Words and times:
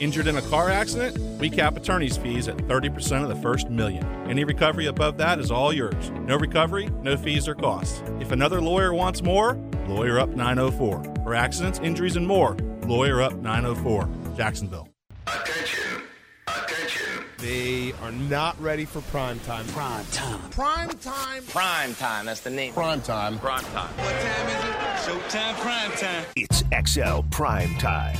Injured 0.00 0.28
in 0.28 0.38
a 0.38 0.42
car 0.42 0.70
accident? 0.70 1.18
We 1.38 1.50
cap 1.50 1.76
attorney's 1.76 2.16
fees 2.16 2.48
at 2.48 2.56
30% 2.56 3.22
of 3.22 3.28
the 3.28 3.36
first 3.36 3.68
million. 3.68 4.02
Any 4.26 4.44
recovery 4.44 4.86
above 4.86 5.18
that 5.18 5.38
is 5.38 5.50
all 5.50 5.74
yours. 5.74 6.10
No 6.22 6.36
recovery, 6.36 6.88
no 7.02 7.18
fees 7.18 7.46
or 7.46 7.54
costs. 7.54 8.02
If 8.18 8.32
another 8.32 8.62
lawyer 8.62 8.94
wants 8.94 9.22
more, 9.22 9.58
Lawyer 9.86 10.18
Up 10.18 10.30
904. 10.30 11.04
For 11.22 11.34
accidents, 11.34 11.80
injuries, 11.80 12.16
and 12.16 12.26
more, 12.26 12.56
Lawyer 12.86 13.20
Up 13.20 13.34
904. 13.34 14.08
Jacksonville. 14.38 14.88
Attention. 15.26 16.02
Attention. 16.46 17.24
They 17.36 17.92
are 18.00 18.12
not 18.12 18.58
ready 18.58 18.86
for 18.86 19.02
prime 19.02 19.38
time. 19.40 19.66
Prime 19.66 20.06
time. 20.12 20.40
Prime 20.50 20.90
time. 20.98 21.42
Prime 21.44 21.94
time. 21.96 22.24
That's 22.24 22.40
the 22.40 22.48
name. 22.48 22.72
Prime 22.72 23.02
time. 23.02 23.38
Prime 23.38 23.64
time. 23.64 23.90
What 23.98 24.18
time 24.18 24.48
is 24.48 24.64
it? 24.64 25.30
Showtime 25.30 25.54
prime 25.56 25.92
time. 25.92 26.24
It's 26.36 26.64
XL 26.88 27.20
Prime 27.30 27.74
Time, 27.76 28.16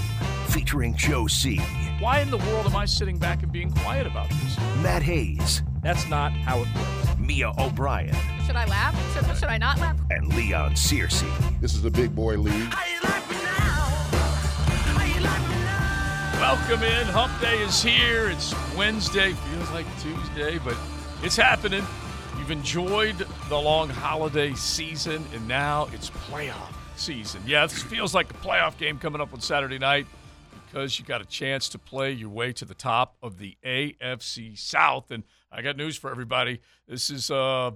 featuring 0.50 0.94
Joe 0.96 1.26
C, 1.26 1.56
Why 2.00 2.20
in 2.20 2.30
the 2.30 2.38
world 2.38 2.66
am 2.66 2.76
I 2.76 2.84
sitting 2.84 3.18
back 3.18 3.42
and 3.42 3.52
being 3.52 3.70
quiet 3.70 4.06
about 4.06 4.28
this? 4.30 4.58
Matt 4.82 5.02
Hayes, 5.02 5.62
That's 5.82 6.08
not 6.08 6.32
how 6.32 6.60
it 6.60 6.68
works. 6.74 7.18
Mia 7.18 7.52
O'Brien, 7.58 8.14
Should 8.46 8.56
I 8.56 8.64
laugh? 8.66 8.94
Should, 9.14 9.36
should 9.36 9.48
I 9.48 9.58
not 9.58 9.78
laugh? 9.78 9.96
and 10.10 10.26
Leon 10.34 10.72
Searcy. 10.72 11.30
This 11.60 11.74
is 11.74 11.84
a 11.84 11.90
big 11.90 12.14
boy 12.14 12.36
league. 12.36 12.72
how 12.72 12.82
are 12.82 12.88
you 12.88 13.00
laughing 13.02 13.38
now? 13.38 13.96
Welcome 16.40 16.82
in. 16.82 17.06
Hump 17.08 17.38
Day 17.40 17.58
is 17.62 17.82
here. 17.82 18.28
It's 18.30 18.54
Wednesday. 18.76 19.32
Feels 19.34 19.70
like 19.70 19.86
Tuesday, 20.00 20.58
but 20.58 20.76
it's 21.22 21.36
happening. 21.36 21.84
You've 22.38 22.50
enjoyed 22.50 23.26
the 23.48 23.58
long 23.58 23.88
holiday 23.88 24.54
season, 24.54 25.24
and 25.34 25.46
now 25.46 25.88
it's 25.92 26.10
playoff 26.10 26.72
season. 26.96 27.42
Yeah, 27.46 27.66
this 27.66 27.82
feels 27.82 28.14
like 28.14 28.30
a 28.30 28.34
playoff 28.34 28.78
game 28.78 28.98
coming 28.98 29.20
up 29.20 29.32
on 29.34 29.40
Saturday 29.40 29.78
night 29.78 30.06
because 30.70 30.98
you 30.98 31.04
got 31.04 31.20
a 31.20 31.24
chance 31.24 31.68
to 31.68 31.78
play 31.78 32.12
your 32.12 32.28
way 32.28 32.52
to 32.52 32.64
the 32.64 32.74
top 32.74 33.16
of 33.22 33.38
the 33.38 33.56
AFC 33.64 34.56
South. 34.56 35.10
And 35.10 35.24
I 35.50 35.62
got 35.62 35.76
news 35.76 35.96
for 35.96 36.10
everybody. 36.10 36.60
This 36.86 37.10
is 37.10 37.30
uh, 37.30 37.72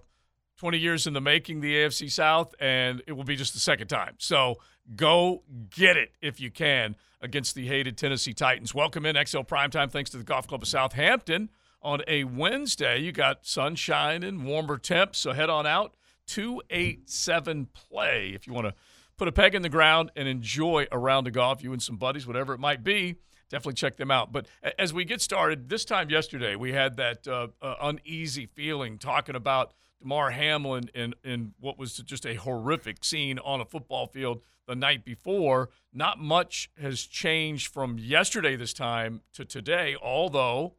20 0.58 0.78
years 0.78 1.06
in 1.06 1.12
the 1.12 1.20
making, 1.20 1.60
the 1.60 1.74
AFC 1.74 2.10
South, 2.10 2.54
and 2.60 3.02
it 3.06 3.12
will 3.12 3.24
be 3.24 3.34
just 3.34 3.52
the 3.52 3.58
second 3.58 3.88
time. 3.88 4.14
So 4.18 4.58
go 4.94 5.42
get 5.70 5.96
it 5.96 6.12
if 6.22 6.40
you 6.40 6.50
can 6.50 6.94
against 7.20 7.56
the 7.56 7.66
hated 7.66 7.98
Tennessee 7.98 8.32
Titans. 8.32 8.74
Welcome 8.74 9.06
in 9.06 9.16
XL 9.16 9.40
Primetime. 9.40 9.90
Thanks 9.90 10.10
to 10.10 10.18
the 10.18 10.24
Golf 10.24 10.46
Club 10.46 10.62
of 10.62 10.68
Southampton. 10.68 11.50
On 11.82 12.00
a 12.06 12.24
Wednesday, 12.24 12.98
you 12.98 13.12
got 13.12 13.44
sunshine 13.44 14.22
and 14.22 14.46
warmer 14.46 14.78
temps, 14.78 15.18
so 15.18 15.32
head 15.32 15.50
on 15.50 15.66
out. 15.66 15.94
287 16.26 17.68
play 17.74 18.32
if 18.34 18.46
you 18.46 18.54
want 18.54 18.66
to 18.66 18.74
put 19.16 19.28
a 19.28 19.32
peg 19.32 19.54
in 19.54 19.62
the 19.62 19.68
ground 19.68 20.10
and 20.16 20.28
enjoy 20.28 20.86
a 20.90 20.98
round 20.98 21.26
of 21.26 21.32
golf, 21.32 21.62
you 21.62 21.72
and 21.72 21.82
some 21.82 21.96
buddies, 21.96 22.26
whatever 22.26 22.52
it 22.54 22.60
might 22.60 22.82
be. 22.82 23.16
Definitely 23.50 23.74
check 23.74 23.96
them 23.96 24.10
out. 24.10 24.32
But 24.32 24.46
as 24.78 24.92
we 24.92 25.04
get 25.04 25.20
started, 25.20 25.68
this 25.68 25.84
time 25.84 26.10
yesterday, 26.10 26.56
we 26.56 26.72
had 26.72 26.96
that 26.96 27.28
uh, 27.28 27.48
uh, 27.60 27.74
uneasy 27.82 28.46
feeling 28.46 28.98
talking 28.98 29.36
about 29.36 29.74
Damar 30.00 30.30
Hamlin 30.30 30.90
and, 30.94 31.14
and 31.24 31.52
what 31.60 31.78
was 31.78 31.96
just 31.98 32.26
a 32.26 32.34
horrific 32.34 33.04
scene 33.04 33.38
on 33.38 33.60
a 33.60 33.64
football 33.64 34.06
field 34.06 34.42
the 34.66 34.74
night 34.74 35.04
before. 35.04 35.68
Not 35.92 36.18
much 36.18 36.70
has 36.80 37.02
changed 37.02 37.72
from 37.72 37.98
yesterday, 37.98 38.56
this 38.56 38.72
time, 38.72 39.20
to 39.34 39.44
today, 39.44 39.96
although 40.02 40.74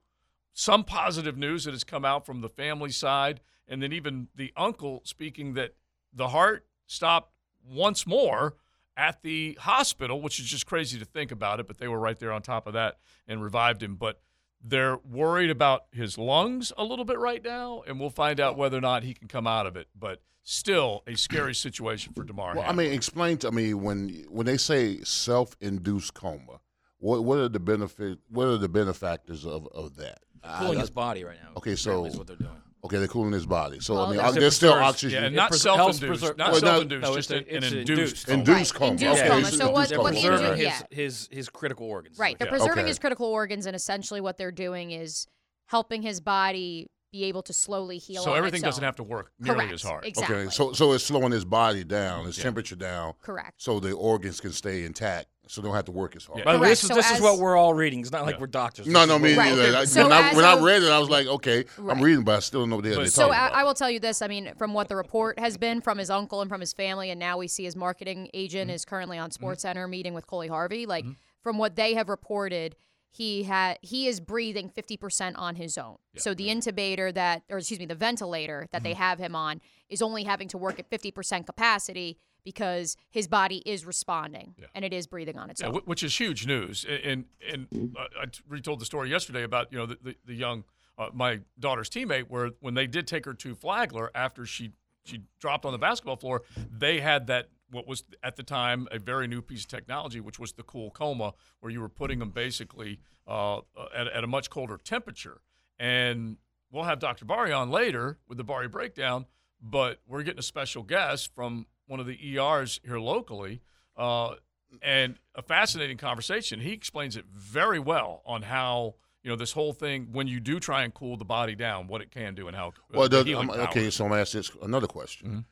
some 0.54 0.84
positive 0.84 1.38
news 1.38 1.66
that 1.66 1.72
has 1.72 1.84
come 1.84 2.06
out 2.06 2.26
from 2.26 2.42
the 2.42 2.50
family 2.50 2.92
side, 2.92 3.42
and 3.68 3.82
then 3.82 3.94
even 3.94 4.28
the 4.36 4.54
uncle 4.56 5.02
speaking 5.04 5.54
that 5.54 5.76
the 6.14 6.30
heart 6.30 6.66
stopped 6.88 7.35
once 7.70 8.06
more 8.08 8.56
at 8.98 9.22
the 9.22 9.58
hospital, 9.62 10.22
which 10.22 10.40
is 10.40 10.46
just 10.46 10.66
crazy 10.66 10.98
to 11.00 11.06
think 11.06 11.32
about 11.32 11.60
it, 11.60 11.68
but 11.68 11.78
they 11.78 11.88
were 11.88 12.00
right 12.00 12.18
there 12.20 12.32
on 12.32 12.42
top 12.42 12.68
of 12.68 12.74
that 12.74 12.98
and 13.28 13.44
revived 13.44 13.84
him. 13.84 13.96
But 13.96 14.22
they're 14.64 14.98
worried 14.98 15.50
about 15.50 15.86
his 15.92 16.18
lungs 16.18 16.72
a 16.78 16.84
little 16.84 17.06
bit 17.06 17.20
right 17.20 17.44
now, 17.44 17.84
and 17.88 18.00
we'll 18.00 18.10
find 18.10 18.40
out 18.40 18.58
whether 18.58 18.78
or 18.78 18.82
not 18.82 19.04
he 19.04 19.14
can 19.14 19.28
come 19.28 19.48
out 19.48 19.68
of 19.68 19.76
it. 19.76 19.88
But 19.98 20.22
still, 20.44 21.04
a 21.08 21.16
scary 21.16 21.54
situation 21.66 22.14
for 22.14 22.24
Damar. 22.24 22.56
Well, 22.56 22.66
I 22.66 22.72
mean, 22.72 22.92
explain 22.92 23.38
to 23.40 23.52
me 23.52 23.74
when 23.74 24.26
when 24.30 24.46
they 24.46 24.58
say 24.58 25.02
self-induced 25.04 26.14
coma, 26.14 26.62
what 27.00 27.24
what 27.24 27.38
are 27.40 27.50
the 27.50 27.60
benefit? 27.60 28.20
What 28.30 28.48
are 28.48 28.58
the 28.58 28.70
benefactors 28.70 29.46
of, 29.46 29.68
of 29.68 29.98
that? 29.98 30.20
cooling 30.60 30.78
I- 30.78 30.82
his 30.82 30.90
body 30.90 31.24
right 31.24 31.38
now. 31.44 31.52
Okay, 31.58 31.76
so- 31.76 31.90
apparently 31.92 32.10
is 32.12 32.18
what 32.18 32.28
they're 32.28 32.36
doing. 32.38 32.62
Okay, 32.86 32.98
they're 32.98 33.08
cooling 33.08 33.34
his 33.34 33.46
body. 33.46 33.80
So 33.80 33.94
Well, 33.96 34.06
I 34.06 34.08
mean, 34.10 34.18
that's- 34.18 34.36
there's 34.36 34.56
still 34.56 34.72
preserves- 34.74 34.90
oxygen. 34.90 35.22
yeah, 35.24 35.28
it 35.28 35.34
not 35.34 35.50
pres- 35.50 35.62
self-induced, 35.62 36.02
helps 36.02 36.20
preserve- 36.20 36.38
not 36.38 36.52
Well, 36.52 36.62
no, 36.62 36.68
self-induced, 36.68 37.06
oh, 37.06 37.10
no, 37.10 37.16
just 37.16 37.32
it's 37.32 37.42
an, 37.42 37.54
a- 37.54 37.58
an 37.58 37.64
it's 37.64 37.74
a 37.74 37.78
induced. 37.80 37.90
induced. 37.90 38.26
coma. 38.28 38.38
Induced 38.40 38.72
Right, 38.74 38.80
coma. 38.80 38.92
induced 38.92 39.20
okay, 39.22 39.28
coma. 39.30 39.46
so 39.46 39.50
So 39.58 39.70
what- 39.72 39.76
induced 39.76 39.90
They're 39.90 39.98
what 40.00 40.06
coma. 40.06 40.10
the 40.10 40.16
preserving 40.22 40.46
injury- 40.52 40.58
his, 40.70 40.80
yeah. 40.92 40.96
his 41.04 41.30
his 41.32 41.50
critical 41.50 41.88
organs. 41.88 42.18
Right. 42.20 42.38
They're 42.40 42.48
Yeah. 42.48 42.52
preserving 42.52 42.80
Okay. 42.80 42.88
his 42.88 43.00
critical 43.00 43.26
organs, 43.28 43.66
and 43.66 43.76
essentially 43.76 44.22
what 44.22 44.38
they're 44.38 44.52
doing 44.52 44.92
is 44.92 45.28
helping 45.68 46.02
his 46.04 46.22
body 46.22 46.88
be 47.12 47.24
able 47.24 47.42
to 47.44 47.54
slowly 47.54 47.98
heal. 47.98 48.22
So 48.24 48.32
on 48.32 48.38
everything 48.38 48.58
its 48.60 48.66
doesn't 48.66 48.84
own. 48.84 48.88
have 48.88 48.96
to 48.98 49.04
work 49.04 49.32
nearly 49.40 49.60
Correct. 49.62 49.74
as 49.74 49.84
hard. 49.84 50.06
Exactly. 50.06 50.36
Okay, 50.36 50.50
so 50.50 50.74
so 50.74 50.92
it's 50.94 51.04
slowing 51.06 51.32
his 51.32 51.46
body 51.46 51.84
down, 51.84 52.26
his 52.26 52.38
Yeah. 52.38 52.44
temperature 52.44 52.76
down, 52.76 53.14
Correct. 53.22 53.54
so 53.62 53.80
the 53.80 53.94
organs 53.94 54.42
can 54.42 54.52
stay 54.52 54.84
intact, 54.84 55.28
so 55.48 55.62
they 55.62 55.68
don't 55.68 55.76
have 55.76 55.86
to 55.86 55.92
work 55.92 56.16
as 56.16 56.26
hard. 56.26 56.40
Yeah. 56.40 56.46
By 56.46 56.54
the 56.54 56.60
way, 56.60 56.70
this 56.70 56.84
is 56.84 56.90
Correct. 56.90 56.98
this 57.10 57.10
So 57.10 57.16
is 57.16 57.22
what 57.22 57.40
we're 57.40 57.56
all 57.58 57.74
reading. 57.74 58.00
It's 58.02 58.12
not 58.12 58.24
like 58.26 58.36
Yeah. 58.36 58.42
we're 58.42 58.48
doctors. 58.48 58.88
No, 58.88 59.00
This 59.02 59.10
no, 59.10 59.20
me 59.20 59.32
what- 59.36 59.38
Right. 59.40 59.50
neither. 59.56 59.72
Like, 59.72 59.88
So 59.88 60.04
when 60.04 60.12
I, 60.12 60.30
as 60.30 60.36
when 60.36 60.46
I 60.46 60.60
read 60.62 60.84
it, 60.84 60.90
I 60.90 61.00
was 61.00 61.10
like, 61.10 61.28
okay, 61.28 61.66
Right. 61.78 61.96
I'm 61.98 62.04
reading, 62.04 62.24
but 62.24 62.36
I 62.38 62.40
still 62.40 62.62
don't 62.62 62.70
know 62.70 62.76
what 62.78 62.84
the 62.84 62.90
hell 62.92 63.00
they're 63.00 63.08
So 63.08 63.24
talking 63.28 63.40
I, 63.40 63.48
about. 63.48 63.58
I 63.60 63.64
will 63.64 63.74
tell 63.74 63.90
you 63.90 64.00
this. 64.00 64.22
I 64.22 64.28
mean, 64.28 64.54
from 64.58 64.74
what 64.74 64.88
the 64.90 64.96
report 64.96 65.40
has 65.40 65.58
been 65.58 65.82
from 65.82 65.98
his 65.98 66.10
uncle 66.10 66.42
and 66.42 66.50
from 66.50 66.62
his 66.62 66.74
family, 66.74 67.10
and 67.12 67.20
now 67.20 67.38
we 67.38 67.48
see 67.48 67.64
his 67.66 67.76
marketing 67.76 68.30
agent 68.34 68.70
Mm-hmm. 68.70 68.76
is 68.76 68.86
currently 68.86 69.18
on 69.18 69.32
Sports 69.32 69.62
Center 69.64 69.88
meeting 69.88 70.14
with 70.14 70.28
Coley 70.28 70.48
Harvey. 70.48 70.86
Like 70.86 71.06
from 71.42 71.58
what 71.58 71.76
they 71.76 71.94
have 71.94 72.10
reported, 72.10 72.76
he 73.12 73.44
had 73.44 73.78
he 73.82 74.08
is 74.08 74.20
breathing 74.20 74.70
50% 74.70 75.38
on 75.38 75.56
his 75.56 75.78
own. 75.78 75.96
so 76.18 76.34
the 76.34 76.48
intubator 76.48 77.14
that, 77.14 77.44
or 77.50 77.60
excuse 77.60 77.80
me, 77.80 77.86
the 77.86 77.96
ventilator 77.96 78.68
that 78.72 78.84
they 78.84 78.92
Mm-hmm. 78.92 79.02
have 79.02 79.20
him 79.20 79.36
on 79.36 79.62
is 79.90 80.02
only 80.02 80.24
having 80.24 80.48
to 80.50 80.58
work 80.58 80.80
at 80.80 80.90
50% 80.90 81.46
capacity 81.46 82.18
because 82.46 82.96
his 83.10 83.28
body 83.28 83.58
is 83.66 83.86
responding 83.86 84.56
Yeah. 84.58 84.68
and 84.74 84.86
it 84.86 84.94
is 84.94 85.08
breathing 85.08 85.38
on 85.38 85.50
its 85.50 85.60
Yeah, 85.60 85.68
own. 85.68 85.82
which 85.86 86.04
is 86.04 86.18
huge 86.18 86.48
news. 86.48 86.86
And 86.86 87.26
and 87.52 87.68
uh, 87.98 88.04
I 88.22 88.26
retold 88.48 88.80
the 88.80 88.86
story 88.86 89.10
yesterday 89.10 89.44
about 89.44 89.72
you 89.74 89.78
know 89.78 89.86
the 89.88 89.98
the, 90.02 90.16
the 90.26 90.34
young 90.36 90.64
uh, 90.98 91.10
my 91.14 91.42
daughter's 91.60 91.90
teammate 91.90 92.30
where 92.30 92.52
when 92.62 92.74
they 92.76 92.88
did 92.88 93.06
take 93.08 93.26
her 93.26 93.34
to 93.34 93.54
Flagler 93.56 94.12
after 94.16 94.46
she 94.46 94.72
she 95.04 95.22
dropped 95.40 95.66
on 95.66 95.72
the 95.74 95.78
basketball 95.78 96.16
floor, 96.16 96.44
they 96.72 97.02
had 97.02 97.28
that 97.28 97.50
what 97.70 97.86
was 97.88 98.04
at 98.24 98.36
the 98.38 98.44
time 98.44 98.88
a 98.92 98.98
very 99.00 99.28
new 99.28 99.42
piece 99.42 99.64
of 99.64 99.68
technology, 99.68 100.20
which 100.22 100.40
was 100.40 100.54
the 100.54 100.64
cool 100.64 100.90
coma, 100.92 101.34
where 101.60 101.72
you 101.72 101.82
were 101.82 101.90
putting 101.90 102.20
them 102.20 102.30
basically 102.30 103.00
uh, 103.28 103.58
at, 103.94 104.08
at 104.08 104.24
a 104.24 104.28
much 104.28 104.50
colder 104.50 104.78
temperature. 104.78 105.42
And 105.78 106.38
we'll 106.72 106.84
have 106.86 107.00
Dr. 107.00 107.26
Bari 107.26 107.52
on 107.52 107.70
later 107.70 108.18
with 108.28 108.38
the 108.38 108.44
Bari 108.44 108.68
breakdown, 108.68 109.26
but 109.62 110.00
we're 110.08 110.24
getting 110.24 110.40
a 110.40 110.44
special 110.44 110.84
guest 110.84 111.34
from 111.36 111.66
one 111.88 112.00
of 112.00 112.06
the 112.06 112.18
ERs 112.38 112.80
here 112.84 113.00
locally. 113.00 113.62
Uh, 113.98 114.36
and 114.82 115.18
a 115.36 115.42
fascinating 115.42 115.98
conversation. 115.98 116.60
He 116.60 116.74
explains 116.74 117.16
it 117.16 117.26
very 117.34 117.80
well 117.80 118.22
on 118.26 118.42
how 118.42 118.96
you 119.24 119.30
know 119.30 119.36
this 119.38 119.54
whole 119.54 119.72
thing 119.74 120.10
when 120.12 120.28
you 120.28 120.40
do 120.40 120.60
try 120.60 120.84
and 120.84 120.94
cool 120.94 121.16
the 121.18 121.24
body 121.26 121.56
down, 121.56 121.88
what 121.88 122.02
it 122.02 122.12
can 122.12 122.36
do 122.36 122.48
and 122.48 122.56
how. 122.56 122.68
uh, 122.70 122.72
Well, 122.94 123.08
does, 123.08 123.32
um, 123.34 123.50
okay, 123.50 123.90
so 123.90 124.04
I'm 124.04 124.10
gonna 124.10 124.22
ask 124.22 124.34
this 124.34 124.52
another 124.62 124.88
question. 124.88 125.30
Mhm. 125.30 125.46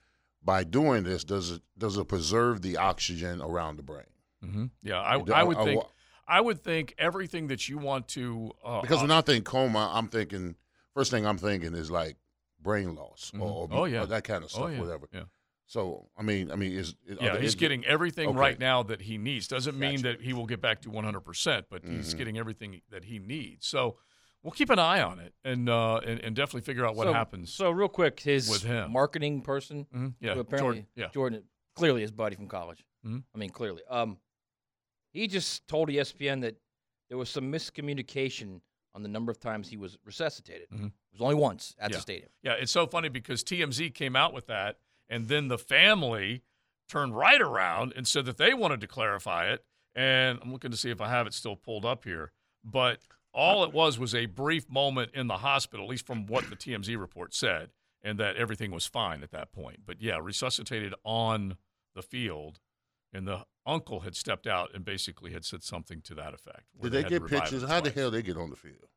By 0.44 0.64
doing 0.66 1.04
this, 1.04 1.24
does 1.24 1.52
it 1.52 1.62
does 1.78 1.98
it 1.98 2.08
preserve 2.10 2.62
the 2.62 2.76
oxygen 2.78 3.42
around 3.42 3.78
the 3.78 3.84
brain? 3.84 4.06
Mhm. 4.44 4.72
Yeah, 4.82 5.00
I, 5.00 5.14
I 5.34 5.44
would 5.44 5.58
I- 5.58 5.64
think. 5.64 5.84
I 6.28 6.40
would 6.40 6.64
think 6.64 6.94
everything 6.98 7.48
that 7.48 7.68
you 7.68 7.78
want 7.78 8.08
to. 8.10 8.52
Uh, 8.64 8.80
Because 8.82 9.00
uh, 9.00 9.02
when 9.02 9.12
I 9.12 9.22
think 9.22 9.46
coma, 9.46 9.92
I'm 9.94 10.08
thinking 10.08 10.56
first 10.94 11.12
thing 11.12 11.26
I'm 11.26 11.38
thinking 11.38 11.74
is 11.76 11.90
like 11.92 12.16
brain 12.62 12.96
loss 12.96 13.32
or, 13.38 13.42
or, 13.50 13.68
Oh, 13.72 13.86
yeah. 13.86 14.04
or 14.04 14.06
that 14.06 14.24
kind 14.24 14.44
of 14.44 14.50
stuff, 14.52 14.64
oh 14.64 14.68
yeah, 14.68 14.80
whatever. 14.80 15.08
yeah. 15.14 15.24
So 15.74 16.08
I 16.16 16.22
mean, 16.22 16.52
I 16.52 16.56
mean, 16.56 16.72
is 16.74 16.90
is- 17.08 17.18
Yeah, 17.20 17.32
there- 17.34 17.42
he's 17.42 17.50
is- 17.50 17.56
getting 17.56 17.84
everything 17.86 18.30
okay. 18.30 18.38
right 18.38 18.60
now 18.60 18.84
that 18.84 19.02
he 19.02 19.18
needs. 19.18 19.48
Doesn't 19.48 19.78
mean 19.78 20.04
that 20.04 20.22
he 20.22 20.32
will 20.32 20.46
get 20.46 20.62
back 20.62 20.82
to 20.84 20.90
100%, 20.92 21.66
but 21.68 21.84
he's 21.84 22.14
Mhm. 22.14 22.18
getting 22.20 22.38
everything 22.38 22.82
that 22.92 23.06
he 23.06 23.18
needs. 23.18 23.66
So 23.68 23.98
we'll 24.44 24.52
keep 24.52 24.70
an 24.70 24.78
eye 24.78 25.02
on 25.02 25.18
it 25.20 25.34
and 25.44 25.68
uh, 25.70 25.98
and, 26.06 26.20
and 26.20 26.36
definitely 26.36 26.62
figure 26.62 26.86
out 26.86 26.96
what 26.96 27.08
so, 27.08 27.14
happens. 27.14 27.52
So 27.52 27.72
real 27.72 27.90
quick, 27.90 28.20
his 28.20 28.48
with 28.52 28.62
him. 28.62 28.92
marketing 28.92 29.42
person, 29.42 29.86
Mhm. 29.86 30.14
Yeah, 30.20 30.36
who 30.36 30.42
apparently 30.42 30.68
Jordan. 30.82 30.88
Yeah, 30.96 31.10
Jordan, 31.10 31.44
clearly 31.76 32.02
his 32.02 32.12
buddy 32.12 32.36
from 32.36 32.48
college. 32.48 32.86
Mhm. 33.04 33.24
I 33.34 33.38
mean, 33.40 33.50
clearly. 33.50 33.82
Um, 33.90 34.20
he 35.12 35.26
just 35.28 35.68
told 35.68 35.90
ESPN 35.90 36.42
that 36.42 36.56
there 37.10 37.18
was 37.18 37.30
some 37.32 37.52
miscommunication 37.52 38.62
on 38.94 39.02
the 39.02 39.10
number 39.10 39.32
of 39.32 39.40
times 39.40 39.70
he 39.70 39.78
was 39.78 39.98
resuscitated. 40.06 40.70
Mhm. 40.70 40.88
It 40.90 41.14
was 41.14 41.22
only 41.22 41.34
once 41.36 41.76
at 41.80 41.90
Yeah. 41.90 41.98
the 41.98 42.02
stadium. 42.02 42.30
yeah. 42.44 42.54
It's 42.54 42.72
so 42.72 42.86
funny 42.86 43.10
because 43.10 43.44
TMZ 43.44 43.90
came 43.90 44.16
out 44.16 44.34
with 44.34 44.46
that, 44.48 44.80
and 45.10 45.28
then 45.28 45.48
the 45.48 45.58
family 45.58 46.44
turned 46.90 47.16
right 47.16 47.42
around 47.42 47.94
and 47.96 48.08
said 48.08 48.26
that 48.26 48.38
they 48.38 48.54
wanted 48.54 48.82
to 48.82 48.88
clarify 48.88 49.48
it. 49.52 49.64
And 49.96 50.40
I'm 50.42 50.52
looking 50.52 50.72
to 50.72 50.78
see 50.78 50.90
if 50.90 51.02
I 51.02 51.10
have 51.10 51.28
it 51.28 51.34
still 51.34 51.56
pulled 51.56 51.86
up 51.86 52.04
here, 52.04 52.32
but 52.64 53.00
all 53.34 53.64
it 53.64 53.74
was 53.74 54.00
was 54.00 54.16
a 54.16 54.26
brief 54.26 54.70
moment 54.70 55.12
in 55.14 55.28
the 55.28 55.38
hospital, 55.38 55.86
at 55.86 55.90
least 55.90 56.06
from 56.06 56.26
what 56.26 56.50
the 56.50 56.56
TMZ 56.56 57.00
report 57.00 57.34
said, 57.34 57.70
and 58.04 58.20
that 58.20 58.36
everything 58.36 58.72
was 58.72 58.86
fine 58.86 59.24
at 59.24 59.32
that 59.32 59.52
point. 59.52 59.82
But 59.86 60.02
yeah, 60.02 60.20
resuscitated 60.22 60.94
on 61.04 61.58
the 61.96 62.02
field, 62.02 62.60
and 63.12 63.28
the 63.28 63.46
uncle 63.66 64.02
had 64.02 64.16
stepped 64.16 64.48
out 64.48 64.72
and 64.74 64.84
basically 64.84 65.32
had 65.32 65.46
said 65.46 65.64
something 65.64 66.02
to 66.02 66.16
that 66.16 66.34
effect. 66.34 66.64
Did 66.82 66.92
they 66.92 67.04
to 67.04 67.10
get 67.10 67.28
pictures? 67.28 67.64
How 67.64 67.82
the 67.82 67.92
hell 67.92 68.12
they 68.12 68.22
get 68.22 68.38
on 68.38 68.50
the 68.50 68.56
field? 68.56 68.90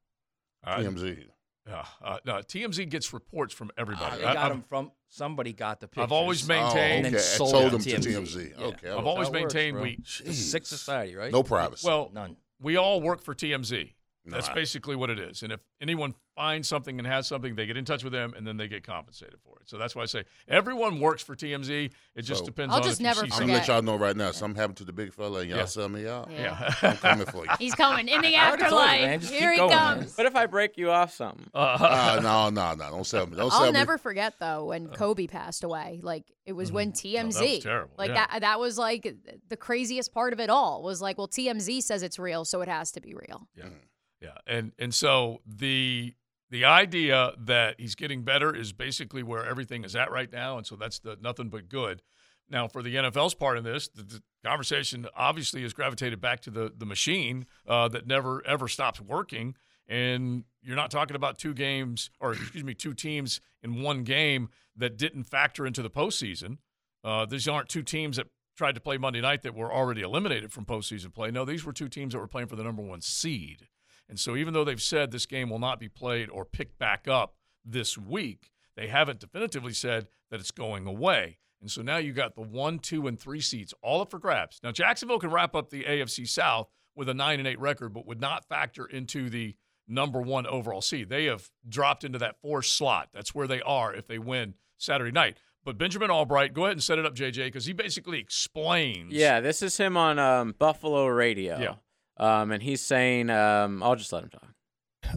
Uh, 0.65 0.79
TMZ. 0.79 1.27
Yeah, 1.67 1.85
uh, 2.03 2.19
no, 2.25 2.35
TMZ 2.37 2.89
gets 2.89 3.13
reports 3.13 3.53
from 3.53 3.71
everybody. 3.77 4.19
They 4.19 4.25
I- 4.25 4.35
got 4.35 4.45
I've- 4.45 4.55
them 4.55 4.65
from 4.69 4.93
somebody 5.09 5.53
got 5.53 5.81
the 5.81 5.89
pictures. 5.89 6.05
I've 6.05 6.13
always 6.13 6.45
Oh, 6.45 6.49
maintained. 6.49 6.95
and 6.97 7.05
then 7.07 7.15
okay. 7.15 7.23
sold 7.23 7.51
Sold 7.51 7.65
them 7.65 7.71
them 7.73 7.81
to 7.83 7.91
TMZ. 8.11 8.13
TMZ. 8.13 8.55
Yeah. 8.59 8.65
Okay. 8.67 8.91
I've 8.91 9.07
always 9.07 9.31
That 9.31 9.41
works, 9.43 9.55
maintained 9.55 9.81
we 9.81 9.99
sick 10.05 10.65
society, 10.67 11.15
right? 11.17 11.33
No 11.33 11.43
privacy. 11.43 11.87
well 11.87 12.11
None. 12.13 12.37
we 12.61 12.77
all 12.77 13.01
work 13.01 13.21
for 13.23 13.35
TMZ. 13.35 13.95
That's 14.27 14.49
Nah. 14.49 14.55
basically 14.55 14.97
what 14.97 15.09
it 15.11 15.19
is. 15.19 15.43
And 15.43 15.53
if 15.53 15.61
anyone 15.81 16.15
finds 16.35 16.69
something 16.69 16.99
and 16.99 17.07
has 17.07 17.27
something, 17.27 17.55
they 17.55 17.65
get 17.67 17.77
in 17.77 17.85
touch 17.85 18.03
with 18.05 18.13
them 18.13 18.35
and 18.37 18.47
then 18.47 18.57
they 18.57 18.69
get 18.69 18.83
compensated 18.85 19.37
for 19.43 19.57
it. 19.61 19.69
So 19.71 19.79
that's 19.79 19.95
why 19.97 20.03
I 20.03 20.07
say 20.07 20.25
everyone 20.49 21.01
works 21.01 21.23
for 21.23 21.35
TMZ. 21.35 21.91
It 22.15 22.23
just 22.23 22.41
So- 22.41 22.47
depends 22.47 22.73
I'll 22.75 22.81
on 22.81 22.85
just 22.85 22.97
if 22.97 23.01
you 23.01 23.05
never 23.07 23.21
see 23.27 23.33
I'm 23.33 23.41
gonna 23.41 23.53
let 23.55 23.69
y'all 23.69 23.83
know 23.83 23.97
right 23.97 24.17
now. 24.17 24.33
Something 24.33 24.61
happened 24.61 24.77
to 24.79 24.85
the 24.85 24.93
big 24.93 25.13
fella, 25.15 25.41
and 25.41 25.49
y'all 25.51 25.59
Yeah. 25.61 25.65
sell 25.67 25.89
me 25.89 26.07
out. 26.07 26.31
Yeah. 26.31 26.75
I'm 26.83 26.97
coming 26.99 27.27
for 27.27 27.45
you. 27.45 27.51
He's 27.59 27.75
coming 27.75 28.09
in 28.09 28.21
the 28.21 28.37
I 28.37 28.49
already 28.49 28.63
told 28.65 28.73
you, 28.73 28.79
afterlife. 28.79 29.31
Here 29.31 29.53
he 29.53 29.57
going, 29.59 29.71
man. 29.71 29.99
comes. 30.01 30.17
What 30.17 30.27
if 30.27 30.37
I 30.37 30.47
break 30.47 30.77
you 30.77 30.91
off 30.91 31.15
something? 31.15 31.49
Uh, 31.55 32.21
no, 32.23 32.51
no, 32.51 32.75
no. 32.75 32.91
Don't 32.91 33.07
sell 33.07 33.27
me. 33.27 33.37
Don't 33.37 33.51
sell 33.51 33.61
I'll 33.61 33.67
me. 33.67 33.73
never 33.73 33.97
forget 33.97 34.35
though 34.39 34.67
when 34.67 34.89
uh. 34.89 34.93
Kobe 34.93 35.27
passed 35.27 35.65
away. 35.65 36.01
Like 36.03 36.25
it 36.45 36.53
was 36.53 36.71
when 36.73 36.93
TMZ. 36.93 37.37
Oh, 37.37 37.41
that 37.41 37.51
was 37.55 37.63
terrible, 37.65 37.95
Like 37.97 38.09
yeah. 38.11 38.27
that. 38.31 38.41
That 38.41 38.61
was 38.61 38.77
like 38.79 39.15
the 39.49 39.57
craziest 39.57 40.13
part 40.13 40.33
of 40.33 40.41
it 40.41 40.51
all. 40.51 40.83
Was 40.83 41.01
like, 41.01 41.17
well, 41.19 41.29
TMZ 41.29 41.83
says 41.83 42.03
it's 42.03 42.19
real, 42.19 42.45
so 42.45 42.61
it 42.61 42.69
has 42.69 42.93
to 42.93 43.01
be 43.01 43.15
real. 43.15 43.49
Yeah, 43.57 43.65
mm. 43.65 43.73
Yeah, 44.21 44.39
and 44.47 44.73
and 44.79 44.95
so 44.95 45.41
the 45.47 46.15
the 46.51 46.65
idea 46.65 47.33
that 47.39 47.81
he's 47.81 47.95
getting 47.95 48.23
better 48.23 48.55
is 48.55 48.73
basically 48.73 49.23
where 49.23 49.45
everything 49.45 49.85
is 49.85 49.97
at 49.97 50.11
right 50.11 50.33
now, 50.33 50.57
and 50.57 50.67
so 50.67 50.77
that's 50.77 50.99
the 50.99 51.19
nothing 51.21 51.49
but 51.49 51.69
good. 51.69 52.03
Now, 52.49 52.69
for 52.69 52.83
the 52.83 52.95
NFL's 52.95 53.35
part 53.35 53.59
of 53.59 53.65
this, 53.65 53.89
the, 53.89 54.03
the 54.03 54.23
conversation 54.45 55.07
obviously 55.17 55.63
has 55.63 55.73
gravitated 55.73 56.21
back 56.21 56.41
to 56.43 56.51
the 56.51 56.73
the 56.77 56.87
machine 56.87 57.47
uh, 57.67 57.89
that 57.89 58.07
never 58.07 58.47
ever 58.47 58.69
stops 58.69 59.01
working, 59.01 59.57
and 59.89 60.45
you're 60.63 60.77
not 60.77 60.91
talking 60.91 61.17
about 61.17 61.39
two 61.39 61.55
games 61.55 62.11
or 62.21 62.33
excuse 62.33 62.65
me, 62.65 62.75
two 62.75 62.95
teams 62.95 63.41
in 63.63 63.83
one 63.83 64.05
game 64.05 64.49
that 64.77 64.97
didn't 64.97 65.25
factor 65.25 65.67
into 65.67 65.83
the 65.83 65.91
postseason. 65.91 66.59
Uh, 67.03 67.27
these 67.27 67.49
aren't 67.49 67.69
two 67.69 67.83
teams 67.83 68.17
that 68.17 68.27
tried 68.57 68.75
to 68.75 68.81
play 68.81 68.97
Monday 68.99 69.21
night 69.21 69.43
that 69.43 69.55
were 69.55 69.73
already 69.73 70.01
eliminated 70.01 70.53
from 70.53 70.65
postseason 70.65 71.13
play. 71.13 71.31
No, 71.31 71.45
these 71.45 71.65
were 71.65 71.73
two 71.73 71.89
teams 71.89 72.15
that 72.15 72.21
were 72.21 72.27
playing 72.27 72.49
for 72.49 72.57
the 72.57 72.65
number 72.65 72.83
one 72.83 73.01
seed. 73.01 73.69
And 74.09 74.19
so, 74.21 74.37
even 74.37 74.55
though 74.55 74.65
they've 74.65 74.81
said 74.81 75.11
this 75.11 75.27
game 75.27 75.51
will 75.51 75.59
not 75.59 75.81
be 75.81 75.89
played 75.89 76.31
or 76.31 76.45
picked 76.45 76.79
back 76.79 77.09
up 77.09 77.35
this 77.65 77.99
week, 77.99 78.51
they 78.77 78.89
haven't 78.89 79.21
definitively 79.21 79.73
said 79.73 80.07
that 80.31 80.41
it's 80.41 80.51
going 80.51 80.87
away. 80.87 81.39
And 81.61 81.71
so 81.71 81.83
now 81.83 81.97
you 81.97 82.13
got 82.13 82.35
the 82.35 82.43
one, 82.43 82.79
two, 82.79 83.07
and 83.07 83.19
three 83.19 83.41
seats 83.41 83.73
all 83.83 84.03
up 84.03 84.11
for 84.11 84.19
grabs. 84.19 84.61
Now, 84.63 84.73
Jacksonville 84.73 85.19
can 85.19 85.31
wrap 85.31 85.55
up 85.55 85.71
the 85.71 85.85
AFC 85.85 86.29
South 86.29 86.69
with 86.95 87.09
a 87.09 87.15
nine 87.15 87.39
and 87.39 87.49
eight 87.49 87.59
record, 87.59 87.93
but 87.93 88.07
would 88.07 88.21
not 88.21 88.45
factor 88.49 88.87
into 88.87 89.29
the 89.31 89.57
number 89.89 90.21
one 90.21 90.47
overall 90.47 90.83
seed. 90.83 91.09
They 91.09 91.25
have 91.27 91.51
dropped 91.69 92.05
into 92.05 92.19
that 92.19 92.41
four 92.41 92.63
slot. 92.63 93.09
That's 93.13 93.35
where 93.35 93.47
they 93.47 93.63
are 93.63 93.95
if 93.95 94.07
they 94.07 94.19
win 94.19 94.55
Saturday 94.77 95.13
night. 95.13 95.39
But 95.65 95.79
Benjamin 95.79 96.11
Albright, 96.11 96.55
go 96.55 96.65
ahead 96.65 96.73
and 96.75 96.83
set 96.83 96.99
it 96.99 97.07
up, 97.07 97.15
JJ, 97.15 97.47
because 97.47 97.65
he 97.67 97.73
basically 97.73 98.21
explains. 98.21 99.13
Yeah, 99.13 99.41
this 99.41 99.63
is 99.63 99.77
him 99.77 99.97
on 99.97 100.19
um, 100.19 100.55
Buffalo 100.57 101.07
Radio. 101.07 101.59
Yeah. 101.59 101.75
Um, 102.19 102.51
and 102.51 102.63
he's 102.63 102.81
saying, 102.81 103.31
um, 103.31 103.83
I'll 103.83 103.97
just 103.97 104.13
let 104.13 104.25
him 104.25 104.31
talk. 104.31 104.49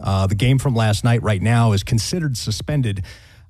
Uh, 0.02 0.26
the 0.26 0.34
game 0.34 0.58
from 0.58 0.74
last 0.74 1.04
night 1.04 1.22
right 1.22 1.42
now 1.42 1.72
is 1.72 1.82
considered 1.82 2.36
suspended, 2.36 3.04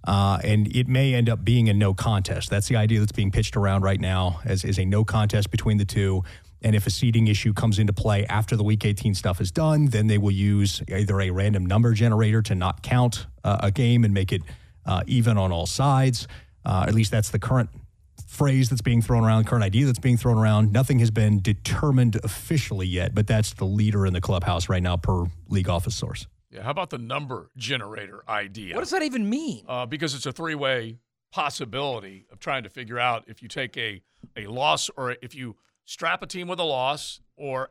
uh, 0.06 0.38
and 0.42 0.74
it 0.74 0.88
may 0.88 1.14
end 1.14 1.28
up 1.28 1.44
being 1.44 1.68
a 1.68 1.74
no 1.74 1.92
contest. 1.92 2.48
That's 2.50 2.68
the 2.68 2.76
idea 2.76 3.00
that's 3.00 3.12
being 3.12 3.30
pitched 3.30 3.56
around 3.56 3.82
right 3.82 4.00
now 4.00 4.40
as 4.44 4.64
is 4.64 4.78
a 4.78 4.84
no 4.84 5.04
contest 5.04 5.50
between 5.50 5.76
the 5.76 5.84
two. 5.84 6.22
And 6.62 6.74
if 6.74 6.86
a 6.86 6.90
seeding 6.90 7.26
issue 7.26 7.52
comes 7.54 7.78
into 7.78 7.92
play 7.92 8.26
after 8.26 8.54
the 8.54 8.62
Week 8.62 8.84
18 8.84 9.14
stuff 9.14 9.40
is 9.40 9.50
done, 9.50 9.86
then 9.86 10.06
they 10.06 10.18
will 10.18 10.30
use 10.30 10.82
either 10.88 11.20
a 11.20 11.30
random 11.30 11.64
number 11.64 11.92
generator 11.94 12.42
to 12.42 12.54
not 12.54 12.82
count 12.82 13.26
uh, 13.44 13.58
a 13.62 13.70
game 13.70 14.04
and 14.04 14.12
make 14.12 14.30
it 14.30 14.42
uh, 14.84 15.02
even 15.06 15.38
on 15.38 15.52
all 15.52 15.66
sides. 15.66 16.28
Uh, 16.64 16.84
at 16.86 16.94
least 16.94 17.10
that's 17.10 17.30
the 17.30 17.38
current 17.38 17.70
phrase 18.30 18.70
that's 18.70 18.80
being 18.80 19.02
thrown 19.02 19.24
around, 19.24 19.44
current 19.46 19.64
idea 19.64 19.84
that's 19.84 19.98
being 19.98 20.16
thrown 20.16 20.38
around. 20.38 20.72
Nothing 20.72 21.00
has 21.00 21.10
been 21.10 21.40
determined 21.40 22.16
officially 22.22 22.86
yet, 22.86 23.12
but 23.12 23.26
that's 23.26 23.52
the 23.54 23.64
leader 23.64 24.06
in 24.06 24.12
the 24.12 24.20
clubhouse 24.20 24.68
right 24.68 24.82
now, 24.82 24.96
per 24.96 25.24
league 25.48 25.68
office 25.68 25.96
source. 25.96 26.26
Yeah, 26.50 26.62
how 26.62 26.70
about 26.70 26.90
the 26.90 26.98
number 26.98 27.50
generator 27.56 28.22
idea? 28.28 28.74
What 28.74 28.82
does 28.82 28.90
that 28.90 29.02
even 29.02 29.28
mean? 29.28 29.64
Uh, 29.68 29.84
because 29.84 30.14
it's 30.14 30.26
a 30.26 30.32
three-way 30.32 30.98
possibility 31.32 32.26
of 32.32 32.38
trying 32.38 32.62
to 32.62 32.70
figure 32.70 32.98
out 32.98 33.24
if 33.26 33.42
you 33.42 33.48
take 33.48 33.76
a 33.76 34.02
a 34.36 34.46
loss 34.46 34.90
or 34.96 35.16
if 35.22 35.34
you 35.34 35.56
strap 35.84 36.22
a 36.22 36.26
team 36.26 36.46
with 36.46 36.60
a 36.60 36.64
loss 36.64 37.20
or 37.36 37.70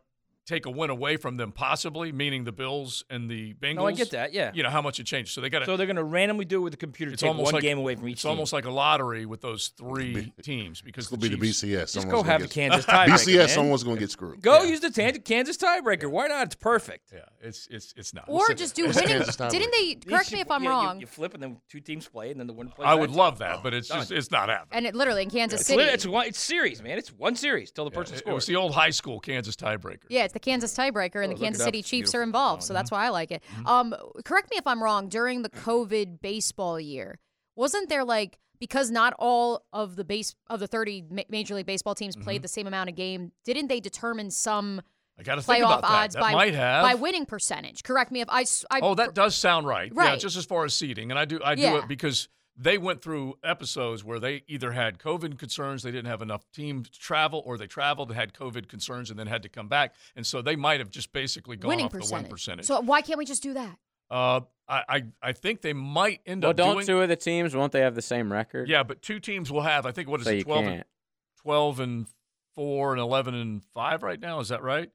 take 0.50 0.66
a 0.66 0.70
win 0.70 0.90
away 0.90 1.16
from 1.16 1.38
them, 1.38 1.52
possibly, 1.52 2.12
meaning 2.12 2.44
the 2.44 2.52
Bills 2.52 3.04
and 3.10 3.30
the 3.30 3.54
Bengals. 3.54 3.76
No, 3.76 3.86
I 3.88 3.92
get 3.94 4.12
that, 4.12 4.34
yeah. 4.34 4.52
You 4.54 4.64
know 4.64 4.70
how 4.70 4.82
much 4.82 5.00
it 5.00 5.06
changes. 5.06 5.32
So 5.34 5.42
they 5.42 5.50
got. 5.50 5.66
So 5.66 5.78
they're 5.78 5.86
going 5.86 5.96
to 5.96 6.04
randomly 6.04 6.46
do 6.46 6.58
it 6.58 6.64
with 6.64 6.74
the 6.74 6.78
computer. 6.78 7.14
it's 7.14 7.22
take 7.22 7.28
almost 7.30 7.46
one 7.46 7.54
like 7.54 7.62
game 7.62 7.78
away 7.78 7.96
from 7.96 8.08
each 8.08 8.14
It's 8.14 8.22
team. 8.24 8.32
almost 8.32 8.52
like 8.52 8.66
a 8.66 8.72
lottery 8.72 9.26
with 9.26 9.42
those 9.42 9.70
three 9.70 10.34
teams 10.42 10.82
because 10.82 11.06
It's 11.06 11.12
gonna 11.12 11.22
be 11.22 11.36
the 11.36 11.38
BCS. 11.38 11.80
Just 11.80 11.94
Someone's 11.94 12.24
go 12.24 12.24
have 12.24 12.42
the 12.42 12.48
Kansas 12.48 12.86
tiebreaker. 12.86 13.08
BCS. 13.08 13.50
Someone's 13.50 13.84
gonna 13.84 14.00
get 14.00 14.10
screwed. 14.12 14.42
Go 14.42 14.64
use 14.64 14.80
the 14.80 14.90
tan- 14.92 15.22
Kansas 15.22 15.56
tiebreaker. 15.58 16.10
Why 16.10 16.28
not? 16.28 16.48
It's 16.48 16.56
perfect. 16.56 17.12
Yeah, 17.14 17.20
it's 17.42 17.68
it's 17.70 17.94
it's 17.96 18.14
not. 18.14 18.26
Or 18.28 18.48
just 18.54 18.76
do 18.76 18.88
winning. 18.88 19.08
Kansas. 19.08 19.36
Didn't 19.36 19.72
they? 19.72 19.96
Correct 19.96 20.32
me 20.32 20.40
if 20.42 20.50
I'm 20.50 20.64
yeah, 20.64 20.70
wrong. 20.70 21.00
You, 21.00 21.06
flip 21.08 21.34
and 21.34 21.44
then 21.44 21.58
two 21.70 21.80
teams 21.80 22.08
play 22.08 22.32
and 22.32 22.40
then 22.40 22.48
the 22.48 22.54
winner 22.54 22.72
plays. 22.72 22.88
I 22.88 22.96
would 22.96 23.10
team. 23.12 23.18
love 23.20 23.38
that, 23.40 23.62
but 23.64 23.74
it's 23.74 23.88
just 23.88 24.12
it's 24.12 24.32
not 24.32 24.50
happening. 24.50 24.70
and 24.78 24.86
it 24.88 24.96
literally 24.96 25.24
in 25.24 25.30
Kansas 25.30 25.66
City. 25.66 25.82
it's 25.84 26.06
one. 26.06 26.26
It's 26.28 26.40
series, 26.40 26.82
man. 26.82 26.98
It's 26.98 27.12
one 27.14 27.36
series 27.36 27.72
till 27.72 27.86
the 27.86 27.92
person 27.92 28.16
It, 28.16 28.18
it 28.18 28.22
scores. 28.22 28.36
was 28.36 28.46
the 28.46 28.56
old 28.56 28.74
high 28.74 28.90
school 28.90 29.20
Kansas 29.20 29.56
tiebreaker. 29.56 30.06
Yeah, 30.10 30.24
it's 30.24 30.34
the 30.40 30.52
Kansas 30.52 30.74
tiebreaker, 30.76 31.24
and 31.24 31.34
Oh, 31.34 31.36
the 31.36 31.44
Kansas. 31.44 31.64
City 31.64 31.82
Chiefs 31.84 32.16
are 32.16 32.24
involved, 32.24 32.64
Oh, 32.64 32.66
so 32.68 32.74
that's 32.74 32.92
why 32.92 33.06
I 33.06 33.10
like 33.10 33.32
it. 33.32 33.44
Um, 33.66 33.94
correct 34.26 34.50
me 34.52 34.58
if 34.58 34.66
I'm 34.68 34.82
wrong. 34.82 35.10
During 35.10 35.42
the 35.42 35.50
COVID 35.50 36.22
baseball 36.22 36.80
year, 36.80 37.20
wasn't 37.56 37.90
there 37.90 38.04
like 38.04 38.40
because 38.60 38.92
not 38.92 39.14
all 39.20 39.64
of 39.72 39.96
the 39.96 40.04
base 40.04 40.36
of 40.50 40.60
the 40.60 40.68
30 40.68 41.06
ma- 41.10 41.22
Major 41.30 41.56
League 41.56 41.66
Baseball 41.66 41.96
teams 41.96 42.16
Mm-hmm. 42.16 42.24
played 42.24 42.42
the 42.42 42.48
same 42.50 42.68
amount 42.68 42.90
of 42.90 42.96
game? 42.96 43.32
Didn't 43.46 43.68
they 43.68 43.80
determine 43.80 44.32
some 44.32 44.82
I 45.18 45.24
got 45.24 45.36
to 45.36 45.42
think 45.42 45.60
playoff 45.64 45.80
about 45.80 45.82
that. 45.84 45.92
odds 45.92 46.14
That 46.16 46.22
by 46.22 46.32
might 46.34 46.54
have. 46.56 46.84
by 46.84 46.96
winning 46.96 47.26
percentage? 47.26 47.84
Correct 47.84 48.12
me 48.12 48.22
if 48.22 48.28
I. 48.30 48.46
Oh, 48.82 48.96
that 48.96 49.14
does 49.14 49.36
sound 49.36 49.68
right. 49.68 49.92
Yeah, 49.96 50.02
Right. 50.02 50.20
just 50.20 50.36
as 50.38 50.46
far 50.46 50.64
as 50.66 50.74
seating, 50.74 51.10
and 51.12 51.20
I 51.20 51.26
do 51.26 51.40
I 51.44 51.56
do 51.56 51.62
Yeah. 51.62 51.78
it 51.80 51.88
because 51.88 52.28
they 52.62 52.78
went 52.78 53.02
through 53.02 53.36
episodes 53.44 54.04
where 54.04 54.20
they 54.20 54.44
either 54.48 54.74
had 54.74 55.00
COVID 55.00 55.38
concerns, 55.40 55.82
they 55.82 55.92
didn't 55.92 56.08
have 56.10 56.22
enough 56.22 56.44
team 56.52 56.84
to 56.84 56.92
travel, 57.00 57.42
or 57.46 57.58
they 57.58 57.68
traveled, 57.68 58.10
and 58.10 58.20
had 58.20 58.34
COVID 58.34 58.68
concerns, 58.68 59.10
and 59.10 59.18
then 59.18 59.28
had 59.28 59.42
to 59.44 59.50
come 59.50 59.68
back, 59.70 59.94
and 60.16 60.28
so 60.28 60.42
they 60.42 60.56
might 60.58 60.80
have 60.80 60.92
just 60.92 61.14
basically 61.14 61.56
gone 61.56 61.70
winning 61.70 61.86
off 61.86 61.92
the 61.94 62.00
percentage. 62.00 62.24
win 62.26 62.32
percentage. 62.32 62.66
So 62.66 62.82
why 62.82 63.02
can't 63.02 63.18
we 63.18 63.26
just 63.26 63.42
do 63.42 63.54
that? 63.54 63.78
uh, 64.12 64.42
I, 64.68 64.84
I 64.90 65.04
I 65.22 65.32
think 65.32 65.62
they 65.62 65.74
might 65.74 66.22
end 66.26 66.44
Well, 66.44 66.52
up 66.52 66.58
Well, 66.58 66.68
don't 66.68 66.76
doing. 66.78 66.88
two 66.88 67.02
of 67.02 67.10
the 67.10 67.16
teams, 67.16 67.56
won't 67.56 67.72
they 67.72 67.82
have 67.82 67.96
the 67.96 68.02
same 68.02 68.32
record? 68.32 68.68
yeah, 68.68 68.84
but 68.84 69.02
two 69.02 69.20
teams 69.20 69.52
will 69.52 69.62
have. 69.62 69.86
I 69.86 69.92
think 69.92 70.10
what 70.10 70.20
is 70.20 70.26
So 70.28 70.32
it, 70.34 70.44
twelve 70.44 70.66
and 70.66 70.76
can't. 70.76 70.88
twelve 71.42 71.80
and 71.80 72.08
four 72.56 72.92
and 72.92 73.00
eleven 73.00 73.34
and 73.36 73.64
five 73.74 74.04
right 74.04 74.20
now? 74.20 74.40
Is 74.42 74.50
that 74.50 74.62
right? 74.62 74.92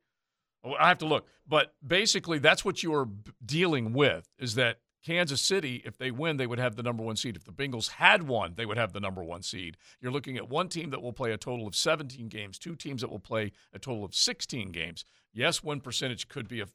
I 0.79 0.89
have 0.89 0.99
to 0.99 1.07
look, 1.07 1.27
but 1.47 1.75
basically 1.87 2.39
that's 2.39 2.65
what 2.65 2.83
you 2.83 2.95
are 2.95 3.09
dealing 3.45 3.93
with. 3.93 4.29
Is 4.39 4.55
that 4.55 4.79
Kansas 5.05 5.43
City, 5.43 5.83
if 5.85 5.99
they 5.99 6.11
win, 6.11 6.39
they 6.39 6.47
would 6.47 6.59
have 6.59 6.77
the 6.77 6.83
number 6.83 7.03
one 7.03 7.17
seed. 7.17 7.37
If 7.37 7.45
the 7.45 7.53
Bengals 7.53 7.91
had 7.93 8.23
won, 8.23 8.55
they 8.57 8.65
would 8.65 8.79
have 8.79 8.93
the 8.93 9.01
number 9.01 9.23
one 9.23 9.43
seed. 9.43 9.77
You're 10.01 10.13
looking 10.13 10.37
at 10.37 10.49
one 10.49 10.69
team 10.69 10.91
that 10.91 11.03
will 11.03 11.13
play 11.13 11.31
a 11.33 11.37
total 11.37 11.67
of 11.67 11.75
17 11.77 12.29
games, 12.29 12.59
two 12.59 12.75
teams 12.75 13.03
that 13.03 13.11
will 13.11 13.19
play 13.19 13.53
a 13.75 13.79
total 13.79 14.05
of 14.05 14.15
16 14.15 14.73
games. 14.73 15.05
Yes, 15.33 15.63
win 15.63 15.81
percentage 15.81 16.29
could 16.29 16.49
be 16.49 16.61
a 16.61 16.67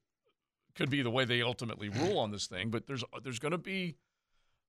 could 0.76 0.90
be 0.92 1.02
the 1.02 1.10
way 1.10 1.26
they 1.26 1.42
ultimately 1.42 1.90
rule 1.90 2.20
on 2.20 2.32
this 2.32 2.46
thing, 2.48 2.70
but 2.70 2.86
there's 2.88 3.04
there's 3.24 3.40
going 3.40 3.52
to 3.52 3.58
be 3.58 3.96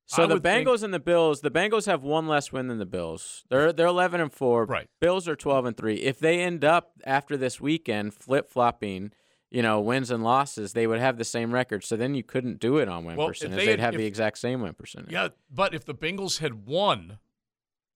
So 0.07 0.23
I 0.23 0.27
the 0.27 0.35
would 0.35 0.43
think- 0.43 0.67
Bengals 0.67 0.83
and 0.83 0.93
the 0.95 0.99
Bills, 0.99 1.43
the 1.43 1.51
Bengals 1.51 1.87
have 1.87 2.03
one 2.03 2.27
less 2.27 2.51
win 2.51 2.67
than 2.69 2.79
the 2.79 2.87
Bills. 2.87 3.45
They're 3.51 3.73
they're 3.73 3.87
eleven 3.87 4.21
and 4.21 4.33
four. 4.33 4.65
Right. 4.65 4.89
Bills 5.01 5.29
are 5.29 5.37
twelve 5.37 5.67
and 5.67 5.77
three. 5.77 5.97
If 5.97 6.19
they 6.19 6.41
end 6.41 6.65
up 6.65 6.93
after 7.05 7.37
this 7.37 7.61
weekend 7.61 8.15
flip 8.15 8.49
flopping, 8.51 9.13
you 9.51 9.63
know, 9.63 9.81
wins 9.81 10.11
and 10.11 10.23
losses, 10.23 10.73
they 10.73 10.87
would 10.87 11.01
have 11.01 11.19
the 11.19 11.25
same 11.25 11.53
record. 11.53 11.83
So 11.85 11.97
then 11.97 12.15
you 12.15 12.23
couldn't 12.23 12.61
do 12.61 12.79
it 12.79 12.89
on 12.89 13.05
win 13.05 13.17
Well, 13.17 13.29
percentage. 13.29 13.57
they 13.59 13.67
They'd 13.67 13.81
had- 13.81 13.95
have 13.95 13.97
the 13.97 14.07
exact 14.07 14.39
same 14.39 14.61
win 14.63 14.75
percentage. 14.75 15.13
Yeah, 15.13 15.29
but 15.51 15.75
if 15.75 15.85
the 15.85 15.95
Bengals 15.95 16.39
had 16.39 16.67
won, 16.67 17.19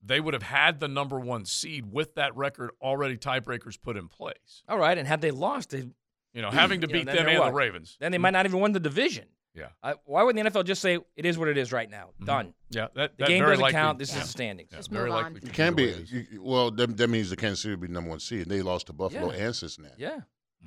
they 0.03 0.19
would 0.19 0.33
have 0.33 0.43
had 0.43 0.79
the 0.79 0.87
number 0.87 1.19
one 1.19 1.45
seed 1.45 1.91
with 1.91 2.15
that 2.15 2.35
record 2.35 2.71
already 2.81 3.17
tiebreakers 3.17 3.81
put 3.81 3.97
in 3.97 4.07
place. 4.07 4.63
All 4.67 4.77
right, 4.77 4.97
and 4.97 5.07
had 5.07 5.21
they 5.21 5.31
lost, 5.31 5.69
they, 5.71 5.89
You 6.33 6.41
know, 6.41 6.51
having 6.51 6.81
to 6.81 6.87
you 6.87 6.93
know, 6.93 6.99
beat 6.99 7.05
them 7.05 7.27
and 7.27 7.39
what? 7.39 7.45
the 7.47 7.53
Ravens. 7.53 7.97
Then 7.99 8.11
they 8.11 8.17
might 8.17 8.31
not 8.31 8.45
even 8.45 8.59
win 8.59 8.73
the 8.73 8.79
division. 8.79 9.25
Yeah. 9.55 9.69
I, 9.81 9.93
why 10.03 10.21
would 10.21 10.35
the 10.35 10.41
NFL 10.41 10.65
just 10.65 10.81
say 10.81 10.99
it 11.15 11.25
is 11.25 11.37
what 11.37 11.47
it 11.47 11.57
is 11.57 11.71
right 11.71 11.89
now? 11.89 12.07
Mm-hmm. 12.15 12.25
Done. 12.25 12.53
Yeah, 12.71 12.87
that, 12.93 13.17
The 13.17 13.23
that 13.23 13.27
game 13.29 13.41
doesn't 13.41 13.61
likely- 13.61 13.71
count. 13.71 13.97
This 13.99 14.11
yeah. 14.11 14.17
is 14.19 14.23
the 14.25 14.29
standings. 14.31 14.67
Yeah, 14.69 14.77
Just 14.79 14.91
very 14.91 15.05
move 15.09 15.15
on. 15.17 15.23
likely. 15.23 15.37
It 15.37 15.41
could 15.45 15.53
can 15.53 15.75
the 15.75 15.93
be. 15.93 16.25
you- 16.33 16.43
Well, 16.43 16.71
that, 16.71 16.97
that 16.97 17.07
means 17.09 17.29
the 17.29 17.37
Kansas 17.37 17.61
City 17.61 17.71
would 17.71 17.79
be 17.79 17.87
number 17.87 18.09
one 18.09 18.19
seed. 18.19 18.41
and 18.41 18.51
They 18.51 18.61
lost 18.61 18.87
to 18.87 18.93
Buffalo 18.93 19.31
Yeah. 19.31 19.45
and 19.45 19.55
Cincinnati. 19.55 19.95
Yeah, 19.97 20.19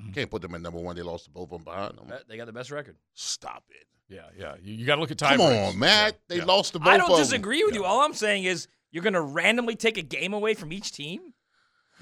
You 0.04 0.12
can't 0.12 0.30
put 0.30 0.42
them 0.42 0.54
at 0.54 0.60
number 0.60 0.78
one. 0.78 0.94
They 0.96 1.02
lost 1.02 1.24
to 1.24 1.30
both 1.30 1.44
of 1.44 1.50
them 1.50 1.64
behind 1.64 1.96
them. 1.98 2.12
they 2.28 2.36
got 2.36 2.46
the 2.46 2.52
best 2.52 2.70
record. 2.70 2.96
Stop 3.14 3.64
it. 3.70 3.86
Yeah, 4.08 4.20
yeah. 4.38 4.54
You, 4.62 4.74
you 4.74 4.86
got 4.86 4.94
to 4.94 5.00
look 5.00 5.10
at 5.10 5.18
time. 5.18 5.38
Come 5.38 5.50
tiebreakers. 5.50 5.68
on, 5.70 5.78
Matt. 5.78 6.12
Yeah, 6.12 6.18
They 6.28 6.36
yeah. 6.38 6.44
lost 6.44 6.72
to 6.74 6.78
both 6.78 6.88
I 6.88 6.96
don't 6.96 7.10
them. 7.10 7.18
disagree 7.18 7.62
with 7.64 7.74
you. 7.74 7.84
All 7.84 8.00
I'm 8.02 8.14
saying 8.14 8.44
is 8.44 8.68
you're 8.90 9.02
going 9.02 9.12
to 9.14 9.20
randomly 9.20 9.76
take 9.76 9.98
a 9.98 10.02
game 10.02 10.32
away 10.32 10.54
from 10.54 10.72
each 10.72 10.92
team. 10.92 11.34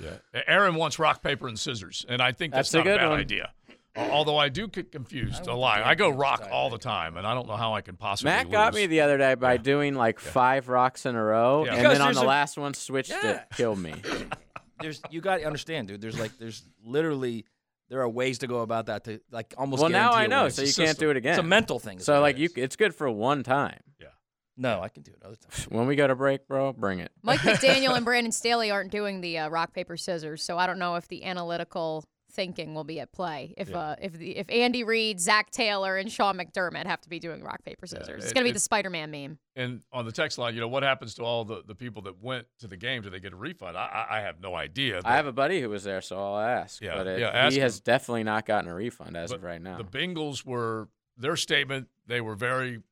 Yeah. 0.01 0.11
Aaron 0.47 0.75
wants 0.75 0.99
rock, 0.99 1.23
paper, 1.23 1.49
and 1.49 1.59
scissors, 1.59 2.05
and 2.09 2.21
I 2.21 2.33
think 2.33 2.53
that's, 2.53 2.71
That's 2.71 2.75
a 2.75 2.79
not 2.79 2.87
a 2.87 2.91
good 2.91 2.99
bad 3.01 3.09
one. 3.09 3.19
idea. 3.21 3.51
Although 3.97 4.37
I 4.37 4.51
do 4.51 4.69
get 4.69 4.93
confused 4.93 5.47
a 5.47 5.55
lot. 5.55 5.83
I 5.83 5.95
go 5.95 6.11
rock 6.11 6.47
all 6.53 6.69
the 6.69 6.77
time, 6.77 7.17
and 7.17 7.27
I 7.27 7.33
don't 7.33 7.49
know 7.49 7.57
how 7.57 7.73
I 7.75 7.81
can 7.81 7.97
possibly. 7.97 8.31
Matt 8.31 8.51
got 8.51 8.75
lose. 8.75 8.83
me 8.83 8.87
the 8.89 9.01
other 9.01 9.17
day 9.17 9.35
by 9.37 9.57
doing 9.57 9.95
like 9.95 10.21
five 10.21 10.69
rocks 10.69 11.07
in 11.07 11.17
a 11.17 11.25
row, 11.25 11.65
Yeah. 11.65 11.71
and 11.73 11.79
Because 11.83 11.99
then 11.99 12.07
on 12.09 12.13
the 12.15 12.21
a- 12.23 12.25
last 12.25 12.59
one 12.59 12.75
switched 12.75 13.09
Yeah. 13.11 13.31
it, 13.31 13.43
killed 13.57 13.79
me. 13.79 13.95
There's 14.81 15.01
you 15.11 15.23
got 15.23 15.39
to 15.39 15.45
understand, 15.47 15.89
dude. 15.89 16.03
There's 16.03 16.21
like 16.21 16.37
there's 16.39 16.63
literally 16.85 17.47
there 17.89 18.01
are 18.01 18.09
ways 18.09 18.39
to 18.39 18.47
go 18.47 18.61
about 18.61 18.87
that 18.87 19.05
to 19.05 19.21
like 19.31 19.55
almost. 19.57 19.81
well, 19.81 19.91
now 19.91 20.13
I 20.13 20.27
know, 20.27 20.49
so 20.49 20.63
you 20.63 20.71
a 20.71 20.73
can't 20.73 20.99
do 20.99 21.11
it 21.11 21.17
again. 21.17 21.33
It's 21.33 21.41
a 21.41 21.43
mental 21.43 21.79
thing. 21.79 21.99
So 21.99 22.21
like 22.21 22.39
you, 22.39 22.49
it's 22.57 22.77
good 22.77 22.95
for 22.95 23.11
one 23.11 23.43
time. 23.43 23.81
Yeah. 24.01 24.09
No, 24.57 24.81
I 24.81 24.89
can 24.89 25.03
do 25.03 25.13
it 25.13 25.23
other 25.25 25.37
times. 25.37 25.65
When 25.65 25.87
we 25.87 25.97
go 25.97 26.07
to 26.07 26.15
break, 26.15 26.49
bro, 26.49 26.73
bring 26.73 26.99
it. 26.99 27.13
Mike 27.23 27.41
McDaniel 27.43 27.95
and 27.95 28.05
Brandon 28.05 28.33
Staley 28.33 28.71
aren't 28.71 28.91
doing 28.91 29.21
the 29.21 29.39
uh, 29.39 29.49
rock 29.49 29.73
paper 29.75 29.97
scissors, 29.97 30.43
so 30.43 30.59
I 30.59 30.67
don't 30.67 30.79
know 30.79 30.97
if 30.97 31.09
the 31.09 31.25
analytical 31.25 32.05
thinking 32.37 32.75
will 32.75 32.85
be 32.85 33.01
at 33.01 33.11
play. 33.11 33.55
If 33.57 33.71
Yeah. 33.71 33.79
uh, 33.79 33.97
if 34.01 34.13
the 34.13 34.37
if 34.37 34.49
Andy 34.51 34.85
Reid, 34.85 35.19
Zac 35.19 35.51
Taylor, 35.51 35.97
and 35.97 36.13
Sean 36.13 36.37
McDermott 36.39 36.87
have 36.87 37.01
to 37.01 37.09
be 37.09 37.19
doing 37.19 37.43
rock 37.43 37.65
paper 37.65 37.87
scissors, 37.87 38.23
it's 38.23 38.31
it- 38.31 38.35
gonna 38.35 38.45
be 38.45 38.51
it- 38.51 38.55
the 38.55 38.61
Spider-Man 38.61 39.11
meme. 39.11 39.39
And 39.57 39.81
on 39.91 40.05
the 40.05 40.13
text 40.13 40.37
line, 40.39 40.55
you 40.55 40.61
know, 40.61 40.69
what 40.69 40.83
happens 40.83 41.15
to 41.15 41.23
all 41.25 41.45
the, 41.47 41.63
the 41.67 41.75
people 41.75 42.03
that 42.03 42.23
went 42.23 42.47
to 42.61 42.67
the 42.69 42.77
game? 42.77 43.01
Do 43.03 43.09
they 43.11 43.19
get 43.21 43.33
a 43.33 43.37
refund? 43.37 43.77
I, 43.77 43.87
I, 44.11 44.19
I 44.19 44.21
have 44.21 44.39
no 44.41 44.55
idea. 44.55 45.01
I 45.05 45.17
have 45.17 45.27
a 45.27 45.33
buddy 45.33 45.61
who 45.63 45.71
was 45.71 45.83
there, 45.83 46.03
so 46.03 46.17
I'll 46.19 46.39
ask. 46.39 46.81
Yeah, 46.83 46.95
but 46.97 47.07
it, 47.07 47.21
yeah, 47.21 47.31
ask 47.31 47.55
he 47.55 47.61
has 47.61 47.79
him. 47.79 47.83
definitely 47.87 48.25
not 48.25 48.45
gotten 48.47 48.71
a 48.71 48.75
refund 48.75 49.17
as 49.17 49.31
But 49.31 49.37
of 49.39 49.43
right 49.45 49.61
now. 49.63 49.79
The 49.79 49.85
Bengals 49.85 50.45
were 50.45 50.89
their 51.17 51.37
statement. 51.37 51.89
They 52.07 52.21
were 52.21 52.35
very 52.35 52.83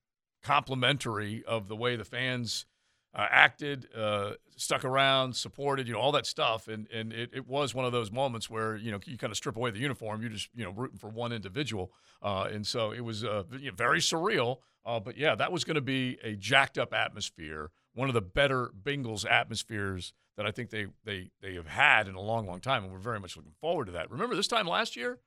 complimentary 0.42 1.42
of 1.46 1.68
the 1.68 1.76
way 1.76 1.96
the 1.96 2.04
fans 2.04 2.66
uh, 3.14 3.26
acted, 3.30 3.88
uh, 3.96 4.32
stuck 4.56 4.84
around, 4.84 5.36
supported, 5.36 5.86
you 5.86 5.94
know, 5.94 6.00
all 6.00 6.12
that 6.12 6.26
stuff. 6.26 6.68
And 6.68 6.88
and 6.90 7.12
it, 7.12 7.30
it 7.32 7.46
was 7.46 7.74
one 7.74 7.84
of 7.84 7.92
those 7.92 8.10
moments 8.10 8.50
where 8.50 8.76
you 8.76 8.90
know 8.90 8.98
you 9.06 9.16
kind 9.16 9.30
of 9.30 9.36
strip 9.36 9.56
away 9.56 9.70
the 9.70 9.78
uniform, 9.78 10.20
you're 10.20 10.30
just 10.30 10.48
you 10.54 10.64
know 10.64 10.70
rooting 10.70 10.98
for 10.98 11.08
one 11.08 11.32
individual, 11.32 11.92
uh, 12.22 12.48
and 12.52 12.66
so 12.66 12.92
it 12.92 13.00
was 13.00 13.24
uh, 13.24 13.44
you 13.58 13.70
know, 13.70 13.76
very 13.76 14.00
surreal. 14.00 14.58
Uh, 14.86 15.00
but 15.00 15.16
yeah, 15.16 15.34
that 15.34 15.50
was 15.50 15.64
going 15.64 15.76
to 15.76 15.80
be 15.80 16.18
a 16.22 16.34
jacked 16.34 16.76
up 16.76 16.92
atmosphere, 16.92 17.70
one 17.94 18.08
of 18.08 18.14
the 18.14 18.20
better 18.20 18.70
Bengals 18.82 19.24
atmospheres 19.30 20.12
that 20.36 20.44
I 20.44 20.50
think 20.50 20.70
they 20.70 20.86
they 21.04 21.30
they 21.40 21.54
have 21.54 21.68
had 21.68 22.08
in 22.08 22.14
a 22.16 22.20
long, 22.20 22.46
long 22.46 22.60
time, 22.60 22.84
and 22.84 22.92
we're 22.92 22.98
very 22.98 23.20
much 23.20 23.36
looking 23.36 23.54
forward 23.60 23.86
to 23.86 23.92
that. 23.92 24.10
Remember 24.10 24.34
this 24.34 24.48
time 24.48 24.66
last 24.66 24.96
year, 24.96 25.20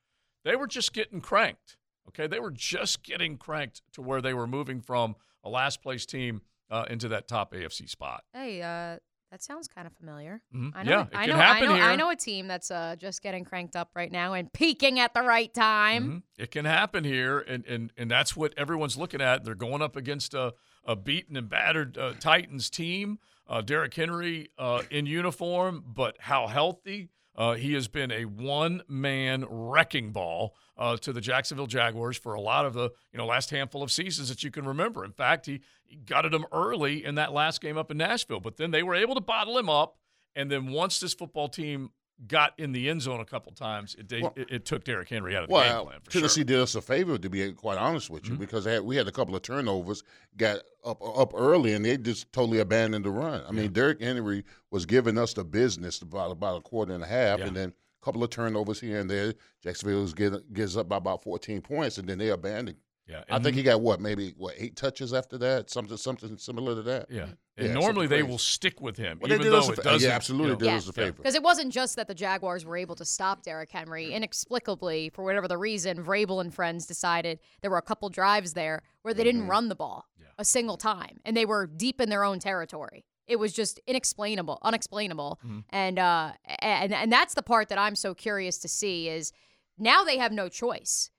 they 0.43 0.55
were 0.55 0.67
just 0.67 0.93
getting 0.93 1.21
cranked. 1.21 1.77
Okay, 2.09 2.27
they 2.27 2.39
were 2.39 2.51
just 2.51 3.03
getting 3.03 3.37
cranked 3.37 3.81
to 3.93 4.01
where 4.01 4.21
they 4.21 4.33
were 4.33 4.47
moving 4.47 4.79
from 4.81 5.15
a 5.43 5.49
last 5.49 5.81
place 5.81 6.05
team 6.05 6.41
uh, 6.69 6.85
into 6.89 7.07
that 7.09 7.27
top 7.27 7.53
AFC 7.53 7.89
spot. 7.89 8.23
Hey, 8.33 8.61
uh, 8.61 8.97
that 9.31 9.43
sounds 9.43 9.67
kind 9.67 9.85
of 9.85 9.93
familiar. 9.93 10.41
Mhm. 10.55 10.71
I 10.73 10.83
know. 10.83 10.91
Yeah, 10.91 11.01
it 11.03 11.09
I 11.13 11.25
can 11.25 11.29
know. 11.31 11.35
happen 11.41 11.69
I 11.69 11.77
know. 11.79 11.83
I 11.85 11.95
know 11.97 12.09
a 12.09 12.15
team 12.15 12.47
that's 12.47 12.71
uh, 12.71 12.95
just 12.97 13.21
getting 13.21 13.43
cranked 13.43 13.75
up 13.75 13.89
right 13.93 14.11
now 14.11 14.33
and 14.33 14.51
peaking 14.53 14.99
at 14.99 15.13
the 15.13 15.21
right 15.21 15.53
time. 15.53 16.07
Mhm. 16.09 16.23
It 16.37 16.51
can 16.51 16.63
happen 16.65 17.03
here, 17.03 17.39
and, 17.39 17.65
and 17.65 17.91
and 17.97 18.09
that's 18.09 18.35
what 18.37 18.53
everyone's 18.57 18.95
looking 18.97 19.21
at. 19.21 19.43
They're 19.43 19.53
going 19.55 19.81
up 19.81 19.95
against 19.97 20.33
a, 20.33 20.53
a 20.85 20.95
beaten 20.95 21.35
and 21.35 21.49
battered 21.49 21.97
uh, 21.97 22.13
Titans 22.19 22.69
team. 22.69 23.19
Uh, 23.49 23.61
Derrick 23.61 23.93
Henry 23.93 24.49
uh, 24.57 24.83
in 24.91 25.05
uniform, 25.05 25.83
but 25.87 26.17
how 26.19 26.47
healthy. 26.47 27.09
Uh, 27.33 27.53
he 27.53 27.73
has 27.73 27.87
been 27.87 28.11
a 28.11 28.25
one-man 28.25 29.45
wrecking 29.47 30.11
ball 30.11 30.55
uh, 30.75 30.97
to 30.97 31.13
the 31.13 31.21
Jacksonville 31.21 31.67
Jaguars 31.67 32.17
for 32.17 32.33
a 32.33 32.41
lot 32.41 32.65
of 32.65 32.73
the 32.73 32.89
you 33.11 33.17
know 33.17 33.25
last 33.25 33.49
handful 33.51 33.83
of 33.83 33.91
seasons 33.91 34.29
that 34.29 34.43
you 34.43 34.51
can 34.51 34.65
remember. 34.65 35.05
In 35.05 35.11
fact, 35.11 35.45
he 35.45 35.61
gutted 36.05 36.31
them 36.33 36.45
early 36.51 37.03
in 37.05 37.15
that 37.15 37.33
last 37.33 37.61
game 37.61 37.77
up 37.77 37.91
in 37.91 37.97
Nashville, 37.97 38.39
but 38.39 38.57
then 38.57 38.71
they 38.71 38.83
were 38.83 38.95
able 38.95 39.15
to 39.15 39.21
bottle 39.21 39.57
him 39.57 39.69
up. 39.69 39.97
And 40.35 40.51
then 40.51 40.67
once 40.71 40.99
this 40.99 41.13
football 41.13 41.49
team 41.49 41.89
got 42.27 42.53
in 42.57 42.71
the 42.71 42.89
end 42.89 43.01
zone 43.01 43.19
a 43.19 43.25
couple 43.25 43.51
times, 43.51 43.95
it, 43.97 44.11
Well- 44.21 44.33
it, 44.35 44.47
it 44.51 44.65
took 44.65 44.83
Derrick 44.83 45.09
Henry 45.09 45.35
out 45.35 45.43
of 45.43 45.49
the 45.49 45.53
Well, 45.53 45.63
game 45.83 45.87
plan 45.87 45.99
for 46.03 46.11
sure. 46.11 46.21
Tennessee 46.21 46.43
did 46.43 46.59
us 46.59 46.73
a 46.75 46.81
favor, 46.81 47.17
to 47.17 47.29
be 47.29 47.51
quite 47.53 47.77
honest 47.77 48.09
with 48.09 48.25
you, 48.25 48.31
Mm-hmm. 48.33 48.39
because 48.41 48.65
had, 48.65 48.81
we 48.81 48.95
had 48.95 49.07
a 49.07 49.11
couple 49.11 49.35
of 49.35 49.41
turnovers, 49.43 50.03
got 50.35 50.59
up 50.85 51.01
up 51.01 51.33
early, 51.35 51.73
and 51.73 51.83
they 51.85 51.97
just 51.97 52.31
totally 52.31 52.59
abandoned 52.59 53.05
the 53.05 53.09
run. 53.11 53.43
I 53.47 53.51
mean, 53.51 53.71
Derrick 53.71 54.01
Henry 54.01 54.43
was 54.71 54.85
giving 54.85 55.17
us 55.17 55.33
the 55.33 55.43
business 55.43 56.01
about 56.01 56.31
about 56.31 56.57
a 56.57 56.61
quarter 56.61 56.93
and 56.93 57.03
a 57.03 57.07
half, 57.07 57.39
and 57.39 57.55
then 57.55 57.69
a 57.69 58.05
couple 58.05 58.23
of 58.23 58.29
turnovers 58.29 58.79
here 58.79 58.99
and 58.99 59.09
there. 59.09 59.33
Jacksonville 59.63 60.01
was 60.01 60.13
get, 60.13 60.53
gives 60.53 60.77
up 60.77 60.87
by 60.89 60.97
about 60.97 61.23
14 61.23 61.61
points, 61.61 61.97
and 61.97 62.07
then 62.07 62.17
they 62.19 62.29
abandoned. 62.29 62.77
Yeah, 63.07 63.23
I 63.29 63.39
think 63.39 63.55
he 63.55 63.63
got 63.63 63.79
what 63.79 64.01
maybe 64.01 64.33
what 64.37 64.55
eight 64.57 64.75
touches 64.75 65.13
after 65.13 65.37
that, 65.37 65.69
something 65.69 65.95
something 65.97 66.37
similar 66.37 66.75
to 66.75 66.81
that. 66.83 67.07
Yeah. 67.09 67.27
Yeah, 67.57 67.65
And 67.65 67.73
normally 67.73 68.05
they 68.05 68.17
crazy. 68.17 68.29
will 68.29 68.37
stick 68.37 68.81
with 68.81 68.97
him, 68.97 69.17
Well, 69.19 69.29
they 69.29 69.35
even 69.35 69.45
did 69.45 69.53
though 69.53 69.71
it 69.71 69.77
fa- 69.77 69.81
doesn't. 69.81 70.07
yeah, 70.07 70.15
absolutely 70.15 70.49
you 70.49 70.53
know, 70.53 70.59
did 70.59 70.69
us 70.75 70.87
a 70.87 70.93
favor. 70.93 71.13
Because 71.13 71.33
it 71.33 71.41
wasn't 71.41 71.73
just 71.73 71.95
that 71.95 72.07
the 72.07 72.13
Jaguars 72.13 72.65
were 72.65 72.77
able 72.77 72.93
to 72.95 73.05
stop 73.05 73.41
Derrick 73.41 73.71
Henry. 73.71 74.05
Mm-hmm. 74.05 74.13
Inexplicably, 74.13 75.09
for 75.09 75.23
whatever 75.23 75.47
the 75.47 75.57
reason, 75.57 76.03
Vrabel 76.03 76.39
and 76.39 76.53
friends 76.53 76.85
decided 76.85 77.39
there 77.61 77.71
were 77.71 77.79
a 77.79 77.81
couple 77.81 78.09
drives 78.09 78.53
there 78.53 78.83
where 79.01 79.13
they 79.13 79.23
didn't 79.23 79.41
mm-hmm. 79.41 79.49
run 79.49 79.69
the 79.69 79.75
ball 79.75 80.05
a 80.37 80.45
single 80.45 80.77
time, 80.77 81.19
and 81.25 81.35
they 81.35 81.45
were 81.45 81.65
deep 81.65 81.99
in 81.99 82.09
their 82.09 82.23
own 82.23 82.39
territory. 82.39 83.05
It 83.27 83.37
was 83.37 83.53
just 83.53 83.79
inexplainable, 83.87 84.59
unexplainable, 84.61 85.39
mm-hmm. 85.43 85.59
and 85.69 85.99
uh, 85.99 86.33
and 86.59 86.93
and 86.93 87.11
that's 87.11 87.33
the 87.33 87.41
part 87.43 87.69
that 87.69 87.77
I'm 87.77 87.95
so 87.95 88.13
curious 88.13 88.57
to 88.59 88.67
see 88.67 89.09
is 89.09 89.33
now 89.77 90.03
they 90.03 90.17
have 90.17 90.31
no 90.31 90.47
choice. 90.47 91.09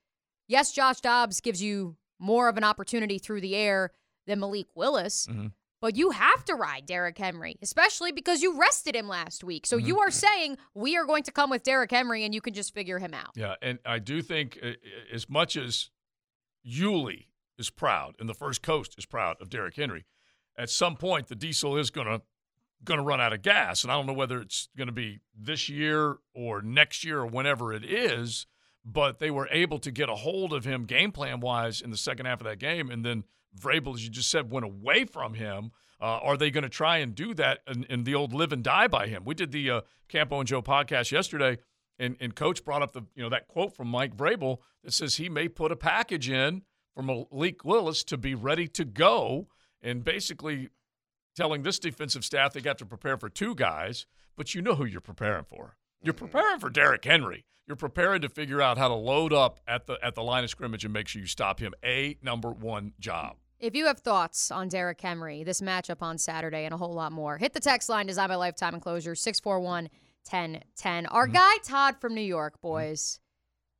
Yes, 0.49 0.71
Josh 0.73 0.99
Dobbs 0.99 1.39
gives 1.39 1.61
you 1.61 1.95
more 2.19 2.49
of 2.49 2.57
an 2.57 2.65
opportunity 2.65 3.19
through 3.19 3.39
the 3.39 3.55
air 3.55 3.91
than 4.27 4.41
Malik 4.41 4.67
Willis. 4.75 5.27
Mm-hmm. 5.27 5.47
But 5.81 5.95
you 5.95 6.09
have 6.09 6.43
to 6.45 6.55
ride 6.55 6.85
Derrick 6.85 7.17
Henry, 7.17 7.55
especially 7.61 8.11
because 8.11 8.41
you 8.41 8.59
rested 8.59 8.97
him 8.97 9.07
last 9.07 9.45
week. 9.45 9.65
So 9.65 9.77
mm-hmm. 9.77 9.87
you 9.87 9.99
are 9.99 10.11
saying 10.11 10.57
we 10.73 10.97
are 10.97 11.05
going 11.05 11.23
to 11.23 11.31
come 11.31 11.49
with 11.49 11.63
Derrick 11.63 11.91
Henry 11.91 12.25
and 12.25 12.35
you 12.35 12.41
can 12.41 12.53
just 12.53 12.73
figure 12.73 12.99
him 12.99 13.13
out. 13.13 13.29
Yeah, 13.35 13.55
and 13.61 13.79
I 13.85 13.99
do 13.99 14.21
think 14.21 14.59
uh, 14.61 14.67
uh 14.67 14.73
as 15.13 15.29
much 15.29 15.55
as 15.55 15.89
Yulee 16.63 17.27
is 17.57 17.69
proud 17.69 18.15
and 18.19 18.27
the 18.27 18.33
First 18.33 18.61
Coast 18.61 18.95
is 18.97 19.05
proud 19.05 19.37
of 19.39 19.49
Derrick 19.49 19.77
Henry, 19.77 20.05
at 20.57 20.69
some 20.69 20.97
point 20.97 21.27
the 21.27 21.35
diesel 21.35 21.77
is 21.77 21.91
gonna 21.91 22.21
gonna 22.83 23.03
run 23.03 23.21
out 23.21 23.31
of 23.31 23.41
gas, 23.41 23.83
and 23.83 23.91
I 23.91 23.95
don't 23.95 24.05
know 24.05 24.13
whether 24.13 24.41
it's 24.41 24.67
gonna 24.77 24.91
be 24.91 25.19
this 25.37 25.69
year 25.69 26.17
or 26.33 26.61
next 26.61 27.05
year 27.05 27.19
or 27.19 27.27
whenever 27.27 27.71
it 27.71 27.85
is. 27.85 28.47
But 28.91 29.19
they 29.19 29.29
were 29.29 29.47
able 29.51 29.77
to 29.79 29.91
get 29.91 30.09
a 30.09 30.15
hold 30.15 30.53
of 30.53 30.65
him 30.65 30.85
game 30.85 31.11
plan 31.11 31.41
wise 31.41 31.81
in 31.81 31.91
the 31.91 31.97
second 31.97 32.25
half 32.25 32.41
of 32.41 32.45
that 32.45 32.59
game, 32.59 32.89
and 32.89 33.05
then 33.05 33.23
Vrabel, 33.57 33.93
as 33.93 34.03
you 34.03 34.09
just 34.09 34.29
said, 34.29 34.51
went 34.51 34.65
away 34.65 35.05
from 35.05 35.33
him. 35.33 35.71
Uh, 36.01 36.19
are 36.23 36.37
they 36.37 36.49
going 36.49 36.63
to 36.63 36.69
try 36.69 36.97
and 36.97 37.13
do 37.13 37.33
that 37.33 37.59
in, 37.67 37.83
in 37.85 38.03
the 38.05 38.15
old 38.15 38.33
live 38.33 38.53
and 38.53 38.63
die 38.63 38.87
by 38.87 39.07
him? 39.07 39.23
We 39.25 39.35
did 39.35 39.51
the 39.51 39.69
uh, 39.69 39.81
Campo 40.07 40.39
and 40.39 40.47
Joe 40.47 40.61
podcast 40.61 41.11
yesterday, 41.11 41.57
and, 41.99 42.15
and 42.21 42.33
Coach 42.33 42.63
brought 42.63 42.81
up 42.81 42.93
the 42.93 43.03
you 43.15 43.21
know 43.21 43.29
that 43.29 43.47
quote 43.47 43.75
from 43.75 43.89
Mike 43.89 44.15
Vrabel 44.15 44.59
that 44.83 44.93
says 44.93 45.15
he 45.15 45.27
may 45.29 45.49
put 45.49 45.71
a 45.71 45.75
package 45.75 46.29
in 46.29 46.63
for 46.95 47.03
Malik 47.03 47.65
Willis 47.65 48.03
to 48.05 48.17
be 48.17 48.33
ready 48.33 48.67
to 48.69 48.85
go, 48.85 49.49
and 49.81 50.03
basically 50.03 50.69
telling 51.35 51.63
this 51.63 51.79
defensive 51.79 52.23
staff 52.23 52.53
they 52.53 52.61
got 52.61 52.77
to 52.77 52.85
prepare 52.85 53.17
for 53.17 53.29
two 53.29 53.53
guys, 53.53 54.05
but 54.35 54.55
you 54.55 54.61
know 54.61 54.75
who 54.75 54.85
you're 54.85 55.01
preparing 55.01 55.45
for. 55.45 55.75
You're 56.01 56.13
preparing 56.13 56.59
for 56.59 56.69
Derrick 56.69 57.03
Henry. 57.03 57.45
You're 57.67 57.75
preparing 57.75 58.21
to 58.21 58.29
figure 58.29 58.61
out 58.61 58.77
how 58.77 58.87
to 58.87 58.93
load 58.95 59.31
up 59.33 59.59
at 59.67 59.85
the 59.85 59.97
at 60.01 60.15
the 60.15 60.23
line 60.23 60.43
of 60.43 60.49
scrimmage 60.49 60.83
and 60.85 60.93
make 60.93 61.07
sure 61.07 61.21
you 61.21 61.27
stop 61.27 61.59
him. 61.59 61.73
A 61.83 62.17
number 62.23 62.49
one 62.51 62.93
job. 62.99 63.35
If 63.59 63.75
you 63.75 63.85
have 63.87 63.99
thoughts 63.99 64.49
on 64.51 64.69
Derrick 64.69 65.01
Henry, 65.01 65.43
this 65.43 65.59
matchup 65.61 66.01
on 66.01 66.17
Saturday, 66.17 66.63
and 66.63 66.73
a 66.73 66.77
whole 66.77 66.93
lot 66.93 67.11
more, 67.11 67.37
hit 67.37 67.53
the 67.53 67.59
text 67.59 67.89
line 67.89 68.05
Design 68.07 68.29
by 68.29 68.35
Lifetime 68.35 68.73
Enclosure 68.73 69.15
641 69.15 69.89
1010. 70.29 71.05
Our 71.07 71.25
Mm-hmm. 71.25 71.33
guy 71.33 71.53
Todd 71.63 71.95
from 71.99 72.15
New 72.15 72.21
York, 72.21 72.61
boys, 72.61 73.19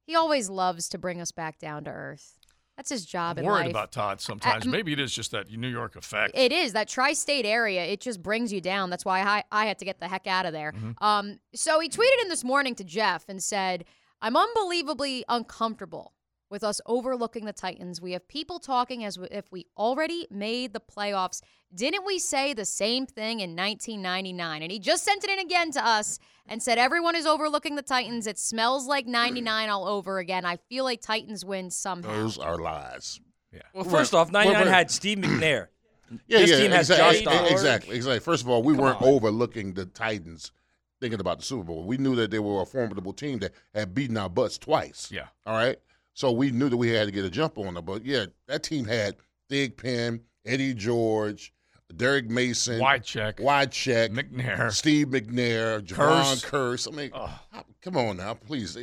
he 0.05 0.15
always 0.15 0.49
loves 0.49 0.89
to 0.89 0.97
bring 0.97 1.21
us 1.21 1.31
back 1.31 1.57
down 1.59 1.85
to 1.85 1.91
earth. 1.91 2.38
That's 2.79 2.91
his 2.91 3.05
job 3.05 3.37
I'm 3.37 3.43
worried 3.43 3.71
about 3.71 3.91
Todd 3.91 4.21
sometimes. 4.21 4.65
Uh, 4.65 4.69
Maybe 4.69 4.93
it 4.93 5.01
is 5.01 5.13
just 5.13 5.31
that 5.31 5.51
New 5.51 5.67
York 5.67 5.97
effect. 5.97 6.31
It 6.33 6.53
is 6.53 6.71
that 6.71 6.87
tri-state 6.87 7.45
area. 7.45 7.83
It 7.83 7.99
just 7.99 8.23
brings 8.23 8.53
you 8.53 8.61
down. 8.61 8.89
That's 8.89 9.03
why 9.03 9.19
I, 9.19 9.43
I 9.51 9.65
had 9.65 9.79
to 9.79 9.85
get 9.85 9.99
the 9.99 10.07
heck 10.07 10.27
out 10.27 10.45
of 10.45 10.53
there. 10.53 10.71
Mm-hmm. 10.71 11.03
Um, 11.03 11.39
so 11.53 11.81
he 11.81 11.89
tweeted 11.89 12.21
in 12.21 12.29
this 12.29 12.45
morning 12.45 12.75
to 12.75 12.85
Jeff 12.85 13.25
and 13.27 13.43
said, 13.43 13.83
"I'm 14.21 14.37
unbelievably 14.37 15.25
uncomfortable 15.27 16.13
with 16.49 16.63
us 16.63 16.81
overlooking 16.85 17.45
the 17.45 17.53
Titans. 17.53 18.01
We 18.01 18.13
have 18.13 18.27
people 18.27 18.59
talking 18.59 19.03
as 19.03 19.17
if 19.31 19.51
we 19.51 19.67
already 19.77 20.27
made 20.29 20.73
the 20.73 20.79
playoffs. 20.79 21.41
Didn't 21.73 22.05
we 22.05 22.19
say 22.19 22.53
the 22.53 22.65
same 22.65 23.05
thing 23.05 23.39
in 23.39 23.55
1999?" 23.55 24.63
And 24.63 24.71
he 24.71 24.79
just 24.79 25.03
sent 25.03 25.23
it 25.23 25.29
in 25.29 25.39
again 25.39 25.71
to 25.71 25.85
us 25.85 26.19
and 26.47 26.61
said, 26.61 26.77
"Everyone 26.77 27.15
is 27.15 27.25
overlooking 27.25 27.75
the 27.75 27.81
Titans. 27.81 28.27
It 28.27 28.39
smells 28.39 28.87
like 28.87 29.05
99 29.05 29.69
all 29.69 29.87
over 29.87 30.19
again. 30.19 30.45
I 30.45 30.57
feel 30.57 30.83
like 30.83 31.01
Titans 31.01 31.45
win 31.45 31.69
somehow." 31.69 32.11
Those 32.11 32.37
are 32.37 32.57
lies. 32.57 33.19
Yeah. 33.51 33.61
Well, 33.73 33.83
first 33.83 34.13
off, 34.13 34.31
99 34.31 34.67
had 34.67 34.91
Steve 34.91 35.19
McNair. 35.19 35.67
Yeah, 36.25 36.39
this 36.39 36.49
yeah, 36.49 36.57
team 36.57 36.71
has 36.71 36.89
exactly, 36.89 37.21
Josh 37.23 37.35
Dobbs. 37.37 37.51
exactly, 37.51 37.95
exactly. 37.95 38.19
First 38.19 38.41
of 38.41 38.49
all, 38.49 38.63
we 38.63 38.73
weren't 38.73 38.99
overlooking 38.99 39.75
the 39.75 39.85
Titans 39.85 40.51
thinking 40.99 41.19
about 41.19 41.37
the 41.37 41.45
Super 41.45 41.65
Bowl. 41.65 41.83
We 41.83 41.97
knew 41.97 42.15
that 42.15 42.31
they 42.31 42.39
were 42.39 42.63
a 42.63 42.65
formidable 42.65 43.13
team 43.13 43.37
that 43.39 43.51
had 43.75 43.93
beaten 43.93 44.17
our 44.17 44.27
butts 44.27 44.57
twice. 44.57 45.11
Yeah. 45.11 45.27
All 45.45 45.55
right. 45.55 45.77
So 46.19 46.33
we 46.33 46.51
knew 46.51 46.67
that 46.67 46.75
we 46.75 46.89
had 46.89 47.05
to 47.05 47.11
get 47.13 47.23
a 47.23 47.29
jump 47.29 47.57
on 47.57 47.75
them. 47.75 47.85
But 47.85 48.03
yeah, 48.03 48.25
that 48.47 48.61
team 48.61 48.83
had 48.83 49.15
Big 49.47 49.77
Pen, 49.77 50.19
Eddie 50.45 50.73
George, 50.73 51.53
Derrick 51.95 52.29
Mason, 52.29 52.81
Wycheck. 52.81 53.39
wide 53.39 53.71
check, 53.71 54.11
McNair. 54.11 54.69
Steve 54.69 55.07
McNair, 55.07 55.79
Kearse. 55.81 56.43
Jevon 56.43 56.45
Kearse. 56.45 56.91
I 56.91 56.93
mean, 56.93 57.11
how- 57.13 57.63
come 57.81 57.95
on 57.95 58.17
now, 58.17 58.33
please. 58.33 58.77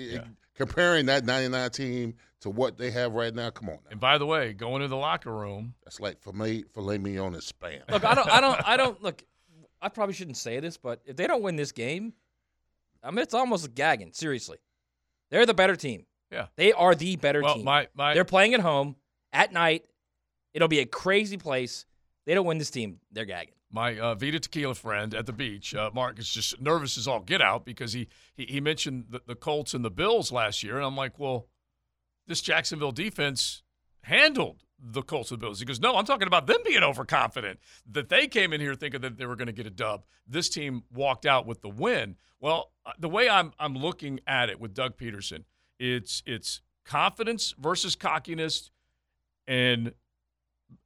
Comparing 0.54 1.04
that 1.06 1.26
99 1.26 1.70
team 1.72 2.14
to 2.40 2.48
what 2.48 2.78
they 2.78 2.90
have 2.90 3.12
right 3.12 3.34
now, 3.34 3.50
come 3.50 3.68
on 3.68 3.74
now. 3.84 3.90
And 3.90 4.00
by 4.00 4.16
the 4.16 4.24
way, 4.24 4.54
going 4.54 4.80
to 4.80 4.88
the 4.88 4.96
locker 4.96 5.30
room. 5.30 5.74
That's 5.84 6.00
like 6.00 6.18
filet, 6.22 6.62
filet 6.72 6.96
mignon 6.96 7.34
and 7.34 7.42
spam. 7.42 7.82
Look, 7.90 8.06
I 8.06 8.14
don't, 8.14 8.30
I 8.30 8.40
don't, 8.40 8.66
I 8.66 8.76
don't 8.78 9.02
look. 9.02 9.22
I 9.82 9.90
probably 9.90 10.14
shouldn't 10.14 10.38
say 10.38 10.58
this, 10.60 10.78
but 10.78 11.02
if 11.04 11.16
they 11.16 11.26
don't 11.26 11.42
win 11.42 11.56
this 11.56 11.72
game, 11.72 12.14
I 13.04 13.10
mean, 13.10 13.18
it's 13.18 13.34
almost 13.34 13.74
gagging. 13.74 14.14
Seriously, 14.14 14.56
they're 15.30 15.44
the 15.44 15.52
better 15.52 15.76
team. 15.76 16.06
Yeah. 16.30 16.46
they 16.56 16.72
are 16.72 16.94
the 16.94 17.16
better 17.16 17.42
Well, 17.42 17.54
team. 17.56 17.64
my- 17.64 17.88
my- 17.94 18.14
they're 18.14 18.24
playing 18.24 18.54
at 18.54 18.60
home 18.60 18.96
at 19.32 19.52
night. 19.52 19.84
It'll 20.54 20.68
be 20.68 20.80
a 20.80 20.86
crazy 20.86 21.36
place. 21.36 21.86
They 22.24 22.34
don't 22.34 22.46
win 22.46 22.58
this 22.58 22.70
team, 22.70 23.00
they're 23.12 23.24
gagging. 23.24 23.54
My 23.70 23.98
uh, 23.98 24.14
Vita 24.14 24.38
Tequila 24.40 24.74
friend 24.74 25.12
at 25.14 25.26
the 25.26 25.32
beach, 25.32 25.74
uh, 25.74 25.90
Mark, 25.92 26.18
is 26.18 26.28
just 26.30 26.60
nervous 26.60 26.96
as 26.96 27.06
all 27.08 27.20
get 27.20 27.42
out 27.42 27.64
because 27.64 27.92
he 27.92 28.08
he, 28.34 28.44
he 28.46 28.60
mentioned 28.60 29.06
the, 29.10 29.20
the 29.26 29.34
Colts 29.34 29.74
and 29.74 29.84
the 29.84 29.90
Bills 29.90 30.32
last 30.32 30.62
year, 30.62 30.76
and 30.76 30.84
I'm 30.84 30.96
like, 30.96 31.18
well, 31.18 31.48
this 32.26 32.40
Jacksonville 32.40 32.92
defense 32.92 33.62
handled 34.02 34.62
the 34.78 35.02
Colts 35.02 35.30
and 35.30 35.40
the 35.40 35.44
Bills. 35.44 35.58
He 35.58 35.64
goes, 35.64 35.80
no, 35.80 35.96
I'm 35.96 36.04
talking 36.04 36.26
about 36.28 36.46
them 36.46 36.58
being 36.64 36.82
overconfident 36.82 37.58
that 37.90 38.08
they 38.08 38.28
came 38.28 38.52
in 38.52 38.60
here 38.60 38.74
thinking 38.74 39.00
that 39.00 39.16
they 39.18 39.26
were 39.26 39.36
going 39.36 39.46
to 39.46 39.52
get 39.52 39.66
a 39.66 39.70
dub. 39.70 40.04
This 40.26 40.48
team 40.48 40.84
walked 40.92 41.26
out 41.26 41.46
with 41.46 41.60
the 41.62 41.68
win. 41.68 42.16
Well, 42.40 42.72
uh, 42.84 42.92
the 42.98 43.08
way 43.08 43.28
I'm 43.28 43.52
I'm 43.58 43.74
looking 43.74 44.20
at 44.26 44.48
it 44.48 44.60
with 44.60 44.74
Doug 44.74 44.96
Pederson, 44.96 45.44
it's 45.78 46.22
it's 46.26 46.62
confidence 46.84 47.54
versus 47.58 47.96
cockiness, 47.96 48.70
and 49.46 49.92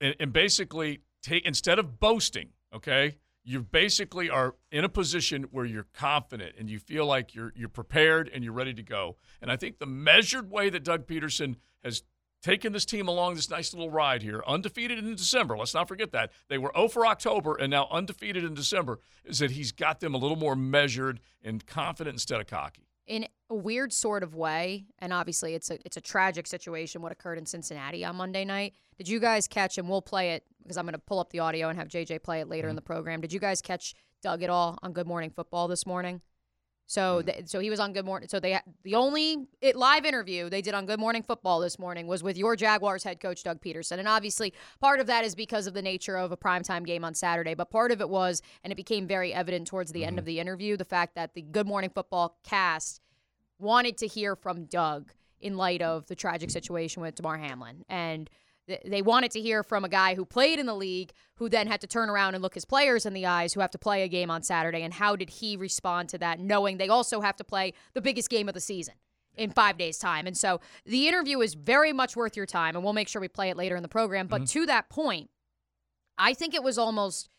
and, 0.01 0.33
basically 0.33 1.01
take 1.23 1.45
instead 1.47 1.79
of 1.79 1.99
boasting 2.01 2.49
okay 2.75 3.17
you 3.43 3.63
basically 3.63 4.29
are 4.29 4.55
in 4.71 4.85
a 4.85 4.89
position 4.89 5.45
where 5.51 5.65
you're 5.65 5.87
confident 5.95 6.55
and 6.59 6.69
you 6.69 6.79
feel 6.79 7.07
like 7.07 7.35
you're 7.35 7.53
you're 7.57 7.69
prepared 7.69 8.31
and 8.33 8.45
you're 8.45 8.53
ready 8.53 8.75
to 8.75 8.83
go. 8.83 9.17
And 9.41 9.51
i 9.51 9.57
think 9.57 9.79
the 9.79 9.87
measured 9.87 10.51
way 10.51 10.71
that 10.71 10.85
doug 10.85 11.07
pederson 11.07 11.57
has 11.83 12.03
taken 12.43 12.73
this 12.73 12.87
team 12.87 13.07
along 13.07 13.35
this 13.35 13.51
nice 13.51 13.75
little 13.75 13.91
ride 13.91 14.23
here 14.23 14.43
undefeated 14.47 14.99
in 14.99 15.15
december 15.15 15.57
let's 15.57 15.75
not 15.75 15.89
forget 15.89 16.13
that. 16.13 16.33
They 16.49 16.59
were 16.59 16.73
0 16.75 16.89
for 16.89 17.07
october 17.07 17.57
and 17.57 17.71
now 17.71 17.89
undefeated 17.91 18.45
in 18.45 18.55
december 18.55 19.01
is 19.25 19.39
that 19.39 19.53
he's 19.53 19.73
got 19.73 20.01
them 20.01 20.15
a 20.15 20.19
little 20.19 20.37
more 20.37 20.57
measured 20.57 21.21
and 21.43 21.67
confident 21.67 22.15
instead 22.15 22.41
of 22.41 22.47
cocky 22.47 22.90
in 23.11 23.27
a 23.51 23.55
weird 23.57 23.93
sort 23.93 24.23
of 24.23 24.37
way, 24.37 24.87
and 25.01 25.13
obviously 25.13 25.55
it's 25.55 25.69
a 25.69 25.79
it's 25.85 25.97
a 25.97 26.01
tragic 26.01 26.47
situation 26.47 27.03
what 27.03 27.11
occurred 27.11 27.39
in 27.39 27.45
Cincinnati 27.45 28.05
on 28.05 28.15
Monday 28.15 28.45
night. 28.45 28.75
Did 28.99 29.09
you 29.09 29.19
guys 29.19 29.49
catch 29.49 29.79
and 29.79 29.89
we'll 29.89 30.01
play 30.01 30.31
it 30.31 30.45
because 30.63 30.77
I'm 30.77 30.85
going 30.85 30.93
to 30.93 30.99
pull 30.99 31.19
up 31.19 31.31
the 31.31 31.41
audio 31.41 31.69
and 31.69 31.79
have 31.79 31.89
JJ 31.89 32.23
play 32.23 32.41
it 32.41 32.49
later 32.49 32.67
mm-hmm. 32.67 32.71
in 32.71 32.77
the 32.77 32.83
program. 32.83 33.21
Did 33.21 33.33
you 33.33 33.41
guys 33.41 33.61
catch 33.61 33.95
Doug 34.23 34.45
at 34.45 34.51
all 34.51 34.79
on 34.83 34.93
Good 34.93 35.09
Morning 35.09 35.31
Football 35.31 35.67
this 35.67 35.85
morning? 35.87 36.21
So, 36.91 37.21
hmm. 37.21 37.27
th- 37.27 37.49
so 37.49 37.61
he 37.61 37.71
was 37.71 37.79
on 37.79 37.93
Good 37.93 38.05
Morning. 38.05 38.29
So 38.29 38.41
they 38.41 38.59
the 38.83 38.97
only 38.97 39.47
it, 39.61 39.77
live 39.77 40.05
interview 40.05 40.51
they 40.51 40.61
did 40.61 40.75
on 40.75 40.87
Good 40.87 40.99
Morning 40.99 41.23
Football 41.23 41.61
this 41.61 41.79
morning 41.79 42.09
was 42.09 42.25
with 42.25 42.37
your 42.37 42.57
Jaguars 42.57 43.05
head 43.05 43.21
coach 43.21 43.45
Doug 43.45 43.61
Pederson, 43.61 44.01
and 44.01 44.09
obviously 44.09 44.53
part 44.81 44.99
of 44.99 45.07
that 45.07 45.25
is 45.25 45.37
because 45.37 45.69
of 45.69 45.75
the 45.75 45.83
nature 45.83 46.17
of 46.17 46.33
a 46.33 46.37
primetime 46.37 46.85
game 46.85 47.05
on 47.05 47.15
Saturday, 47.15 47.55
but 47.55 47.71
part 47.71 47.93
of 47.93 48.01
it 48.01 48.11
was, 48.11 48.43
and 48.65 48.73
it 48.73 48.77
became 48.77 49.07
very 49.07 49.33
evident 49.33 49.69
towards 49.69 49.93
the 49.93 50.05
end 50.05 50.15
mm-hmm. 50.15 50.19
of 50.19 50.25
the 50.25 50.41
interview, 50.41 50.77
the 50.77 50.85
fact 50.85 51.15
that 51.15 51.35
the 51.35 51.43
Good 51.43 51.69
Morning 51.69 51.91
Football 51.95 52.37
cast 52.43 53.01
wanted 53.61 53.97
to 53.99 54.09
hear 54.09 54.35
from 54.35 54.65
Doug 54.65 55.13
in 55.41 55.57
light 55.57 55.83
of 55.83 56.09
the 56.09 56.17
tragic 56.17 56.51
situation 56.51 57.03
with 57.03 57.15
Damar 57.15 57.39
Hamlin. 57.39 57.85
And 57.89 58.29
they 58.85 59.03
wanted 59.03 59.31
to 59.33 59.41
hear 59.41 59.63
from 59.63 59.85
a 59.85 59.89
guy 59.89 60.15
who 60.15 60.25
played 60.25 60.59
in 60.59 60.67
the 60.67 60.75
league, 60.75 61.13
who 61.35 61.49
then 61.49 61.67
had 61.67 61.81
to 61.81 61.87
turn 61.87 62.09
around 62.11 62.35
and 62.35 62.43
look 62.43 62.55
his 62.55 62.65
players 62.65 63.07
in 63.07 63.13
the 63.13 63.27
eyes 63.27 63.53
who 63.53 63.61
have 63.61 63.71
to 63.71 63.79
play 63.79 64.03
a 64.03 64.09
game 64.09 64.31
on 64.31 64.43
Saturday. 64.43 64.83
And 64.83 64.95
how 64.95 65.17
did 65.17 65.31
he 65.31 65.57
respond 65.57 66.09
to 66.11 66.19
that, 66.19 66.41
knowing 66.41 66.77
they 66.77 66.89
also 66.89 67.21
have 67.21 67.37
to 67.37 67.45
play 67.45 67.75
the 67.95 68.01
biggest 68.01 68.31
game 68.31 68.49
of 68.49 68.55
the 68.55 68.61
season? 68.61 68.95
In 69.37 69.51
five 69.51 69.79
days' 69.79 69.97
time. 69.97 70.27
And 70.27 70.37
so 70.37 70.61
the 70.85 71.09
interview 71.09 71.41
is 71.41 71.55
very 71.55 71.93
much 71.93 72.17
worth 72.17 72.37
your 72.37 72.47
time, 72.47 72.75
and 72.75 72.85
we'll 72.85 72.93
make 72.93 73.09
sure 73.09 73.23
we 73.23 73.29
play 73.29 73.49
it 73.49 73.57
later 73.57 73.77
in 73.77 73.83
the 73.83 73.89
program. 73.89 74.27
But 74.27 74.43
mm-hmm. 74.43 74.61
to 74.61 74.67
that 74.67 74.91
point, 74.91 75.31
I 76.19 76.35
think 76.35 76.53
it 76.53 76.63
was 76.63 76.77
almost 76.77 77.31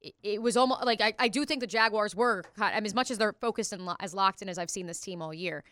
it- 0.00 0.14
it 0.22 0.40
was 0.40 0.56
almost 0.56 0.84
like 0.84 1.00
I, 1.00 1.12
I 1.18 1.28
do 1.28 1.44
think 1.44 1.60
the 1.60 1.66
Jaguars 1.66 2.14
were 2.14 2.44
I 2.58 2.76
mean, 2.76 2.86
as 2.86 2.94
much 2.94 3.10
as 3.10 3.18
they're 3.18 3.34
focused 3.34 3.72
and 3.72 3.84
lo- 3.84 3.96
as 4.00 4.14
locked 4.14 4.40
in 4.40 4.48
as 4.48 4.56
I've 4.56 4.70
seen 4.70 4.86
this 4.86 5.00
team 5.00 5.20
all 5.20 5.34
year. 5.34 5.64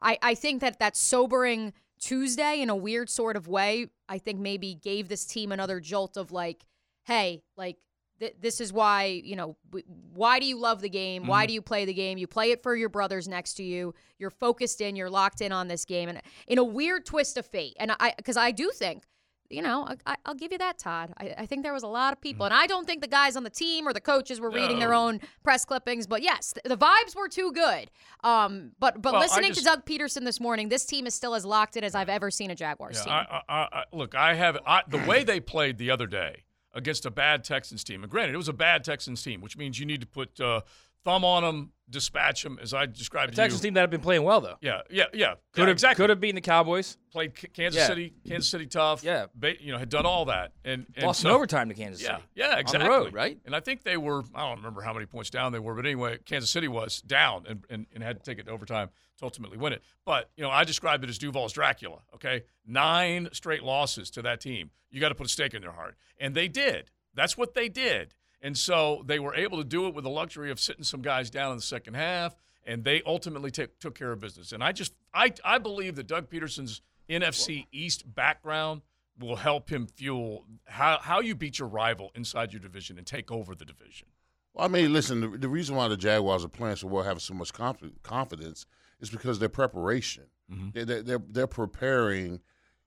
I, 0.00 0.18
I 0.22 0.34
think 0.34 0.60
that 0.60 0.78
that 0.78 0.96
sobering 0.96 1.72
Tuesday 1.98 2.60
in 2.60 2.70
a 2.70 2.76
weird 2.76 3.10
sort 3.10 3.36
of 3.36 3.48
way, 3.48 3.90
I 4.08 4.18
think 4.18 4.40
maybe 4.40 4.74
gave 4.74 5.08
this 5.08 5.24
team 5.24 5.52
another 5.52 5.80
jolt 5.80 6.16
of 6.16 6.32
like, 6.32 6.64
hey, 7.04 7.42
like 7.56 7.76
th- 8.20 8.36
this 8.40 8.60
is 8.60 8.72
why 8.72 9.04
you 9.24 9.36
know 9.36 9.56
w- 9.70 9.84
why 10.12 10.38
do 10.38 10.46
you 10.46 10.58
love 10.58 10.80
the 10.80 10.88
game? 10.88 11.26
Why 11.26 11.42
mm-hmm. 11.42 11.48
do 11.48 11.54
you 11.54 11.62
play 11.62 11.84
the 11.84 11.94
game? 11.94 12.18
You 12.18 12.26
play 12.26 12.50
it 12.50 12.62
for 12.62 12.74
your 12.76 12.88
brothers 12.88 13.28
next 13.28 13.54
to 13.54 13.62
you. 13.62 13.94
You're 14.18 14.30
focused 14.30 14.80
in. 14.80 14.96
You're 14.96 15.10
locked 15.10 15.40
in 15.40 15.52
on 15.52 15.68
this 15.68 15.84
game, 15.84 16.08
and 16.08 16.20
in 16.46 16.58
a 16.58 16.64
weird 16.64 17.06
twist 17.06 17.36
of 17.36 17.46
fate. 17.46 17.76
And 17.78 17.92
I 17.98 18.14
because 18.16 18.36
I 18.36 18.50
do 18.50 18.70
think 18.70 19.04
you 19.50 19.62
know, 19.62 19.86
I- 19.88 20.12
I, 20.12 20.16
I'll 20.26 20.34
give 20.34 20.52
you 20.52 20.58
that, 20.58 20.78
Todd. 20.78 21.12
I, 21.18 21.34
I 21.38 21.46
think 21.46 21.62
there 21.62 21.72
was 21.72 21.82
a 21.82 21.88
lot 21.88 22.12
of 22.12 22.20
people, 22.20 22.44
and 22.44 22.54
I 22.54 22.66
don't 22.66 22.86
think 22.86 23.00
the 23.00 23.08
guys 23.08 23.36
on 23.36 23.44
the 23.44 23.50
team 23.50 23.88
or 23.88 23.92
the 23.92 24.00
coaches 24.00 24.40
were 24.40 24.50
reading 24.50 24.78
their 24.78 24.92
own 24.94 25.20
press 25.42 25.64
clippings. 25.64 26.06
But 26.06 26.22
yes, 26.22 26.52
the, 26.52 26.68
the 26.68 26.76
vibes 26.76 27.16
were 27.16 27.28
too 27.28 27.52
good. 27.52 27.90
Um, 28.24 28.72
but 28.78 29.00
but 29.00 29.12
Well, 29.12 29.22
listening 29.22 29.48
just- 29.52 29.60
to 29.60 29.64
Doug 29.64 29.84
Pederson 29.86 30.24
this 30.24 30.40
morning, 30.40 30.68
this 30.68 30.84
team 30.84 31.06
is 31.06 31.14
still 31.14 31.34
as 31.34 31.44
locked 31.44 31.76
in 31.76 31.84
as 31.84 31.94
I've 31.94 32.08
ever 32.08 32.30
seen 32.30 32.50
a 32.50 32.54
Jaguars 32.54 32.96
Yeah, 32.98 33.04
team. 33.04 33.12
I, 33.30 33.42
I, 33.48 33.68
I, 33.72 33.84
look, 33.92 34.14
I 34.14 34.34
have 34.34 34.58
I, 34.66 34.82
the 34.88 34.98
way 34.98 35.24
they 35.24 35.40
played 35.40 35.78
the 35.78 35.90
other 35.90 36.06
day 36.06 36.44
against 36.74 37.06
a 37.06 37.10
bad 37.10 37.42
Texans 37.42 37.82
team. 37.82 38.02
And 38.02 38.10
granted, 38.10 38.34
it 38.34 38.36
was 38.36 38.48
a 38.48 38.52
bad 38.52 38.84
Texans 38.84 39.22
team, 39.22 39.40
which 39.40 39.56
means 39.56 39.80
you 39.80 39.86
need 39.86 40.00
to 40.02 40.06
put 40.06 40.38
uh, 40.40 40.60
thumb 41.08 41.24
on 41.24 41.42
them, 41.42 41.72
dispatch 41.90 42.42
them, 42.42 42.58
as 42.60 42.74
I 42.74 42.84
described 42.84 43.34
The 43.34 43.42
you. 43.48 43.56
team 43.56 43.74
that 43.74 43.80
have 43.80 43.90
been 43.90 44.02
playing 44.02 44.22
well 44.22 44.40
though. 44.42 44.56
Yeah, 44.60 44.82
yeah, 44.90 45.04
yeah. 45.14 45.34
Could 45.52 45.60
yeah, 45.62 45.66
have 45.66 45.68
exactly. 45.70 46.02
could 46.02 46.10
have 46.10 46.20
beaten 46.20 46.34
the 46.34 46.40
Cowboys. 46.42 46.98
played 47.10 47.34
K- 47.34 47.48
Kansas 47.48 47.78
Yeah. 47.80 47.86
City, 47.86 48.12
Kansas 48.28 48.50
City 48.50 48.66
tough. 48.66 49.02
Yeah. 49.02 49.26
ba- 49.34 49.60
you 49.62 49.72
know, 49.72 49.78
had 49.78 49.88
done 49.88 50.04
all 50.04 50.26
that 50.26 50.52
and, 50.64 50.84
and 50.96 51.06
Lost 51.06 51.22
so, 51.22 51.30
in 51.30 51.34
overtime 51.34 51.68
to 51.70 51.74
Kansas 51.74 52.02
Yeah, 52.02 52.16
City. 52.16 52.28
yeah, 52.34 52.44
On 52.48 52.52
the 52.52 52.58
exactly. 52.60 52.88
road, 52.90 53.14
right? 53.14 53.38
And 53.46 53.56
I 53.56 53.60
think 53.60 53.84
they 53.84 53.96
were. 53.96 54.22
I 54.34 54.46
don't 54.46 54.58
remember 54.58 54.82
how 54.82 54.92
many 54.92 55.06
points 55.06 55.30
down 55.30 55.52
they 55.52 55.58
were, 55.58 55.74
but 55.74 55.86
anyway, 55.86 56.18
Kansas 56.26 56.50
City 56.50 56.68
was 56.68 57.00
down 57.00 57.44
and, 57.48 57.64
and, 57.70 57.86
and 57.94 58.02
had 58.04 58.22
to 58.22 58.30
take 58.30 58.38
it 58.38 58.44
to 58.46 58.52
overtime 58.52 58.90
to 59.18 59.24
ultimately 59.24 59.56
win 59.56 59.72
it. 59.72 59.82
But 60.04 60.30
you 60.36 60.42
know, 60.44 60.50
I 60.50 60.64
described 60.64 61.04
it 61.04 61.10
as 61.10 61.16
Duval's 61.16 61.52
Dracula. 61.54 62.00
Okay, 62.14 62.42
nine 62.66 63.28
straight 63.32 63.62
losses 63.62 64.10
to 64.10 64.22
that 64.22 64.40
team. 64.42 64.70
You 64.90 65.00
got 65.00 65.08
to 65.08 65.14
put 65.14 65.26
a 65.26 65.30
stake 65.30 65.54
in 65.54 65.62
their 65.62 65.72
heart, 65.72 65.96
and 66.20 66.34
they 66.34 66.48
did. 66.48 66.90
That's 67.14 67.36
what 67.38 67.54
they 67.54 67.68
did. 67.70 68.14
And 68.40 68.56
so 68.56 69.02
they 69.06 69.18
were 69.18 69.34
able 69.34 69.58
to 69.58 69.64
do 69.64 69.86
it 69.86 69.94
with 69.94 70.04
the 70.04 70.10
luxury 70.10 70.50
of 70.50 70.60
sitting 70.60 70.84
some 70.84 71.02
guys 71.02 71.30
down 71.30 71.50
in 71.50 71.56
the 71.56 71.62
second 71.62 71.94
half, 71.94 72.36
and 72.64 72.84
they 72.84 73.02
ultimately 73.04 73.50
took 73.50 73.78
took 73.80 73.98
care 73.98 74.12
of 74.12 74.20
business. 74.20 74.52
And 74.52 74.62
I 74.62 74.72
just 74.72 74.92
I 75.12 75.32
I 75.44 75.58
believe 75.58 75.96
that 75.96 76.06
Doug 76.06 76.30
Pederson's 76.30 76.80
NFC 77.08 77.66
East 77.72 78.14
background 78.14 78.82
will 79.18 79.36
help 79.36 79.70
him 79.70 79.86
fuel 79.86 80.44
how 80.66 80.98
how 81.00 81.20
you 81.20 81.34
beat 81.34 81.58
your 81.58 81.68
rival 81.68 82.12
inside 82.14 82.52
your 82.52 82.60
division 82.60 82.98
and 82.98 83.06
take 83.06 83.32
over 83.32 83.54
the 83.54 83.64
division. 83.64 84.08
Well, 84.54 84.64
I 84.64 84.68
mean, 84.68 84.92
listen, 84.92 85.20
the, 85.20 85.28
the 85.38 85.48
reason 85.48 85.76
why 85.76 85.88
the 85.88 85.96
Jaguars 85.96 86.44
are 86.44 86.48
playing 86.48 86.76
so 86.76 86.88
well, 86.88 87.04
having 87.04 87.20
so 87.20 87.34
much 87.34 87.52
confi- 87.52 87.92
confidence, 88.02 88.66
is 89.00 89.10
because 89.10 89.38
their 89.38 89.48
preparation. 89.48 90.24
Mm-hmm. 90.50 90.68
They, 90.72 90.84
they, 90.84 91.02
they're 91.02 91.22
they're 91.28 91.46
preparing 91.46 92.40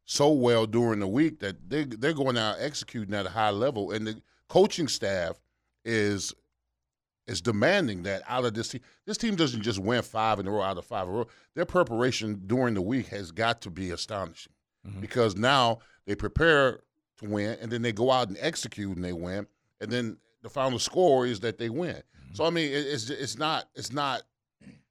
so 0.05 0.31
well 0.31 0.65
during 0.65 0.99
the 0.99 1.07
week 1.07 1.39
that 1.39 1.69
they 1.69 1.85
they're 1.85 2.13
going 2.13 2.37
out 2.37 2.57
executing 2.59 3.13
at 3.13 3.25
a 3.25 3.29
high 3.29 3.51
level, 3.51 3.91
and 3.91 4.07
the 4.07 4.21
coaching 4.51 4.89
staff 4.89 5.39
is 5.85 6.33
is 7.25 7.39
demanding 7.39 8.03
that 8.03 8.21
out 8.27 8.43
of 8.43 8.53
this 8.53 8.67
team. 8.67 8.81
This 9.05 9.17
team 9.17 9.35
doesn't 9.35 9.61
just 9.61 9.79
win 9.79 10.01
five 10.01 10.41
in 10.41 10.47
a 10.47 10.51
row 10.51 10.61
out 10.61 10.77
of 10.77 10.83
five 10.83 11.07
in 11.07 11.13
a 11.13 11.17
row. 11.19 11.27
Their 11.55 11.65
preparation 11.65 12.41
during 12.47 12.73
the 12.73 12.81
week 12.81 13.07
has 13.07 13.31
got 13.31 13.61
to 13.61 13.69
be 13.69 13.91
astonishing 13.91 14.51
mm-hmm. 14.85 14.99
because 14.99 15.37
now 15.37 15.79
they 16.05 16.15
prepare 16.15 16.81
to 17.19 17.29
win, 17.29 17.57
and 17.61 17.71
then 17.71 17.81
they 17.81 17.93
go 17.93 18.11
out 18.11 18.27
and 18.27 18.37
execute 18.41 18.93
and 18.93 19.05
they 19.05 19.13
win, 19.13 19.47
and 19.79 19.89
then 19.89 20.17
the 20.41 20.49
final 20.49 20.79
score 20.79 21.25
is 21.25 21.39
that 21.39 21.57
they 21.57 21.69
win. 21.69 21.95
Mm-hmm. 21.95 22.33
So 22.33 22.43
I 22.43 22.49
mean, 22.49 22.73
it, 22.73 22.85
it's 22.87 23.09
it's 23.09 23.37
not 23.37 23.69
it's 23.73 23.93
not 23.93 24.23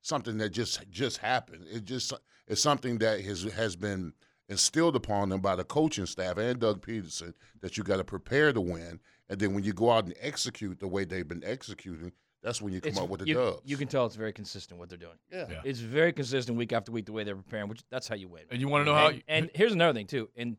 something 0.01 0.39
that 0.39 0.51
just 0.51 0.89
just 0.91 1.19
happened. 1.19 1.67
It 1.71 1.85
just 1.85 2.15
it's 2.49 2.63
something 2.63 2.97
that 2.99 3.21
has 3.21 3.43
has 3.43 3.77
been 3.77 4.15
instilled 4.49 4.97
upon 4.97 5.29
them 5.29 5.43
by 5.43 5.55
the 5.55 5.65
coaching 5.65 6.07
staff 6.07 6.39
and 6.39 6.59
Doug 6.59 6.85
Pederson 6.85 7.35
that 7.61 7.77
you 7.77 7.85
got 7.85 7.99
to 7.99 8.05
prepare 8.05 8.55
to 8.55 8.61
win, 8.61 9.01
and 9.31 9.41
then 9.41 9.55
when 9.55 9.65
you 9.65 9.73
go 9.73 9.91
out 9.91 10.05
and 10.05 10.15
execute 10.21 10.79
the 10.81 10.89
way 10.89 11.05
they've 11.05 11.27
been 11.27 11.43
executing, 11.45 12.13
that's 12.43 12.61
when 12.61 12.73
you 12.75 12.81
come 12.81 12.89
It's- 12.91 13.03
up 13.03 13.09
with 13.09 13.21
the 13.21 13.27
you, 13.29 13.35
dubs. 13.35 13.61
you 13.65 13.77
can 13.77 13.89
tell 13.89 14.05
it's 14.07 14.17
very 14.17 14.33
consistent 14.33 14.79
what 14.79 14.89
they're 14.91 14.99
doing. 14.99 15.17
Yeah. 15.33 15.47
Yeah. 15.51 15.63
It's 15.65 15.81
very 15.81 16.13
consistent 16.13 16.59
week 16.59 16.73
after 16.73 16.91
week 16.93 17.07
the 17.07 17.13
way 17.13 17.25
they're 17.25 17.37
preparing, 17.37 17.69
which 17.69 17.83
that's 17.91 18.09
how 18.09 18.15
you 18.17 18.29
win. 18.29 18.43
And 18.51 18.61
you 18.61 18.69
want 18.69 18.83
to 18.83 18.91
know 18.91 18.97
how? 18.97 19.09
And, 19.09 19.23
and 19.29 19.51
here's 19.55 19.73
another 19.73 19.93
thing 19.97 20.07
too. 20.07 20.29
And 20.37 20.57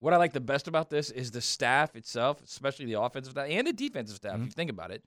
what 0.00 0.12
I 0.12 0.16
like 0.16 0.32
the 0.32 0.40
best 0.40 0.68
about 0.68 0.90
this 0.90 1.10
is 1.10 1.30
the 1.30 1.40
staff 1.40 1.96
itself, 1.96 2.42
especially 2.42 2.86
the 2.86 3.00
offensive 3.00 3.32
staff 3.32 3.46
and 3.48 3.66
the 3.66 3.72
defensive 3.72 4.16
staff. 4.16 4.32
Mm-hmm. 4.34 4.42
If 4.42 4.46
you 4.48 4.52
think 4.52 4.70
about 4.70 4.90
it, 4.90 5.02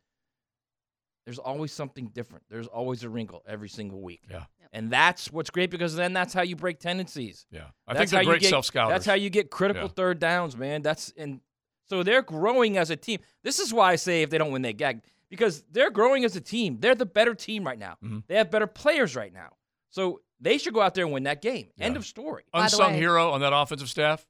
there's 1.25 1.39
always 1.39 1.71
something 1.71 2.07
different. 2.07 2.43
There's 2.49 2.67
always 2.67 3.03
a 3.03 3.09
wrinkle 3.09 3.43
every 3.47 3.69
single 3.69 4.01
week. 4.01 4.21
Yeah. 4.29 4.43
And 4.71 4.91
that's 4.91 5.31
what's 5.31 5.49
great 5.49 5.71
because 5.71 5.95
then 5.95 6.13
that's 6.13 6.33
how 6.33 6.41
you 6.43 6.55
break 6.55 6.79
tendencies. 6.79 7.45
Yeah. 7.49 7.61
I 7.87 7.93
That's 7.93 8.11
think 8.11 8.23
they're 8.23 8.31
great 8.31 8.41
get- 8.41 8.49
self-scouters. 8.49 8.93
That's 8.93 9.05
how 9.05 9.13
you 9.13 9.29
get 9.29 9.49
critical 9.49 9.83
Yeah. 9.83 9.87
third 9.89 10.19
downs, 10.19 10.55
man. 10.57 10.81
That's 10.81 11.13
and 11.17 11.39
So 11.87 12.03
they're 12.03 12.21
growing 12.21 12.77
as 12.77 12.89
a 12.89 12.95
team. 12.95 13.19
This 13.43 13.59
is 13.59 13.73
why 13.73 13.91
I 13.91 13.95
say 13.95 14.21
if 14.21 14.29
they 14.29 14.37
don't 14.37 14.51
win, 14.51 14.61
they 14.61 14.73
gag 14.73 15.01
because 15.29 15.63
they're 15.71 15.91
growing 15.91 16.25
as 16.25 16.35
a 16.35 16.41
team. 16.41 16.77
They're 16.79 16.95
the 16.95 17.05
better 17.05 17.35
team 17.35 17.65
right 17.65 17.77
now. 17.77 17.97
Mm-hmm. 18.03 18.19
They 18.27 18.35
have 18.35 18.51
better 18.51 18.67
players 18.67 19.15
right 19.15 19.33
now. 19.33 19.49
So 19.89 20.21
they 20.39 20.57
should 20.57 20.73
go 20.73 20.81
out 20.81 20.93
there 20.93 21.05
and 21.05 21.13
win 21.13 21.23
that 21.23 21.41
game. 21.41 21.69
End 21.79 21.95
of 21.95 22.05
story. 22.05 22.43
Unsung 22.53 22.93
hero 22.93 23.31
on 23.31 23.41
that 23.41 23.53
offensive 23.53 23.89
staff, 23.89 24.25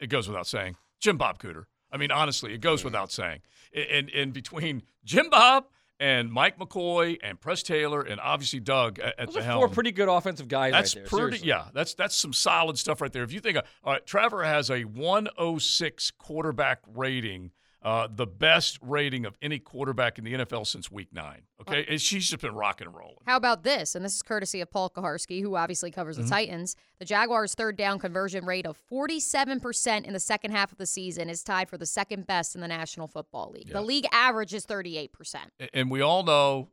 it 0.00 0.08
goes 0.08 0.28
without 0.28 0.46
saying. 0.46 0.76
Jim 1.00 1.16
Bob 1.16 1.40
Cooter. 1.40 1.64
I 1.92 1.96
mean, 1.96 2.10
honestly, 2.10 2.54
it 2.54 2.60
goes 2.60 2.84
without 2.84 3.10
saying. 3.10 3.40
And, 3.74 4.10
and 4.10 4.32
between 4.32 4.82
Jim 5.04 5.30
Bob 5.30 5.66
and 6.00 6.30
Mike 6.30 6.58
McCoy 6.58 7.18
and 7.22 7.40
Press 7.40 7.62
Taylor 7.62 8.02
and 8.02 8.20
obviously 8.20 8.60
Doug 8.60 8.98
at, 8.98 9.18
at 9.18 9.26
Those 9.26 9.34
the 9.34 9.40
are 9.40 9.44
helm. 9.44 9.58
four 9.60 9.68
pretty 9.68 9.92
good 9.92 10.08
offensive 10.08 10.48
guys 10.48 10.72
That's 10.72 10.94
right 10.96 11.02
there. 11.04 11.08
pretty, 11.08 11.38
seriously. 11.38 11.48
yeah. 11.48 11.64
That's 11.74 11.94
that's 11.94 12.14
some 12.14 12.32
solid 12.32 12.78
stuff 12.78 13.00
right 13.00 13.12
there. 13.12 13.22
If 13.24 13.32
you 13.32 13.40
think, 13.40 13.56
uh, 13.56 13.62
all 13.84 13.94
right, 13.94 14.06
Trevor 14.06 14.44
has 14.44 14.70
a 14.70 14.82
106 14.84 16.10
quarterback 16.12 16.80
rating, 16.94 17.50
uh, 17.88 18.06
the 18.14 18.26
best 18.26 18.78
rating 18.82 19.24
of 19.24 19.34
any 19.40 19.58
quarterback 19.58 20.18
in 20.18 20.24
the 20.24 20.34
NFL 20.34 20.66
since 20.66 20.90
Week 20.90 21.08
Nine. 21.12 21.42
Okay, 21.62 21.86
and 21.88 21.98
she's 22.00 22.28
just 22.28 22.42
been 22.42 22.54
rocking 22.54 22.86
and 22.86 22.94
rolling. 22.94 23.16
How 23.26 23.36
about 23.36 23.62
this? 23.62 23.94
And 23.94 24.04
this 24.04 24.14
is 24.14 24.22
courtesy 24.22 24.60
of 24.60 24.70
Paul 24.70 24.90
Kuharsky, 24.90 25.40
who 25.40 25.56
obviously 25.56 25.90
covers 25.90 26.16
the 26.18 26.24
Mhm. 26.24 26.28
Titans. 26.28 26.76
The 26.98 27.06
Jaguars' 27.06 27.54
third 27.54 27.76
down 27.76 27.98
conversion 27.98 28.44
rate 28.44 28.66
of 28.66 28.76
47% 28.76 30.06
in 30.06 30.12
the 30.12 30.20
second 30.20 30.50
half 30.50 30.70
of 30.70 30.76
the 30.78 30.86
season 30.86 31.30
is 31.30 31.42
tied 31.42 31.68
for 31.70 31.78
the 31.78 31.86
second 31.86 32.26
best 32.26 32.54
in 32.54 32.60
the 32.60 32.68
National 32.68 33.08
Football 33.08 33.52
League. 33.52 33.68
The 33.72 33.80
league 33.82 34.06
average 34.12 34.52
is 34.52 34.66
38%. 34.66 35.50
And 35.72 35.90
we 35.90 36.00
all 36.02 36.22
know 36.24 36.68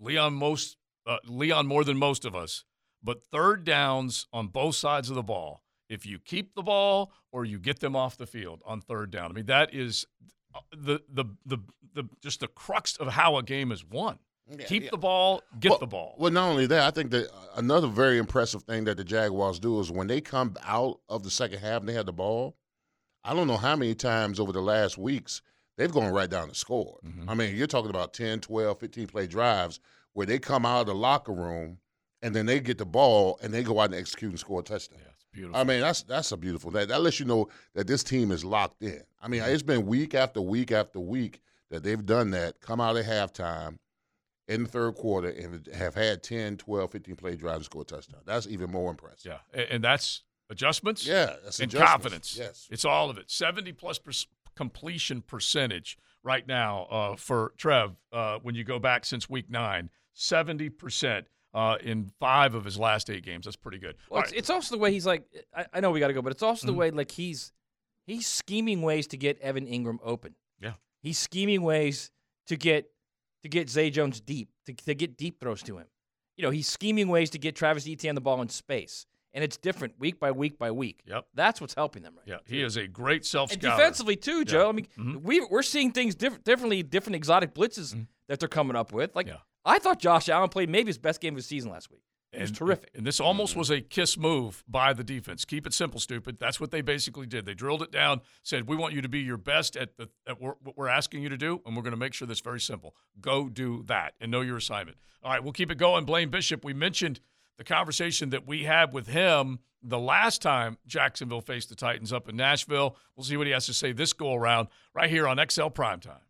Leon 0.00 0.34
most 0.34 0.78
uh, 1.06 1.18
Leon 1.26 1.68
more 1.68 1.84
than 1.84 1.96
most 1.96 2.24
of 2.24 2.34
us, 2.34 2.64
but 3.00 3.22
third 3.22 3.62
downs 3.62 4.26
on 4.32 4.48
both 4.48 4.74
sides 4.74 5.08
of 5.08 5.14
the 5.14 5.22
ball. 5.22 5.62
If 5.88 6.04
you 6.04 6.18
keep 6.18 6.56
the 6.56 6.64
ball 6.64 7.12
or 7.30 7.44
you 7.44 7.60
get 7.60 7.78
them 7.78 7.94
off 7.94 8.16
the 8.16 8.26
field 8.26 8.60
on 8.66 8.80
third 8.80 9.12
down, 9.12 9.30
I 9.30 9.34
mean 9.34 9.46
that 9.46 9.72
is 9.72 10.04
the 10.70 11.00
the 11.12 11.24
the, 11.44 11.58
the 11.94 12.08
just 12.22 12.40
the 12.40 12.48
crux 12.48 12.96
of 12.96 13.08
how 13.08 13.36
a 13.36 13.42
game 13.42 13.72
is 13.72 13.84
won. 13.84 14.18
keep 14.66 14.90
the 14.90 14.96
ball, 14.96 15.42
get 15.58 15.70
well, 15.70 15.78
the 15.78 15.86
ball. 15.86 16.14
Well, 16.18 16.32
not 16.32 16.48
only 16.48 16.66
that, 16.66 16.82
I 16.82 16.90
think 16.90 17.10
that 17.10 17.28
uh, 17.28 17.48
another 17.56 17.88
very 17.88 18.18
impressive 18.18 18.62
thing 18.62 18.84
that 18.84 18.96
the 18.96 19.04
Jaguars 19.04 19.58
do 19.58 19.80
is 19.80 19.90
when 19.90 20.06
they 20.06 20.20
come 20.20 20.56
out 20.64 21.00
of 21.08 21.22
the 21.22 21.30
second 21.30 21.58
half 21.58 21.80
and 21.80 21.88
they 21.88 21.94
have 21.94 22.06
the 22.06 22.12
ball. 22.12 22.56
I 23.24 23.34
don't 23.34 23.48
know 23.48 23.56
how 23.56 23.74
many 23.74 23.96
times 23.96 24.38
over 24.38 24.52
the 24.52 24.62
last 24.62 24.96
weeks 24.96 25.42
they've 25.76 25.90
gone 25.90 26.12
right 26.12 26.30
down 26.30 26.48
the 26.48 26.54
score. 26.54 26.98
Mm-hmm. 27.04 27.28
I 27.28 27.34
mean, 27.34 27.56
you're 27.56 27.66
talking 27.66 27.90
about 27.90 28.14
10, 28.14 28.38
12, 28.40 28.78
15 28.78 29.06
play 29.08 29.26
drives 29.26 29.80
where 30.12 30.26
they 30.26 30.38
come 30.38 30.64
out 30.64 30.82
of 30.82 30.86
the 30.86 30.94
locker 30.94 31.32
room 31.32 31.78
and 32.22 32.34
then 32.34 32.46
they 32.46 32.60
get 32.60 32.78
the 32.78 32.86
ball 32.86 33.38
and 33.42 33.52
they 33.52 33.62
go 33.62 33.80
out 33.80 33.86
and 33.86 33.94
execute 33.94 34.30
and 34.30 34.38
score 34.38 34.60
a 34.60 34.62
touchdown. 34.62 35.00
Yeah, 35.02 35.10
beautiful. 35.36 35.60
I 35.60 35.64
mean, 35.64 35.80
that's 35.80 36.02
that's 36.02 36.32
a 36.32 36.36
beautiful 36.36 36.70
that 36.72 36.88
that 36.88 37.00
lets 37.02 37.20
you 37.20 37.26
know 37.26 37.48
that 37.74 37.86
this 37.86 38.02
team 38.02 38.32
is 38.32 38.44
locked 38.44 38.82
in. 38.82 39.02
I 39.22 39.28
mean, 39.28 39.42
Mm-hmm. 39.42 39.50
it's 39.52 39.62
been 39.62 39.86
week 39.86 40.14
after 40.14 40.40
week 40.40 40.72
after 40.72 40.98
week 41.00 41.40
that 41.70 41.82
they've 41.82 42.04
done 42.04 42.30
that, 42.32 42.60
come 42.60 42.80
out 42.80 42.96
at 42.96 43.04
halftime 43.04 43.76
in 44.48 44.62
the 44.64 44.68
third 44.68 44.94
quarter 44.94 45.28
and 45.28 45.66
have 45.74 45.94
had 45.94 46.22
10, 46.22 46.56
12, 46.58 46.90
15 46.92 47.16
play 47.16 47.34
drives 47.36 47.56
and 47.56 47.64
score 47.64 47.82
a 47.82 47.84
touchdown. 47.84 48.20
That's 48.24 48.46
even 48.46 48.70
more 48.70 48.90
impressive. 48.90 49.32
Yeah, 49.54 49.60
a- 49.62 49.72
and 49.72 49.82
that's 49.84 50.22
adjustments. 50.50 51.04
Yeah, 51.06 51.34
that's 51.42 51.58
and 51.60 51.68
adjustments, 51.72 51.90
confidence. 51.92 52.36
yes. 52.38 52.68
it's 52.70 52.84
all 52.84 53.10
of 53.10 53.18
it. 53.18 53.30
Seventy 53.30 53.72
plus 53.72 53.98
per- 53.98 54.12
completion 54.54 55.20
percentage 55.22 55.98
right 56.22 56.46
now 56.46 56.84
uh, 56.84 57.16
for 57.16 57.52
Trev. 57.56 57.96
Uh, 58.12 58.38
when 58.42 58.54
you 58.54 58.64
go 58.64 58.78
back 58.78 59.04
since 59.04 59.28
week 59.28 59.50
nine, 59.50 59.90
seventy 60.12 60.68
percent 60.70 61.26
uh, 61.56 61.76
in 61.82 62.12
five 62.20 62.54
of 62.54 62.64
his 62.64 62.78
last 62.78 63.08
eight 63.10 63.24
games. 63.24 63.46
That's 63.46 63.56
pretty 63.56 63.78
good. 63.78 63.96
Well, 64.10 64.22
it's, 64.22 64.30
right. 64.30 64.38
it's 64.38 64.50
also 64.50 64.74
the 64.76 64.80
way 64.80 64.92
he's 64.92 65.06
like. 65.06 65.24
I, 65.56 65.64
I 65.72 65.80
know 65.80 65.90
we 65.90 66.00
got 66.00 66.08
to 66.08 66.12
go, 66.14 66.22
but 66.22 66.30
it's 66.32 66.42
also 66.42 66.66
the 66.66 66.74
way 66.74 66.90
like 66.90 67.10
he's 67.10 67.52
he's 68.06 68.26
scheming 68.26 68.82
ways 68.82 69.06
to 69.08 69.16
get 69.16 69.40
Evan 69.40 69.66
Engram 69.66 69.98
open. 70.04 70.34
Yeah. 70.60 70.72
He's 71.02 71.18
scheming 71.18 71.62
ways 71.62 72.10
to 72.48 72.56
get 72.56 72.90
to 73.42 73.48
get 73.48 73.70
Zay 73.70 73.90
Jones 73.90 74.20
deep 74.20 74.50
to, 74.66 74.72
to 74.74 74.94
get 74.94 75.16
deep 75.16 75.40
throws 75.40 75.62
to 75.64 75.78
him. 75.78 75.86
You 76.36 76.44
know, 76.44 76.50
he's 76.50 76.68
scheming 76.68 77.08
ways 77.08 77.30
to 77.30 77.38
get 77.38 77.56
Travis 77.56 77.88
Etienne 77.88 78.14
the 78.14 78.20
ball 78.20 78.42
in 78.42 78.50
space, 78.50 79.06
and 79.32 79.42
it's 79.42 79.56
different 79.56 79.94
week 79.98 80.20
by 80.20 80.32
week 80.32 80.58
by 80.58 80.70
week. 80.70 81.00
Yep. 81.06 81.26
That's 81.34 81.60
what's 81.62 81.72
helping 81.74 82.02
them 82.02 82.12
right. 82.16 82.26
yeah, 82.28 82.36
he 82.44 82.62
is 82.62 82.76
a 82.76 82.86
great 82.86 83.24
self. 83.24 83.50
And 83.52 83.60
defensively 83.60 84.16
too, 84.16 84.44
Joe. 84.44 84.68
I 84.68 84.72
mean, 84.72 84.86
Mhm. 84.98 85.22
we 85.22 85.40
we're 85.50 85.62
seeing 85.62 85.92
things 85.92 86.14
diff- 86.14 86.44
differently, 86.44 86.82
different 86.82 87.16
exotic 87.16 87.54
blitzes 87.54 87.94
Mm-hmm. 87.94 88.02
that 88.28 88.40
they're 88.40 88.48
coming 88.50 88.76
up 88.76 88.92
with. 88.92 89.16
Like 89.16 89.28
I 89.66 89.78
thought 89.78 89.98
Josh 89.98 90.28
Allen 90.28 90.48
played 90.48 90.70
maybe 90.70 90.86
his 90.88 90.96
best 90.98 91.20
game 91.20 91.34
of 91.34 91.38
the 91.38 91.42
season 91.42 91.70
last 91.70 91.90
week. 91.90 92.00
It 92.32 92.40
was 92.40 92.50
And- 92.50 92.56
terrific. 92.58 92.90
And 92.94 93.06
this 93.06 93.18
almost 93.20 93.56
was 93.56 93.70
a 93.70 93.80
kiss 93.80 94.16
move 94.18 94.62
by 94.68 94.92
the 94.92 95.04
defense. 95.04 95.44
Keep 95.44 95.66
it 95.66 95.72
simple, 95.74 96.00
stupid. 96.00 96.38
That's 96.38 96.60
what 96.60 96.70
they 96.70 96.80
basically 96.82 97.26
did. 97.26 97.46
They 97.46 97.54
drilled 97.54 97.82
it 97.82 97.90
down, 97.90 98.20
said, 98.42 98.66
"We 98.68 98.76
want 98.76 98.94
you 98.94 99.00
to 99.02 99.08
be 99.08 99.20
your 99.20 99.36
best 99.38 99.76
at, 99.76 99.96
the, 99.96 100.08
at 100.26 100.40
what 100.40 100.62
what 100.62 100.76
we're 100.76 100.88
asking 100.88 101.22
you 101.22 101.28
to 101.30 101.36
do, 101.36 101.62
and 101.66 101.76
we're 101.76 101.82
going 101.82 101.92
to 101.92 101.96
make 101.98 102.14
sure 102.14 102.26
that's 102.28 102.40
very 102.40 102.60
simple. 102.60 102.94
Go 103.20 103.48
do 103.48 103.82
that 103.84 104.14
and 104.20 104.30
know 104.30 104.40
your 104.40 104.56
assignment." 104.56 104.98
All 105.22 105.30
right, 105.32 105.42
we'll 105.42 105.52
keep 105.52 105.70
it 105.70 105.78
going. 105.78 106.04
Blaine 106.04 106.28
Bishop. 106.30 106.64
We 106.64 106.74
mentioned 106.74 107.20
the 107.56 107.64
conversation 107.64 108.30
that 108.30 108.46
we 108.46 108.64
had 108.64 108.92
with 108.92 109.06
him 109.06 109.60
the 109.82 109.98
last 109.98 110.42
time 110.42 110.78
Jacksonville 110.86 111.40
faced 111.40 111.68
the 111.70 111.74
Titans 111.74 112.12
up 112.12 112.28
in 112.28 112.36
Nashville. 112.36 112.96
We'll 113.16 113.24
see 113.24 113.36
what 113.36 113.46
he 113.46 113.52
has 113.52 113.66
to 113.66 113.72
say 113.74 113.92
this 113.92 114.12
go 114.12 114.34
around 114.34 114.68
right 114.94 115.08
here 115.08 115.26
on 115.26 115.38
XL 115.38 115.68
Primetime. 115.68 116.20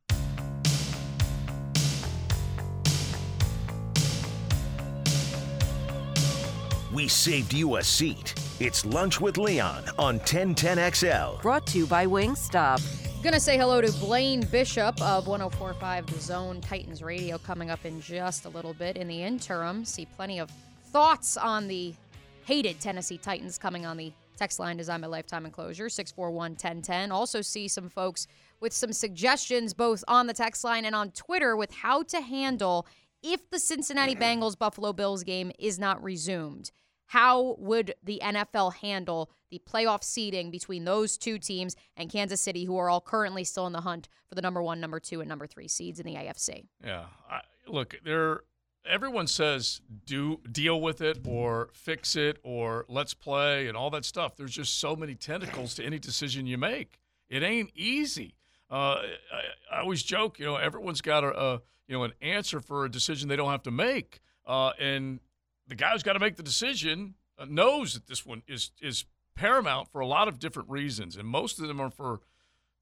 We 6.97 7.09
saved 7.09 7.53
you 7.53 7.77
a 7.77 7.85
seat. 7.85 8.33
It's 8.59 8.87
Lunch 8.87 9.21
with 9.21 9.37
Leon 9.37 9.85
on 9.99 10.19
1010XL. 10.21 11.43
Brought 11.43 11.67
to 11.67 11.77
you 11.77 11.87
by 11.87 12.07
Wingstop. 12.07 12.81
Gonna 13.23 13.39
say 13.39 13.59
hello 13.59 13.83
to 13.83 13.93
Blaine 13.99 14.41
Bishop 14.47 14.99
of 15.03 15.27
1045 15.27 16.07
The 16.07 16.19
Zone 16.19 16.63
Titans 16.63 17.03
Radio 17.03 17.37
coming 17.37 17.69
up 17.69 17.85
in 17.85 18.01
just 18.01 18.47
a 18.47 18.49
little 18.49 18.73
bit. 18.73 18.97
In 18.97 19.09
the 19.09 19.23
interim, 19.23 19.85
see 19.85 20.07
plenty 20.17 20.41
of 20.41 20.51
thoughts 20.87 21.37
on 21.37 21.69
the 21.69 21.93
hated 22.47 22.81
Tennessee 22.81 23.19
Titans 23.19 23.59
coming 23.59 23.85
on 23.85 23.99
the 23.99 24.11
text 24.39 24.59
line 24.59 24.79
Design 24.79 25.03
My 25.03 25.07
Lifetime 25.07 25.45
Enclosure 25.45 25.91
641 25.91 26.53
1010. 26.53 27.13
Also, 27.13 27.43
see 27.43 27.69
some 27.69 27.91
folks 27.91 28.27
with 28.61 28.73
some 28.73 28.95
suggestions 28.95 29.75
both 29.75 30.03
on 30.09 30.29
the 30.29 30.33
text 30.33 30.65
line 30.65 30.87
and 30.87 30.95
on 30.95 31.11
Twitter 31.11 31.59
with 31.59 31.75
how 31.75 32.03
to 32.05 32.23
handle 32.23 32.87
if 33.23 33.51
the 33.51 33.59
Cincinnati 33.59 34.15
mm-hmm. 34.15 34.43
Bengals 34.43 34.59
Buffalo 34.59 34.95
Bills 34.95 35.25
game 35.25 35.53
is 35.59 35.79
not 35.79 36.03
resumed. 36.03 36.71
How 37.07 37.57
would 37.59 37.95
the 38.03 38.21
NFL 38.23 38.75
handle 38.75 39.31
the 39.51 39.61
playoff 39.65 40.03
seeding 40.03 40.51
between 40.51 40.85
those 40.85 41.17
two 41.17 41.39
teams 41.39 41.77
and 41.97 42.11
Kansas 42.11 42.41
City, 42.41 42.65
who 42.65 42.77
are 42.77 42.91
all 42.91 43.01
currently 43.01 43.45
still 43.45 43.67
in 43.67 43.73
the 43.73 43.83
hunt 43.83 44.09
for 44.29 44.35
the 44.35 44.43
number 44.43 44.63
one, 44.63 44.81
number 44.81 44.99
two, 44.99 45.21
and 45.21 45.29
number 45.29 45.47
three 45.47 45.69
seeds 45.69 46.01
in 46.01 46.07
the 46.07 46.15
AFC? 46.15 46.67
Yeah. 46.85 47.05
I, 47.31 47.41
look, 47.67 47.97
there. 48.05 48.41
Everyone 48.89 49.27
says 49.27 49.81
do 50.05 50.39
deal 50.53 50.81
with 50.81 51.01
it 51.01 51.19
or 51.27 51.71
fix 51.73 52.15
it 52.15 52.39
or 52.45 52.85
let's 52.89 53.15
play 53.15 53.67
and 53.67 53.77
all 53.77 53.91
that 53.91 54.05
stuff. 54.05 54.37
There's 54.37 54.53
just 54.53 54.79
so 54.79 54.95
many 54.95 55.17
tentacles 55.17 55.75
to 55.75 55.85
any 55.85 55.99
decision 55.99 56.47
you 56.47 56.57
make. 56.57 57.01
It 57.29 57.43
ain't 57.43 57.73
easy. 57.75 58.37
Uh, 58.71 58.75
I, 59.33 59.43
I 59.73 59.81
always 59.81 60.05
joke, 60.05 60.39
you 60.39 60.45
know, 60.45 60.55
everyone's 60.55 61.01
got 61.01 61.25
a, 61.25 61.37
a 61.37 61.63
you 61.89 61.97
know 61.97 62.05
an 62.05 62.13
answer 62.21 62.61
for 62.61 62.85
a 62.85 62.91
decision 62.91 63.29
they 63.29 63.37
don't 63.37 63.51
have 63.51 63.63
to 63.65 63.71
make, 63.71 64.21
uh, 64.47 64.71
and 64.79 65.21
the 65.67 65.75
guy 65.75 65.91
who's 65.93 66.03
got 66.03 66.13
to 66.15 66.19
make 66.21 66.37
the 66.37 66.43
decision 66.43 67.15
uh, 67.39 67.47
knows 67.49 67.95
that 67.95 68.07
this 68.07 68.25
one 68.25 68.43
is 68.47 68.71
is 68.81 69.05
paramount 69.35 69.89
for 69.93 70.01
a 70.01 70.07
lot 70.07 70.29
of 70.29 70.39
different 70.39 70.69
reasons, 70.71 71.17
and 71.17 71.29
most 71.29 71.59
of 71.61 71.69
them 71.69 71.81
are 71.81 71.91
for 71.91 72.21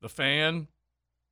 the 0.00 0.08
fan, 0.08 0.68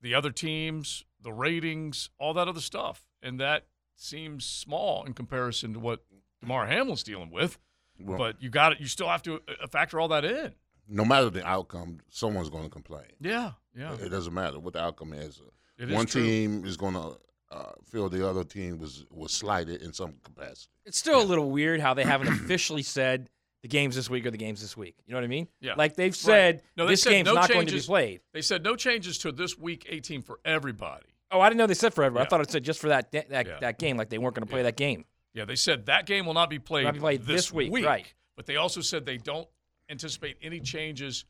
the 0.01 0.15
other 0.15 0.31
teams, 0.31 1.05
the 1.21 1.33
ratings, 1.33 2.11
all 2.19 2.35
that 2.35 2.49
other 2.49 2.61
stuff, 2.61 3.05
and 3.23 3.39
that 3.41 3.67
seems 3.95 4.45
small 4.45 5.05
in 5.05 5.13
comparison 5.13 5.73
to 5.75 5.79
what 5.79 6.05
Damar 6.41 6.67
Hamlin's 6.67 7.03
dealing 7.03 7.31
with. 7.31 7.59
Well- 8.01 8.19
but 8.19 8.43
you 8.43 8.51
got 8.51 8.73
it. 8.73 8.81
You 8.81 8.87
still 8.87 9.09
have 9.09 9.23
to 9.25 9.35
uh, 9.63 9.67
factor 9.69 10.01
all 10.01 10.09
that 10.09 10.25
in. 10.25 10.55
No 10.89 11.05
matter 11.05 11.31
the 11.31 11.47
outcome, 11.47 12.01
someone's 12.09 12.51
going 12.51 12.65
to 12.65 12.71
complain. 12.71 13.07
Yeah, 13.21 13.53
yeah. 13.77 13.95
It 13.95 14.09
doesn't 14.09 14.35
matter 14.35 14.59
what 14.59 14.73
the 14.73 14.83
outcome 14.83 15.13
is. 15.13 15.41
It 15.79 15.89
is 15.89 15.95
One 15.95 16.07
true. 16.07 16.23
team 16.23 16.65
is 16.65 16.77
going 16.77 16.95
to 16.95 17.17
uh, 17.53 17.73
feel 17.85 18.09
the 18.09 18.27
other 18.29 18.45
team 18.45 18.79
was 18.79 19.05
was 19.11 19.33
slighted 19.33 19.83
in 19.83 19.93
some 19.93 20.15
capacity. 20.25 20.71
It's 20.87 20.99
still 20.99 21.21
a 21.21 21.25
little 21.25 21.51
weird 21.51 21.81
how 21.81 21.95
they 21.95 22.05
haven't 22.05 22.29
officially 22.45 22.83
said 22.83 23.29
the 23.63 23.69
games 23.69 23.95
this 23.95 24.09
week 24.11 24.27
are 24.27 24.31
the 24.31 24.37
games 24.39 24.61
this 24.61 24.77
week. 24.77 24.97
You 25.07 25.13
know 25.13 25.19
what 25.19 25.25
I 25.25 25.29
mean? 25.29 25.47
Yeah. 25.61 25.75
Like 25.77 25.95
they've 25.95 26.11
Right. 26.13 26.17
said 26.17 26.63
No, 26.77 26.87
they 26.87 26.95
this 26.95 27.03
said 27.03 27.11
game's 27.11 27.27
no 27.27 27.35
not 27.35 27.49
going 27.51 27.67
to 27.67 27.75
be 27.75 27.81
played. 27.81 28.21
They 28.33 28.41
said 28.43 28.65
no 28.65 28.75
changes 28.75 29.19
to 29.19 29.31
this 29.33 29.57
week 29.59 29.87
18 29.89 30.23
for 30.23 30.41
everybody. 30.45 31.07
Oh, 31.31 31.41
I 31.41 31.49
didn't 31.49 31.59
know 31.59 31.67
they 31.67 31.75
said 31.75 31.95
for 31.95 32.03
everyone. 32.05 32.23
Yeah. 32.23 32.27
I 32.27 32.29
thought 32.31 32.41
it 32.41 32.51
said 32.51 32.65
just 32.65 32.81
for 32.81 32.89
that 32.89 33.13
that, 33.13 33.29
that, 33.31 33.47
Yeah. 33.47 33.59
that 33.61 33.79
game, 33.79 33.97
like 33.97 34.09
they 34.09 34.19
weren't 34.19 34.35
going 34.35 34.47
to 34.47 34.51
play 34.51 34.63
that 34.63 34.77
game. 34.77 35.05
Yeah, 35.35 35.45
they 35.45 35.57
said 35.57 35.87
that 35.87 36.07
game 36.07 36.27
will 36.27 36.35
not 36.35 36.51
be 36.51 36.59
played, 36.59 36.85
Not 36.85 36.95
be 36.95 37.01
played 37.01 37.21
this, 37.23 37.47
this 37.47 37.53
week, 37.53 37.73
right. 37.85 38.13
But 38.37 38.47
they 38.47 38.57
also 38.57 38.81
said 38.81 39.07
they 39.07 39.17
don't 39.19 39.49
anticipate 39.89 40.37
any 40.43 40.61
changes 40.61 41.25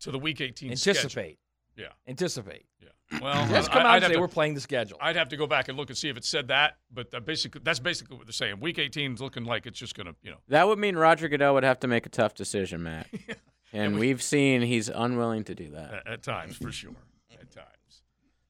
to 0.00 0.10
the 0.10 0.18
week 0.18 0.40
18 0.40 0.74
schedule. 0.76 1.30
Anticipate. 1.80 1.86
Yeah. 1.86 2.10
Anticipate. 2.10 2.66
Yeah. 2.80 3.18
Well, 3.20 3.48
Just 3.48 3.70
I- 3.70 3.72
come 3.72 3.82
out 3.82 3.86
I'd 3.92 4.02
and 4.04 4.10
say 4.10 4.14
to- 4.14 4.20
we're 4.20 4.28
playing 4.28 4.54
the 4.54 4.60
schedule. 4.60 4.96
I'd 5.00 5.16
have 5.16 5.28
to 5.30 5.36
go 5.36 5.46
back 5.46 5.68
and 5.68 5.76
look 5.76 5.88
and 5.90 5.98
see 5.98 6.08
if 6.08 6.16
it 6.16 6.24
said 6.24 6.48
that, 6.48 6.78
but 6.92 7.10
that 7.10 7.24
basically 7.26 7.60
that's 7.64 7.80
basically 7.80 8.16
what 8.16 8.26
they're 8.26 8.32
saying. 8.32 8.60
Week 8.60 8.78
18 8.78 9.14
is 9.14 9.20
looking 9.20 9.44
like 9.44 9.66
it's 9.66 9.78
just 9.78 9.94
going 9.96 10.06
to, 10.06 10.14
you 10.22 10.30
know. 10.30 10.36
That 10.48 10.68
would 10.68 10.78
mean 10.78 10.96
Roger 10.96 11.28
Goodell 11.28 11.54
would 11.54 11.64
have 11.64 11.80
to 11.80 11.88
make 11.88 12.06
a 12.06 12.08
tough 12.08 12.34
decision, 12.34 12.82
Matt. 12.84 13.08
yeah. 13.28 13.34
And 13.72 13.98
we've 13.98 14.22
seen 14.22 14.62
he's 14.62 14.88
unwilling 14.88 15.44
to 15.44 15.54
do 15.54 15.70
that. 15.70 15.92
At, 15.92 16.06
at 16.06 16.22
times, 16.22 16.56
for 16.56 16.70
sure. 16.72 16.92
At 17.32 17.50
times. 17.50 17.66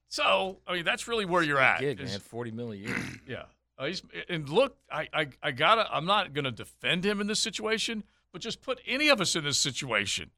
So 0.08 0.58
I 0.66 0.74
mean, 0.74 0.84
that's 0.84 1.06
really 1.08 1.24
where 1.24 1.42
you're 1.42 1.60
at. 1.60 1.80
Gig, 1.80 2.00
is- 2.00 2.10
man, 2.10 2.20
forty 2.20 2.50
mil 2.50 2.72
a 2.72 2.76
year. 2.76 2.96
yeah. 3.26 3.44
Uh, 3.78 3.86
he's, 3.86 4.02
and 4.28 4.46
look, 4.50 4.76
I, 4.92 5.08
I, 5.14 5.28
I 5.42 5.50
gotta. 5.52 5.88
I'm 5.90 6.04
not 6.04 6.34
gonna 6.34 6.50
defend 6.50 7.04
him 7.06 7.18
in 7.20 7.26
this 7.28 7.40
situation, 7.40 8.04
but 8.32 8.42
just 8.42 8.60
put 8.60 8.78
any 8.86 9.08
of 9.08 9.22
us 9.22 9.34
in 9.36 9.44
this 9.44 9.56
situation. 9.56 10.30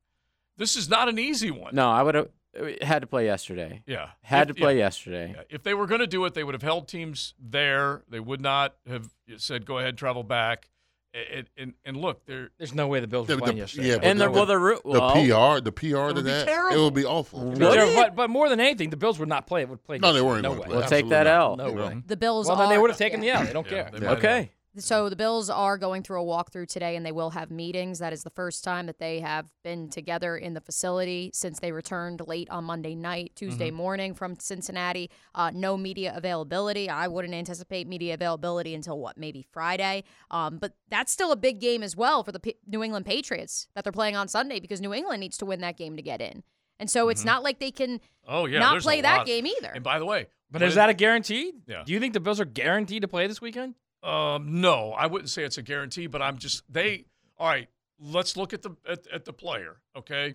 This 0.57 0.77
is 0.77 0.89
not 0.89 1.09
an 1.09 1.19
easy 1.19 1.51
one. 1.51 1.75
No, 1.75 1.91
I 1.91 2.03
would 2.05 2.15
have 2.15 2.29
Uh, 2.59 2.85
had 2.85 3.01
to 3.01 3.07
play 3.07 3.25
yesterday. 3.25 3.83
Yeah. 3.87 4.09
Had 4.23 4.51
If- 4.51 4.57
to 4.57 4.61
play 4.63 4.75
yeah. 4.75 4.85
yesterday. 4.85 5.33
Yeah. 5.37 5.43
If 5.49 5.63
they 5.63 5.73
were 5.75 5.87
going 5.87 6.01
to 6.01 6.07
do 6.07 6.25
it, 6.27 6.35
they 6.35 6.45
would 6.45 6.55
have 6.55 6.63
held 6.63 6.87
teams 6.89 7.35
there. 7.41 8.03
They 8.09 8.21
would 8.21 8.41
not 8.43 8.77
have 8.87 9.09
said, 9.39 9.65
"Go 9.65 9.79
ahead, 9.79 9.97
travel 9.97 10.23
back." 10.23 10.69
And, 11.15 11.47
and, 11.59 11.75
and 11.85 11.97
look, 11.99 12.25
there. 12.25 12.51
There's 12.57 12.75
no 12.75 12.89
way 12.89 13.01
the 13.01 13.07
Bills 13.07 13.29
Yeah, 13.29 13.35
were 13.35 13.41
playing 13.43 13.57
the- 13.57 13.61
yesterday. 13.63 13.89
yeah, 13.89 13.99
And 14.03 14.19
the, 14.19 14.31
well, 14.31 14.41
would- 14.41 14.49
the 14.49 14.59
ru- 14.59 14.81
the 14.85 15.01
PR, 15.13 15.61
the 15.63 15.71
PR 15.73 15.87
to 15.87 16.03
would 16.07 16.15
be 16.17 16.23
that, 16.23 16.43
it 16.43 16.51
terrible. 16.51 16.85
would 16.85 16.95
be 16.95 17.05
awful. 17.05 17.51
But, 17.51 17.59
they're- 17.59 17.95
but, 17.95 18.15
but 18.17 18.31
more 18.31 18.49
than 18.49 18.61
anything, 18.61 18.89
the 18.91 18.97
Bills 18.97 19.19
would 19.19 19.29
not 19.29 19.47
play. 19.47 19.61
It 19.63 19.69
Would 19.69 19.85
play. 19.85 19.99
No, 19.99 20.13
they 20.15 20.23
weren't 20.23 20.43
No 20.43 20.53
way. 20.53 20.59
play. 20.61 20.69
We'll 20.69 20.89
take 20.89 21.09
that 21.11 21.27
Absolutely 21.27 21.65
L. 21.65 21.79
No 21.79 21.87
way. 21.97 22.03
The 22.07 22.17
Bills 22.17 22.47
Well, 22.49 22.57
are. 22.57 22.63
then 22.63 22.71
they 22.71 22.79
would 22.79 22.89
have 22.91 22.99
taken 22.99 23.21
the 23.21 23.31
L. 23.31 23.45
They 23.45 23.53
don't 23.53 23.67
Yeah, 23.71 23.83
care. 23.83 23.91
they 23.99 24.07
might 24.07 24.19
Okay. 24.19 24.51
So 24.79 25.11
the 25.11 25.17
Bills 25.17 25.51
are 25.51 25.77
going 25.77 26.03
through 26.03 26.23
a 26.23 26.25
walkthrough 26.25 26.67
today, 26.67 26.97
and 26.97 27.05
they 27.05 27.13
will 27.13 27.31
have 27.31 27.51
meetings. 27.51 27.99
That 27.99 28.15
is 28.15 28.23
the 28.23 28.31
first 28.31 28.65
time 28.65 28.87
that 28.87 28.99
they 28.99 29.21
have 29.21 29.51
been 29.63 29.91
together 29.91 30.35
in 30.37 30.55
the 30.55 30.63
facility 30.63 31.31
since 31.35 31.61
they 31.61 31.73
returned 31.73 32.23
late 32.27 32.49
on 32.49 32.65
Monday 32.65 32.95
night, 32.95 33.33
Tuesday 33.35 33.71
morning 33.71 34.15
from 34.15 34.39
Cincinnati. 34.39 35.11
Uh, 35.35 35.51
no 35.53 35.77
media 35.77 36.15
availability. 36.17 36.89
I 36.89 37.07
wouldn't 37.09 37.35
anticipate 37.35 37.87
media 37.87 38.15
availability 38.15 38.75
until 38.75 38.99
what, 38.99 39.19
maybe 39.19 39.45
Friday. 39.53 40.05
Um, 40.31 40.57
but 40.57 40.73
that's 40.89 41.13
still 41.13 41.33
a 41.33 41.37
big 41.37 41.61
game 41.61 41.83
as 41.83 41.95
well 41.95 42.25
for 42.25 42.33
the 42.33 42.41
P- 42.41 42.57
New 42.67 42.83
England 42.83 43.05
Patriots 43.05 43.69
that 43.75 43.85
they're 43.85 43.93
playing 43.93 44.17
on 44.17 44.27
Sunday 44.27 44.59
because 44.59 44.81
New 44.81 44.95
England 44.95 45.21
needs 45.21 45.37
to 45.39 45.45
win 45.45 45.61
that 45.61 45.77
game 45.77 45.97
to 45.97 46.03
get 46.03 46.23
in. 46.23 46.43
And 46.81 46.89
so 46.91 47.11
it's 47.11 47.25
not 47.27 47.43
like 47.43 47.61
they 47.61 47.71
can 47.71 48.01
Oh 48.27 48.47
yeah. 48.47 48.59
not 48.59 48.73
there's 48.73 48.85
play 48.85 49.03
that 49.03 49.19
lot- 49.19 49.27
game 49.27 49.47
either. 49.47 49.71
And 49.75 49.85
by 49.85 49.99
the 49.99 50.07
way, 50.07 50.29
But 50.51 50.63
when- 50.63 50.69
is 50.69 50.77
that 50.77 50.89
a 50.89 50.95
guarantee? 50.95 51.53
Yeah. 51.69 51.83
Do 51.85 51.93
you 51.93 52.01
think 52.01 52.15
the 52.15 52.21
Bills 52.21 52.41
are 52.41 52.45
guaranteed 52.47 53.03
to 53.03 53.09
play 53.09 53.27
this 53.27 53.41
weekend? 53.43 53.75
Um, 54.03 54.61
no, 54.61 54.93
I 54.93 55.07
wouldn't 55.07 55.31
say 55.31 55.45
it's 55.45 55.59
a 55.59 55.63
guarantee, 55.63 56.07
but 56.07 56.23
I'm 56.23 56.39
just 56.39 56.63
they. 56.73 57.07
All 57.39 57.49
right, 57.49 57.69
let's 58.01 58.37
look 58.37 58.53
at 58.53 58.63
the 58.63 58.71
at, 58.89 59.07
at 59.13 59.25
the 59.25 59.33
player. 59.33 59.77
Okay, 59.97 60.35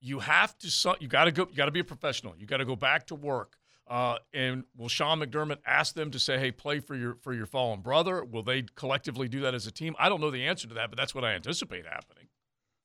you 0.00 0.18
have 0.18 0.56
to. 0.58 0.96
You 1.00 1.08
got 1.08 1.24
to 1.24 1.32
go. 1.32 1.46
You 1.50 1.56
got 1.56 1.66
to 1.66 1.70
be 1.70 1.80
a 1.80 1.84
professional. 1.84 2.34
You 2.36 2.46
got 2.46 2.58
to 2.58 2.64
go 2.64 2.76
back 2.76 3.06
to 3.08 3.14
work. 3.14 3.56
Uh, 3.88 4.16
and 4.32 4.64
will 4.76 4.88
Sean 4.88 5.20
McDermott 5.20 5.58
ask 5.66 5.94
them 5.94 6.10
to 6.10 6.18
say, 6.18 6.38
"Hey, 6.38 6.50
play 6.50 6.80
for 6.80 6.94
your 6.94 7.16
for 7.16 7.32
your 7.32 7.46
fallen 7.46 7.80
brother"? 7.80 8.24
Will 8.24 8.42
they 8.42 8.62
collectively 8.74 9.28
do 9.28 9.40
that 9.40 9.54
as 9.54 9.66
a 9.66 9.72
team? 9.72 9.94
I 9.98 10.08
don't 10.08 10.20
know 10.20 10.30
the 10.30 10.46
answer 10.46 10.66
to 10.68 10.74
that, 10.74 10.90
but 10.90 10.96
that's 10.96 11.14
what 11.14 11.24
I 11.24 11.32
anticipate 11.32 11.84
happening. 11.86 12.28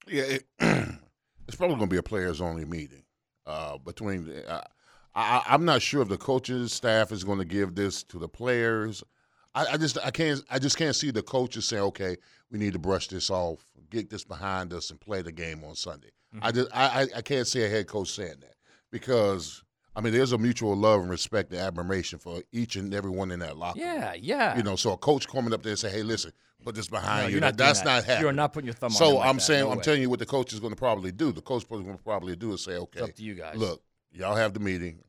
Yeah, 0.07 0.23
it, 0.23 0.43
it's 1.47 1.55
probably 1.55 1.77
going 1.77 1.89
to 1.89 1.93
be 1.93 1.97
a 1.97 2.03
players 2.03 2.41
only 2.41 2.65
meeting 2.65 3.03
uh, 3.45 3.77
between. 3.77 4.25
The, 4.25 4.49
uh, 4.49 4.61
I, 5.15 5.43
I'm 5.47 5.65
not 5.65 5.81
sure 5.81 6.01
if 6.01 6.09
the 6.09 6.17
coaches 6.17 6.73
staff 6.73 7.11
is 7.11 7.23
going 7.23 7.39
to 7.39 7.45
give 7.45 7.73
this 7.73 8.03
to 8.03 8.19
the 8.19 8.29
players. 8.29 9.03
I, 9.57 9.73
I 9.73 9.77
just 9.77 9.97
I 10.05 10.11
can't 10.11 10.41
I 10.49 10.59
just 10.59 10.77
can't 10.77 10.95
see 10.95 11.11
the 11.11 11.21
coaches 11.23 11.65
saying, 11.65 11.83
okay, 11.83 12.17
we 12.51 12.59
need 12.59 12.73
to 12.73 12.79
brush 12.79 13.07
this 13.07 13.29
off, 13.29 13.65
get 13.89 14.09
this 14.09 14.23
behind 14.23 14.73
us, 14.73 14.89
and 14.91 14.99
play 14.99 15.21
the 15.21 15.31
game 15.31 15.63
on 15.63 15.75
Sunday. 15.75 16.09
Mm-hmm. 16.35 16.45
I 16.45 16.51
just 16.51 16.69
I, 16.75 16.85
I 17.01 17.07
I 17.17 17.21
can't 17.21 17.47
see 17.47 17.63
a 17.63 17.69
head 17.69 17.87
coach 17.87 18.11
saying 18.11 18.35
that 18.41 18.55
because 18.91 19.63
I 19.95 20.01
mean 20.01 20.13
there's 20.13 20.31
a 20.31 20.37
mutual 20.37 20.75
love 20.75 21.01
and 21.01 21.09
respect 21.09 21.51
and 21.51 21.59
admiration 21.61 22.19
for 22.19 22.41
each 22.51 22.75
and 22.75 22.93
every 22.93 23.11
one 23.11 23.31
in 23.31 23.39
that 23.39 23.57
locker. 23.57 23.79
room. 23.79 23.87
Yeah, 23.87 24.13
yeah. 24.13 24.57
You 24.57 24.63
know, 24.63 24.75
so 24.75 24.91
a 24.93 24.97
coach 24.97 25.27
coming 25.27 25.53
up 25.53 25.63
there 25.63 25.71
and 25.71 25.79
say, 25.79 25.89
"Hey, 25.89 26.03
listen, 26.03 26.31
put 26.63 26.75
this 26.75 26.87
behind 26.87 27.23
No, 27.23 27.27
you." 27.27 27.31
you're 27.33 27.41
not 27.41 27.57
that's 27.57 27.79
that. 27.79 27.85
not 27.85 28.03
happening. 28.03 28.21
You 28.21 28.27
are 28.29 28.33
not 28.33 28.53
putting 28.53 28.67
your 28.67 28.75
thumb 28.75 28.87
on 28.91 28.97
So 28.97 29.15
like 29.15 29.27
I'm 29.27 29.37
that. 29.37 29.41
saying, 29.41 29.63
No 29.65 29.71
I'm 29.71 29.77
way. 29.77 29.83
telling 29.83 30.01
you 30.01 30.09
what 30.09 30.19
the 30.19 30.25
coach 30.25 30.53
is 30.53 30.59
going 30.59 30.73
to 30.73 30.77
probably 30.79 31.11
do. 31.11 31.31
The 31.31 31.41
coach 31.41 31.63
is 31.63 31.69
going 31.69 31.85
to 31.97 32.03
probably 32.03 32.35
do 32.35 32.53
is 32.53 32.63
say, 32.63 32.77
"Okay, 32.77 33.01
up 33.01 33.13
to 33.15 33.23
you 33.23 33.33
guys. 33.35 33.55
Look, 33.57 33.81
y'all 34.11 34.35
have 34.35 34.53
the 34.53 34.59
meeting. 34.59 34.99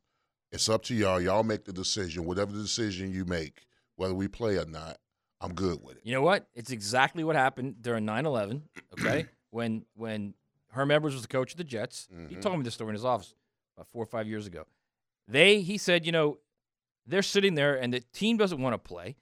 It's 0.51 0.67
up 0.69 0.81
to 0.85 0.95
y'all. 0.95 1.21
Y'all 1.21 1.43
make 1.43 1.65
the 1.65 1.73
decision. 1.73 2.25
Whatever 2.25 2.51
the 2.53 2.61
decision 2.63 3.11
you 3.13 3.23
make, 3.25 3.61
whether 3.99 4.13
we 4.13 4.27
play 4.27 4.57
or 4.57 4.65
not, 4.65 4.97
I'm 5.41 5.53
good 5.53 5.83
with 5.83 5.97
it." 5.97 6.05
You 6.05 6.13
know 6.13 6.21
what? 6.21 6.47
It's 6.53 6.71
exactly 6.71 7.23
what 7.23 7.35
happened 7.35 7.81
during 7.81 8.05
9/11. 8.05 8.63
Okay, 8.99 9.27
when 9.51 9.85
when 9.93 10.33
Herm 10.71 10.89
Edwards 10.91 11.13
was 11.15 11.21
the 11.21 11.27
coach 11.27 11.51
of 11.51 11.57
the 11.57 11.63
Jets, 11.63 12.07
he 12.27 12.35
Mhm. 12.35 12.41
told 12.41 12.57
me 12.57 12.63
this 12.63 12.73
story 12.73 12.89
in 12.89 12.95
his 12.95 13.05
office 13.05 13.35
about 13.77 13.87
four 13.91 14.01
or 14.03 14.07
five 14.07 14.27
years 14.27 14.47
ago. 14.47 14.65
They 15.27 15.61
he 15.61 15.77
said, 15.77 16.05
you 16.05 16.11
know, 16.11 16.39
they're 17.05 17.21
sitting 17.21 17.53
there 17.55 17.75
and 17.75 17.93
the 17.93 17.99
team 18.13 18.37
doesn't 18.37 18.59
want 18.61 18.73
to 18.73 18.77
play. 18.79 19.15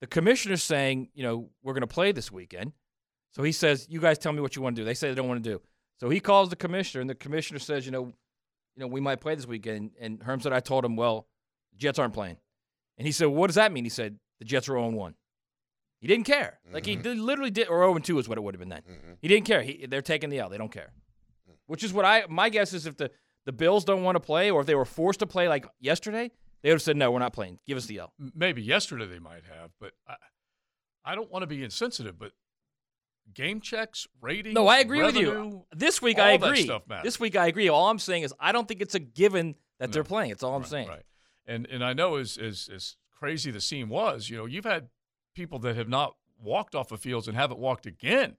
The 0.00 0.06
commissioner's 0.06 0.62
saying, 0.62 1.10
you 1.12 1.22
know, 1.22 1.50
we're 1.62 1.74
going 1.74 1.82
to 1.82 1.86
play 1.86 2.12
this 2.12 2.30
weekend. 2.32 2.72
So 3.32 3.42
he 3.42 3.52
says, 3.52 3.86
you 3.90 4.00
guys 4.00 4.16
tell 4.18 4.32
me 4.32 4.40
what 4.40 4.56
you 4.56 4.62
want 4.62 4.74
to 4.76 4.82
do. 4.82 4.86
They 4.86 4.94
say 4.94 5.08
they 5.08 5.14
don't 5.14 5.28
want 5.28 5.42
to 5.44 5.50
do. 5.50 5.60
So 5.98 6.08
he 6.08 6.18
calls 6.20 6.48
the 6.48 6.56
commissioner, 6.56 7.00
and 7.02 7.10
the 7.10 7.14
commissioner 7.14 7.58
says, 7.58 7.84
you 7.84 7.92
know, 7.92 8.06
you 8.06 8.80
know, 8.80 8.86
we 8.86 9.00
might 9.00 9.20
play 9.20 9.34
this 9.34 9.46
weekend. 9.46 9.90
And 10.00 10.22
Herm 10.22 10.40
said, 10.40 10.52
I 10.52 10.60
told 10.60 10.84
him, 10.84 10.96
well, 10.96 11.28
Jets 11.76 11.98
aren't 11.98 12.14
playing. 12.14 12.38
And 13.00 13.06
he 13.06 13.12
said, 13.12 13.28
what 13.28 13.46
does 13.46 13.54
that 13.54 13.72
mean? 13.72 13.84
He 13.84 13.88
said, 13.88 14.18
the 14.40 14.44
Jets 14.44 14.68
are 14.68 14.72
0 14.72 14.90
1. 14.90 15.14
He 16.02 16.06
didn't 16.06 16.26
care. 16.26 16.58
Like 16.70 16.84
he 16.84 16.92
mm-hmm. 16.92 17.02
did, 17.02 17.18
literally 17.18 17.50
did, 17.50 17.68
or 17.68 17.78
0 17.78 17.98
2 17.98 18.18
is 18.18 18.28
what 18.28 18.36
it 18.36 18.42
would 18.42 18.54
have 18.54 18.60
been 18.60 18.68
then. 18.68 18.82
Mm-hmm. 18.82 19.12
He 19.22 19.28
didn't 19.28 19.46
care. 19.46 19.62
He, 19.62 19.86
they're 19.88 20.02
taking 20.02 20.28
the 20.28 20.38
L. 20.38 20.50
They 20.50 20.58
don't 20.58 20.70
care. 20.70 20.92
Mm. 21.50 21.54
Which 21.66 21.82
is 21.82 21.94
what 21.94 22.04
I, 22.04 22.24
my 22.28 22.50
guess 22.50 22.74
is 22.74 22.84
if 22.84 22.98
the, 22.98 23.10
the 23.46 23.52
Bills 23.52 23.86
don't 23.86 24.02
want 24.02 24.16
to 24.16 24.20
play 24.20 24.50
or 24.50 24.60
if 24.60 24.66
they 24.66 24.74
were 24.74 24.84
forced 24.84 25.20
to 25.20 25.26
play 25.26 25.48
like 25.48 25.66
yesterday, 25.80 26.30
they 26.62 26.68
would 26.68 26.74
have 26.74 26.82
said, 26.82 26.98
no, 26.98 27.10
we're 27.10 27.20
not 27.20 27.32
playing. 27.32 27.58
Give 27.66 27.78
us 27.78 27.86
the 27.86 28.00
L. 28.00 28.12
Maybe 28.34 28.60
yesterday 28.60 29.06
they 29.06 29.18
might 29.18 29.44
have, 29.50 29.70
but 29.80 29.92
I, 30.06 30.16
I 31.06 31.14
don't 31.14 31.30
want 31.30 31.42
to 31.42 31.46
be 31.46 31.64
insensitive, 31.64 32.18
but 32.18 32.32
game 33.32 33.62
checks, 33.62 34.06
ratings. 34.20 34.54
No, 34.54 34.66
I 34.66 34.80
agree 34.80 35.02
with 35.02 35.16
you. 35.16 35.64
This 35.72 36.02
week 36.02 36.18
all 36.18 36.24
I 36.24 36.36
that 36.36 36.46
agree. 36.46 36.64
stuff 36.64 36.82
matters. 36.86 37.04
This 37.04 37.18
week 37.18 37.34
I 37.34 37.46
agree. 37.46 37.70
All 37.70 37.88
I'm 37.88 37.98
saying 37.98 38.24
is 38.24 38.34
I 38.38 38.52
don't 38.52 38.68
think 38.68 38.82
it's 38.82 38.94
a 38.94 38.98
given 38.98 39.54
that 39.78 39.88
No. 39.88 39.92
they're 39.94 40.04
playing. 40.04 40.32
It's 40.32 40.42
all 40.42 40.54
I'm 40.54 40.62
Right, 40.62 40.70
saying. 40.70 40.88
Right. 40.88 41.02
And 41.50 41.66
and 41.66 41.84
I 41.84 41.92
know 41.92 42.16
as 42.16 42.38
as 42.38 42.68
as 42.74 42.96
crazy 43.18 43.50
the 43.50 43.60
scene 43.60 43.88
was, 43.88 44.30
you 44.30 44.36
know, 44.36 44.46
you've 44.46 44.64
had 44.64 44.88
people 45.34 45.58
that 45.60 45.76
have 45.76 45.88
not 45.88 46.14
walked 46.42 46.74
off 46.74 46.90
of 46.92 47.00
fields 47.00 47.28
and 47.28 47.36
haven't 47.36 47.58
walked 47.58 47.86
again 47.86 48.36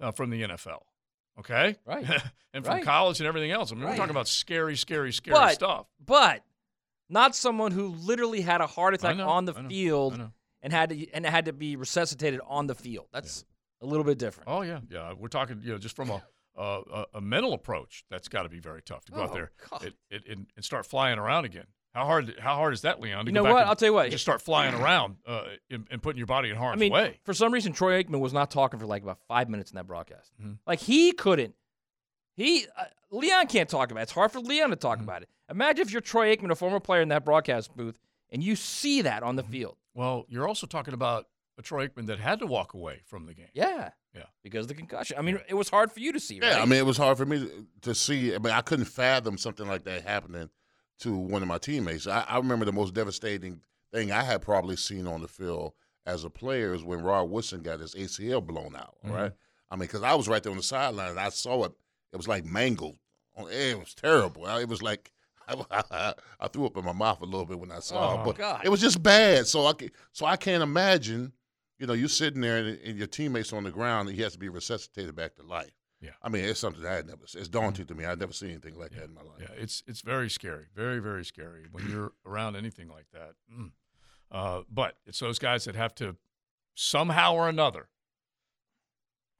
uh, 0.00 0.10
from 0.12 0.30
the 0.30 0.42
NFL. 0.42 0.82
Okay. 1.38 1.76
Right. 1.86 2.04
and 2.54 2.64
from 2.64 2.74
Right. 2.76 2.84
college 2.84 3.18
and 3.20 3.26
everything 3.26 3.50
else. 3.50 3.72
I 3.72 3.74
mean, 3.74 3.84
Right. 3.84 3.90
we're 3.92 3.96
talking 3.96 4.10
about 4.10 4.28
scary, 4.28 4.76
scary, 4.76 5.12
scary 5.12 5.34
But, 5.34 5.54
stuff. 5.54 5.86
but 6.04 6.44
not 7.08 7.34
someone 7.34 7.72
who 7.72 7.88
literally 7.88 8.40
had 8.42 8.60
a 8.60 8.66
heart 8.66 8.94
attack 8.94 9.16
know, 9.16 9.28
on 9.28 9.44
the 9.46 9.52
know, 9.54 9.68
field 9.68 10.30
and 10.62 10.72
had 10.72 10.90
to 10.90 11.10
and 11.12 11.24
had 11.26 11.46
to 11.46 11.52
be 11.52 11.76
resuscitated 11.76 12.40
on 12.46 12.66
the 12.66 12.74
field. 12.74 13.06
That's 13.12 13.44
a 13.80 13.86
little 13.86 14.04
bit 14.04 14.18
different. 14.18 14.48
Oh 14.50 14.62
yeah, 14.62 14.80
yeah. 14.90 15.14
We're 15.18 15.28
talking, 15.28 15.60
you 15.64 15.72
know, 15.72 15.78
just 15.78 15.96
from 15.96 16.10
a 16.10 16.22
a, 16.56 16.62
a, 16.92 17.06
a 17.14 17.20
mental 17.20 17.52
approach. 17.54 18.04
That's 18.10 18.28
got 18.28 18.42
to 18.42 18.48
be 18.48 18.58
very 18.60 18.82
tough 18.82 19.04
to 19.06 19.12
go 19.12 19.22
out 19.22 19.30
Oh, 19.30 19.34
there 19.34 19.50
and, 19.80 19.94
and- 20.10 20.22
and, 20.28 20.46
and 20.56 20.64
start 20.64 20.84
flying 20.84 21.18
around 21.18 21.44
again. 21.46 21.66
How 21.94 22.04
hard? 22.06 22.36
How 22.38 22.54
hard 22.54 22.72
is 22.72 22.82
that, 22.82 23.00
Leon? 23.00 23.24
To 23.24 23.30
You 23.30 23.34
know 23.34 23.42
what? 23.42 23.62
and 23.62 23.68
I'll 23.68 23.74
tell 23.76 23.88
you 23.88 23.92
what. 23.94 24.10
Just 24.10 24.22
start 24.22 24.40
flying 24.42 24.74
around 24.74 25.16
uh, 25.26 25.42
and, 25.70 25.86
and 25.90 26.00
putting 26.02 26.18
your 26.18 26.26
body 26.28 26.50
in 26.50 26.56
harm's 26.56 26.78
I 26.78 26.80
mean, 26.80 26.92
way. 26.92 27.18
for 27.24 27.34
some 27.34 27.52
reason, 27.52 27.72
Troy 27.72 28.02
Aikman 28.02 28.20
was 28.20 28.32
not 28.32 28.50
talking 28.50 28.78
for 28.78 28.86
like 28.86 29.02
about 29.02 29.18
five 29.26 29.48
minutes 29.48 29.70
in 29.72 29.76
that 29.76 29.86
broadcast. 29.88 30.30
Mhm. 30.40 30.58
Like 30.66 30.78
he 30.80 31.12
couldn't. 31.12 31.54
He 32.36 32.66
uh, 32.76 32.84
Leon 33.10 33.48
can't 33.48 33.68
talk 33.68 33.90
about 33.90 34.00
it. 34.00 34.02
It's 34.04 34.12
hard 34.12 34.30
for 34.32 34.40
Leon 34.40 34.70
to 34.70 34.76
talk 34.76 34.98
Mm-hmm. 34.98 35.04
about 35.08 35.22
it. 35.22 35.28
Imagine 35.50 35.82
if 35.82 35.90
you're 35.92 36.00
Troy 36.00 36.34
Aikman, 36.34 36.50
a 36.50 36.54
former 36.54 36.78
player 36.80 37.00
in 37.02 37.08
that 37.08 37.24
broadcast 37.24 37.76
booth, 37.76 37.98
and 38.30 38.42
you 38.42 38.54
see 38.56 39.02
that 39.02 39.22
on 39.22 39.36
the 39.36 39.42
Mm-hmm. 39.42 39.52
field. 39.52 39.76
Well, 39.94 40.26
you're 40.28 40.46
also 40.46 40.66
talking 40.68 40.94
about 40.94 41.26
a 41.58 41.62
Troy 41.62 41.88
Aikman 41.88 42.06
that 42.06 42.20
had 42.20 42.38
to 42.38 42.46
walk 42.46 42.72
away 42.74 43.00
from 43.06 43.26
the 43.26 43.34
game. 43.34 43.48
Yeah, 43.52 43.90
Yeah. 44.14 44.22
because 44.44 44.64
of 44.64 44.68
the 44.68 44.74
concussion. 44.74 45.18
I 45.18 45.22
mean, 45.22 45.40
it 45.48 45.54
was 45.54 45.68
hard 45.68 45.90
for 45.90 45.98
you 46.00 46.12
to 46.12 46.20
see. 46.20 46.38
Yeah. 46.40 46.62
I 46.62 46.64
mean, 46.64 46.78
it 46.78 46.86
was 46.86 46.96
hard 46.96 47.18
for 47.18 47.26
me 47.26 47.40
to, 47.40 47.66
to 47.82 47.94
see. 47.96 48.32
I 48.34 48.38
mean, 48.38 48.52
I 48.52 48.60
couldn't 48.60 48.84
fathom 48.86 49.36
something 49.36 49.66
like 49.66 49.82
that 49.84 50.02
happening 50.06 50.48
to 51.00 51.14
one 51.16 51.42
of 51.42 51.48
my 51.48 51.58
teammates. 51.58 52.06
I, 52.06 52.24
I 52.28 52.36
remember 52.38 52.64
the 52.64 52.72
most 52.72 52.94
devastating 52.94 53.60
thing 53.92 54.12
I 54.12 54.22
had 54.22 54.42
probably 54.42 54.76
seen 54.76 55.06
on 55.06 55.20
the 55.22 55.28
field 55.28 55.72
as 56.06 56.24
a 56.24 56.30
player 56.30 56.72
is 56.74 56.82
when 56.84 57.02
Rod 57.02 57.24
Woodson 57.30 57.62
got 57.62 57.80
his 57.80 57.94
ACL 57.94 58.44
blown 58.46 58.74
out. 58.76 58.96
Mhm. 59.04 59.10
Right? 59.12 59.32
I 59.70 59.76
mean, 59.76 59.80
because 59.86 60.02
I 60.02 60.14
was 60.14 60.28
right 60.28 60.42
there 60.42 60.50
on 60.52 60.56
the 60.56 60.62
sideline 60.62 61.10
and 61.10 61.20
I 61.20 61.28
saw 61.30 61.64
it. 61.64 61.72
It 62.12 62.16
was 62.16 62.26
like 62.28 62.44
mangled. 62.44 62.96
Oh, 63.36 63.46
It 63.46 63.78
was 63.78 63.94
terrible. 63.94 64.46
It 64.46 64.68
was 64.68 64.82
like 64.82 65.12
I, 65.48 66.14
I 66.38 66.48
threw 66.48 66.66
up 66.66 66.76
in 66.76 66.84
my 66.84 66.92
mouth 66.92 67.20
a 67.22 67.24
little 67.24 67.44
bit 67.46 67.58
when 67.58 67.72
I 67.72 67.80
saw 67.80 68.16
Oh, 68.16 68.20
it, 68.20 68.24
but 68.24 68.36
God. 68.38 68.60
it 68.64 68.68
was 68.68 68.80
just 68.80 69.02
bad. 69.02 69.46
So 69.48 69.66
I 69.66 69.72
ca- 69.72 69.90
so 70.12 70.26
I 70.26 70.36
can't 70.36 70.62
imagine. 70.62 71.32
You 71.78 71.86
know, 71.86 71.92
you 71.94 72.08
sitting 72.08 72.42
there 72.42 72.58
and, 72.58 72.78
and 72.84 72.98
your 72.98 73.06
teammates 73.06 73.52
on 73.54 73.64
the 73.64 73.70
ground, 73.70 74.08
and 74.08 74.16
he 74.16 74.22
has 74.22 74.34
to 74.34 74.38
be 74.38 74.48
resuscitated 74.50 75.16
back 75.16 75.34
to 75.36 75.42
life. 75.42 75.72
Yeah. 76.00 76.10
I 76.22 76.30
mean, 76.30 76.44
it's 76.44 76.60
something 76.60 76.84
I 76.86 76.94
had 76.94 77.06
never. 77.06 77.26
Seen. 77.26 77.40
It's 77.40 77.48
daunting 77.48 77.86
to 77.86 77.94
me. 77.94 78.04
I'd 78.04 78.18
never 78.18 78.32
seen 78.32 78.50
anything 78.50 78.78
like 78.78 78.92
that 78.92 79.04
in 79.04 79.14
my 79.14 79.22
life. 79.22 79.40
Yeah, 79.40 79.54
it's 79.56 79.82
it's 79.86 80.00
very 80.00 80.30
scary, 80.30 80.66
very 80.74 80.98
very 80.98 81.24
scary 81.24 81.66
when 81.70 81.88
you're 81.90 82.12
around 82.26 82.56
anything 82.56 82.88
like 82.88 83.06
that. 83.12 83.34
Mm. 83.54 83.72
Uh, 84.30 84.62
but 84.70 84.96
it's 85.06 85.18
those 85.18 85.38
guys 85.38 85.64
that 85.64 85.76
have 85.76 85.94
to 85.96 86.16
somehow 86.74 87.34
or 87.34 87.48
another 87.48 87.88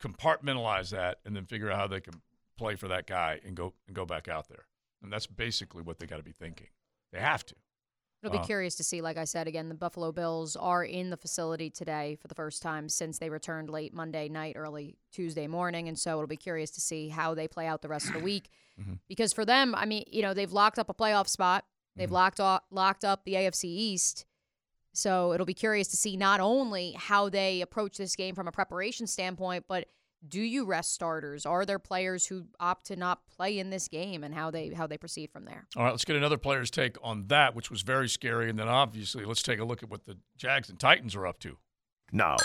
compartmentalize 0.02 0.90
that 0.90 1.18
and 1.24 1.36
then 1.36 1.44
figure 1.44 1.70
out 1.70 1.78
how 1.78 1.86
they 1.86 2.00
can 2.00 2.22
play 2.56 2.74
for 2.74 2.88
that 2.88 3.06
guy 3.06 3.40
and 3.44 3.56
go 3.56 3.74
and 3.86 3.94
go 3.94 4.04
back 4.04 4.28
out 4.28 4.48
there. 4.48 4.66
And 5.02 5.12
that's 5.12 5.26
basically 5.26 5.82
what 5.82 5.98
they 5.98 6.06
got 6.06 6.16
to 6.16 6.22
be 6.22 6.32
thinking. 6.32 6.68
They 7.12 7.20
have 7.20 7.44
to. 7.46 7.54
It'll 8.22 8.32
be 8.32 8.38
Uh, 8.38 8.44
curious 8.44 8.74
to 8.76 8.84
see. 8.84 9.00
Like 9.00 9.16
I 9.16 9.24
said 9.24 9.46
again, 9.48 9.68
the 9.68 9.74
Buffalo 9.74 10.12
Bills 10.12 10.54
are 10.56 10.84
in 10.84 11.08
the 11.10 11.16
facility 11.16 11.70
today 11.70 12.16
for 12.20 12.28
the 12.28 12.34
first 12.34 12.60
time 12.62 12.88
since 12.88 13.18
they 13.18 13.30
returned 13.30 13.70
late 13.70 13.94
Monday 13.94 14.28
night, 14.28 14.56
early 14.56 14.96
Tuesday 15.10 15.46
morning, 15.46 15.88
and 15.88 15.98
so 15.98 16.12
it'll 16.18 16.26
be 16.26 16.36
curious 16.36 16.70
to 16.72 16.80
see 16.80 17.08
how 17.08 17.34
they 17.34 17.48
play 17.48 17.66
out 17.66 17.80
the 17.80 17.88
rest 17.88 18.08
of 18.08 18.12
the 18.14 18.20
week. 18.32 18.50
Mm-hmm. 18.78 18.94
Because 19.08 19.32
for 19.32 19.44
them, 19.46 19.74
I 19.74 19.86
mean, 19.86 20.04
you 20.06 20.20
know, 20.22 20.34
they've 20.34 20.52
locked 20.52 20.78
up 20.78 20.88
a 20.90 20.94
playoff 20.94 21.28
spot. 21.28 21.64
They've 21.96 22.06
Mm-hmm. 22.06 22.14
locked 22.14 22.40
off, 22.40 22.62
locked 22.70 23.04
up 23.04 23.24
the 23.24 23.34
AFC 23.34 23.64
East. 23.64 24.24
So 24.92 25.32
it'll 25.32 25.46
be 25.46 25.54
curious 25.54 25.88
to 25.88 25.96
see 25.96 26.16
not 26.16 26.40
only 26.40 26.92
how 26.98 27.28
they 27.28 27.60
approach 27.60 27.96
this 27.96 28.16
game 28.16 28.34
from 28.34 28.48
a 28.48 28.52
preparation 28.52 29.06
standpoint, 29.06 29.64
but 29.68 29.86
do 30.26 30.40
you 30.40 30.64
rest 30.64 30.92
starters? 30.92 31.46
Are 31.46 31.64
there 31.64 31.78
players 31.78 32.26
who 32.26 32.46
opt 32.58 32.86
to 32.86 32.96
not 32.96 33.26
play 33.26 33.58
in 33.58 33.70
this 33.70 33.88
game, 33.88 34.22
and 34.22 34.34
how 34.34 34.50
they 34.50 34.70
how 34.70 34.86
they 34.86 34.98
proceed 34.98 35.30
from 35.30 35.44
there? 35.44 35.66
All 35.76 35.84
right, 35.84 35.90
let's 35.90 36.04
get 36.04 36.16
another 36.16 36.38
player's 36.38 36.70
take 36.70 36.96
on 37.02 37.26
that, 37.28 37.54
which 37.54 37.70
was 37.70 37.82
very 37.82 38.08
scary. 38.08 38.50
And 38.50 38.58
then 38.58 38.68
obviously, 38.68 39.24
let's 39.24 39.42
take 39.42 39.58
a 39.58 39.64
look 39.64 39.82
at 39.82 39.90
what 39.90 40.04
the 40.04 40.18
Jags 40.36 40.68
and 40.68 40.78
Titans 40.78 41.14
are 41.14 41.26
up 41.26 41.38
to. 41.40 41.56
Now, 42.12 42.36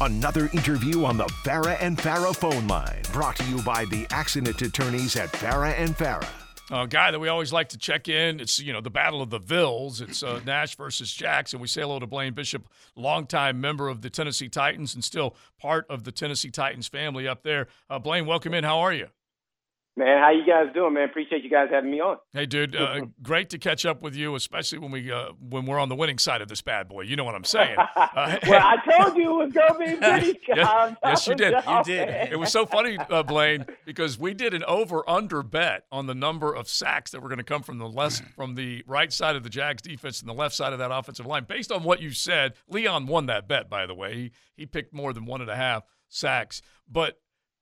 another 0.00 0.48
interview 0.52 1.04
on 1.04 1.16
the 1.16 1.26
Farah 1.44 1.76
and 1.80 1.98
Farah 1.98 2.34
phone 2.34 2.66
line, 2.66 3.02
brought 3.12 3.36
to 3.36 3.44
you 3.44 3.60
by 3.62 3.84
the 3.86 4.06
accident 4.10 4.62
attorneys 4.62 5.16
at 5.16 5.30
Farah 5.32 5.74
and 5.76 5.96
Farah. 5.96 6.39
A 6.72 6.86
guy 6.86 7.10
that 7.10 7.18
we 7.18 7.26
always 7.26 7.52
like 7.52 7.70
to 7.70 7.78
check 7.78 8.06
in. 8.08 8.38
It's 8.38 8.60
you 8.60 8.72
know 8.72 8.80
the 8.80 8.90
battle 8.90 9.20
of 9.20 9.30
the 9.30 9.40
Vills. 9.40 10.00
It's 10.00 10.22
uh, 10.22 10.40
Nash 10.46 10.76
versus 10.76 11.12
Jackson. 11.12 11.58
We 11.58 11.66
say 11.66 11.80
hello 11.80 11.98
to 11.98 12.06
Blaine 12.06 12.32
Bishop, 12.32 12.68
longtime 12.94 13.60
member 13.60 13.88
of 13.88 14.02
the 14.02 14.10
Tennessee 14.10 14.48
Titans 14.48 14.94
and 14.94 15.02
still 15.02 15.34
part 15.58 15.84
of 15.90 16.04
the 16.04 16.12
Tennessee 16.12 16.50
Titans 16.50 16.86
family 16.86 17.26
up 17.26 17.42
there. 17.42 17.66
Uh, 17.88 17.98
Blaine, 17.98 18.24
welcome 18.24 18.54
in. 18.54 18.62
How 18.62 18.78
are 18.78 18.92
you? 18.92 19.08
Man, 20.00 20.18
how 20.18 20.30
you 20.30 20.46
guys 20.46 20.72
doing, 20.72 20.94
man? 20.94 21.10
Appreciate 21.10 21.44
you 21.44 21.50
guys 21.50 21.68
having 21.70 21.90
me 21.90 22.00
on. 22.00 22.16
Hey, 22.32 22.46
dude, 22.46 22.74
uh, 22.74 23.02
great 23.22 23.50
to 23.50 23.58
catch 23.58 23.84
up 23.84 24.00
with 24.00 24.16
you, 24.16 24.34
especially 24.34 24.78
when 24.78 24.90
we 24.90 25.12
uh, 25.12 25.32
when 25.38 25.66
we're 25.66 25.78
on 25.78 25.90
the 25.90 25.94
winning 25.94 26.16
side 26.16 26.40
of 26.40 26.48
this 26.48 26.62
bad 26.62 26.88
boy. 26.88 27.02
You 27.02 27.16
know 27.16 27.24
what 27.24 27.34
I'm 27.34 27.44
saying? 27.44 27.76
Uh, 28.00 28.36
well, 28.48 28.62
I 28.62 28.76
told 28.90 29.16
you 29.16 29.40
it 29.40 29.44
was 29.44 29.52
gonna 29.52 29.78
be 29.78 29.96
pretty. 30.00 30.40
yes, 30.48 30.96
yes, 31.04 31.26
you 31.26 31.34
did. 31.34 31.52
You 31.52 31.84
did. 31.84 32.32
It 32.32 32.38
was 32.38 32.50
so 32.50 32.64
funny, 32.64 32.96
uh, 32.98 33.22
Blaine, 33.22 33.66
because 33.84 34.18
we 34.18 34.32
did 34.32 34.54
an 34.54 34.64
over/under 34.64 35.42
bet 35.42 35.84
on 35.92 36.06
the 36.06 36.14
number 36.14 36.54
of 36.54 36.68
sacks 36.68 37.10
that 37.10 37.20
were 37.20 37.28
going 37.28 37.38
to 37.38 37.44
come 37.44 37.62
from 37.62 37.78
the 37.78 37.88
left, 37.88 38.22
from 38.36 38.54
the 38.54 38.82
right 38.86 39.12
side 39.12 39.36
of 39.36 39.42
the 39.42 39.50
Jags 39.50 39.82
defense 39.82 40.20
and 40.20 40.28
the 40.28 40.34
left 40.34 40.54
side 40.54 40.72
of 40.72 40.78
that 40.78 40.90
offensive 40.90 41.26
line. 41.26 41.44
Based 41.44 41.70
on 41.70 41.82
what 41.82 42.00
you 42.00 42.10
said, 42.10 42.54
Leon 42.68 43.06
won 43.06 43.26
that 43.26 43.46
bet. 43.46 43.68
By 43.68 43.86
the 43.86 43.94
way, 43.94 44.14
he 44.14 44.30
he 44.56 44.66
picked 44.66 44.94
more 44.94 45.12
than 45.12 45.26
one 45.26 45.40
and 45.40 45.50
a 45.50 45.56
half 45.56 45.84
sacks. 46.08 46.62
But 46.90 47.18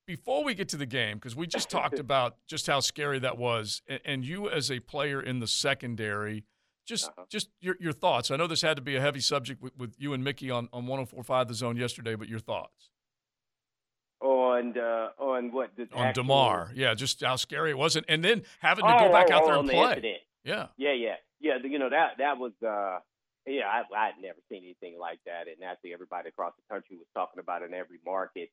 before 0.09 0.43
we 0.43 0.55
get 0.55 0.69
to 0.71 0.77
the 0.77 0.87
game, 0.87 1.19
because 1.19 1.37
we 1.37 1.47
just 1.47 1.69
talked 1.79 1.99
about 2.01 2.37
just 2.49 2.67
how 2.67 2.81
scary 2.81 3.21
that 3.21 3.39
was, 3.39 3.83
and, 3.87 4.01
and 4.05 4.25
you 4.25 4.49
as 4.49 4.71
a 4.73 4.81
player 4.81 5.21
in 5.21 5.39
the 5.39 5.47
secondary. 5.47 6.45
Just, 6.87 7.11
just 7.29 7.51
your, 7.61 7.77
your 7.79 7.93
thoughts. 7.93 8.31
I 8.31 8.37
know 8.37 8.47
this 8.47 8.63
had 8.63 8.77
to 8.79 8.83
be 8.83 8.97
a 8.97 9.01
heavy 9.03 9.21
subject 9.21 9.61
with, 9.63 9.77
with 9.77 9.95
you 9.99 10.15
and 10.15 10.25
Mickey 10.25 10.51
on, 10.51 10.71
on 10.73 10.87
104.5 10.87 11.49
The 11.49 11.53
Zone 11.53 11.77
yesterday, 11.77 12.15
but 12.15 12.29
your 12.29 12.39
thoughts 12.39 12.89
On 14.23 14.73
uh, 14.79 15.11
on 15.23 15.53
what 15.53 15.77
the 15.77 15.83
on 15.93 16.07
actual- 16.07 16.23
Damar. 16.25 16.71
Yeah, 16.75 16.95
just 16.95 17.23
how 17.23 17.37
scary 17.37 17.71
it 17.73 17.77
was, 17.79 17.95
and, 17.97 18.07
and 18.09 18.25
then 18.25 18.43
having 18.61 18.87
to 18.87 18.97
Oh, 18.97 19.01
go 19.01 19.13
back 19.13 19.27
oh, 19.31 19.35
out 19.35 19.43
oh, 19.43 19.47
there 19.47 19.55
on 19.57 19.69
and 19.69 19.71
play. 19.71 20.17
Yeah, 20.45 20.69
Yeah, 20.79 20.95
yeah, 20.95 21.15
yeah. 21.41 21.59
You 21.63 21.79
know 21.79 21.91
that 21.91 22.13
that 22.19 22.39
was. 22.39 22.53
uh 22.67 23.01
Yeah, 23.47 23.67
I 23.69 23.83
I'd 23.95 24.13
never 24.23 24.39
seen 24.49 24.63
anything 24.65 24.99
like 24.99 25.19
that, 25.27 25.47
and 25.47 25.61
naturally 25.61 25.93
everybody 25.93 26.31
across 26.31 26.55
the 26.57 26.75
country 26.75 26.97
was 26.97 27.07
talking 27.13 27.39
about 27.39 27.61
it 27.61 27.67
in 27.67 27.75
every 27.75 27.99
market. 28.03 28.49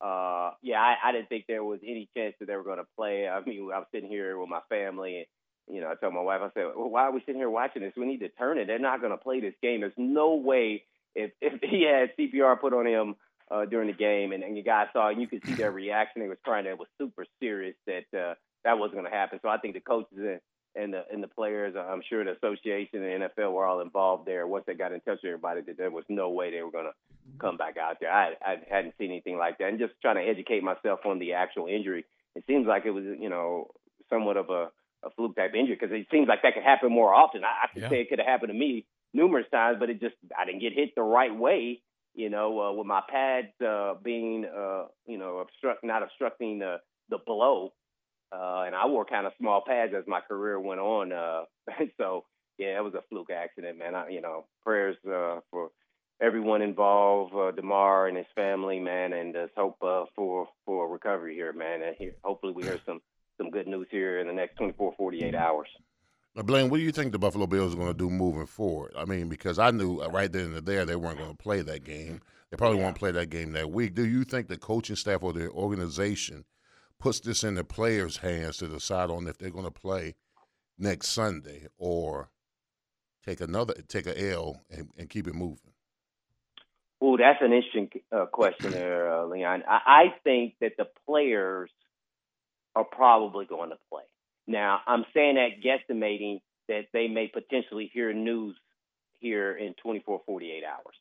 Uh, 0.00 0.52
yeah, 0.62 0.80
I, 0.80 1.08
I 1.08 1.12
didn't 1.12 1.28
think 1.28 1.44
there 1.46 1.64
was 1.64 1.80
any 1.82 2.08
chance 2.16 2.34
that 2.40 2.46
they 2.46 2.56
were 2.56 2.64
going 2.64 2.78
to 2.78 2.86
play. 2.96 3.28
I 3.28 3.40
mean, 3.44 3.70
I 3.72 3.78
was 3.78 3.86
sitting 3.92 4.08
here 4.08 4.38
with 4.38 4.48
my 4.48 4.60
family, 4.68 5.18
and 5.18 5.26
you 5.74 5.80
know, 5.80 5.88
I 5.88 5.94
told 5.94 6.14
my 6.14 6.22
wife, 6.22 6.40
I 6.42 6.50
said, 6.54 6.72
well, 6.76 6.88
"Why 6.88 7.02
are 7.02 7.12
we 7.12 7.20
sitting 7.20 7.36
here 7.36 7.50
watching 7.50 7.82
this? 7.82 7.92
We 7.96 8.06
need 8.06 8.20
to 8.20 8.28
turn 8.30 8.58
it. 8.58 8.66
They're 8.66 8.78
not 8.78 9.00
going 9.00 9.12
to 9.12 9.18
play 9.18 9.40
this 9.40 9.54
game. 9.62 9.80
There's 9.80 9.92
no 9.96 10.34
way 10.36 10.84
if 11.14 11.32
if 11.40 11.60
he 11.62 11.82
had 11.84 12.16
CPR 12.16 12.60
put 12.60 12.72
on 12.72 12.86
him 12.86 13.16
uh, 13.50 13.66
during 13.66 13.88
the 13.88 13.96
game, 13.96 14.32
and, 14.32 14.42
and 14.42 14.56
you 14.56 14.62
guys 14.62 14.88
saw, 14.92 15.08
and 15.08 15.20
you 15.20 15.26
could 15.26 15.44
see 15.46 15.54
their 15.54 15.70
reaction. 15.82 16.22
They 16.22 16.28
was 16.28 16.38
crying. 16.44 16.66
It 16.66 16.78
was 16.78 16.88
super 16.98 17.26
serious 17.40 17.76
that 17.86 18.04
uh, 18.16 18.34
that 18.64 18.78
wasn't 18.78 19.00
going 19.00 19.10
to 19.10 19.16
happen. 19.16 19.38
So 19.42 19.48
I 19.48 19.58
think 19.58 19.74
the 19.74 19.80
coaches 19.80 20.18
and 20.18 20.40
and 20.74 20.92
the 20.94 21.02
and 21.12 21.22
the 21.22 21.28
players, 21.28 21.74
I'm 21.76 22.02
sure 22.08 22.24
the 22.24 22.32
association 22.32 23.02
and 23.02 23.22
the 23.22 23.28
NFL 23.28 23.52
were 23.52 23.64
all 23.66 23.80
involved 23.80 24.26
there. 24.26 24.46
Once 24.46 24.64
they 24.66 24.74
got 24.74 24.92
in 24.92 25.00
touch 25.00 25.18
with 25.22 25.30
everybody, 25.30 25.62
that 25.62 25.76
there 25.76 25.90
was 25.90 26.04
no 26.08 26.30
way 26.30 26.50
they 26.50 26.62
were 26.62 26.70
going 26.70 26.84
to 26.86 26.92
come 27.40 27.56
back 27.56 27.76
out 27.76 27.96
there. 28.00 28.12
I 28.12 28.34
I 28.44 28.56
hadn't 28.70 28.94
seen 28.98 29.10
anything 29.10 29.38
like 29.38 29.58
that, 29.58 29.68
and 29.68 29.78
just 29.78 29.94
trying 30.02 30.16
to 30.16 30.22
educate 30.30 30.62
myself 30.62 31.00
on 31.04 31.18
the 31.18 31.32
actual 31.34 31.66
injury. 31.66 32.04
It 32.36 32.44
seems 32.46 32.66
like 32.66 32.84
it 32.86 32.90
was, 32.92 33.04
you 33.04 33.28
know, 33.28 33.68
somewhat 34.08 34.36
of 34.36 34.50
a 34.50 34.68
a 35.02 35.10
fluke 35.16 35.34
type 35.34 35.54
injury 35.54 35.76
because 35.80 35.94
it 35.94 36.06
seems 36.10 36.28
like 36.28 36.42
that 36.42 36.52
could 36.54 36.62
happen 36.62 36.92
more 36.92 37.14
often. 37.14 37.42
I, 37.42 37.64
I 37.64 37.66
could 37.72 37.82
Yeah. 37.82 37.88
say 37.88 38.00
it 38.02 38.08
could 38.10 38.18
have 38.18 38.28
happened 38.28 38.50
to 38.52 38.58
me 38.58 38.84
numerous 39.14 39.46
times, 39.50 39.78
but 39.80 39.88
it 39.90 40.00
just 40.00 40.14
I 40.38 40.44
didn't 40.44 40.60
get 40.60 40.74
hit 40.74 40.94
the 40.94 41.02
right 41.02 41.34
way. 41.34 41.80
You 42.14 42.28
know, 42.28 42.60
uh, 42.60 42.72
with 42.72 42.86
my 42.86 43.02
pads 43.08 43.48
uh, 43.64 43.94
being, 44.02 44.44
uh, 44.44 44.86
you 45.06 45.16
know, 45.16 45.38
obstruct 45.38 45.82
not 45.84 46.02
obstructing 46.02 46.58
the 46.58 46.76
the 47.08 47.18
blow, 47.26 47.72
uh, 48.32 48.62
and 48.66 48.74
I 48.74 48.86
wore 48.86 49.04
kind 49.04 49.26
of 49.26 49.32
small 49.38 49.62
pads 49.66 49.92
as 49.96 50.04
my 50.06 50.20
career 50.20 50.58
went 50.60 50.80
on. 50.80 51.12
Uh, 51.12 51.44
so 51.98 52.24
yeah, 52.58 52.76
it 52.76 52.84
was 52.84 52.94
a 52.94 53.02
fluke 53.08 53.30
accident, 53.30 53.78
man. 53.78 53.94
I, 53.94 54.08
you 54.08 54.20
know, 54.20 54.44
prayers 54.62 54.96
uh, 55.06 55.40
for 55.50 55.70
everyone 56.20 56.62
involved, 56.62 57.34
uh, 57.34 57.50
Damar 57.52 58.06
and 58.06 58.16
his 58.16 58.26
family, 58.34 58.78
man, 58.78 59.12
and 59.12 59.34
just 59.34 59.52
hope 59.56 59.76
uh, 59.82 60.04
for 60.14 60.48
for 60.66 60.86
a 60.86 60.88
recovery 60.88 61.34
here, 61.34 61.52
man. 61.52 61.82
And 61.82 61.96
here, 61.96 62.14
hopefully 62.22 62.52
we 62.52 62.62
hear 62.62 62.78
some 62.86 63.00
some 63.38 63.50
good 63.50 63.66
news 63.66 63.86
here 63.90 64.20
in 64.20 64.26
the 64.26 64.32
next 64.34 64.56
24, 64.56 64.94
48 64.98 65.34
hours. 65.34 65.68
Now, 66.36 66.42
Blaine, 66.42 66.68
what 66.68 66.76
do 66.76 66.82
you 66.82 66.92
think 66.92 67.12
the 67.12 67.18
Buffalo 67.18 67.46
Bills 67.46 67.74
are 67.74 67.78
going 67.78 67.88
to 67.88 67.98
do 67.98 68.10
moving 68.10 68.46
forward? 68.46 68.92
I 68.96 69.04
mean, 69.04 69.28
because 69.28 69.58
I 69.58 69.70
knew 69.70 70.00
uh, 70.00 70.08
right 70.08 70.30
then 70.30 70.54
and 70.54 70.66
there 70.66 70.84
they 70.84 70.94
weren't 70.94 71.18
going 71.18 71.30
to 71.30 71.42
play 71.42 71.62
that 71.62 71.82
game. 71.84 72.20
They 72.50 72.56
probably 72.56 72.80
won't 72.80 72.98
play 72.98 73.12
that 73.12 73.30
game 73.30 73.52
that 73.52 73.70
week. 73.70 73.94
Do 73.94 74.06
you 74.06 74.24
think 74.24 74.48
the 74.48 74.58
coaching 74.58 74.96
staff 74.96 75.22
or 75.22 75.32
the 75.32 75.48
organization 75.50 76.44
puts 77.00 77.20
this 77.20 77.42
in 77.42 77.54
the 77.54 77.64
players' 77.64 78.18
hands 78.18 78.58
to 78.58 78.68
decide 78.68 79.10
on 79.10 79.26
if 79.26 79.38
they're 79.38 79.50
going 79.50 79.64
to 79.64 79.70
play 79.70 80.14
next 80.78 81.08
Sunday 81.08 81.66
or 81.78 82.30
take 83.24 83.40
another 83.40 83.74
take 83.88 84.06
a 84.06 84.32
L 84.32 84.62
and, 84.70 84.90
and 84.96 85.10
keep 85.10 85.26
it 85.26 85.34
moving? 85.34 85.72
Oh, 87.02 87.16
that's 87.16 87.40
an 87.40 87.52
interesting 87.52 87.88
uh, 88.12 88.26
question 88.26 88.72
there, 88.72 89.10
uh, 89.10 89.24
Leon. 89.24 89.64
I, 89.66 89.80
I 89.86 90.04
think 90.22 90.54
that 90.60 90.72
the 90.76 90.86
players 91.06 91.70
are 92.76 92.84
probably 92.84 93.46
going 93.46 93.70
to 93.70 93.78
play. 93.90 94.02
Now, 94.46 94.80
I'm 94.86 95.04
saying 95.14 95.36
that 95.36 95.62
guesstimating 95.64 96.40
that 96.68 96.86
they 96.92 97.08
may 97.08 97.28
potentially 97.28 97.90
hear 97.92 98.12
news 98.12 98.56
here 99.18 99.56
in 99.56 99.74
24, 99.82 100.22
48 100.26 100.62
hours. 100.64 100.94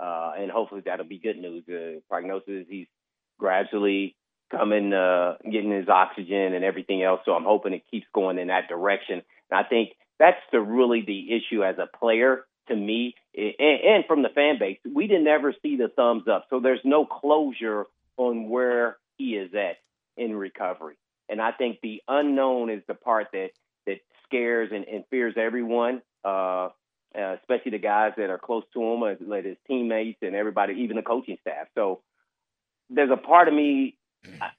Uh, 0.00 0.32
and 0.40 0.50
hopefully 0.50 0.82
that'll 0.84 1.06
be 1.06 1.18
good 1.18 1.38
news. 1.38 1.64
The 1.66 2.02
prognosis 2.08 2.48
is 2.48 2.66
he's 2.68 2.86
gradually 3.38 4.16
coming, 4.50 4.92
uh, 4.92 5.36
getting 5.44 5.70
his 5.70 5.88
oxygen 5.88 6.54
and 6.54 6.64
everything 6.64 7.02
else. 7.02 7.20
So 7.24 7.32
I'm 7.32 7.44
hoping 7.44 7.72
it 7.72 7.84
keeps 7.90 8.06
going 8.14 8.38
in 8.38 8.48
that 8.48 8.68
direction. 8.68 9.22
And 9.50 9.58
I 9.58 9.68
think 9.68 9.90
that's 10.18 10.40
the 10.52 10.60
really 10.60 11.02
the 11.06 11.34
issue 11.34 11.64
as 11.64 11.76
a 11.78 11.86
player 11.98 12.44
to 12.68 12.76
me 12.76 13.14
and, 13.34 13.54
and 13.58 14.04
from 14.06 14.22
the 14.22 14.28
fan 14.28 14.58
base. 14.58 14.78
We 14.84 15.06
didn't 15.06 15.26
ever 15.26 15.54
see 15.62 15.76
the 15.76 15.88
thumbs 15.88 16.24
up. 16.28 16.46
So 16.50 16.60
there's 16.60 16.80
no 16.84 17.04
closure 17.04 17.86
on 18.16 18.48
where 18.48 18.98
he 19.16 19.36
is 19.36 19.52
at 19.54 19.76
in 20.16 20.36
recovery. 20.36 20.96
And 21.28 21.40
I 21.40 21.52
think 21.52 21.78
the 21.82 22.02
unknown 22.08 22.70
is 22.70 22.82
the 22.88 22.94
part 22.94 23.28
that, 23.32 23.50
that 23.86 24.00
scares 24.26 24.70
and, 24.72 24.84
and 24.84 25.04
fears 25.10 25.34
everyone, 25.36 26.02
uh, 26.24 26.68
uh, 27.16 27.36
especially 27.40 27.72
the 27.72 27.78
guys 27.78 28.12
that 28.16 28.30
are 28.30 28.38
close 28.38 28.64
to 28.74 28.82
him, 28.82 29.00
like 29.26 29.44
his 29.44 29.56
teammates 29.66 30.18
and 30.22 30.34
everybody, 30.34 30.74
even 30.74 30.96
the 30.96 31.02
coaching 31.02 31.38
staff. 31.40 31.68
So 31.74 32.02
there's 32.88 33.10
a 33.10 33.16
part 33.16 33.48
of 33.48 33.54
me, 33.54 33.96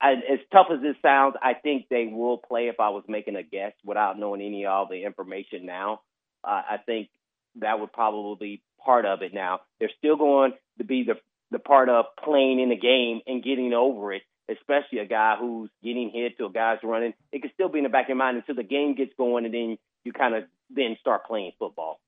I, 0.01 0.13
as 0.13 0.39
tough 0.51 0.67
as 0.73 0.81
this 0.81 0.95
sounds, 1.01 1.35
I 1.41 1.53
think 1.53 1.85
they 1.89 2.07
will 2.11 2.37
play 2.37 2.67
if 2.67 2.79
I 2.79 2.89
was 2.89 3.03
making 3.07 3.35
a 3.35 3.43
guess 3.43 3.73
without 3.85 4.17
knowing 4.17 4.41
any 4.41 4.65
of 4.65 4.89
the 4.89 5.03
information 5.03 5.65
now. 5.65 6.01
Uh, 6.43 6.61
I 6.71 6.77
think 6.85 7.09
that 7.59 7.79
would 7.79 7.93
probably 7.93 8.57
be 8.57 8.63
part 8.83 9.05
of 9.05 9.21
it 9.21 9.33
now. 9.33 9.61
They're 9.79 9.91
still 9.97 10.17
going 10.17 10.53
to 10.79 10.83
be 10.83 11.03
the, 11.03 11.15
the 11.51 11.59
part 11.59 11.89
of 11.89 12.05
playing 12.23 12.59
in 12.59 12.69
the 12.69 12.75
game 12.75 13.21
and 13.27 13.43
getting 13.43 13.73
over 13.73 14.13
it 14.13 14.23
especially 14.49 14.99
a 14.99 15.05
guy 15.05 15.35
who's 15.39 15.69
getting 15.83 16.11
hit 16.13 16.37
to 16.37 16.45
a 16.45 16.51
guy's 16.51 16.79
running, 16.83 17.13
it 17.31 17.41
could 17.41 17.51
still 17.53 17.69
be 17.69 17.79
in 17.79 17.83
the 17.83 17.89
back 17.89 18.05
of 18.05 18.09
your 18.09 18.17
mind 18.17 18.37
until 18.37 18.55
the 18.55 18.63
game 18.63 18.95
gets 18.95 19.13
going 19.17 19.45
and 19.45 19.53
then 19.53 19.77
you 20.03 20.11
kind 20.11 20.35
of 20.35 20.43
then 20.69 20.97
start 20.99 21.25
playing 21.25 21.51
football. 21.59 21.99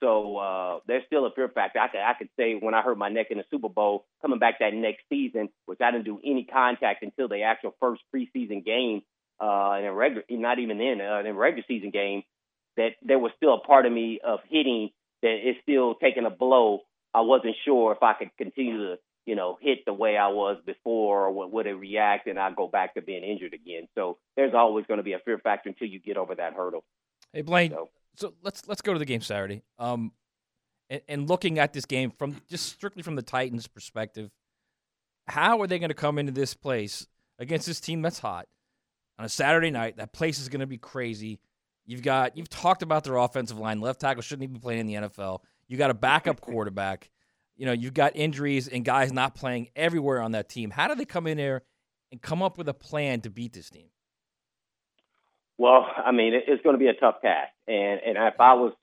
So 0.00 0.36
uh, 0.38 0.78
there's 0.86 1.04
still 1.06 1.26
a 1.26 1.30
fear 1.32 1.48
factor. 1.48 1.78
I 1.78 1.88
could, 1.88 2.00
I 2.00 2.14
could 2.18 2.28
say 2.36 2.54
when 2.54 2.74
I 2.74 2.82
hurt 2.82 2.96
my 2.98 3.08
neck 3.08 3.26
in 3.30 3.38
the 3.38 3.44
Super 3.50 3.68
Bowl, 3.68 4.06
coming 4.22 4.38
back 4.38 4.58
that 4.60 4.72
next 4.72 5.02
season, 5.08 5.50
which 5.66 5.80
I 5.80 5.90
didn't 5.90 6.06
do 6.06 6.18
any 6.24 6.44
contact 6.44 7.02
until 7.02 7.28
the 7.28 7.42
actual 7.42 7.74
first 7.80 8.02
preseason 8.14 8.64
game, 8.64 9.02
uh, 9.40 9.72
and 9.72 9.86
a 9.86 9.92
regular, 9.92 10.24
not 10.30 10.58
even 10.58 10.80
in 10.80 11.00
uh, 11.00 11.20
in 11.20 11.26
a 11.26 11.34
regular 11.34 11.64
season 11.68 11.90
game, 11.90 12.22
that 12.76 12.90
there 13.02 13.18
was 13.18 13.32
still 13.36 13.54
a 13.54 13.60
part 13.60 13.86
of 13.86 13.92
me 13.92 14.20
of 14.24 14.40
hitting 14.48 14.90
that 15.22 15.48
is 15.48 15.56
still 15.62 15.94
taking 15.94 16.24
a 16.24 16.30
blow. 16.30 16.80
I 17.12 17.20
wasn't 17.20 17.56
sure 17.64 17.92
if 17.92 18.02
I 18.02 18.14
could 18.14 18.30
continue 18.38 18.78
to 18.88 18.98
you 19.26 19.36
know, 19.36 19.58
hit 19.60 19.84
the 19.86 19.92
way 19.92 20.16
I 20.16 20.28
was 20.28 20.56
before 20.64 21.26
or 21.26 21.32
would, 21.32 21.52
would 21.52 21.66
it 21.66 21.74
react 21.74 22.26
and 22.26 22.38
I 22.38 22.50
go 22.52 22.66
back 22.66 22.94
to 22.94 23.02
being 23.02 23.22
injured 23.22 23.54
again. 23.54 23.86
So 23.94 24.18
there's 24.36 24.54
always 24.54 24.86
going 24.86 24.98
to 24.98 25.04
be 25.04 25.12
a 25.12 25.18
fear 25.20 25.38
factor 25.38 25.68
until 25.68 25.88
you 25.88 26.00
get 26.00 26.16
over 26.16 26.34
that 26.34 26.54
hurdle. 26.54 26.84
Hey, 27.32 27.42
Blaine, 27.42 27.70
So- 27.70 27.90
so 28.16 28.34
let's 28.42 28.66
let's 28.68 28.82
go 28.82 28.92
to 28.92 28.98
the 28.98 29.04
game 29.04 29.20
Saturday. 29.20 29.62
Um, 29.78 30.12
and, 30.88 31.02
and 31.08 31.28
looking 31.28 31.58
at 31.58 31.72
this 31.72 31.86
game 31.86 32.10
from 32.10 32.36
just 32.48 32.66
strictly 32.66 33.02
from 33.02 33.14
the 33.14 33.22
Titans' 33.22 33.66
perspective, 33.66 34.30
how 35.26 35.60
are 35.60 35.66
they 35.66 35.78
going 35.78 35.90
to 35.90 35.94
come 35.94 36.18
into 36.18 36.32
this 36.32 36.54
place 36.54 37.06
against 37.38 37.66
this 37.66 37.80
team 37.80 38.02
that's 38.02 38.18
hot 38.18 38.46
on 39.18 39.24
a 39.24 39.28
Saturday 39.28 39.70
night? 39.70 39.96
That 39.96 40.12
place 40.12 40.38
is 40.38 40.48
going 40.48 40.60
to 40.60 40.66
be 40.66 40.78
crazy. 40.78 41.40
You've 41.86 42.02
got 42.02 42.36
you've 42.36 42.48
talked 42.48 42.82
about 42.82 43.04
their 43.04 43.16
offensive 43.16 43.58
line. 43.58 43.80
Left 43.80 44.00
tackle 44.00 44.22
shouldn't 44.22 44.44
even 44.44 44.54
be 44.54 44.60
playing 44.60 44.80
in 44.80 44.86
the 44.86 45.08
NFL. 45.08 45.40
You 45.68 45.76
got 45.76 45.90
a 45.90 45.94
backup 45.94 46.40
quarterback. 46.40 47.10
You 47.56 47.66
know 47.66 47.72
you've 47.72 47.94
got 47.94 48.16
injuries 48.16 48.68
and 48.68 48.84
guys 48.84 49.12
not 49.12 49.34
playing 49.34 49.68
everywhere 49.76 50.20
on 50.20 50.32
that 50.32 50.48
team. 50.48 50.70
How 50.70 50.88
do 50.88 50.94
they 50.94 51.04
come 51.04 51.26
in 51.26 51.36
there 51.36 51.62
and 52.10 52.20
come 52.20 52.42
up 52.42 52.58
with 52.58 52.68
a 52.68 52.74
plan 52.74 53.20
to 53.22 53.30
beat 53.30 53.52
this 53.52 53.70
team? 53.70 53.88
Well, 55.60 55.86
I 56.06 56.12
mean, 56.12 56.34
it- 56.34 56.46
it's 56.48 56.64
going 56.64 56.74
to 56.74 56.80
be 56.80 56.88
a 56.88 56.94
tough 56.94 57.22
task, 57.22 57.52
and 57.68 58.00
and 58.02 58.18
if 58.18 58.40
I 58.40 58.54
was, 58.54 58.74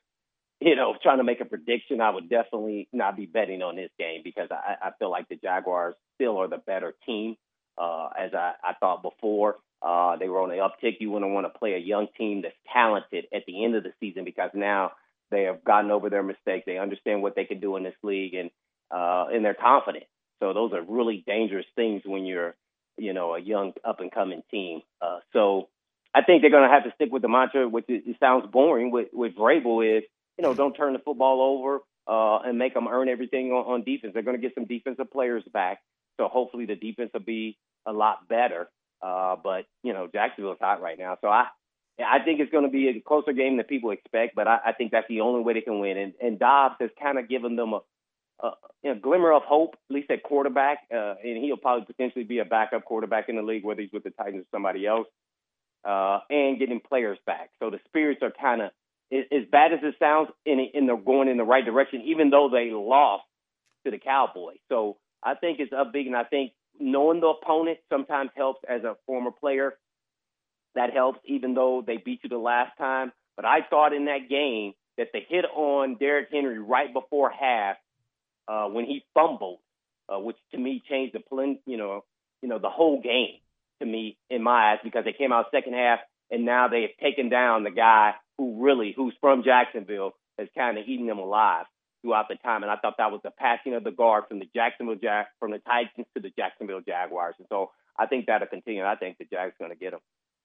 you 0.62 0.76
know, 0.76 0.96
trying 1.04 1.20
to 1.20 1.26
make 1.26 1.42
a 1.42 1.46
prediction, 1.46 2.02
I 2.02 2.12
would 2.12 2.30
definitely 2.30 2.90
not 2.94 3.18
be 3.18 3.28
betting 3.28 3.64
on 3.64 3.76
this 3.78 3.92
game 4.00 4.22
because 4.24 4.50
I, 4.52 4.78
I 4.82 4.92
feel 5.00 5.12
like 5.12 5.30
the 5.30 5.38
Jaguars 5.38 5.96
still 6.16 6.38
are 6.40 6.50
the 6.50 6.60
better 6.60 6.96
team, 7.06 7.38
uh, 7.78 8.10
as 8.20 8.34
I, 8.36 8.54
I 8.64 8.74
thought 8.80 9.04
before. 9.04 9.58
Uh, 9.82 10.18
they 10.18 10.30
were 10.30 10.42
on 10.42 10.50
the 10.50 10.56
uptick. 10.58 10.98
You 11.02 11.12
wouldn't 11.12 11.34
want 11.34 11.46
to 11.54 11.60
play 11.60 11.76
a 11.76 11.80
young 11.80 12.08
team 12.18 12.42
that's 12.44 12.56
talented 12.74 13.28
at 13.34 13.44
the 13.48 13.66
end 13.66 13.76
of 13.76 13.84
the 13.84 13.94
season 14.00 14.26
because 14.26 14.52
now 14.56 14.94
they 15.32 15.44
have 15.44 15.64
gotten 15.64 15.92
over 15.92 16.10
their 16.10 16.24
mistakes. 16.24 16.66
They 16.68 16.80
understand 16.80 17.24
what 17.24 17.36
they 17.36 17.46
can 17.46 17.60
do 17.62 17.78
in 17.78 17.84
this 17.84 17.96
league, 18.04 18.36
and 18.36 18.52
uh, 18.92 19.28
and 19.34 19.46
they're 19.46 19.56
confident. 19.56 20.06
So 20.42 20.54
those 20.54 20.74
are 20.74 20.84
really 20.84 21.24
dangerous 21.28 21.66
things 21.76 22.04
when 22.06 22.26
you're, 22.26 22.56
you 22.98 23.14
know, 23.14 23.36
a 23.36 23.40
young 23.42 23.74
up 23.86 24.02
and 24.02 24.12
coming 24.12 24.44
team. 24.52 24.82
Uh, 25.02 25.20
so 25.34 25.70
I 26.14 26.24
think 26.24 26.42
they're 26.42 26.52
going 26.52 26.68
to 26.68 26.74
have 26.74 26.84
to 26.84 26.92
stick 26.96 27.10
with 27.12 27.22
the 27.22 27.28
mantra, 27.28 27.68
which 27.68 27.86
is, 27.90 28.04
it 28.06 28.18
sounds 28.20 28.46
boring 28.52 28.92
with 28.92 29.08
with 29.14 29.36
Vrabel 29.36 29.98
is, 29.98 30.04
you 30.38 30.44
know, 30.44 30.54
don't 30.54 30.74
turn 30.74 30.94
the 30.94 31.00
football 31.00 31.42
over 31.42 31.82
uh, 32.08 32.48
and 32.48 32.58
make 32.58 32.74
them 32.74 32.88
earn 32.88 33.10
everything 33.10 33.52
on, 33.52 33.74
on 33.74 33.84
defense. 33.84 34.14
They're 34.14 34.24
going 34.24 34.38
to 34.38 34.42
get 34.42 34.56
some 34.56 34.66
defensive 34.66 35.12
players 35.12 35.44
back, 35.54 35.80
so 36.18 36.28
hopefully 36.28 36.66
the 36.66 36.76
defense 36.76 37.12
will 37.14 37.22
be 37.22 37.58
a 37.86 37.94
lot 37.94 38.28
better. 38.28 38.70
Uh, 39.02 39.36
but 39.44 39.66
you 39.84 39.94
know, 39.94 40.08
Jacksonville's 40.12 40.58
hot 40.60 40.82
right 40.82 40.98
now, 40.98 41.18
so 41.22 41.28
I. 41.28 41.46
I 42.00 42.24
think 42.24 42.40
it's 42.40 42.52
going 42.52 42.64
to 42.64 42.70
be 42.70 42.90
a 42.90 43.00
closer 43.02 43.34
game 43.34 43.58
than 43.58 43.66
people 43.66 43.90
expect, 43.90 44.36
but 44.36 44.48
I, 44.48 44.60
I 44.68 44.74
think 44.74 44.92
that's 44.92 45.08
the 45.10 45.22
only 45.22 45.42
way 45.42 45.54
they 45.54 45.62
can 45.62 45.80
win. 45.80 45.98
And, 45.98 46.14
and 46.22 46.38
Dobbs 46.38 46.76
has 46.80 46.92
kind 47.02 47.18
of 47.18 47.28
given 47.28 47.56
them 47.56 47.74
a, 47.74 47.82
a 48.44 48.52
you 48.84 48.94
know, 48.94 49.00
glimmer 49.00 49.34
of 49.34 49.42
hope, 49.42 49.76
at 49.90 49.96
least 49.96 50.12
at 50.12 50.22
quarterback, 50.22 50.82
uh, 50.94 51.16
and 51.24 51.44
he'll 51.44 51.58
probably 51.58 51.86
potentially 51.86 52.24
be 52.24 52.38
a 52.38 52.46
backup 52.46 52.86
quarterback 52.86 53.30
in 53.30 53.36
the 53.36 53.42
league, 53.42 53.64
whether 53.64 53.82
he's 53.82 53.92
with 53.92 54.04
the 54.04 54.12
Titans 54.12 54.44
or 54.44 54.48
somebody 54.52 54.86
else, 54.86 55.08
uh, 55.88 56.20
and 56.30 56.60
getting 56.60 56.82
players 56.82 57.18
back. 57.26 57.50
So 57.60 57.70
the 57.70 57.80
spirits 57.86 58.22
are 58.22 58.32
kind 58.32 58.62
of, 58.62 58.72
as 59.12 59.48
bad 59.50 59.72
as 59.72 59.80
it 59.84 59.96
sounds, 60.00 60.30
in 60.46 60.60
in 60.74 60.86
the 60.86 60.96
going 60.96 61.30
in 61.30 61.38
the 61.38 61.46
right 61.46 61.64
direction, 61.64 62.02
even 62.06 62.30
though 62.30 62.50
they 62.52 62.72
lost 62.72 63.24
to 63.86 63.92
the 63.92 63.98
Cowboys. 63.98 64.58
So 64.68 64.98
I 65.24 65.36
think 65.36 65.60
it's 65.62 65.72
up 65.72 65.94
big, 65.94 66.08
and 66.08 66.16
I 66.16 66.26
think 66.26 66.52
knowing 66.78 67.22
the 67.22 67.28
opponent 67.28 67.80
sometimes 67.90 68.32
helps 68.36 68.60
as 68.68 68.84
a 68.84 68.96
former 69.06 69.32
player. 69.32 69.76
That 70.76 70.94
helps, 70.94 71.20
even 71.26 71.56
though 71.56 71.82
they 71.86 71.98
beat 71.98 72.20
you 72.22 72.30
the 72.30 72.38
last 72.38 72.78
time. 72.78 73.12
But 73.36 73.46
I 73.46 73.60
thought 73.68 73.94
in 73.94 74.06
that 74.06 74.30
game 74.30 74.74
that 74.98 75.08
the 75.14 75.20
hit 75.28 75.46
on 75.46 75.96
Derrick 75.96 76.28
Henry 76.32 76.60
right 76.60 76.94
before 76.94 77.32
half, 77.32 77.78
uh, 78.48 78.68
when 78.68 78.86
he 78.86 79.06
fumbled, 79.14 79.60
uh, 80.10 80.20
which 80.20 80.38
to 80.52 80.58
me 80.58 80.84
changed 80.88 81.16
the 81.16 81.56
you 81.66 81.78
know, 81.78 82.04
you 82.42 82.50
know, 82.50 82.60
the 82.60 82.70
whole 82.70 83.02
game 83.02 83.40
to 83.82 83.86
me 83.86 84.18
in 84.30 84.42
my 84.44 84.72
eyes 84.74 84.80
because 84.84 85.06
they 85.06 85.14
came 85.14 85.32
out 85.32 85.46
second 85.52 85.74
half 85.74 86.00
and 86.32 86.46
now 86.46 86.68
they 86.68 86.82
have 86.82 86.92
taken 87.02 87.30
down 87.30 87.64
the 87.64 87.72
guy 87.72 88.14
who 88.38 88.62
really, 88.64 88.94
who's 88.96 89.14
from 89.22 89.44
Jacksonville, 89.44 90.12
has 90.38 90.48
kind 90.56 90.78
of 90.78 90.86
eaten 90.88 91.08
them 91.08 91.20
alive 91.20 91.66
throughout 92.02 92.28
the 92.30 92.36
time. 92.36 92.64
And 92.64 92.72
I 92.72 92.76
thought 92.76 92.96
that 92.98 93.12
was 93.12 93.22
the 93.24 93.32
passing 93.32 93.74
of 93.74 93.84
the 93.84 93.92
guard 93.92 94.26
from 94.28 94.40
the 94.40 94.48
Jacksonville 94.56 94.96
Jag, 95.02 95.26
from 95.40 95.52
the 95.52 95.60
Titans 95.60 96.06
to 96.16 96.22
the 96.22 96.32
Jacksonville 96.38 96.82
Jaguars. 96.86 97.36
And 97.40 97.48
so 97.50 97.72
I 97.98 98.06
think 98.06 98.28
that'll 98.28 98.48
continue. 98.48 98.84
I 98.84 98.96
think 98.96 99.18
the 99.18 99.26
Jags 99.26 99.54
are 99.60 99.66
going 99.66 99.72
to 99.72 99.78
get 99.78 99.92
them. 99.92 100.02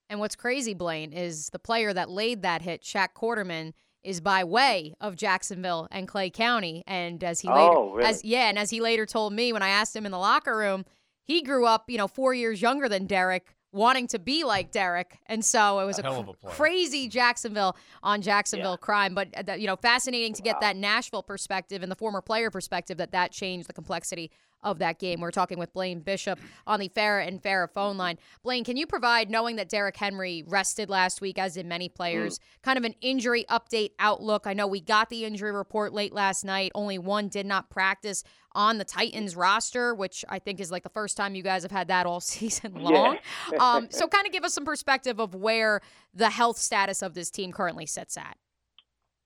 And 0.08 0.20
what's 0.20 0.36
crazy, 0.36 0.74
Blaine, 0.74 1.12
is 1.12 1.50
the 1.50 1.58
player 1.58 1.92
that 1.92 2.08
laid 2.10 2.42
that 2.42 2.62
hit, 2.62 2.82
Shaq 2.82 3.08
Quarterman, 3.14 3.72
is 4.02 4.20
by 4.20 4.44
way 4.44 4.94
of 5.00 5.16
Jacksonville 5.16 5.88
and 5.90 6.08
Clay 6.08 6.28
County. 6.30 6.82
And 6.86 7.22
as 7.22 7.40
he 7.40 7.48
later, 7.48 7.60
Oh, 7.60 7.92
really? 7.94 8.08
as 8.08 8.24
yeah, 8.24 8.48
and 8.48 8.58
as 8.58 8.70
he 8.70 8.80
later 8.80 9.06
told 9.06 9.32
me 9.32 9.52
when 9.52 9.62
I 9.62 9.68
asked 9.68 9.94
him 9.94 10.04
in 10.06 10.12
the 10.12 10.18
locker 10.18 10.56
room, 10.56 10.84
he 11.24 11.42
grew 11.42 11.66
up, 11.66 11.84
you 11.88 11.98
know, 11.98 12.08
four 12.08 12.34
years 12.34 12.60
younger 12.60 12.88
than 12.88 13.06
Derrick, 13.06 13.54
wanting 13.72 14.06
to 14.08 14.18
be 14.18 14.44
like 14.44 14.70
Derrick, 14.70 15.18
and 15.26 15.44
so 15.44 15.80
it 15.80 15.86
was 15.86 15.98
a, 15.98 16.02
Hell 16.02 16.20
of 16.20 16.40
cr- 16.40 16.48
a 16.48 16.50
crazy 16.50 17.08
Jacksonville 17.08 17.76
on 18.02 18.20
Jacksonville 18.22 18.76
crime. 18.76 19.14
But 19.14 19.28
uh, 19.48 19.54
you 19.54 19.66
know, 19.66 19.76
fascinating 19.76 20.34
to 20.34 20.42
get 20.42 20.60
that 20.60 20.76
Nashville 20.76 21.22
perspective 21.22 21.82
and 21.82 21.90
the 21.90 21.96
former 21.96 22.20
player 22.20 22.50
perspective 22.50 22.98
that 22.98 23.12
that 23.12 23.32
changed 23.32 23.68
the 23.68 23.72
complexity 23.72 24.30
of 24.62 24.78
that 24.78 24.98
game. 24.98 25.20
We're 25.20 25.30
talking 25.30 25.58
with 25.58 25.72
Blaine 25.72 26.00
Bishop 26.00 26.38
on 26.66 26.80
the 26.80 26.88
Farah 26.88 27.26
and 27.26 27.42
Farah 27.42 27.70
phone 27.70 27.96
line. 27.96 28.18
Blaine, 28.42 28.64
can 28.64 28.76
you 28.76 28.86
provide, 28.86 29.30
knowing 29.30 29.56
that 29.56 29.68
Derrick 29.68 29.96
Henry 29.96 30.44
rested 30.46 30.88
last 30.88 31.20
week, 31.20 31.38
as 31.38 31.54
did 31.54 31.66
many 31.66 31.88
players, 31.88 32.38
kind 32.62 32.78
of 32.78 32.84
an 32.84 32.94
injury 33.00 33.44
update 33.50 33.90
outlook? 33.98 34.46
I 34.46 34.52
know 34.52 34.66
we 34.66 34.80
got 34.80 35.10
the 35.10 35.24
injury 35.24 35.52
report 35.52 35.92
late 35.92 36.12
last 36.12 36.44
night. 36.44 36.72
Only 36.74 36.98
one 36.98 37.28
did 37.28 37.46
not 37.46 37.70
practice 37.70 38.24
on 38.54 38.78
the 38.78 38.84
Titans 38.84 39.34
roster, 39.34 39.94
which 39.94 40.24
I 40.28 40.38
think 40.38 40.60
is 40.60 40.70
like 40.70 40.82
the 40.82 40.90
first 40.90 41.16
time 41.16 41.34
you 41.34 41.42
guys 41.42 41.62
have 41.62 41.72
had 41.72 41.88
that 41.88 42.06
all 42.06 42.20
season 42.20 42.74
long. 42.74 43.18
um, 43.58 43.88
so, 43.90 44.06
kind 44.12 44.26
of 44.26 44.32
give 44.32 44.44
us 44.44 44.54
some 44.54 44.64
perspective 44.64 45.18
of 45.18 45.34
where 45.34 45.80
the 46.14 46.30
health 46.30 46.58
status 46.58 47.02
of 47.02 47.14
this 47.14 47.30
team 47.30 47.52
currently 47.52 47.86
sits 47.86 48.16
at. 48.16 48.36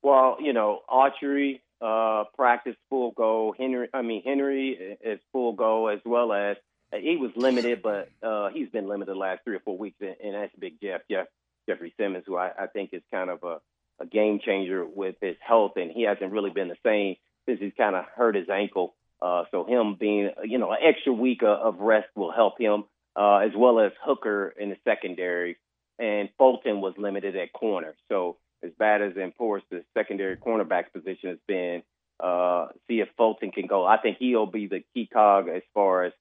Well, 0.06 0.36
you 0.38 0.52
know, 0.52 0.82
Archery 0.88 1.62
uh, 1.82 2.26
practice 2.36 2.76
full 2.88 3.10
go. 3.10 3.52
Henry, 3.58 3.88
I 3.92 4.02
mean 4.02 4.22
Henry 4.22 4.96
is 5.04 5.18
full 5.32 5.54
go 5.54 5.88
as 5.88 5.98
well 6.04 6.32
as 6.32 6.56
uh, 6.92 6.98
he 6.98 7.16
was 7.16 7.32
limited, 7.34 7.82
but 7.82 8.08
uh, 8.22 8.50
he's 8.50 8.68
been 8.68 8.86
limited 8.86 9.12
the 9.12 9.18
last 9.18 9.40
three 9.42 9.56
or 9.56 9.60
four 9.64 9.76
weeks, 9.76 9.96
and, 10.00 10.14
and 10.22 10.34
that's 10.34 10.52
Big 10.60 10.74
Jeff, 10.80 11.00
Jeff 11.10 11.26
Jeffrey 11.68 11.92
Simmons, 11.98 12.22
who 12.24 12.36
I, 12.36 12.52
I 12.56 12.66
think 12.68 12.90
is 12.92 13.02
kind 13.12 13.30
of 13.30 13.42
a, 13.42 13.56
a 14.00 14.06
game 14.06 14.38
changer 14.38 14.86
with 14.86 15.16
his 15.20 15.34
health, 15.40 15.72
and 15.74 15.90
he 15.90 16.02
hasn't 16.02 16.30
really 16.30 16.50
been 16.50 16.68
the 16.68 16.76
same 16.86 17.16
since 17.48 17.58
he's 17.58 17.72
kind 17.76 17.96
of 17.96 18.04
hurt 18.14 18.36
his 18.36 18.48
ankle. 18.48 18.94
Uh, 19.20 19.42
so 19.50 19.64
him 19.64 19.96
being, 19.98 20.30
you 20.44 20.58
know, 20.58 20.70
an 20.70 20.78
extra 20.84 21.12
week 21.12 21.40
of, 21.42 21.80
rest 21.80 22.06
will 22.14 22.30
help 22.30 22.60
him, 22.60 22.84
uh, 23.16 23.38
as 23.38 23.50
well 23.56 23.80
as 23.80 23.90
Hooker 24.04 24.54
in 24.56 24.68
the 24.68 24.76
secondary, 24.84 25.56
and 25.98 26.28
Fulton 26.38 26.80
was 26.80 26.94
limited 26.96 27.34
at 27.34 27.52
corner. 27.52 27.96
So 28.08 28.36
as 28.64 28.70
bad 28.78 29.02
as 29.02 29.12
and 29.16 29.32
as 29.38 29.62
the 29.70 29.84
secondary 29.94 30.36
cornerback 30.36 30.92
position 30.92 31.30
has 31.30 31.38
been, 31.46 31.82
uh, 32.20 32.68
see 32.88 33.00
if 33.00 33.08
Fulton 33.16 33.50
can 33.50 33.66
go. 33.66 33.84
I 33.84 33.98
think 33.98 34.18
he'll 34.18 34.46
be 34.46 34.66
the 34.66 34.82
key 34.94 35.08
cog 35.12 35.48
as 35.48 35.62
far 35.74 36.04
as 36.04 36.12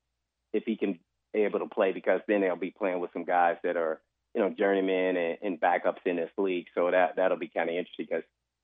if 0.53 0.63
he 0.65 0.75
can 0.75 0.99
be 1.33 1.41
able 1.43 1.59
to 1.59 1.67
play 1.67 1.91
because 1.91 2.21
then 2.27 2.41
they'll 2.41 2.55
be 2.55 2.73
playing 2.77 2.99
with 2.99 3.11
some 3.13 3.25
guys 3.25 3.57
that 3.63 3.77
are, 3.77 4.01
you 4.33 4.41
know, 4.41 4.49
journeymen 4.49 5.15
and, 5.15 5.37
and 5.41 5.61
backups 5.61 6.05
in 6.05 6.17
this 6.17 6.31
league. 6.37 6.67
So 6.75 6.91
that 6.91 7.15
that'll 7.15 7.37
be 7.37 7.47
kind 7.47 7.69
of 7.69 7.75
interesting 7.75 8.07
because 8.09 8.23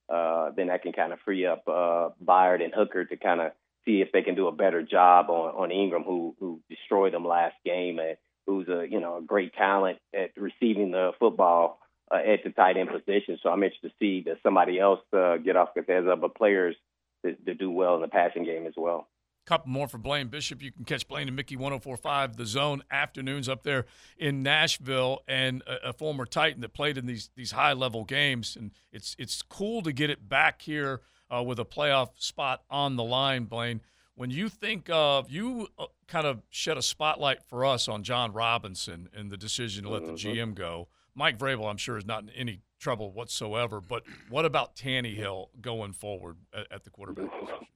uh, 0.10 0.52
then 0.56 0.68
that 0.68 0.84
can 0.84 0.92
kind 0.92 1.14
of 1.14 1.20
free 1.24 1.46
up 1.46 1.64
uh, 1.68 2.10
Byard 2.24 2.64
and 2.64 2.74
Hooker 2.74 3.06
to 3.06 3.18
kind 3.18 3.40
of 3.40 3.52
see 3.86 4.02
if 4.02 4.12
they 4.12 4.22
can 4.22 4.36
do 4.36 4.48
a 4.48 4.52
better 4.52 4.84
job 4.84 5.30
on, 5.30 5.56
on 5.56 5.70
Engram, 5.70 6.06
who 6.06 6.36
who 6.40 6.60
destroyed 6.70 7.14
them 7.14 7.26
last 7.26 7.56
game, 7.66 8.00
and 8.00 8.18
who's 8.46 8.68
a 8.68 8.86
you 8.90 9.00
know 9.00 9.18
a 9.18 9.22
great 9.22 9.54
talent 9.54 10.00
at 10.14 10.32
receiving 10.36 10.92
the 10.92 11.12
football 11.20 11.80
uh, 12.12 12.18
at 12.18 12.43
the 12.43 12.49
tight 12.51 12.78
end 12.78 12.89
position. 12.89 13.39
So 13.41 13.49
I'm 13.49 13.64
interested 13.64 13.89
to 13.89 13.93
see 13.99 14.24
that 14.28 14.38
somebody 14.43 14.80
else 14.80 14.99
uh, 15.14 15.38
get 15.38 15.55
off 15.55 15.70
because 15.74 15.88
there's 15.88 16.07
other 16.07 16.30
players 16.30 16.76
that, 17.24 17.43
that 17.45 17.57
do 17.57 17.72
well 17.72 17.95
in 17.95 18.01
the 18.01 18.07
passing 18.07 18.43
game 18.43 18.66
as 18.66 18.74
well. 18.76 19.07
couple 19.45 19.70
more 19.70 19.88
for 19.88 19.97
Blaine 19.97 20.28
Bishop. 20.28 20.62
You 20.62 20.72
can 20.72 20.86
catch 20.86 21.07
Blaine 21.07 21.28
and 21.28 21.36
Mickey 21.36 21.55
1045 21.55 22.38
The 22.38 22.45
Zone 22.45 22.84
afternoons 22.91 23.47
up 23.47 23.64
there 23.64 23.86
in 24.18 24.43
Nashville 24.43 25.24
and 25.28 25.62
a, 25.68 25.89
a 25.89 25.93
former 25.93 26.26
Titan 26.26 26.62
that 26.62 26.74
played 26.74 26.97
in 26.97 27.05
these 27.05 27.30
these 27.36 27.51
high 27.51 27.74
level 27.74 28.03
games. 28.03 28.55
And 28.55 28.72
it's 28.91 29.16
it's 29.18 29.41
cool 29.41 29.82
to 29.84 29.91
get 29.91 30.09
it 30.09 30.28
back 30.28 30.62
here 30.62 31.01
uh, 31.34 31.43
with 31.43 31.59
a 31.59 31.66
playoff 31.66 32.09
spot 32.18 32.64
on 32.70 32.95
the 32.95 33.03
line, 33.03 33.45
Blaine. 33.45 33.82
When 34.16 34.30
you 34.30 34.49
think 34.49 34.89
of 34.91 35.32
you 35.32 35.70
uh, 35.80 35.86
kind 36.07 36.28
of 36.28 36.41
shed 36.49 36.78
a 36.78 36.82
spotlight 36.82 37.41
for 37.43 37.66
us 37.66 37.88
on 37.88 38.03
Jon 38.03 38.34
Robinson 38.34 39.09
and 39.16 39.32
the 39.32 39.38
decision 39.38 39.86
to 39.86 39.89
let 39.89 40.05
the 40.05 40.12
GM 40.12 40.53
go. 40.53 40.89
Mike 41.16 41.38
Vrabel, 41.38 41.70
I'm 41.70 41.78
sure, 41.78 41.97
is 41.97 42.05
not 42.05 42.24
in 42.24 42.30
any 42.30 42.62
trouble 42.80 43.12
whatsoever. 43.12 43.82
But 43.82 44.03
what 44.30 44.45
about 44.45 44.76
Tannehill 44.76 45.49
going 45.62 45.93
forward 45.93 46.38
at, 46.53 46.72
at 46.72 46.84
the 46.84 46.89
quarterback 46.89 47.32
position? 47.39 47.68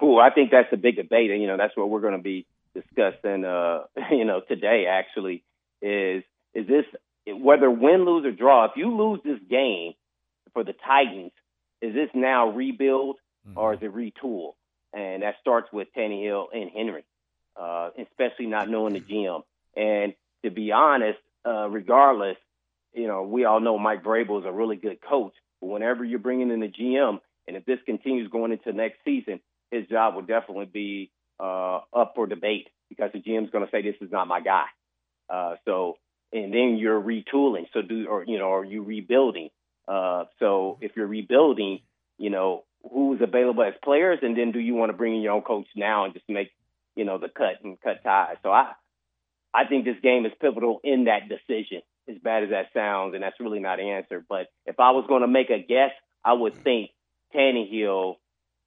Cool. 0.00 0.18
I 0.18 0.30
think 0.30 0.50
that's 0.50 0.72
a 0.72 0.76
big 0.76 0.96
debate, 0.96 1.30
and 1.30 1.40
you 1.40 1.46
know 1.46 1.56
that's 1.56 1.76
what 1.76 1.88
we're 1.88 2.00
going 2.00 2.16
to 2.16 2.22
be 2.22 2.46
discussing. 2.74 3.44
Uh, 3.44 3.84
you 4.10 4.24
know, 4.24 4.40
today 4.46 4.86
actually 4.88 5.44
is 5.80 6.22
is 6.54 6.66
this 6.66 6.84
whether 7.26 7.70
win, 7.70 8.04
lose, 8.04 8.24
or 8.24 8.32
draw. 8.32 8.66
If 8.66 8.72
you 8.76 8.94
lose 8.96 9.20
this 9.24 9.38
game 9.48 9.92
for 10.52 10.64
the 10.64 10.74
Titans, 10.86 11.32
is 11.80 11.94
this 11.94 12.10
now 12.14 12.50
rebuild 12.50 13.16
or 13.56 13.74
is 13.74 13.80
it 13.82 13.94
retool? 13.94 14.52
And 14.92 15.22
that 15.22 15.34
starts 15.40 15.68
with 15.72 15.88
Tannehill 15.96 16.46
and 16.52 16.70
Henry, 16.70 17.04
uh, 17.60 17.90
especially 17.98 18.46
not 18.46 18.68
knowing 18.68 18.94
the 18.94 19.00
GM. 19.00 19.42
And 19.76 20.14
to 20.44 20.50
be 20.50 20.72
honest, 20.72 21.18
uh, 21.44 21.68
regardless, 21.68 22.36
you 22.94 23.06
know, 23.06 23.22
we 23.22 23.44
all 23.44 23.60
know 23.60 23.78
Mike 23.78 24.04
Vrabel 24.04 24.40
is 24.40 24.46
a 24.46 24.52
really 24.52 24.76
good 24.76 24.98
coach. 25.00 25.34
But 25.60 25.68
whenever 25.68 26.04
you're 26.04 26.18
bringing 26.18 26.50
in 26.50 26.62
a 26.62 26.68
GM, 26.68 27.18
and 27.46 27.56
if 27.56 27.64
this 27.64 27.78
continues 27.86 28.30
going 28.30 28.52
into 28.52 28.72
next 28.72 28.98
season, 29.04 29.40
his 29.70 29.86
job 29.88 30.14
will 30.14 30.22
definitely 30.22 30.66
be 30.66 31.10
uh, 31.40 31.80
up 31.92 32.12
for 32.14 32.26
debate 32.26 32.68
because 32.88 33.10
the 33.12 33.20
GM's 33.20 33.50
going 33.50 33.64
to 33.64 33.70
say 33.70 33.82
this 33.82 33.96
is 34.00 34.12
not 34.12 34.28
my 34.28 34.40
guy. 34.40 34.64
Uh, 35.28 35.54
so, 35.64 35.94
and 36.32 36.52
then 36.52 36.76
you're 36.78 37.00
retooling. 37.00 37.66
So 37.72 37.82
do 37.82 38.06
or 38.06 38.24
you 38.24 38.38
know, 38.38 38.52
are 38.52 38.64
you 38.64 38.82
rebuilding? 38.82 39.50
Uh, 39.86 40.24
so 40.38 40.78
if 40.80 40.92
you're 40.96 41.06
rebuilding, 41.06 41.80
you 42.18 42.30
know, 42.30 42.64
who's 42.92 43.20
available 43.20 43.62
as 43.62 43.74
players, 43.82 44.18
and 44.22 44.36
then 44.36 44.52
do 44.52 44.58
you 44.58 44.74
want 44.74 44.90
to 44.90 44.96
bring 44.96 45.14
in 45.16 45.22
your 45.22 45.32
own 45.32 45.42
coach 45.42 45.66
now 45.74 46.04
and 46.04 46.14
just 46.14 46.28
make 46.28 46.50
you 46.94 47.04
know 47.04 47.18
the 47.18 47.28
cut 47.28 47.62
and 47.62 47.80
cut 47.80 48.02
ties? 48.04 48.36
So 48.42 48.50
I, 48.50 48.72
I 49.52 49.66
think 49.66 49.84
this 49.84 49.96
game 50.02 50.26
is 50.26 50.32
pivotal 50.40 50.80
in 50.84 51.04
that 51.04 51.28
decision. 51.28 51.82
As 52.08 52.16
bad 52.22 52.42
as 52.42 52.50
that 52.50 52.66
sounds, 52.74 53.14
and 53.14 53.22
that's 53.22 53.40
really 53.40 53.60
not 53.60 53.80
an 53.80 53.86
answer. 53.86 54.24
But 54.28 54.48
if 54.66 54.78
I 54.78 54.90
was 54.90 55.06
going 55.08 55.22
to 55.22 55.28
make 55.28 55.48
a 55.50 55.58
guess, 55.58 55.92
I 56.24 56.34
would 56.34 56.54
think 56.54 56.90
Tannehill 57.34 58.16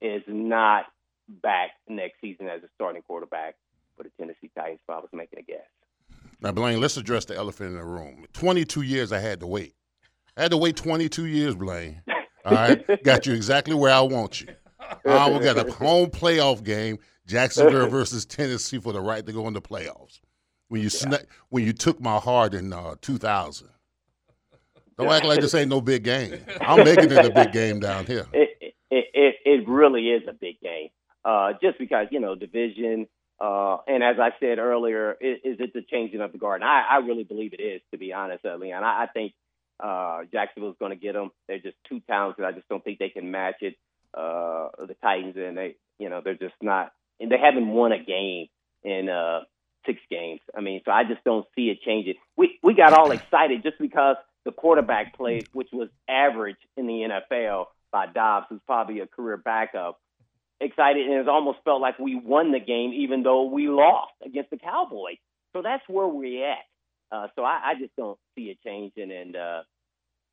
is 0.00 0.22
not 0.26 0.86
back 1.28 1.70
next 1.88 2.20
season 2.20 2.48
as 2.48 2.62
a 2.62 2.68
starting 2.74 3.02
quarterback 3.02 3.54
for 3.96 4.02
the 4.02 4.10
Tennessee 4.18 4.50
Titans. 4.56 4.80
If 4.82 4.90
I 4.90 4.98
was 4.98 5.08
making 5.12 5.38
a 5.38 5.42
guess. 5.42 5.66
Now, 6.40 6.52
Blaine, 6.52 6.80
let's 6.80 6.96
address 6.96 7.24
the 7.24 7.36
elephant 7.36 7.70
in 7.70 7.76
the 7.76 7.84
room. 7.84 8.24
22 8.32 8.82
years 8.82 9.12
I 9.12 9.18
had 9.18 9.40
to 9.40 9.46
wait. 9.46 9.74
I 10.36 10.42
had 10.42 10.52
to 10.52 10.56
wait 10.56 10.76
22 10.76 11.26
years, 11.26 11.56
Blaine. 11.56 12.02
All 12.44 12.52
right, 12.52 13.02
got 13.04 13.26
you 13.26 13.34
exactly 13.34 13.74
where 13.74 13.92
I 13.92 14.00
want 14.00 14.40
you. 14.40 14.48
Uh, 14.80 15.10
I 15.10 15.28
will 15.28 15.40
get 15.40 15.58
a 15.58 15.70
home 15.72 16.10
playoff 16.10 16.62
game, 16.62 16.98
Jacksonville 17.26 17.88
versus 17.88 18.24
Tennessee, 18.24 18.78
for 18.78 18.92
the 18.92 19.00
right 19.00 19.26
to 19.26 19.32
go 19.32 19.48
into 19.48 19.60
the 19.60 19.68
playoffs. 19.68 20.20
When 20.68 20.82
you 20.82 20.88
sna- 20.88 21.24
when 21.48 21.64
you 21.64 21.72
took 21.72 22.00
my 22.00 22.18
heart 22.18 22.54
in 22.54 22.72
uh, 22.72 22.96
2000. 23.00 23.68
Don't 24.98 25.12
act 25.12 25.24
like 25.24 25.40
this 25.40 25.54
ain't 25.54 25.70
no 25.70 25.80
big 25.80 26.02
game. 26.02 26.40
I'm 26.60 26.84
making 26.84 27.12
it 27.12 27.24
a 27.24 27.30
big 27.30 27.52
game 27.52 27.80
down 27.80 28.04
here. 28.04 28.26
It 28.32 28.74
it 28.90 29.04
it, 29.14 29.34
it 29.44 29.68
really 29.68 30.08
is 30.08 30.22
a 30.28 30.32
big 30.32 30.60
game. 30.60 30.88
Uh, 31.24 31.52
just 31.62 31.78
because 31.78 32.08
you 32.10 32.20
know 32.20 32.34
division, 32.34 33.06
uh, 33.40 33.78
and 33.86 34.02
as 34.02 34.16
I 34.18 34.30
said 34.40 34.58
earlier, 34.58 35.16
is, 35.20 35.38
is 35.44 35.56
it 35.60 35.72
the 35.72 35.82
changing 35.82 36.20
of 36.20 36.32
the 36.32 36.38
guard? 36.38 36.62
And 36.62 36.70
I, 36.70 36.82
I 36.90 36.96
really 36.98 37.24
believe 37.24 37.52
it 37.52 37.62
is, 37.62 37.80
to 37.92 37.98
be 37.98 38.12
honest, 38.12 38.44
uh, 38.44 38.56
Leon. 38.56 38.82
I, 38.82 39.04
I 39.04 39.06
think 39.06 39.32
uh, 39.78 40.20
Jacksonville's 40.32 40.76
going 40.78 40.90
to 40.90 40.96
get 40.96 41.14
them. 41.14 41.30
They're 41.46 41.60
just 41.60 41.76
too 41.88 42.00
talented. 42.08 42.44
I 42.44 42.52
just 42.52 42.68
don't 42.68 42.82
think 42.82 42.98
they 42.98 43.10
can 43.10 43.30
match 43.30 43.56
it. 43.60 43.76
Uh, 44.14 44.68
the 44.78 44.96
Titans, 45.02 45.36
and 45.36 45.56
they, 45.56 45.76
you 45.98 46.08
know, 46.08 46.22
they're 46.24 46.34
just 46.34 46.54
not, 46.62 46.92
and 47.20 47.30
they 47.30 47.38
haven't 47.38 47.68
won 47.68 47.92
a 47.92 48.02
game 48.02 48.46
in 48.82 49.08
uh, 49.08 49.40
six 49.88 50.00
games. 50.10 50.40
I 50.56 50.60
mean, 50.60 50.82
so 50.84 50.90
I 50.90 51.04
just 51.04 51.24
don't 51.24 51.46
see 51.56 51.70
it 51.70 51.80
changing. 51.82 52.14
We 52.36 52.58
we 52.62 52.74
got 52.74 52.92
all 52.92 53.10
excited 53.10 53.62
just 53.62 53.78
because 53.80 54.16
the 54.44 54.52
quarterback 54.52 55.16
played, 55.16 55.48
which 55.52 55.68
was 55.72 55.88
average 56.08 56.58
in 56.76 56.86
the 56.86 57.08
NFL 57.32 57.66
by 57.90 58.06
Dobbs, 58.06 58.46
who's 58.50 58.60
probably 58.66 59.00
a 59.00 59.06
career 59.06 59.36
backup. 59.36 59.98
Excited, 60.60 61.06
and 61.06 61.14
it 61.14 61.28
almost 61.28 61.58
felt 61.64 61.80
like 61.80 61.98
we 61.98 62.16
won 62.16 62.52
the 62.52 62.60
game, 62.60 62.92
even 62.92 63.22
though 63.22 63.44
we 63.44 63.68
lost 63.68 64.12
against 64.24 64.50
the 64.50 64.58
Cowboys. 64.58 65.16
So 65.52 65.62
that's 65.62 65.82
where 65.88 66.06
we're 66.06 66.50
at. 66.50 66.58
Uh, 67.10 67.28
so 67.36 67.42
I, 67.42 67.70
I 67.70 67.74
just 67.80 67.94
don't 67.96 68.18
see 68.34 68.50
it 68.50 68.58
changing, 68.64 69.12
and 69.12 69.36
uh, 69.36 69.62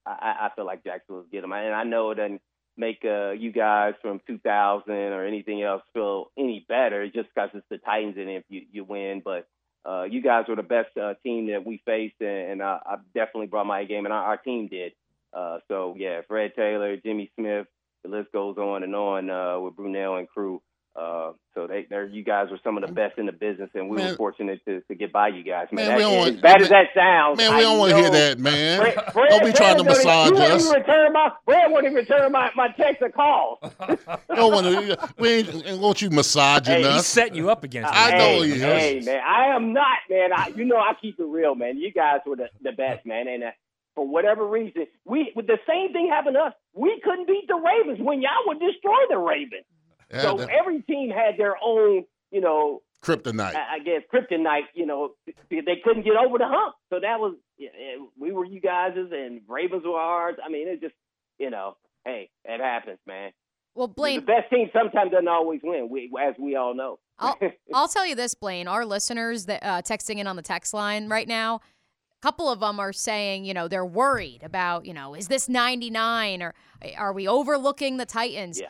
I, 0.06 0.48
I 0.48 0.50
feel 0.56 0.66
like 0.66 0.84
Jacksonville's 0.84 1.28
get 1.32 1.42
them. 1.42 1.54
And 1.54 1.74
I 1.74 1.84
know 1.84 2.12
it 2.12 2.16
doesn't 2.16 2.42
make 2.78 3.04
uh, 3.06 3.32
you 3.32 3.52
guys 3.52 3.94
from 4.02 4.22
2000 4.28 4.92
or 4.92 5.26
anything 5.26 5.64
else 5.64 5.82
feel 5.94 6.32
any 6.38 6.66
better 6.68 7.06
just 7.08 7.30
because 7.34 7.50
it's 7.54 7.66
the 7.70 7.78
Titans 7.78 8.16
and 8.18 8.30
if 8.30 8.44
you, 8.50 8.62
you 8.72 8.84
win. 8.84 9.22
But 9.24 9.48
uh, 9.86 10.04
you 10.04 10.22
guys 10.22 10.46
were 10.48 10.56
the 10.56 10.64
best 10.64 10.98
uh, 10.98 11.14
team 11.24 11.48
that 11.48 11.66
we 11.66 11.82
faced, 11.86 12.16
and, 12.20 12.52
and 12.52 12.64
I, 12.64 12.80
I 12.86 12.96
definitely 13.14 13.48
brought 13.48 13.68
my 13.68 13.84
game, 13.86 14.06
and 14.06 14.14
our, 14.14 14.24
our 14.24 14.38
team 14.38 14.68
did. 14.68 14.94
Uh, 15.32 15.60
so 15.68 15.96
yeah, 15.98 16.22
Fred 16.28 16.54
Taylor, 16.56 16.98
Jimmy 16.98 17.32
Smith, 17.38 17.68
the 18.04 18.10
list 18.10 18.32
goes 18.32 18.58
on 18.58 18.84
and 18.84 18.96
on 18.96 19.30
uh, 19.30 19.60
with 19.60 19.76
Brunell 19.76 20.18
and 20.18 20.28
crew. 20.28 20.62
Uh, 20.96 21.34
so 21.54 21.68
they, 21.68 21.86
they're, 21.90 22.06
you 22.08 22.24
guys 22.24 22.48
were 22.50 22.60
some 22.64 22.78
of 22.78 22.86
the 22.88 22.92
best 22.94 23.18
in 23.18 23.26
the 23.26 23.32
business, 23.34 23.70
and 23.74 23.90
we 23.90 23.98
Man. 23.98 24.12
were 24.12 24.16
fortunate 24.16 24.64
to, 24.64 24.80
to 24.82 24.96
get 24.96 25.12
by 25.12 25.28
you 25.28 25.44
guys. 25.44 25.68
Man, 25.74 25.88
Man, 25.90 25.98
we 25.98 26.04
That- 26.04 26.10
don't 26.10 26.18
as 26.28 26.32
want- 26.32 26.42
bad 26.42 26.62
as 26.62 26.70
that 26.70 26.86
sounds, 26.96 27.38
Man, 27.38 27.52
we 27.52 27.58
I 27.58 27.62
don't 27.62 27.80
want 27.80 27.92
to 27.92 27.98
hear 27.98 28.10
that, 28.12 28.40
man. 28.40 28.80
Fred, 28.80 28.94
Fred, 29.12 29.30
Don't 29.30 29.44
be 29.46 29.52
trying 29.52 29.78
to 29.78 29.84
massage 29.84 30.32
won't 30.32 30.40
even 30.44 30.52
us. 30.54 30.74
return 30.74 31.12
my, 31.12 31.32
Fred 31.44 31.72
won't 31.72 31.84
even 31.86 31.96
return 31.96 32.32
my, 32.32 32.50
my 32.56 32.70
text 32.78 33.02
or 33.02 33.10
call. 33.10 33.60
Don't 33.90 34.54
want 34.54 34.66
to. 34.68 35.10
We 35.20 35.30
ain't, 35.30 35.66
ain't 35.68 35.82
want 35.82 36.02
you 36.02 36.10
massaging 36.12 36.76
Hey, 36.76 36.84
us. 36.86 36.96
He's 36.96 37.08
setting 37.08 37.36
you 37.36 37.50
up 37.50 37.66
against 37.66 37.90
I 37.94 38.12
me. 38.12 38.18
know 38.18 38.26
hey, 38.42 38.46
he 38.48 38.52
is. 38.54 38.62
Hey, 38.62 39.00
man, 39.04 39.22
I 39.28 39.56
am 39.56 39.74
not, 39.74 39.98
man. 40.10 40.30
I, 40.34 40.48
you 40.56 40.64
know, 40.64 40.78
I 40.78 40.94
keep 41.02 41.20
it 41.20 41.26
real, 41.26 41.56
man. 41.56 41.78
You 41.78 41.92
guys 41.92 42.20
were 42.26 42.38
the, 42.38 42.48
the 42.62 42.72
best, 42.72 43.06
man. 43.06 43.28
And 43.28 43.44
uh, 43.44 43.52
for 43.96 44.08
whatever 44.08 44.48
reason, 44.48 44.86
we 45.04 45.34
with 45.36 45.48
the 45.48 45.58
same 45.68 45.92
thing 45.92 46.08
happened 46.10 46.36
to 46.36 46.42
us. 46.42 46.54
We 46.74 47.02
couldn't 47.04 47.28
beat 47.28 47.48
the 47.50 47.56
Ravens 47.56 48.00
when 48.02 48.22
y'all 48.22 48.32
would 48.48 48.60
destroy 48.62 48.96
the 49.10 49.18
Ravens. 49.18 49.66
Yeah, 50.12 50.22
so 50.22 50.38
that- 50.38 50.50
every 50.50 50.82
team 50.82 51.10
had 51.10 51.38
their 51.38 51.56
own, 51.62 52.06
you 52.32 52.42
know, 52.42 52.82
Kryptonite. 53.02 53.56
I, 53.56 53.76
I 53.76 53.80
guess 53.80 54.02
kryptonite. 54.12 54.64
You 54.74 54.86
know, 54.88 55.12
they 55.52 55.76
couldn't 55.84 56.04
get 56.04 56.16
over 56.16 56.38
the 56.40 56.48
hump. 56.48 56.76
So 56.90 57.00
that 57.00 57.20
was 57.20 57.36
yeah, 57.58 57.70
yeah, 57.78 58.06
we 58.20 58.32
were 58.32 58.46
you 58.46 58.60
guys's, 58.60 59.12
and 59.12 59.42
Ravens 59.48 59.84
were 59.86 60.00
ours. 60.00 60.36
I 60.44 60.50
mean, 60.50 60.68
it 60.68 60.82
just, 60.82 60.96
you 61.38 61.50
know, 61.52 61.78
hey, 62.04 62.30
it 62.44 62.60
happens, 62.60 62.98
man. 63.06 63.32
Well, 63.76 63.88
Blaine, 63.88 64.22
the 64.22 64.26
best 64.26 64.50
team 64.50 64.70
sometimes 64.74 65.12
doesn't 65.12 65.28
always 65.28 65.60
win, 65.64 65.90
we, 65.90 66.10
as 66.20 66.34
we 66.40 66.56
all 66.56 66.74
know. 66.74 66.98
I'll, 67.20 67.38
I'll 67.74 67.88
tell 67.88 68.06
you 68.06 68.16
this, 68.16 68.34
Blaine. 68.34 68.68
Our 68.68 68.86
listeners 68.86 69.46
that 69.46 69.64
uh, 69.64 69.82
texting 69.82 70.18
in 70.18 70.28
on 70.28 70.36
the 70.36 70.42
text 70.42 70.74
line 70.74 71.08
right 71.10 71.28
now, 71.28 71.56
a 71.58 72.22
couple 72.22 72.50
of 72.50 72.62
them 72.62 72.80
are 72.80 72.94
saying, 72.94 73.46
you 73.46 73.54
know, 73.54 73.68
they're 73.68 73.86
worried 73.86 74.42
about, 74.44 74.86
you 74.86 74.94
know, 74.94 75.14
is 75.14 75.28
this 75.28 75.48
99 75.50 76.42
or 76.42 76.54
are 76.98 77.14
we 77.14 77.28
overlooking 77.28 77.98
the 77.98 78.06
Titans? 78.06 78.60
Yeah. 78.60 78.68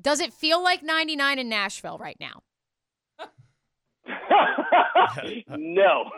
Does 0.00 0.20
it 0.20 0.32
feel 0.32 0.62
like 0.62 0.82
99 0.82 1.38
in 1.38 1.48
Nashville 1.48 1.98
right 1.98 2.16
now? 2.20 2.42
no. 5.48 6.10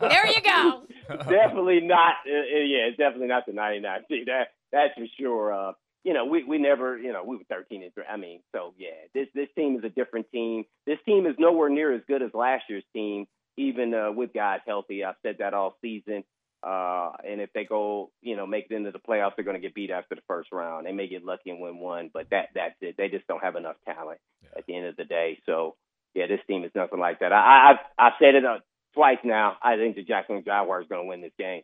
There 0.00 0.26
you 0.26 0.42
go. 0.42 0.82
definitely 1.08 1.80
not. 1.80 2.14
Uh, 2.26 2.30
uh, 2.30 2.64
yeah, 2.64 2.88
it's 2.88 2.98
definitely 2.98 3.28
not 3.28 3.46
the 3.46 3.52
99. 3.52 4.00
See, 4.08 4.24
that 4.26 4.48
that's 4.72 4.94
for 4.94 5.06
sure. 5.18 5.52
Uh, 5.52 5.72
you 6.04 6.12
know, 6.12 6.24
we 6.24 6.44
we 6.44 6.58
never, 6.58 6.98
you 6.98 7.12
know, 7.12 7.24
we 7.24 7.36
were 7.36 7.44
13 7.48 7.82
and 7.82 7.94
three. 7.94 8.04
I 8.10 8.16
mean, 8.16 8.40
so 8.54 8.74
yeah, 8.78 8.88
this 9.14 9.28
this 9.34 9.48
team 9.56 9.76
is 9.76 9.84
a 9.84 9.88
different 9.88 10.30
team. 10.30 10.64
This 10.86 10.98
team 11.06 11.26
is 11.26 11.34
nowhere 11.38 11.68
near 11.68 11.94
as 11.94 12.02
good 12.06 12.22
as 12.22 12.30
last 12.34 12.64
year's 12.68 12.84
team, 12.92 13.26
even 13.56 13.94
uh, 13.94 14.12
with 14.12 14.32
guys 14.32 14.60
healthy. 14.66 15.04
I've 15.04 15.16
said 15.22 15.36
that 15.38 15.54
all 15.54 15.76
season. 15.80 16.24
Uh, 16.62 17.12
and 17.28 17.40
if 17.40 17.52
they 17.52 17.64
go, 17.64 18.10
you 18.20 18.36
know, 18.36 18.46
make 18.46 18.66
it 18.70 18.74
into 18.74 18.90
the 18.90 18.98
playoffs, 18.98 19.32
they're 19.36 19.44
going 19.44 19.56
to 19.56 19.60
get 19.60 19.74
beat 19.74 19.90
after 19.90 20.14
the 20.14 20.20
first 20.26 20.50
round. 20.52 20.86
They 20.86 20.92
may 20.92 21.08
get 21.08 21.24
lucky 21.24 21.50
and 21.50 21.60
win 21.60 21.78
one, 21.78 22.10
but 22.12 22.30
that 22.30 22.48
that's 22.54 22.74
it. 22.80 22.96
They 22.98 23.08
just 23.08 23.26
don't 23.26 23.42
have 23.42 23.56
enough 23.56 23.76
talent 23.84 24.18
at 24.56 24.66
the 24.66 24.76
end 24.76 24.86
of 24.86 24.96
the 24.96 25.04
day. 25.04 25.38
So 25.46 25.76
yeah, 26.14 26.26
this 26.26 26.40
team 26.48 26.64
is 26.64 26.72
nothing 26.74 26.98
like 26.98 27.20
that. 27.20 27.32
I, 27.32 27.36
I 27.36 27.70
I've 27.70 27.76
I've 27.98 28.18
said 28.18 28.34
it 28.34 28.44
uh, 28.44 28.58
twice 28.94 29.18
now. 29.24 29.56
I 29.62 29.76
think 29.76 29.96
the 29.96 30.02
Jacksonville 30.02 30.42
Jaguars 30.42 30.86
are 30.86 30.88
going 30.88 31.04
to 31.04 31.08
win 31.08 31.20
this 31.20 31.32
game. 31.38 31.62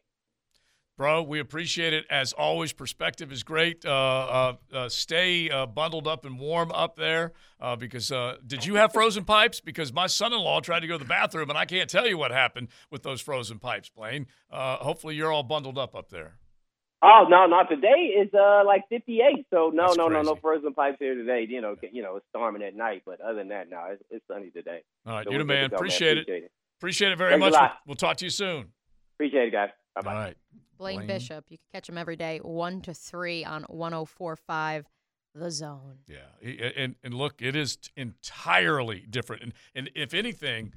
Bro, 0.97 1.25
we 1.25 1.41
appreciate 1.41 1.93
it. 1.93 2.05
As 2.09 2.33
always, 2.33 2.73
perspective 2.73 3.33
is 3.33 3.43
great. 3.43 3.85
Uh, 3.85 3.91
uh, 3.91 4.53
uh, 4.73 4.89
stay 4.89 5.51
uh, 5.51 5.67
bundled 5.67 6.07
up 6.07 6.25
and 6.25 6.39
warm 6.39 6.71
up 6.71 6.95
there 6.95 7.33
uh, 7.61 7.75
because 7.75 8.13
uh, 8.13 8.37
did 8.47 8.65
you 8.65 8.77
have 8.77 8.93
frozen 8.93 9.25
pipes? 9.25 9.61
Because 9.61 9.93
my 9.93 10.07
son 10.07 10.33
in 10.33 10.39
law 10.39 10.61
tried 10.61 10.81
to 10.81 10.87
go 10.87 10.97
to 10.97 11.03
the 11.03 11.09
bathroom 11.09 11.51
and 11.51 11.59
I 11.59 11.65
can't 11.65 11.91
tell 11.91 12.07
you 12.07 12.17
what 12.17 12.31
happened 12.31 12.69
with 12.93 13.03
those 13.03 13.21
frozen 13.21 13.59
pipes, 13.59 13.89
Blaine. 13.89 14.29
Uh, 14.53 14.77
hopefully, 14.77 15.17
you're 15.17 15.33
all 15.33 15.43
bundled 15.43 15.79
up 15.79 15.97
up 15.97 16.11
there. 16.11 16.39
Oh 17.03 17.27
no, 17.29 17.47
not 17.47 17.69
today. 17.69 18.15
It's 18.15 18.33
uh 18.33 18.63
like 18.65 18.83
58. 18.89 19.47
So 19.51 19.71
no, 19.75 19.89
That's 19.89 19.99
no, 19.99 20.09
no, 20.09 20.23
no 20.23 20.37
frozen 20.37 20.73
pipes 20.73 20.97
here 21.01 21.15
today. 21.15 21.45
You 21.47 21.61
know, 21.61 21.77
you 21.93 22.03
know, 22.03 22.17
it's 22.17 22.27
storming 22.31 22.63
at 22.63 22.75
night, 22.75 23.03
but 23.05 23.21
other 23.21 23.39
than 23.39 23.49
that, 23.49 23.69
no, 23.69 23.79
it's, 23.91 24.03
it's 24.11 24.25
sunny 24.27 24.51
today. 24.51 24.83
All 25.07 25.15
right, 25.15 25.25
So 25.27 25.33
you 25.33 25.39
the 25.39 25.45
man. 25.45 25.73
Appreciate 25.73 26.19
it. 26.19 26.23
Appreciate 26.23 26.45
it. 26.45 26.53
Appreciate 26.79 27.13
it 27.13 27.19
very 27.19 27.33
Thanks 27.33 27.57
much. 27.57 27.61
We'll, 27.61 27.71
we'll 27.89 27.97
talk 27.97 28.17
to 28.19 28.25
you 28.25 28.31
soon. 28.31 28.69
Appreciate 29.17 29.49
it, 29.49 29.53
guys. 29.53 29.71
Bye 29.95 30.01
bye. 30.01 30.13
All 30.13 30.19
right. 30.19 30.37
Blaine, 30.79 30.97
Blaine. 30.99 31.07
Bishop. 31.07 31.45
You 31.49 31.59
can 31.59 31.67
catch 31.73 31.89
him 31.89 31.99
every 31.99 32.17
day, 32.17 32.39
1 32.39 32.81
to 32.83 32.95
3 32.95 33.45
on 33.45 33.63
1045 33.65 34.87
The 35.35 35.51
Zone. 35.51 35.99
Yeah, 36.07 36.51
and 36.77 36.95
and 37.03 37.15
look, 37.15 37.41
it 37.43 37.57
is 37.57 37.79
entirely 37.97 39.07
different. 39.09 39.43
And 39.43 39.53
and 39.75 39.91
if 39.95 40.15
anything, 40.15 40.73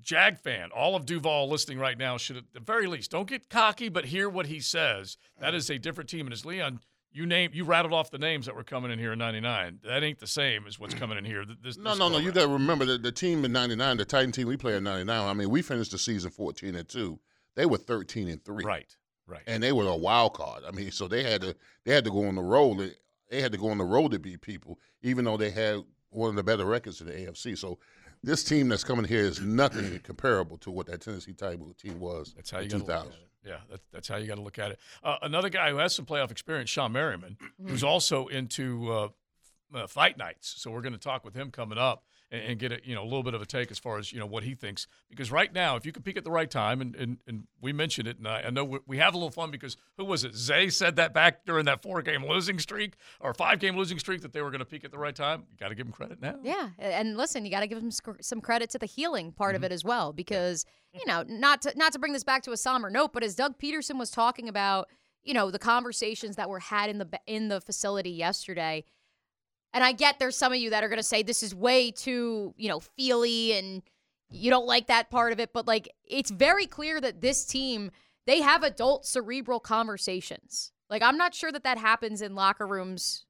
Jag 0.00 0.38
fan, 0.38 0.70
all 0.74 0.94
of 0.94 1.06
Duval 1.06 1.48
listening 1.48 1.78
right 1.78 1.96
now 1.98 2.16
should 2.18 2.36
at 2.36 2.44
the 2.52 2.60
very 2.60 2.86
least 2.86 3.10
don't 3.10 3.28
get 3.28 3.48
cocky, 3.48 3.88
but 3.88 4.06
hear 4.06 4.28
what 4.28 4.46
he 4.46 4.60
says. 4.60 5.16
That 5.40 5.54
is 5.54 5.70
a 5.70 5.78
different 5.78 6.08
team. 6.10 6.26
And 6.26 6.32
as 6.32 6.44
Leon, 6.44 6.80
you 7.10 7.24
name 7.26 7.50
you 7.54 7.64
rattled 7.64 7.94
off 7.94 8.10
the 8.10 8.18
names 8.18 8.46
that 8.46 8.54
were 8.54 8.62
coming 8.64 8.90
in 8.90 8.98
here 8.98 9.12
in 9.14 9.18
'99. 9.18 9.80
That 9.84 10.02
ain't 10.02 10.18
the 10.18 10.26
same 10.26 10.66
as 10.66 10.78
what's 10.78 10.94
coming 10.94 11.16
in 11.18 11.24
here. 11.24 11.44
th- 11.44 11.58
This, 11.62 11.76
No, 11.78 11.90
this 11.90 11.98
no, 11.98 12.08
no. 12.10 12.18
You 12.18 12.32
got 12.32 12.42
to 12.42 12.48
remember 12.48 12.84
that 12.84 13.02
the 13.02 13.12
team 13.12 13.44
in 13.44 13.52
'99, 13.52 13.96
the 13.96 14.04
Titan 14.04 14.30
team 14.30 14.46
we 14.46 14.56
played 14.58 14.76
in 14.76 14.84
'99. 14.84 15.26
I 15.26 15.32
mean, 15.34 15.48
we 15.50 15.62
finished 15.62 15.90
the 15.92 15.98
season 15.98 16.30
14 16.30 16.74
and 16.74 16.88
two. 16.88 17.18
They 17.54 17.66
were 17.66 17.78
13 17.78 18.28
and 18.28 18.44
three. 18.44 18.62
Right, 18.64 18.94
right. 19.28 19.42
And 19.46 19.62
they 19.62 19.72
were 19.72 19.86
a 19.86 19.96
wild 19.96 20.34
card. 20.34 20.64
I 20.66 20.72
mean, 20.72 20.90
so 20.90 21.06
they 21.06 21.22
had 21.22 21.42
to 21.42 21.54
they 21.84 21.94
had 21.94 22.04
to 22.04 22.10
go 22.10 22.26
on 22.26 22.34
the 22.34 22.42
road. 22.42 22.94
They 23.30 23.40
had 23.40 23.52
to 23.52 23.58
go 23.58 23.68
on 23.68 23.78
the 23.78 23.84
road 23.84 24.12
to 24.12 24.18
beat 24.18 24.40
people, 24.40 24.78
even 25.02 25.24
though 25.24 25.36
they 25.36 25.50
had 25.50 25.82
one 26.10 26.30
of 26.30 26.36
the 26.36 26.42
better 26.42 26.64
records 26.64 27.00
in 27.00 27.06
the 27.06 27.12
AFC. 27.12 27.56
So 27.56 27.78
this 28.22 28.42
team 28.42 28.68
that's 28.68 28.84
coming 28.84 29.04
here 29.04 29.20
is 29.22 29.40
nothing 29.40 29.98
comparable 30.02 30.56
to 30.58 30.70
what 30.70 30.86
that 30.86 31.02
Tennessee 31.02 31.34
Titan 31.34 31.74
team 31.74 32.00
was 32.00 32.32
That's 32.34 32.50
how 32.50 32.60
you 32.60 32.68
gotta 32.68 32.84
look 32.84 32.90
at 32.90 33.06
it. 33.06 33.28
Yeah, 33.44 33.58
that's, 33.70 33.82
that's 33.92 34.08
how 34.08 34.16
you 34.16 34.26
got 34.26 34.34
to 34.34 34.42
look 34.42 34.58
at 34.58 34.72
it. 34.72 34.80
Uh, 35.02 35.16
another 35.22 35.48
guy 35.48 35.70
who 35.70 35.76
has 35.76 35.94
some 35.94 36.04
playoff 36.04 36.30
experience, 36.30 36.70
Shawne 36.70 36.92
Merriman, 36.92 37.38
who's 37.64 37.84
also 37.84 38.26
into 38.26 38.92
uh, 38.92 39.08
uh, 39.74 39.86
fight 39.86 40.18
nights. 40.18 40.54
So 40.58 40.70
we're 40.70 40.82
going 40.82 40.92
to 40.92 40.98
talk 40.98 41.24
with 41.24 41.34
him 41.34 41.50
coming 41.50 41.78
up 41.78 42.04
and, 42.30 42.42
and 42.42 42.58
get 42.58 42.72
a, 42.72 42.80
you 42.84 42.94
know 42.94 43.02
a 43.02 43.04
little 43.04 43.22
bit 43.22 43.34
of 43.34 43.42
a 43.42 43.46
take 43.46 43.70
as 43.70 43.78
far 43.78 43.98
as 43.98 44.12
you 44.12 44.18
know 44.20 44.26
what 44.26 44.42
he 44.44 44.54
thinks. 44.54 44.86
Because 45.08 45.30
right 45.30 45.52
now, 45.52 45.76
if 45.76 45.86
you 45.86 45.92
can 45.92 46.02
peak 46.02 46.16
at 46.16 46.24
the 46.24 46.30
right 46.30 46.50
time, 46.50 46.80
and 46.80 46.94
and, 46.96 47.18
and 47.26 47.44
we 47.60 47.72
mentioned 47.72 48.06
it, 48.08 48.18
and 48.18 48.28
I, 48.28 48.42
I 48.46 48.50
know 48.50 48.64
we, 48.64 48.78
we 48.86 48.98
have 48.98 49.14
a 49.14 49.16
little 49.16 49.30
fun 49.30 49.50
because 49.50 49.76
who 49.96 50.04
was 50.04 50.24
it? 50.24 50.34
Zay 50.34 50.68
said 50.68 50.96
that 50.96 51.12
back 51.14 51.44
during 51.46 51.64
that 51.66 51.82
four 51.82 52.02
game 52.02 52.24
losing 52.24 52.58
streak 52.58 52.94
or 53.20 53.32
five 53.34 53.58
game 53.60 53.76
losing 53.76 53.98
streak 53.98 54.20
that 54.22 54.32
they 54.32 54.42
were 54.42 54.50
going 54.50 54.60
to 54.60 54.64
peak 54.66 54.84
at 54.84 54.90
the 54.90 54.98
right 54.98 55.14
time. 55.14 55.44
You 55.50 55.56
got 55.58 55.68
to 55.68 55.74
give 55.74 55.86
him 55.86 55.92
credit 55.92 56.20
now. 56.20 56.36
Yeah, 56.42 56.68
and 56.78 57.16
listen, 57.16 57.44
you 57.44 57.50
got 57.50 57.60
to 57.60 57.66
give 57.66 57.78
him 57.78 57.90
sc- 57.90 58.20
some 58.22 58.40
credit 58.40 58.70
to 58.70 58.78
the 58.78 58.86
healing 58.86 59.32
part 59.32 59.48
Mm-hmm. 59.54 59.64
of 59.64 59.70
it 59.70 59.72
as 59.72 59.84
well, 59.84 60.12
because 60.12 60.64
you 60.92 61.04
know, 61.06 61.22
not 61.26 61.62
to 61.62 61.72
not 61.76 61.92
to 61.92 61.98
bring 61.98 62.12
this 62.12 62.24
back 62.24 62.42
to 62.42 62.52
a 62.52 62.56
somber 62.56 62.90
note, 62.90 63.12
but 63.12 63.22
as 63.22 63.34
Doug 63.34 63.58
Pederson 63.58 63.98
was 63.98 64.10
talking 64.10 64.48
about, 64.48 64.88
you 65.22 65.34
know, 65.34 65.50
the 65.50 65.58
conversations 65.58 66.36
that 66.36 66.48
were 66.48 66.58
had 66.60 66.90
in 66.90 66.98
the 66.98 67.08
in 67.26 67.48
the 67.48 67.60
facility 67.60 68.10
yesterday, 68.10 68.84
and 69.72 69.84
I 69.84 69.92
get 69.92 70.18
there's 70.18 70.36
some 70.36 70.52
of 70.52 70.58
you 70.58 70.70
that 70.70 70.82
are 70.82 70.88
going 70.88 70.98
to 70.98 71.02
say 71.02 71.22
this 71.22 71.42
is 71.42 71.54
way 71.54 71.90
too, 71.90 72.54
you 72.56 72.68
know, 72.68 72.80
feely 72.80 73.52
and 73.52 73.82
you 74.30 74.50
don't 74.50 74.66
like 74.66 74.86
that 74.88 75.10
part 75.10 75.32
of 75.32 75.40
it, 75.40 75.52
but 75.52 75.66
like 75.66 75.88
it's 76.04 76.30
very 76.30 76.66
clear 76.66 77.00
that 77.00 77.20
this 77.20 77.44
team 77.44 77.90
they 78.26 78.42
have 78.42 78.62
adult 78.62 79.06
cerebral 79.06 79.60
conversations. 79.60 80.72
Like 80.90 81.02
I'm 81.02 81.16
not 81.16 81.34
sure 81.34 81.52
that 81.52 81.64
that 81.64 81.78
happens 81.78 82.22
in 82.22 82.34
locker 82.34 82.66
rooms 82.66 83.24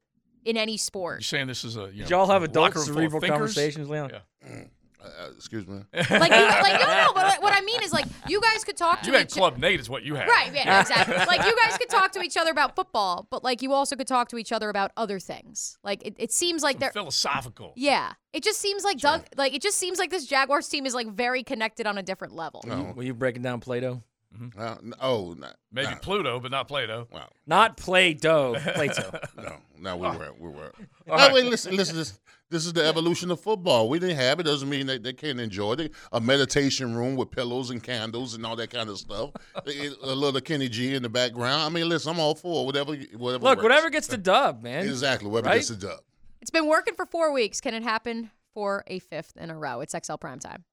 in 0.45 0.57
any 0.57 0.77
sport. 0.77 1.19
You're 1.19 1.23
saying 1.23 1.47
this 1.47 1.63
is 1.63 1.77
a 1.77 1.83
you 1.87 2.03
Did 2.03 2.11
know, 2.11 2.19
y'all 2.19 2.27
have 2.27 2.41
a 2.41 2.45
adult 2.45 2.75
locker 2.75 2.79
room 2.79 2.95
cerebral 2.95 3.21
conversations, 3.21 3.89
Leon? 3.89 4.11
Yeah. 4.13 4.49
Mm. 4.49 4.69
Uh, 5.01 5.29
excuse 5.35 5.65
me. 5.65 5.77
like, 5.93 6.09
you, 6.09 6.17
like 6.17 6.79
no, 6.81 6.87
no, 6.87 7.11
but 7.13 7.23
what- 7.25 7.41
what 7.41 7.53
I 7.57 7.61
mean 7.61 7.81
is 7.81 7.93
like 7.93 8.05
you 8.27 8.41
guys 8.41 8.63
could 8.63 8.75
talk 8.75 9.01
to 9.01 9.07
You 9.07 9.13
had 9.17 9.27
each 9.27 9.33
Club 9.33 9.57
Nate, 9.57 9.79
is 9.79 9.89
what 9.89 10.03
you 10.03 10.15
had. 10.15 10.27
Right, 10.27 10.53
yeah, 10.53 10.81
exactly. 10.81 11.15
like 11.27 11.45
you 11.45 11.55
guys 11.63 11.77
could 11.77 11.89
talk 11.89 12.11
to 12.13 12.21
each 12.21 12.35
other 12.37 12.51
about 12.51 12.75
football, 12.75 13.25
but 13.29 13.43
like 13.43 13.61
you 13.61 13.71
also 13.73 13.95
could 13.95 14.07
talk 14.07 14.27
to 14.29 14.37
each 14.37 14.51
other 14.51 14.69
about 14.69 14.91
other 14.97 15.19
things. 15.19 15.77
Like 15.83 16.05
it, 16.05 16.15
it 16.17 16.31
seems 16.33 16.63
like 16.63 16.79
they're 16.79 16.91
philosophical. 16.91 17.73
Yeah, 17.75 18.13
it 18.33 18.43
just 18.43 18.59
seems 18.59 18.83
like 18.83 18.97
Doug. 18.97 19.25
Like 19.37 19.53
it 19.53 19.61
just 19.61 19.77
seems 19.77 19.99
like 19.99 20.09
this 20.09 20.25
Jaguars 20.25 20.67
team 20.67 20.85
is 20.85 20.93
like 20.93 21.07
very 21.07 21.43
connected 21.43 21.87
on 21.87 21.97
a 21.97 22.03
different 22.03 22.35
level. 22.35 22.61
Were 22.67 22.75
you, 22.75 22.93
were 22.93 23.03
you 23.03 23.13
breaking 23.13 23.41
down 23.41 23.61
Plato? 23.61 24.03
Mm-hmm. 24.37 24.59
Uh, 24.59 24.75
n- 24.83 24.93
oh, 25.01 25.33
not, 25.37 25.55
Maybe 25.71 25.91
Pluto, 26.01 26.39
but 26.39 26.51
not 26.51 26.67
Plato. 26.67 27.07
Wow. 27.11 27.29
Not 27.47 27.77
Play-Doh, 27.77 28.55
Plato. 28.75 29.19
no, 29.37 29.55
no, 29.79 29.97
we 29.97 30.07
weren't. 30.07 30.39
We 30.39 30.49
weren't. 30.49 30.75
All 31.09 31.17
No, 31.17 31.23
right. 31.25 31.33
wait, 31.33 31.45
listen, 31.45 31.75
listen. 31.75 31.95
This, 31.97 32.19
this 32.51 32.65
is 32.65 32.73
the 32.73 32.85
evolution 32.85 33.31
of 33.31 33.39
football. 33.39 33.89
We 33.89 33.97
didn't 33.99 34.17
have 34.17 34.39
it. 34.39 34.43
Doesn't 34.43 34.69
mean 34.69 34.85
that 34.87 35.01
they 35.03 35.13
can't 35.13 35.39
enjoy 35.39 35.73
it. 35.73 35.93
A 36.11 36.19
meditation 36.21 36.95
room 36.95 37.15
with 37.15 37.31
pillows 37.31 37.69
and 37.71 37.81
candles 37.81 38.33
and 38.35 38.45
all 38.45 38.55
that 38.55 38.69
kind 38.71 38.89
of 38.89 38.97
stuff. 38.99 39.31
a 39.67 39.87
a 40.03 40.13
little 40.15 40.39
Kenny 40.41 40.69
G 40.69 40.93
in 40.95 41.03
the 41.03 41.09
background. 41.09 41.61
I 41.63 41.69
mean, 41.69 41.87
listen, 41.89 42.11
I'm 42.13 42.19
all 42.19 42.35
for 42.35 42.65
whatever. 42.65 42.95
Whatever. 43.17 43.43
Look, 43.43 43.57
works. 43.57 43.63
whatever 43.63 43.89
gets 43.89 44.07
the 44.07 44.17
dub, 44.17 44.61
man. 44.63 44.83
Exactly. 44.87 45.29
Whatever 45.29 45.49
Right? 45.49 45.55
gets 45.57 45.69
the 45.69 45.75
dub. 45.75 45.99
It's 46.41 46.51
been 46.51 46.67
working 46.67 46.95
for 46.95 47.05
four 47.05 47.31
weeks. 47.33 47.61
Can 47.61 47.73
it 47.73 47.83
happen 47.83 48.31
for 48.53 48.83
a 48.87 48.99
fifth 48.99 49.37
in 49.37 49.49
a 49.49 49.57
row? 49.57 49.81
It's 49.81 49.93
XL 50.05 50.15
Prime 50.15 50.39
Time. 50.39 50.63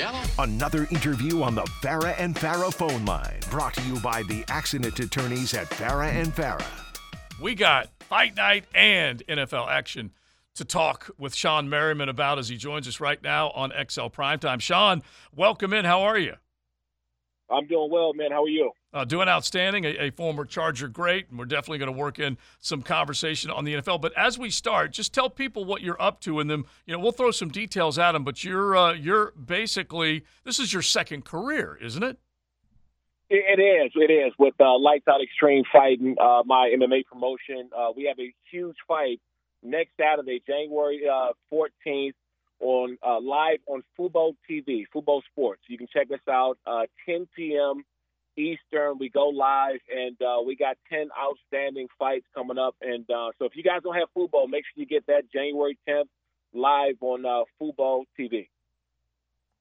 Now, 0.00 0.22
another 0.38 0.88
interview 0.90 1.42
on 1.42 1.54
the 1.54 1.64
Farah 1.82 2.14
and 2.16 2.34
Farah 2.34 2.72
phone 2.72 3.04
line, 3.04 3.40
brought 3.50 3.74
to 3.74 3.82
you 3.82 4.00
by 4.00 4.22
the 4.22 4.42
accident 4.48 4.98
attorneys 4.98 5.52
at 5.52 5.68
Farah 5.68 6.10
and 6.10 6.34
Farah. 6.34 6.64
We 7.38 7.54
got 7.54 7.90
fight 8.04 8.34
night 8.34 8.64
and 8.74 9.22
NFL 9.26 9.68
action 9.68 10.12
to 10.54 10.64
talk 10.64 11.10
with 11.18 11.34
Shawne 11.34 11.68
Merriman 11.68 12.08
about 12.08 12.38
as 12.38 12.48
he 12.48 12.56
joins 12.56 12.88
us 12.88 12.98
right 12.98 13.22
now 13.22 13.50
on 13.50 13.72
XL 13.72 14.06
Primetime. 14.06 14.56
Shawne, 14.56 15.02
welcome 15.36 15.74
in. 15.74 15.84
How 15.84 16.00
are 16.00 16.16
you? 16.16 16.36
I'm 17.50 17.66
doing 17.66 17.90
well, 17.90 18.14
man. 18.14 18.30
How 18.30 18.44
are 18.44 18.48
you? 18.48 18.72
Uh, 18.92 19.04
doing 19.04 19.28
outstanding, 19.28 19.84
a, 19.84 20.06
a 20.06 20.10
former 20.10 20.44
Charger 20.44 20.88
great, 20.88 21.28
and 21.30 21.38
we're 21.38 21.44
definitely 21.44 21.78
going 21.78 21.92
to 21.92 21.96
work 21.96 22.18
in 22.18 22.36
some 22.58 22.82
conversation 22.82 23.48
on 23.48 23.64
the 23.64 23.74
NFL. 23.74 24.00
But 24.00 24.12
as 24.18 24.36
we 24.36 24.50
start, 24.50 24.90
just 24.90 25.14
tell 25.14 25.30
people 25.30 25.64
what 25.64 25.80
you're 25.80 26.00
up 26.02 26.20
to, 26.22 26.40
and 26.40 26.50
then 26.50 26.64
you 26.86 26.94
know 26.94 26.98
we'll 26.98 27.12
throw 27.12 27.30
some 27.30 27.50
details 27.50 28.00
at 28.00 28.12
them. 28.12 28.24
But 28.24 28.42
you're 28.42 28.76
uh, 28.76 28.92
you're 28.94 29.30
basically 29.32 30.24
this 30.42 30.58
is 30.58 30.72
your 30.72 30.82
second 30.82 31.24
career, 31.24 31.78
isn't 31.80 32.02
it? 32.02 32.18
It, 33.30 33.60
is. 33.60 33.92
It 33.94 34.12
is. 34.12 34.32
With 34.40 34.54
uh, 34.58 34.76
Lights 34.76 35.06
Out 35.06 35.22
Extreme 35.22 35.62
Fighting, 35.72 36.16
uh, 36.20 36.42
my 36.44 36.74
MMA 36.76 37.04
promotion, 37.06 37.70
uh, 37.76 37.90
we 37.96 38.06
have 38.06 38.18
a 38.18 38.34
huge 38.50 38.76
fight 38.88 39.20
next 39.62 39.92
Saturday, 40.00 40.42
January 40.44 41.02
uh, 41.08 41.28
14th, 41.52 42.14
on 42.58 42.98
uh, 43.06 43.20
live 43.20 43.58
on 43.66 43.82
Fubo 43.96 44.34
TV, 44.50 44.84
Fubo 44.94 45.22
Sports. 45.30 45.62
You 45.68 45.78
can 45.78 45.86
check 45.92 46.08
us 46.10 46.20
out 46.28 46.58
uh, 46.66 46.82
10 47.06 47.28
p.m. 47.36 47.84
Eastern. 48.40 48.98
We 48.98 49.08
go 49.08 49.28
live, 49.28 49.80
and 49.94 50.16
uh, 50.22 50.42
we 50.44 50.56
got 50.56 50.76
10 50.90 51.08
outstanding 51.18 51.88
fights 51.98 52.26
coming 52.34 52.58
up. 52.58 52.74
And 52.80 53.04
uh, 53.10 53.30
so, 53.38 53.44
if 53.44 53.54
you 53.54 53.62
guys 53.62 53.80
don't 53.82 53.94
have 53.94 54.08
Fubo, 54.16 54.48
make 54.48 54.64
sure 54.64 54.82
you 54.82 54.86
get 54.86 55.06
that 55.06 55.30
January 55.32 55.78
10th 55.88 56.04
live 56.52 56.96
on 57.00 57.24
uh, 57.24 57.44
Fubo 57.60 58.04
TV. 58.18 58.48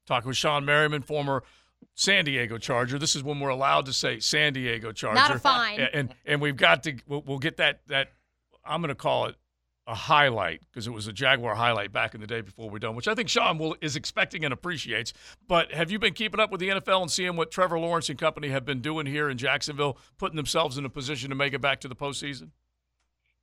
Talking 0.06 0.30
with 0.30 0.38
Shawne 0.38 0.66
Merriman, 0.66 1.02
former 1.02 1.44
San 1.96 2.26
Diego 2.26 2.58
Charger. 2.58 2.98
This 2.98 3.16
is 3.16 3.24
when 3.24 3.40
we're 3.40 3.50
allowed 3.50 3.86
to 3.86 3.94
say 3.94 4.20
San 4.20 4.54
Diego 4.54 4.92
Charger. 4.92 5.16
Not 5.16 5.36
a 5.36 5.40
fine. 5.40 5.80
And 5.80 5.90
and, 5.94 6.16
and 6.26 6.42
we've 6.42 6.58
got 6.58 6.84
to 6.84 6.96
we'll, 7.08 7.22
we'll 7.22 7.40
get 7.40 7.58
that 7.58 7.82
that 7.88 8.10
I'm 8.66 8.82
going 8.82 8.90
to 8.90 8.96
call 8.96 9.26
it 9.26 9.36
a 9.90 9.96
highlight 9.96 10.62
because 10.70 10.86
it 10.86 10.92
was 10.92 11.08
a 11.08 11.14
Jaguar 11.14 11.56
highlight 11.56 11.92
back 11.92 12.14
in 12.14 12.22
the 12.22 12.28
day 12.28 12.42
before 12.42 12.70
we're 12.70 12.78
done, 12.78 12.96
which 12.96 13.08
I 13.08 13.16
think 13.16 13.28
Shawne 13.28 13.58
will 13.58 13.76
is 13.82 13.96
expecting 13.96 14.46
and 14.46 14.54
appreciates. 14.54 15.14
But 15.48 15.74
have 15.74 15.90
you 15.90 15.98
been 15.98 16.14
keeping 16.14 16.40
up 16.40 16.52
with 16.52 16.60
the 16.60 16.70
NFL 16.70 17.02
and 17.02 17.12
seeing 17.12 17.36
what 17.36 17.50
Trevor 17.50 17.80
Lawrence 17.80 18.08
and 18.08 18.18
company 18.18 18.50
have 18.50 18.66
been 18.66 18.82
doing 18.82 19.08
here 19.08 19.30
in 19.30 19.38
Jacksonville, 19.38 19.98
putting 20.20 20.36
themselves 20.36 20.78
in 20.78 20.86
a 20.86 20.90
position 20.90 21.30
to 21.30 21.36
make 21.36 21.54
it 21.54 21.60
back 21.60 21.82
to 21.82 21.88
the 21.88 21.96
postseason? 21.96 22.52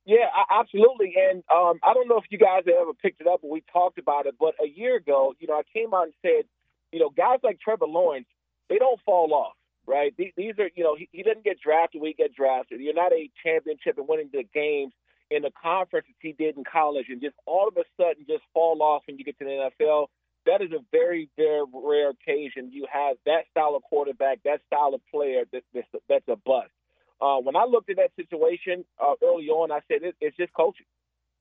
Yeah, 0.05 0.27
absolutely. 0.49 1.15
And 1.29 1.43
um, 1.53 1.79
I 1.83 1.93
don't 1.93 2.07
know 2.07 2.17
if 2.17 2.23
you 2.29 2.37
guys 2.37 2.63
have 2.65 2.75
ever 2.81 2.93
picked 2.93 3.19
it 3.19 3.27
up, 3.27 3.41
but 3.41 3.51
we 3.51 3.61
talked 3.73 3.99
about 3.99 4.25
it. 4.25 4.35
But 4.39 4.55
a 4.63 4.67
year 4.67 4.95
ago, 4.95 5.33
you 5.39 5.47
know, 5.47 5.55
I 5.55 5.63
came 5.73 5.93
out 5.93 6.05
and 6.05 6.13
said, 6.21 6.45
you 6.93 6.99
know, 6.99 7.09
guys 7.09 7.39
like 7.43 7.59
Trevor 7.59 7.87
Lawrence, 7.87 8.27
they 8.69 8.77
don't 8.77 9.01
fall 9.05 9.33
off, 9.33 9.55
right? 9.85 10.13
These, 10.17 10.31
are, 10.59 10.69
you 10.75 10.83
know, 10.85 10.95
he, 10.95 11.09
he 11.11 11.23
doesn't 11.23 11.43
get 11.43 11.59
drafted 11.59 12.01
We 12.01 12.13
get 12.13 12.33
drafted. 12.33 12.79
You're 12.79 12.93
not 12.93 13.11
a 13.11 13.29
championship 13.43 13.97
and 13.97 14.07
winning 14.07 14.29
the 14.31 14.45
games 14.53 14.93
in 15.29 15.43
the 15.43 15.51
conference 15.61 16.07
as 16.09 16.15
he 16.19 16.31
did 16.33 16.57
in 16.57 16.63
college, 16.63 17.07
and 17.09 17.21
just 17.21 17.35
all 17.45 17.67
of 17.67 17.77
a 17.77 17.83
sudden 17.97 18.25
just 18.27 18.43
fall 18.53 18.81
off 18.81 19.03
when 19.07 19.17
you 19.17 19.25
get 19.25 19.37
to 19.39 19.45
the 19.45 19.69
NFL. 19.81 20.07
That 20.45 20.61
is 20.61 20.71
a 20.71 20.79
very, 20.91 21.29
very 21.35 21.63
rare 21.73 22.11
occasion. 22.11 22.71
You 22.71 22.87
have 22.91 23.17
that 23.25 23.45
style 23.51 23.75
of 23.75 23.83
quarterback, 23.83 24.39
that 24.45 24.61
style 24.67 24.93
of 24.93 25.01
player 25.11 25.43
that, 25.51 25.63
that's, 25.73 25.87
that's 26.07 26.27
a 26.29 26.37
bust. 26.37 26.71
Uh, 27.19 27.37
when 27.37 27.55
I 27.55 27.65
looked 27.65 27.89
at 27.89 27.97
that 27.97 28.11
situation 28.15 28.85
uh, 28.99 29.13
early 29.23 29.49
on, 29.49 29.71
I 29.71 29.79
said 29.87 30.03
it, 30.03 30.15
it's 30.21 30.37
just 30.37 30.53
coaching. 30.53 30.85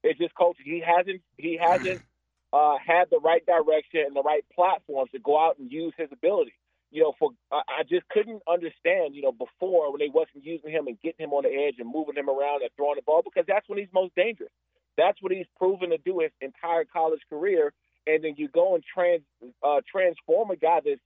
It's 0.03 0.19
just 0.19 0.35
coaching. 0.35 0.65
He 0.65 0.83
hasn't 0.85 1.21
he 1.37 1.59
hasn't 1.61 2.01
uh, 2.53 2.77
had 2.85 3.05
the 3.11 3.19
right 3.19 3.45
direction 3.45 4.01
and 4.07 4.17
the 4.17 4.23
right 4.23 4.45
platforms 4.55 5.11
to 5.13 5.19
go 5.19 5.39
out 5.39 5.59
and 5.59 5.71
use 5.71 5.93
his 5.97 6.09
ability. 6.13 6.55
You 6.97 7.03
know, 7.03 7.13
for 7.19 7.29
I 7.53 7.83
just 7.85 8.09
couldn't 8.09 8.41
understand. 8.49 9.15
You 9.15 9.21
know, 9.21 9.33
before 9.33 9.93
when 9.93 10.01
they 10.01 10.09
wasn't 10.09 10.49
using 10.49 10.71
him 10.71 10.87
and 10.87 10.97
getting 11.03 11.29
him 11.29 11.35
on 11.35 11.45
the 11.45 11.53
edge 11.53 11.77
and 11.79 11.93
moving 11.93 12.17
him 12.17 12.31
around 12.31 12.63
and 12.63 12.71
throwing 12.75 12.97
the 12.97 13.05
ball 13.05 13.21
because 13.21 13.45
that's 13.47 13.69
when 13.69 13.79
he's 13.79 13.93
most 13.93 14.15
dangerous. 14.17 14.49
That's 14.97 15.21
what 15.21 15.31
he's 15.31 15.45
proven 15.59 15.91
to 15.91 15.99
do 15.99 16.21
his 16.21 16.33
entire 16.41 16.87
college 16.89 17.21
career. 17.29 17.75
And 18.07 18.25
then 18.25 18.33
you 18.39 18.49
go 18.49 18.75
and 18.75 18.83
trans 18.83 19.21
uh, 19.63 19.85
transform 19.93 20.51
a 20.51 20.57
guy 20.57 20.81
that's 20.87 21.05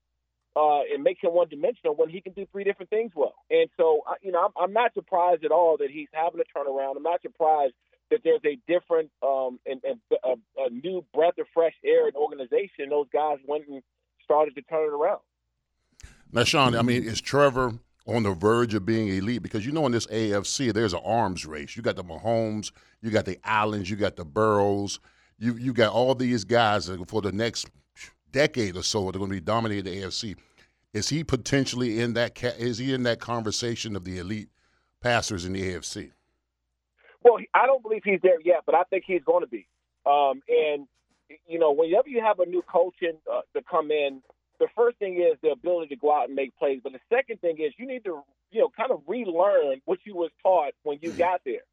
uh, 0.55 0.83
and 0.95 1.03
make 1.03 1.19
him 1.21 1.35
one 1.35 1.49
dimensional 1.49 1.97
when 1.97 2.09
he 2.09 2.21
can 2.21 2.35
do 2.35 2.47
three 2.53 2.63
different 2.63 2.91
things 2.91 3.11
well. 3.17 3.35
And 3.51 3.69
so, 3.77 4.03
you 4.23 4.31
know, 4.31 4.45
I'm, 4.47 4.53
I'm 4.57 4.73
not 4.73 4.95
surprised 4.95 5.45
at 5.45 5.51
all 5.51 5.77
that 5.79 5.91
he's 5.91 6.09
having 6.13 6.41
a 6.41 6.59
turnaround. 6.59 6.99
I'm 6.99 7.03
not 7.03 7.23
surprised 7.23 7.75
that 8.13 8.21
there's 8.23 8.47
a 8.47 8.59
different 8.71 9.11
um, 9.23 9.59
and, 9.67 9.81
and 9.83 9.99
a, 10.25 10.35
a 10.67 10.71
new 10.71 11.05
breath 11.13 11.39
of 11.39 11.47
fresh 11.53 11.75
air 11.85 12.07
in 12.07 12.15
organization. 12.15 12.91
Those 12.91 13.07
guys 13.13 13.39
went 13.45 13.67
and 13.67 13.83
started 14.23 14.55
to 14.55 14.63
turn 14.63 14.85
it 14.85 14.95
around. 14.95 15.21
Now, 16.33 16.43
Shawne, 16.43 16.79
I 16.79 16.83
mean, 16.83 17.03
is 17.05 17.21
Trevor 17.21 17.73
on 18.07 18.23
the 18.23 18.33
verge 18.33 18.75
of 18.75 18.87
being 18.87 19.09
elite? 19.09 19.43
Because 19.43 19.67
you 19.67 19.73
know, 19.73 19.87
in 19.87 19.93
this 19.93 20.07
AFC, 20.07 20.73
there's 20.73 20.93
an 20.93 21.01
arms 21.05 21.45
race. 21.45 21.77
You 21.77 21.83
got 21.83 21.97
the 21.97 22.05
Mahomes, 22.05 22.71
you 23.03 23.11
got 23.11 23.25
the 23.25 23.39
Allens, 23.45 23.91
you 23.91 23.97
got 23.97 24.17
the 24.17 24.25
Burrows, 24.25 25.01
you 25.39 25.57
you 25.57 25.73
got 25.73 25.93
all 25.93 26.15
these 26.15 26.45
guys 26.45 26.87
that 26.87 27.09
for 27.09 27.21
the 27.21 27.33
next 27.33 27.69
decade 28.31 28.77
or 28.77 28.83
so. 28.83 29.11
They're 29.11 29.19
going 29.19 29.31
to 29.31 29.37
be 29.37 29.41
dominating 29.41 29.85
the 29.85 30.03
AFC. 30.03 30.37
Is 30.93 31.09
he 31.09 31.25
potentially 31.25 32.01
in 32.01 32.15
that? 32.15 32.41
Is 32.59 32.79
he 32.79 32.95
in 32.95 33.03
that 33.05 33.21
conversation 33.21 33.97
of 33.97 34.05
the 34.05 34.19
elite 34.19 34.51
passers 35.01 35.45
in 35.45 35.53
the 35.53 35.63
AFC? 35.63 36.13
Well, 37.23 37.39
I 37.55 37.67
don't 37.67 37.83
believe 37.83 38.03
he's 38.05 38.21
there 38.23 38.41
yet, 38.45 38.63
but 38.67 38.75
I 38.75 38.83
think 38.85 39.05
he's 39.07 39.23
going 39.25 39.43
to 39.45 39.49
be. 39.49 39.67
Um, 40.07 40.43
and 40.49 40.87
you 41.47 41.59
know, 41.59 41.73
whenever 41.73 42.09
you 42.09 42.23
have 42.23 42.41
a 42.41 42.47
new 42.47 42.63
coach 42.63 42.95
in, 43.03 43.15
uh, 43.31 43.43
to 43.55 43.63
come 43.69 43.91
in, 43.91 44.23
the 44.61 44.69
first 44.77 44.99
thing 44.99 45.15
is 45.17 45.39
the 45.43 45.51
ability 45.51 45.89
to 45.89 45.97
go 45.97 46.15
out 46.15 46.27
and 46.27 46.37
make 46.37 46.57
plays. 46.57 46.81
But 46.85 46.93
the 46.93 47.01
second 47.13 47.41
thing 47.41 47.57
is 47.59 47.73
you 47.79 47.87
need 47.87 48.05
to, 48.05 48.23
you 48.53 48.61
know, 48.61 48.71
kind 48.77 48.93
of 48.93 49.01
relearn 49.09 49.81
what 49.87 49.99
you 50.05 50.15
was 50.15 50.31
taught 50.43 50.73
when 50.85 50.99
you 51.01 51.11
got 51.13 51.41
there. 51.45 51.65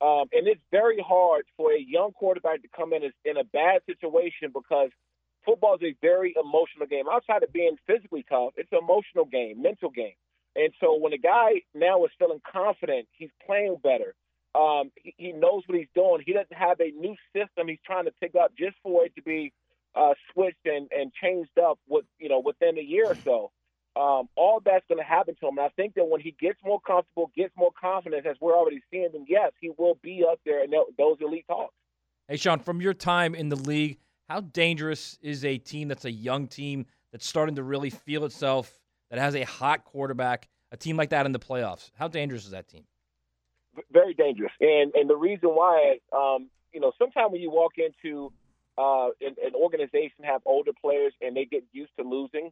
Um, 0.00 0.28
and 0.32 0.46
it's 0.46 0.60
very 0.70 1.02
hard 1.06 1.44
for 1.56 1.72
a 1.72 1.80
young 1.80 2.12
quarterback 2.12 2.62
to 2.62 2.68
come 2.74 2.92
in 2.92 3.02
as, 3.02 3.12
in 3.24 3.36
a 3.36 3.44
bad 3.44 3.80
situation 3.86 4.52
because 4.54 4.90
football 5.44 5.74
is 5.74 5.82
a 5.82 5.96
very 6.00 6.34
emotional 6.38 6.86
game. 6.86 7.04
Outside 7.10 7.42
of 7.42 7.52
being 7.52 7.76
physically 7.86 8.24
tough, 8.28 8.52
it's 8.56 8.70
an 8.72 8.78
emotional 8.78 9.24
game, 9.24 9.60
mental 9.60 9.90
game. 9.90 10.14
And 10.54 10.72
so 10.80 10.96
when 10.96 11.12
a 11.12 11.18
guy 11.18 11.62
now 11.74 12.04
is 12.04 12.10
feeling 12.18 12.40
confident, 12.50 13.08
he's 13.12 13.30
playing 13.44 13.76
better. 13.82 14.14
Um, 14.54 14.90
he, 14.96 15.14
he 15.16 15.32
knows 15.32 15.62
what 15.66 15.78
he's 15.78 15.88
doing. 15.94 16.22
He 16.24 16.32
doesn't 16.32 16.56
have 16.56 16.80
a 16.80 16.90
new 16.92 17.16
system 17.34 17.68
he's 17.68 17.78
trying 17.84 18.04
to 18.04 18.12
pick 18.20 18.34
up 18.34 18.52
just 18.56 18.76
for 18.82 19.04
it 19.04 19.14
to 19.16 19.22
be 19.22 19.52
uh, 19.96 20.14
switched 20.32 20.64
and, 20.66 20.88
and 20.96 21.12
changed 21.12 21.58
up 21.58 21.78
with 21.88 22.04
you 22.18 22.28
know 22.28 22.40
within 22.40 22.78
a 22.78 22.82
year 22.82 23.06
or 23.06 23.16
so. 23.24 23.50
Um, 23.96 24.28
all 24.36 24.60
that's 24.62 24.84
going 24.88 24.98
to 24.98 25.04
happen 25.04 25.36
to 25.40 25.48
him. 25.48 25.56
And 25.56 25.66
I 25.66 25.70
think 25.70 25.94
that 25.94 26.04
when 26.04 26.20
he 26.20 26.36
gets 26.38 26.58
more 26.62 26.78
comfortable, 26.78 27.30
gets 27.34 27.54
more 27.56 27.70
confidence, 27.80 28.26
as 28.28 28.36
we're 28.42 28.54
already 28.54 28.82
seeing, 28.90 29.08
then 29.10 29.24
yes, 29.26 29.52
he 29.58 29.70
will 29.78 29.98
be 30.02 30.22
up 30.30 30.38
there 30.44 30.62
in 30.62 30.70
those 30.70 31.16
elite 31.22 31.46
talks. 31.48 31.72
Hey, 32.28 32.34
Shawne, 32.34 32.62
from 32.62 32.82
your 32.82 32.92
time 32.92 33.34
in 33.34 33.48
the 33.48 33.56
league, 33.56 33.96
how 34.28 34.40
dangerous 34.40 35.18
is 35.22 35.46
a 35.46 35.56
team 35.56 35.88
that's 35.88 36.04
a 36.04 36.10
young 36.10 36.46
team 36.46 36.84
that's 37.10 37.26
starting 37.26 37.54
to 37.54 37.62
really 37.62 37.88
feel 37.88 38.26
itself, 38.26 38.80
that 39.10 39.18
has 39.18 39.34
a 39.34 39.44
hot 39.44 39.84
quarterback, 39.84 40.48
a 40.72 40.76
team 40.76 40.98
like 40.98 41.10
that 41.10 41.24
in 41.24 41.32
the 41.32 41.38
playoffs? 41.38 41.90
How 41.94 42.08
dangerous 42.08 42.44
is 42.44 42.50
that 42.50 42.68
team? 42.68 42.84
Very 43.92 44.12
dangerous. 44.12 44.52
And 44.60 44.92
and 44.94 45.08
the 45.08 45.16
reason 45.16 45.50
why, 45.50 46.00
um, 46.12 46.50
you 46.72 46.80
know, 46.80 46.92
sometimes 46.98 47.32
when 47.32 47.40
you 47.40 47.50
walk 47.50 47.74
into 47.78 48.32
uh, 48.78 49.08
an, 49.20 49.36
an 49.44 49.54
organization 49.54 50.24
have 50.24 50.42
older 50.46 50.72
players 50.80 51.12
and 51.20 51.36
they 51.36 51.44
get 51.44 51.64
used 51.72 51.92
to 51.98 52.06
losing, 52.06 52.50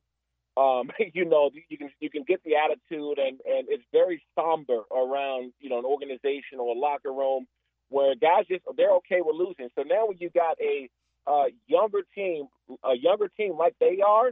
um, 0.57 0.91
you 1.14 1.25
know, 1.25 1.51
you 1.68 1.79
can 1.79 1.91
you 2.01 2.11
can 2.11 2.25
get 2.25 2.43
the 2.45 2.57
attitude, 2.57 3.18
and 3.18 3.41
and 3.45 3.68
it's 3.68 3.85
very 3.93 4.22
somber 4.35 4.83
around 4.93 5.53
you 5.61 5.68
know 5.68 5.79
an 5.79 5.85
organization 5.85 6.59
or 6.61 6.75
a 6.75 6.79
locker 6.79 7.12
room 7.12 7.47
where 7.91 8.14
guys 8.14 8.47
just 8.49 8.64
they're 8.77 8.93
okay 8.95 9.20
with 9.20 9.37
losing. 9.37 9.68
So 9.77 9.83
now 9.83 10.07
when 10.07 10.18
you 10.18 10.31
got 10.31 10.57
a 10.61 10.89
uh, 11.27 11.45
younger 11.66 12.01
team, 12.14 12.47
a 12.85 12.97
younger 12.97 13.29
team 13.37 13.57
like 13.59 13.75
they 13.81 13.99
are, 14.07 14.31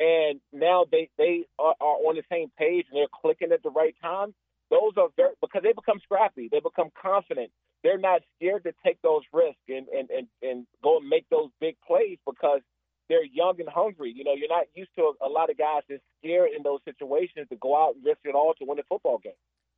and 0.00 0.40
now 0.52 0.86
they 0.90 1.10
they 1.18 1.44
are, 1.58 1.74
are 1.80 1.96
on 2.08 2.16
the 2.16 2.24
same 2.30 2.50
page 2.58 2.86
and 2.90 2.98
they're 2.98 3.20
clicking 3.20 3.52
at 3.52 3.62
the 3.62 3.70
right 3.70 3.94
time. 4.02 4.34
Those 4.70 4.92
are 4.96 5.08
very 5.16 5.34
because 5.40 5.62
they 5.62 5.72
become 5.72 6.00
scrappy, 6.02 6.48
they 6.50 6.60
become 6.60 6.88
confident. 7.00 7.50
They're 7.84 7.98
not 7.98 8.22
scared 8.36 8.64
to 8.64 8.72
take 8.84 9.00
those 9.02 9.22
risks 9.32 9.60
and 9.68 9.86
and 9.88 10.10
and, 10.10 10.26
and 10.42 10.66
go 10.82 10.98
and 10.98 11.08
make 11.08 11.28
those 11.30 11.50
big 11.60 11.76
plays 11.86 12.18
because 12.26 12.60
they're 13.08 13.24
young 13.24 13.60
and 13.60 13.68
hungry. 13.68 14.12
You 14.14 14.24
know, 14.24 14.34
you're 14.34 14.48
not 14.48 14.66
used 14.74 14.90
to 14.96 15.12
a, 15.22 15.26
a 15.26 15.30
lot 15.30 15.50
of 15.50 15.56
guys 15.56 15.82
that's 15.88 16.02
scared 16.20 16.50
in 16.56 16.62
those 16.62 16.80
situations 16.84 17.46
to 17.50 17.56
go 17.56 17.76
out 17.76 17.94
and 17.94 18.04
risk 18.04 18.20
it 18.24 18.34
all 18.34 18.54
to 18.58 18.64
win 18.64 18.78
a 18.78 18.82
football 18.82 19.18
game. 19.18 19.32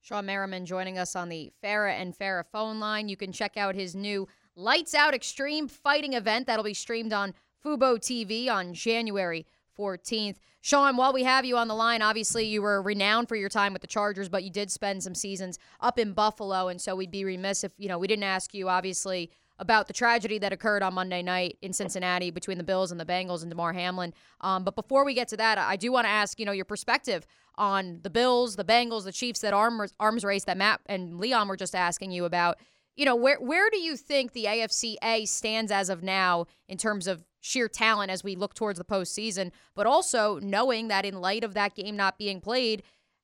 Shawne 0.05 0.24
Merriman 0.24 0.64
joining 0.64 0.98
us 0.98 1.14
on 1.14 1.28
the 1.28 1.53
Farah 1.62 1.92
and 1.92 2.16
Farah 2.16 2.44
phone 2.51 2.80
line. 2.80 3.09
You 3.09 3.16
can 3.16 3.32
check 3.32 3.57
out 3.57 3.74
his 3.74 3.94
new 3.94 4.26
Lights 4.57 4.94
Out 4.94 5.14
Extreme 5.14 5.68
Fighting 5.68 6.14
event 6.14 6.46
that'll 6.46 6.64
be 6.64 6.74
streamed 6.74 7.12
on 7.12 7.34
Fubo 7.64 7.98
TV 7.98 8.51
on 8.51 8.72
January 8.72 9.46
14th. 9.81 10.37
Shawne, 10.62 10.97
while 10.97 11.12
we 11.12 11.24
have 11.24 11.47
you 11.47 11.57
on 11.57 11.68
the 11.68 11.74
line, 11.74 12.03
obviously 12.03 12.45
you 12.45 12.61
were 12.61 12.83
renowned 12.83 13.28
for 13.28 13.37
your 13.37 13.49
time 13.49 13.72
with 13.72 13.81
the 13.81 13.89
Chargers, 13.89 14.28
but 14.28 14.45
you 14.45 14.51
did 14.51 14.70
spend 14.70 15.03
some 15.03 15.14
seasons 15.14 15.59
up 15.81 15.99
in 15.99 16.12
Buffalo, 16.12 16.68
and 16.68 16.81
so 16.81 16.95
we'd 16.95 17.11
be 17.11 17.24
remiss 17.24 17.64
if 17.64 17.72
you 17.78 17.89
know 17.89 17.99
we 17.99 18.07
didn't 18.07 18.24
ask 18.24 18.53
you, 18.53 18.68
obviously, 18.68 19.31
about 19.59 19.87
the 19.87 19.95
tragedy 19.95 20.39
that 20.39 20.53
occurred 20.53 20.83
on 20.83 20.93
Monday 20.95 21.22
night 21.22 21.57
in 21.62 21.72
Cincinnati 21.72 22.31
between 22.31 22.59
the 22.59 22.64
Bills 22.64 22.91
and 22.91 23.01
the 23.01 23.07
Bengals 23.07 23.43
and 23.43 23.51
Damar 23.51 23.72
Hamlin. 23.72 24.12
Um, 24.43 24.64
but 24.64 24.74
before 24.74 25.05
we 25.05 25.14
get 25.14 25.28
to 25.28 25.37
that, 25.39 25.57
I 25.57 25.76
do 25.76 25.93
want 25.93 26.05
to 26.05 26.11
ask, 26.11 26.39
you 26.39 26.45
know, 26.45 26.53
your 26.53 26.64
perspective 26.66 27.26
on 27.57 28.01
the 28.03 28.11
Bills, 28.11 28.57
the 28.57 28.64
Bengals, 28.64 29.05
the 29.05 29.12
Chiefs, 29.12 29.41
that 29.41 29.55
arms 29.55 29.95
arms 29.99 30.24
race 30.24 30.45
that 30.45 30.59
Matt 30.59 30.81
and 30.87 31.18
Leon 31.18 31.49
were 31.49 31.57
just 31.57 31.74
asking 31.74 32.11
you 32.11 32.26
about. 32.26 32.59
You 33.01 33.07
know, 33.07 33.16
where 33.16 33.38
where 33.40 33.70
do 33.70 33.78
you 33.78 33.96
think 33.96 34.32
the 34.32 34.44
AFC 34.44 34.96
A 35.03 35.24
stands 35.24 35.72
as 35.72 35.88
of 35.88 36.03
now 36.03 36.44
in 36.68 36.76
terms 36.76 37.07
of 37.07 37.24
sheer 37.40 37.66
talent 37.66 38.11
as 38.11 38.22
we 38.22 38.36
look 38.36 38.53
towards 38.53 38.78
the 38.78 38.84
postseason, 38.84 39.53
but 39.74 39.86
also 39.86 40.38
knowing 40.40 40.88
that 40.88 41.07
in 41.07 41.18
light 41.18 41.42
of 41.42 41.55
that 41.55 41.74
game 41.74 41.96
not 41.96 42.18
being 42.18 42.42
played, 42.42 42.82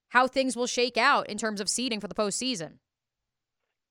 how 0.09 0.27
things 0.27 0.57
will 0.57 0.67
shake 0.67 0.97
out 0.97 1.29
in 1.29 1.37
terms 1.37 1.61
of 1.61 1.69
seeding 1.69 2.01
for 2.01 2.09
the 2.09 2.15
postseason? 2.15 2.79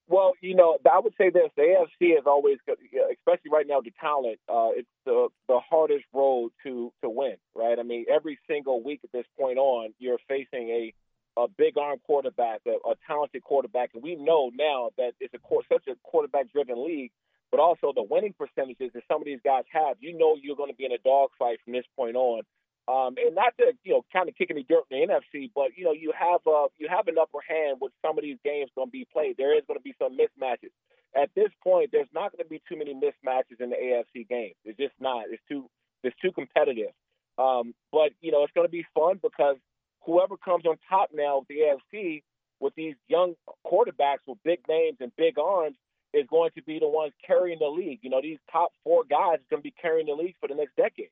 Well, 0.07 0.33
you 0.41 0.55
know, 0.55 0.79
I 0.91 0.97
would 0.97 1.13
say 1.19 1.29
this: 1.29 1.51
the 1.55 1.61
AFC 1.61 2.17
is 2.17 2.25
always, 2.25 2.57
especially 2.67 3.51
right 3.51 3.67
now, 3.67 3.79
the 3.81 3.93
talent. 4.01 4.39
Uh, 4.49 4.69
it's 4.71 4.89
the 5.05 5.27
the 5.47 5.59
hardest 5.69 6.05
road 6.11 6.49
to 6.63 6.91
to 7.03 7.09
win, 7.11 7.35
right? 7.53 7.77
I 7.77 7.83
mean, 7.83 8.05
every 8.11 8.39
single 8.47 8.81
week 8.81 9.01
at 9.03 9.11
this 9.11 9.27
point 9.39 9.59
on, 9.59 9.93
you're 9.99 10.17
facing 10.27 10.69
a 10.69 10.93
a 11.37 11.47
big 11.57 11.77
arm 11.77 11.99
quarterback, 12.05 12.61
a, 12.65 12.71
a 12.89 12.95
talented 13.07 13.43
quarterback, 13.43 13.91
and 13.93 14.03
we 14.03 14.15
know 14.15 14.51
now 14.55 14.89
that 14.97 15.13
it's 15.19 15.33
a 15.33 15.39
such 15.71 15.87
a 15.87 15.95
quarterback 16.03 16.51
driven 16.51 16.85
league. 16.85 17.11
But 17.51 17.59
also 17.59 17.93
the 17.95 18.03
winning 18.03 18.33
percentages 18.37 18.91
that 18.93 19.03
some 19.07 19.21
of 19.21 19.25
these 19.25 19.39
guys 19.45 19.63
have, 19.71 19.95
you 20.01 20.17
know, 20.17 20.35
you're 20.41 20.57
going 20.57 20.71
to 20.71 20.75
be 20.75 20.83
in 20.83 20.91
a 20.91 20.97
dogfight 20.97 21.59
from 21.63 21.73
this 21.73 21.85
point 21.95 22.15
on. 22.17 22.41
Um, 22.87 23.15
and 23.17 23.33
not 23.33 23.57
to 23.57 23.73
you 23.83 23.93
know 23.93 24.05
kind 24.13 24.29
of 24.29 24.35
kick 24.35 24.51
any 24.51 24.63
dirt 24.63 24.85
in 24.91 25.07
the 25.07 25.13
NFC, 25.13 25.49
but 25.55 25.73
you 25.75 25.85
know 25.85 25.91
you 25.91 26.13
have 26.17 26.41
uh, 26.45 26.67
you 26.77 26.87
have 26.87 27.07
an 27.07 27.17
upper 27.19 27.39
hand 27.47 27.77
with 27.81 27.91
some 28.05 28.17
of 28.17 28.23
these 28.23 28.37
games 28.45 28.69
going 28.75 28.89
to 28.89 28.91
be 28.91 29.07
played. 29.11 29.37
There 29.37 29.57
is 29.57 29.63
going 29.67 29.79
to 29.79 29.83
be 29.83 29.95
some 29.97 30.15
mismatches. 30.15 30.69
At 31.15 31.29
this 31.33 31.49
point, 31.63 31.89
there's 31.91 32.11
not 32.13 32.31
going 32.31 32.45
to 32.45 32.49
be 32.49 32.61
too 32.69 32.77
many 32.77 32.93
mismatches 32.93 33.59
in 33.59 33.71
the 33.71 33.75
AFC 33.75 34.27
games. 34.27 34.55
It's 34.65 34.77
just 34.77 34.93
not. 34.99 35.25
It's 35.31 35.41
too 35.49 35.67
it's 36.03 36.15
too 36.21 36.31
competitive. 36.31 36.93
Um, 37.39 37.73
but 37.91 38.11
you 38.21 38.31
know 38.31 38.43
it's 38.43 38.53
going 38.53 38.67
to 38.67 38.71
be 38.71 38.85
fun 38.93 39.19
because 39.21 39.57
whoever 40.05 40.37
comes 40.37 40.65
on 40.65 40.77
top 40.89 41.09
now 41.13 41.39
of 41.39 41.45
the 41.49 41.55
AFC 41.93 42.23
with 42.59 42.73
these 42.75 42.95
young 43.07 43.35
quarterbacks 43.65 44.19
with 44.27 44.37
big 44.43 44.59
names 44.69 44.97
and 44.99 45.11
big 45.17 45.37
arms 45.37 45.75
is 46.13 46.25
going 46.29 46.51
to 46.55 46.63
be 46.63 46.79
the 46.79 46.87
ones 46.87 47.11
carrying 47.25 47.59
the 47.59 47.67
league. 47.67 47.99
You 48.01 48.09
know 48.09 48.21
these 48.21 48.39
top 48.51 48.71
four 48.83 49.03
guys 49.09 49.37
are 49.39 49.49
going 49.49 49.61
to 49.61 49.63
be 49.63 49.73
carrying 49.81 50.07
the 50.07 50.13
league 50.13 50.35
for 50.39 50.47
the 50.47 50.55
next 50.55 50.75
decade. 50.75 51.09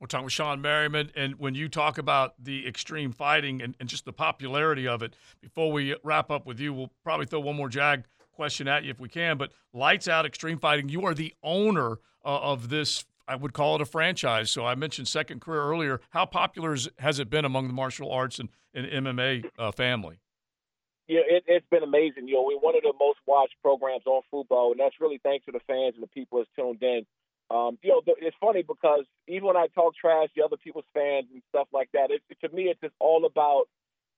We're 0.00 0.06
talking 0.08 0.24
with 0.24 0.32
Shawne 0.32 0.60
Merriman, 0.60 1.12
and 1.14 1.38
when 1.38 1.54
you 1.54 1.68
talk 1.68 1.96
about 1.96 2.34
the 2.42 2.66
extreme 2.66 3.12
fighting 3.12 3.62
and, 3.62 3.76
and, 3.78 3.88
just 3.88 4.04
the 4.04 4.12
popularity 4.12 4.88
of 4.88 5.00
it, 5.00 5.14
before 5.40 5.70
we 5.70 5.94
wrap 6.02 6.28
up 6.28 6.44
with 6.44 6.58
you, 6.58 6.74
we'll 6.74 6.90
probably 7.04 7.26
throw 7.26 7.38
one 7.38 7.54
more 7.54 7.68
Jag 7.68 8.02
question 8.32 8.66
at 8.66 8.82
you 8.82 8.90
if 8.90 8.98
we 8.98 9.08
can. 9.08 9.38
But 9.38 9.52
lights 9.72 10.08
out 10.08 10.26
extreme 10.26 10.58
fighting, 10.58 10.88
you 10.88 11.06
are 11.06 11.14
the 11.14 11.32
owner 11.44 11.98
uh, 12.24 12.40
of 12.40 12.68
this. 12.68 13.04
I 13.28 13.36
would 13.36 13.52
call 13.52 13.76
it 13.76 13.80
a 13.80 13.86
franchise. 13.86 14.50
So 14.50 14.66
I 14.66 14.74
mentioned 14.74 15.08
second 15.08 15.40
career 15.40 15.62
earlier. 15.62 16.00
How 16.10 16.26
popular 16.26 16.74
is, 16.74 16.88
has 16.98 17.18
it 17.18 17.30
been 17.30 17.44
among 17.44 17.68
the 17.68 17.72
martial 17.72 18.10
arts 18.10 18.38
and, 18.38 18.48
and 18.74 18.86
MMA 18.86 19.48
uh, 19.58 19.72
family? 19.72 20.18
Yeah, 21.08 21.20
it, 21.26 21.44
has 21.48 21.62
been 21.70 21.82
amazing. 21.82 22.28
You 22.28 22.34
know, 22.34 22.44
we're 22.44 22.58
one 22.58 22.76
of 22.76 22.82
the 22.82 22.94
most 22.98 23.18
watched 23.26 23.54
programs 23.62 24.04
on 24.06 24.22
Fubo, 24.32 24.70
and 24.70 24.80
that's 24.80 25.00
really 25.00 25.20
thanks 25.22 25.44
to 25.46 25.52
the 25.52 25.60
fans 25.66 25.94
and 25.94 26.02
the 26.02 26.08
people 26.08 26.38
that's 26.38 26.50
tuned 26.56 26.82
in. 26.82 27.04
Um, 27.50 27.76
you 27.82 27.90
know, 27.90 28.00
it's 28.06 28.36
funny 28.40 28.62
because 28.62 29.04
even 29.28 29.48
when 29.48 29.56
I 29.56 29.66
talk 29.74 29.94
trash 29.94 30.28
to 30.36 30.44
other 30.44 30.56
people's 30.56 30.88
fans 30.94 31.26
and 31.32 31.42
stuff 31.50 31.68
like 31.72 31.90
that, 31.92 32.10
it, 32.10 32.22
to 32.40 32.54
me, 32.54 32.64
it's 32.64 32.80
just 32.80 32.94
all 32.98 33.26
about 33.26 33.64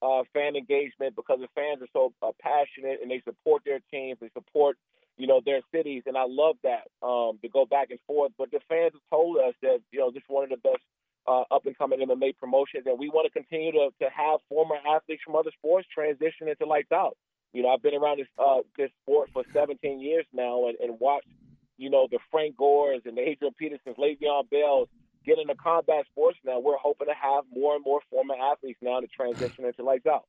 uh, 0.03 0.23
fan 0.33 0.55
engagement 0.55 1.17
because 1.17 1.41
the 1.41 1.49
fans 1.55 1.83
are 1.83 1.91
so 1.93 2.13
uh, 2.23 2.31
passionate 2.41 3.01
and 3.03 3.11
they 3.11 3.23
support 3.25 3.63
their 3.65 3.81
teams, 3.91 4.19
they 4.21 4.31
support, 4.35 4.77
you 5.17 5.27
know, 5.27 5.41
their 5.45 5.61
cities, 5.73 6.03
and 6.07 6.17
I 6.17 6.25
love 6.29 6.57
that 6.65 6.89
um, 7.07 7.39
to 7.43 7.49
go 7.49 7.67
back 7.67 7.91
and 7.91 8.01
forth. 8.07 8.33
But 8.37 8.51
the 8.51 8.61
fans 8.69 8.93
have 8.95 9.09
told 9.11 9.39
us 9.39 9.55
that 9.63 9.79
you 9.93 10.01
know 10.01 10.11
this 10.11 10.23
is 10.23 10.29
one 10.29 10.45
of 10.45 10.51
the 10.51 10.57
best 10.57 10.83
uh, 11.27 11.43
up 11.51 11.67
and 11.67 11.77
coming 11.77 12.01
MMA 12.01 12.37
promotions, 12.39 12.85
and 12.87 12.99
we 12.99 13.09
want 13.09 13.27
to 13.27 13.33
continue 13.33 13.73
to 13.73 13.91
to 14.01 14.09
have 14.11 14.41
former 14.49 14.77
athletes 14.77 15.23
from 15.25 15.37
other 15.37 15.53
sports 15.59 15.87
transition 15.93 16.49
into 16.49 16.67
lights 16.67 16.93
out. 16.93 17.17
You 17.53 17.63
know, 17.63 17.69
I've 17.69 17.83
been 17.83 17.95
around 17.95 18.19
this 18.19 18.29
uh, 18.39 18.61
this 18.77 18.91
sport 19.03 19.31
for 19.33 19.45
17 19.53 20.01
years 20.01 20.27
now, 20.33 20.69
and, 20.69 20.77
and 20.81 20.99
watched 20.99 21.29
you 21.77 21.91
know, 21.91 22.07
the 22.11 22.19
Frank 22.31 22.57
Gores 22.57 23.03
and 23.05 23.17
the 23.17 23.23
Adrian 23.23 23.55
Petersons, 23.59 23.97
Le'Veon 23.97 24.49
Bells 24.51 24.89
get 25.25 25.39
into 25.39 25.55
combat 25.55 26.05
sports 26.11 26.39
now. 26.45 26.61
We're 26.61 26.77
hoping 26.77 27.09
to 27.09 27.15
have 27.15 27.45
more 27.53 27.75
and 27.75 27.85
more 27.85 28.01
former 28.11 28.35
athletes 28.35 28.79
now 28.83 29.01
to 29.01 29.07
transition 29.07 29.65
into 29.65 29.83
lights 29.83 30.07
out. 30.07 30.25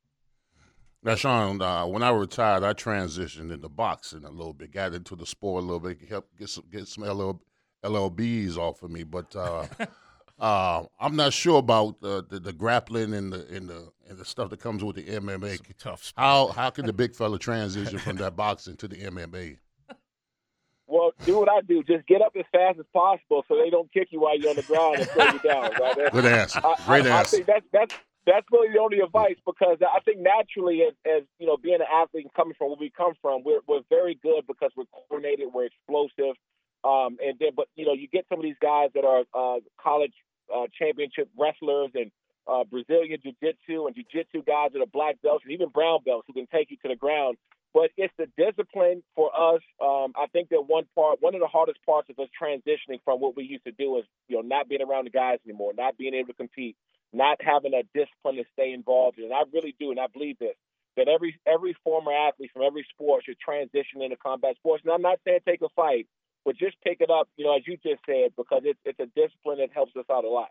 Now, 1.05 1.13
Shawne, 1.13 1.61
uh, 1.61 1.85
when 1.85 2.01
I 2.01 2.09
retired, 2.09 2.63
I 2.63 2.73
transitioned 2.73 3.53
into 3.53 3.69
boxing 3.69 4.25
a 4.25 4.31
little 4.31 4.53
bit, 4.53 4.71
got 4.71 4.95
into 4.95 5.15
the 5.15 5.27
sport 5.27 5.61
a 5.61 5.65
little 5.65 5.79
bit, 5.79 5.99
helped 6.09 6.35
get 6.35 6.49
some 6.49 6.63
get 6.71 6.87
some 6.87 7.03
LL, 7.03 7.39
LLBs 7.83 8.57
off 8.57 8.81
of 8.81 8.89
me. 8.89 9.03
But 9.03 9.35
uh, 9.35 9.67
uh, 10.39 10.85
I'm 10.99 11.15
not 11.15 11.31
sure 11.31 11.59
about 11.59 12.01
the, 12.01 12.25
the, 12.27 12.39
the, 12.39 12.53
grappling 12.53 13.13
and 13.13 13.31
the 13.31 13.45
and 13.55 13.69
the 13.69 13.91
and 14.09 14.17
the 14.17 14.25
stuff 14.25 14.49
that 14.49 14.59
comes 14.59 14.83
with 14.83 14.95
the 14.95 15.03
MMA. 15.03 15.59
tough. 15.77 16.05
Sport. 16.05 16.23
How 16.25 16.47
how 16.47 16.71
can 16.71 16.87
the 16.87 16.93
big 17.03 17.13
fella 17.13 17.37
transition 17.37 17.99
from 17.99 18.15
that 18.15 18.35
boxing 18.35 18.75
to 18.77 18.87
the 18.87 18.95
MMA? 18.95 19.59
Well, 20.87 21.11
do 21.23 21.37
what 21.37 21.49
I 21.49 21.61
do. 21.61 21.83
Just 21.83 22.07
get 22.07 22.23
up 22.23 22.33
as 22.35 22.45
fast 22.51 22.79
as 22.79 22.85
possible 22.91 23.45
so 23.47 23.57
they 23.63 23.69
don't 23.69 23.93
kick 23.93 24.07
you 24.09 24.21
while 24.21 24.39
you're 24.39 24.49
on 24.49 24.55
the 24.55 24.63
ground 24.63 24.97
and 24.97 25.07
throw 25.09 25.25
you 25.25 25.39
down. 25.39 25.71
Right? 25.79 26.11
Good 26.11 26.25
answer. 26.25 26.61
Great 26.87 27.05
I, 27.05 27.19
answer. 27.19 27.19
I 27.19 27.23
think 27.23 27.45
that's 27.45 27.65
that's 27.71 27.95
that's 28.25 28.47
really 28.51 28.73
the 28.73 28.79
only 28.79 28.99
advice 28.99 29.37
because 29.45 29.77
I 29.81 29.99
think 30.01 30.19
naturally, 30.19 30.81
as, 30.83 30.93
as 31.05 31.23
you 31.39 31.47
know, 31.47 31.57
being 31.57 31.75
an 31.75 31.87
athlete 31.91 32.25
and 32.25 32.33
coming 32.33 32.55
from 32.57 32.69
where 32.69 32.77
we 32.79 32.91
come 32.95 33.13
from, 33.21 33.43
we're 33.43 33.61
we're 33.67 33.81
very 33.89 34.15
good 34.21 34.45
because 34.47 34.71
we're 34.75 34.89
coordinated, 34.91 35.47
we're 35.53 35.65
explosive, 35.65 36.35
um, 36.83 37.17
and 37.23 37.37
then 37.39 37.51
but 37.55 37.67
you 37.75 37.85
know, 37.85 37.93
you 37.93 38.07
get 38.07 38.25
some 38.29 38.39
of 38.39 38.43
these 38.43 38.59
guys 38.61 38.89
that 38.95 39.05
are 39.05 39.23
uh, 39.33 39.59
college 39.81 40.13
uh, 40.53 40.65
championship 40.77 41.29
wrestlers 41.37 41.91
and 41.95 42.11
uh, 42.47 42.63
Brazilian 42.63 43.19
jiu-jitsu 43.23 43.87
and 43.87 43.95
jiu-jitsu 43.95 44.43
guys 44.43 44.69
that 44.73 44.81
are 44.81 44.87
black 44.93 45.15
belts 45.23 45.43
and 45.45 45.53
even 45.53 45.69
brown 45.69 45.99
belts 46.05 46.25
who 46.27 46.33
can 46.33 46.47
take 46.51 46.69
you 46.71 46.77
to 46.83 46.87
the 46.89 46.95
ground 46.95 47.37
But 47.73 47.91
it's 47.97 48.13
the 48.17 48.27
discipline 48.37 49.03
for 49.15 49.31
us. 49.35 49.61
Um, 49.83 50.13
I 50.15 50.27
think 50.31 50.47
that 50.49 50.61
one 50.65 50.85
part, 50.95 51.21
one 51.21 51.35
of 51.35 51.41
the 51.41 51.47
hardest 51.47 51.79
parts 51.85 52.09
of 52.09 52.17
us 52.19 52.29
transitioning 52.41 52.99
from 53.03 53.19
what 53.19 53.35
we 53.35 53.43
used 53.43 53.65
to 53.65 53.73
do 53.73 53.97
is, 53.97 54.05
you 54.29 54.37
know, 54.37 54.43
not 54.43 54.69
being 54.69 54.81
around 54.81 55.07
the 55.07 55.09
guys 55.09 55.39
anymore, 55.45 55.73
not 55.77 55.97
being 55.97 56.13
able 56.13 56.29
to 56.29 56.33
compete, 56.35 56.77
not 57.15 57.37
having 57.41 57.73
a 57.73 57.83
discipline 57.97 58.35
to 58.35 58.43
stay 58.53 58.73
involved. 58.73 59.17
And 59.19 59.33
I 59.33 59.43
really 59.53 59.75
do, 59.79 59.91
and 59.91 59.99
I 59.99 60.07
believe 60.07 60.39
this 60.39 60.55
that 60.97 61.07
every 61.07 61.37
every 61.45 61.75
former 61.83 62.11
athlete 62.11 62.51
from 62.53 62.63
every 62.63 62.85
sport 62.93 63.23
should 63.25 63.39
transition 63.39 64.01
into 64.01 64.15
combat 64.15 64.55
sports. 64.55 64.83
And 64.85 64.93
I'm 64.93 65.01
not 65.01 65.19
saying 65.25 65.39
take 65.45 65.61
a 65.61 65.69
fight, 65.75 66.07
but 66.43 66.57
just 66.57 66.77
pick 66.83 67.01
it 67.01 67.09
up, 67.09 67.27
you 67.37 67.45
know, 67.45 67.55
as 67.55 67.63
you 67.67 67.77
just 67.77 68.01
said, 68.05 68.31
because 68.37 68.61
it's 68.63 68.79
it's 68.85 68.99
a 68.99 69.07
discipline 69.07 69.59
that 69.59 69.69
helps 69.73 69.95
us 69.95 70.05
out 70.11 70.23
a 70.23 70.29
lot. 70.29 70.49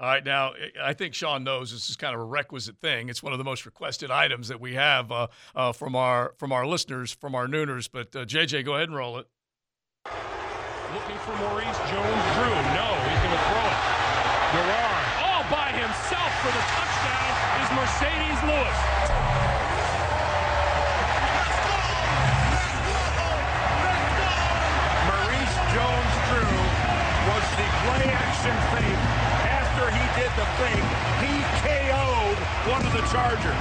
All 0.00 0.06
right, 0.06 0.24
now 0.24 0.52
I 0.80 0.92
think 0.92 1.12
Shawne 1.14 1.42
knows 1.42 1.72
this 1.72 1.90
is 1.90 1.96
kind 1.96 2.14
of 2.14 2.20
a 2.20 2.24
requisite 2.24 2.78
thing. 2.78 3.08
It's 3.08 3.20
one 3.20 3.32
of 3.32 3.38
the 3.38 3.44
most 3.44 3.66
requested 3.66 4.12
items 4.12 4.46
that 4.46 4.60
we 4.60 4.74
have 4.74 5.10
uh, 5.10 5.26
uh, 5.56 5.72
from 5.72 5.96
our 5.96 6.34
from 6.38 6.52
our 6.52 6.66
listeners, 6.66 7.12
from 7.12 7.34
our 7.34 7.46
nooners. 7.46 7.88
But 7.90 8.14
uh, 8.14 8.24
JJ, 8.24 8.64
go 8.64 8.74
ahead 8.74 8.88
and 8.88 8.96
roll 8.96 9.18
it. 9.18 9.26
Looking 10.94 11.18
for 11.18 11.36
Maurice 11.36 11.78
Jones-Drew. 11.90 12.54
No, 12.74 12.96
he's 13.04 13.20
going 13.20 13.34
to 13.34 13.42
throw 13.50 13.66
it. 13.66 13.98
Garrard, 14.52 14.87
all 14.87 14.87
by 14.87 14.87
himself 14.87 14.87
for 16.48 16.56
the 16.56 16.64
touchdown, 16.72 17.32
is 17.60 17.68
Marcedes 17.76 18.40
Lewis. 18.48 18.78
Maurice 25.04 25.56
Jones-Drew 25.76 26.56
was 27.28 27.44
the 27.52 27.68
play-action 27.84 28.56
fake. 28.72 29.02
After 29.44 29.92
he 29.92 30.04
did 30.16 30.32
the 30.40 30.48
fake, 30.56 30.88
he 31.20 31.34
KO'd 31.68 32.38
one 32.72 32.80
of 32.80 32.92
the 32.96 33.04
Chargers. 33.12 33.60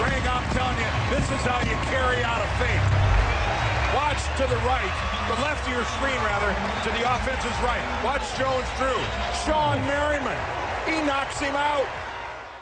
Greg, 0.00 0.24
I'm 0.24 0.48
telling 0.56 0.80
you, 0.80 0.88
this 1.12 1.28
is 1.28 1.44
how 1.44 1.60
you 1.60 1.76
carry 1.92 2.24
out 2.24 2.40
a 2.40 2.48
fake. 2.56 2.86
Watch 3.92 4.24
to 4.40 4.48
the 4.48 4.56
right, 4.64 4.96
the 5.28 5.36
left 5.44 5.68
of 5.68 5.76
your 5.76 5.84
screen 6.00 6.16
rather, 6.24 6.56
to 6.56 6.90
the 6.96 7.04
offense's 7.04 7.58
right. 7.60 7.84
Watch 8.00 8.24
Jones-Drew. 8.40 8.96
Shawne 9.44 9.84
Merriman, 9.84 10.40
he 10.84 11.02
knocks 11.06 11.38
him 11.38 11.54
out. 11.54 11.86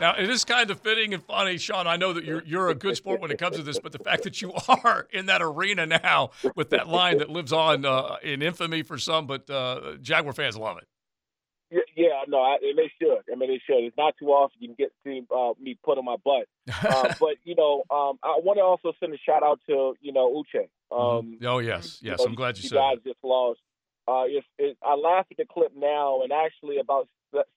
Now 0.01 0.15
it 0.19 0.31
is 0.31 0.45
kind 0.45 0.71
of 0.71 0.81
fitting 0.81 1.13
and 1.13 1.23
funny, 1.23 1.57
Shawne. 1.57 1.87
I 1.87 1.97
know 1.97 2.15
that 2.15 2.25
you're 2.25 2.43
you're 2.45 2.71
a 2.71 2.75
good 2.75 2.97
sport 2.97 3.21
when 3.21 3.31
it 3.31 3.39
comes 3.39 3.57
to 3.57 3.63
this, 3.63 3.79
but 3.79 3.93
the 3.93 3.99
fact 3.99 4.23
that 4.23 4.41
you 4.41 4.53
are 4.85 5.07
in 5.13 5.27
that 5.27 5.43
arena 5.43 5.85
now 5.87 6.31
with 6.57 6.71
that 6.71 6.89
line 6.89 7.19
that 7.19 7.29
lives 7.29 7.53
on 7.53 7.85
uh, 7.85 8.17
in 8.23 8.41
infamy 8.41 8.83
for 8.83 8.97
some, 8.97 9.27
but 9.27 9.49
uh, 9.51 9.97
Jaguar 10.01 10.33
fans 10.33 10.57
love 10.57 10.79
it. 10.79 10.89
Yeah, 11.71 11.81
yeah 11.97 12.23
no, 12.29 12.39
I, 12.39 12.57
and 12.63 12.79
they 12.79 12.91
should. 12.99 13.21
I 13.31 13.37
mean, 13.37 13.51
they 13.51 13.61
should. 13.65 13.85
It's 13.85 13.97
not 13.97 14.15
too 14.19 14.29
often 14.29 14.57
you 14.59 14.69
can 14.69 14.77
get 14.77 14.93
see 15.05 15.23
uh, 15.35 15.53
me 15.61 15.79
put 15.85 15.99
on 15.99 16.05
my 16.05 16.17
butt. 16.25 16.47
Uh, 16.83 17.13
but 17.21 17.35
you 17.45 17.55
know, 17.55 17.83
um, 17.91 18.19
I 18.23 18.41
want 18.43 18.57
to 18.59 18.63
also 18.63 18.97
send 19.01 19.13
a 19.13 19.19
shout 19.19 19.43
out 19.43 19.61
to 19.69 19.95
you 20.01 20.13
know 20.13 20.43
Uche. 20.43 20.63
Um, 20.91 21.39
oh 21.45 21.59
yes, 21.59 21.99
yes. 22.01 22.19
you 22.19 22.25
know, 22.25 22.31
I'm 22.31 22.35
glad 22.35 22.57
you, 22.57 22.63
you 22.63 22.69
said 22.71 22.77
guys 22.77 22.97
that. 23.05 23.11
just 23.11 23.23
lost. 23.23 23.61
Uh, 24.09 24.25
it, 24.59 24.77
I 24.83 24.95
laugh 24.95 25.27
at 25.31 25.37
the 25.37 25.45
clip 25.45 25.73
now, 25.77 26.23
and 26.23 26.33
actually 26.33 26.79
about 26.79 27.07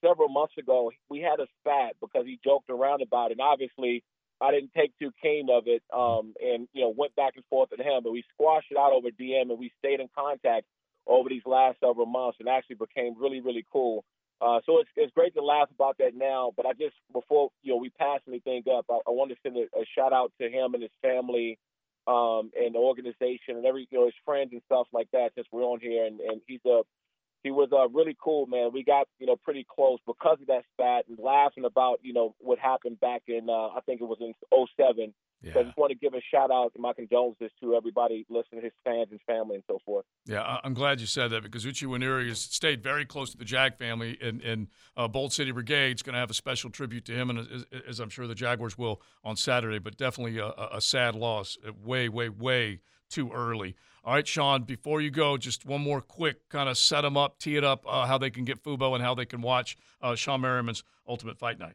several 0.04 0.28
months 0.28 0.54
ago, 0.58 0.90
we 1.08 1.20
had 1.20 1.40
a 1.40 1.46
spat 1.60 1.96
because 2.00 2.26
he 2.26 2.38
joked 2.44 2.70
around 2.70 3.02
about 3.02 3.30
it. 3.30 3.38
And 3.38 3.40
obviously, 3.40 4.02
I 4.40 4.50
didn't 4.50 4.72
take 4.76 4.92
too 4.98 5.12
keen 5.22 5.48
of 5.50 5.64
it, 5.66 5.82
um, 5.92 6.34
and 6.42 6.68
you 6.72 6.82
know 6.82 6.92
went 6.96 7.14
back 7.14 7.34
and 7.36 7.44
forth 7.46 7.70
with 7.70 7.80
him, 7.80 8.02
but 8.02 8.12
we 8.12 8.24
squashed 8.34 8.70
it 8.70 8.76
out 8.76 8.92
over 8.92 9.08
DM, 9.08 9.50
and 9.50 9.58
we 9.58 9.72
stayed 9.78 10.00
in 10.00 10.08
contact 10.16 10.66
over 11.06 11.28
these 11.28 11.46
last 11.46 11.78
several 11.80 12.06
months, 12.06 12.38
and 12.40 12.48
actually 12.48 12.76
became 12.76 13.14
really, 13.18 13.40
really 13.40 13.64
cool. 13.72 14.04
Uh, 14.40 14.60
so 14.66 14.80
it's 14.80 14.90
it's 14.96 15.14
great 15.14 15.34
to 15.34 15.42
laugh 15.42 15.68
about 15.74 15.96
that 15.98 16.14
now. 16.14 16.52
But 16.56 16.66
I 16.66 16.72
just 16.72 16.96
before 17.12 17.50
you 17.62 17.72
know 17.72 17.78
we 17.78 17.90
pass 17.90 18.20
anything 18.26 18.64
up, 18.70 18.86
I, 18.90 18.98
I 19.06 19.10
want 19.10 19.30
to 19.30 19.36
send 19.42 19.56
a, 19.56 19.62
a 19.78 19.84
shout 19.96 20.12
out 20.12 20.32
to 20.40 20.50
him 20.50 20.74
and 20.74 20.82
his 20.82 20.92
family, 21.00 21.58
um, 22.06 22.50
and 22.58 22.74
the 22.74 22.78
organization 22.78 23.56
and 23.56 23.64
every 23.64 23.86
you 23.90 23.98
know 23.98 24.06
his 24.06 24.14
friends 24.24 24.50
and 24.52 24.62
stuff 24.66 24.88
like 24.92 25.08
that. 25.12 25.30
Since 25.34 25.46
we're 25.52 25.62
on 25.62 25.80
here, 25.80 26.04
and 26.04 26.20
and 26.20 26.40
he's 26.46 26.64
a 26.66 26.82
he 27.44 27.50
was 27.50 27.68
uh, 27.72 27.88
really 27.90 28.16
cool, 28.22 28.46
man. 28.46 28.70
We 28.72 28.82
got 28.82 29.06
you 29.20 29.26
know 29.26 29.36
pretty 29.36 29.64
close 29.72 30.00
because 30.06 30.38
of 30.40 30.48
that 30.48 30.64
spat 30.72 31.04
and 31.08 31.18
laughing 31.18 31.64
about 31.64 32.00
you 32.02 32.12
know 32.12 32.34
what 32.40 32.58
happened 32.58 32.98
back 32.98 33.22
in 33.28 33.48
uh, 33.48 33.68
I 33.68 33.80
think 33.86 34.00
it 34.00 34.04
was 34.04 34.18
in 34.20 34.34
'07. 34.50 35.14
So 35.52 35.60
I 35.60 35.62
just 35.64 35.76
want 35.76 35.90
to 35.90 35.98
give 35.98 36.14
a 36.14 36.22
shout 36.30 36.50
out 36.50 36.72
and 36.74 36.80
my 36.80 36.94
condolences 36.94 37.50
to 37.60 37.74
everybody 37.74 38.24
listening, 38.30 38.62
his 38.62 38.72
fans 38.82 39.08
and 39.10 39.20
family 39.26 39.56
and 39.56 39.64
so 39.66 39.78
forth. 39.84 40.06
Yeah, 40.24 40.58
I'm 40.64 40.72
glad 40.72 41.02
you 41.02 41.06
said 41.06 41.30
that 41.32 41.42
because 41.42 41.66
Uche 41.66 41.86
Nwaneri 41.86 42.28
has 42.28 42.40
stayed 42.40 42.82
very 42.82 43.04
close 43.04 43.32
to 43.32 43.36
the 43.36 43.44
Jag 43.44 43.76
family, 43.76 44.16
and, 44.22 44.40
and 44.40 44.68
uh, 44.96 45.06
Bold 45.06 45.34
City 45.34 45.50
Brigade's 45.50 46.02
going 46.02 46.14
to 46.14 46.18
have 46.18 46.30
a 46.30 46.34
special 46.34 46.70
tribute 46.70 47.04
to 47.04 47.12
him, 47.12 47.28
and 47.28 47.40
as, 47.40 47.66
as 47.86 48.00
I'm 48.00 48.08
sure 48.08 48.26
the 48.26 48.34
Jaguars 48.34 48.78
will 48.78 49.02
on 49.22 49.36
Saturday. 49.36 49.78
But 49.78 49.98
definitely 49.98 50.38
a, 50.38 50.46
a 50.46 50.68
a 50.76 50.80
sad 50.80 51.14
loss, 51.14 51.58
uh, 51.66 51.72
way, 51.84 52.08
way, 52.08 52.30
way 52.30 52.80
too 53.08 53.30
early. 53.32 53.76
All 54.04 54.14
right, 54.14 54.24
Shawne. 54.24 54.66
Before 54.66 55.00
you 55.00 55.10
go, 55.10 55.36
just 55.36 55.64
one 55.64 55.80
more 55.80 56.00
quick 56.00 56.48
kind 56.50 56.68
of 56.68 56.76
set 56.76 57.02
them 57.02 57.16
up, 57.16 57.38
tee 57.38 57.56
it 57.56 57.64
up, 57.64 57.84
uh, 57.88 58.06
how 58.06 58.18
they 58.18 58.30
can 58.30 58.44
get 58.44 58.62
Fubo 58.62 58.94
and 58.94 59.02
how 59.02 59.14
they 59.14 59.24
can 59.24 59.40
watch 59.40 59.76
uh, 60.02 60.12
Shawne 60.12 60.40
Merriman's 60.40 60.84
Ultimate 61.08 61.38
Fight 61.38 61.58
Night. 61.58 61.74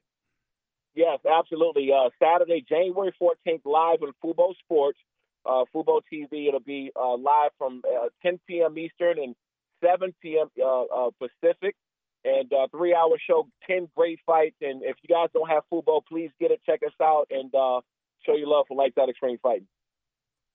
Yes, 0.93 1.19
absolutely. 1.25 1.89
Uh, 1.91 2.09
Saturday, 2.21 2.63
January 2.67 3.13
14th, 3.21 3.61
live 3.65 3.99
on 4.03 4.11
Fubo 4.23 4.53
Sports, 4.63 4.99
uh, 5.45 5.63
Fubo 5.73 6.01
TV. 6.11 6.47
It'll 6.47 6.59
be 6.59 6.91
uh, 6.95 7.15
live 7.15 7.51
from 7.57 7.81
uh, 7.87 8.09
10 8.21 8.39
p.m. 8.47 8.77
Eastern 8.77 9.17
and 9.17 9.35
7 9.83 10.13
p.m. 10.21 10.49
Pacific. 11.19 11.75
And 12.25 12.51
uh, 12.51 12.67
three 12.71 12.93
hour 12.93 13.17
show, 13.25 13.47
10 13.65 13.87
great 13.95 14.19
fights. 14.25 14.57
And 14.61 14.83
if 14.83 14.97
you 15.01 15.13
guys 15.13 15.29
don't 15.33 15.49
have 15.49 15.63
Fubo, 15.71 16.01
please 16.05 16.31
get 16.39 16.51
it, 16.51 16.59
check 16.65 16.81
us 16.85 16.93
out, 17.01 17.27
and 17.31 17.53
uh, 17.55 17.79
show 18.25 18.35
your 18.35 18.47
love 18.47 18.65
for 18.67 18.75
Lights 18.75 18.97
Out 18.97 19.09
Extreme 19.09 19.37
Fighting. 19.41 19.67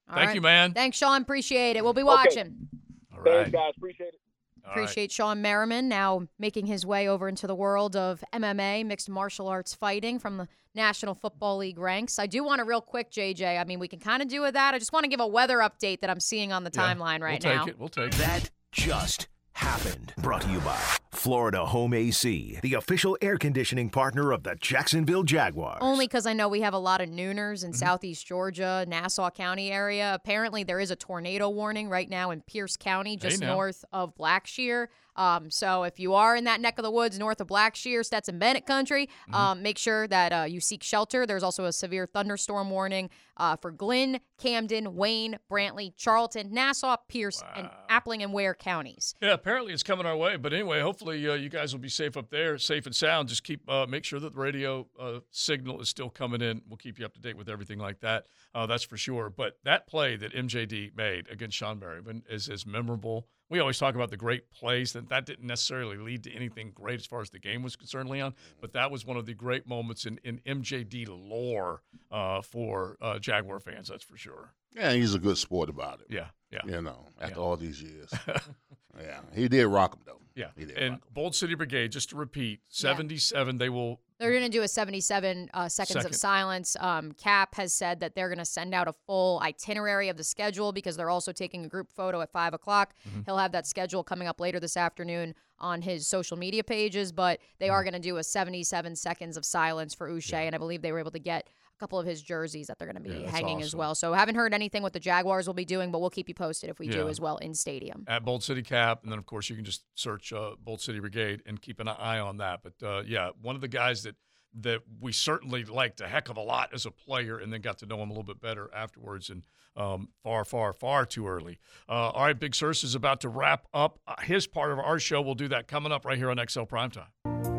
All 0.09 0.15
Thank 0.17 0.27
right. 0.29 0.35
you, 0.35 0.41
man. 0.41 0.73
Thanks, 0.73 0.99
Shawne. 0.99 1.23
Appreciate 1.23 1.77
it. 1.77 1.85
We'll 1.85 1.93
be 1.95 2.03
Okay. 2.03 2.07
watching. 2.07 2.69
All 3.17 3.23
Thanks, 3.25 3.51
guys. 3.51 3.73
Appreciate 3.77 4.09
it. 4.15 4.21
Appreciate 4.67 5.11
Shawne 5.11 5.39
Merriman 5.41 5.89
now 5.89 6.27
making 6.39 6.65
his 6.67 6.87
way 6.87 7.07
over 7.07 7.29
into 7.29 7.47
the 7.47 7.55
world 7.55 7.97
of 7.97 8.25
MMA, 8.33 8.83
mixed 8.85 9.11
martial 9.11 9.47
arts 9.47 9.75
fighting 9.75 10.19
from 10.19 10.39
the 10.39 10.49
National 10.75 11.15
Football 11.15 11.59
League 11.59 11.79
ranks. 11.79 12.19
I 12.19 12.27
do 12.27 12.43
want 12.43 12.61
to 12.61 12.65
real 12.65 12.81
quick, 12.81 13.11
JJ. 13.11 13.61
I 13.61 13.65
mean, 13.65 13.79
we 13.79 13.89
can 13.89 13.99
kind 14.01 14.23
of 14.23 14.29
do 14.29 14.41
with 14.41 14.55
that. 14.55 14.73
I 14.75 14.79
just 14.79 14.93
want 14.93 15.05
to 15.05 15.11
give 15.11 15.21
a 15.21 15.27
weather 15.27 15.59
update 15.59 16.01
that 16.01 16.09
I'm 16.09 16.19
seeing 16.21 16.51
on 16.51 16.65
the 16.65 16.71
timeline 16.71 17.21
right 17.21 17.45
we'll 17.45 17.55
now. 17.55 17.65
take 17.65 17.75
it. 17.75 17.79
We'll 17.79 17.89
take 17.91 18.13
that. 18.13 18.51
Just 18.73 19.29
happened. 19.55 20.13
Brought 20.19 20.43
to 20.43 20.51
you 20.51 20.61
by 20.61 20.79
Florida 21.13 21.65
Home 21.67 21.95
AC, 21.95 22.59
the 22.63 22.75
official 22.75 23.17
air 23.23 23.37
conditioning 23.39 23.89
partner 23.91 24.33
of 24.33 24.43
the 24.43 24.57
Jacksonville 24.61 25.23
Jaguars. 25.23 25.79
Only 25.81 26.07
because 26.07 26.27
I 26.27 26.33
know 26.33 26.49
we 26.49 26.61
have 26.61 26.75
a 26.75 26.79
lot 26.79 27.01
of 27.01 27.09
nooners 27.09 27.35
Mm-hmm. 27.35 27.67
in 27.67 27.73
southeast 27.73 28.27
Georgia, 28.27 28.85
Nassau 28.89 29.31
County 29.31 29.71
area. 29.71 30.13
Apparently, 30.15 30.65
there 30.65 30.81
is 30.81 30.91
a 30.91 30.97
tornado 30.97 31.49
warning 31.49 31.89
right 31.89 32.09
now 32.11 32.31
in 32.31 32.41
Pierce 32.43 32.77
County, 32.77 33.17
just 33.17 33.41
now. 33.41 33.55
north 33.55 33.85
of 33.93 34.15
Blackshear. 34.17 34.89
Um, 35.17 35.51
so 35.51 35.85
if 35.85 35.99
you 36.01 36.15
are 36.15 36.35
in 36.37 36.45
that 36.45 36.61
neck 36.61 36.79
of 36.79 36.83
the 36.83 36.91
woods 36.91 37.19
north 37.19 37.41
of 37.41 37.47
Blackshear, 37.49 38.05
Stetson 38.05 38.39
Bennett 38.39 38.67
country, 38.67 39.09
Mm-hmm. 39.25 39.35
um, 39.35 39.63
make 39.63 39.79
sure 39.79 40.07
that 40.09 40.33
uh, 40.33 40.43
you 40.45 40.61
seek 40.61 40.83
shelter. 40.83 41.27
There's 41.27 41.43
also 41.43 41.65
a 41.65 41.73
severe 41.73 42.07
thunderstorm 42.07 42.69
warning 42.71 43.11
uh, 43.37 43.57
for 43.57 43.71
Glynn, 43.71 44.21
Camden, 44.39 44.95
Wayne, 44.97 45.39
Brantley, 45.51 45.93
Charlton, 45.97 46.53
Nassau, 46.53 46.97
Pierce, 47.09 47.43
and 47.57 47.69
Appling 47.91 48.23
and 48.23 48.33
Ware 48.33 48.55
counties. 48.55 49.15
Yeah, 49.21 49.33
apparently 49.33 49.73
it's 49.73 49.83
coming 49.83 50.07
our 50.07 50.17
way. 50.17 50.37
But 50.37 50.53
anyway, 50.53 50.81
hopefully 50.81 51.29
uh, 51.29 51.35
you 51.35 51.49
guys 51.49 51.73
will 51.73 51.81
be 51.81 51.89
safe 51.89 52.17
up 52.17 52.31
there, 52.31 52.59
safe 52.59 52.87
and 52.87 52.95
sound. 52.95 53.29
Just 53.29 53.45
keep 53.45 53.69
uh, 53.71 53.87
make 53.89 54.05
sure 54.05 54.21
that 54.21 54.35
the 54.35 54.41
radio 54.41 54.87
uh, 55.01 55.21
signal 55.31 55.81
is 55.81 55.89
still 55.89 56.11
coming 56.11 56.41
in. 56.43 56.63
We'll 56.69 56.77
keep 56.77 56.99
you 56.99 57.05
up 57.07 57.15
to 57.15 57.21
date 57.21 57.37
with 57.37 57.49
everything 57.49 57.79
like 57.79 58.01
that. 58.01 58.27
Uh, 58.55 58.67
that's 58.67 58.85
for 58.85 58.97
sure. 58.97 59.31
But 59.31 59.59
that 59.65 59.87
play 59.87 60.17
that 60.17 60.33
MJD 60.33 60.97
made 60.97 61.29
against 61.31 61.61
Shawne 61.61 61.81
Merriman 61.81 62.23
is 62.29 62.49
as 62.49 62.67
memorable. 62.67 63.27
We 63.55 63.61
always 63.61 63.79
talk 63.79 63.95
about 63.95 64.11
the 64.11 64.17
great 64.17 64.51
plays, 64.51 64.93
that 64.95 65.09
that 65.11 65.27
didn't 65.27 65.47
necessarily 65.47 65.97
lead 65.97 66.25
to 66.25 66.33
anything 66.33 66.73
great 66.75 66.99
as 66.99 67.07
far 67.07 67.21
as 67.21 67.31
the 67.31 67.39
game 67.39 67.63
was 67.63 67.77
concerned, 67.77 68.11
Leon. 68.11 68.35
But 68.61 68.73
that 68.73 68.91
was 68.91 69.07
one 69.07 69.17
of 69.17 69.27
the 69.27 69.33
great 69.33 69.69
moments 69.69 70.07
in, 70.07 70.19
in 70.25 70.41
MJD 70.45 71.07
lore 71.09 71.81
uh, 72.11 72.43
for 72.43 72.97
uh, 73.01 73.21
Jaguar 73.21 73.61
fans. 73.61 73.87
That's 73.87 74.03
for 74.03 74.17
sure. 74.17 74.55
Yeah, 74.75 74.93
he's 74.93 75.15
a 75.15 75.21
good 75.21 75.39
sport 75.39 75.69
about 75.69 76.01
it. 76.01 76.09
Yeah, 76.11 76.31
yeah. 76.51 76.63
You 76.67 76.83
know, 76.83 77.07
after 77.21 77.39
all 77.39 77.57
these 77.57 77.81
years. 77.81 78.13
yeah, 79.01 79.21
he 79.33 79.47
did 79.47 79.69
rock 79.69 79.95
him 79.95 80.01
though. 80.05 80.21
Yeah. 80.35 80.49
He 80.59 80.65
did 80.65 80.77
And 80.77 80.99
Bold 81.13 81.37
City 81.37 81.55
Brigade, 81.55 81.93
just 81.93 82.11
to 82.11 82.17
repeat, 82.17 82.59
77, 82.71 83.59
they 83.59 83.69
will 83.69 84.01
They're 84.25 84.33
going 84.33 84.51
to 84.51 84.59
do 84.59 84.63
a 84.63 84.69
77 84.69 85.51
uh, 85.53 85.69
seconds 85.69 85.93
Second. 85.93 86.07
of 86.11 86.15
silence. 86.15 86.77
Um, 86.81 87.13
Cap 87.13 87.55
has 87.57 87.75
said 87.75 88.01
that 88.01 88.15
they're 88.15 88.29
going 88.29 88.39
to 88.39 88.47
send 88.47 88.73
out 88.75 88.89
a 88.89 88.95
full 89.07 89.39
itinerary 89.41 90.09
of 90.09 90.17
the 90.17 90.25
schedule 90.25 90.73
because 90.73 90.97
they're 90.97 91.11
also 91.11 91.31
taking 91.31 91.67
a 91.67 91.69
group 91.69 91.93
photo 91.93 92.23
at 92.23 92.33
5 92.33 92.55
o'clock. 92.55 92.95
Mm-hmm. 93.07 93.21
He'll 93.27 93.37
have 93.37 93.53
that 93.53 93.67
schedule 93.67 94.03
coming 94.03 94.27
up 94.27 94.41
later 94.41 94.59
this 94.59 94.79
afternoon 94.79 95.35
on 95.59 95.83
his 95.83 96.07
social 96.07 96.39
media 96.39 96.65
pages, 96.65 97.13
but 97.13 97.39
they 97.59 97.67
Mm-hmm. 97.67 97.75
are 97.75 97.85
going 97.85 97.93
to 97.93 97.99
do 97.99 98.17
a 98.17 98.25
77 98.25 98.97
seconds 98.97 99.37
of 99.37 99.45
silence 99.45 99.93
for 99.93 100.09
Uche, 100.11 100.33
and 100.33 100.55
I 100.55 100.59
believe 100.59 100.81
they 100.81 100.93
were 100.93 101.01
able 101.01 101.11
to 101.11 101.19
get 101.19 101.49
couple 101.85 101.99
of 102.01 102.07
his 102.07 102.23
jerseys 102.23 102.69
that 102.69 102.79
they're 102.79 102.91
going 102.91 103.03
to 103.05 103.07
be 103.07 103.21
Yeah, 103.25 103.31
hanging 103.31 103.61
as 103.61 103.77
well. 103.77 103.95
So 103.95 104.15
haven't 104.15 104.37
heard 104.37 104.55
anything 104.55 104.83
what 104.83 104.95
the 104.95 105.01
Jaguars 105.01 105.47
will 105.47 105.53
be 105.53 105.67
doing, 105.67 105.91
but 105.93 106.01
we'll 106.01 106.09
keep 106.09 106.29
you 106.31 106.35
posted 106.35 106.71
if 106.71 106.79
we 106.79 106.89
do 106.89 107.09
as 107.09 107.21
well 107.21 107.37
in 107.37 107.53
stadium. 107.53 108.05
at 108.09 108.25
Bold 108.25 108.43
City 108.43 108.63
Cap, 108.63 109.03
and 109.03 109.13
then 109.13 109.19
of 109.19 109.27
course 109.27 109.51
you 109.51 109.57
can 109.57 109.67
just 109.67 109.85
search 109.95 110.33
uh, 110.33 110.53
Bold 110.59 110.81
City 110.81 110.99
Brigade 110.99 111.43
and 111.45 111.61
keep 111.61 111.81
an 111.81 111.89
eye 111.89 112.19
on 112.19 112.39
that. 112.39 112.61
But 112.63 112.83
uh, 112.83 113.03
yeah, 113.07 113.31
one 113.43 113.55
of 113.55 113.61
the 113.61 113.69
guys 113.69 114.03
that 114.05 114.17
that 114.61 114.81
we 115.01 115.13
certainly 115.13 115.65
liked 115.65 116.01
a 116.01 116.07
heck 116.09 116.31
of 116.31 116.37
a 116.39 116.41
lot 116.41 116.71
as 116.73 116.87
a 116.87 116.91
player, 116.91 117.37
and 117.39 117.53
then 117.53 117.61
got 117.61 117.77
to 117.81 117.87
know 117.87 117.97
him 118.01 118.09
a 118.09 118.13
little 118.13 118.23
bit 118.23 118.41
better 118.41 118.71
afterwards. 118.75 119.29
And 119.29 119.43
um, 119.77 120.09
far, 120.23 120.45
far, 120.45 120.73
far 120.73 121.05
too 121.05 121.27
early. 121.27 121.59
Uh, 121.89 122.11
all 122.11 122.25
right, 122.25 122.39
Big 122.39 122.55
Surse 122.55 122.83
is 122.85 122.95
about 122.95 123.21
to 123.23 123.29
wrap 123.29 123.67
up 123.75 123.99
uh, 124.07 124.15
his 124.23 124.47
part 124.47 124.71
of 124.73 124.79
our 124.79 124.99
show. 124.99 125.21
We'll 125.21 125.35
do 125.35 125.49
that 125.49 125.67
coming 125.69 125.93
up 125.93 126.05
right 126.07 126.17
here 126.17 126.31
on 126.31 126.39
XL 126.49 126.63
Primetime. 126.63 127.54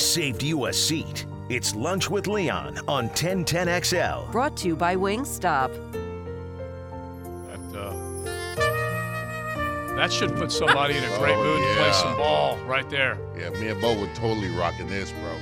Saved 0.00 0.42
you 0.42 0.66
a 0.66 0.72
seat. 0.72 1.26
It's 1.48 1.74
Lunch 1.74 2.08
with 2.10 2.26
Leon 2.26 2.80
on 2.88 3.08
1010XL. 3.10 4.30
Brought 4.32 4.56
to 4.58 4.68
you 4.68 4.76
by 4.76 4.96
Wingstop. 4.96 5.72
That, 7.48 7.78
uh, 7.78 7.92
that 9.96 10.12
should 10.12 10.34
put 10.36 10.50
somebody 10.52 10.96
in 10.96 11.04
a 11.04 11.18
great 11.18 11.34
Oh, 11.36 11.42
mood 11.44 11.58
to 11.60 11.74
play 11.74 11.86
yeah. 11.86 11.92
some 11.92 12.16
ball 12.16 12.56
right 12.66 12.88
there. 12.88 13.18
Yeah, 13.36 13.50
me 13.50 13.68
and 13.68 13.80
Bo 13.80 13.98
were 14.00 14.06
totally 14.14 14.50
rocking 14.50 14.88
this, 14.88 15.10
bro. 15.12 15.32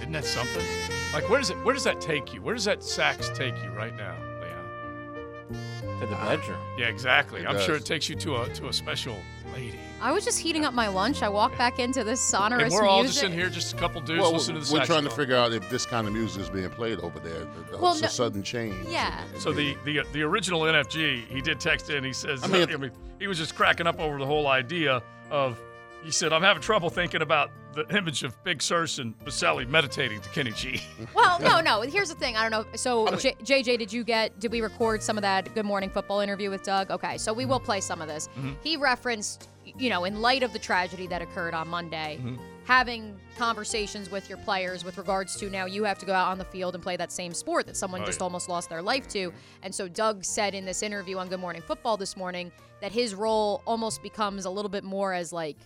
Isn't 0.00 0.12
that 0.12 0.24
something? 0.24 0.64
Like, 1.12 1.28
where 1.28 1.40
does 1.40 1.50
it? 1.50 1.56
Where 1.64 1.74
does 1.74 1.84
that 1.84 2.00
take 2.00 2.32
you? 2.32 2.40
Where 2.40 2.54
does 2.54 2.64
that 2.64 2.82
sax 2.82 3.28
take 3.34 3.54
you 3.62 3.70
right 3.70 3.94
now, 3.96 4.14
Leon? 4.40 6.00
To 6.00 6.06
the 6.06 6.14
bedroom. 6.16 6.58
Yeah, 6.78 6.86
exactly. 6.86 7.40
It 7.42 7.46
I'm 7.48 7.58
sure 7.60 7.74
does. 7.74 7.82
it 7.82 7.86
takes 7.86 8.08
you 8.08 8.14
to 8.16 8.36
a 8.42 8.48
to 8.54 8.68
a 8.68 8.72
special 8.72 9.16
lady. 9.58 9.78
I 10.00 10.12
was 10.12 10.24
just 10.24 10.38
heating 10.38 10.64
up 10.64 10.74
my 10.74 10.86
lunch. 10.88 11.22
I 11.22 11.28
walked 11.28 11.58
back 11.58 11.78
into 11.80 12.04
this 12.04 12.20
sonorous 12.20 12.62
And 12.64 12.72
we're 12.72 12.86
all 12.86 13.02
music. 13.02 13.14
just 13.14 13.24
in 13.24 13.32
here, 13.32 13.48
just 13.50 13.74
a 13.74 13.76
couple 13.76 14.00
dudes 14.00 14.20
Well, 14.22 14.32
listening 14.32 14.60
to 14.62 14.66
the 14.66 14.72
we're 14.72 14.84
trying 14.84 15.02
to 15.02 15.10
saxophone. 15.10 15.16
figure 15.24 15.36
out 15.36 15.52
if 15.52 15.68
this 15.70 15.84
kind 15.86 16.06
of 16.06 16.12
music 16.12 16.42
is 16.42 16.50
being 16.50 16.70
played 16.70 17.00
over 17.00 17.18
there. 17.18 17.40
The, 17.40 17.70
the, 17.72 17.78
Well, 17.78 17.92
it's 17.92 18.02
no- 18.02 18.06
a 18.06 18.10
sudden 18.10 18.42
change. 18.42 18.76
Yeah. 18.88 19.20
So 19.38 19.52
the, 19.52 19.76
the 19.84 20.02
the 20.12 20.22
original 20.22 20.60
NFG, 20.62 21.26
he 21.26 21.40
did 21.40 21.58
text 21.58 21.90
in. 21.90 22.04
He 22.04 22.12
says, 22.12 22.42
I 22.44 22.46
uh, 22.46 22.62
I 22.62 22.66
mean, 22.66 22.80
mean, 22.80 22.90
he 23.18 23.26
was 23.26 23.38
just 23.38 23.54
cracking 23.56 23.86
up 23.88 23.98
over 23.98 24.18
the 24.18 24.26
whole 24.26 24.46
idea 24.46 25.02
of. 25.30 25.58
He 26.04 26.10
said, 26.10 26.32
"I'm 26.32 26.42
having 26.42 26.62
trouble 26.62 26.90
thinking 26.90 27.22
about 27.22 27.50
the 27.74 27.86
image 27.96 28.22
of 28.22 28.32
Big 28.44 28.62
Surse 28.62 28.98
and 28.98 29.18
Baselli 29.20 29.68
meditating 29.68 30.20
to 30.20 30.28
Kenny 30.30 30.52
G." 30.52 30.80
Well, 31.14 31.38
no, 31.40 31.60
no. 31.60 31.80
Here's 31.82 32.08
the 32.08 32.14
thing. 32.14 32.36
I 32.36 32.48
don't 32.48 32.50
know. 32.50 32.76
So, 32.76 33.14
J- 33.16 33.34
JJ, 33.42 33.78
did 33.78 33.92
you 33.92 34.04
get? 34.04 34.38
Did 34.40 34.52
we 34.52 34.60
record 34.60 35.02
some 35.02 35.16
of 35.18 35.22
that 35.22 35.52
Good 35.54 35.64
Morning 35.66 35.90
Football 35.90 36.20
interview 36.20 36.50
with 36.50 36.62
Doug? 36.62 36.90
Okay, 36.90 37.18
so 37.18 37.32
we 37.32 37.44
will 37.44 37.60
play 37.60 37.80
some 37.80 38.00
of 38.00 38.08
this. 38.08 38.28
Mhm. 38.38 38.56
He 38.62 38.76
referenced, 38.76 39.48
you 39.64 39.90
know, 39.90 40.04
in 40.04 40.20
light 40.20 40.42
of 40.42 40.52
the 40.52 40.58
tragedy 40.58 41.06
that 41.08 41.20
occurred 41.22 41.54
on 41.54 41.68
Monday, 41.68 42.18
Mhm. 42.22 42.38
having 42.64 43.18
conversations 43.36 44.10
with 44.10 44.28
your 44.28 44.38
players 44.38 44.84
with 44.84 44.98
regards 44.98 45.36
to 45.36 45.48
now 45.50 45.64
you 45.66 45.84
have 45.84 45.98
to 45.98 46.06
go 46.06 46.12
out 46.14 46.28
on 46.28 46.38
the 46.38 46.44
field 46.44 46.74
and 46.74 46.82
play 46.82 46.96
that 46.96 47.10
same 47.12 47.32
sport 47.34 47.66
that 47.66 47.76
someone 47.76 48.02
Oh, 48.02 48.06
just 48.06 48.20
yeah. 48.20 48.24
almost 48.24 48.48
lost 48.48 48.68
their 48.70 48.82
life 48.82 49.08
to. 49.08 49.32
And 49.62 49.74
so 49.74 49.88
Doug 49.88 50.24
said 50.24 50.54
in 50.54 50.64
this 50.64 50.82
interview 50.82 51.18
on 51.18 51.28
Good 51.28 51.40
Morning 51.40 51.62
Football 51.62 51.96
this 51.96 52.16
morning 52.16 52.50
that 52.80 52.92
his 52.92 53.14
role 53.14 53.62
almost 53.66 54.02
becomes 54.02 54.44
a 54.44 54.50
little 54.50 54.68
bit 54.68 54.84
more 54.84 55.12
as 55.12 55.32
like 55.32 55.56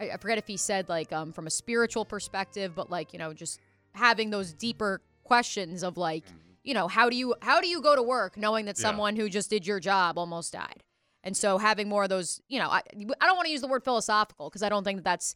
I, 0.00 0.10
I 0.10 0.16
forget 0.16 0.38
if 0.38 0.46
he 0.46 0.56
said 0.56 0.88
like 0.88 1.12
um, 1.12 1.32
from 1.32 1.46
a 1.46 1.50
spiritual 1.50 2.04
perspective, 2.04 2.74
but 2.74 2.90
like 2.90 3.12
you 3.12 3.18
know 3.18 3.32
just 3.32 3.60
having 3.92 4.30
those 4.30 4.52
deeper 4.52 5.00
questions 5.24 5.82
of 5.82 5.96
like 5.96 6.24
you 6.64 6.74
know 6.74 6.88
how 6.88 7.10
do 7.10 7.16
you 7.16 7.34
how 7.42 7.60
do 7.60 7.68
you 7.68 7.80
go 7.82 7.94
to 7.94 8.02
work 8.02 8.36
knowing 8.36 8.64
that 8.66 8.78
Yeah. 8.78 8.82
someone 8.82 9.16
who 9.16 9.28
just 9.28 9.50
did 9.50 9.66
your 9.66 9.80
job 9.80 10.18
almost 10.18 10.52
died, 10.52 10.82
and 11.22 11.36
so 11.36 11.58
having 11.58 11.88
more 11.88 12.04
of 12.04 12.08
those 12.08 12.40
you 12.48 12.58
know 12.58 12.68
I 12.68 12.82
I 13.20 13.26
don't 13.26 13.36
want 13.36 13.46
to 13.46 13.52
use 13.52 13.60
the 13.60 13.68
word 13.68 13.84
philosophical 13.84 14.48
because 14.48 14.62
I 14.62 14.68
don't 14.68 14.84
think 14.84 14.98
that 14.98 15.04
that's 15.04 15.34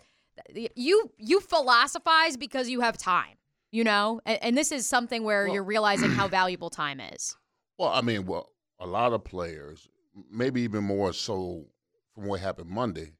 you 0.75 1.11
you 1.19 1.41
philosophize 1.41 2.37
because 2.37 2.69
you 2.69 2.81
have 2.81 2.97
time, 2.97 3.37
you 3.71 3.85
know, 3.85 4.21
and, 4.27 4.43
and 4.43 4.59
this 4.59 4.73
is 4.73 4.87
something 4.87 5.23
where 5.23 5.47
you're 5.47 5.63
realizing 5.65 6.11
how 6.11 6.29
valuable 6.29 6.71
time 6.71 7.01
is. 7.01 7.37
Well, 7.77 7.89
I 7.89 8.03
mean, 8.03 8.27
well, 8.27 8.53
a 8.79 8.87
lot 8.87 9.13
of 9.13 9.25
players, 9.25 9.89
maybe 10.31 10.61
even 10.63 10.85
more 10.85 11.13
so 11.13 11.67
from 12.15 12.27
what 12.27 12.39
happened 12.39 12.71
Monday, 12.71 13.15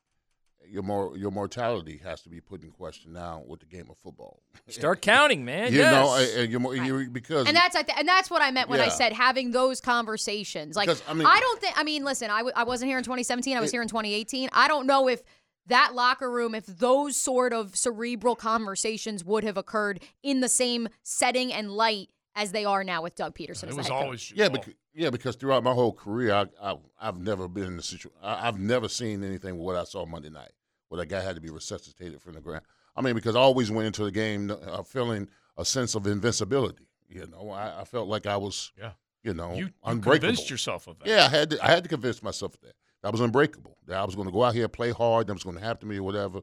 your 0.75 0.83
more 0.83 1.17
your 1.17 1.31
mortality 1.31 2.01
has 2.05 2.21
to 2.23 2.29
be 2.29 2.41
put 2.41 2.63
in 2.63 2.71
question 2.71 3.13
now 3.13 3.43
with 3.47 3.61
the 3.61 3.67
game 3.67 3.87
of 3.89 3.97
football. 3.97 4.43
Start 4.69 5.01
counting, 5.01 5.45
man. 5.45 5.73
You 5.73 5.79
yes. 5.79 5.93
know, 5.93 6.17
and- 6.17 6.41
and 6.43 6.51
you're, 6.51 6.61
more- 6.61 6.75
you're 6.75 7.09
because 7.09 7.47
And 7.47 7.57
that's 7.57 7.77
and 7.77 8.07
that's 8.09 8.29
what 8.31 8.43
I 8.43 8.51
meant 8.51 8.69
when 8.69 8.81
I 8.81 8.89
said 8.89 9.13
having 9.13 9.53
those 9.53 9.81
conversations. 9.81 10.77
Like 10.77 10.89
Because, 10.89 11.03
I 11.09 11.13
I, 11.13 11.41
don't 11.41 11.61
think 11.61 11.75
I 11.79 11.85
mean 11.85 12.05
listen, 12.05 12.31
I, 12.31 12.39
w- 12.39 12.53
I 12.57 12.65
wasn't 12.65 12.89
here 12.91 12.99
in 12.99 13.05
2017, 13.05 13.57
I 13.57 13.61
was 13.61 13.71
here 13.71 13.83
in 13.83 13.89
2018. 13.89 14.51
I 14.53 14.69
don't 14.69 14.87
know 14.87 15.09
if 15.09 15.23
that 15.69 15.95
locker 15.95 16.31
room 16.31 16.55
if 16.55 16.67
those 16.67 17.17
sort 17.17 17.53
of 17.53 17.75
cerebral 17.77 18.37
conversations 18.37 19.25
would 19.25 19.45
have 19.45 19.57
occurred 19.57 20.03
in 20.23 20.41
the 20.41 20.49
same 20.49 20.89
setting 21.03 21.53
and 21.53 21.71
light 21.71 22.11
as 22.37 22.51
they 22.53 22.65
are 22.65 22.83
now 22.85 23.01
with 23.01 23.15
Doug 23.15 23.35
Pederson 23.35 23.65
as 23.69 23.75
It 23.75 23.77
was 23.77 23.87
head 23.87 23.93
coach. 23.93 24.03
always 24.05 24.33
yeah, 24.35 24.49
because, 24.49 24.75
yeah, 24.93 25.11
because 25.11 25.37
throughout 25.37 25.63
my 25.63 25.73
whole 25.73 25.93
career, 25.93 26.35
I, 26.35 26.47
I 26.71 26.77
I've 27.01 27.19
never 27.19 27.47
been 27.49 27.65
in 27.65 27.79
a 27.79 27.83
situation. 27.83 28.19
I've 28.23 28.59
never 28.59 28.89
seen 28.89 29.23
anything 29.25 29.57
what 29.57 29.77
I 29.77 29.85
saw 29.85 30.05
Monday 30.05 30.31
night, 30.31 30.51
where 30.95 31.03
a 31.03 31.07
guy 31.07 31.21
had 31.21 31.35
to 31.35 31.41
be 31.41 31.51
resuscitated 31.51 32.23
from 32.23 32.35
the 32.35 32.41
ground. 32.41 32.63
I 32.97 33.03
mean, 33.03 33.15
because 33.15 33.35
I 33.35 33.41
always 33.41 33.71
went 33.71 33.87
into 33.89 34.05
the 34.05 34.13
game 34.13 34.51
uh, 34.51 34.83
feeling 34.85 35.29
a 35.59 35.65
sense 35.65 35.95
of 35.97 36.07
invincibility. 36.07 36.87
You 37.09 37.27
know, 37.27 37.51
I, 37.51 37.81
I 37.81 37.85
felt 37.85 38.07
like 38.09 38.27
I 38.27 38.37
was, 38.37 38.71
Yeah. 38.79 38.93
you 39.25 39.35
know, 39.35 39.55
You, 39.55 39.65
you 39.67 39.71
unbreakable. 39.85 40.29
convinced 40.29 40.51
yourself 40.51 40.87
of 40.87 40.99
that. 41.01 41.09
Yeah, 41.09 41.25
I 41.27 41.29
had 41.29 41.51
to, 41.51 41.65
I 41.65 41.69
had 41.71 41.83
to 41.83 41.89
convince 41.89 42.23
myself 42.23 42.55
of 42.55 42.61
that. 42.61 42.75
I 43.03 43.11
was 43.11 43.21
unbreakable. 43.21 43.77
That 43.87 43.99
I 43.99 44.05
was 44.05 44.15
going 44.15 44.29
to 44.29 44.33
go 44.33 44.45
out 44.45 44.55
here, 44.55 44.69
play 44.69 44.91
hard. 44.93 45.27
That 45.27 45.35
was 45.35 45.43
going 45.45 45.57
to 45.57 45.63
happen 45.63 45.81
to 45.81 45.87
me 45.87 45.99
or 45.99 46.05
whatever. 46.05 46.41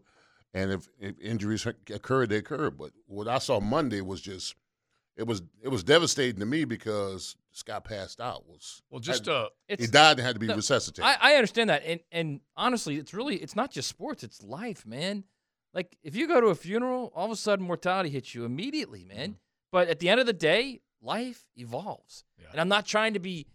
And 0.54 0.72
if, 0.72 0.90
if 1.00 1.18
injuries 1.20 1.66
occurred, 1.66 2.30
they 2.30 2.38
occurred. 2.38 2.78
But 2.78 2.92
what 3.08 3.28
I 3.30 3.38
saw 3.40 3.60
Monday 3.62 4.02
was 4.02 4.20
just, 4.22 4.56
it 5.18 5.26
was 5.26 5.42
it 5.62 5.70
was 5.70 5.84
devastating 5.84 6.40
to 6.42 6.46
me 6.46 6.66
because 6.66 7.36
Scott 7.52 7.84
passed 7.84 8.22
out. 8.22 8.48
Was 8.48 8.82
Well, 8.90 9.00
just 9.00 9.26
had- 9.26 9.34
uh, 9.34 9.50
he 9.68 9.88
died 9.88 10.18
and 10.18 10.26
had 10.26 10.36
to 10.36 10.40
be 10.40 10.48
No, 10.48 10.56
resuscitated. 10.56 11.04
I, 11.06 11.34
I 11.34 11.36
understand 11.36 11.70
that, 11.70 11.84
and 11.86 12.00
and 12.12 12.40
honestly, 12.56 12.98
it's 12.98 13.14
really 13.14 13.36
it's 13.38 13.56
not 13.56 13.72
just 13.72 13.88
sports; 13.90 14.24
it's 14.24 14.42
life, 14.42 14.86
man. 14.86 15.24
Like 15.74 15.98
if 16.04 16.16
you 16.16 16.28
go 16.28 16.42
to 16.42 16.48
a 16.48 16.56
funeral, 16.56 17.12
all 17.16 17.26
of 17.26 17.32
a 17.32 17.36
sudden 17.36 17.66
mortality 17.66 18.10
hits 18.10 18.34
you 18.36 18.46
immediately, 18.46 19.04
man. 19.06 19.38
But 19.72 19.88
at 19.88 20.00
the 20.00 20.10
end 20.10 20.20
of 20.20 20.26
the 20.26 20.34
day, 20.34 20.82
life 21.02 21.46
evolves, 21.56 22.24
and 22.52 22.60
I'm 22.60 22.68
not 22.68 22.86
trying 22.86 23.14
to 23.14 23.20
be 23.20 23.48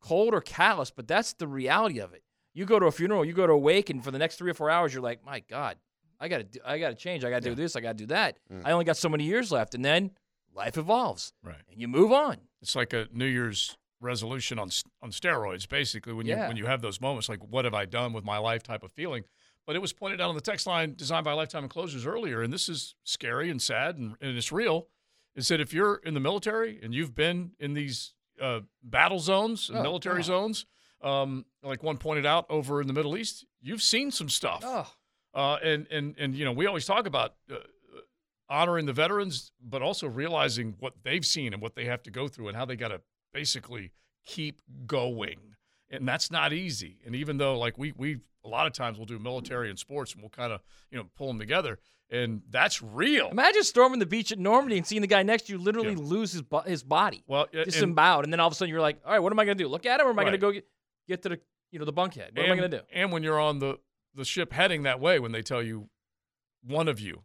cold 0.00 0.32
or 0.34 0.40
callous, 0.40 0.90
but 0.90 1.06
that's 1.08 1.32
the 1.34 1.46
reality 1.46 1.98
of 1.98 2.12
it. 2.14 2.22
You 2.54 2.64
go 2.64 2.78
to 2.78 2.86
a 2.86 2.92
funeral, 2.92 3.24
you 3.24 3.32
go 3.34 3.46
to 3.46 3.52
a 3.52 3.58
wake, 3.58 3.90
and 3.90 4.02
for 4.02 4.10
the 4.10 4.18
next 4.18 4.36
three 4.36 4.50
or 4.50 4.54
four 4.54 4.70
hours, 4.70 4.92
you're 4.94 5.02
like, 5.02 5.24
my 5.24 5.40
God, 5.40 5.76
I 6.20 6.28
gotta 6.28 6.44
do, 6.44 6.60
I 6.64 6.78
gotta 6.78 6.94
change, 6.94 7.24
I 7.24 7.30
gotta 7.30 7.42
do 7.48 7.54
this, 7.54 7.76
I 7.76 7.80
gotta 7.80 7.94
do 7.94 8.06
that. 8.06 8.38
Mm. 8.52 8.62
I 8.64 8.72
only 8.72 8.84
got 8.84 8.96
so 8.96 9.08
many 9.08 9.24
years 9.24 9.52
left, 9.52 9.74
and 9.74 9.84
then 9.84 10.12
life 10.54 10.76
evolves, 10.76 11.32
Right. 11.42 11.62
and 11.70 11.80
you 11.80 11.88
move 11.88 12.12
on. 12.12 12.38
It's 12.62 12.74
like 12.76 12.92
a 12.92 13.08
New 13.12 13.26
Year's 13.26 13.76
resolution 14.00 14.58
on 14.58 14.70
on 15.02 15.10
steroids, 15.10 15.68
basically. 15.68 16.12
When 16.12 16.26
you 16.26 16.36
when 16.36 16.56
you 16.56 16.66
have 16.66 16.82
those 16.82 17.00
moments, 17.00 17.28
like 17.28 17.40
what 17.42 17.64
have 17.64 17.74
I 17.74 17.84
done 17.84 18.12
with 18.12 18.24
my 18.24 18.38
life 18.38 18.62
type 18.62 18.82
of 18.82 18.92
feeling. 18.92 19.24
But 19.66 19.76
it 19.76 19.80
was 19.80 19.92
pointed 19.92 20.20
out 20.20 20.30
on 20.30 20.34
the 20.34 20.40
text 20.40 20.66
line 20.66 20.94
designed 20.94 21.24
by 21.24 21.32
Lifetime 21.34 21.62
Enclosures 21.64 22.06
earlier, 22.06 22.42
and 22.42 22.52
this 22.52 22.68
is 22.70 22.94
scary 23.04 23.50
and 23.50 23.60
sad 23.60 23.96
and, 23.98 24.14
and 24.20 24.36
it's 24.36 24.50
real. 24.50 24.86
Is 25.34 25.48
that 25.48 25.60
if 25.60 25.72
you're 25.74 25.96
in 26.04 26.14
the 26.14 26.20
military 26.20 26.80
and 26.82 26.94
you've 26.94 27.14
been 27.14 27.52
in 27.60 27.74
these 27.74 28.14
uh, 28.40 28.60
battle 28.82 29.18
zones, 29.20 29.68
and 29.68 29.78
Oh, 29.78 29.82
military 29.82 30.22
zones, 30.22 30.64
um, 31.02 31.44
like 31.62 31.82
one 31.82 31.98
pointed 31.98 32.24
out 32.26 32.46
over 32.48 32.80
in 32.80 32.86
the 32.86 32.92
Middle 32.94 33.16
East, 33.16 33.44
you've 33.60 33.82
seen 33.82 34.10
some 34.10 34.28
stuff. 34.28 34.62
Oh. 34.64 34.90
Uh, 35.34 35.58
and 35.62 35.86
and 35.90 36.14
and 36.18 36.34
you 36.34 36.44
know 36.44 36.52
we 36.52 36.66
always 36.66 36.86
talk 36.86 37.06
about 37.06 37.34
uh, 37.52 37.56
honoring 38.50 38.86
the 38.86 38.92
veterans, 38.92 39.52
but 39.62 39.82
also 39.82 40.06
realizing 40.08 40.74
what 40.78 40.94
they've 41.02 41.24
seen 41.26 41.52
and 41.52 41.60
what 41.62 41.74
they 41.74 41.84
have 41.84 42.02
to 42.04 42.10
go 42.10 42.28
through 42.28 42.48
and 42.48 42.56
how 42.56 42.64
they 42.64 42.76
got 42.76 42.88
to 42.88 43.00
basically 43.32 43.92
keep 44.24 44.60
going. 44.86 45.36
And 45.90 46.06
that's 46.06 46.30
not 46.30 46.52
easy. 46.52 46.98
And 47.06 47.14
even 47.14 47.38
though 47.38 47.58
like 47.58 47.78
we 47.78 47.92
we 47.96 48.18
a 48.44 48.48
lot 48.48 48.66
of 48.66 48.72
times 48.72 48.98
we'll 48.98 49.06
do 49.06 49.18
military 49.18 49.70
and 49.70 49.78
sports 49.78 50.12
and 50.12 50.22
we'll 50.22 50.30
kind 50.30 50.52
of 50.52 50.60
you 50.90 50.98
know 50.98 51.06
pull 51.16 51.28
them 51.28 51.38
together, 51.38 51.78
and 52.10 52.42
that's 52.50 52.82
real. 52.82 53.28
Imagine 53.30 53.62
storming 53.64 53.98
the 53.98 54.06
beach 54.06 54.30
at 54.32 54.38
Normandy 54.38 54.76
and 54.78 54.86
seeing 54.86 55.00
the 55.02 55.06
guy 55.08 55.22
next 55.22 55.44
to 55.44 55.52
you 55.52 55.58
literally 55.58 55.94
lose 55.96 56.32
his 56.32 56.42
bo- 56.42 56.60
his 56.60 56.82
body. 56.82 57.24
Well, 57.26 57.42
uh, 57.54 57.58
and- 57.58 57.64
disemboweled, 57.64 58.24
and 58.24 58.32
then 58.32 58.40
all 58.40 58.46
of 58.46 58.52
a 58.52 58.56
sudden 58.56 58.70
you're 58.70 58.80
like, 58.82 58.98
all 59.04 59.12
right, 59.12 59.18
what 59.18 59.32
am 59.32 59.38
I 59.38 59.44
going 59.44 59.56
to 59.58 59.64
do? 59.64 59.68
Look 59.68 59.86
at 59.86 60.00
him, 60.00 60.06
or 60.06 60.10
am 60.10 60.18
I 60.18 60.22
going 60.24 60.32
to 60.32 60.38
go 60.38 60.52
get, 60.52 60.66
get 61.06 61.22
to 61.22 61.30
the 61.30 61.40
you 61.70 61.78
know 61.78 61.84
the 61.86 61.92
bunkhead? 61.92 62.36
What 62.36 62.44
am 62.46 62.52
I 62.52 62.56
going 62.56 62.70
to 62.70 62.78
do? 62.78 62.82
And 62.92 63.12
when 63.12 63.22
you're 63.22 63.40
on 63.40 63.58
the 63.60 63.78
the 64.14 64.24
ship 64.24 64.52
heading 64.52 64.82
that 64.82 65.00
way, 65.00 65.18
when 65.18 65.32
they 65.32 65.42
tell 65.42 65.62
you 65.62 65.88
one 66.62 66.88
of 66.88 67.00
you, 67.00 67.22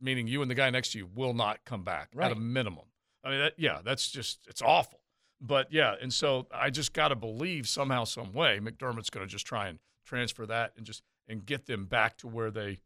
meaning 0.00 0.26
you 0.26 0.42
and 0.42 0.50
the 0.50 0.54
guy 0.54 0.70
next 0.70 0.92
to 0.92 0.98
you, 0.98 1.08
will 1.14 1.34
not 1.34 1.64
come 1.64 1.82
back 1.82 2.10
at 2.20 2.32
a 2.32 2.36
minimum. 2.36 2.84
I 3.24 3.30
mean, 3.30 3.38
that, 3.40 3.54
yeah, 3.56 3.80
that's 3.84 4.10
just 4.10 4.46
it's 4.48 4.62
awful. 4.62 5.00
But 5.40 5.72
yeah, 5.72 5.94
and 6.00 6.12
so 6.12 6.46
I 6.52 6.70
just 6.70 6.92
got 6.92 7.08
to 7.08 7.16
believe 7.16 7.68
somehow, 7.68 8.04
some 8.04 8.32
way, 8.32 8.58
McDermott's 8.60 9.10
going 9.10 9.26
to 9.26 9.30
just 9.30 9.46
try 9.46 9.68
and 9.68 9.78
transfer 10.04 10.46
that 10.46 10.72
and 10.76 10.86
just 10.86 11.02
and 11.28 11.44
get 11.44 11.66
them 11.66 11.86
back 11.86 12.16
to 12.18 12.28
where 12.28 12.50
they 12.50 12.78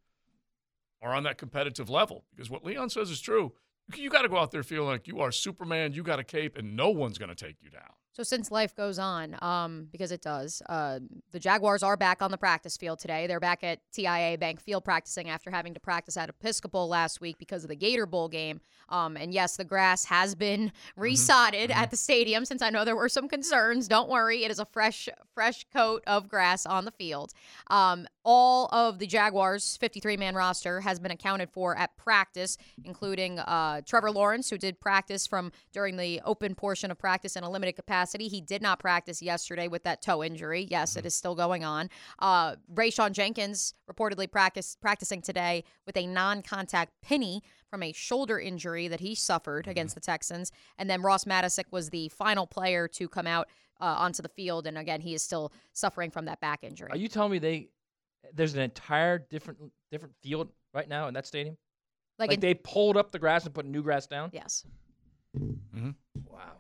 are 1.03 1.15
on 1.15 1.23
that 1.25 1.39
competitive 1.39 1.89
level. 1.89 2.25
Because 2.35 2.51
what 2.51 2.65
Leon 2.65 2.91
says 2.91 3.11
is 3.11 3.21
true. 3.21 3.53
You 3.95 4.09
got 4.09 4.23
to 4.23 4.29
go 4.29 4.39
out 4.39 4.51
there 4.51 4.63
feeling 4.63 4.89
like 4.89 5.09
you 5.09 5.21
are 5.21 5.33
Superman. 5.33 5.93
You 5.93 6.03
got 6.03 6.19
a 6.19 6.25
cape, 6.25 6.57
and 6.57 6.77
no 6.77 6.91
one's 6.91 7.19
going 7.19 7.29
to 7.29 7.35
take 7.35 7.57
you 7.61 7.71
down. 7.71 7.93
So 8.13 8.25
since 8.25 8.51
life 8.51 8.75
goes 8.75 8.99
on, 8.99 9.37
um, 9.41 9.87
because 9.93 10.11
it 10.11 10.21
does, 10.21 10.63
uh, 10.69 10.99
the 11.31 11.39
Jaguars 11.39 11.83
are 11.85 11.97
back 11.97 12.23
on 12.23 12.33
the 12.33 12.37
practice 12.37 12.77
field 12.77 12.99
today. 12.99 13.29
They're 13.29 13.39
back 13.39 13.63
at 13.63 13.79
TIAA 13.93 14.39
Bank 14.41 14.61
Field 14.61 14.85
practicing 14.85 15.29
after 15.29 15.51
having 15.51 15.75
to 15.75 15.81
practice 15.81 16.17
at 16.17 16.29
Episcopal 16.29 16.89
last 16.89 17.21
week 17.21 17.39
because 17.39 17.63
of 17.63 17.69
the 17.69 17.77
Gator 17.77 18.07
Bowl 18.07 18.29
game. 18.29 18.61
Um, 18.89 19.17
and 19.17 19.33
yes, 19.33 19.57
the 19.57 19.65
grass 19.65 20.05
has 20.07 20.35
been 20.35 20.73
resodded 20.99 21.71
at 21.71 21.91
the 21.93 21.97
stadium 21.97 22.45
since 22.45 22.63
I 22.63 22.71
know 22.71 22.85
there 22.85 22.97
were 22.97 23.09
some 23.09 23.29
concerns. 23.29 23.87
Don't 23.87 24.09
worry, 24.09 24.43
it 24.43 24.51
is 24.51 24.59
a 24.59 24.67
fresh, 24.67 25.09
fresh 25.33 25.65
coat 25.73 26.03
of 26.09 26.29
grass 26.29 26.67
on 26.67 26.85
the 26.85 26.91
field. 26.91 27.33
Um, 27.69 28.09
all 28.25 28.68
of 28.73 28.99
the 28.99 29.07
Jaguars' 29.07 29.79
53-man 29.81 30.35
roster 30.35 30.81
has 30.81 30.99
been 30.99 31.11
accounted 31.11 31.51
for 31.51 31.77
at 31.77 31.97
practice, 31.97 32.57
including 32.85 33.39
uh, 33.39 33.81
Trevor 33.87 34.11
Lawrence, 34.11 34.51
who 34.51 34.59
did 34.59 34.81
practice 34.81 35.27
from 35.27 35.53
during 35.73 35.97
the 35.97 36.21
open 36.25 36.55
portion 36.55 36.91
of 36.91 36.99
practice 36.99 37.37
in 37.37 37.45
a 37.45 37.51
limited 37.51 37.77
capacity. 37.77 38.29
He 38.29 38.41
did 38.41 38.62
not 38.62 38.79
practice 38.79 39.23
yesterday 39.23 39.68
with 39.68 39.85
that 39.85 40.03
toe 40.03 40.23
injury. 40.23 40.66
Yes, 40.71 40.97
it 40.97 41.07
is 41.07 41.14
still 41.14 41.35
going 41.35 41.64
on. 41.64 41.89
Uh, 42.18 42.57
Rayshawn 42.73 43.12
Jenkins 43.12 43.75
reportedly 43.91 44.31
practice, 44.31 44.77
practicing 44.81 45.23
today 45.23 45.64
with 45.87 45.97
a 45.97 46.07
non-contact 46.07 46.93
penny 47.03 47.43
from 47.68 47.83
a 47.83 47.93
shoulder 47.93 48.39
injury 48.39 48.89
that 48.89 49.01
he 49.01 49.14
suffered 49.14 49.68
against 49.68 49.95
the 49.95 50.01
Texans. 50.01 50.51
And 50.77 50.91
then 50.91 51.03
Ross 51.03 51.25
Matiscik 51.25 51.66
was 51.71 51.91
the 51.91 52.09
final 52.09 52.47
player 52.47 52.89
to 52.89 53.09
come 53.09 53.27
out 53.27 53.49
uh, 53.81 53.97
onto 53.99 54.23
the 54.23 54.29
field, 54.29 54.66
and 54.66 54.77
again, 54.77 55.01
he 55.01 55.14
is 55.14 55.23
still 55.23 55.53
suffering 55.73 56.11
from 56.11 56.27
that 56.27 56.41
back 56.41 56.62
injury. 56.62 56.91
Are 56.91 56.97
you 56.97 57.09
telling 57.09 57.33
me 57.33 57.39
they 57.39 57.68
there's 58.35 58.55
an 58.55 58.61
entire 58.61 59.18
different 59.18 59.59
different 59.91 60.14
field 60.23 60.51
right 60.75 60.89
now 60.89 61.09
in 61.09 61.14
that 61.14 61.27
stadium? 61.27 61.57
Like 62.18 62.29
Like, 62.29 62.35
in- 62.37 62.41
they 62.41 62.55
pulled 62.55 62.97
up 62.97 63.12
the 63.12 63.18
grass 63.18 63.45
and 63.45 63.55
put 63.55 63.66
new 63.66 63.83
grass 63.83 64.07
down? 64.07 64.31
Yes. 64.33 64.64
Mm-hmm. 65.39 65.91
Wow. 66.27 66.59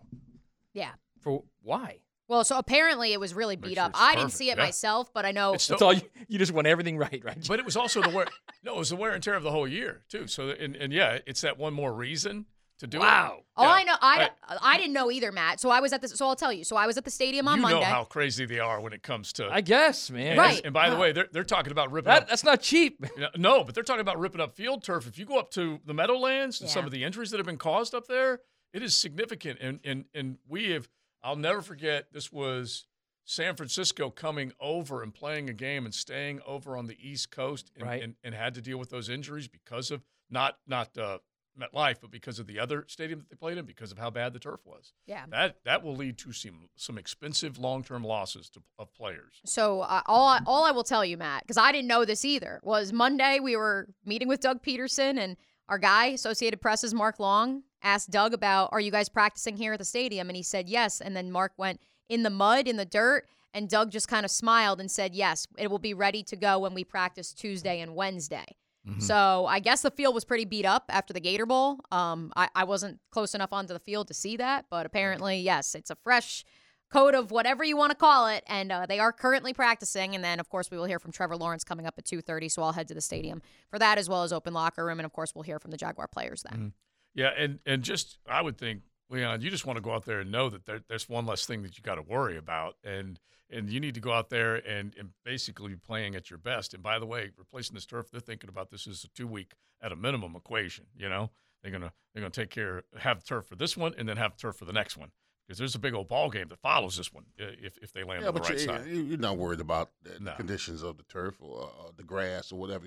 Yeah. 0.72 0.92
For 1.20 1.42
why? 1.62 1.98
Well, 2.28 2.44
so 2.44 2.58
apparently 2.58 3.12
it 3.12 3.18
was 3.18 3.34
really 3.34 3.56
beat 3.56 3.74
sure 3.74 3.84
up. 3.84 3.90
it's 3.90 4.00
I 4.00 4.14
didn't 4.14 4.30
see 4.30 4.50
it 4.50 4.56
yeah. 4.56 4.64
myself, 4.64 5.12
but 5.12 5.26
I 5.26 5.32
know 5.32 5.54
It's 5.54 5.66
That's 5.66 5.82
all 5.82 5.92
you, 5.92 6.02
you 6.28 6.38
just 6.38 6.52
want 6.52 6.68
everything 6.68 6.96
right, 6.96 7.20
right? 7.24 7.44
But 7.48 7.58
it 7.58 7.64
was 7.64 7.76
also 7.76 8.00
the 8.00 8.08
wear. 8.08 8.26
no, 8.62 8.76
it 8.76 8.78
was 8.78 8.90
the 8.90 8.96
wear 8.96 9.12
and 9.12 9.22
tear 9.22 9.34
of 9.34 9.42
the 9.42 9.50
whole 9.50 9.66
year 9.66 10.02
too. 10.08 10.28
So 10.28 10.50
and, 10.50 10.76
and 10.76 10.92
yeah, 10.92 11.18
it's 11.26 11.40
that 11.40 11.58
one 11.58 11.74
more 11.74 11.92
reason 11.92 12.46
to 12.80 12.86
do 12.86 12.98
Wow. 12.98 13.36
it. 13.38 13.44
Oh, 13.56 13.62
Yeah. 13.62 13.68
I 13.70 13.84
know. 13.84 13.94
I, 14.00 14.30
I 14.62 14.76
didn't 14.78 14.92
know 14.92 15.10
either, 15.10 15.30
Matt. 15.32 15.60
So 15.60 15.70
I 15.70 15.80
was 15.80 15.92
at 15.92 16.00
this. 16.02 16.12
So 16.12 16.26
I'll 16.26 16.36
tell 16.36 16.52
you. 16.52 16.64
So 16.64 16.76
I 16.76 16.86
was 16.86 16.96
at 16.98 17.04
the 17.04 17.10
stadium 17.10 17.46
on 17.48 17.56
you 17.56 17.62
Monday. 17.62 17.76
You 17.78 17.84
know 17.84 17.88
how 17.88 18.04
crazy 18.04 18.44
they 18.46 18.58
are 18.58 18.80
when 18.80 18.92
it 18.92 19.02
comes 19.02 19.32
to. 19.34 19.48
I 19.50 19.60
guess, 19.60 20.10
man. 20.10 20.28
And, 20.32 20.38
Right. 20.38 20.60
and 20.64 20.74
by 20.74 20.90
the 20.90 20.96
Uh. 20.96 21.00
way, 21.00 21.12
they're 21.12 21.28
they're 21.32 21.44
talking 21.44 21.72
about 21.72 21.92
ripping 21.92 22.08
That, 22.10 22.22
up. 22.24 22.28
that's 22.28 22.44
not 22.44 22.60
cheap. 22.60 23.04
No, 23.36 23.64
but 23.64 23.74
they're 23.74 23.84
talking 23.84 24.00
about 24.00 24.18
ripping 24.18 24.40
up 24.40 24.54
field 24.54 24.82
turf. 24.82 25.06
If 25.06 25.18
you 25.18 25.24
go 25.24 25.38
up 25.38 25.50
to 25.52 25.80
the 25.84 25.94
Meadowlands 25.94 26.60
and 26.60 26.68
some 26.68 26.84
of 26.84 26.90
the 26.90 27.04
injuries 27.04 27.30
that 27.30 27.36
have 27.38 27.46
been 27.46 27.56
caused 27.58 27.94
up 27.94 28.06
there, 28.06 28.40
it 28.72 28.82
is 28.82 28.96
significant. 28.96 29.58
And 29.60 29.80
and 29.84 30.04
and 30.14 30.38
we 30.48 30.70
have. 30.70 30.88
I'll 31.22 31.36
never 31.36 31.60
forget. 31.62 32.06
This 32.12 32.32
was 32.32 32.86
San 33.26 33.54
Francisco 33.56 34.08
coming 34.10 34.52
over 34.58 35.02
and 35.02 35.12
playing 35.14 35.50
a 35.50 35.52
game 35.52 35.84
and 35.84 35.94
staying 35.94 36.40
over 36.46 36.76
on 36.78 36.86
the 36.86 36.96
East 36.98 37.30
Coast, 37.30 37.70
and, 37.76 37.86
Right. 37.86 38.02
and, 38.02 38.14
and 38.24 38.34
had 38.34 38.54
to 38.54 38.62
deal 38.62 38.78
with 38.78 38.88
those 38.90 39.08
injuries 39.10 39.46
because 39.46 39.90
of 39.90 40.02
not 40.30 40.56
not 40.66 40.96
uh, 40.96 41.18
MetLife, 41.58 41.96
but 42.00 42.10
because 42.10 42.38
of 42.38 42.46
the 42.46 42.58
other 42.58 42.84
stadium 42.88 43.18
that 43.20 43.28
they 43.28 43.36
played 43.36 43.58
in, 43.58 43.64
because 43.64 43.92
of 43.92 43.98
how 43.98 44.10
bad 44.10 44.32
the 44.32 44.38
turf 44.38 44.60
was. 44.64 44.92
Yeah. 45.06 45.24
That 45.30 45.56
that 45.64 45.82
will 45.82 45.94
lead 45.96 46.18
to 46.18 46.32
some 46.32 46.68
some 46.76 46.98
expensive 46.98 47.58
long 47.58 47.82
term 47.82 48.04
losses 48.04 48.48
to, 48.50 48.62
of 48.78 48.94
players. 48.94 49.40
So 49.44 49.80
uh, 49.82 50.02
all 50.06 50.28
I, 50.28 50.40
all 50.46 50.64
I 50.64 50.70
will 50.70 50.84
tell 50.84 51.04
you, 51.04 51.16
Matt, 51.16 51.42
because 51.42 51.56
I 51.56 51.72
didn't 51.72 51.88
know 51.88 52.04
this 52.04 52.24
either, 52.24 52.60
was 52.62 52.92
Monday 52.92 53.40
we 53.40 53.56
were 53.56 53.88
meeting 54.04 54.28
with 54.28 54.40
Doug 54.40 54.62
Pederson 54.62 55.18
and 55.18 55.36
our 55.68 55.78
guy, 55.78 56.06
Associated 56.06 56.60
Press's 56.60 56.92
Mark 56.92 57.20
Long, 57.20 57.62
asked 57.82 58.10
Doug 58.10 58.34
about, 58.34 58.70
"Are 58.72 58.80
you 58.80 58.90
guys 58.90 59.08
practicing 59.08 59.56
here 59.56 59.72
at 59.72 59.78
the 59.78 59.84
stadium?" 59.84 60.28
And 60.28 60.36
he 60.36 60.42
said 60.42 60.68
yes. 60.68 61.00
And 61.00 61.16
then 61.16 61.30
Mark 61.30 61.52
went 61.56 61.80
in 62.08 62.22
the 62.22 62.30
mud, 62.30 62.66
in 62.66 62.76
the 62.76 62.84
dirt, 62.84 63.26
and 63.54 63.68
Doug 63.68 63.90
just 63.90 64.08
kind 64.08 64.24
of 64.24 64.30
smiled 64.30 64.80
and 64.80 64.90
said, 64.90 65.14
"Yes, 65.14 65.46
it 65.58 65.70
will 65.70 65.78
be 65.78 65.94
ready 65.94 66.22
to 66.24 66.36
go 66.36 66.58
when 66.58 66.74
we 66.74 66.84
practice 66.84 67.32
Tuesday 67.32 67.80
and 67.80 67.94
Wednesday." 67.94 68.56
So 68.98 69.46
I 69.46 69.60
guess 69.60 69.82
the 69.82 69.90
field 69.90 70.14
was 70.14 70.24
pretty 70.24 70.44
beat 70.44 70.64
up 70.64 70.84
after 70.88 71.12
the 71.12 71.20
Gator 71.20 71.46
Bowl. 71.46 71.80
Um, 71.90 72.32
I, 72.34 72.48
I 72.54 72.64
wasn't 72.64 72.98
close 73.10 73.34
enough 73.34 73.52
onto 73.52 73.72
the 73.74 73.78
field 73.78 74.08
to 74.08 74.14
see 74.14 74.36
that, 74.38 74.66
but 74.70 74.86
apparently, 74.86 75.38
yes, 75.38 75.74
it's 75.74 75.90
a 75.90 75.96
fresh 75.96 76.44
coat 76.90 77.14
of 77.14 77.30
whatever 77.30 77.62
you 77.62 77.76
want 77.76 77.90
to 77.90 77.96
call 77.96 78.26
it, 78.26 78.42
and 78.48 78.72
uh, 78.72 78.86
they 78.86 78.98
are 78.98 79.12
currently 79.12 79.52
practicing. 79.52 80.14
And 80.14 80.24
then, 80.24 80.40
of 80.40 80.48
course, 80.48 80.70
we 80.70 80.76
will 80.76 80.86
hear 80.86 80.98
from 80.98 81.12
Trevor 81.12 81.36
Lawrence 81.36 81.62
coming 81.62 81.86
up 81.86 81.94
at 81.98 82.04
two 82.04 82.20
thirty. 82.20 82.48
So 82.48 82.62
I'll 82.62 82.72
head 82.72 82.88
to 82.88 82.94
the 82.94 83.00
stadium 83.00 83.42
for 83.70 83.78
that 83.78 83.98
as 83.98 84.08
well 84.08 84.22
as 84.22 84.32
open 84.32 84.54
locker 84.54 84.84
room, 84.84 84.98
and 84.98 85.06
of 85.06 85.12
course, 85.12 85.34
we'll 85.34 85.44
hear 85.44 85.58
from 85.58 85.70
the 85.70 85.76
Jaguar 85.76 86.08
players 86.08 86.42
then. 86.42 86.72
Yeah, 87.14 87.30
and 87.36 87.58
and 87.66 87.82
just 87.82 88.18
I 88.28 88.40
would 88.40 88.56
think, 88.56 88.82
Leon, 89.10 89.40
you 89.42 89.50
just 89.50 89.66
want 89.66 89.76
to 89.76 89.80
go 89.82 89.92
out 89.92 90.04
there 90.04 90.20
and 90.20 90.30
know 90.30 90.48
that 90.48 90.64
there, 90.66 90.80
there's 90.88 91.08
one 91.08 91.26
less 91.26 91.44
thing 91.44 91.62
that 91.62 91.76
you 91.76 91.82
got 91.82 91.96
to 91.96 92.02
worry 92.02 92.36
about, 92.36 92.76
and 92.84 93.18
and 93.52 93.68
you 93.68 93.80
need 93.80 93.94
to 93.94 94.00
go 94.00 94.12
out 94.12 94.30
there 94.30 94.56
and 94.56 94.94
and 94.98 95.10
basically 95.24 95.70
be 95.70 95.76
playing 95.76 96.14
at 96.14 96.30
your 96.30 96.38
best. 96.38 96.72
And 96.74 96.82
by 96.82 96.98
the 96.98 97.06
way, 97.06 97.30
replacing 97.36 97.74
this 97.74 97.86
turf, 97.86 98.10
they're 98.10 98.20
thinking 98.20 98.48
about 98.48 98.70
this 98.70 98.86
as 98.86 99.02
a 99.04 99.08
two 99.08 99.26
week 99.26 99.52
at 99.82 99.90
a 99.92 99.96
minimum 99.96 100.36
equation. 100.36 100.86
You 100.96 101.08
know, 101.08 101.30
they're 101.62 101.72
gonna 101.72 101.92
they're 102.14 102.22
gonna 102.22 102.30
take 102.30 102.50
care 102.50 102.84
have 102.98 103.24
turf 103.24 103.46
for 103.46 103.56
this 103.56 103.76
one 103.76 103.94
and 103.98 104.08
then 104.08 104.16
have 104.16 104.36
turf 104.36 104.56
for 104.56 104.64
the 104.64 104.72
next 104.72 104.96
one 104.96 105.10
because 105.46 105.58
there's 105.58 105.74
a 105.74 105.80
big 105.80 105.94
old 105.94 106.06
ball 106.08 106.30
game 106.30 106.46
that 106.48 106.60
follows 106.60 106.96
this 106.96 107.12
one 107.12 107.24
if 107.36 107.76
if 107.82 107.92
they 107.92 108.04
land 108.04 108.22
Yeah, 108.22 108.28
on 108.28 108.34
the 108.34 108.40
right 108.40 108.52
you, 108.52 108.58
side. 108.58 108.86
you- 108.86 109.02
you're 109.02 109.18
not 109.18 109.36
worried 109.36 109.60
about 109.60 109.90
the 110.02 110.20
No. 110.20 110.34
conditions 110.34 110.82
of 110.84 110.96
the 110.96 111.02
turf 111.04 111.34
or 111.40 111.64
uh, 111.64 111.90
the 111.96 112.04
grass 112.04 112.52
or 112.52 112.60
whatever. 112.60 112.86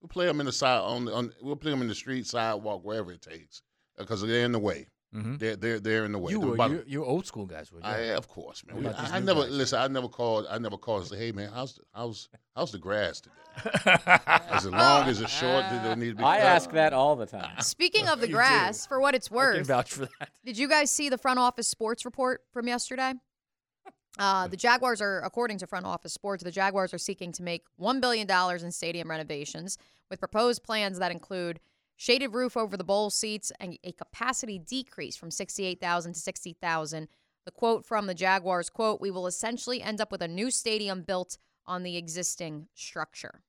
We'll 0.00 0.08
play 0.08 0.26
them 0.26 0.38
in 0.38 0.46
the 0.46 0.52
side 0.52 0.78
on, 0.78 1.06
the- 1.06 1.12
on 1.12 1.34
we'll 1.42 1.56
play 1.56 1.72
them 1.72 1.82
in 1.82 1.88
the 1.88 1.94
street, 1.96 2.24
sidewalk, 2.24 2.84
wherever 2.84 3.10
it 3.10 3.20
takes, 3.22 3.62
because 3.96 4.20
they're 4.22 4.44
in 4.44 4.52
the 4.52 4.60
way. 4.60 4.86
Mhm. 5.14 5.38
They're 5.38 5.56
they're 5.56 5.80
they're 5.80 6.04
in 6.04 6.12
the 6.12 6.18
way. 6.18 6.32
You 6.32 6.38
They're 6.40 6.48
were 6.48 6.54
about- 6.54 6.70
you, 6.70 6.84
you 6.86 7.04
old 7.04 7.26
school 7.26 7.46
guys, 7.46 7.72
would 7.72 7.82
you? 7.82 7.88
I, 7.90 7.98
of 8.14 8.28
course, 8.28 8.62
man. 8.66 8.76
What 8.76 8.86
about 8.94 9.10
I, 9.10 9.16
I 9.16 9.20
never 9.20 9.40
guys? 9.44 9.50
listen. 9.52 9.78
I 9.78 9.88
never 9.88 10.08
called. 10.08 10.46
I 10.50 10.58
never 10.58 10.76
called 10.76 11.00
and 11.02 11.08
say, 11.10 11.16
"Hey, 11.18 11.32
man, 11.32 11.50
how's 11.54 11.76
the, 11.76 11.82
how's 11.94 12.28
how's 12.54 12.72
the 12.72 12.78
grass 12.78 13.22
today? 13.22 13.34
Is 14.54 14.66
it 14.66 14.70
long? 14.72 15.08
Is 15.08 15.20
it 15.22 15.30
short? 15.30 15.64
Did 15.70 15.82
it 15.84 15.96
need 15.98 16.10
to 16.10 16.16
be?" 16.16 16.24
I 16.24 16.36
cut? 16.38 16.46
ask 16.46 16.70
that 16.72 16.92
all 16.92 17.16
the 17.16 17.24
time. 17.24 17.50
Speaking 17.62 18.06
of 18.06 18.20
the 18.20 18.28
grass, 18.38 18.86
for 18.86 19.00
what 19.00 19.14
it's 19.14 19.28
I 19.28 19.30
can 19.30 19.36
worth, 19.36 19.66
vouch 19.66 19.90
for 19.92 20.00
that. 20.18 20.28
Did 20.44 20.58
you 20.58 20.68
guys 20.68 20.90
see 20.90 21.08
the 21.08 21.18
front 21.18 21.38
office 21.38 21.68
sports 21.68 22.04
report 22.04 22.42
from 22.52 22.68
yesterday? 22.68 23.14
Uh, 24.18 24.48
the 24.48 24.56
Jaguars 24.56 25.00
are, 25.00 25.20
according 25.20 25.58
to 25.58 25.66
front 25.66 25.86
office 25.86 26.12
sports, 26.12 26.42
the 26.42 26.50
Jaguars 26.50 26.92
are 26.92 26.98
seeking 26.98 27.30
to 27.32 27.42
make 27.42 27.62
$1 27.80 28.00
billion 28.00 28.28
in 28.64 28.72
stadium 28.72 29.08
renovations 29.08 29.78
with 30.10 30.18
proposed 30.18 30.64
plans 30.64 30.98
that 30.98 31.12
include 31.12 31.60
shaded 31.98 32.28
roof 32.32 32.56
over 32.56 32.76
the 32.76 32.84
bowl 32.84 33.10
seats 33.10 33.52
and 33.60 33.76
a 33.84 33.92
capacity 33.92 34.58
decrease 34.58 35.16
from 35.16 35.30
68,000 35.30 36.14
to 36.14 36.18
60,000. 36.20 37.08
The 37.44 37.50
quote 37.50 37.84
from 37.84 38.06
the 38.06 38.14
Jaguars, 38.14 38.70
quote, 38.70 39.00
we 39.00 39.10
will 39.10 39.26
essentially 39.26 39.82
end 39.82 40.00
up 40.00 40.10
with 40.12 40.22
a 40.22 40.28
new 40.28 40.50
stadium 40.50 41.02
built 41.02 41.38
on 41.66 41.82
the 41.82 41.96
existing 41.98 42.68
structure. 42.74 43.42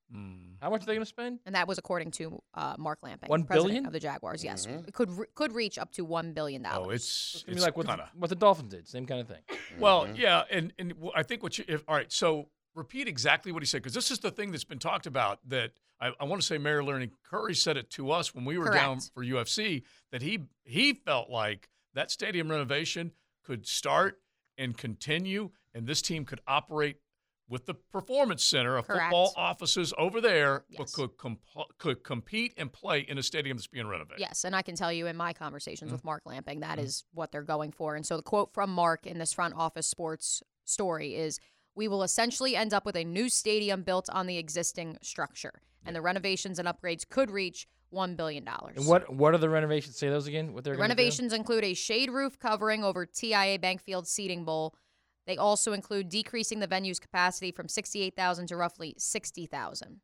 How 0.61 0.69
much 0.71 0.81
are 0.81 0.85
they 0.87 0.93
going 0.93 1.01
to 1.01 1.05
spend? 1.05 1.39
And 1.45 1.53
that 1.55 1.67
was 1.67 1.77
according 1.77 2.11
to 2.11 2.41
uh, 2.55 2.75
Mark 2.79 2.99
Lamping, 3.03 3.29
One 3.29 3.43
president 3.43 3.67
billion? 3.69 3.85
of 3.85 3.93
the 3.93 3.99
Jaguars. 3.99 4.43
Yes, 4.43 4.65
Mhm. 4.65 4.87
it 4.87 4.93
could 4.93 5.11
re- 5.11 5.27
could 5.35 5.53
reach 5.53 5.77
up 5.77 5.91
to 5.93 6.03
one 6.03 6.33
billion 6.33 6.63
dollars. 6.63 6.87
Oh, 6.87 6.89
it's 6.89 7.35
It's, 7.35 7.43
it's 7.47 7.55
be 7.55 7.61
like 7.61 7.77
what, 7.77 7.85
kinda, 7.87 8.09
the, 8.11 8.19
what 8.19 8.29
the 8.29 8.35
Dolphins 8.35 8.71
did, 8.73 8.87
same 8.87 9.05
kind 9.05 9.21
of 9.21 9.27
thing. 9.27 9.41
Well, 9.79 10.05
Mm-hmm. 10.05 10.15
yeah, 10.15 10.43
and 10.49 10.73
and 10.79 10.89
w- 10.89 11.11
I 11.15 11.21
think 11.23 11.43
what 11.43 11.57
you 11.59 11.65
if 11.67 11.83
all 11.87 11.95
right, 11.95 12.11
so 12.11 12.49
repeat 12.73 13.07
exactly 13.07 13.51
what 13.51 13.61
he 13.61 13.67
said 13.67 13.83
because 13.83 13.93
this 13.93 14.09
is 14.11 14.19
the 14.19 14.31
thing 14.31 14.51
that's 14.51 14.63
been 14.63 14.79
talked 14.79 15.05
about 15.05 15.39
that 15.47 15.71
I, 16.01 16.11
I 16.19 16.23
want 16.25 16.41
to 16.41 16.47
say 16.47 16.57
Mayor 16.57 16.83
Lenny 16.83 17.09
Curry 17.29 17.55
said 17.55 17.77
it 17.77 17.89
to 17.91 18.11
us 18.11 18.33
when 18.33 18.45
we 18.45 18.57
were 18.57 18.69
down 18.71 18.99
for 19.13 19.23
UFC 19.23 19.83
that 20.11 20.21
he 20.21 20.39
he 20.63 20.93
felt 20.93 21.29
like 21.29 21.69
that 21.93 22.11
stadium 22.11 22.49
renovation 22.49 23.11
could 23.43 23.67
start 23.67 24.19
and 24.57 24.77
continue, 24.77 25.49
and 25.73 25.87
this 25.87 26.01
team 26.01 26.25
could 26.25 26.41
operate 26.47 26.97
with 27.47 27.65
the 27.65 27.73
performance 27.73 28.43
center 28.43 28.77
of 28.77 28.85
Correct. 28.85 29.05
football 29.05 29.33
offices 29.35 29.91
over 29.97 30.21
there, 30.21 30.65
but 30.77 30.81
Yes. 30.81 30.93
could 30.93 31.17
comp- 31.17 31.39
could 31.79 32.03
compete 32.03 32.53
and 32.57 32.71
play 32.71 32.99
in 32.99 33.17
a 33.17 33.23
stadium 33.23 33.57
that's 33.57 33.65
being 33.67 33.87
renovated. 33.87 34.19
Yes, 34.19 34.43
and 34.43 34.55
I 34.55 34.61
can 34.61 34.75
tell 34.75 34.93
you 34.93 35.07
in 35.07 35.17
my 35.17 35.33
conversations 35.33 35.87
Mm-hmm. 35.89 35.95
with 35.95 36.03
Mark 36.05 36.21
Lamping, 36.25 36.59
that 36.59 36.77
is 36.77 37.05
what 37.11 37.31
they're 37.31 37.41
going 37.41 37.71
for. 37.71 37.95
And 37.95 38.05
so 38.05 38.17
the 38.17 38.23
quote 38.23 38.53
from 38.53 38.69
Mark 38.69 39.07
in 39.07 39.17
this 39.17 39.33
front 39.33 39.55
office 39.55 39.87
sports 39.87 40.43
story 40.65 41.15
is 41.15 41.39
We 41.75 41.87
will 41.87 42.03
essentially 42.03 42.55
end 42.55 42.73
up 42.73 42.85
with 42.85 42.95
a 42.97 43.03
new 43.05 43.29
stadium 43.29 43.81
built 43.83 44.09
on 44.11 44.27
the 44.27 44.37
existing 44.37 44.97
structure, 45.01 45.61
and 45.85 45.95
the 45.95 46.01
renovations 46.01 46.59
and 46.59 46.67
upgrades 46.67 47.07
could 47.07 47.31
reach 47.31 47.67
$1 47.93 48.15
billion. 48.15 48.47
And 48.75 48.85
what 48.85 49.11
what 49.13 49.33
are 49.33 49.37
the 49.37 49.49
renovations? 49.49 49.97
Say 49.97 50.09
those 50.09 50.27
again. 50.27 50.53
What 50.53 50.63
they're 50.63 50.73
The 50.73 50.77
gonna 50.77 50.89
do? 50.89 51.01
renovations 51.01 51.33
include 51.33 51.63
a 51.63 51.73
shade 51.73 52.11
roof 52.11 52.37
covering 52.37 52.83
over 52.83 53.05
TIAA 53.05 53.59
Bank 53.59 53.81
Field 53.81 54.07
seating 54.07 54.45
bowl. 54.45 54.75
They 55.25 55.37
also 55.37 55.73
include 55.73 56.09
decreasing 56.09 56.59
the 56.59 56.67
venue's 56.67 56.99
capacity 56.99 57.51
from 57.51 57.67
68,000 57.67 58.47
to 58.47 58.55
roughly 58.55 58.95
60,000. 58.97 60.01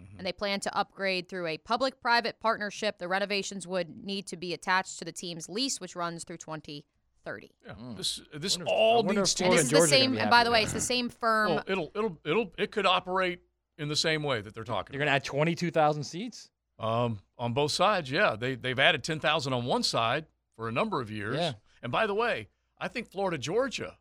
Mm-hmm. 0.00 0.18
And 0.18 0.26
they 0.26 0.32
plan 0.32 0.60
to 0.60 0.76
upgrade 0.76 1.28
through 1.28 1.46
a 1.46 1.58
public 1.58 2.00
private 2.00 2.40
partnership. 2.40 2.98
The 2.98 3.08
renovations 3.08 3.66
would 3.66 4.04
need 4.04 4.26
to 4.28 4.36
be 4.36 4.52
attached 4.52 4.98
to 4.98 5.04
the 5.04 5.12
team's 5.12 5.48
lease, 5.48 5.80
which 5.80 5.94
runs 5.94 6.24
through 6.24 6.38
2030. 6.38 7.52
Yeah, 7.64 7.72
this 7.96 8.20
this 8.34 8.56
Wonder 8.58 8.72
all 8.72 9.08
I 9.08 9.14
needs 9.14 9.34
to 9.34 9.44
And 9.44 9.52
this 9.52 9.62
is 9.62 9.70
the 9.70 9.76
Georgia 9.76 9.94
are 9.94 9.98
gonna 9.98 10.02
same, 10.02 10.18
and 10.18 10.30
by 10.30 10.44
the 10.44 10.50
way, 10.50 10.62
it's 10.62 10.72
the 10.72 10.80
same 10.80 11.08
firm. 11.20 11.50
Well, 11.54 11.64
it'll 11.66 11.92
it'll 11.94 12.18
it'll 12.24 12.52
it 12.58 12.72
could 12.72 12.86
operate 12.86 13.40
in 13.78 13.88
the 13.88 13.96
same 13.96 14.22
way 14.22 14.40
that 14.40 14.54
they're 14.54 14.64
talking. 14.64 14.94
You're 14.94 15.00
going 15.00 15.08
to 15.08 15.14
add 15.14 15.24
twenty 15.24 15.54
two 15.54 15.70
thousand 15.70 16.04
seats. 16.04 16.50
Um, 16.78 17.20
on 17.38 17.52
both 17.52 17.70
sides, 17.70 18.10
yeah. 18.10 18.36
They 18.38 18.54
they've 18.54 18.78
added 18.78 19.04
ten 19.04 19.20
thousand 19.20 19.52
on 19.52 19.64
one 19.64 19.82
side 19.82 20.26
for 20.56 20.68
a 20.68 20.72
number 20.72 21.00
of 21.00 21.10
years. 21.10 21.36
Yeah. 21.36 21.52
And 21.82 21.92
by 21.92 22.06
the 22.06 22.14
way, 22.14 22.48
I 22.78 22.88
think 22.88 23.10
Florida 23.10 23.38
Georgia 23.38 23.96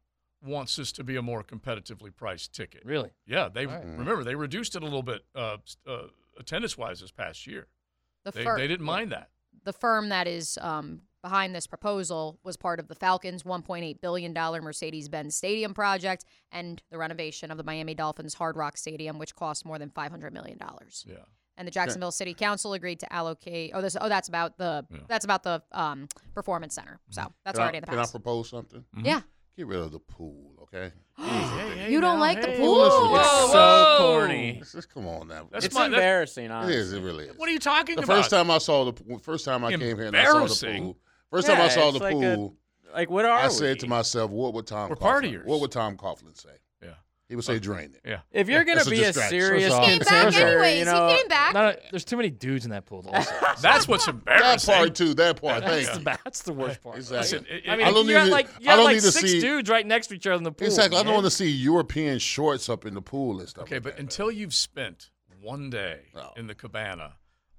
wants 0.46 0.76
this 0.76 0.92
to 0.94 1.04
be 1.04 1.16
a 1.16 1.22
more 1.22 1.44
competitively 1.44 2.16
priced 2.16 2.54
ticket. 2.54 2.84
Really? 2.86 3.12
Yeah, 3.26 3.50
they 3.54 3.66
All 3.66 3.74
right. 3.74 3.86
remember 3.86 4.24
they 4.24 4.36
reduced 4.36 4.76
it 4.76 4.82
a 4.82 4.86
little 4.86 5.04
bit 5.04 5.22
uh, 5.36 5.58
uh, 5.88 6.08
attendance 6.38 6.78
wise 6.78 7.00
this 7.00 7.12
past 7.12 7.48
year. 7.48 7.68
The 8.26 8.32
they, 8.32 8.44
fir- 8.44 8.58
they 8.58 8.68
didn't 8.68 8.86
mind 8.86 9.12
that. 9.12 9.30
The 9.64 9.74
firm 9.74 10.10
that 10.10 10.28
is 10.28 10.58
um, 10.62 11.02
behind 11.24 11.56
this 11.56 11.66
proposal 11.66 12.38
was 12.44 12.58
part 12.58 12.80
of 12.80 12.88
the 12.88 12.96
Falcons' 12.96 13.44
$1.8 13.44 14.02
billion 14.02 14.34
Mercedes 14.34 15.10
Benz 15.10 15.36
Stadium 15.36 15.74
project 15.74 16.26
and 16.52 16.84
the 16.92 16.98
renovation 16.98 17.50
of 17.50 17.58
the 17.58 17.64
Miami 17.64 17.96
Dolphins 17.96 18.36
Hard 18.36 18.56
Rock 18.58 18.78
Stadium, 18.78 19.18
which 19.18 19.34
cost 19.36 19.66
more 19.66 19.80
than 19.80 19.90
$500 19.90 20.32
million. 20.34 20.60
Yeah. 21.08 21.16
And 21.58 21.68
the 21.68 21.72
Jacksonville 21.72 22.12
City 22.12 22.34
Council 22.34 22.74
agreed 22.74 23.00
to 23.00 23.14
allocate. 23.14 23.72
Oh, 23.74 23.82
this. 23.82 23.96
Oh, 24.00 24.10
that's 24.10 24.28
about 24.28 24.58
the. 24.58 24.86
That's 25.08 25.24
about 25.24 25.44
the 25.44 25.62
um, 25.72 26.08
performance 26.34 26.74
center. 26.74 27.00
So 27.12 27.32
that's 27.46 27.56
Can 27.58 27.62
I- 27.62 27.64
already 27.64 27.78
in 27.78 27.82
the 27.82 27.88
past. 27.88 28.12
Can 28.12 28.20
I 28.20 28.24
propose 28.24 28.50
something? 28.50 28.84
Yeah. 29.04 29.22
Get 29.56 29.68
rid 29.68 29.78
of 29.80 29.92
the 29.92 30.00
pool, 30.00 30.52
okay? 30.64 30.92
you 31.88 32.02
don't 32.02 32.20
like 32.20 32.42
the 32.42 32.48
pool? 32.58 32.80
listen, 32.80 33.00
Whoa, 33.02 33.20
it's 33.20 33.52
so 33.52 33.96
corny. 34.00 34.58
It's 34.60 34.72
just- 34.72 34.92
come 34.92 35.06
on 35.08 35.28
now. 35.28 35.48
It's 35.54 35.68
embarrassing, 35.68 36.46
It 36.46 36.52
honestly. 36.52 36.76
is. 36.76 36.92
It 36.94 37.02
really 37.04 37.26
is. 37.26 37.38
What 37.38 37.48
are 37.48 37.52
you 37.52 37.60
talking 37.60 37.98
the 37.98 38.02
about? 38.02 38.18
first 38.18 38.32
time 38.32 38.50
I 38.50 38.58
saw 38.58 38.92
the 38.92 39.20
first 39.20 39.46
time 39.46 39.64
I 39.64 39.70
came 39.70 39.80
here 39.82 40.02
and 40.06 40.18
I 40.18 40.24
saw 40.24 40.32
the 40.32 40.38
Embarrassing? 40.40 40.84
pool. 40.84 40.98
First 41.34 41.48
Yeah, 41.48 41.56
time 41.56 41.64
I 41.66 41.70
saw 41.70 41.92
the 41.92 42.00
like 42.00 42.16
a- 42.16 42.36
pool. 42.36 42.56
like, 42.94 43.10
what 43.10 43.26
are 43.26 43.32
I 43.32 43.48
we? 43.48 43.54
said 43.54 43.80
to 43.80 43.88
myself, 43.88 44.30
what 44.30 44.54
would 44.54 44.68
Tom 44.68 44.90
We're 44.90 44.96
Coughlin, 44.96 45.24
partiers. 45.42 45.46
what 45.46 45.60
would 45.62 45.72
Tom 45.72 45.98
Coughlin 45.98 46.40
say? 46.40 46.52
Yeah. 46.84 46.90
He 47.28 47.36
would 47.36 47.44
say 47.44 47.56
uh, 47.56 47.60
drain 47.60 47.96
it. 47.96 48.02
Yeah. 48.08 48.20
If 48.32 48.48
you're 48.50 48.64
gonna 48.64 48.78
That's 48.78 48.90
be 48.90 49.02
a 49.02 49.08
distraction. 49.08 49.40
serious 49.40 49.74
He 49.74 49.80
came 49.86 50.00
back 50.00 50.08
contender, 50.26 50.48
anyways. 50.64 50.80
you 50.80 50.86
know, 50.86 51.08
he 51.08 51.16
came 51.18 51.28
back. 51.30 51.54
Not 51.56 51.74
a- 51.74 51.80
there's 51.90 52.06
too 52.06 52.18
many 52.18 52.30
dudes 52.30 52.66
in 52.66 52.72
that 52.72 52.86
pool. 52.86 53.04
Also. 53.12 53.32
That's 53.62 53.88
what's 53.88 54.08
embarrassing. 54.08 54.72
That 54.72 54.78
part 54.80 54.96
too. 54.96 55.14
That 55.16 55.42
part. 55.42 55.64
Thank 55.64 55.86
That's 55.88 55.98
you. 55.98 56.04
the, 56.04 56.20
that's 56.24 56.42
the 56.44 56.54
worst 56.54 56.84
part. 56.84 56.98
Exactly. 56.98 57.40
Listen, 57.40 57.46
it- 57.50 57.64
I 57.68 57.76
mean, 57.78 57.88
I 57.88 57.92
don't 57.92 58.06
you 58.06 58.14
got 58.14 58.24
need 58.26 58.30
to- 58.30 58.32
like 58.36 58.48
you 58.60 58.70
I 58.70 58.76
don't 58.76 58.86
like 58.86 58.96
need 58.98 59.02
to 59.02 59.12
six 59.12 59.32
see- 59.32 59.42
dudes 59.42 59.70
right 59.72 59.88
next 59.88 60.08
to 60.08 60.14
each 60.14 60.28
other 60.28 60.36
in 60.38 60.44
the 60.44 60.52
pool. 60.52 60.68
Exactly. 60.68 61.00
I 61.00 61.04
don't 61.04 61.14
want 61.14 61.26
to 61.26 61.32
see 61.32 61.50
European 61.50 62.20
shorts 62.20 62.70
up 62.70 62.86
in 62.86 62.94
the 62.94 63.02
pool 63.02 63.40
and 63.40 63.50
stuff. 63.50 63.64
Okay, 63.64 63.76
like 63.78 63.84
but 63.84 63.96
that. 63.96 64.02
until 64.02 64.30
you've 64.30 64.54
spent 64.54 65.10
one 65.42 65.72
day 65.72 66.02
Oh. 66.16 66.32
in 66.38 66.46
the 66.46 66.54
cabana, 66.56 67.14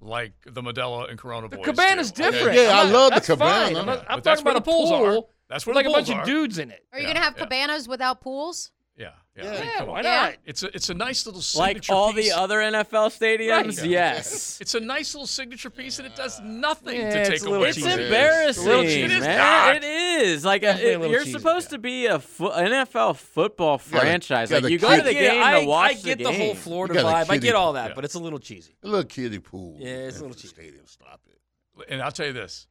like 0.04 0.32
the 0.46 0.62
Modelo 0.62 1.08
and 1.08 1.18
Corona 1.18 1.48
The 1.48 1.56
boys 1.56 1.64
cabana's 1.66 2.12
do, 2.12 2.22
okay? 2.24 2.30
different. 2.32 2.56
Yeah, 2.58 2.78
I'm 2.80 2.88
I 2.88 2.90
love 2.90 3.10
the 3.10 3.14
that's 3.16 3.26
cabana. 3.26 3.64
fine. 3.66 3.76
I'm, 3.76 3.86
not, 3.86 3.98
Yeah, 3.98 4.04
I'm 4.08 4.20
that's 4.20 4.40
talking 4.40 4.44
where 4.44 4.52
about 4.52 4.64
the 4.64 4.70
a 4.70 4.74
pools 4.74 4.90
pool. 4.90 5.18
are. 5.18 5.22
That's 5.48 5.66
where 5.66 5.74
with 5.74 5.84
the 5.84 5.90
like 5.90 5.94
a 5.94 5.96
bunch 5.96 6.08
pools 6.08 6.18
of 6.20 6.24
dudes 6.26 6.58
in 6.58 6.70
it. 6.70 6.84
Are 6.92 6.98
you 7.00 7.06
Yeah, 7.06 7.14
gonna 7.14 7.24
have 7.24 7.34
yeah. 7.36 7.42
cabanas 7.44 7.88
without 7.88 8.20
pools? 8.20 8.70
Yeah, 8.96 9.10
yeah. 9.36 9.42
Yeah. 9.44 9.50
I 9.50 9.52
mean, 9.54 9.64
Yeah, 9.64 9.78
come 9.78 9.88
why 9.88 9.98
on. 9.98 10.04
not? 10.04 10.34
It's 10.44 10.62
a 10.62 10.68
it's 10.76 10.88
a 10.88 10.94
nice 10.94 11.26
little 11.26 11.40
signature 11.42 11.42
piece. 11.42 11.58
like 11.58 11.76
signature 11.78 11.92
all 11.94 12.12
piece. 12.12 12.30
the 12.32 12.38
other 12.38 12.58
NFL 12.60 13.10
stadiums. 13.18 13.78
Right. 13.80 13.90
Yes. 13.90 14.58
It's 14.60 14.74
a 14.74 14.80
nice 14.80 15.14
little 15.14 15.26
signature 15.26 15.68
piece, 15.70 15.98
and 15.98 16.06
it 16.06 16.14
does 16.14 16.40
nothing 16.40 17.00
Yeah, 17.00 17.10
to 17.12 17.20
it's 17.22 17.28
take 17.30 17.40
a 17.40 17.44
little 17.44 17.56
away 17.58 17.70
It's 17.70 17.78
from 17.80 17.88
it. 17.88 18.00
embarrassing, 18.00 18.48
It's 18.50 18.58
a 18.58 18.62
little 18.68 18.84
cheesy. 18.84 19.02
It 19.02 19.10
is 19.10 19.20
man. 19.20 19.38
not. 19.38 19.76
It 19.76 19.84
is 19.84 20.44
like 20.44 20.62
a, 20.62 20.66
Definitely 20.66 20.90
a 20.90 20.94
it- 20.94 20.98
little 21.00 21.12
you're 21.12 21.24
cheesy. 21.24 21.38
supposed 21.38 21.70
to 21.70 21.78
be 21.78 22.06
a 22.06 22.18
fo- 22.20 22.50
NFL 22.52 23.16
football 23.16 23.78
gotta- 23.78 23.90
franchise. 23.90 24.50
gotta 24.50 24.62
like 24.62 24.70
you 24.72 24.78
go 24.78 24.90
to 24.90 25.00
it- 25.00 25.04
the 25.04 25.12
game 25.12 25.42
I, 25.42 25.60
to 25.62 25.66
watch 25.66 25.90
I 25.90 25.94
get 25.94 26.18
the 26.18 26.24
the, 26.24 26.30
game. 26.30 26.40
whole 26.40 26.54
Florida 26.54 26.94
You 26.94 27.00
got 27.02 27.08
a 27.08 27.16
vibe. 27.26 27.30
I 27.30 27.34
kiddie 27.34 27.46
get 27.48 27.54
all 27.56 27.72
that, 27.72 27.88
Yeah. 27.88 27.94
but 27.96 28.04
it's 28.04 28.14
a 28.14 28.20
little 28.20 28.38
cheesy. 28.38 28.76
a 28.84 28.86
little 28.86 29.04
kiddie 29.04 29.40
pool. 29.40 29.76
Yeah, 29.80 29.88
it's 29.88 30.18
a 30.18 30.20
little 30.20 30.36
the 30.36 30.40
cheap. 30.42 30.50
Stadium. 30.50 30.86
Stop 30.86 31.20
it. 31.26 31.86
And 31.92 32.00
I'll 32.00 32.12
tell 32.12 32.26
you 32.26 32.32
this: 32.32 32.68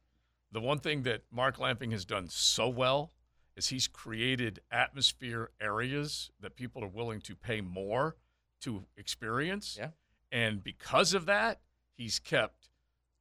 the 0.52 0.60
one 0.60 0.78
thing 0.78 1.02
that 1.02 1.20
Mark 1.30 1.58
Lamping 1.58 1.90
has 1.90 2.06
done 2.06 2.28
so 2.30 2.68
well 2.70 3.12
is 3.56 3.68
he's 3.68 3.86
created 3.86 4.60
atmosphere 4.70 5.50
areas 5.60 6.30
that 6.40 6.56
people 6.56 6.82
are 6.82 6.88
willing 6.88 7.20
to 7.22 7.34
pay 7.36 7.60
more 7.60 8.16
to 8.60 8.84
experience. 8.96 9.76
Yeah. 9.78 9.90
And 10.32 10.62
because 10.64 11.14
of 11.14 11.26
that, 11.26 11.60
he's 11.96 12.18
kept 12.18 12.68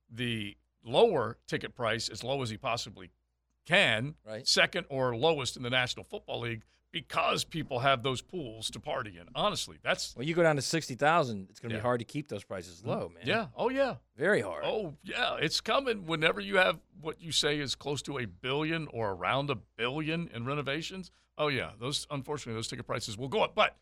the 0.09 0.57
lower 0.83 1.37
ticket 1.47 1.75
price 1.75 2.09
as 2.09 2.23
low 2.23 2.41
as 2.41 2.49
he 2.49 2.57
possibly 2.57 3.11
can, 3.65 4.15
Right. 4.25 4.47
second 4.47 4.85
or 4.89 5.15
lowest 5.15 5.55
in 5.55 5.63
the 5.63 5.69
National 5.69 6.03
Football 6.03 6.41
League, 6.41 6.63
because 6.93 7.43
people 7.43 7.79
have 7.79 8.03
those 8.03 8.21
pools 8.21 8.69
to 8.69 8.79
party 8.79 9.17
in. 9.19 9.27
Honestly, 9.35 9.77
that's 9.83 10.15
When 10.15 10.27
you 10.27 10.33
go 10.35 10.43
down 10.43 10.55
to 10.55 10.61
sixty 10.61 10.95
thousand, 10.95 11.47
it's 11.49 11.59
going 11.59 11.71
to 11.71 11.75
Yeah. 11.75 11.81
be 11.81 11.83
hard 11.83 11.99
to 11.99 12.05
keep 12.05 12.29
those 12.29 12.43
prices 12.45 12.81
mm, 12.81 12.87
low, 12.87 13.11
man. 13.13 13.23
yeah. 13.25 13.47
Oh 13.57 13.69
yeah. 13.69 13.95
very 14.15 14.39
hard. 14.41 14.63
Oh 14.65 14.93
yeah, 15.03 15.35
it's 15.41 15.59
coming. 15.59 16.05
Whenever 16.05 16.39
you 16.39 16.55
have 16.57 16.79
what 17.01 17.19
you 17.21 17.33
say 17.33 17.59
is 17.59 17.75
close 17.75 18.01
to 18.03 18.19
a 18.19 18.25
billion 18.25 18.87
or 18.93 19.11
around 19.11 19.49
a 19.49 19.55
billion 19.75 20.29
in 20.33 20.45
renovations, 20.45 21.11
oh 21.37 21.47
yeah, 21.49 21.71
those 21.79 22.07
unfortunately 22.11 22.57
those 22.57 22.67
ticket 22.69 22.85
prices 22.87 23.17
will 23.17 23.27
go 23.27 23.41
up, 23.41 23.55
but 23.55 23.75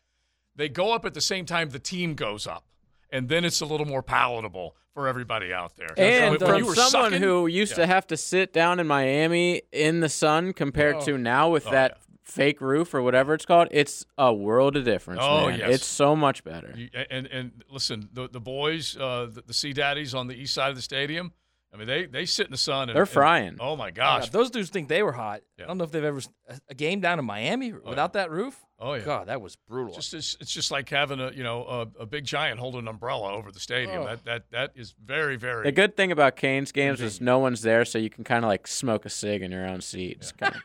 they 0.56 0.68
go 0.68 0.92
up 0.92 1.04
at 1.04 1.14
the 1.14 1.20
same 1.20 1.44
time 1.44 1.68
the 1.68 1.78
team 1.78 2.14
goes 2.14 2.46
up, 2.46 2.64
and 3.10 3.28
then 3.28 3.44
it's 3.44 3.60
a 3.60 3.66
little 3.66 3.86
more 3.86 4.02
palatable 4.02 4.74
for 4.94 5.06
everybody 5.06 5.52
out 5.52 5.76
there. 5.76 5.88
And 5.98 6.32
When- 6.32 6.40
when 6.40 6.50
um, 6.50 6.56
you 6.58 6.64
from 6.64 6.68
were 6.68 6.74
someone 6.74 7.10
sucking- 7.12 7.22
who 7.22 7.46
used 7.46 7.74
to 7.76 7.86
have 7.86 8.06
to 8.08 8.16
sit 8.16 8.52
down 8.54 8.80
in 8.80 8.86
Miami 8.86 9.62
in 9.70 10.00
the 10.00 10.08
sun 10.08 10.52
compared 10.54 10.96
Oh. 10.96 11.04
to 11.04 11.18
now 11.18 11.50
with 11.50 11.66
Oh, 11.66 11.70
that 11.72 11.92
yeah. 11.98 12.11
Fake 12.24 12.60
roof 12.60 12.94
or 12.94 13.02
whatever 13.02 13.34
it's 13.34 13.44
called, 13.46 13.68
it's 13.70 14.06
a 14.18 14.32
world 14.32 14.76
of 14.76 14.84
difference. 14.84 15.20
Oh, 15.22 15.48
man. 15.48 15.58
yes. 15.58 15.74
It's 15.76 15.86
so 15.86 16.14
much 16.16 16.44
better. 16.44 16.72
You- 16.76 16.88
and 17.10 17.26
and 17.26 17.62
listen, 17.70 18.08
the 18.12 18.28
the 18.28 18.40
boys, 18.40 18.96
uh, 18.96 19.26
the, 19.32 19.42
the 19.46 19.54
Sea 19.54 19.72
Daddies 19.72 20.14
on 20.14 20.26
the 20.28 20.34
east 20.34 20.54
side 20.54 20.70
of 20.70 20.76
the 20.76 20.82
stadium. 20.82 21.32
I 21.74 21.78
mean, 21.78 21.86
they 21.86 22.04
they 22.04 22.26
sit 22.26 22.44
in 22.46 22.52
the 22.52 22.58
sun. 22.58 22.90
And, 22.90 22.96
They're 22.96 23.04
and- 23.04 23.10
frying. 23.10 23.56
oh 23.58 23.76
my 23.76 23.86
Yeah, 23.86 23.90
gosh! 23.92 24.28
those 24.28 24.50
dudes 24.50 24.68
think 24.68 24.88
they 24.88 25.02
were 25.02 25.12
hot. 25.12 25.40
Yeah. 25.56 25.64
I 25.64 25.68
don't 25.68 25.78
know 25.78 25.84
if 25.84 25.90
they've 25.90 26.04
ever 26.04 26.20
a, 26.48 26.60
a 26.68 26.74
game 26.74 27.00
down 27.00 27.18
in 27.18 27.24
Miami 27.24 27.72
without 27.72 28.12
that 28.12 28.30
roof. 28.30 28.60
Oh 28.78 28.92
yeah. 28.92 29.04
God, 29.04 29.28
that 29.28 29.40
was 29.40 29.56
brutal. 29.56 29.94
Just 29.94 30.12
it's, 30.12 30.36
it's 30.38 30.52
just 30.52 30.70
like 30.70 30.90
having 30.90 31.18
a 31.18 31.30
you 31.32 31.42
know 31.42 31.64
a, 31.98 32.02
a 32.02 32.06
big 32.06 32.24
giant 32.26 32.60
holding 32.60 32.80
an 32.80 32.88
umbrella 32.88 33.32
over 33.32 33.50
the 33.50 33.60
stadium. 33.60 34.02
Oh. 34.02 34.04
That 34.06 34.24
that 34.26 34.50
that 34.50 34.72
is 34.74 34.94
very 35.02 35.36
very. 35.36 35.62
The 35.64 35.72
good 35.72 35.96
thing 35.96 36.12
about 36.12 36.36
Canes 36.36 36.72
games 36.72 37.00
is 37.00 37.22
no 37.22 37.38
one's 37.38 37.62
there, 37.62 37.86
so 37.86 37.96
you 37.98 38.10
can 38.10 38.22
kind 38.22 38.44
of 38.44 38.48
like 38.50 38.66
smoke 38.66 39.06
a 39.06 39.10
cig 39.10 39.40
in 39.40 39.50
your 39.50 39.66
own 39.66 39.80
seat. 39.80 40.18
It's 40.20 40.32
kinda- 40.32 40.60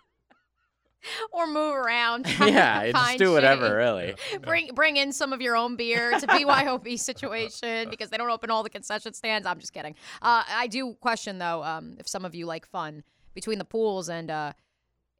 Or 1.32 1.48
move 1.48 1.76
around. 1.76 2.26
yeah, 2.40 2.84
just 2.92 2.98
Find 2.98 3.20
do 3.20 3.32
whatever, 3.32 3.68
shade. 3.68 3.74
really. 3.74 4.16
Bring 4.42 4.74
bring 4.74 4.98
in 4.98 5.14
some 5.14 5.32
of 5.32 5.42
your 5.42 5.56
own 5.56 5.76
beer. 5.76 6.12
It's 6.12 6.24
a 6.24 6.28
BYOB 6.28 7.00
situation 7.00 7.90
because 7.90 8.10
they 8.10 8.18
don't 8.18 8.30
open 8.30 8.50
all 8.50 8.64
the 8.64 8.70
concession 8.70 9.14
stands. 9.14 9.48
I'm 9.48 9.60
just 9.60 9.74
kidding. 9.74 9.96
Uh, 10.22 10.44
I 10.50 10.68
do 10.68 10.96
question 10.96 11.38
though, 11.38 11.64
um, 11.64 11.96
if 12.00 12.08
some 12.08 12.26
of 12.26 12.36
you 12.36 12.46
like 12.46 12.66
fun 12.66 13.04
between 13.34 13.58
the 13.58 13.66
pools 13.66 14.10
and 14.10 14.30
uh, 14.32 14.54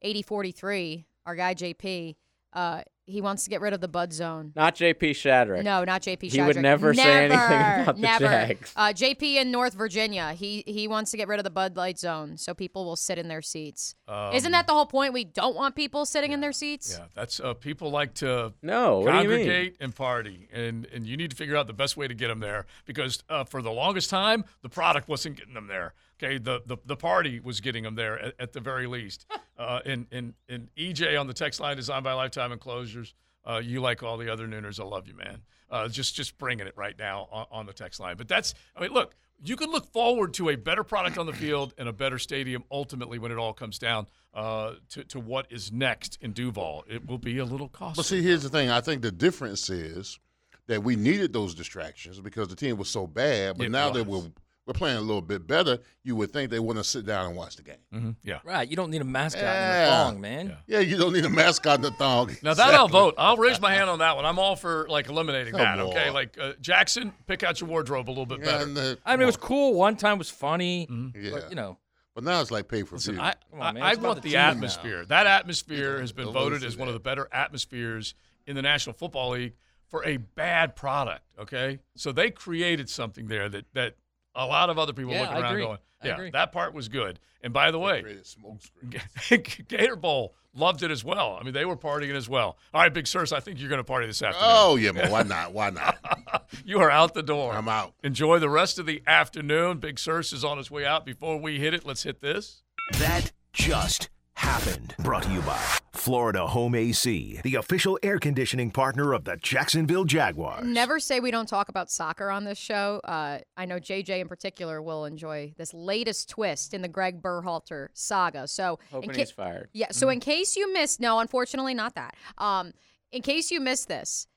8043, 0.02 1.06
our 1.26 1.36
guy 1.36 1.54
JP, 1.54 2.16
uh, 2.52 2.82
he 3.04 3.22
wants 3.22 3.44
to 3.44 3.50
get 3.50 3.62
rid 3.62 3.72
of 3.72 3.80
the 3.80 3.88
Bud 3.88 4.12
Zone. 4.12 4.52
Not 4.54 4.74
JP 4.74 4.98
Shadrick. 5.12 5.64
No, 5.64 5.82
not 5.82 6.02
JP. 6.02 6.30
He 6.30 6.42
would 6.42 6.56
Shadrick. 6.56 6.60
never 6.60 6.92
say 6.92 7.24
anything 7.24 7.38
Never, 7.38 7.82
about 7.82 7.96
the 7.96 8.02
never. 8.02 8.24
Jags. 8.26 8.72
Uh, 8.76 8.88
JP 8.88 9.22
in 9.36 9.50
North 9.50 9.72
Virginia. 9.72 10.32
He 10.34 10.62
he 10.66 10.86
wants 10.88 11.10
to 11.12 11.16
get 11.16 11.26
rid 11.26 11.40
of 11.40 11.44
the 11.44 11.50
Bud 11.50 11.74
Light 11.76 11.98
Zone 11.98 12.36
so 12.36 12.52
people 12.52 12.84
will 12.84 12.96
sit 12.96 13.16
in 13.18 13.28
their 13.28 13.40
seats. 13.40 13.94
Isn't 14.34 14.46
Um, 14.48 14.52
that 14.52 14.66
the 14.66 14.74
whole 14.74 14.84
point? 14.84 15.14
We 15.14 15.24
don't 15.24 15.56
want 15.56 15.74
people 15.74 16.04
sitting 16.04 16.32
in 16.32 16.40
their 16.40 16.52
seats. 16.52 16.96
Yeah, 16.98 17.06
that's 17.14 17.40
uh, 17.40 17.54
people 17.54 17.90
like 17.90 18.12
to 18.14 18.52
No, 18.62 18.98
what 18.98 19.12
do 19.12 19.22
you 19.22 19.28
mean? 19.28 19.38
congregate 19.38 19.76
and 19.80 19.94
party, 19.94 20.48
and 20.52 20.86
and 20.92 21.06
you 21.06 21.16
need 21.16 21.30
to 21.30 21.36
figure 21.36 21.56
out 21.56 21.66
the 21.66 21.72
best 21.72 21.96
way 21.96 22.08
to 22.08 22.14
get 22.14 22.28
them 22.28 22.40
there 22.40 22.66
because 22.84 23.22
uh, 23.30 23.44
for 23.44 23.62
the 23.62 23.72
longest 23.72 24.10
time 24.10 24.44
the 24.60 24.68
product 24.68 25.08
wasn't 25.08 25.36
getting 25.38 25.54
them 25.54 25.66
there. 25.68 25.94
Okay, 26.20 26.38
the 26.38 26.62
the, 26.66 26.76
the 26.84 26.96
party 26.96 27.40
was 27.40 27.60
getting 27.60 27.84
them 27.84 27.94
there 27.94 28.18
at, 28.18 28.34
at 28.38 28.52
the 28.52 28.60
very 28.60 28.86
least. 28.86 29.26
uh, 29.58 29.80
and 29.84 30.06
and 30.10 30.34
and 30.48 30.68
EJ 30.76 31.18
on 31.18 31.26
the 31.26 31.34
text 31.34 31.60
line 31.60 31.76
designed 31.76 32.04
by 32.04 32.12
Lifetime 32.12 32.52
Enclosures. 32.52 33.14
Uh, 33.48 33.60
you 33.62 33.80
like 33.80 34.02
all 34.02 34.18
the 34.18 34.30
other 34.30 34.46
nooners. 34.46 34.78
I 34.80 34.84
love 34.84 35.06
you, 35.06 35.14
man. 35.14 35.40
Uh, 35.70 35.88
just 35.88 36.14
just 36.14 36.36
bringing 36.38 36.66
it 36.66 36.76
right 36.76 36.98
now 36.98 37.28
on, 37.30 37.46
on 37.50 37.66
the 37.66 37.72
text 37.72 38.00
line. 38.00 38.16
But 38.16 38.28
that's 38.28 38.54
I 38.76 38.80
mean, 38.80 38.92
look, 38.92 39.14
you 39.42 39.56
can 39.56 39.70
look 39.70 39.86
forward 39.92 40.34
to 40.34 40.48
a 40.50 40.56
better 40.56 40.82
product 40.82 41.18
on 41.18 41.26
the 41.26 41.32
field 41.32 41.72
and 41.78 41.88
a 41.88 41.92
better 41.92 42.18
stadium 42.18 42.64
ultimately 42.70 43.18
when 43.18 43.30
it 43.30 43.38
all 43.38 43.52
comes 43.52 43.78
down 43.78 44.06
uh, 44.34 44.74
to 44.90 45.04
to 45.04 45.20
what 45.20 45.46
is 45.50 45.70
next 45.72 46.18
in 46.20 46.32
Duval. 46.32 46.84
It 46.88 47.06
will 47.06 47.18
be 47.18 47.38
a 47.38 47.44
little 47.44 47.68
costly. 47.68 48.00
But 48.00 48.06
see, 48.06 48.22
here's 48.22 48.42
the 48.42 48.48
thing. 48.50 48.70
I 48.70 48.80
think 48.80 49.02
the 49.02 49.12
difference 49.12 49.70
is 49.70 50.18
that 50.66 50.82
we 50.82 50.96
needed 50.96 51.32
those 51.32 51.54
distractions 51.54 52.20
because 52.20 52.48
the 52.48 52.56
team 52.56 52.76
was 52.76 52.88
so 52.88 53.06
bad. 53.06 53.56
But 53.56 53.66
It 53.66 53.70
now 53.70 53.90
that 53.90 54.06
was. 54.06 54.24
we're 54.24 54.30
we're 54.68 54.74
playing 54.74 54.98
a 54.98 55.00
little 55.00 55.22
bit 55.22 55.46
better, 55.46 55.78
you 56.04 56.14
would 56.14 56.30
think 56.30 56.50
they 56.50 56.58
want 56.60 56.76
to 56.76 56.84
sit 56.84 57.06
down 57.06 57.26
and 57.26 57.34
watch 57.34 57.56
the 57.56 57.62
game. 57.62 57.78
Mhm, 57.92 58.16
Yeah. 58.22 58.40
right. 58.44 58.68
You 58.68 58.76
don't 58.76 58.90
need 58.90 59.00
a 59.00 59.04
mascot 59.04 59.42
in 59.42 59.48
the 59.82 59.86
thong, 59.90 60.20
man. 60.20 60.56
Yeah, 60.66 60.80
you 60.80 60.98
don't 60.98 61.14
need 61.14 61.24
a 61.24 61.30
mascot 61.30 61.76
in 61.76 61.80
the 61.80 61.90
thong. 61.92 62.36
Now 62.42 62.52
that 62.52 62.74
I'll 62.74 62.86
vote. 62.86 63.14
I'll 63.16 63.38
raise 63.38 63.60
my 63.62 63.72
hand 63.72 63.88
on 63.88 64.00
that 64.00 64.14
one. 64.14 64.26
I'm 64.26 64.38
all 64.38 64.56
for 64.56 64.86
like 64.90 65.08
eliminating 65.08 65.52
Come 65.54 65.60
that. 65.62 65.78
Okay, 65.80 66.10
like 66.10 66.36
uh, 66.38 66.52
Jackson, 66.60 67.14
pick 67.26 67.42
out 67.42 67.60
your 67.62 67.70
wardrobe 67.70 68.08
a 68.08 68.12
little 68.12 68.26
bit 68.26 68.42
better. 68.44 68.64
And, 68.64 68.76
uh, 68.76 68.96
I 69.06 69.16
mean, 69.16 69.22
it 69.22 69.26
was 69.26 69.38
cool. 69.38 69.72
One 69.72 69.96
time 69.96 70.16
it 70.16 70.18
was 70.18 70.30
funny, 70.30 70.86
Mm-hmm. 70.90 71.24
yeah. 71.24 71.30
but 71.32 71.48
you 71.48 71.56
know, 71.56 71.78
But 72.14 72.24
now 72.24 72.40
it's 72.42 72.50
like 72.50 72.68
pay 72.68 72.82
for 72.82 72.96
Listen, 72.96 73.14
view. 73.14 73.22
I, 73.22 73.34
on, 73.54 73.74
man. 73.74 73.82
I, 73.82 73.92
I 73.92 73.94
want 73.94 74.16
the 74.16 74.20
the, 74.20 74.28
team 74.30 74.32
now. 74.38 74.50
atmosphere. 74.50 75.04
That 75.06 75.26
atmosphere 75.26 75.98
has 76.00 76.12
been 76.12 76.30
voted 76.30 76.62
as 76.62 76.74
to 76.74 76.78
one 76.78 76.88
of 76.88 76.94
the 76.94 77.00
better 77.00 77.26
atmospheres 77.32 78.14
in 78.46 78.54
the 78.54 78.62
National 78.62 78.92
Football 78.92 79.30
League 79.30 79.54
for 79.88 80.04
a 80.04 80.18
bad 80.18 80.76
product. 80.76 81.22
Okay, 81.38 81.78
so 81.96 82.12
they 82.12 82.30
created 82.30 82.90
something 82.90 83.28
there 83.28 83.48
that 83.48 83.64
that 83.72 83.94
a 84.38 84.46
lot 84.46 84.70
of 84.70 84.78
other 84.78 84.92
people 84.94 85.12
Yeah, 85.12 85.22
looking 85.22 85.36
I 85.36 85.40
around 85.40 85.52
agree. 85.52 85.64
going, 85.64 85.78
yeah, 86.04 86.30
that 86.32 86.52
part 86.52 86.72
was 86.72 86.88
good. 86.88 87.18
And 87.42 87.52
by 87.52 87.70
the 87.70 87.78
way, 87.78 88.02
created 88.02 88.26
smoke 88.26 88.58
screens. 88.62 89.64
Gator 89.68 89.96
Bowl 89.96 90.34
loved 90.54 90.82
it 90.82 90.90
as 90.90 91.04
well. 91.04 91.36
I 91.40 91.44
mean, 91.44 91.54
they 91.54 91.64
were 91.64 91.76
partying 91.76 92.14
as 92.16 92.28
well. 92.28 92.56
All 92.74 92.80
right, 92.80 92.92
Big 92.92 93.06
Sirs, 93.06 93.32
I 93.32 93.40
think 93.40 93.60
you're 93.60 93.68
going 93.68 93.78
to 93.80 93.84
party 93.84 94.06
this 94.06 94.22
afternoon. 94.22 94.50
Oh 94.50 94.76
yeah, 94.76 94.92
but 94.92 95.10
why 95.10 95.22
not? 95.22 95.52
Why 95.52 95.70
not? 95.70 96.48
you 96.64 96.80
are 96.80 96.90
out 96.90 97.14
the 97.14 97.22
door. 97.22 97.52
I'm 97.52 97.68
out. 97.68 97.94
Enjoy 98.02 98.38
the 98.38 98.48
rest 98.48 98.78
of 98.78 98.86
the 98.86 99.02
afternoon. 99.06 99.78
Big 99.78 99.98
Sirs 99.98 100.32
is 100.32 100.44
on 100.44 100.56
his 100.58 100.70
way 100.70 100.84
out. 100.86 101.04
Before 101.04 101.36
we 101.36 101.58
hit 101.60 101.74
it, 101.74 101.84
let's 101.84 102.02
hit 102.04 102.20
this. 102.20 102.62
That 102.98 103.32
just 103.52 104.08
happened. 104.38 104.94
Brought 105.00 105.24
to 105.24 105.32
you 105.32 105.40
by 105.42 105.58
Florida 105.92 106.46
Home 106.46 106.74
AC, 106.74 107.40
the 107.42 107.56
official 107.56 107.98
air 108.02 108.18
conditioning 108.18 108.70
partner 108.70 109.12
of 109.12 109.24
the 109.24 109.36
Jacksonville 109.36 110.04
Jaguars. 110.04 110.64
Never 110.64 111.00
say 111.00 111.20
we 111.20 111.30
don't 111.30 111.48
talk 111.48 111.68
about 111.68 111.90
soccer 111.90 112.30
on 112.30 112.44
this 112.44 112.56
show. 112.56 113.00
Uh, 113.04 113.40
I 113.56 113.64
know 113.66 113.78
JJ 113.78 114.20
in 114.20 114.28
particular 114.28 114.80
will 114.80 115.04
enjoy 115.04 115.54
this 115.56 115.74
latest 115.74 116.28
twist 116.28 116.72
in 116.72 116.82
the 116.82 116.88
Greg 116.88 117.20
Berhalter 117.20 117.88
saga. 117.94 118.46
So, 118.46 118.78
in 118.90 118.94
Hoping 118.94 119.10
ca- 119.10 119.16
he's 119.18 119.30
fired. 119.30 119.68
Yeah. 119.72 119.88
So, 119.90 120.08
in 120.08 120.20
case 120.20 120.56
you 120.56 120.72
missed, 120.72 121.00
no, 121.00 121.18
unfortunately, 121.18 121.74
not 121.74 121.94
that. 121.96 122.14
Um, 122.38 122.72
in 123.10 123.22
case 123.22 123.50
you 123.50 123.60
missed 123.60 123.88
this, 123.88 124.28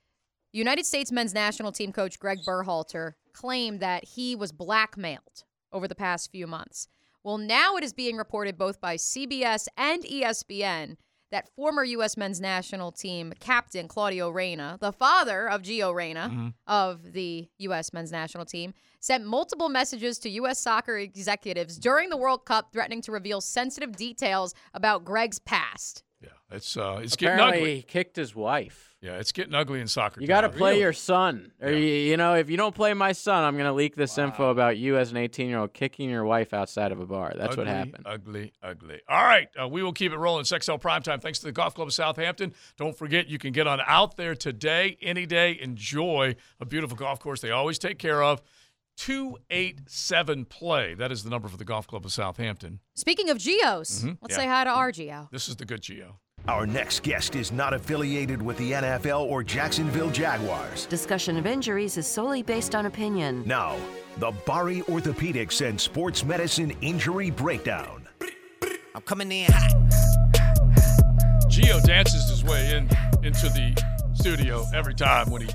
United 0.52 0.86
States 0.86 1.12
men's 1.12 1.34
national 1.34 1.72
team 1.72 1.92
coach 1.92 2.20
Greg 2.20 2.40
Berhalter 2.46 3.14
claimed 3.34 3.80
that 3.80 4.04
he 4.04 4.36
was 4.36 4.52
blackmailed 4.52 5.44
over 5.72 5.88
the 5.88 5.96
past 5.96 6.32
few 6.32 6.48
months. 6.48 6.88
Well, 7.24 7.38
now 7.38 7.76
it 7.76 7.84
is 7.84 7.94
being 7.94 8.18
reported 8.18 8.58
both 8.58 8.82
by 8.82 8.98
CBS 8.98 9.68
and 9.78 10.04
ESPN 10.04 10.98
that 11.32 11.50
former 11.56 11.84
U.S. 11.84 12.18
men's 12.18 12.42
national 12.42 12.92
team 12.92 13.34
captain 13.40 13.88
Claudio 13.88 14.30
Reyna, 14.30 14.78
the 14.80 14.92
father 14.92 15.50
of 15.50 15.62
Gio 15.62 15.94
Reyna 15.94 16.30
mm-hmm. 16.32 16.48
of 16.68 17.14
the 17.14 17.50
U.S. 17.60 17.94
men's 17.94 18.12
national 18.12 18.46
team, 18.46 18.74
sent 19.00 19.26
multiple 19.26 19.70
messages 19.70 20.20
to 20.20 20.30
U.S. 20.30 20.60
soccer 20.60 20.98
executives 20.98 21.78
during 21.78 22.10
the 22.10 22.18
World 22.18 22.46
Cup 22.46 22.74
threatening 22.74 23.02
to 23.04 23.12
reveal 23.12 23.42
sensitive 23.42 23.96
details 23.96 24.54
about 24.74 25.06
Greg's 25.06 25.40
past. 25.40 26.04
Yeah, 26.22 26.30
it's 26.52 26.78
uh, 26.78 27.00
it's 27.02 27.16
getting 27.16 27.36
Apparently, 27.36 27.60
ugly. 27.62 27.76
he 27.78 27.82
kicked 27.82 28.16
his 28.16 28.36
wife. 28.36 28.90
Yeah, 29.02 29.14
it's 29.14 29.32
getting 29.32 29.56
ugly 29.56 29.82
in 29.82 29.88
soccer. 29.88 30.22
You 30.22 30.28
got 30.28 30.42
to 30.42 30.50
play 30.50 30.80
your 30.80 30.94
son. 30.94 31.52
Or 31.60 31.72
you, 31.72 31.78
you 31.80 32.18
know, 32.18 32.36
if 32.36 32.52
you 32.52 32.58
don't 32.58 32.76
play 32.76 32.94
my 32.94 33.14
son, 33.14 33.44
I'm 33.44 33.56
going 33.56 33.66
to 33.66 33.74
leak 33.74 33.96
this 33.96 34.16
info 34.20 34.52
about 34.52 34.78
you 34.78 34.96
as 34.98 35.10
an 35.10 35.18
18 35.18 35.50
year 35.50 35.58
old 35.58 35.74
kicking 35.74 36.08
your 36.08 36.24
wife 36.24 36.54
outside 36.54 36.92
of 36.92 37.00
a 37.00 37.08
bar. 37.08 37.34
That's 37.36 37.58
what 37.58 37.66
happened. 37.66 38.06
Ugly, 38.06 38.54
ugly. 38.62 39.02
All 39.10 39.24
right, 39.24 39.48
uh, 39.60 39.68
we 39.68 39.82
will 39.82 39.94
keep 39.94 40.12
it 40.12 40.18
rolling. 40.18 40.46
Sexel 40.46 40.78
Primetime. 40.78 41.20
Thanks 41.20 41.40
to 41.40 41.46
the 41.46 41.52
Golf 41.52 41.74
Club 41.74 41.88
of 41.88 41.94
Southampton. 41.96 42.54
Don't 42.78 42.96
forget, 42.96 43.28
you 43.28 43.40
can 43.40 43.54
get 43.54 43.66
on 43.66 43.80
out 43.88 44.18
there 44.18 44.36
today, 44.36 44.98
any 45.02 45.26
day. 45.26 45.58
Enjoy 45.60 46.36
a 46.60 46.66
beautiful 46.66 46.96
golf 46.96 47.20
course 47.20 47.42
they 47.42 47.50
always 47.50 47.80
take 47.80 47.98
care 47.98 48.22
of. 48.22 48.40
287 49.06 50.46
play. 50.46 50.94
That 50.94 51.12
is 51.12 51.24
the 51.24 51.30
number 51.32 51.48
for 51.48 51.58
the 51.58 51.66
Golf 51.66 51.88
Club 51.88 52.06
of 52.06 52.12
Southampton. 52.12 52.80
Speaking 52.96 53.30
of 53.32 53.40
Geos, 53.40 54.02
Mhm, 54.04 54.18
let's 54.22 54.34
yeah. 54.36 54.38
say 54.44 54.48
hi 54.48 54.64
to 54.64 54.70
our 54.70 54.92
Geo. 54.92 55.28
This 55.32 55.50
is 55.50 55.56
the 55.56 55.66
good 55.66 55.82
Geo. 55.82 56.20
Our 56.48 56.68
next 56.68 57.02
guest 57.02 57.36
is 57.36 57.52
not 57.52 57.74
affiliated 57.74 58.42
with 58.42 58.58
the 58.58 58.74
NFL 58.74 59.22
or 59.24 59.44
Jacksonville 59.44 60.12
Jaguars. 60.12 60.86
Discussion 60.86 61.38
of 61.38 61.48
injuries 61.48 61.98
is 61.98 62.06
solely 62.06 62.44
based 62.44 62.76
on 62.76 62.86
opinion. 62.86 63.44
Now, 63.46 63.76
the 64.18 64.32
Bari 64.46 64.82
Orthopedics 64.84 65.68
and 65.68 65.80
Sports 65.82 66.24
Medicine 66.24 66.72
Injury 66.82 67.32
Breakdown. 67.32 68.08
I'm 68.94 69.02
coming 69.02 69.32
in 69.32 69.52
hot. 69.52 69.74
Geo 71.50 71.80
dances 71.82 72.30
his 72.30 72.44
way 72.44 72.76
in 72.76 72.84
into 73.26 73.50
the 73.50 73.76
studio 74.14 74.64
every 74.76 74.94
time 74.96 75.30
when 75.32 75.42
he 75.42 75.50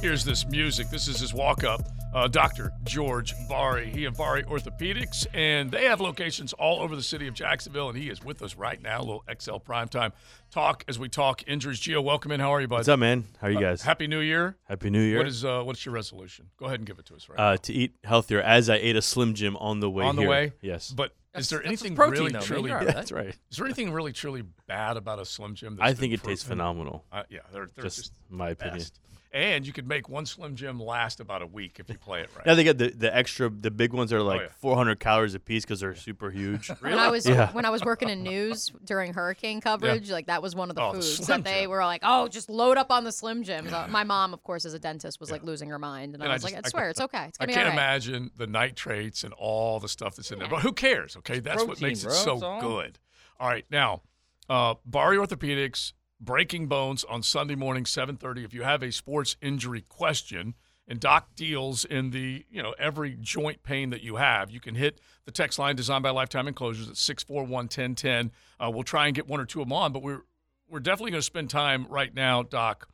hears 0.00 0.24
this 0.24 0.46
music. 0.46 0.88
This 0.90 1.08
is 1.08 1.20
his 1.20 1.34
walk 1.34 1.62
up. 1.62 1.82
Uh, 2.14 2.26
Dr. 2.26 2.72
George 2.84 3.34
Bari. 3.46 3.90
He 3.90 4.06
and 4.06 4.16
Bari 4.16 4.42
Orthopedics, 4.44 5.26
and 5.34 5.70
they 5.70 5.84
have 5.84 6.00
locations 6.00 6.54
all 6.54 6.80
over 6.80 6.96
the 6.96 7.02
city 7.02 7.26
of 7.28 7.34
Jacksonville, 7.34 7.90
and 7.90 7.98
he 7.98 8.08
is 8.08 8.24
with 8.24 8.40
us 8.42 8.56
right 8.56 8.80
now. 8.80 9.00
A 9.00 9.02
little 9.02 9.24
XL 9.38 9.56
primetime 9.56 10.12
talk 10.50 10.82
as 10.88 10.98
we 10.98 11.10
talk 11.10 11.46
injuries. 11.46 11.78
Geo, 11.78 12.00
welcome 12.00 12.32
in. 12.32 12.40
How 12.40 12.54
are 12.54 12.60
you, 12.62 12.68
bud? 12.68 12.76
What's 12.76 12.88
up, 12.88 12.98
man? 13.00 13.24
How 13.38 13.48
are 13.48 13.50
you 13.50 13.58
Uh, 13.58 13.62
guys? 13.62 13.82
Happy 13.82 14.06
New 14.06 14.20
Year. 14.20 14.56
Happy 14.64 14.88
New 14.88 15.02
Year. 15.02 15.18
What 15.18 15.26
is 15.26 15.44
uh, 15.44 15.62
what's 15.62 15.84
your 15.84 15.92
resolution? 15.94 16.46
Go 16.56 16.64
ahead 16.66 16.80
and 16.80 16.86
give 16.86 16.98
it 16.98 17.04
to 17.06 17.16
us 17.16 17.28
right 17.28 17.38
uh, 17.38 17.56
to 17.58 17.72
eat 17.74 17.94
healthier 18.02 18.40
as 18.40 18.70
I 18.70 18.76
ate 18.76 18.96
a 18.96 19.02
Slim 19.02 19.34
Jim 19.34 19.54
on 19.58 19.80
the 19.80 19.90
way 19.90 20.04
on 20.06 20.16
the 20.16 20.22
here. 20.22 20.30
way. 20.30 20.52
Yes. 20.62 20.90
But 20.96 21.12
is 21.34 21.50
there 21.50 21.62
anything 21.66 21.94
protein, 21.96 22.12
really 22.18 22.32
though, 22.32 22.38
man. 22.38 22.46
truly? 22.46 22.70
You're 22.70 22.78
all 22.78 22.84
right. 22.86 22.94
That's 22.94 23.12
right. 23.12 23.34
Is 23.50 23.58
there 23.58 23.66
anything 23.66 23.92
really 23.92 24.14
truly 24.14 24.42
bad 24.66 24.96
about 24.96 25.18
a 25.18 25.26
Slim 25.26 25.54
Jim? 25.54 25.76
that's 25.76 25.84
I 25.84 25.90
that's 25.90 26.00
think 26.00 26.12
been 26.12 26.20
it 26.20 26.24
tastes 26.24 26.44
proven? 26.44 26.58
phenomenal. 26.60 27.04
Uh, 27.12 27.24
yeah, 27.28 27.40
they're, 27.52 27.68
they're 27.74 27.84
Just 27.84 27.96
just, 27.98 28.12
my 28.30 28.50
opinion. 28.50 28.78
best. 28.78 28.98
And 29.32 29.66
you 29.66 29.72
could 29.72 29.86
make 29.86 30.08
one 30.08 30.24
Slim 30.24 30.56
Jim 30.56 30.80
last 30.80 31.20
about 31.20 31.42
a 31.42 31.46
week 31.46 31.76
if 31.78 31.88
you 31.90 31.98
play 31.98 32.20
it 32.20 32.30
right. 32.36 32.46
Now 32.46 32.54
they 32.54 32.64
get 32.64 32.78
the, 32.78 32.88
the 32.90 33.14
extra, 33.14 33.50
the 33.50 33.70
big 33.70 33.92
ones 33.92 34.12
are 34.12 34.22
like 34.22 34.40
Oh, 34.40 34.44
yeah. 34.44 34.48
400 34.60 34.98
calories 35.00 35.34
a 35.34 35.40
piece 35.40 35.64
because 35.64 35.80
they're 35.80 35.94
super 35.94 36.30
huge. 36.30 36.68
When 36.80 36.98
I 36.98 37.08
was 37.10 37.26
yeah. 37.28 37.52
when 37.52 37.64
I 37.66 37.70
was 37.70 37.82
working 37.84 38.08
in 38.08 38.22
news 38.22 38.70
during 38.84 39.12
hurricane 39.12 39.60
coverage, 39.60 40.10
like 40.10 40.26
that 40.26 40.40
was 40.42 40.54
one 40.56 40.70
of 40.70 40.76
the 40.76 40.82
Oh, 40.82 40.92
foods 40.94 41.16
Slim 41.16 41.42
that 41.42 41.50
they 41.50 41.62
Jim. 41.62 41.70
were 41.70 41.84
like, 41.84 42.00
"Oh, 42.04 42.28
just 42.28 42.48
load 42.48 42.76
up 42.78 42.90
on 42.90 43.04
the 43.04 43.12
Slim 43.12 43.42
Jims." 43.42 43.72
Uh, 43.72 43.86
my 43.90 44.04
mom, 44.04 44.32
of 44.32 44.42
course, 44.42 44.64
as 44.64 44.72
a 44.74 44.78
dentist, 44.78 45.20
was 45.20 45.30
like 45.30 45.42
losing 45.42 45.68
her 45.68 45.78
mind, 45.78 46.14
and, 46.14 46.22
And 46.22 46.32
I 46.32 46.36
was 46.36 46.42
just- 46.42 46.54
like, 46.54 46.64
"I 46.64 46.68
swear, 46.68 46.88
it's 46.88 47.00
okay. 47.00 47.24
It's 47.26 47.38
I 47.40 47.44
gonna 47.46 47.52
can't 47.54 47.66
be 47.66 47.70
all 47.72 47.76
right." 47.76 47.82
imagine 47.94 48.30
the 48.36 48.46
nitrates 48.46 49.22
and 49.24 49.34
all 49.34 49.80
the 49.80 49.88
stuff 49.88 50.16
that's 50.16 50.30
in 50.30 50.38
there. 50.38 50.48
But 50.48 50.62
who 50.62 50.72
cares? 50.72 51.16
Okay, 51.18 51.40
that's 51.40 51.58
what 51.58 51.78
protein, 51.78 51.88
makes 51.88 52.04
it 52.04 52.12
so 52.12 52.38
good. 52.60 52.98
All 53.38 53.48
right, 53.48 53.66
now, 53.70 54.02
uh, 54.48 54.74
Bari 54.86 55.16
Orthopedics, 55.18 55.92
Breaking 56.20 56.66
Bones 56.66 57.04
on 57.04 57.22
Sunday 57.22 57.54
morning, 57.54 57.84
seven 57.84 58.16
thirty. 58.16 58.44
If 58.44 58.54
you 58.54 58.62
have 58.62 58.82
a 58.82 58.90
sports 58.90 59.36
injury 59.42 59.82
question, 59.82 60.54
and 60.88 60.98
Doc 60.98 61.34
deals 61.36 61.84
in 61.84 62.10
the 62.10 62.44
you 62.50 62.62
know 62.62 62.74
every 62.78 63.16
joint 63.20 63.62
pain 63.62 63.90
that 63.90 64.02
you 64.02 64.16
have, 64.16 64.50
you 64.50 64.60
can 64.60 64.74
hit 64.74 65.00
the 65.24 65.32
text 65.32 65.58
line 65.58 65.76
designed 65.76 66.02
by 66.02 66.10
Lifetime 66.10 66.48
Enclosures 66.48 66.88
at 66.88 66.96
six 66.96 67.22
four 67.22 67.44
one 67.44 67.68
ten 67.68 67.94
ten. 67.94 68.32
Uh, 68.58 68.70
we'll 68.72 68.82
try 68.82 69.06
and 69.06 69.14
get 69.14 69.28
one 69.28 69.40
or 69.40 69.44
two 69.44 69.60
of 69.60 69.68
them 69.68 69.72
on, 69.72 69.92
but 69.92 70.02
we're 70.02 70.22
we're 70.68 70.80
definitely 70.80 71.12
going 71.12 71.20
to 71.20 71.26
spend 71.26 71.50
time 71.50 71.86
right 71.88 72.14
now, 72.14 72.42
Doc, 72.42 72.88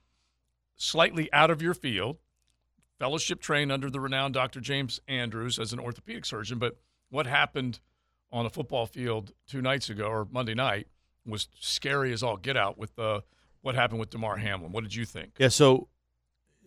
slightly 0.76 1.32
out 1.32 1.50
of 1.50 1.62
your 1.62 1.74
field 1.74 2.18
fellowship 3.02 3.40
trained 3.40 3.72
under 3.72 3.90
the 3.90 3.98
renowned 3.98 4.32
Dr. 4.32 4.60
James 4.60 5.00
Andrews 5.08 5.58
as 5.58 5.72
an 5.72 5.80
orthopedic 5.80 6.24
surgeon. 6.24 6.60
But 6.60 6.76
what 7.10 7.26
happened 7.26 7.80
on 8.30 8.46
a 8.46 8.48
football 8.48 8.86
field 8.86 9.32
two 9.48 9.60
nights 9.60 9.90
ago 9.90 10.04
or 10.04 10.28
Monday 10.30 10.54
night 10.54 10.86
was 11.26 11.48
scary 11.60 12.12
as 12.12 12.22
all 12.22 12.36
get 12.36 12.56
out 12.56 12.78
with 12.78 12.98
uh, 12.98 13.20
what 13.60 13.74
happened 13.74 14.00
with 14.00 14.10
Damar 14.10 14.36
Hamlin. 14.38 14.72
What 14.72 14.82
did 14.84 14.94
you 14.94 15.04
think? 15.04 15.32
Yeah, 15.38 15.48
so 15.48 15.88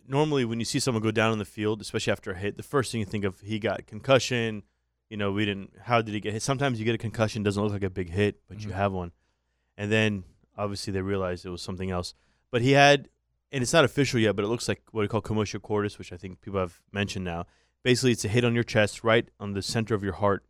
normally 0.08 0.44
when 0.44 0.58
you 0.58 0.64
see 0.64 0.78
someone 0.78 1.02
go 1.02 1.10
down 1.10 1.32
in 1.32 1.38
the 1.38 1.44
field, 1.44 1.80
especially 1.80 2.12
after 2.12 2.30
a 2.32 2.36
hit, 2.36 2.56
the 2.56 2.62
first 2.62 2.92
thing 2.92 3.00
you 3.00 3.06
think 3.06 3.24
of 3.24 3.40
he 3.40 3.58
got 3.58 3.86
concussion. 3.86 4.62
You 5.10 5.16
know, 5.16 5.30
we 5.30 5.44
didn't. 5.44 5.72
How 5.82 6.02
did 6.02 6.14
he 6.14 6.20
get 6.20 6.32
hit? 6.32 6.42
Sometimes 6.42 6.78
you 6.78 6.84
get 6.84 6.94
a 6.94 6.98
concussion, 6.98 7.42
doesn't 7.42 7.62
look 7.62 7.72
like 7.72 7.82
a 7.84 7.90
big 7.90 8.10
hit, 8.10 8.40
but 8.48 8.60
you 8.62 8.70
Mhm. 8.70 8.74
have 8.74 8.92
one, 8.92 9.12
and 9.76 9.92
then 9.92 10.24
obviously 10.56 10.92
they 10.92 11.02
realized 11.02 11.44
it 11.44 11.50
was 11.50 11.62
something 11.62 11.90
else. 11.90 12.14
But 12.50 12.62
he 12.62 12.72
had, 12.72 13.08
and 13.52 13.62
it's 13.62 13.72
not 13.72 13.84
official 13.84 14.18
yet, 14.18 14.34
but 14.34 14.44
it 14.44 14.48
looks 14.48 14.68
like 14.68 14.82
what 14.90 15.02
we 15.02 15.08
call 15.08 15.20
commotio 15.22 15.60
cordis, 15.60 15.98
which 15.98 16.12
I 16.12 16.16
think 16.16 16.40
people 16.40 16.58
have 16.58 16.80
mentioned 16.92 17.24
now. 17.24 17.46
Basically, 17.82 18.12
it's 18.12 18.24
a 18.24 18.28
hit 18.28 18.44
on 18.44 18.54
your 18.54 18.64
chest, 18.64 19.04
right 19.04 19.28
on 19.38 19.52
the 19.52 19.62
center 19.62 19.94
of 19.94 20.02
your 20.02 20.14
heart, 20.14 20.44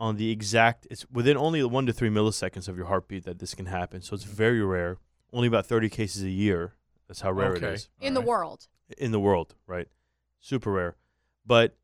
on 0.00 0.16
the 0.16 0.30
exact. 0.30 0.86
It's 0.90 1.04
within 1.10 1.36
only 1.36 1.62
one 1.62 1.86
to 1.86 1.92
three 1.92 2.08
milliseconds 2.08 2.66
of 2.68 2.76
your 2.76 2.86
heartbeat 2.86 3.24
that 3.24 3.38
this 3.38 3.54
can 3.54 3.66
happen. 3.66 4.00
So 4.00 4.14
it's 4.14 4.24
very 4.24 4.62
rare. 4.64 4.96
Only 5.32 5.46
about 5.46 5.66
thirty 5.66 5.88
cases 5.88 6.24
a 6.24 6.30
year. 6.30 6.74
That's 7.06 7.20
how 7.20 7.30
rare 7.30 7.52
Okay. 7.52 7.66
it 7.66 7.74
is 7.74 7.88
in 8.00 8.14
the 8.14 8.20
world. 8.20 8.66
in 8.98 9.12
the 9.12 9.20
world, 9.20 9.54
right? 9.66 9.86
Super 10.40 10.72
rare. 10.72 10.96
But 11.46 11.76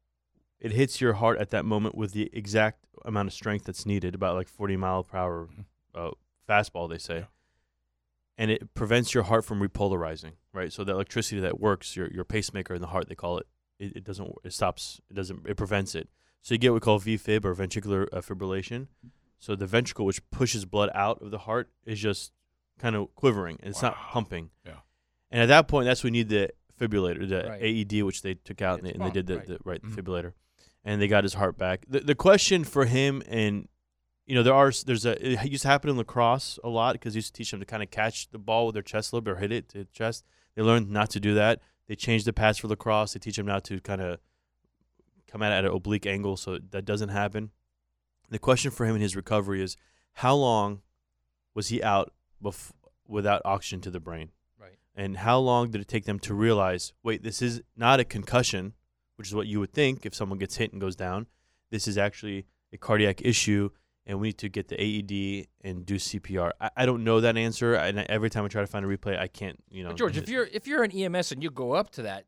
it 0.59 0.72
hits 0.72 1.01
your 1.01 1.14
heart 1.14 1.38
at 1.38 1.51
that 1.51 1.64
moment 1.64 1.94
with 1.94 2.12
the 2.12 2.30
exact 2.32 2.86
amount 3.05 3.28
of 3.28 3.32
strength 3.34 3.66
that's 3.66 3.84
needed, 3.86 4.14
about 4.14 4.34
like 4.34 4.48
40 4.48 4.76
mile 4.76 5.05
per 5.05 5.18
hour 5.18 5.48
uh, 5.94 6.10
fastball, 6.48 6.88
they 6.88 6.98
say. 6.98 7.26
And 8.38 8.51
it 8.51 8.74
prevents 8.74 9.14
your 9.14 9.24
heart 9.24 9.44
from 9.44 9.60
repolarizing, 9.60 10.32
right? 10.52 10.72
So 10.72 10.84
the 10.84 10.93
electricity 10.93 11.40
that 11.40 11.60
works, 11.60 11.97
your 11.97 12.09
your 12.09 12.24
pacemaker 12.24 12.74
in 12.74 12.80
the 12.80 12.88
heart, 12.88 13.09
they 13.09 13.14
call 13.14 13.38
it, 13.38 13.47
it, 13.78 13.97
it 13.97 14.05
doesn't, 14.05 14.30
it 14.44 14.52
stops, 14.52 15.01
it 15.10 15.14
doesn't, 15.14 15.47
it 15.47 15.56
prevents 15.56 15.94
it. 15.94 16.09
So 16.42 16.54
you 16.54 16.58
get 16.58 16.70
what 16.70 16.74
we 16.74 16.80
call 16.80 17.00
VFib 17.00 17.44
or 17.44 17.54
ventricular 17.54 18.06
uh, 18.12 18.20
fibrillation. 18.20 18.86
So 19.38 19.54
the 19.56 19.66
ventricle, 19.66 20.06
which 20.06 20.20
pushes 20.30 20.64
blood 20.64 20.90
out 20.94 21.20
of 21.20 21.30
the 21.30 21.38
heart, 21.38 21.70
is 21.84 22.00
just 22.00 22.32
kind 22.78 22.94
of 22.96 23.14
quivering 23.14 23.58
it's 23.62 23.82
not 23.82 23.96
pumping. 24.10 24.50
Yeah. 24.64 24.72
And 25.30 25.42
at 25.42 25.46
that 25.46 25.66
point, 25.68 25.86
that's 25.86 26.04
when 26.04 26.14
you 26.14 26.20
need 26.24 26.28
the 26.28 26.50
fibrillator, 26.78 27.28
the 27.28 27.48
Right. 27.48 27.62
AED, 27.62 28.02
which 28.02 28.22
they 28.22 28.34
took 28.34 28.62
out 28.62 28.78
and 28.78 28.86
they, 28.88 28.92
and 28.92 29.02
they 29.02 29.10
did 29.10 29.26
the 29.26 29.36
right. 29.38 29.46
the, 29.48 29.58
right, 29.64 29.82
Mhm. 29.82 29.94
the 29.94 30.02
fibrillator, 30.02 30.32
and 30.84 31.00
they 31.02 31.08
got 31.08 31.24
his 31.24 31.34
heart 31.34 31.56
back. 31.58 31.84
The 31.88 32.00
the 32.00 32.14
question 32.14 32.64
for 32.64 32.84
him, 32.84 33.22
and 33.26 33.68
you 34.26 34.34
know, 34.34 34.42
there 34.42 34.54
are 34.54 34.70
there's 34.84 35.04
a 35.06 35.12
it 35.32 35.50
used 35.50 35.62
to 35.62 35.68
happen 35.68 35.90
in 35.90 35.96
lacrosse 35.96 36.58
a 36.64 36.68
lot 36.68 36.92
because 36.94 37.14
used 37.16 37.34
to 37.34 37.38
teach 37.38 37.50
them 37.50 37.60
to 37.60 37.66
kind 37.66 37.82
of 37.82 37.90
catch 37.90 38.28
the 38.30 38.38
ball 38.38 38.66
with 38.66 38.74
their 38.74 38.82
chest 38.82 39.12
a 39.12 39.16
little 39.16 39.24
bit 39.24 39.32
or 39.32 39.36
hit 39.36 39.52
it 39.52 39.68
to 39.70 39.78
the 39.78 39.84
chest. 39.92 40.24
They 40.54 40.62
learned 40.62 40.90
not 40.90 41.10
to 41.10 41.20
do 41.20 41.34
that. 41.34 41.60
They 41.86 41.94
changed 41.96 42.24
the 42.26 42.32
pass 42.32 42.58
for 42.58 42.68
lacrosse. 42.68 43.12
They 43.14 43.20
teach 43.20 43.36
them 43.36 43.46
now 43.46 43.58
to 43.60 43.80
kind 43.80 44.00
of 44.00 44.18
come 45.31 45.43
at 45.43 45.53
it 45.53 45.57
at 45.57 45.65
an 45.65 45.73
oblique 45.73 46.07
angle 46.07 46.36
so 46.36 46.59
that 46.70 46.85
doesn't 46.85 47.09
happen. 47.11 47.51
The 48.31 48.39
question 48.39 48.70
for 48.70 48.86
him 48.86 48.97
in 48.97 49.01
his 49.03 49.15
recovery 49.16 49.62
is 49.62 49.77
how 50.15 50.35
long 50.35 50.82
was 51.55 51.69
he 51.69 51.82
out 51.82 52.12
bef- 52.43 52.73
without 53.07 53.43
oxygen 53.44 53.81
to 53.82 53.90
the 53.90 54.01
brain? 54.01 54.31
Right. 54.61 54.78
And 54.94 55.19
how 55.19 55.39
long 55.39 55.70
did 55.70 55.81
it 55.81 55.89
take 55.89 56.05
them 56.05 56.19
to 56.20 56.35
realize, 56.35 56.93
wait, 57.03 57.23
this 57.23 57.40
is 57.43 57.62
not 57.77 58.01
a 58.01 58.05
concussion, 58.05 58.74
which 59.16 59.28
is 59.28 59.35
what 59.35 59.47
you 59.47 59.61
would 59.61 59.73
think 59.73 60.05
if 60.05 60.15
someone 60.15 60.39
gets 60.39 60.57
hit 60.57 60.73
and 60.73 60.81
goes 60.81 60.97
down. 60.97 61.27
This 61.70 61.89
is 61.89 61.97
actually 61.98 62.47
a 62.73 62.77
cardiac 62.78 63.23
issue, 63.23 63.70
and 64.07 64.20
we 64.20 64.28
need 64.28 64.39
to 64.39 64.48
get 64.48 64.69
the 64.69 64.81
AED 64.81 65.47
and 65.62 65.85
do 65.86 65.97
CPR. 65.97 66.51
I, 66.61 66.70
I 66.77 66.86
don't 66.86 67.03
know 67.05 67.20
that 67.20 67.36
answer, 67.36 67.74
and 67.74 67.98
every 68.09 68.31
time 68.31 68.44
I 68.44 68.48
try 68.48 68.61
to 68.62 68.66
find 68.66 68.85
a 68.85 68.89
replay, 68.89 69.19
I 69.19 69.27
can't. 69.28 69.62
You 69.70 69.82
know, 69.85 69.90
But 69.90 69.98
George, 69.98 70.16
if 70.16 70.28
you're 70.28 70.48
if 70.53 70.66
you're 70.66 70.82
an 70.85 70.93
EMS 70.93 71.32
and 71.32 71.43
you 71.43 71.51
go 71.51 71.73
up 71.73 71.90
to 71.93 72.03
that 72.03 72.27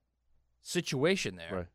situation 0.62 1.36
there, 1.36 1.54
Right. 1.54 1.66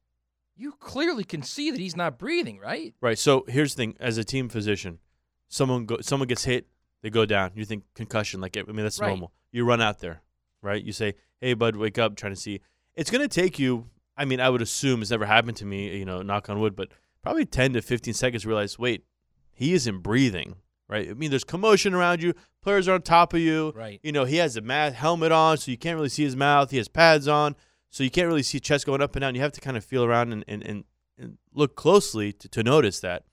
You 0.56 0.74
clearly 0.80 1.24
can 1.24 1.42
see 1.42 1.72
that 1.72 1.80
he's 1.80 1.96
not 1.96 2.18
breathing, 2.20 2.60
right? 2.60 2.94
Right. 3.02 3.18
So 3.18 3.46
here's 3.48 3.74
the 3.76 3.78
thing: 3.84 3.96
as 4.00 4.18
a 4.18 4.24
team 4.24 4.50
physician, 4.50 5.00
someone 5.48 5.86
go, 5.86 5.98
someone 6.02 6.28
gets 6.28 6.44
hit, 6.46 6.68
They 7.02 7.10
go 7.10 7.26
down. 7.26 7.52
You 7.56 7.66
think 7.66 7.84
concussion, 7.96 8.40
like 8.40 8.56
I 8.58 8.62
mean 8.64 8.78
that's 8.84 9.00
Right. 9.00 9.10
normal. 9.10 9.34
You 9.52 9.66
run 9.66 9.82
out 9.82 10.00
there, 10.00 10.22
right? 10.62 10.82
You 10.82 10.94
say, 10.94 11.16
"Hey, 11.42 11.54
bud, 11.54 11.76
wake 11.76 11.98
up!" 11.98 12.16
Trying 12.16 12.34
to 12.34 12.40
see. 12.40 12.62
It's 12.96 13.10
gonna 13.12 13.28
take 13.28 13.60
you. 13.60 13.90
I 14.16 14.26
mean, 14.26 14.40
I 14.40 14.50
would 14.50 14.62
assume 14.62 15.02
it's 15.02 15.12
never 15.12 15.26
happened 15.26 15.58
to 15.58 15.66
me. 15.66 15.98
You 15.98 16.06
know, 16.06 16.22
knock 16.22 16.50
on 16.50 16.60
wood, 16.60 16.76
but 16.76 16.90
probably 17.22 17.46
ten 17.46 17.74
to 17.74 17.82
fifteen 17.82 18.14
seconds. 18.14 18.44
to 18.44 18.48
Realize, 18.48 18.78
wait, 18.80 19.04
he 19.52 19.74
isn't 19.74 20.00
breathing. 20.00 20.56
Right? 20.90 21.10
I 21.10 21.14
mean, 21.14 21.30
there's 21.32 21.44
commotion 21.46 21.94
around 21.94 22.22
you. 22.22 22.34
Players 22.62 22.88
are 22.88 22.94
on 22.94 23.02
top 23.02 23.34
of 23.34 23.40
you. 23.40 23.72
Right. 23.76 24.00
You 24.04 24.12
know, 24.12 24.26
he 24.26 24.36
has 24.38 24.56
a 24.58 24.62
mask 24.62 24.96
helmet 24.96 25.32
on, 25.32 25.58
so 25.58 25.72
you 25.72 25.78
can't 25.78 25.96
really 25.96 26.10
see 26.10 26.24
his 26.24 26.36
mouth. 26.36 26.70
He 26.72 26.78
has 26.78 26.88
pads 26.88 27.28
on, 27.28 27.56
so 27.94 28.04
you 28.04 28.10
can't 28.10 28.28
really 28.28 28.42
see 28.42 28.60
chest 28.60 28.88
going 28.88 29.04
up 29.04 29.16
and 29.16 29.22
down. 29.22 29.36
You 29.36 29.42
have 29.42 29.52
to 29.52 29.62
kind 29.62 29.78
of 29.78 29.86
feel 29.86 30.04
around 30.04 30.34
and 30.34 30.44
and, 30.48 30.64
and, 30.64 30.84
and 31.16 31.38
look 31.54 31.76
closely 31.76 32.34
to, 32.34 32.50
to 32.50 32.64
notice 32.64 33.00
that. 33.02 33.24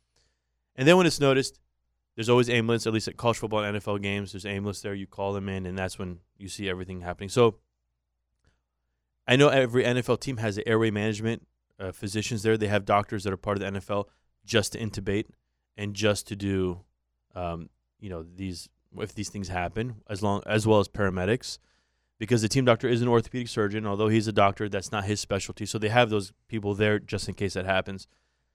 And 0.77 0.87
then 0.87 0.99
when 0.99 1.07
it's 1.07 1.19
noticed, 1.19 1.59
there's 2.15 2.29
always 2.29 2.51
ambulance, 2.51 2.87
at 2.87 2.93
least 2.93 3.09
at 3.09 3.17
college 3.17 3.39
football 3.39 3.65
and 3.65 3.75
NFL 3.79 4.03
games. 4.03 4.33
There's 4.33 4.45
ambulance 4.45 4.83
there. 4.83 4.93
You 4.93 5.07
call 5.07 5.33
them 5.33 5.49
in, 5.49 5.65
and 5.65 5.79
that's 5.79 5.99
when 5.99 6.19
you 6.37 6.49
see 6.49 6.69
everything 6.69 7.01
happening. 7.01 7.31
So 7.31 7.57
I 9.27 9.37
know 9.37 9.49
every 9.49 9.83
NFL 9.83 10.21
team 10.21 10.37
has 10.37 10.61
airway 10.67 10.91
management 10.91 11.47
uh, 11.79 11.93
physicians 11.93 12.43
there. 12.43 12.59
They 12.59 12.69
have 12.69 12.85
doctors 12.85 13.25
that 13.25 13.33
are 13.33 13.39
part 13.39 13.57
of 13.57 13.63
the 13.63 13.81
NFL 13.81 14.09
just 14.45 14.73
to 14.73 14.79
intubate 14.79 15.25
and 15.79 15.95
just 15.95 16.29
to 16.29 16.37
do, 16.37 16.81
um, 17.35 17.71
you 17.99 18.11
know, 18.11 18.27
these 18.37 18.69
if 18.99 19.15
these 19.15 19.31
things 19.31 19.49
happen, 19.49 20.03
as 20.07 20.23
long 20.23 20.43
as 20.45 20.67
well 20.67 20.81
as 20.81 20.89
paramedics, 20.89 21.59
because 22.21 22.43
the 22.43 22.49
team 22.49 22.67
doctor 22.67 22.87
is 22.87 23.01
an 23.01 23.09
orthopedic 23.09 23.49
surgeon. 23.49 23.87
Although 23.87 24.09
he's 24.09 24.29
a 24.29 24.33
doctor, 24.33 24.69
that's 24.69 24.93
not 24.93 25.07
his 25.07 25.21
specialty. 25.21 25.67
So 25.67 25.79
they 25.79 25.89
have 25.89 26.11
those 26.11 26.33
people 26.47 26.75
there 26.75 27.01
just 27.01 27.27
in 27.29 27.35
case 27.35 27.55
that 27.55 27.65
happens. 27.65 28.07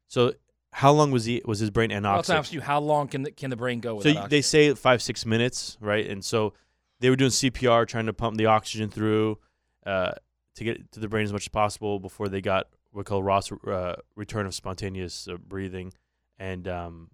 So 0.07 0.33
how 0.71 0.91
long 0.91 1.11
was 1.11 1.25
he 1.25 1.41
was 1.45 1.59
his 1.59 1.71
brain 1.71 1.91
I'll 1.91 2.01
anoxic? 2.01 2.35
ask 2.35 2.53
you, 2.53 2.61
how 2.61 2.79
long 2.79 3.07
can 3.07 3.23
the, 3.23 3.31
can 3.31 3.49
the 3.49 3.55
brain 3.55 3.79
go 3.79 3.99
So 3.99 4.27
they 4.29 4.41
say 4.41 4.73
five 4.75 5.01
six 5.01 5.25
minutes, 5.25 5.77
right? 5.81 6.07
And 6.07 6.23
so 6.23 6.53
they 6.99 7.09
were 7.09 7.15
doing 7.15 7.31
CPR, 7.31 7.87
trying 7.87 8.05
to 8.05 8.13
pump 8.13 8.37
the 8.37 8.45
oxygen 8.45 8.89
through 8.89 9.39
uh, 9.85 10.11
to 10.55 10.63
get 10.63 10.91
to 10.91 10.99
the 10.99 11.09
brain 11.09 11.25
as 11.25 11.33
much 11.33 11.43
as 11.43 11.49
possible 11.49 11.99
before 11.99 12.29
they 12.29 12.41
got 12.41 12.67
what 12.91 12.99
we 12.99 13.03
call 13.03 13.23
ROSC 13.23 13.67
uh, 13.67 13.95
return 14.15 14.45
of 14.45 14.53
spontaneous 14.53 15.27
uh, 15.27 15.37
breathing 15.37 15.91
and 16.37 16.67
um, 16.67 17.09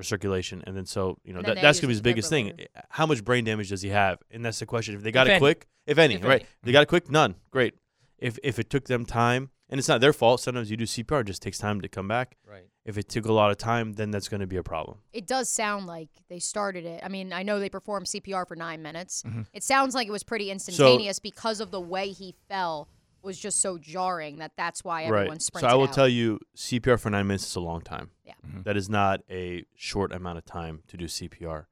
recirculation. 0.00 0.62
And 0.66 0.76
then 0.76 0.86
so 0.86 1.18
you 1.24 1.32
know 1.32 1.42
that, 1.42 1.56
that's 1.60 1.80
gonna 1.80 1.88
be 1.88 1.94
his 1.94 2.00
biggest 2.02 2.28
thing. 2.30 2.48
defibrillator. 2.50 2.66
How 2.90 3.06
much 3.06 3.24
brain 3.24 3.44
damage 3.44 3.70
does 3.70 3.82
he 3.82 3.90
have? 3.90 4.18
And 4.30 4.44
that's 4.44 4.58
the 4.58 4.66
question. 4.66 4.94
If 4.94 5.02
they 5.02 5.12
got 5.12 5.26
If 5.26 5.30
it 5.30 5.32
any. 5.34 5.40
quick, 5.40 5.66
if 5.86 5.98
any, 5.98 6.14
If 6.14 6.24
right? 6.24 6.32
any. 6.32 6.42
If 6.42 6.62
they 6.62 6.72
got 6.72 6.82
it 6.82 6.88
quick, 6.88 7.10
none. 7.10 7.36
Great. 7.50 7.74
If 8.18 8.38
if 8.42 8.58
it 8.58 8.70
took 8.70 8.84
them 8.86 9.04
time, 9.04 9.50
and 9.68 9.78
it's 9.78 9.88
not 9.88 10.00
their 10.00 10.12
fault. 10.12 10.40
Sometimes 10.40 10.70
you 10.70 10.76
do 10.76 10.84
CPR, 10.84 11.20
it 11.22 11.26
just 11.26 11.42
takes 11.42 11.58
time 11.58 11.80
to 11.80 11.88
come 11.88 12.06
back. 12.08 12.36
Right. 12.48 12.64
If 12.84 12.98
it 12.98 13.08
took 13.08 13.24
a 13.24 13.32
lot 13.32 13.50
of 13.50 13.56
time, 13.56 13.94
then 13.94 14.10
that's 14.10 14.28
going 14.28 14.42
to 14.42 14.46
be 14.46 14.56
a 14.58 14.62
problem. 14.62 14.98
It 15.12 15.26
does 15.26 15.48
sound 15.48 15.86
like 15.86 16.10
they 16.28 16.38
started 16.38 16.84
it. 16.84 17.00
I 17.02 17.08
mean, 17.08 17.32
I 17.32 17.42
know 17.42 17.58
they 17.58 17.70
performed 17.70 18.06
CPR 18.06 18.46
for 18.46 18.56
nine 18.56 18.82
minutes. 18.82 19.22
Mhm. 19.26 19.46
It 19.54 19.64
sounds 19.64 19.94
like 19.94 20.06
it 20.06 20.10
was 20.10 20.22
pretty 20.22 20.50
instantaneous 20.50 21.18
because 21.18 21.60
of 21.60 21.70
the 21.70 21.80
way 21.80 22.10
he 22.10 22.34
fell 22.46 22.88
was 23.24 23.38
just 23.38 23.60
so 23.60 23.78
jarring 23.78 24.38
that 24.38 24.52
that's 24.56 24.84
why 24.84 25.04
everyone 25.04 25.28
right. 25.30 25.42
So 25.42 25.66
I 25.66 25.74
will 25.74 25.88
out. 25.88 25.92
tell 25.94 26.08
you, 26.08 26.38
CPR 26.56 26.98
for 27.00 27.10
nine 27.10 27.26
minutes 27.26 27.46
is 27.46 27.56
a 27.56 27.60
long 27.60 27.80
time. 27.80 28.10
Yeah. 28.24 28.34
That 28.64 28.76
is 28.76 28.88
not 28.88 29.20
a 29.30 29.64
short 29.74 30.12
amount 30.12 30.38
of 30.38 30.44
time 30.44 30.82
to 30.88 30.96
do 30.96 31.06
CPR. 31.06 31.66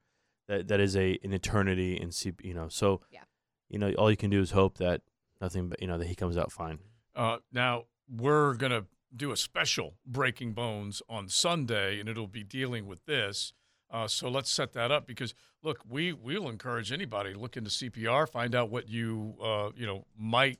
That 0.48 0.68
that 0.68 0.80
is 0.80 0.96
a 0.96 1.18
an 1.22 1.32
eternity 1.32 1.94
in 2.00 2.10
C. 2.12 2.32
You 2.42 2.54
know, 2.54 2.68
so 2.68 3.02
Yeah. 3.10 3.20
you 3.68 3.78
know, 3.78 3.92
all 3.94 4.10
you 4.10 4.16
can 4.16 4.30
do 4.30 4.40
is 4.40 4.50
hope 4.52 4.78
that 4.78 5.02
nothing, 5.40 5.68
but 5.68 5.80
you 5.80 5.86
know, 5.88 5.98
that 5.98 6.06
he 6.06 6.14
comes 6.14 6.36
out 6.36 6.50
fine. 6.52 6.78
Uh, 7.14 7.38
now 7.52 7.84
we're 8.08 8.54
gonna 8.54 8.86
do 9.14 9.30
a 9.30 9.36
special 9.36 9.94
Breaking 10.06 10.52
Bones 10.54 11.02
on 11.08 11.28
Sunday, 11.28 12.00
and 12.00 12.08
it'll 12.08 12.26
be 12.26 12.42
dealing 12.42 12.86
with 12.86 13.04
this. 13.04 13.52
Uh, 13.90 14.08
so 14.08 14.28
let's 14.30 14.50
set 14.50 14.72
that 14.72 14.90
up 14.90 15.06
because 15.06 15.34
look, 15.62 15.80
we 15.88 16.12
we'll 16.14 16.48
encourage 16.48 16.90
anybody 16.90 17.34
to 17.34 17.38
look 17.38 17.56
into 17.56 17.68
CPR, 17.70 18.26
find 18.26 18.54
out 18.54 18.70
what 18.70 18.88
you 18.88 19.34
uh, 19.42 19.70
you 19.76 19.86
know 19.86 20.06
might 20.16 20.58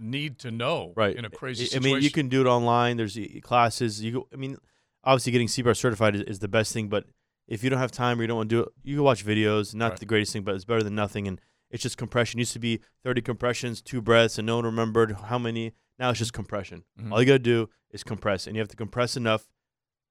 need 0.00 0.38
to 0.40 0.50
know 0.50 0.92
Right. 0.96 1.14
in 1.14 1.24
a 1.24 1.30
crazy 1.30 1.68
I- 1.72 1.76
I 1.76 1.80
mean, 1.80 2.02
you 2.02 2.10
can 2.10 2.28
do 2.28 2.40
it 2.40 2.46
online. 2.46 2.96
There's 2.96 3.18
classes. 3.42 4.02
You, 4.02 4.12
go, 4.12 4.28
I 4.32 4.36
mean, 4.36 4.56
obviously 5.04 5.32
getting 5.32 5.48
CPR 5.48 5.74
certified 5.76 6.14
is, 6.16 6.22
is 6.22 6.38
the 6.40 6.48
best 6.48 6.72
thing. 6.72 6.88
But 6.88 7.04
if 7.46 7.62
you 7.62 7.70
don't 7.70 7.78
have 7.78 7.92
time 7.92 8.18
or 8.18 8.22
you 8.22 8.28
don't 8.28 8.36
want 8.38 8.48
to 8.50 8.56
do 8.56 8.62
it, 8.62 8.68
you 8.82 8.96
can 8.96 9.04
watch 9.04 9.24
videos. 9.24 9.74
Not 9.74 9.90
Right. 9.92 10.00
the 10.00 10.06
greatest 10.06 10.32
thing, 10.32 10.42
but 10.42 10.54
it's 10.54 10.64
better 10.64 10.82
than 10.82 10.94
nothing. 10.94 11.28
And 11.28 11.40
it's 11.70 11.82
just 11.82 11.98
compression. 11.98 12.38
It 12.38 12.42
used 12.42 12.52
to 12.54 12.58
be 12.58 12.80
30 13.04 13.20
compressions, 13.22 13.82
two 13.82 14.00
breaths, 14.00 14.38
and 14.38 14.46
no 14.46 14.56
one 14.56 14.64
remembered 14.64 15.12
how 15.26 15.38
many. 15.38 15.72
Now 15.98 16.10
it's 16.10 16.18
just 16.18 16.32
compression. 16.32 16.84
Mhm. 16.98 17.12
All 17.12 17.20
you 17.20 17.26
got 17.26 17.34
to 17.34 17.38
do 17.38 17.68
is 17.90 18.02
compress, 18.02 18.46
and 18.46 18.56
you 18.56 18.60
have 18.60 18.68
to 18.68 18.76
compress 18.76 19.16
enough. 19.16 19.48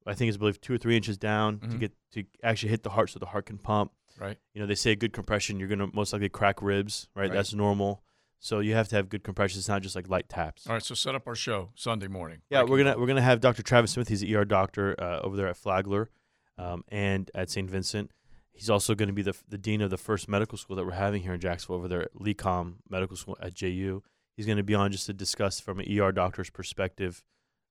I 0.06 0.14
think 0.14 0.30
it's 0.30 0.38
I 0.38 0.40
believe 0.40 0.61
two 0.61 0.74
or 0.74 0.78
three 0.78 0.95
inches 0.95 1.18
down 1.18 1.60
to 1.60 1.68
Mhm. 1.68 1.80
get 1.80 1.91
to 2.14 2.24
actually 2.44 2.70
hit 2.70 2.84
the 2.84 2.91
heart, 2.91 3.10
so 3.10 3.20
the 3.20 3.26
heart 3.28 3.45
can 3.48 3.57
pump. 3.57 3.91
Right. 4.18 4.38
You 4.53 4.61
know, 4.61 4.68
they 4.68 4.76
say 4.76 4.91
a 4.91 4.95
good 4.95 5.14
compression, 5.14 5.60
you're 5.60 5.68
gonna 5.70 5.88
most 5.94 6.11
likely 6.14 6.30
crack 6.30 6.61
ribs. 6.61 7.07
Right. 7.16 7.24
Right. 7.24 7.32
That's 7.34 7.53
normal. 7.53 8.03
So 8.40 8.60
you 8.60 8.74
have 8.74 8.88
to 8.90 8.95
have 8.95 9.10
good 9.10 9.24
compression. 9.24 9.60
It's 9.60 9.68
not 9.68 9.82
just 9.82 9.95
like 9.95 10.07
light 10.10 10.30
taps. 10.30 10.66
All 10.68 10.74
right, 10.74 10.84
so 10.84 10.95
set 10.95 11.14
up 11.16 11.28
our 11.28 11.36
show 11.36 11.72
Sunday 11.76 12.07
morning. 12.07 12.40
Yeah, 12.49 12.60
Breaking 12.60 12.72
we're 12.72 12.78
gonna 12.84 12.99
we're 12.99 13.07
gonna 13.07 13.22
have 13.22 13.41
Dr. 13.41 13.64
Travis 13.64 13.91
Smith. 13.91 14.07
He's 14.07 14.22
an 14.24 14.34
ER 14.34 14.45
doctor 14.45 14.95
uh, 14.99 15.20
over 15.22 15.36
there 15.36 15.48
at 15.48 15.57
Flagler, 15.57 16.10
um, 16.57 16.84
and 16.88 17.30
at 17.36 17.49
St. 17.49 17.70
Vincent. 17.70 18.11
He's 18.52 18.70
also 18.70 18.95
going 18.95 19.07
to 19.07 19.14
be 19.14 19.22
the 19.22 19.36
the 19.48 19.57
dean 19.57 19.82
of 19.82 19.90
the 19.90 19.98
first 19.98 20.28
medical 20.30 20.57
school 20.57 20.76
that 20.78 20.86
we're 20.86 20.91
having 20.94 21.22
here 21.22 21.34
in 21.34 21.40
Jacksonville 21.40 21.78
over 21.78 21.88
there 21.88 22.03
at 22.03 22.14
LECOM 22.16 22.76
Medical 22.90 23.16
School 23.18 23.38
at 23.41 23.53
JU. 23.53 24.03
He's 24.36 24.45
going 24.45 24.57
to 24.57 24.64
be 24.64 24.74
on 24.76 24.91
just 24.91 25.06
to 25.07 25.14
discuss 25.14 25.60
from 25.60 25.80
an 25.80 25.99
ER 25.99 26.11
doctor's 26.14 26.49
perspective, 26.49 27.24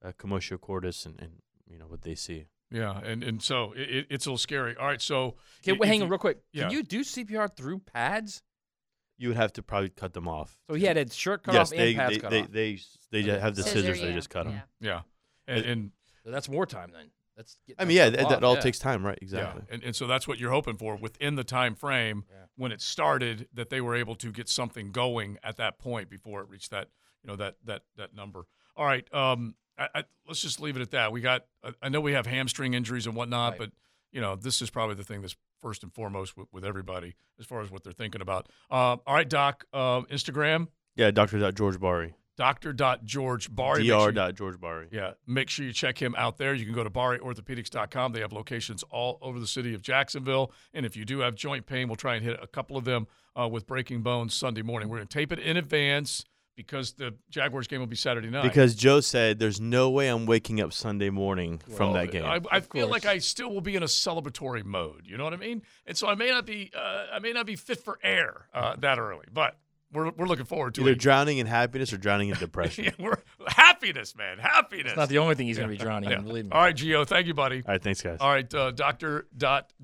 uh, 0.04 0.12
commotio 0.18 0.60
cordis, 0.60 1.06
and, 1.06 1.18
and 1.18 1.30
you 1.66 1.78
know 1.78 1.86
what 1.86 2.02
they 2.02 2.14
see. 2.14 2.44
Yeah, 2.70 2.98
and 3.02 3.22
and 3.24 3.42
so 3.42 3.72
it, 3.72 3.88
it- 3.90 4.06
it's 4.10 4.26
a 4.26 4.28
little 4.28 4.36
scary. 4.38 4.76
All 4.76 4.86
right, 4.86 5.00
so 5.00 5.36
Okay, 5.62 5.72
i- 5.72 5.76
wait, 5.78 5.88
hang 5.88 6.02
on 6.02 6.10
real 6.10 6.18
quick. 6.18 6.38
Yeah. 6.52 6.64
Can 6.64 6.72
you 6.72 6.82
do 6.82 7.00
CPR 7.00 7.54
through 7.56 7.78
pads? 7.80 8.42
You 9.18 9.28
would 9.28 9.36
have 9.36 9.52
to 9.54 9.62
probably 9.62 9.90
cut 9.90 10.12
them 10.14 10.28
off. 10.28 10.56
So 10.68 10.74
he 10.74 10.84
had 10.84 10.96
his 10.96 11.14
shirt 11.14 11.42
cut 11.42 11.54
yes, 11.54 11.72
off 11.72 11.76
they, 11.76 11.88
and 11.88 11.96
pads 11.98 12.14
they, 12.14 12.20
cut 12.20 12.30
they, 12.30 12.40
off. 12.42 12.50
they 12.52 12.78
they 13.10 13.22
Okay. 13.22 13.40
have 13.40 13.56
the 13.56 13.62
Scissor, 13.62 13.80
scissors. 13.80 14.00
They 14.00 14.12
just 14.12 14.30
cut 14.30 14.44
them. 14.44 14.62
Yeah, 14.80 15.00
and, 15.46 15.64
and 15.64 15.90
So 16.24 16.30
that's 16.30 16.48
more 16.48 16.66
time 16.66 16.92
then. 16.92 17.10
That's 17.36 17.56
I 17.78 17.84
mean, 17.84 17.96
yeah, 17.96 18.10
that, 18.10 18.28
that 18.28 18.44
all 18.44 18.54
yeah. 18.54 18.60
takes 18.60 18.80
time, 18.80 19.06
right? 19.06 19.18
Exactly. 19.22 19.62
Yeah, 19.68 19.74
and, 19.74 19.84
and 19.84 19.94
so 19.96 20.08
that's 20.08 20.26
what 20.26 20.38
you're 20.40 20.50
hoping 20.50 20.76
for 20.76 20.96
within 20.96 21.36
the 21.36 21.44
time 21.44 21.74
frame 21.76 22.24
when 22.56 22.72
it 22.72 22.80
started 22.80 23.46
that 23.54 23.70
they 23.70 23.80
were 23.80 23.94
able 23.94 24.16
to 24.16 24.32
get 24.32 24.48
something 24.48 24.90
going 24.90 25.38
at 25.44 25.56
that 25.56 25.78
point 25.78 26.10
before 26.10 26.40
it 26.40 26.48
reached 26.48 26.70
that 26.72 26.88
you 27.22 27.28
know 27.28 27.36
that 27.36 27.56
that 27.64 27.82
that 27.96 28.14
number. 28.14 28.46
All 28.76 28.84
right, 28.84 29.06
um, 29.14 29.54
I, 29.78 29.88
I, 29.94 30.04
let's 30.26 30.42
just 30.42 30.60
leave 30.60 30.76
it 30.76 30.82
at 30.82 30.90
that. 30.90 31.12
We 31.12 31.20
got 31.20 31.44
I, 31.64 31.72
I 31.82 31.88
know 31.88 32.00
we 32.00 32.12
have 32.12 32.26
hamstring 32.26 32.74
injuries 32.74 33.06
and 33.06 33.14
whatnot, 33.14 33.56
but 33.56 33.70
you 34.10 34.20
know 34.20 34.34
this 34.34 34.60
is 34.60 34.68
probably 34.70 34.96
the 34.96 35.04
thing 35.04 35.20
that's 35.20 35.36
first 35.60 35.82
and 35.82 35.92
foremost 35.92 36.36
with, 36.36 36.48
with 36.52 36.64
everybody 36.64 37.14
as 37.38 37.46
far 37.46 37.60
as 37.60 37.70
what 37.70 37.84
they're 37.84 37.92
thinking 37.92 38.20
about. 38.20 38.48
Uh, 38.70 38.96
all 39.06 39.14
right, 39.14 39.28
Doc, 39.28 39.64
uh, 39.72 40.02
Instagram. 40.02 40.68
Yeah, 40.96 41.10
Doctor 41.10 41.52
George 41.52 41.80
Barry. 41.80 42.14
Dr. 42.38 42.72
George 42.72 43.52
Barry. 43.54 43.82
Make 43.82 43.88
sure. 43.88 44.32
George 44.32 44.60
Barry. 44.60 44.88
yeah, 44.92 45.12
make 45.26 45.50
sure 45.50 45.66
you 45.66 45.72
check 45.72 46.00
him 46.00 46.14
out 46.16 46.38
there. 46.38 46.54
You 46.54 46.64
can 46.64 46.74
go 46.74 46.84
to 46.84 46.90
barryorthopedics.com. 46.90 48.12
They 48.12 48.20
have 48.20 48.32
locations 48.32 48.84
all 48.90 49.18
over 49.20 49.40
the 49.40 49.46
city 49.46 49.74
of 49.74 49.82
Jacksonville. 49.82 50.52
And 50.72 50.86
if 50.86 50.96
you 50.96 51.04
do 51.04 51.18
have 51.18 51.34
joint 51.34 51.66
pain, 51.66 51.88
we'll 51.88 51.96
try 51.96 52.14
and 52.14 52.24
hit 52.24 52.38
a 52.40 52.46
couple 52.46 52.76
of 52.76 52.84
them 52.84 53.08
uh, 53.38 53.48
with 53.48 53.66
Breaking 53.66 54.02
Bones 54.02 54.34
Sunday 54.34 54.62
morning. 54.62 54.88
We're 54.88 54.98
going 54.98 55.08
to 55.08 55.12
tape 55.18 55.32
it 55.32 55.40
in 55.40 55.56
advance 55.56 56.24
because 56.58 56.90
the 56.94 57.14
Jaguars 57.30 57.68
game 57.68 57.78
will 57.78 57.86
be 57.86 57.94
Saturday 57.94 58.28
night. 58.28 58.42
Because 58.42 58.74
Joe 58.74 58.98
said, 58.98 59.38
"There's 59.38 59.60
no 59.60 59.90
way 59.90 60.08
I'm 60.08 60.26
waking 60.26 60.60
up 60.60 60.72
Sunday 60.72 61.08
morning 61.08 61.62
from 61.76 61.92
that 61.92 62.10
game." 62.10 62.24
I, 62.24 62.40
I 62.50 62.58
feel 62.58 62.88
like 62.88 63.06
I 63.06 63.18
still 63.18 63.50
will 63.50 63.60
be 63.60 63.76
in 63.76 63.84
a 63.84 63.86
celebratory 63.86 64.64
mode. 64.64 65.02
You 65.06 65.16
know 65.16 65.22
what 65.24 65.32
I 65.32 65.36
mean? 65.36 65.62
And 65.86 65.96
so 65.96 66.08
I 66.08 66.16
may 66.16 66.30
not 66.30 66.46
be, 66.46 66.72
uh, 66.76 67.06
I 67.12 67.20
may 67.20 67.32
not 67.32 67.46
be 67.46 67.54
fit 67.54 67.78
for 67.78 68.00
air 68.02 68.48
uh, 68.52 68.74
that 68.80 68.98
early, 68.98 69.26
but 69.32 69.56
we're, 69.92 70.10
we're 70.10 70.26
looking 70.26 70.44
forward 70.46 70.74
to 70.74 70.80
it. 70.80 70.84
Either 70.84 70.92
it. 70.92 70.98
drowning 70.98 71.38
in 71.38 71.46
happiness 71.46 71.92
or 71.92 71.96
drowning 71.96 72.28
in 72.30 72.34
depression. 72.40 72.84
Yeah, 72.86 72.90
we're 72.98 73.16
happiness, 73.46 74.16
man, 74.16 74.38
happiness. 74.38 74.88
It's 74.88 74.96
not 74.96 75.08
the 75.08 75.18
only 75.18 75.36
thing 75.36 75.46
he's 75.46 75.58
going 75.58 75.70
to 75.70 75.74
be 75.74 75.82
drowning 75.82 76.10
Yeah. 76.10 76.18
in. 76.18 76.24
Believe 76.24 76.44
me. 76.46 76.50
All 76.50 76.60
right, 76.60 76.74
Gio, 76.76 77.06
thank 77.06 77.26
you, 77.28 77.34
buddy. 77.34 77.62
All 77.64 77.72
right, 77.72 77.82
thanks, 77.82 78.02
guys. 78.02 78.18
All 78.20 78.30
right, 78.30 78.52
uh, 78.52 78.72
Dr. 78.72 79.28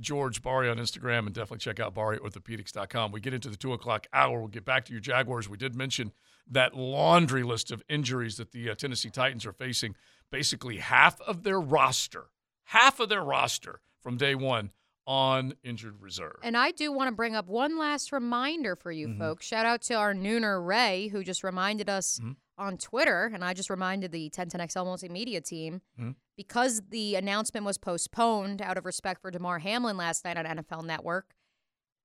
George 0.00 0.42
Barry 0.42 0.68
on 0.68 0.76
Instagram, 0.78 1.20
and 1.20 1.32
definitely 1.32 1.58
check 1.58 1.78
out 1.80 1.94
BarryOrthopedics.com. 1.94 3.12
We 3.12 3.20
get 3.20 3.32
into 3.32 3.48
the 3.48 3.56
two 3.56 3.72
o'clock 3.72 4.06
hour. 4.12 4.40
We'll 4.40 4.48
get 4.48 4.64
back 4.64 4.84
to 4.86 4.92
your 4.92 5.00
Jaguars. 5.00 5.48
We 5.48 5.56
did 5.56 5.74
mention 5.76 6.12
that 6.50 6.74
laundry 6.74 7.42
list 7.42 7.70
of 7.70 7.82
injuries 7.88 8.36
that 8.36 8.52
the 8.52 8.70
uh, 8.70 8.74
Tennessee 8.74 9.10
Titans 9.10 9.46
are 9.46 9.52
facing. 9.52 9.94
Basically, 10.30 10.78
half 10.78 11.20
of 11.22 11.42
their 11.42 11.60
roster, 11.60 12.26
half 12.64 13.00
of 13.00 13.08
their 13.08 13.22
roster 13.22 13.80
from 14.02 14.16
day 14.16 14.34
one 14.34 14.70
on 15.06 15.54
injured 15.62 16.00
reserve. 16.00 16.36
And 16.42 16.56
I 16.56 16.70
do 16.70 16.90
want 16.90 17.08
to 17.08 17.14
bring 17.14 17.34
up 17.36 17.46
one 17.46 17.78
last 17.78 18.10
reminder 18.10 18.74
for 18.74 18.90
you 18.90 19.08
Mhm. 19.08 19.18
folks. 19.18 19.46
Shout 19.46 19.66
out 19.66 19.82
to 19.82 19.94
our 19.94 20.14
nooner 20.14 20.64
Ray, 20.66 21.08
who 21.08 21.22
just 21.22 21.44
reminded 21.44 21.90
us 21.90 22.18
Mhm. 22.20 22.36
on 22.56 22.78
Twitter, 22.78 23.30
and 23.32 23.44
I 23.44 23.52
just 23.52 23.68
reminded 23.68 24.12
the 24.12 24.30
1010XL 24.30 24.86
multimedia 24.86 25.44
team 25.44 25.82
Mhm. 25.98 26.16
because 26.38 26.82
the 26.88 27.16
announcement 27.16 27.66
was 27.66 27.76
postponed 27.76 28.62
out 28.62 28.78
of 28.78 28.86
respect 28.86 29.20
for 29.20 29.30
Damar 29.30 29.58
Hamlin 29.58 29.96
last 29.98 30.24
night 30.24 30.38
on 30.38 30.46
NFL 30.46 30.82
Network. 30.82 31.34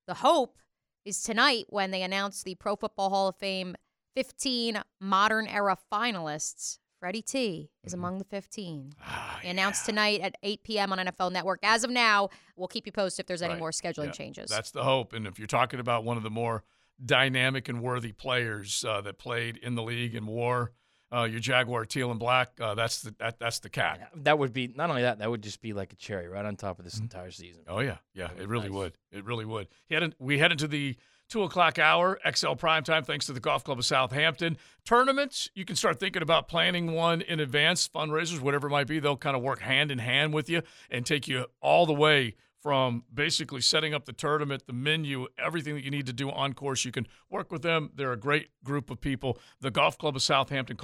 The 0.06 0.16
hope 0.16 0.58
is 1.06 1.24
tonight 1.24 1.68
when 1.70 1.92
they 1.92 2.04
announce 2.04 2.44
the 2.44 2.56
Pro 2.56 2.76
Football 2.76 3.10
Hall 3.12 3.28
of 3.30 3.38
Fame 3.38 3.76
15 4.16 4.82
modern 5.00 5.48
era 5.48 5.78
finalists 5.92 6.80
Freddie 7.00 7.22
T 7.22 7.70
is 7.86 7.94
Mm-hmm. 7.94 8.00
among 8.02 8.18
the 8.18 8.26
15. 8.26 8.92
Ah, 9.02 9.40
Announced 9.46 9.86
tonight 9.86 10.20
at 10.20 10.36
8 10.44 10.64
p.m. 10.64 10.92
on 10.92 10.98
NFL 11.00 11.32
Network. 11.32 11.60
As 11.64 11.86
of 11.86 11.90
now, 11.90 12.28
we'll 12.58 12.68
keep 12.68 12.86
you 12.86 12.92
posted 12.92 13.24
if 13.24 13.28
there's 13.28 13.42
any 13.42 13.54
Right. 13.54 13.60
more 13.60 13.72
scheduling 13.72 14.08
Yeah, 14.08 14.12
changes. 14.12 14.50
That's 14.50 14.72
the 14.72 14.84
hope. 14.84 15.14
And 15.14 15.26
if 15.26 15.40
you're 15.40 15.48
talking 15.48 15.80
about 15.80 16.04
one 16.04 16.18
of 16.18 16.24
the 16.24 16.30
more 16.30 16.64
dynamic 17.04 17.70
and 17.70 17.82
worthy 17.82 18.12
players 18.12 18.84
uh, 18.84 19.00
that 19.02 19.18
played 19.18 19.56
in 19.58 19.76
the 19.76 19.82
league 19.84 20.14
and 20.14 20.28
war, 20.28 20.74
uh, 21.12 21.24
your 21.24 21.40
Jaguar 21.40 21.86
teal 21.86 22.12
and 22.12 22.20
black, 22.20 22.52
uh, 22.60 22.76
that's 22.76 23.02
the 23.02 23.16
that, 23.20 23.40
that's 23.40 23.60
the 23.60 23.70
cat. 23.70 24.12
That 24.16 24.38
would 24.38 24.52
be 24.52 24.68
not 24.68 24.90
only 24.90 25.02
that, 25.04 25.20
that 25.20 25.30
would 25.32 25.42
just 25.42 25.62
be 25.62 25.72
like 25.72 25.94
a 25.94 25.96
cherry 25.96 26.28
right 26.28 26.44
on 26.46 26.58
top 26.58 26.78
of 26.80 26.86
this 26.86 27.00
entire 27.00 27.32
season. 27.32 27.64
Oh 27.68 27.80
yeah, 27.80 27.98
yeah, 28.14 28.30
it 28.38 28.48
really 28.50 28.68
nice. 28.68 28.76
would. 28.76 28.98
It 29.14 29.24
really 29.24 29.46
would. 29.46 29.70
He 29.88 29.96
had 29.96 30.14
we 30.20 30.38
head 30.38 30.52
into 30.52 30.68
the 30.68 30.98
two 31.30 31.44
o'clock 31.44 31.80
hour 31.80 32.20
XL 32.30 32.54
Prime 32.54 32.84
Time. 32.84 33.04
Thanks 33.04 33.28
to 33.28 33.34
the 33.34 33.40
Golf 33.40 33.64
Club 33.64 33.80
of 33.80 33.86
Southampton 33.86 34.58
tournaments. 34.84 35.50
You 35.54 35.64
can 35.64 35.76
start 35.76 36.00
thinking 36.00 36.22
about 36.22 36.48
planning 36.48 36.92
one 36.92 37.22
in 37.22 37.40
advance, 37.40 37.88
fundraisers, 37.88 38.42
whatever 38.42 38.68
it 38.68 38.72
might 38.72 38.88
be. 38.88 39.00
They'll 39.00 39.16
kind 39.16 39.38
of 39.38 39.44
work 39.44 39.62
hand 39.62 39.92
in 39.92 40.00
hand 40.00 40.34
with 40.34 40.50
you 40.50 40.64
and 40.90 41.06
take 41.06 41.28
you 41.28 41.46
all 41.62 41.86
the 41.86 41.94
way 41.94 42.36
from 42.62 43.04
basically 43.14 43.62
setting 43.62 43.94
up 43.94 44.06
the 44.06 44.12
tournament, 44.12 44.64
the 44.68 44.74
menu, 44.74 45.28
everything 45.38 45.76
that 45.76 45.84
you 45.84 45.92
need 45.92 46.06
to 46.08 46.14
do 46.14 46.30
on 46.30 46.54
course. 46.54 46.84
You 46.84 46.92
can 46.92 47.08
work 47.30 47.52
with 47.52 47.62
them. 47.62 47.92
They're 47.96 48.12
a 48.12 48.20
great 48.20 48.50
group 48.64 48.90
of 48.90 49.00
people. 49.00 49.38
The 49.62 49.72
Golf 49.72 49.98
Club 49.98 50.16
of 50.16 50.22
Southampton 50.22 50.78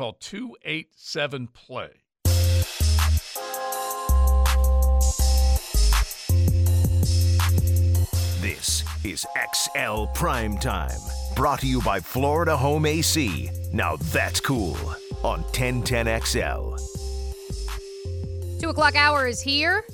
eight 0.63 0.89
seven 0.95 1.47
play. 1.47 2.04
Is 9.05 9.23
XL 9.53 10.05
Prime 10.15 10.57
Time, 10.57 10.99
brought 11.35 11.59
to 11.59 11.67
you 11.67 11.79
by 11.83 11.99
Florida 11.99 12.57
Home 12.57 12.87
AC. 12.87 13.51
Now 13.71 13.97
that's 13.97 14.39
cool 14.39 14.75
on 15.23 15.43
1010XL. 15.43 16.79
Two 18.59 18.69
o'clock 18.69 18.95
hour 18.95 19.27
is 19.27 19.41
here. 19.41 19.85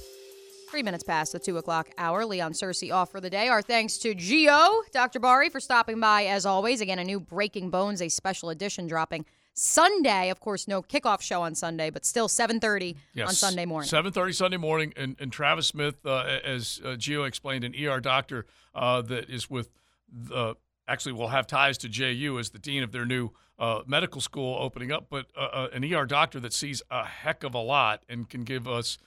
Three 0.69 0.81
minutes 0.81 1.03
past 1.03 1.33
the 1.33 1.39
two 1.39 1.57
o'clock 1.57 1.89
hour. 1.97 2.23
Leon 2.23 2.53
Searcy 2.53 2.93
off 2.93 3.11
for 3.11 3.19
the 3.19 3.29
day. 3.29 3.49
Our 3.49 3.61
thanks 3.61 3.97
to 3.97 4.15
Gio, 4.15 4.79
Dr. 4.93 5.19
Bari, 5.19 5.49
for 5.49 5.59
stopping 5.59 5.99
by 5.99 6.27
as 6.27 6.45
always. 6.45 6.79
Again, 6.79 6.97
a 6.97 7.03
new 7.03 7.19
Breaking 7.19 7.69
Bones, 7.69 8.01
a 8.01 8.07
special 8.07 8.49
edition 8.49 8.87
dropping 8.87 9.25
Sunday. 9.61 10.29
Of 10.29 10.39
course, 10.39 10.67
no 10.67 10.81
kickoff 10.81 11.21
show 11.21 11.43
on 11.43 11.53
Sunday, 11.55 11.89
but 11.89 12.05
still 12.05 12.27
7:30 12.27 12.95
on 13.21 13.33
Sunday 13.33 13.65
morning. 13.65 13.87
Seven 13.87 14.11
thirty 14.11 14.33
Sunday 14.33 14.57
morning, 14.57 14.93
and, 14.97 15.15
and 15.19 15.31
Travis 15.31 15.67
Smith, 15.67 16.05
uh, 16.05 16.39
as 16.43 16.81
uh, 16.83 16.89
Gio 16.89 17.27
explained, 17.27 17.63
an 17.63 17.75
ER 17.75 17.99
doctor 17.99 18.45
uh, 18.73 19.01
that 19.03 19.29
is 19.29 19.49
with 19.49 19.69
the 20.11 20.55
actually 20.87 21.13
will 21.13 21.29
have 21.29 21.47
ties 21.47 21.77
to 21.77 21.89
JU 21.89 22.37
as 22.39 22.49
the 22.49 22.59
dean 22.59 22.83
of 22.83 22.91
their 22.91 23.05
new 23.05 23.29
uh, 23.59 23.81
medical 23.85 24.19
school 24.19 24.57
opening 24.59 24.91
up, 24.91 25.05
but 25.09 25.27
uh, 25.37 25.47
uh, 25.53 25.67
an 25.73 25.83
ER 25.93 26.05
doctor 26.05 26.39
that 26.39 26.51
sees 26.51 26.81
a 26.89 27.05
heck 27.05 27.43
of 27.43 27.53
a 27.53 27.59
lot 27.59 28.03
and 28.09 28.27
can 28.27 28.43
give 28.43 28.67
us 28.67 28.97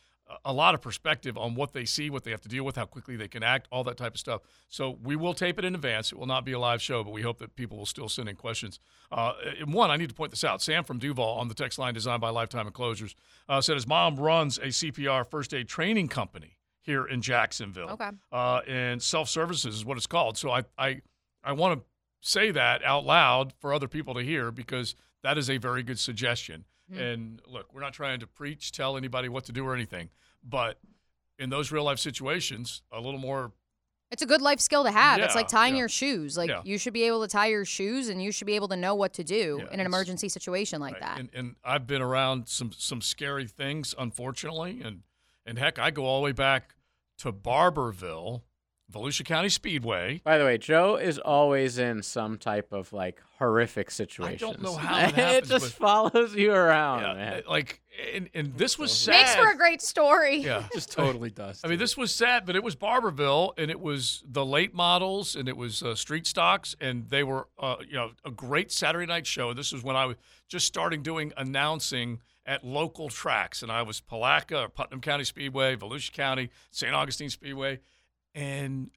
a 0.44 0.52
lot 0.52 0.74
of 0.74 0.80
perspective 0.80 1.36
on 1.36 1.54
what 1.54 1.72
they 1.72 1.84
see, 1.84 2.08
what 2.08 2.24
they 2.24 2.30
have 2.30 2.40
to 2.40 2.48
deal 2.48 2.64
with, 2.64 2.76
how 2.76 2.86
quickly 2.86 3.16
they 3.16 3.28
can 3.28 3.42
act, 3.42 3.68
all 3.70 3.84
that 3.84 3.96
type 3.96 4.14
of 4.14 4.20
stuff. 4.20 4.40
So 4.68 4.98
we 5.02 5.16
will 5.16 5.34
tape 5.34 5.58
it 5.58 5.64
in 5.64 5.74
advance. 5.74 6.12
It 6.12 6.18
will 6.18 6.26
not 6.26 6.44
be 6.44 6.52
a 6.52 6.58
live 6.58 6.80
show, 6.80 7.04
but 7.04 7.12
we 7.12 7.22
hope 7.22 7.38
that 7.38 7.56
people 7.56 7.76
will 7.76 7.86
still 7.86 8.08
send 8.08 8.28
in 8.28 8.36
questions. 8.36 8.80
Uh, 9.12 9.34
and 9.60 9.72
one, 9.72 9.90
I 9.90 9.96
need 9.96 10.08
to 10.08 10.14
point 10.14 10.30
this 10.30 10.44
out. 10.44 10.62
Sam 10.62 10.84
from 10.84 10.98
Duval 10.98 11.24
on 11.24 11.48
the 11.48 11.54
text 11.54 11.78
line 11.78 11.94
designed 11.94 12.20
by 12.20 12.30
Lifetime 12.30 12.66
Enclosures 12.66 13.14
uh, 13.48 13.60
said 13.60 13.74
his 13.74 13.86
mom 13.86 14.16
runs 14.16 14.58
a 14.58 14.68
CPR 14.68 15.28
first 15.28 15.52
aid 15.52 15.68
training 15.68 16.08
company 16.08 16.58
here 16.80 17.04
in 17.04 17.20
Jacksonville. 17.20 17.90
Okay. 17.90 18.10
Uh, 18.32 18.60
and 18.66 19.02
self 19.02 19.28
services 19.28 19.74
is 19.76 19.84
what 19.84 19.96
it's 19.96 20.06
called. 20.06 20.38
So 20.38 20.50
I, 20.50 20.62
I, 20.78 21.02
I 21.42 21.52
want 21.52 21.80
to 21.80 21.86
say 22.20 22.50
that 22.50 22.82
out 22.82 23.04
loud 23.04 23.52
for 23.58 23.74
other 23.74 23.88
people 23.88 24.14
to 24.14 24.20
hear 24.20 24.50
because 24.50 24.94
that 25.22 25.36
is 25.36 25.50
a 25.50 25.58
very 25.58 25.82
good 25.82 25.98
suggestion. 25.98 26.64
Hmm. 26.94 27.00
And 27.00 27.42
look, 27.46 27.72
we're 27.74 27.80
not 27.80 27.92
trying 27.92 28.20
to 28.20 28.26
preach, 28.26 28.72
tell 28.72 28.96
anybody 28.96 29.28
what 29.28 29.44
to 29.44 29.52
do 29.52 29.64
or 29.66 29.74
anything, 29.74 30.10
but 30.42 30.78
in 31.38 31.50
those 31.50 31.72
real 31.72 31.84
life 31.84 31.98
situations, 31.98 32.82
a 32.92 33.00
little 33.00 33.20
more. 33.20 33.52
It's 34.10 34.22
a 34.22 34.26
good 34.26 34.42
life 34.42 34.60
skill 34.60 34.84
to 34.84 34.92
have. 34.92 35.18
it's 35.18 35.34
like 35.34 35.48
tying 35.48 35.74
yeah. 35.74 35.80
your 35.80 35.88
shoes. 35.88 36.36
Like 36.36 36.48
Yeah. 36.48 36.60
you 36.64 36.78
should 36.78 36.92
be 36.92 37.02
able 37.04 37.22
to 37.22 37.28
tie 37.28 37.46
your 37.48 37.64
shoes 37.64 38.08
and 38.08 38.22
you 38.22 38.30
should 38.30 38.46
be 38.46 38.54
able 38.54 38.68
to 38.68 38.76
know 38.76 38.94
what 38.94 39.14
to 39.14 39.24
do 39.24 39.58
Yeah, 39.60 39.72
in 39.72 39.80
an 39.80 39.86
emergency 39.86 40.28
situation 40.28 40.80
like 40.80 41.00
that. 41.00 41.18
And, 41.18 41.30
and 41.34 41.56
I've 41.64 41.86
been 41.86 42.02
around 42.02 42.48
some 42.48 42.70
some 42.72 43.00
scary 43.00 43.46
things, 43.48 43.94
unfortunately, 43.98 44.82
and 44.84 45.02
and 45.44 45.58
heck, 45.58 45.78
I 45.78 45.90
go 45.90 46.04
all 46.04 46.20
the 46.20 46.24
way 46.24 46.32
back 46.32 46.76
to 47.18 47.32
Barberville, 47.32 48.44
Volusia 48.92 49.24
County 49.24 49.48
Speedway. 49.48 50.20
By 50.24 50.38
the 50.38 50.44
way, 50.44 50.58
Joe 50.58 50.96
is 50.96 51.18
always 51.18 51.78
in 51.78 52.02
some 52.02 52.38
type 52.38 52.72
of 52.72 52.92
like 52.92 53.20
horrific 53.38 53.90
situation. 53.90 54.34
I 54.34 54.36
don't 54.36 54.62
know 54.62 54.74
how 54.76 54.98
it 55.08 55.14
happens, 55.14 55.48
just 55.48 55.64
but- 55.64 55.72
follows 56.12 56.34
you 56.34 56.52
around, 56.52 57.02
Yeah, 57.02 57.14
man. 57.14 57.42
like 57.48 57.80
and, 58.14 58.28
and 58.34 58.54
this 58.56 58.78
was 58.78 58.92
sad. 58.92 59.12
Makes 59.22 59.34
for 59.36 59.50
a 59.50 59.56
great 59.56 59.80
story. 59.80 60.38
Yeah, 60.38 60.64
Just 60.74 60.90
totally 60.92 61.30
does. 61.30 61.60
I 61.64 61.68
mean, 61.68 61.78
this 61.78 61.96
was 61.96 62.12
sad, 62.12 62.44
but 62.44 62.56
it 62.56 62.62
was 62.64 62.74
Barberville, 62.74 63.54
and 63.56 63.70
it 63.70 63.80
was 63.80 64.22
the 64.28 64.44
late 64.44 64.74
models, 64.74 65.36
and 65.36 65.48
it 65.48 65.56
was 65.56 65.80
uh, 65.82 65.94
street 65.94 66.26
stocks, 66.26 66.74
and 66.80 67.08
they 67.08 67.22
were, 67.22 67.46
uh, 67.58 67.76
you 67.86 67.94
know, 67.94 68.10
a 68.24 68.30
great 68.32 68.72
Saturday 68.72 69.06
night 69.06 69.26
show. 69.28 69.52
This 69.54 69.72
was 69.72 69.84
when 69.84 69.94
I 69.94 70.06
was 70.06 70.16
just 70.48 70.66
starting 70.66 71.02
doing 71.02 71.32
announcing 71.36 72.18
at 72.46 72.64
local 72.64 73.08
tracks, 73.08 73.62
and 73.62 73.70
I 73.72 73.82
was 73.82 74.00
Palatka 74.00 74.62
or 74.62 74.68
Putnam 74.68 75.00
County 75.00 75.24
Speedway, 75.24 75.76
Volusia 75.76 76.12
County, 76.12 76.50
St. 76.72 76.92
Augustine 76.92 77.30
Speedway, 77.30 77.78
and 78.34 78.90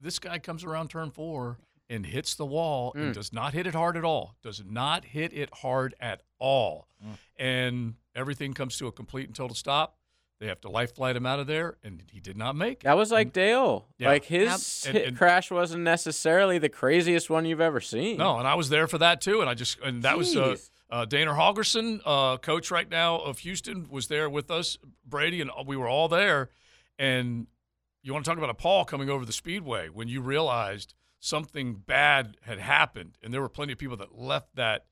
this 0.00 0.18
guy 0.18 0.38
comes 0.38 0.64
around 0.64 0.88
turn 0.90 1.10
four 1.10 1.58
and 1.90 2.04
hits 2.06 2.34
the 2.34 2.46
wall 2.46 2.92
and 2.94 3.14
does 3.14 3.32
not 3.32 3.54
hit 3.54 3.66
it 3.66 3.74
hard 3.74 3.96
at 3.96 4.04
all. 4.04 4.34
Does 4.42 4.62
not 4.64 5.04
hit 5.06 5.32
it 5.32 5.48
hard 5.54 5.94
at 6.00 6.22
all, 6.38 6.86
and 7.38 7.94
everything 8.14 8.52
comes 8.54 8.76
to 8.78 8.86
a 8.86 8.92
complete 8.92 9.26
and 9.26 9.34
total 9.34 9.54
stop. 9.56 9.96
They 10.40 10.46
have 10.46 10.60
to 10.60 10.68
life 10.70 10.94
flight 10.94 11.16
him 11.16 11.26
out 11.26 11.40
of 11.40 11.48
there, 11.48 11.78
and 11.82 12.00
he 12.12 12.20
did 12.20 12.36
not 12.36 12.54
make 12.54 12.82
it. 12.82 12.84
That 12.84 12.96
was 12.96 13.10
like 13.10 13.32
Dale. 13.32 13.88
Yeah. 13.98 14.08
Like 14.08 14.24
his 14.24 14.84
Yep. 14.86 14.94
And- 14.94 15.04
and- 15.08 15.16
crash 15.18 15.50
wasn't 15.50 15.82
necessarily 15.82 16.58
the 16.58 16.68
craziest 16.68 17.28
one 17.28 17.44
you've 17.44 17.60
ever 17.60 17.80
seen. 17.80 18.18
No, 18.18 18.38
and 18.38 18.46
I 18.46 18.54
was 18.54 18.68
there 18.68 18.86
for 18.86 18.98
that 18.98 19.20
too. 19.20 19.40
And 19.40 19.50
I 19.50 19.54
just 19.54 19.80
and 19.80 20.04
that 20.04 20.16
was 20.16 20.36
uh, 20.36 20.54
uh, 20.90 21.04
Dana 21.06 21.32
Holgorsen, 21.32 22.00
uh, 22.06 22.36
coach 22.36 22.70
right 22.70 22.88
now 22.88 23.16
of 23.16 23.38
Houston, 23.40 23.88
was 23.90 24.06
there 24.06 24.30
with 24.30 24.48
us. 24.48 24.78
Brady 25.04 25.40
and 25.40 25.50
we 25.66 25.76
were 25.76 25.88
all 25.88 26.06
there. 26.06 26.50
And 27.00 27.48
you 28.08 28.14
want 28.14 28.24
to 28.24 28.30
talk 28.30 28.38
about 28.38 28.48
a 28.48 28.54
pall 28.54 28.86
coming 28.86 29.10
over 29.10 29.26
the 29.26 29.32
speedway 29.32 29.90
when 29.90 30.08
you 30.08 30.22
realized 30.22 30.94
something 31.20 31.74
bad 31.74 32.38
had 32.40 32.58
happened, 32.58 33.18
and 33.22 33.34
there 33.34 33.42
were 33.42 33.50
plenty 33.50 33.74
of 33.74 33.78
people 33.78 33.98
that 33.98 34.18
left 34.18 34.56
that 34.56 34.86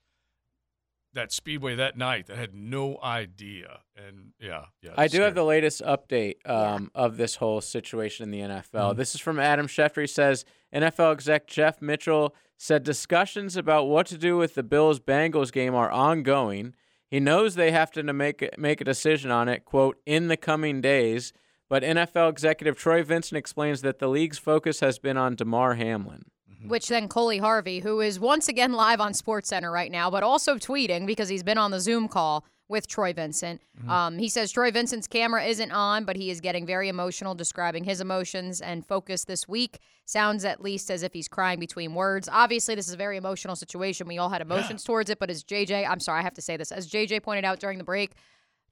that 1.15 1.33
speedway 1.33 1.75
that 1.75 1.97
night 1.97 2.27
that 2.27 2.37
had 2.37 2.55
no 2.55 2.99
idea. 3.03 3.81
And 3.97 4.33
yeah, 4.39 4.67
yeah. 4.83 4.91
I 4.99 5.09
do 5.09 5.23
have 5.23 5.35
the 5.35 5.45
latest 5.45 5.81
update 5.81 6.47
um, 6.47 6.91
of 6.95 7.17
this 7.17 7.37
whole 7.37 7.63
situation 7.63 8.25
in 8.25 8.31
the 8.31 8.55
NFL. 8.55 8.95
This 8.99 9.15
is 9.15 9.21
from 9.23 9.39
Adam 9.39 9.67
Schefter. 9.67 10.03
He 10.03 10.07
says 10.07 10.45
NFL 10.75 11.13
exec 11.13 11.47
Jeff 11.47 11.81
Mitchell 11.81 12.35
said 12.59 12.83
discussions 12.83 13.57
about 13.57 13.87
what 13.87 14.07
to 14.09 14.19
do 14.19 14.37
with 14.37 14.55
the 14.55 14.63
Bills 14.63 15.01
Bengals 15.01 15.51
game 15.51 15.75
are 15.75 15.91
ongoing. 15.91 16.75
He 17.09 17.19
knows 17.19 17.55
they 17.55 17.71
have 17.71 17.91
to 17.93 18.03
make 18.13 18.47
make 18.59 18.83
a 18.83 18.85
decision 18.85 19.31
on 19.31 19.49
it, 19.49 19.65
quote, 19.65 19.97
in 20.05 20.29
the 20.29 20.37
coming 20.37 20.83
days. 20.83 21.33
But 21.69 21.83
NFL 21.83 22.31
executive 22.31 22.79
Troy 22.79 23.03
Vincent 23.03 23.37
explains 23.37 23.83
that 23.83 23.99
the 23.99 24.09
league's 24.09 24.39
focus 24.39 24.81
has 24.81 24.99
been 24.99 25.17
on 25.17 25.35
Damar 25.35 25.75
Hamlin. 25.75 26.27
Which 26.67 26.89
then 26.89 27.09
Coley 27.09 27.39
Harvey, 27.39 27.81
who 27.81 28.01
is 28.01 28.19
once 28.19 28.49
again 28.49 28.73
live 28.73 29.01
on 29.01 29.13
SportsCenter 29.13 29.73
right 29.73 29.91
now, 29.91 30.11
but 30.11 30.23
also 30.23 30.57
tweeting 30.57 31.07
because 31.07 31.29
he's 31.29 31.45
been 31.45 31.59
on 31.59 31.71
the 31.71 31.81
Zoom 31.81 32.09
call 32.09 32.45
with 32.69 32.89
Troy 32.89 33.13
Vincent. 33.13 33.63
Um, 33.89 34.19
he 34.19 34.29
says 34.29 34.51
Troy 34.51 34.73
Vincent's 34.73 35.07
camera 35.07 35.45
isn't 35.45 35.71
on, 35.71 36.05
but 36.05 36.17
he 36.17 36.31
is 36.31 36.41
getting 36.41 36.67
very 36.67 36.89
emotional, 36.89 37.35
describing 37.35 37.85
his 37.85 38.01
emotions 38.01 38.61
and 38.61 38.85
focus 38.85 39.25
this 39.25 39.47
week. 39.47 39.79
Sounds 40.05 40.45
at 40.45 40.61
least 40.61 40.91
as 40.91 41.05
if 41.05 41.13
he's 41.13 41.29
crying 41.29 41.61
between 41.61 41.95
words. 41.95 42.29
Obviously, 42.31 42.75
this 42.75 42.89
is 42.89 42.95
a 42.95 42.97
very 42.97 43.17
emotional 43.17 43.55
situation. 43.55 44.09
We 44.09 44.19
all 44.19 44.31
had 44.31 44.43
emotions 44.43 44.83
towards 44.83 45.11
it, 45.11 45.21
but 45.21 45.31
as 45.31 45.45
JJ, 45.45 45.89
I'm 45.89 46.01
sorry, 46.01 46.21
I 46.21 46.23
have 46.25 46.35
to 46.35 46.43
say 46.43 46.57
this, 46.57 46.73
as 46.73 46.91
JJ 46.91 47.23
pointed 47.23 47.45
out 47.45 47.61
during 47.61 47.79
the 47.79 47.85
break, 47.85 48.13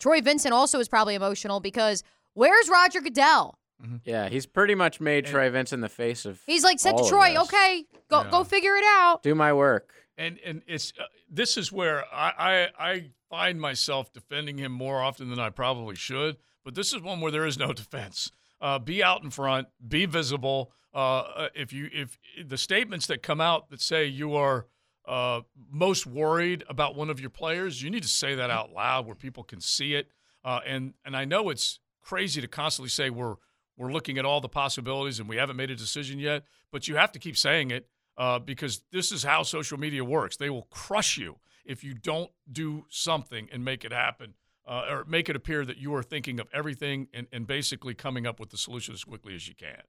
Troy 0.00 0.20
Vincent 0.20 0.52
also 0.52 0.80
is 0.80 0.88
probably 0.88 1.14
emotional 1.14 1.60
because 1.60 2.02
where's 2.34 2.68
Roger 2.68 3.00
Goodell? 3.00 3.58
Yeah, 4.04 4.28
he's 4.28 4.46
pretty 4.46 4.74
much 4.74 5.00
made 5.00 5.26
Troy 5.26 5.50
Vincent 5.50 5.82
the 5.82 5.88
face 5.88 6.24
of. 6.24 6.40
He's 6.46 6.64
like 6.64 6.78
said 6.80 6.94
all 6.94 7.04
to 7.04 7.08
Troy, 7.10 7.36
"Okay, 7.42 7.84
go 8.08 8.22
Yeah. 8.22 8.30
go 8.30 8.44
figure 8.44 8.76
it 8.76 8.84
out." 8.86 9.22
Do 9.22 9.34
my 9.34 9.52
work. 9.52 9.92
and 10.16 10.38
and 10.44 10.62
it's 10.66 10.92
uh, 10.98 11.04
this 11.28 11.56
is 11.56 11.72
where 11.72 12.04
I, 12.14 12.32
I 12.38 12.68
I 12.92 13.10
find 13.28 13.60
myself 13.60 14.12
defending 14.12 14.58
him 14.58 14.72
more 14.72 15.02
often 15.02 15.28
than 15.28 15.38
I 15.40 15.50
probably 15.50 15.96
should. 15.96 16.36
But 16.64 16.74
this 16.76 16.92
is 16.94 17.02
one 17.02 17.20
where 17.20 17.32
there 17.32 17.44
is 17.44 17.58
no 17.58 17.72
defense. 17.72 18.30
Uh, 18.60 18.78
be 18.78 19.02
out 19.02 19.22
in 19.22 19.30
front, 19.30 19.68
be 19.86 20.06
visible. 20.06 20.72
Uh, 20.94 21.18
uh, 21.18 21.48
if 21.54 21.72
you 21.72 21.90
if 21.92 22.16
the 22.42 22.56
statements 22.56 23.06
that 23.08 23.22
come 23.22 23.40
out 23.40 23.68
that 23.70 23.82
say 23.82 24.06
you 24.06 24.34
are 24.34 24.66
uh, 25.06 25.40
most 25.70 26.06
worried 26.06 26.64
about 26.70 26.94
one 26.94 27.10
of 27.10 27.20
your 27.20 27.28
players, 27.30 27.82
you 27.82 27.90
need 27.90 28.02
to 28.04 28.08
say 28.08 28.34
that 28.36 28.48
out 28.50 28.72
loud 28.72 29.04
where 29.04 29.16
people 29.16 29.42
can 29.42 29.60
see 29.60 29.94
it. 29.94 30.08
Uh, 30.44 30.60
and 30.64 30.94
and 31.04 31.14
I 31.16 31.24
know 31.26 31.50
it's 31.50 31.80
crazy 32.04 32.40
to 32.40 32.48
constantly 32.48 32.90
say 32.90 33.10
we're 33.10 33.36
we're 33.76 33.92
looking 33.92 34.18
at 34.18 34.24
all 34.24 34.40
the 34.40 34.48
possibilities 34.48 35.18
and 35.18 35.28
we 35.28 35.36
haven't 35.36 35.56
made 35.56 35.70
a 35.70 35.74
decision 35.74 36.20
yet, 36.20 36.44
but 36.70 36.86
you 36.86 36.94
have 36.94 37.10
to 37.10 37.18
keep 37.18 37.36
saying 37.36 37.72
it 37.72 37.88
uh, 38.16 38.38
because 38.38 38.82
this 38.92 39.10
is 39.10 39.24
how 39.24 39.42
social 39.42 39.78
media 39.78 40.04
works. 40.04 40.36
They 40.36 40.48
will 40.48 40.68
crush 40.70 41.18
you 41.18 41.36
if 41.64 41.82
you 41.82 41.94
don't 41.94 42.30
do 42.50 42.84
something 42.88 43.48
and 43.52 43.64
make 43.64 43.84
it 43.84 43.92
happen. 43.92 44.34
Uh, 44.66 44.86
or 44.88 45.04
make 45.06 45.28
it 45.28 45.36
appear 45.36 45.62
that 45.66 45.76
you 45.76 45.94
are 45.94 46.02
thinking 46.02 46.40
of 46.40 46.48
everything 46.50 47.06
and, 47.12 47.26
and 47.30 47.46
basically 47.46 47.92
coming 47.92 48.26
up 48.26 48.40
with 48.40 48.48
the 48.48 48.56
solution 48.56 48.94
as 48.94 49.04
quickly 49.04 49.34
as 49.34 49.46
you 49.46 49.54
can. 49.54 49.82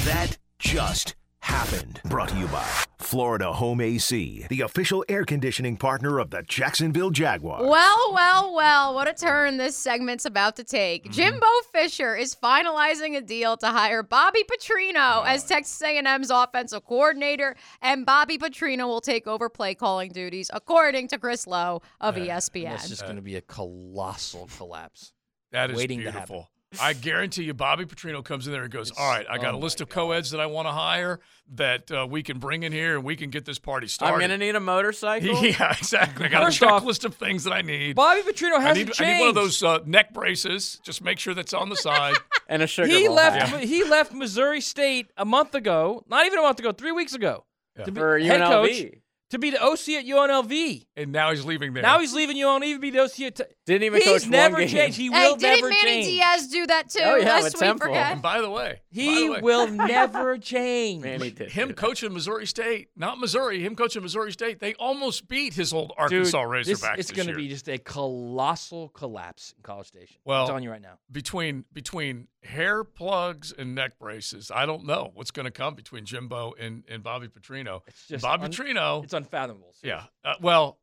That 0.00 0.36
just 0.58 1.14
happened. 1.40 2.00
Brought 2.04 2.30
to 2.30 2.36
you 2.36 2.46
by 2.48 2.66
Florida 2.98 3.52
Home 3.52 3.80
AC, 3.80 4.46
the 4.48 4.60
official 4.60 5.04
air 5.08 5.24
conditioning 5.24 5.76
partner 5.76 6.18
of 6.18 6.30
the 6.30 6.42
Jacksonville 6.42 7.10
Jaguars. 7.10 7.66
Well, 7.68 8.12
well, 8.12 8.54
well, 8.54 8.94
what 8.94 9.08
a 9.08 9.14
turn 9.14 9.56
this 9.56 9.76
segment's 9.76 10.24
about 10.24 10.56
to 10.56 10.64
take. 10.64 11.04
Mm-hmm. 11.04 11.12
Jimbo 11.12 11.46
Fisher 11.72 12.14
is 12.16 12.34
finalizing 12.34 13.16
a 13.16 13.20
deal 13.20 13.56
to 13.58 13.68
hire 13.68 14.02
Bobby 14.02 14.44
Petrino 14.44 15.24
as 15.26 15.44
Texas 15.44 15.80
A&M's 15.82 16.30
offensive 16.30 16.84
coordinator, 16.84 17.56
and 17.80 18.04
Bobby 18.04 18.38
Petrino 18.38 18.86
will 18.86 19.00
take 19.00 19.26
over 19.26 19.48
play 19.48 19.74
calling 19.74 20.12
duties, 20.12 20.50
according 20.52 21.08
to 21.08 21.18
Chris 21.18 21.46
Low 21.46 21.82
of 22.00 22.18
E 22.18 22.28
ESPN. 22.28 22.74
It's 22.74 22.88
just 22.88 23.04
going 23.04 23.16
to 23.16 23.22
be 23.22 23.36
a 23.36 23.40
colossal 23.40 24.48
collapse. 24.56 25.12
That 25.52 25.70
is 25.70 25.76
waiting 25.76 26.02
to 26.02 26.10
happen. 26.10 26.44
Beautiful. 26.70 26.86
I 26.86 26.92
guarantee 26.92 27.44
you, 27.44 27.54
Bobby 27.54 27.84
Petrino 27.84 28.24
comes 28.24 28.46
in 28.46 28.52
there 28.52 28.62
and 28.62 28.72
goes, 28.72 28.90
"All 28.90 29.10
right, 29.10 29.26
I 29.28 29.38
got 29.38 29.54
oh 29.54 29.58
a 29.58 29.60
list 29.60 29.80
of 29.80 29.88
co-eds 29.88 30.30
that 30.30 30.40
I 30.40 30.46
want 30.46 30.68
to 30.68 30.72
hire 30.72 31.20
that 31.54 31.90
uh, 31.90 32.06
we 32.08 32.22
can 32.22 32.38
bring 32.38 32.62
in 32.62 32.72
here 32.72 32.96
and 32.96 33.04
we 33.04 33.16
can 33.16 33.30
get 33.30 33.44
this 33.44 33.58
party 33.58 33.86
started." 33.88 34.14
I'm 34.14 34.20
gonna 34.20 34.38
need 34.38 34.54
a 34.56 34.60
motorcycle. 34.60 35.28
yeah, 35.44 35.74
exactly. 35.76 36.26
I 36.26 36.28
got 36.28 36.44
First 36.44 36.62
a 36.62 36.66
off, 36.68 36.84
checklist 36.84 37.04
of 37.04 37.14
things 37.14 37.44
that 37.44 37.52
I 37.52 37.62
need. 37.62 37.96
Bobby 37.96 38.22
Petrino 38.22 38.60
hasn't 38.60 38.88
need, 38.88 38.92
changed. 38.92 39.02
I 39.02 39.12
need 39.14 39.20
one 39.20 39.28
of 39.28 39.34
those 39.34 39.62
uh, 39.62 39.78
neck 39.86 40.12
braces. 40.12 40.80
Just 40.84 41.02
make 41.02 41.18
sure 41.18 41.34
that's 41.34 41.54
on 41.54 41.68
the 41.68 41.76
side. 41.76 42.16
and 42.48 42.62
a 42.62 42.66
sugar 42.66 42.88
he 42.88 43.06
bowl 43.06 43.16
left. 43.16 43.48
hat. 43.48 43.62
He 43.64 43.84
left 43.84 44.12
Missouri 44.12 44.60
State 44.60 45.10
a 45.16 45.24
month 45.24 45.54
ago. 45.54 46.04
Not 46.08 46.26
even 46.26 46.38
a 46.38 46.42
month 46.42 46.58
ago. 46.58 46.72
Three 46.72 46.92
weeks 46.92 47.14
ago. 47.14 47.44
Yeah. 47.78 47.84
To 47.84 47.92
be 47.92 48.00
For 48.00 48.18
head 48.18 48.40
UNLV. 48.40 48.50
coach. 48.50 48.98
To 49.30 49.38
be 49.38 49.50
the 49.50 49.62
OC 49.62 49.88
at 49.90 50.06
UNLV. 50.06 50.86
and 50.96 51.12
now 51.12 51.30
he's 51.30 51.44
leaving 51.44 51.74
there. 51.74 51.82
Now 51.82 52.00
he's 52.00 52.14
leaving 52.14 52.36
UNLV 52.38 52.74
to 52.74 52.78
be 52.78 52.90
the 52.90 53.00
OC 53.00 53.20
at. 53.26 53.34
T- 53.36 53.44
Didn't 53.66 53.82
even 53.82 54.00
He's 54.00 54.08
coach 54.08 54.22
one 54.22 54.30
never 54.30 54.56
game. 54.58 54.68
changed. 54.68 54.96
He 54.96 55.10
hey, 55.12 55.28
will 55.28 55.36
didn't 55.36 55.60
never 55.60 55.68
Manny. 55.68 56.02
Diaz 56.04 56.48
do 56.48 56.66
that 56.66 56.88
too? 56.88 57.00
Oh, 57.04 57.16
yeah, 57.16 57.24
lest 57.26 57.44
with 57.44 57.54
we 57.60 57.66
Temple. 57.66 57.86
forget. 57.88 58.12
And 58.12 58.22
by 58.22 58.40
the 58.40 58.48
way, 58.48 58.80
He 58.90 59.26
the 59.26 59.32
way, 59.34 59.40
will 59.42 59.66
never 59.70 60.38
change. 60.38 61.02
Manny 61.04 61.30
did. 61.30 61.50
him 61.50 61.74
coaching 61.74 62.14
Missouri 62.14 62.46
State, 62.46 62.88
not 62.96 63.18
Missouri, 63.18 63.60
him 63.62 63.76
coaching 63.76 64.02
Missouri 64.02 64.32
State, 64.32 64.60
they 64.60 64.72
almost 64.74 65.28
beat 65.28 65.52
his 65.52 65.74
old 65.74 65.88
Dude, 65.90 65.98
Arkansas 65.98 66.50
this- 66.52 66.80
Razorbacks. 66.80 66.98
it's 66.98 67.08
this 67.08 67.16
going 67.16 67.28
to 67.28 67.34
be 67.34 67.48
just 67.48 67.68
a 67.68 67.76
colossal 67.78 68.88
collapse 68.90 69.52
in 69.56 69.62
College 69.62 69.88
Station. 69.88 70.16
Well, 70.24 70.42
I'm 70.42 70.46
telling 70.48 70.64
you 70.64 70.70
right 70.70 70.82
now. 70.82 70.98
between 71.10 71.64
between 71.72 72.28
hair 72.42 72.84
plugs 72.84 73.52
and 73.56 73.74
neck 73.74 73.98
braces, 73.98 74.50
I 74.54 74.64
don't 74.64 74.86
know 74.86 75.10
what's 75.14 75.30
going 75.32 75.44
to 75.44 75.50
come 75.50 75.74
between 75.74 76.04
Jimbo 76.04 76.54
and, 76.58 76.84
and 76.88 77.02
Bobby 77.02 77.26
Petrino. 77.28 77.80
It's 77.86 78.06
just 78.06 78.22
Bobby 78.22 78.44
un- 78.44 78.52
Petrino, 78.52 79.04
It's 79.04 79.12
unfathomable. 79.18 79.74
yeah. 79.82 80.04
Uh, 80.24 80.34
well, 80.40 80.78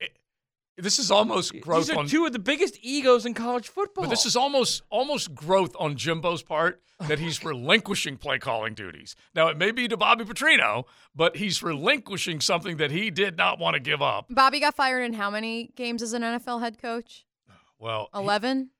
it, 0.00 0.16
this 0.76 0.98
is 0.98 1.10
almost 1.10 1.58
growth 1.60 1.86
These 1.86 1.96
are 1.96 1.98
on. 1.98 2.06
two 2.06 2.26
of 2.26 2.32
the 2.32 2.38
biggest 2.38 2.78
egos 2.82 3.24
in 3.26 3.34
college 3.34 3.68
football. 3.68 4.04
but 4.04 4.10
this 4.10 4.26
is 4.26 4.36
almost 4.36 4.82
almost 4.90 5.34
growth 5.34 5.74
on 5.78 5.96
Jimbo's 5.96 6.42
part 6.42 6.82
that 7.08 7.18
he's 7.18 7.44
relinquishing 7.50 8.16
play 8.16 8.38
calling 8.38 8.74
duties. 8.74 9.16
Now 9.34 9.48
it 9.48 9.56
may 9.56 9.70
be 9.72 9.88
to 9.88 9.96
Bobby 9.96 10.24
Petrino, 10.24 10.84
but 11.14 11.36
he's 11.36 11.62
relinquishing 11.62 12.40
something 12.40 12.76
that 12.76 12.90
he 12.90 13.10
did 13.10 13.36
not 13.36 13.58
want 13.58 13.74
to 13.74 13.80
give 13.80 14.02
up. 14.02 14.26
Bobby 14.30 14.60
got 14.60 14.74
fired 14.74 15.02
in 15.02 15.14
how 15.14 15.30
many 15.30 15.70
games 15.76 16.02
as 16.02 16.12
an 16.12 16.22
NFL 16.22 16.60
head 16.60 16.80
coach? 16.80 17.24
Well, 17.78 18.08
he- 18.12 18.18
Eleven. 18.20 18.70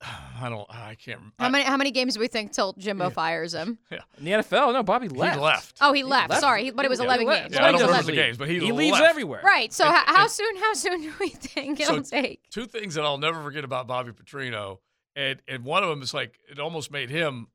The 0.00 0.06
I 0.42 0.48
don't 0.48 0.66
I 0.70 0.94
can't. 0.94 1.20
How 1.38 1.46
I- 1.46 1.48
many? 1.50 1.64
How 1.64 1.76
many 1.76 1.90
games 1.90 2.14
do 2.14 2.20
we 2.20 2.28
think 2.28 2.52
till 2.52 2.72
Jimbo 2.74 3.10
fires 3.10 3.54
him? 3.54 3.78
Yeah, 3.90 3.98
in 4.18 4.24
the 4.24 4.30
NFL. 4.32 4.72
No, 4.72 4.82
Bobby 4.82 5.08
left. 5.08 5.36
He 5.36 5.40
left. 5.42 5.78
Oh, 5.80 5.92
he 5.92 6.02
left. 6.02 6.34
Sorry, 6.40 6.64
he- 6.64 6.70
but 6.70 6.84
it 6.84 6.88
was 6.88 6.98
Yeah, 7.00 7.04
eleven 7.06 7.26
games. 7.26 7.54
Yeah, 7.54 7.64
I 7.64 7.72
don't 7.72 7.82
remember 7.82 8.02
the 8.04 8.12
games, 8.12 8.36
but 8.38 8.48
he, 8.48 8.58
He 8.60 8.72
leaves 8.72 9.00
everywhere. 9.00 9.42
Right. 9.44 9.72
So 9.72 9.84
And- 9.84 9.94
how, 9.94 10.04
how 10.16 10.22
and- 10.22 10.30
soon? 10.30 10.56
How 10.56 10.72
soon 10.74 11.02
do 11.02 11.12
we 11.20 11.28
think 11.28 11.78
So- 11.82 11.92
it'll 11.94 12.04
take? 12.04 12.48
two 12.50 12.66
things 12.66 12.94
that 12.94 13.04
I'll 13.04 13.18
never 13.18 13.42
forget 13.42 13.64
about 13.64 13.86
Bobby 13.86 14.12
Petrino, 14.12 14.78
and 15.16 15.40
and 15.46 15.64
one 15.64 15.82
of 15.82 15.88
them 15.90 16.02
is 16.02 16.14
like 16.14 16.38
it 16.50 16.58
almost 16.58 16.90
made 16.90 17.10
him 17.10 17.48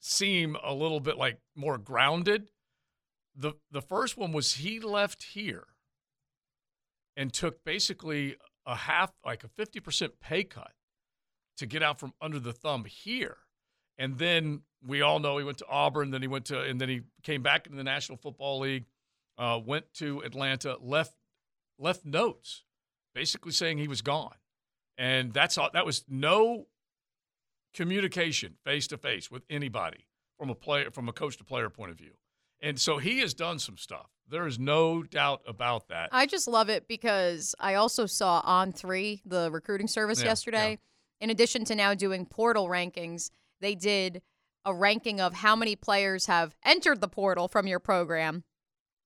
seem 0.00 0.56
a 0.64 0.74
little 0.74 1.00
bit 1.00 1.16
like 1.16 1.38
more 1.54 1.78
grounded. 1.78 2.48
the 3.36 3.52
The 3.70 3.82
first 3.82 4.16
one 4.16 4.32
was 4.32 4.54
he 4.54 4.80
left 4.80 5.22
here 5.34 5.66
and 7.16 7.32
took 7.32 7.62
basically 7.64 8.36
a 8.66 8.74
half, 8.74 9.12
like 9.24 9.44
a 9.44 9.48
fifty 9.48 9.80
percent 9.80 10.18
pay 10.20 10.44
cut 10.44 10.72
to 11.62 11.66
get 11.66 11.82
out 11.82 11.98
from 11.98 12.12
under 12.20 12.38
the 12.38 12.52
thumb 12.52 12.84
here, 12.84 13.38
and 13.98 14.18
then 14.18 14.62
we 14.86 15.00
all 15.00 15.18
know 15.18 15.38
he 15.38 15.44
went 15.44 15.58
to 15.58 15.66
Auburn, 15.68 16.10
then 16.10 16.22
he 16.22 16.28
went 16.28 16.46
to, 16.46 16.60
and 16.60 16.80
then 16.80 16.88
he 16.88 17.02
came 17.22 17.42
back 17.42 17.66
into 17.66 17.76
the 17.76 17.84
National 17.84 18.18
Football 18.18 18.60
League, 18.60 18.84
uh, 19.38 19.58
went 19.64 19.92
to 19.94 20.20
Atlanta, 20.20 20.76
left 20.80 21.14
left 21.78 22.04
notes 22.04 22.64
basically 23.14 23.52
saying 23.52 23.78
he 23.78 23.88
was 23.88 24.02
gone. 24.02 24.34
And 24.98 25.32
that's 25.32 25.58
all 25.58 25.70
that 25.72 25.86
was 25.86 26.04
no 26.08 26.66
communication 27.74 28.54
face 28.64 28.86
to 28.88 28.98
face 28.98 29.30
with 29.30 29.42
anybody 29.48 30.06
from 30.38 30.50
a 30.50 30.54
player 30.54 30.90
from 30.90 31.08
a 31.08 31.12
coach 31.12 31.36
to 31.38 31.44
player 31.44 31.70
point 31.70 31.90
of 31.90 31.98
view. 31.98 32.12
And 32.60 32.78
so 32.78 32.98
he 32.98 33.18
has 33.20 33.34
done 33.34 33.58
some 33.58 33.76
stuff. 33.76 34.08
There 34.28 34.46
is 34.46 34.58
no 34.58 35.02
doubt 35.02 35.42
about 35.48 35.88
that. 35.88 36.10
I 36.12 36.26
just 36.26 36.46
love 36.46 36.68
it 36.68 36.86
because 36.86 37.54
I 37.58 37.74
also 37.74 38.06
saw 38.06 38.40
On3 38.42 39.20
the 39.24 39.50
recruiting 39.50 39.88
service 39.88 40.20
Yeah, 40.20 40.26
yesterday. 40.26 40.78
In 41.22 41.30
addition 41.30 41.64
to 41.66 41.74
now 41.76 41.94
doing 41.94 42.26
portal 42.26 42.66
rankings, 42.68 43.30
they 43.60 43.76
did 43.76 44.22
a 44.64 44.74
ranking 44.74 45.20
of 45.20 45.34
how 45.34 45.54
many 45.54 45.76
players 45.76 46.26
have 46.26 46.56
entered 46.64 47.00
the 47.00 47.06
portal 47.08 47.46
from 47.46 47.66
your 47.68 47.78
program. 47.78 48.42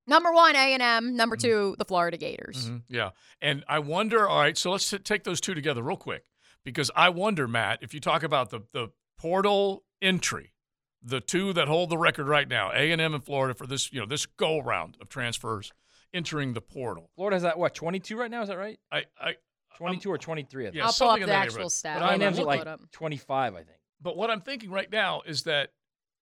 Number 0.07 0.33
one, 0.33 0.57
A 0.57 0.73
and 0.73 0.83
M. 0.83 1.15
Number 1.15 1.37
two, 1.37 1.77
the 1.79 1.85
Florida 1.85 2.17
Gators. 2.17 2.71
Mhm, 2.71 2.83
Yeah. 2.89 3.11
And 3.43 3.65
I 3.69 3.81
wonder, 3.81 4.27
all 4.27 4.41
right, 4.41 4.57
so 4.57 4.71
let's 4.71 4.89
take 5.05 5.25
those 5.25 5.41
two 5.43 5.53
together 5.55 5.83
real 5.83 5.97
quick 5.99 6.25
because 6.65 6.91
I 6.97 7.11
wonder, 7.11 7.47
Matt, 7.47 7.81
if 7.83 7.93
you 7.93 8.01
talk 8.01 8.23
about 8.23 8.49
the, 8.51 8.61
the 8.73 8.89
portal 9.19 9.85
entry, 10.01 10.55
the 11.03 11.21
two 11.21 11.53
that 11.53 11.69
hold 11.69 11.91
the 11.91 11.99
record 11.99 12.29
right 12.29 12.49
now, 12.49 12.71
A&M 12.73 13.01
and 13.15 13.23
Florida 13.25 13.53
for 13.55 13.67
this, 13.67 13.93
you 13.93 14.01
know, 14.01 14.07
this 14.07 14.25
go 14.25 14.59
round 14.61 14.97
of 15.03 15.09
transfers 15.11 15.71
entering 16.15 16.55
the 16.55 16.63
portal. 16.63 17.11
Florida 17.15 17.35
has 17.37 17.43
that 17.43 17.59
what, 17.59 17.75
22 17.75 18.17
right 18.17 18.31
now? 18.31 18.41
Is 18.43 18.49
that 18.49 18.57
right? 18.59 18.79
I, 18.91 19.05
I 19.21 19.35
Um, 19.81 19.87
22 19.87 20.11
or 20.11 20.19
23, 20.19 20.65
I 20.65 20.67
think. 20.67 20.77
Yeah, 20.77 20.87
I'll 20.87 20.93
pull 20.93 21.09
up 21.11 21.21
in 21.21 21.27
the 21.27 21.33
actual 21.33 21.55
neighborhood. 21.57 21.73
stat. 21.73 22.01
But 22.01 22.21
A&M's 22.21 22.39
I'll 22.39 22.51
at 22.51 22.59
like 22.59 22.67
up. 22.67 22.91
25, 22.93 23.55
I 23.55 23.57
think. 23.59 23.69
But 24.01 24.17
what 24.17 24.31
I'm 24.31 24.41
thinking 24.41 24.71
right 24.71 24.91
now 24.91 25.23
is 25.27 25.43
that 25.45 25.71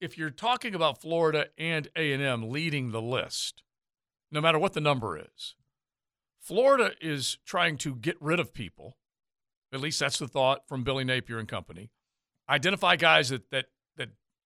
if 0.01 0.19
you're 0.19 0.31
talking 0.31 0.75
about 0.75 1.01
Florida 1.01 1.47
and 1.59 1.89
A&M 1.97 2.51
leading 2.51 2.91
the 2.91 3.03
list, 3.03 3.63
no 4.31 4.41
matter 4.41 4.59
what 4.59 4.73
the 4.73 4.81
number 4.81 5.19
is, 5.19 5.55
Florida 6.41 6.93
is 7.01 7.39
trying 7.47 7.79
to 7.79 7.95
get 7.95 8.17
rid 8.21 8.39
of 8.39 8.53
people. 8.53 8.99
At 9.73 9.81
least 9.81 9.99
that's 10.01 10.19
the 10.19 10.29
thought 10.29 10.69
from 10.69 10.85
Billy 10.85 11.05
Napier 11.05 11.39
and 11.39 11.49
company. 11.49 11.91
Identify 12.49 12.97
guys 12.97 13.31
that 13.31 13.51
that 13.51 13.67
that 13.67 13.67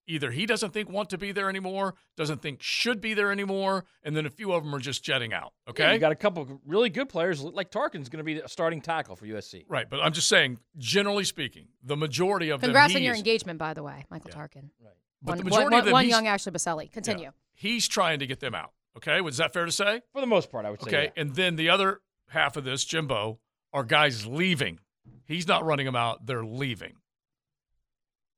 either 0.09 0.31
he 0.31 0.47
doesn't 0.47 0.73
think 0.73 0.89
want 0.91 1.11
to 1.11 1.19
be 1.19 1.31
there 1.33 1.49
anymore, 1.49 1.95
doesn't 2.17 2.43
think 2.43 2.61
should 2.63 3.01
be 3.01 3.15
there 3.15 3.31
anymore, 3.31 3.85
and 4.03 4.17
then 4.17 4.27
a 4.27 4.31
few 4.31 4.53
of 4.53 4.65
them 4.65 4.75
are 4.75 4.81
just 4.81 5.05
jetting 5.05 5.33
out. 5.33 5.53
Yeah, 5.67 5.71
Okay, 5.71 5.93
you 5.95 5.99
got 6.01 6.11
a 6.13 6.17
couple 6.17 6.43
of 6.43 6.51
really 6.67 6.91
good 6.91 7.09
players. 7.09 7.43
Like 7.43 7.71
Tarkin's 7.71 8.09
going 8.09 8.19
to 8.19 8.25
be 8.25 8.41
a 8.41 8.49
starting 8.49 8.81
tackle 8.81 9.15
for 9.17 9.27
USC. 9.27 9.65
right. 9.69 9.89
But 9.89 10.01
I'm 10.01 10.13
just 10.13 10.29
saying, 10.29 10.59
generally 10.77 11.25
speaking, 11.25 11.69
the 11.83 11.97
majority 11.97 12.49
of 12.51 12.61
Congrats 12.61 12.93
them. 12.93 13.01
on 13.01 13.05
your 13.05 13.13
is- 13.15 13.19
engagement, 13.21 13.59
by 13.59 13.75
the 13.75 13.83
way, 13.83 14.05
Michael 14.11 14.31
Tarkin. 14.31 14.71
Right. 14.83 14.95
But 15.23 15.31
one, 15.33 15.39
the 15.39 15.45
majority 15.45 15.65
one- 15.75 15.79
of 15.81 15.85
them, 15.85 15.93
one 15.93 16.09
young 16.09 16.27
Ashley 16.27 16.53
Baselli. 16.53 16.91
Continue. 16.91 17.25
Yeah. 17.25 17.31
He's 17.55 17.87
trying 17.89 18.19
to 18.21 18.27
get 18.27 18.41
them 18.41 18.55
out. 18.55 18.73
Okay, 18.97 19.21
was 19.21 19.37
that 19.37 19.53
fair 19.53 19.65
to 19.65 19.73
say? 19.73 20.01
For 20.13 20.21
the 20.21 20.27
most 20.27 20.51
part, 20.51 20.65
I 20.65 20.71
would 20.71 20.83
say. 20.83 20.89
Okay, 20.89 21.13
and 21.17 21.35
then 21.35 21.57
the 21.57 21.69
other 21.69 22.01
half 22.29 22.57
of 22.57 22.65
this, 22.65 22.85
Jimbo, 22.85 23.39
are 23.73 23.85
guys 23.85 24.27
leaving. 24.27 24.81
He's 25.27 25.47
not 25.47 25.65
running 25.65 25.87
them 25.87 25.95
out; 25.97 26.27
they're 26.27 26.45
leaving. 26.45 26.95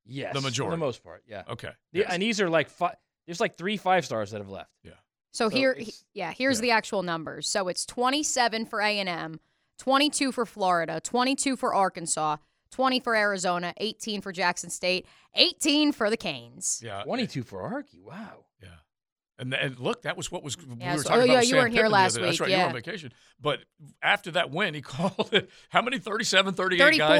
Yes. 0.05 0.33
the 0.33 0.41
majority. 0.41 0.71
For 0.73 0.77
the 0.79 0.85
most 0.85 1.03
part, 1.03 1.23
yeah. 1.27 1.43
Okay, 1.49 1.69
The- 1.93 1.99
yes. 1.99 2.09
And 2.11 2.21
these 2.21 2.41
are 2.41 2.49
like 2.49 2.69
five. 2.69 2.95
There's 3.25 3.39
like 3.39 3.55
three 3.57 3.77
five 3.77 4.05
stars 4.05 4.31
that 4.31 4.39
have 4.39 4.49
left. 4.49 4.71
Yeah. 4.83 4.91
So, 5.31 5.47
So 5.49 5.55
here, 5.55 5.71
it's- 5.71 6.03
yeah, 6.13 6.33
here's 6.33 6.59
the 6.59 6.71
actual 6.71 7.03
numbers. 7.03 7.47
So 7.47 7.67
it's 7.67 7.85
27 7.85 8.65
for 8.65 8.81
A 8.81 8.99
and 8.99 9.07
M, 9.07 9.39
22 9.79 10.31
for 10.31 10.45
Florida, 10.45 10.99
22 11.01 11.55
for 11.55 11.73
Arkansas, 11.73 12.37
20 12.71 12.99
for 12.99 13.15
Arizona, 13.15 13.73
18 13.77 14.21
for 14.21 14.31
Jackson 14.31 14.69
State, 14.69 15.05
18 15.35 15.91
for 15.93 16.09
the 16.09 16.17
Canes. 16.17 16.81
yeah, 16.83 17.03
22 17.03 17.43
for 17.43 17.61
Arky. 17.61 18.01
Wow. 18.01 18.45
yeah. 18.61 18.67
And, 19.39 19.53
and 19.53 19.79
look, 19.79 20.01
that 20.03 20.17
was 20.17 20.31
what 20.31 20.43
was 20.43 20.57
we 20.57 20.65
Yeah, 20.79 20.95
were 20.95 21.01
so- 21.03 21.09
talking 21.09 21.21
oh, 21.21 21.23
about. 21.25 21.31
yeah, 21.33 21.39
with 21.39 21.43
you 21.45 21.49
Sam 21.51 21.57
weren't 21.59 21.73
here 21.73 21.87
last 21.87 22.11
other 22.13 22.19
day. 22.21 22.25
That's 22.27 22.39
week, 22.39 22.49
right, 22.49 22.51
you 22.51 22.57
were 22.61 22.67
on 22.69 22.73
vacation. 22.73 23.13
But 23.39 23.59
after 24.03 24.31
that 24.31 24.51
win, 24.51 24.73
he 24.73 24.81
called 24.81 25.29
it 25.33 25.49
how 25.69 25.81
many? 25.81 25.97
37, 25.99 26.53
38 26.55 26.97
guys. 26.97 27.19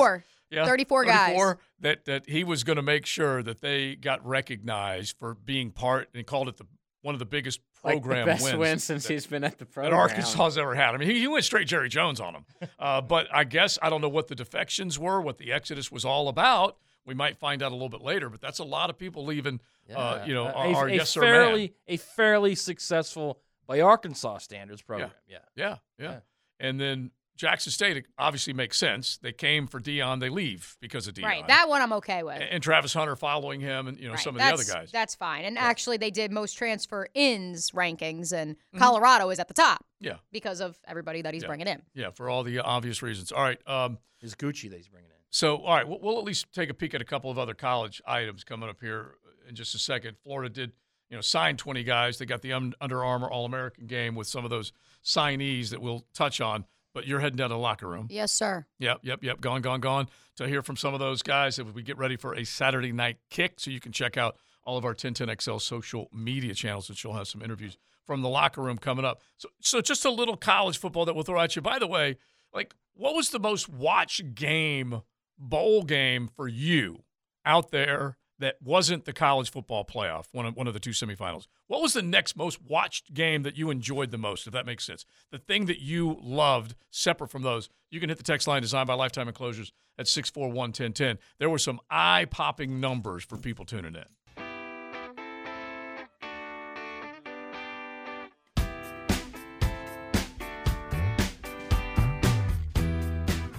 34. 0.51 0.57
Yeah, 0.57 0.65
34 0.65 1.05
guys. 1.05 1.27
34 1.29 1.59
that 1.81 2.05
that 2.05 2.29
he 2.29 2.43
was 2.43 2.63
going 2.63 2.75
to 2.77 2.81
make 2.81 3.05
sure 3.05 3.41
that 3.43 3.61
they 3.61 3.95
got 3.95 4.25
recognized 4.25 5.17
for 5.17 5.33
being 5.35 5.71
part, 5.71 6.09
and 6.13 6.17
he 6.19 6.23
called 6.23 6.47
it 6.49 6.57
the 6.57 6.65
one 7.01 7.15
of 7.15 7.19
the 7.19 7.25
biggest 7.25 7.59
Like 7.83 7.95
the 7.95 8.01
program 8.01 8.25
best 8.27 8.43
wins 8.43 8.57
win 8.57 8.77
since 8.79 9.07
that- 9.07 9.13
he's 9.13 9.25
been 9.25 9.43
at 9.43 9.57
the 9.57 9.65
program 9.65 9.91
that 9.91 9.97
program. 9.97 10.19
Arkansas's 10.19 10.57
ever 10.59 10.75
had. 10.75 10.93
I 10.93 10.97
mean, 10.97 11.09
he, 11.09 11.19
he 11.19 11.27
went 11.27 11.43
straight 11.43 11.67
Jerry 11.67 11.89
Jones 11.89 12.19
on 12.19 12.35
him. 12.35 12.45
Uh, 12.77 12.99
but 13.01 13.27
I 13.33 13.43
guess 13.43 13.77
I 13.81 13.89
don't 13.89 14.01
know 14.01 14.09
what 14.09 14.27
the 14.27 14.35
defections 14.35 14.97
were, 14.99 15.19
what 15.21 15.37
the 15.39 15.51
exodus 15.51 15.91
was 15.91 16.03
all 16.05 16.27
about. 16.29 16.77
We 17.05 17.13
might 17.15 17.37
find 17.37 17.61
out 17.63 17.71
a 17.71 17.75
little 17.75 17.89
bit 17.89 18.01
later, 18.01 18.29
but 18.29 18.39
that's 18.41 18.59
a 18.59 18.63
lot 18.63 18.89
of 18.91 18.97
people 18.99 19.25
leaving 19.25 19.59
uh, 19.95 20.23
you 20.25 20.33
know, 20.35 20.45
Uh, 20.47 20.51
our, 20.51 20.65
a, 20.67 20.73
our 20.75 20.87
a 20.87 20.93
yes 20.95 21.09
sir 21.09 21.21
fairly 21.21 21.61
man. 21.61 21.69
a 21.87 21.97
fairly 21.97 22.53
successful 22.55 23.39
by 23.67 23.81
Arkansas 23.81 24.37
standards 24.39 24.81
program. 24.83 25.11
Yeah. 25.27 25.37
Yeah, 25.55 25.77
yeah. 25.99 26.19
And 26.59 26.79
then 26.79 27.09
Jackson 27.37 27.71
State 27.71 28.05
obviously 28.17 28.53
makes 28.53 28.77
sense. 28.77 29.17
They 29.17 29.31
came 29.31 29.65
for 29.67 29.79
Deion, 29.79 30.19
they 30.19 30.29
leave 30.29 30.77
because 30.79 31.07
of 31.07 31.15
Deion. 31.15 31.23
Right. 31.23 31.47
That 31.47 31.69
one 31.69 31.81
I'm 31.81 31.93
okay 31.93 32.21
with. 32.23 32.41
and 32.49 32.61
Travis 32.61 32.93
Hunter 32.93 33.15
following 33.15 33.59
him, 33.61 33.87
and 33.87 33.97
you 33.97 34.05
know 34.07 34.13
Right, 34.13 34.19
some 34.23 34.35
of 34.35 34.41
the 34.41 34.47
other 34.53 34.63
guys. 34.63 34.91
That's 34.91 35.15
fine. 35.15 35.45
And 35.45 35.57
actually, 35.57 35.97
they 35.97 36.11
did 36.11 36.31
most 36.31 36.53
transfer 36.53 37.07
ins 37.13 37.71
rankings, 37.71 38.31
and 38.31 38.55
Colorado 38.77 39.29
is 39.29 39.39
at 39.39 39.47
the 39.47 39.53
top. 39.53 39.83
Mm-hmm. 40.01 40.07
Yeah. 40.07 40.15
Because 40.31 40.61
of 40.61 40.77
everybody 40.87 41.21
that 41.23 41.33
he's 41.33 41.43
Yeah. 41.43 41.47
bringing 41.47 41.67
in. 41.67 41.81
Yeah, 41.93 42.11
for 42.11 42.29
all 42.29 42.43
the 42.43 42.59
obvious 42.59 43.01
reasons. 43.01 43.31
All 43.31 43.41
right. 43.43 43.59
Um, 43.67 43.97
Is 44.21 44.35
Gucci 44.35 44.69
that 44.69 44.77
he's 44.77 44.87
bringing 44.87 45.09
in? 45.09 45.15
So, 45.31 45.57
all 45.63 45.75
right, 45.75 45.87
we'll, 45.87 45.99
we'll 46.01 46.17
at 46.19 46.25
least 46.25 46.51
take 46.53 46.69
a 46.69 46.73
peek 46.73 46.93
at 46.93 47.01
a 47.01 47.05
couple 47.05 47.31
of 47.31 47.39
other 47.39 47.53
college 47.53 48.01
items 48.05 48.43
coming 48.43 48.67
up 48.69 48.81
here 48.81 49.15
in 49.47 49.55
just 49.55 49.73
a 49.73 49.79
second. 49.79 50.17
Florida 50.23 50.49
did, 50.53 50.73
you 51.09 51.15
know, 51.17 51.21
sign 51.21 51.55
20 51.57 51.83
guys. 51.85 52.17
They 52.17 52.25
got 52.25 52.41
the 52.41 52.51
Under 52.53 53.03
Armour 53.03 53.29
All 53.31 53.45
American 53.45 53.87
game 53.87 54.13
with 54.15 54.27
some 54.27 54.43
of 54.43 54.49
those 54.49 54.73
signees 55.03 55.69
that 55.69 55.81
we'll 55.81 56.05
touch 56.13 56.41
on. 56.41 56.65
But 56.93 57.07
you're 57.07 57.19
heading 57.19 57.37
down 57.37 57.49
to 57.49 57.55
the 57.55 57.59
locker 57.59 57.87
room. 57.87 58.07
Yes, 58.09 58.31
sir. 58.31 58.65
Yep, 58.79 58.99
yep, 59.03 59.23
yep. 59.23 59.39
Gone, 59.39 59.61
gone, 59.61 59.79
gone. 59.79 60.09
To 60.37 60.47
hear 60.47 60.61
from 60.61 60.75
some 60.75 60.93
of 60.93 60.99
those 60.99 61.21
guys 61.21 61.57
as 61.57 61.65
we 61.65 61.83
get 61.83 61.97
ready 61.97 62.17
for 62.17 62.33
a 62.35 62.43
Saturday 62.43 62.91
night 62.91 63.17
kick. 63.29 63.59
So 63.59 63.71
you 63.71 63.79
can 63.79 63.91
check 63.91 64.17
out 64.17 64.35
all 64.63 64.77
of 64.77 64.85
our 64.85 64.93
1010XL 64.93 65.61
social 65.61 66.09
media 66.13 66.53
channels, 66.53 66.89
which 66.89 67.03
you'll 67.03 67.13
have 67.13 67.27
some 67.27 67.41
interviews 67.41 67.77
from 68.05 68.21
the 68.21 68.29
locker 68.29 68.61
room 68.61 68.77
coming 68.77 69.05
up. 69.05 69.21
So, 69.37 69.49
so 69.61 69.81
just 69.81 70.05
a 70.05 70.11
little 70.11 70.35
college 70.35 70.77
football 70.77 71.05
that 71.05 71.13
we'll 71.13 71.23
throw 71.23 71.39
at 71.39 71.55
you. 71.55 71.61
By 71.61 71.79
the 71.79 71.87
way, 71.87 72.17
like, 72.53 72.75
what 72.93 73.15
was 73.15 73.29
the 73.29 73.39
most 73.39 73.69
watched 73.69 74.35
game, 74.35 75.01
bowl 75.37 75.83
game 75.83 76.29
for 76.35 76.47
you 76.47 77.03
out 77.45 77.71
there 77.71 78.17
that 78.41 78.57
wasn't 78.61 79.05
the 79.05 79.13
college 79.13 79.49
football 79.49 79.85
playoff, 79.85 80.25
one 80.31 80.45
of, 80.45 80.55
one 80.55 80.67
of 80.67 80.73
the 80.73 80.79
two 80.79 80.91
semifinals? 80.91 81.47
What 81.67 81.81
was 81.81 81.93
the 81.93 82.01
next 82.01 82.35
most 82.35 82.61
watched 82.61 83.13
game 83.13 83.43
that 83.43 83.57
you 83.57 83.69
enjoyed 83.69 84.11
the 84.11 84.17
most, 84.17 84.45
if 84.45 84.53
that 84.53 84.65
makes 84.65 84.85
sense? 84.85 85.05
The 85.31 85.37
thing 85.37 85.65
that 85.65 85.79
you 85.79 86.17
loved 86.21 86.75
separate 86.89 87.29
from 87.29 87.43
those, 87.43 87.69
you 87.89 87.99
can 87.99 88.09
hit 88.09 88.17
the 88.17 88.23
text 88.23 88.47
line 88.47 88.61
designed 88.61 88.87
by 88.87 88.95
Lifetime 88.95 89.27
Enclosures 89.27 89.71
at 89.97 90.07
641 90.07 90.55
1010. 90.55 91.17
There 91.39 91.49
were 91.49 91.57
some 91.57 91.79
eye 91.89 92.25
popping 92.29 92.79
numbers 92.79 93.23
for 93.23 93.37
people 93.37 93.65
tuning 93.65 93.95
in. 93.95 94.05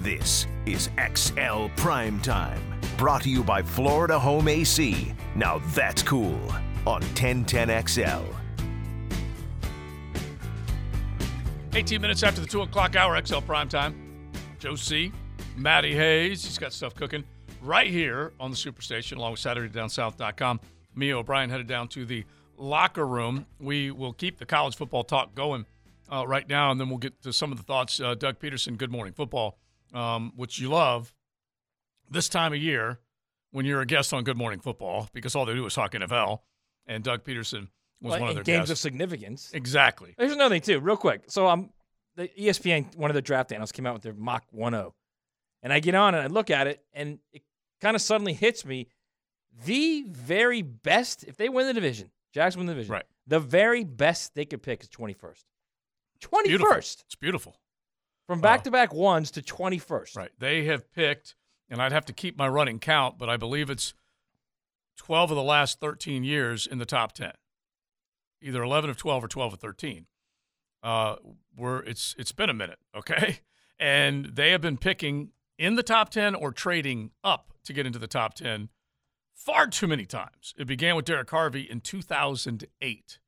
This 0.03 0.49
is 0.67 0.91
XL 1.15 1.69
Prime 1.77 2.21
Time, 2.23 2.72
brought 3.03 3.23
to 3.23 3.29
you 3.29 3.43
by 3.43 3.61
Florida 3.61 4.17
Home 4.17 4.47
AC. 4.47 5.13
Now 5.35 5.61
that's 5.75 6.05
cool 6.05 6.39
on 6.87 7.03
1010XL. 7.03 8.23
18 11.75 12.01
minutes 12.01 12.23
after 12.23 12.41
the 12.41 12.47
2 12.47 12.63
o'clock 12.63 12.95
hour, 12.95 13.21
XL 13.21 13.41
Prime 13.41 13.69
Time. 13.69 14.31
Joe 14.61 14.77
C., 14.77 15.11
Matty 15.57 15.97
Hayes, 15.97 16.45
he's 16.45 16.59
got 16.59 16.73
stuff 16.73 16.95
cooking 16.95 17.25
right 17.61 17.89
here 17.91 18.35
on 18.39 18.53
the 18.53 18.57
Superstation, 18.57 19.17
along 19.17 19.33
with 19.33 19.41
SaturdayDownSouth.com. 19.41 20.61
Me, 20.95 21.13
O'Brien, 21.13 21.51
headed 21.51 21.67
down 21.67 21.89
to 21.89 22.05
the 22.07 22.25
locker 22.57 23.05
room. 23.05 23.47
We 23.59 23.91
will 23.91 24.13
keep 24.13 24.39
the 24.39 24.47
college 24.47 24.77
football 24.77 25.03
talk 25.03 25.35
going 25.35 25.67
uh, 26.09 26.25
right 26.25 26.49
now, 26.49 26.71
and 26.71 26.79
then 26.79 26.89
we'll 26.89 26.99
get 26.99 27.21
to 27.23 27.33
some 27.33 27.51
of 27.51 27.59
the 27.59 27.65
thoughts. 27.65 27.99
Uh, 27.99 28.15
Doug 28.15 28.39
Pederson, 28.39 28.79
Good 28.79 28.93
Morning 28.93 29.13
Football, 29.13 29.59
um, 29.93 30.33
which 30.37 30.61
you 30.61 30.69
love 30.69 31.13
this 32.13 32.29
time 32.29 32.53
of 32.53 32.59
year 32.59 32.99
when 33.51 33.67
you're 33.67 33.81
a 33.81 33.87
guest 33.87 34.13
on 34.13 34.25
Good 34.25 34.37
Morning 34.37 34.61
Football 34.61 35.09
because 35.13 35.35
all 35.35 35.45
they 35.45 35.55
do 35.55 35.67
is 35.67 35.75
talk 35.75 35.93
NFL. 35.93 36.41
And 36.87 37.05
Doug 37.05 37.23
Pederson 37.25 37.69
was 38.01 38.13
Well, 38.13 38.21
one 38.21 38.29
of 38.31 38.35
their 38.35 38.45
games 38.45 38.63
guests. 38.63 38.71
of 38.73 38.79
significance. 38.79 39.51
Exactly. 39.55 40.15
There's 40.19 40.33
another 40.33 40.55
thing 40.55 40.63
too, 40.63 40.81
real 40.81 40.97
quick. 40.97 41.23
So 41.29 41.47
I'm 41.47 41.71
the 42.17 42.25
E 42.41 42.49
ESPN, 42.49 42.97
one 42.97 43.11
of 43.11 43.15
the 43.15 43.23
draft 43.23 43.53
analysts 43.53 43.73
came 43.73 43.87
out 43.87 43.95
with 43.95 44.03
their 44.03 44.15
mock 44.15 44.45
1-0. 44.55 44.93
and 45.63 45.73
I 45.73 45.79
get 45.81 45.95
on 45.95 46.15
and 46.15 46.23
I 46.25 46.27
look 46.27 46.51
at 46.51 46.67
it, 46.67 46.85
and 46.93 47.19
it 47.33 47.43
kind 47.81 47.95
of 47.95 48.03
suddenly 48.03 48.33
hits 48.33 48.65
me: 48.65 48.89
the 49.65 50.05
very 50.09 50.63
best, 50.63 51.25
if 51.25 51.37
they 51.37 51.49
win 51.49 51.67
the 51.69 51.73
division, 51.73 52.11
Jags 52.35 52.57
win 52.57 52.67
the 52.67 52.73
division, 52.75 52.93
right? 52.93 53.05
The 53.29 53.39
very 53.41 53.85
best 53.85 54.35
they 54.35 54.45
could 54.45 54.63
pick 54.63 54.83
is 54.83 54.89
21st. 54.89 55.45
21st 56.21 56.45
Beautiful. 56.45 56.77
It's 56.77 57.15
beautiful. 57.21 57.57
from 58.27 58.41
back-to-back 58.41 58.93
uh, 58.93 58.97
ones 58.97 59.31
to 59.33 59.43
21st. 59.43 60.17
Right. 60.17 60.31
They 60.39 60.65
have 60.65 60.91
picked, 60.93 61.35
and 61.73 61.81
I'd 61.81 61.91
have 61.91 62.05
to 62.05 62.13
keep 62.13 62.37
my 62.37 62.47
running 62.47 62.79
count, 62.79 63.19
but 63.19 63.31
I 63.31 63.39
believe 63.39 63.71
it's 63.71 63.95
12 64.99 65.31
of 65.31 65.37
the 65.37 65.43
last 65.43 65.81
13 65.81 66.23
years 66.23 66.67
in 66.67 66.77
the 66.77 66.85
top 66.85 67.13
10. 67.13 67.33
Either 68.43 68.63
11 68.63 68.91
of 68.91 68.99
12 68.99 69.25
or 69.25 69.29
12 69.29 69.55
of 69.55 69.59
13. 69.59 70.07
Uh, 70.83 71.17
we're, 71.57 71.79
it's 71.79 72.15
it's 72.19 72.33
been 72.33 72.51
a 72.51 72.55
minute, 72.55 72.79
okay? 72.97 73.41
And 73.79 74.27
they 74.27 74.51
have 74.51 74.61
been 74.61 74.77
picking 74.77 75.31
in 75.59 75.77
the 75.77 75.83
top 75.83 76.11
10 76.11 76.35
or 76.35 76.53
trading 76.53 77.13
up 77.25 77.55
to 77.65 77.73
get 77.73 77.87
into 77.87 77.99
the 77.99 78.07
top 78.07 78.35
10 78.35 78.69
far 79.35 79.67
too 79.67 79.87
many 79.87 80.05
times. 80.05 80.53
It 80.59 80.67
began 80.67 80.95
with 80.95 81.07
Derrick 81.07 81.31
Harvey 81.31 81.63
in 81.63 81.81
2008. 81.81 83.19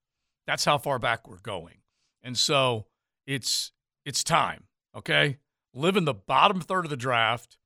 That's 0.47 0.65
how 0.67 0.77
far 0.77 0.99
back 0.99 1.27
we're 1.27 1.39
going. 1.39 1.79
And 2.23 2.37
so 2.37 2.85
it's 3.27 3.73
it's 4.05 4.23
time, 4.23 4.65
okay? 4.95 5.39
Live 5.73 5.97
in 5.97 6.05
the 6.05 6.13
bottom 6.13 6.61
third 6.61 6.85
of 6.85 6.91
the 6.91 6.97
draft 6.97 7.57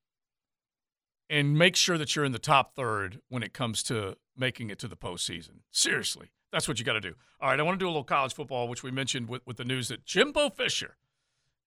and 1.31 1.57
make 1.59 1.77
sure 1.77 1.99
that 1.99 2.15
you're 2.15 2.25
in 2.25 2.33
the 2.33 2.39
top 2.39 2.75
third 2.75 3.21
when 3.29 3.43
it 3.43 3.53
comes 3.53 3.83
to 3.85 4.17
making 4.37 4.71
it 4.71 4.79
to 4.79 4.89
the 4.89 4.97
postseason. 4.97 5.61
Seriously, 5.71 6.31
that's 6.53 6.67
what 6.67 6.79
you 6.79 6.85
got 6.85 6.95
to 6.95 7.01
do. 7.01 7.15
All 7.41 7.51
right, 7.51 7.59
I 7.59 7.63
want 7.63 7.79
to 7.79 7.83
do 7.83 7.87
a 7.87 7.91
little 7.91 8.05
college 8.05 8.35
football, 8.35 8.69
which 8.69 8.83
we 8.83 8.91
mentioned 8.91 9.29
with, 9.29 9.43
with 9.47 9.57
the 9.57 9.65
news 9.65 9.89
that 9.89 10.05
Jimbo 10.05 10.51
Fisher, 10.51 10.97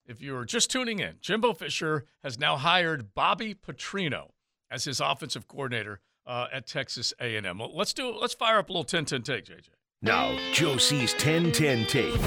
if 0.06 0.22
you're 0.22 0.46
just 0.46 0.72
tuning 0.72 1.00
in, 1.00 1.16
Jimbo 1.22 1.54
Fisher 1.54 2.06
has 2.24 2.40
now 2.40 2.58
hired 2.58 3.14
Bobby 3.14 3.54
Petrino 3.54 4.32
as 4.70 4.86
his 4.86 5.00
offensive 5.00 5.48
coordinator 5.48 6.00
uh, 6.26 6.48
at 6.52 6.66
Texas 6.66 7.14
A&M. 7.20 7.58
Well, 7.58 7.76
let's 7.76 7.94
do 7.94 8.12
let's 8.12 8.34
fire 8.34 8.58
up 8.60 8.70
a 8.70 8.74
little 8.74 8.86
10-10 8.86 9.24
take, 9.24 9.46
JJ. 9.46 9.70
Now, 10.04 10.36
Joe 10.52 10.78
C's 10.78 11.14
1010 11.14 11.86
tape. 11.86 12.20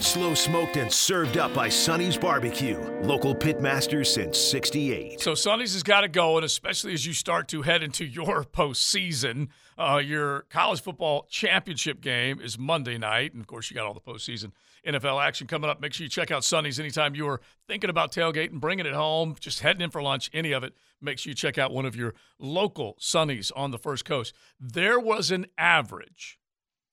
Slow 0.00 0.32
smoked 0.34 0.76
and 0.76 0.92
served 0.92 1.36
up 1.36 1.52
by 1.52 1.68
Sonny's 1.68 2.16
Barbecue. 2.16 2.78
Local 3.02 3.34
pitmasters 3.34 4.06
since 4.06 4.38
68. 4.38 5.20
So 5.20 5.34
Sonny's 5.34 5.72
has 5.72 5.82
got 5.82 6.02
to 6.02 6.08
go, 6.08 6.36
and 6.36 6.44
especially 6.44 6.92
as 6.92 7.04
you 7.04 7.12
start 7.12 7.48
to 7.48 7.62
head 7.62 7.82
into 7.82 8.04
your 8.04 8.44
postseason, 8.52 9.48
uh, 9.76 10.00
your 10.04 10.42
college 10.50 10.80
football 10.80 11.26
championship 11.28 12.00
game 12.00 12.40
is 12.40 12.60
Monday 12.60 12.96
night, 12.96 13.32
and 13.32 13.40
of 13.40 13.48
course 13.48 13.72
you 13.72 13.74
got 13.74 13.86
all 13.86 13.94
the 13.94 14.00
postseason 14.00 14.52
NFL 14.86 15.20
action 15.20 15.48
coming 15.48 15.68
up. 15.68 15.80
Make 15.80 15.94
sure 15.94 16.04
you 16.04 16.08
check 16.08 16.30
out 16.30 16.44
Sonny's 16.44 16.78
anytime 16.78 17.16
you 17.16 17.26
are 17.26 17.40
thinking 17.66 17.90
about 17.90 18.12
tailgating, 18.12 18.60
bringing 18.60 18.86
it 18.86 18.94
home, 18.94 19.34
just 19.40 19.62
heading 19.62 19.82
in 19.82 19.90
for 19.90 20.00
lunch, 20.00 20.30
any 20.32 20.52
of 20.52 20.62
it. 20.62 20.74
Make 21.00 21.18
sure 21.18 21.32
you 21.32 21.34
check 21.34 21.58
out 21.58 21.72
one 21.72 21.86
of 21.86 21.96
your 21.96 22.14
local 22.38 22.94
Sonny's 23.00 23.50
on 23.50 23.72
the 23.72 23.78
First 23.78 24.04
Coast. 24.04 24.32
There 24.60 25.00
was 25.00 25.32
an 25.32 25.46
average 25.58 26.38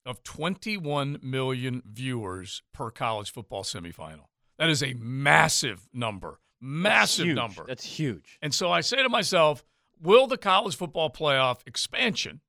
of 0.06 0.24
21 0.24 1.20
million 1.22 1.82
viewers 1.86 2.62
per 2.74 2.92
college 2.92 3.32
football 3.32 3.64
semifinal. 3.64 4.26
That 4.58 4.70
is 4.70 4.84
a 4.84 4.94
massive 4.94 5.88
number. 5.94 6.40
Massive 6.62 7.26
huge. 7.26 7.36
number. 7.36 7.66
That's 7.68 7.84
huge. 7.84 8.38
And 8.42 8.54
so 8.54 8.72
I 8.72 8.82
say 8.82 9.02
to 9.04 9.10
myself, 9.10 9.64
will 10.02 10.28
the 10.28 10.38
college 10.38 10.76
football 10.76 11.10
playoff 11.10 11.60
expansion 11.66 12.42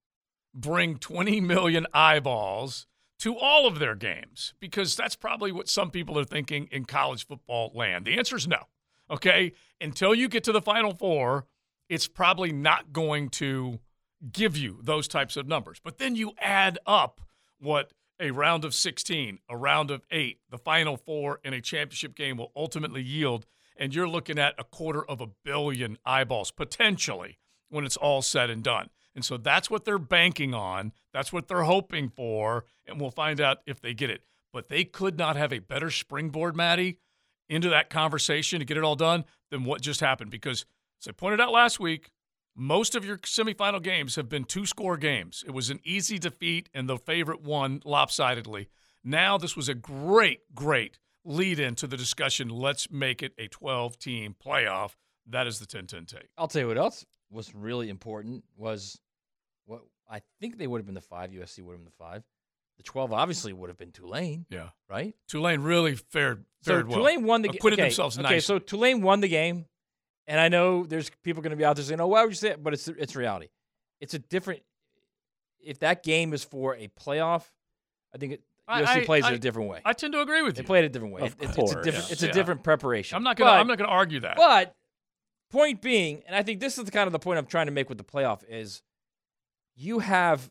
bring 0.55 0.97
20 0.99 1.41
million 1.41 1.87
eyeballs 1.93 2.87
to 3.21 3.37
all 3.37 3.67
of 3.67 3.79
their 3.79 3.95
games? 3.95 4.55
Because 4.61 4.97
that's 4.97 5.17
probably 5.17 5.51
what 5.51 5.69
some 5.69 5.91
people 5.91 6.19
are 6.19 6.25
thinking 6.25 6.69
in 6.71 6.85
college 6.85 7.27
football 7.27 7.73
land. 7.75 8.05
The 8.05 8.19
answer 8.19 8.37
is 8.37 8.47
no. 8.47 8.65
Okay? 9.11 9.53
Until 9.81 10.15
you 10.15 10.29
get 10.29 10.45
to 10.45 10.53
the 10.53 10.63
final 10.63 10.95
four, 10.95 11.47
it's 11.89 12.07
probably 12.07 12.53
not 12.53 12.93
going 12.93 13.31
to 13.31 13.81
give 14.33 14.57
you 14.57 14.79
those 14.83 15.09
types 15.09 15.37
of 15.37 15.47
numbers. 15.47 15.81
But 15.83 15.99
then 15.99 16.17
you 16.17 16.33
add 16.39 16.79
up 16.87 17.21
what 17.65 17.93
a 18.21 18.31
round 18.31 18.65
of 18.65 18.75
16, 18.75 19.39
a 19.49 19.57
round 19.57 19.91
of 19.91 20.03
eight, 20.11 20.39
the 20.51 20.59
final 20.59 20.97
four, 20.97 21.41
and 21.45 21.55
a 21.55 21.61
championship 21.61 22.15
game 22.15 22.37
will 22.37 22.53
ultimately 22.55 23.03
yield. 23.03 23.47
And 23.77 23.95
you're 23.95 24.09
looking 24.09 24.39
at 24.39 24.55
a 24.57 24.65
quarter 24.65 25.05
of 25.05 25.21
a 25.21 25.27
billion 25.45 25.99
eyeballs 26.05 26.53
potentially 26.53 27.39
when 27.71 27.85
it's 27.85 27.97
all 27.97 28.23
said 28.23 28.51
and 28.51 28.63
done. 28.63 28.91
And 29.17 29.25
so 29.25 29.37
that's 29.37 29.69
what 29.69 29.85
they're 29.85 29.99
banking 29.99 30.55
on. 30.55 30.93
That's 31.13 31.33
what 31.33 31.49
they're 31.49 31.63
hoping 31.63 32.09
for. 32.09 32.65
And 32.87 33.01
we'll 33.01 33.11
find 33.11 33.41
out 33.41 33.59
if 33.67 33.81
they 33.81 33.95
get 33.95 34.11
it. 34.11 34.23
But 34.53 34.69
they 34.69 34.85
could 34.85 35.19
not 35.19 35.37
have 35.37 35.53
a 35.53 35.59
better 35.59 35.91
springboard, 35.91 36.55
Maddie, 36.55 36.99
into 37.49 37.69
that 37.71 37.91
conversation 37.91 38.61
to 38.61 38.65
get 38.65 38.77
it 38.77 38.85
all 38.85 38.97
done 38.97 39.25
than 39.51 39.65
what 39.65 39.81
just 39.81 40.01
happened. 40.01 40.31
Because 40.31 40.65
as 41.03 41.09
I 41.09 41.13
pointed 41.13 41.41
out 41.41 41.53
last 41.53 41.81
week, 41.81 42.11
most 42.57 42.95
of 42.95 43.05
your 43.05 43.19
semifinal 43.19 43.83
games 43.83 44.17
have 44.17 44.29
been 44.29 44.45
two 44.45 44.67
score 44.67 44.97
games. 44.97 45.43
It 45.47 45.51
was 45.53 45.71
an 45.71 45.81
easy 45.85 46.19
defeat, 46.19 46.69
and 46.75 46.89
the 46.89 46.99
favorite 46.99 47.43
won 47.43 47.83
lopsidedly. 47.85 48.69
Now, 49.03 49.37
this 49.39 49.57
was 49.57 49.69
a 49.69 49.75
great, 49.75 50.41
great 50.55 50.99
lead 51.25 51.59
into 51.59 51.87
the 51.87 51.97
discussion. 51.97 52.49
Let's 52.49 52.91
make 52.91 53.23
it 53.23 53.33
a 53.39 53.49
12 53.49 53.99
team 53.99 54.35
playoff. 54.43 54.93
That 55.27 55.47
is 55.47 55.59
the 55.59 55.67
10 55.67 55.87
10 55.87 56.07
take. 56.07 56.29
I'll 56.39 56.49
tell 56.49 56.63
you 56.63 56.69
what 56.69 56.79
else 56.79 57.05
was 57.31 57.55
really 57.55 57.89
important 57.89 58.45
was 58.57 59.01
what 59.67 59.83
I 60.09 60.21
think 60.41 60.59
they 60.59 60.67
would 60.67 60.79
have 60.79 60.87
been 60.87 60.95
the 60.95 61.01
five. 61.01 61.31
USC 61.31 61.63
would 61.63 61.73
have 61.73 61.81
been 61.81 61.85
the 61.87 62.05
five. 62.05 62.23
The 62.77 62.83
12 62.83 63.13
obviously 63.13 63.53
would 63.53 63.69
have 63.71 63.79
been 63.79 63.93
Tulane. 63.93 64.47
Yeah. 64.51 64.71
Right? 64.91 65.15
Tulane 65.29 65.61
really 65.61 65.95
fared 65.97 66.45
So 66.63 66.73
fared 66.73 66.89
well. 66.89 66.99
Tulane 66.99 67.25
won 67.25 67.43
the 67.43 67.49
Uh, 67.49 67.53
game. 67.53 67.59
Acquitted 67.59 67.79
okay, 67.79 67.89
themselves 67.89 68.19
Okay, 68.19 68.23
nicely. 68.23 68.41
so 68.41 68.59
Tulane 68.59 69.01
won 69.01 69.21
the 69.21 69.29
game, 69.29 69.67
and 70.27 70.41
I 70.41 70.49
know 70.49 70.85
there's 70.85 71.11
people 71.23 71.43
going 71.43 71.51
to 71.51 71.57
be 71.57 71.65
out 71.65 71.77
there 71.77 71.85
saying, 71.85 72.01
"Oh, 72.01 72.07
why 72.09 72.23
would 72.23 72.31
you 72.31 72.37
say 72.37 72.51
it?" 72.51 72.63
But 72.63 72.73
it's 72.75 72.89
it's 72.89 73.15
reality. 73.17 73.49
It's 74.01 74.15
a 74.15 74.19
different. 74.19 74.63
If 75.61 75.79
that 75.81 76.03
game 76.03 76.33
is 76.35 76.45
for 76.45 76.75
a 76.77 76.89
playoff, 76.89 77.45
I 78.15 78.19
think 78.19 78.35
it, 78.35 78.43
I- 78.69 78.83
USC 78.83 78.87
I- 78.89 79.05
plays 79.05 79.25
I- 79.25 79.33
it 79.33 79.35
a 79.37 79.39
different 79.39 79.69
way. 79.71 79.81
I 79.85 79.93
tend 79.95 80.13
to 80.13 80.21
agree 80.21 80.43
with 80.43 80.57
They 80.57 80.63
you. 80.63 80.67
played 80.67 80.85
it 80.85 80.89
a 80.89 80.91
different 80.91 81.15
way. 81.15 81.23
Of 81.23 81.27
It- 81.29 81.37
it's, 81.41 81.43
it's 81.45 81.53
a 81.53 81.61
course. 81.61 81.85
different. 81.85 82.13
It's 82.13 82.23
a 82.23 82.27
Yeah. 82.27 82.33
different 82.33 82.63
preparation. 82.63 83.17
I'm 83.17 83.23
not 83.23 83.37
gonna. 83.37 83.51
But- 83.53 83.61
I'm 83.61 83.67
not 83.67 83.79
gonna 83.79 83.91
argue 83.91 84.21
that. 84.21 84.37
But 84.37 84.75
point 85.51 85.81
being, 85.81 86.23
and 86.27 86.35
I 86.37 86.43
think 86.43 86.61
this 86.61 86.77
is 86.79 86.85
the 86.85 86.91
kind 86.91 87.07
of 87.07 87.13
the 87.13 87.19
point 87.19 87.39
I'm 87.39 87.47
trying 87.47 87.67
to 87.67 87.73
make 87.73 87.89
with 87.89 87.99
the 87.99 88.05
playoff 88.05 88.43
is, 88.49 88.83
you 89.77 90.01
have 90.01 90.51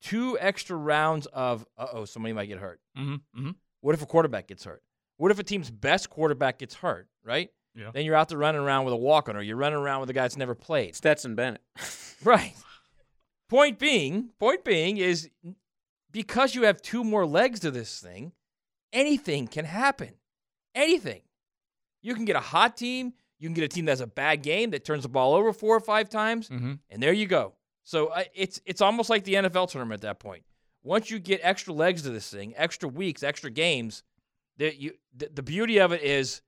two 0.00 0.38
extra 0.40 0.76
rounds 0.76 1.26
of 1.26 1.66
uh 1.76 1.86
oh 1.92 2.04
somebody 2.04 2.32
might 2.32 2.46
get 2.46 2.58
hurt. 2.58 2.80
Mm-hmm, 2.96 3.14
mm-hmm. 3.14 3.50
What 3.80 3.94
if 3.94 4.02
a 4.02 4.06
quarterback 4.06 4.46
gets 4.48 4.64
hurt? 4.64 4.82
What 5.18 5.30
if 5.30 5.38
a 5.38 5.42
team's 5.44 5.70
best 5.70 6.10
quarterback 6.10 6.58
gets 6.58 6.74
hurt? 6.76 7.08
Right. 7.24 7.50
Yeah. 7.78 7.90
Then 7.92 8.04
you're 8.04 8.16
out 8.16 8.28
there 8.28 8.38
running 8.38 8.60
around 8.60 8.84
with 8.84 8.92
a 8.94 8.98
walk 8.98 9.28
on, 9.28 9.36
or 9.36 9.40
you're 9.42 9.56
running 9.56 9.78
around 9.78 10.00
with 10.00 10.10
a 10.10 10.12
guy 10.12 10.22
that's 10.22 10.36
never 10.36 10.54
played. 10.54 10.96
Stetson 10.96 11.34
Bennett. 11.34 11.62
Right. 12.24 12.54
Point 13.48 13.78
being, 13.78 14.30
point 14.40 14.64
being 14.64 14.96
is 14.96 15.30
because 16.10 16.54
you 16.54 16.62
have 16.64 16.82
two 16.82 17.04
more 17.04 17.24
legs 17.24 17.60
to 17.60 17.70
this 17.70 18.00
thing, 18.00 18.32
anything 18.92 19.46
can 19.46 19.64
happen. 19.64 20.14
Anything. 20.74 21.22
You 22.02 22.14
can 22.14 22.24
get 22.24 22.34
a 22.36 22.40
hot 22.40 22.76
team. 22.76 23.12
You 23.38 23.48
can 23.48 23.54
get 23.54 23.64
a 23.64 23.68
team 23.68 23.84
that 23.84 23.92
has 23.92 24.00
a 24.00 24.06
bad 24.08 24.42
game 24.42 24.70
that 24.70 24.84
turns 24.84 25.04
the 25.04 25.08
ball 25.08 25.34
over 25.34 25.52
four 25.52 25.76
or 25.76 25.80
five 25.80 26.08
times, 26.10 26.48
Mm-hmm. 26.48 26.72
and 26.90 27.02
there 27.02 27.12
you 27.12 27.26
go. 27.26 27.54
So 27.84 28.08
uh, 28.08 28.24
it's 28.34 28.60
it's 28.66 28.80
almost 28.80 29.08
like 29.10 29.22
the 29.24 29.34
NFL 29.34 29.70
tournament 29.70 29.98
at 30.04 30.08
that 30.08 30.18
point. 30.18 30.42
Once 30.82 31.10
you 31.10 31.18
get 31.20 31.40
extra 31.44 31.72
legs 31.72 32.02
to 32.02 32.10
this 32.10 32.28
thing, 32.28 32.52
extra 32.56 32.88
weeks, 32.88 33.22
extra 33.22 33.50
games, 33.50 34.02
that 34.58 34.76
you 34.78 34.94
the, 35.16 35.30
the 35.32 35.42
beauty 35.42 35.78
of 35.78 35.92
it 35.92 36.02
is 36.02 36.42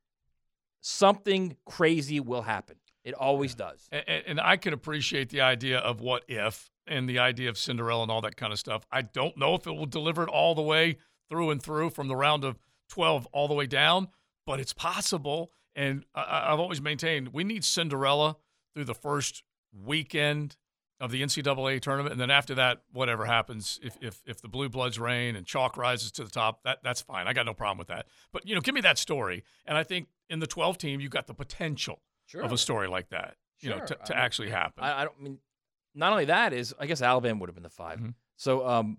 something 0.80 1.56
crazy 1.64 2.20
will 2.20 2.42
happen. 2.42 2.76
It 3.04 3.14
always 3.14 3.54
does. 3.54 3.88
And, 3.90 4.22
and 4.26 4.40
I 4.40 4.56
can 4.56 4.72
appreciate 4.72 5.30
the 5.30 5.40
idea 5.40 5.78
of 5.78 6.00
what 6.00 6.24
if 6.28 6.70
and 6.86 7.08
the 7.08 7.18
idea 7.18 7.48
of 7.48 7.56
Cinderella 7.56 8.02
and 8.02 8.10
all 8.10 8.20
that 8.22 8.36
kind 8.36 8.52
of 8.52 8.58
stuff. 8.58 8.84
I 8.90 9.02
don't 9.02 9.36
know 9.36 9.54
if 9.54 9.66
it 9.66 9.72
will 9.72 9.86
deliver 9.86 10.22
it 10.22 10.28
all 10.28 10.54
the 10.54 10.62
way 10.62 10.98
through 11.28 11.50
and 11.50 11.62
through 11.62 11.90
from 11.90 12.08
the 12.08 12.16
round 12.16 12.44
of 12.44 12.58
12 12.90 13.26
all 13.32 13.48
the 13.48 13.54
way 13.54 13.66
down, 13.66 14.08
but 14.46 14.60
it's 14.60 14.72
possible. 14.72 15.52
And 15.74 16.04
I, 16.14 16.52
I've 16.52 16.60
always 16.60 16.80
maintained 16.80 17.28
we 17.28 17.44
need 17.44 17.64
Cinderella 17.64 18.36
through 18.74 18.84
the 18.84 18.94
first 18.94 19.42
weekend 19.72 20.56
of 21.00 21.10
the 21.10 21.22
NCAA 21.22 21.80
tournament, 21.80 22.12
and 22.12 22.20
then 22.20 22.30
after 22.30 22.54
that, 22.56 22.82
whatever 22.92 23.24
happens, 23.24 23.80
if 23.82 23.96
if 24.00 24.22
if 24.26 24.40
the 24.42 24.48
blue 24.48 24.68
bloods 24.68 24.98
reign 24.98 25.34
and 25.36 25.46
chalk 25.46 25.76
rises 25.76 26.12
to 26.12 26.24
the 26.24 26.30
top, 26.30 26.62
that 26.64 26.78
that's 26.82 27.00
fine. 27.00 27.26
I 27.26 27.32
got 27.32 27.46
no 27.46 27.54
problem 27.54 27.78
with 27.78 27.88
that. 27.88 28.06
But 28.32 28.46
you 28.46 28.54
know, 28.54 28.60
give 28.60 28.74
me 28.74 28.80
that 28.82 28.98
story, 28.98 29.42
and 29.66 29.78
I 29.78 29.82
think 29.82 30.08
in 30.28 30.38
the 30.40 30.46
12 30.46 30.78
team, 30.78 31.00
you 31.00 31.08
got 31.08 31.26
the 31.26 31.34
potential 31.34 32.00
of 32.40 32.52
a 32.52 32.58
story 32.58 32.86
like 32.88 33.08
that, 33.08 33.34
you 33.60 33.70
know, 33.70 33.78
to, 33.80 33.94
to 33.94 34.12
mean, 34.14 34.18
actually 34.22 34.50
happen. 34.50 34.84
I, 34.84 35.02
I 35.02 35.04
don't 35.04 35.20
mean. 35.20 35.38
Not 35.94 36.12
only 36.12 36.26
that 36.26 36.52
is, 36.52 36.72
I 36.78 36.86
guess 36.86 37.02
Alabama 37.02 37.40
would 37.40 37.48
have 37.48 37.54
been 37.56 37.64
the 37.64 37.68
5 37.68 37.98
Mhm. 37.98 38.14
So, 38.36 38.64
um, 38.68 38.98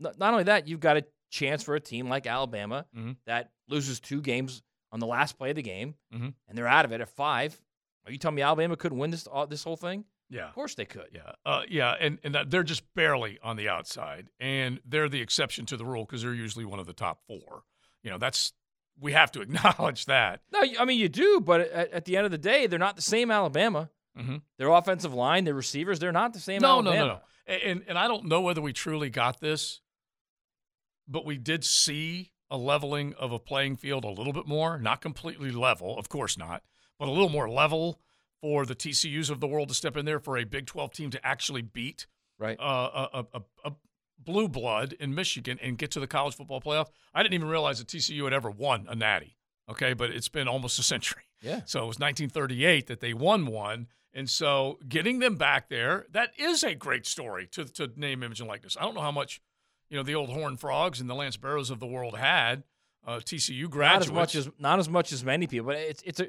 not, 0.00 0.18
not 0.18 0.32
only 0.32 0.44
that, 0.44 0.66
you've 0.66 0.80
got 0.80 0.96
a 0.96 1.04
chance 1.30 1.62
for 1.62 1.74
a 1.74 1.80
team 1.80 2.08
like 2.08 2.26
Alabama 2.26 2.86
Mhm. 2.96 3.16
that 3.26 3.50
loses 3.68 4.00
two 4.00 4.22
games 4.22 4.62
on 4.90 4.98
the 4.98 5.06
last 5.06 5.36
play 5.36 5.50
of 5.50 5.56
the 5.56 5.62
game, 5.62 5.94
Mhm. 6.14 6.32
and 6.48 6.56
they're 6.56 6.66
out 6.66 6.86
of 6.86 6.92
it 6.92 7.02
at 7.02 7.08
five. 7.10 7.60
Are 8.06 8.12
you 8.12 8.16
telling 8.18 8.36
me 8.36 8.40
Alabama 8.42 8.76
couldn't 8.76 8.96
win 8.98 9.10
this 9.10 9.26
all, 9.26 9.46
this 9.46 9.62
whole 9.62 9.76
thing? 9.76 10.04
Yeah. 10.32 10.48
Of 10.48 10.54
course 10.54 10.74
they 10.74 10.86
could. 10.86 11.08
Yeah, 11.12 11.32
uh, 11.44 11.62
yeah, 11.68 11.94
and 12.00 12.18
and 12.24 12.34
that 12.34 12.50
they're 12.50 12.62
just 12.62 12.82
barely 12.94 13.38
on 13.42 13.56
the 13.56 13.68
outside, 13.68 14.28
and 14.40 14.80
they're 14.86 15.10
the 15.10 15.20
exception 15.20 15.66
to 15.66 15.76
the 15.76 15.84
rule 15.84 16.06
because 16.06 16.22
they're 16.22 16.32
usually 16.32 16.64
one 16.64 16.78
of 16.78 16.86
the 16.86 16.94
top 16.94 17.20
four. 17.26 17.64
You 18.02 18.10
know, 18.10 18.16
that's 18.18 18.54
we 18.98 19.12
have 19.12 19.30
to 19.32 19.40
acknowledge 19.42 20.06
that. 20.06 20.40
No, 20.50 20.62
I 20.78 20.86
mean 20.86 20.98
you 20.98 21.10
do, 21.10 21.40
but 21.40 21.60
at, 21.60 21.92
at 21.92 22.04
the 22.06 22.16
end 22.16 22.24
of 22.24 22.32
the 22.32 22.38
day, 22.38 22.66
they're 22.66 22.78
not 22.78 22.96
the 22.96 23.02
same 23.02 23.30
Alabama. 23.30 23.90
Mm-hmm. 24.18 24.36
Their 24.58 24.68
offensive 24.68 25.12
line, 25.12 25.44
their 25.44 25.54
receivers, 25.54 25.98
they're 25.98 26.12
not 26.12 26.32
the 26.32 26.40
same 26.40 26.62
No, 26.62 26.76
Alabama. 26.76 26.96
no, 26.96 27.06
no, 27.06 27.14
no. 27.14 27.54
And 27.70 27.84
and 27.86 27.98
I 27.98 28.08
don't 28.08 28.24
know 28.24 28.40
whether 28.40 28.62
we 28.62 28.72
truly 28.72 29.10
got 29.10 29.38
this, 29.40 29.82
but 31.06 31.26
we 31.26 31.36
did 31.36 31.62
see 31.62 32.32
a 32.50 32.56
leveling 32.56 33.14
of 33.18 33.32
a 33.32 33.38
playing 33.38 33.76
field 33.76 34.04
a 34.04 34.10
little 34.10 34.32
bit 34.32 34.46
more, 34.46 34.78
not 34.78 35.02
completely 35.02 35.50
level, 35.50 35.98
of 35.98 36.08
course 36.08 36.38
not, 36.38 36.62
but 36.98 37.08
a 37.08 37.10
little 37.10 37.28
more 37.30 37.50
level 37.50 37.98
for 38.42 38.66
the 38.66 38.74
TCUs 38.74 39.30
of 39.30 39.40
the 39.40 39.46
world 39.46 39.68
to 39.68 39.74
step 39.74 39.96
in 39.96 40.04
there 40.04 40.18
for 40.18 40.36
a 40.36 40.44
Big 40.44 40.66
12 40.66 40.92
team 40.92 41.10
to 41.10 41.26
actually 41.26 41.62
beat 41.62 42.06
right 42.38 42.58
uh, 42.60 43.08
a, 43.14 43.24
a, 43.32 43.42
a, 43.64 43.72
blue 44.24 44.48
blood 44.48 44.94
in 45.00 45.14
Michigan 45.14 45.58
and 45.60 45.76
get 45.78 45.90
to 45.92 46.00
the 46.00 46.06
college 46.06 46.34
football 46.34 46.60
playoff. 46.60 46.88
I 47.14 47.22
didn't 47.22 47.34
even 47.34 47.48
realize 47.48 47.78
that 47.78 47.88
TCU 47.88 48.24
had 48.24 48.32
ever 48.32 48.50
won 48.50 48.86
a 48.88 48.94
natty. 48.94 49.36
Okay, 49.68 49.94
but 49.94 50.10
it's 50.10 50.28
been 50.28 50.48
almost 50.48 50.78
a 50.78 50.82
century. 50.82 51.22
Yeah. 51.40 51.62
So 51.64 51.80
it 51.80 51.86
was 51.86 51.98
1938 51.98 52.86
that 52.86 53.00
they 53.00 53.14
won 53.14 53.46
one. 53.46 53.88
And 54.14 54.30
so 54.30 54.78
getting 54.88 55.18
them 55.18 55.34
back 55.36 55.68
there, 55.68 56.06
that 56.12 56.30
is 56.38 56.62
a 56.62 56.74
great 56.74 57.04
story 57.04 57.48
to, 57.48 57.64
to 57.64 57.90
name, 57.96 58.22
image, 58.22 58.38
and 58.38 58.48
likeness. 58.48 58.76
I 58.78 58.82
don't 58.84 58.94
know 58.94 59.00
how 59.00 59.10
much, 59.10 59.40
you 59.88 59.96
know, 59.96 60.04
the 60.04 60.14
old 60.14 60.30
Horned 60.30 60.60
Frogs 60.60 61.00
and 61.00 61.10
the 61.10 61.14
Lance 61.14 61.36
Barrows 61.36 61.70
of 61.70 61.80
the 61.80 61.86
world 61.86 62.16
had. 62.16 62.62
Uh, 63.04 63.16
TCU 63.16 63.62
Not 63.62 63.70
graduates. 63.72 64.06
as 64.06 64.12
much 64.12 64.34
as 64.36 64.50
not 64.60 64.78
as 64.78 64.88
much 64.88 65.12
as 65.12 65.24
many 65.24 65.48
people, 65.48 65.66
but 65.66 65.76
it's 65.76 66.02
it's 66.02 66.20
a 66.20 66.28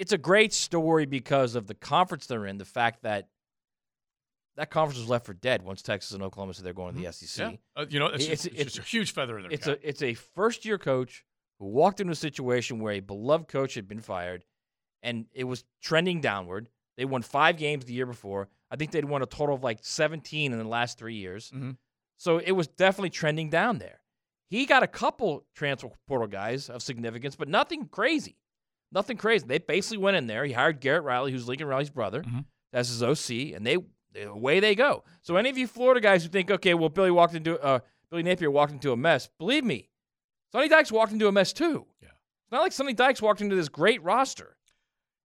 it's 0.00 0.12
a 0.12 0.18
great 0.18 0.54
story 0.54 1.04
because 1.04 1.54
of 1.54 1.66
the 1.66 1.74
conference 1.74 2.26
they're 2.26 2.46
in. 2.46 2.56
The 2.56 2.64
fact 2.64 3.02
that 3.02 3.28
that 4.56 4.70
conference 4.70 4.98
was 4.98 5.10
left 5.10 5.26
for 5.26 5.34
dead 5.34 5.62
once 5.62 5.82
Texas 5.82 6.12
and 6.12 6.22
Oklahoma 6.22 6.54
said 6.54 6.64
they're 6.64 6.72
going 6.72 6.94
to 6.94 7.00
the 7.02 7.12
SEC. 7.12 7.44
Mm-hmm. 7.44 7.54
Yeah. 7.76 7.82
Uh, 7.82 7.86
you 7.90 7.98
know, 8.00 8.06
it's, 8.06 8.24
just, 8.24 8.46
it's, 8.46 8.74
just 8.74 8.78
a 8.78 8.82
huge 8.82 9.12
feather 9.12 9.36
in 9.36 9.42
their 9.42 9.52
it's 9.52 9.66
cap. 9.66 9.78
a 9.82 9.88
it's 9.88 10.00
a 10.00 10.14
first 10.14 10.64
year 10.64 10.78
coach 10.78 11.22
who 11.58 11.66
walked 11.66 12.00
into 12.00 12.14
a 12.14 12.16
situation 12.16 12.80
where 12.80 12.94
a 12.94 13.00
beloved 13.00 13.46
coach 13.48 13.74
had 13.74 13.86
been 13.86 14.00
fired, 14.00 14.46
and 15.02 15.26
it 15.34 15.44
was 15.44 15.64
trending 15.82 16.22
downward. 16.22 16.70
They 16.96 17.04
won 17.04 17.20
five 17.20 17.58
games 17.58 17.84
the 17.84 17.92
year 17.92 18.06
before. 18.06 18.48
I 18.70 18.76
think 18.76 18.92
they'd 18.92 19.04
won 19.04 19.20
a 19.20 19.26
total 19.26 19.54
of 19.54 19.62
like 19.62 19.80
17 19.82 20.50
in 20.50 20.58
the 20.58 20.64
last 20.64 20.96
three 20.96 21.16
years. 21.16 21.50
Mhm. 21.54 21.76
So 22.16 22.38
it 22.38 22.52
was 22.52 22.68
definitely 22.68 23.10
trending 23.10 23.50
down 23.50 23.78
there. 23.78 24.00
He 24.48 24.64
got 24.64 24.82
a 24.82 24.86
couple 24.86 25.44
transfer 25.54 25.90
portal 26.08 26.26
guys 26.26 26.70
of 26.70 26.82
significance, 26.82 27.36
but 27.36 27.48
nothing 27.48 27.86
crazy. 27.86 28.36
Nothing 28.92 29.16
crazy. 29.16 29.46
They 29.46 29.58
basically 29.58 29.98
went 29.98 30.16
in 30.16 30.26
there. 30.26 30.44
He 30.44 30.52
hired 30.52 30.80
Garrett 30.80 31.04
Riley, 31.04 31.30
who's 31.32 31.46
Lincoln 31.46 31.66
Riley's 31.68 31.90
brother, 31.90 32.22
Mhm. 32.22 32.44
as 32.72 32.88
his 32.88 33.02
OC, 33.02 33.52
and 33.54 33.64
they 33.66 33.76
away 34.20 34.58
they 34.58 34.74
go. 34.74 35.04
So 35.22 35.36
any 35.36 35.48
of 35.50 35.56
you 35.56 35.68
Florida 35.68 36.00
guys 36.00 36.24
who 36.24 36.28
think, 36.28 36.50
okay, 36.50 36.74
well 36.74 36.88
Billy 36.88 37.12
walked 37.12 37.34
into 37.34 37.60
uh, 37.60 37.78
Billy 38.10 38.24
Napier 38.24 38.50
walked 38.50 38.72
into 38.72 38.90
a 38.90 38.96
mess, 38.96 39.28
believe 39.38 39.64
me, 39.64 39.88
Sonny 40.50 40.68
Dykes 40.68 40.90
walked 40.90 41.12
into 41.12 41.28
a 41.28 41.32
mess 41.32 41.52
too. 41.52 41.86
Yeah. 42.02 42.08
It's 42.08 42.50
not 42.52 42.60
like 42.62 42.72
Sonny 42.72 42.92
Dykes 42.92 43.22
walked 43.22 43.40
into 43.40 43.54
this 43.54 43.68
great 43.68 44.02
roster. 44.02 44.56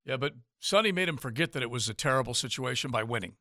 yeah, 0.05 0.17
but 0.17 0.33
Sonny 0.59 0.91
made 0.91 1.09
him 1.09 1.17
forget 1.17 1.53
that 1.53 1.63
it 1.63 1.71
was 1.71 1.89
a 1.89 1.93
terrible 1.95 2.35
situation 2.35 2.91
by 2.91 3.01
winning. 3.01 3.35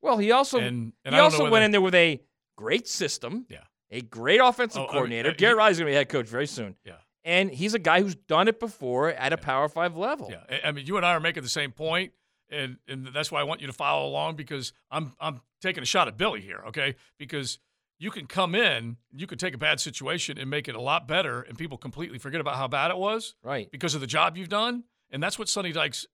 Well, 0.00 0.16
he 0.16 0.32
also 0.32 0.58
And- 0.58 0.94
and 1.04 1.14
he 1.14 1.18
I 1.18 1.18
don't 1.18 1.32
know 1.32 1.38
also 1.44 1.50
went 1.50 1.64
in 1.66 1.70
there 1.70 1.82
with 1.82 1.94
a 1.94 2.22
great 2.56 2.88
system. 2.88 3.44
Yeah. 3.50 3.64
A 3.90 4.00
great 4.00 4.40
offensive 4.40 4.78
Oh, 4.80 4.84
I 4.84 4.86
mean, 4.86 4.92
coordinator. 4.92 5.30
uh, 5.30 5.34
Garrett 5.36 5.58
Riley's 5.58 5.78
gonna 5.78 5.90
be 5.90 5.94
head 5.94 6.08
coach 6.08 6.26
very 6.26 6.46
soon. 6.46 6.76
Yeah. 6.82 6.96
And 7.24 7.50
he's 7.50 7.74
a 7.74 7.78
guy 7.78 8.02
who's 8.02 8.16
done 8.16 8.48
it 8.48 8.58
before 8.58 9.10
at 9.10 9.32
a 9.32 9.36
Power 9.36 9.68
Five 9.68 9.96
level. 9.96 10.28
Yeah, 10.30 10.58
I- 10.64 10.72
mean, 10.72 10.86
you 10.86 10.96
and 10.96 11.06
I 11.06 11.12
are 11.12 11.20
making 11.20 11.42
the 11.44 11.48
same 11.48 11.70
point, 11.72 12.12
and 12.50 12.78
and 12.88 13.06
that's 13.08 13.30
why 13.30 13.40
I 13.40 13.44
want 13.44 13.60
you 13.60 13.66
to 13.68 13.72
follow 13.72 14.06
along 14.08 14.36
because 14.36 14.72
I'm 14.90 15.12
I'm 15.20 15.40
taking 15.60 15.82
a 15.82 15.86
shot 15.86 16.08
at 16.08 16.16
Billy 16.16 16.40
here, 16.40 16.62
okay? 16.68 16.96
Because 17.18 17.58
you 17.98 18.10
can 18.10 18.26
come 18.26 18.56
in, 18.56 18.96
you 19.12 19.28
can 19.28 19.38
take 19.38 19.54
a 19.54 19.58
bad 19.58 19.78
situation 19.78 20.36
and 20.36 20.50
make 20.50 20.66
it 20.66 20.74
a 20.74 20.80
lot 20.80 21.06
better, 21.06 21.42
and 21.42 21.56
people 21.56 21.78
completely 21.78 22.18
forget 22.18 22.40
about 22.40 22.56
how 22.56 22.66
bad 22.66 22.90
it 22.90 22.96
was, 22.96 23.36
right? 23.44 23.70
Because 23.70 23.94
of 23.94 24.00
the 24.00 24.06
job 24.08 24.36
you've 24.36 24.48
done, 24.48 24.84
and 25.10 25.22
that's 25.22 25.38
what 25.38 25.48
Sonny 25.48 25.70
Dykes 25.70 26.06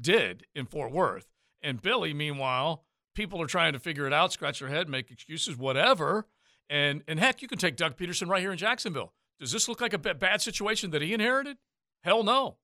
did 0.00 0.46
in 0.54 0.64
Fort 0.66 0.90
Worth. 0.92 1.26
And 1.62 1.82
Billy, 1.82 2.14
meanwhile, 2.14 2.84
people 3.14 3.42
are 3.42 3.46
trying 3.46 3.72
to 3.74 3.78
figure 3.78 4.06
it 4.06 4.12
out, 4.12 4.32
scratch 4.32 4.60
their 4.60 4.68
head, 4.68 4.88
make 4.88 5.10
excuses, 5.10 5.56
whatever. 5.56 6.26
And 6.70 7.02
and 7.06 7.18
heck, 7.20 7.42
you 7.42 7.48
can 7.48 7.58
take 7.58 7.76
Doug 7.76 7.96
Pederson 7.96 8.28
right 8.28 8.40
here 8.40 8.52
in 8.52 8.58
Jacksonville. 8.58 9.12
Does 9.38 9.52
this 9.52 9.68
look 9.68 9.80
like 9.80 9.92
a 9.92 9.98
bad 9.98 10.40
situation 10.42 10.90
that 10.90 11.02
he 11.02 11.12
inherited? 11.14 11.58
Hell 12.02 12.22
no. 12.22 12.56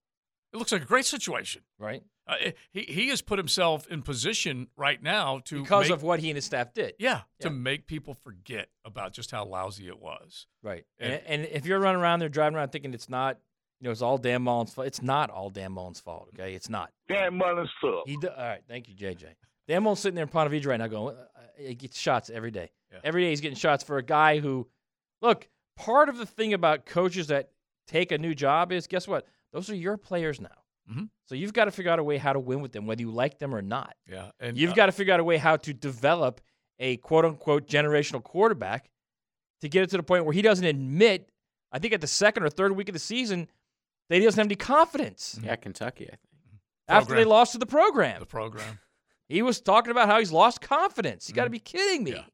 It 0.53 0.59
looks 0.59 0.73
like 0.73 0.83
a 0.83 0.87
great 0.87 1.07
situation. 1.07 1.63
Right. 1.79 2.03
Uh, 2.27 2.37
he 2.71 2.83
he 2.83 3.09
has 3.09 3.21
put 3.23 3.39
himself 3.39 3.87
in 3.89 4.03
position 4.03 4.69
right 4.77 5.03
now 5.03 5.41
to 5.47 5.63
Because 5.63 5.87
make- 5.89 5.93
of 5.97 6.03
what 6.03 6.21
he 6.21 6.31
and 6.31 6.37
his 6.37 6.45
staff 6.45 6.73
did. 6.73 6.95
yeah, 6.99 7.23
Yeah. 7.41 7.49
to 7.49 7.51
make 7.51 7.87
people 7.87 8.15
forget 8.15 8.69
about 8.85 9.13
just 9.13 9.31
how 9.33 9.45
lousy 9.45 9.89
it 9.89 9.99
was. 9.99 10.47
Right. 10.63 10.85
And- 10.99 11.13
And, 11.15 11.23
and 11.27 11.45
if 11.47 11.67
you're 11.67 11.81
running 11.81 12.01
around 12.01 12.21
there 12.21 12.29
driving 12.29 12.57
around 12.57 12.69
thinking 12.71 12.95
it's 12.95 13.09
not, 13.09 13.39
you 13.81 13.87
know, 13.87 13.91
it's 13.91 14.03
all 14.03 14.19
Dan 14.19 14.43
Mullen's 14.43 14.73
fault. 14.73 14.87
It's 14.87 15.03
not 15.03 15.31
all 15.31 15.51
Dan 15.51 15.73
Mullen's 15.73 15.99
fault. 16.01 16.29
Okay, 16.35 16.55
it's 16.55 16.69
not. 16.69 16.93
Dan 17.09 17.37
Mullen's 17.37 17.71
fault. 17.81 18.05
He 18.09 18.17
do, 18.17 18.29
all 18.29 18.37
right. 18.47 18.63
Thank 18.69 18.89
you, 18.89 18.95
JJ. 18.95 19.35
Dan 19.67 19.83
Mullen's 19.83 20.01
sitting 20.01 20.15
there 20.15 20.23
in 20.25 20.29
Ponte 20.29 20.51
Vedra 20.53 20.67
right 20.69 20.79
now 20.79 20.87
going, 20.87 21.17
uh, 21.17 21.23
he 21.59 21.75
gets 21.75 21.99
shots 21.99 22.31
every 22.31 22.51
day. 22.53 22.71
Every 23.03 23.23
day 23.23 23.31
he's 23.31 23.41
getting 23.41 23.57
shots 23.57 23.83
for 23.83 23.97
a 23.99 24.03
guy 24.03 24.39
who, 24.39 24.69
look, 25.23 25.49
part 25.77 26.09
of 26.09 26.19
the 26.19 26.27
thing 26.27 26.53
about 26.55 26.87
coaches 26.87 27.29
that 27.29 27.51
take 27.87 28.13
a 28.13 28.19
new 28.19 28.35
job 28.35 28.73
is 28.73 28.87
guess 28.87 29.07
what? 29.09 29.27
Those 29.53 29.69
are 29.71 29.75
your 29.75 29.97
players 29.97 30.41
now. 30.41 30.49
Mhm. 30.91 31.09
So 31.27 31.35
you've 31.35 31.53
got 31.53 31.67
to 31.67 31.71
figure 31.71 31.91
out 31.93 31.99
a 31.99 32.05
way 32.05 32.19
how 32.19 32.33
to 32.33 32.41
win 32.41 32.61
with 32.61 32.73
them, 32.73 32.87
whether 32.87 33.01
you 33.01 33.11
like 33.11 33.39
them 33.39 33.55
or 33.55 33.63
not. 33.63 33.95
Yeah, 34.11 34.31
and 34.41 34.57
you've 34.57 34.73
uh, 34.73 34.75
got 34.75 34.87
to 34.87 34.93
figure 34.93 35.15
out 35.15 35.21
a 35.21 35.25
way 35.25 35.37
how 35.37 35.57
to 35.59 35.73
develop 35.73 36.41
a 36.79 36.97
quote 36.99 37.25
unquote 37.25 37.67
generational 37.69 38.23
quarterback 38.23 38.91
to 39.61 39.69
get 39.69 39.83
it 39.85 39.91
to 39.91 39.97
the 39.97 40.03
point 40.03 40.25
where 40.25 40.33
he 40.35 40.43
doesn't 40.43 40.65
admit, 40.65 41.31
I 41.71 41.79
think 41.79 41.93
at 41.95 42.01
the 42.01 42.07
second 42.09 42.43
or 42.43 42.51
third 42.51 42.73
week 42.73 42.89
of 42.89 42.93
the 42.95 42.99
season, 42.99 43.47
that 44.09 44.17
he 44.19 44.25
doesn't 44.25 44.39
have 44.39 44.47
any 44.49 44.57
confidence. 44.57 45.39
Yeah, 45.43 45.55
Kentucky, 45.57 46.07
I 46.07 46.17
think. 46.17 46.21
After 46.89 47.15
they 47.15 47.25
lost 47.25 47.53
to 47.53 47.59
the 47.59 47.67
program. 47.67 48.21
The 48.21 48.27
program. 48.27 48.79
He 49.29 49.41
was 49.41 49.63
talking 49.63 49.93
about 49.93 50.09
how 50.11 50.19
he's 50.19 50.33
lost 50.33 50.61
confidence. 50.61 51.27
You 51.27 51.35
got 51.35 51.45
to 51.45 51.47
Mm-hmm. 51.49 51.53
be 51.53 51.59
kidding 51.61 52.05
me. 52.05 52.27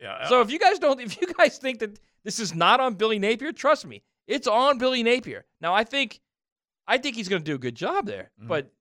Yeah. 0.00 0.28
So 0.28 0.42
if 0.42 0.50
you 0.50 0.58
guys 0.58 0.78
don't, 0.78 1.00
if 1.00 1.18
you 1.18 1.32
guys 1.32 1.56
think 1.56 1.78
that 1.78 1.98
this 2.26 2.40
is 2.40 2.54
not 2.56 2.80
on 2.80 2.94
Billy 2.94 3.20
Napier, 3.20 3.52
trust 3.52 3.86
me, 3.86 4.02
it's 4.26 4.48
on 4.48 4.78
Billy 4.78 5.04
Napier. 5.04 5.46
Now 5.60 5.72
I 5.74 5.84
think, 5.84 6.20
I 6.86 6.98
think 6.98 7.14
he's 7.14 7.28
going 7.28 7.40
to 7.40 7.46
do 7.48 7.54
a 7.54 7.58
good 7.58 7.76
job 7.76 8.04
there. 8.04 8.32
Mm-hmm. 8.38 8.48
But 8.48 8.72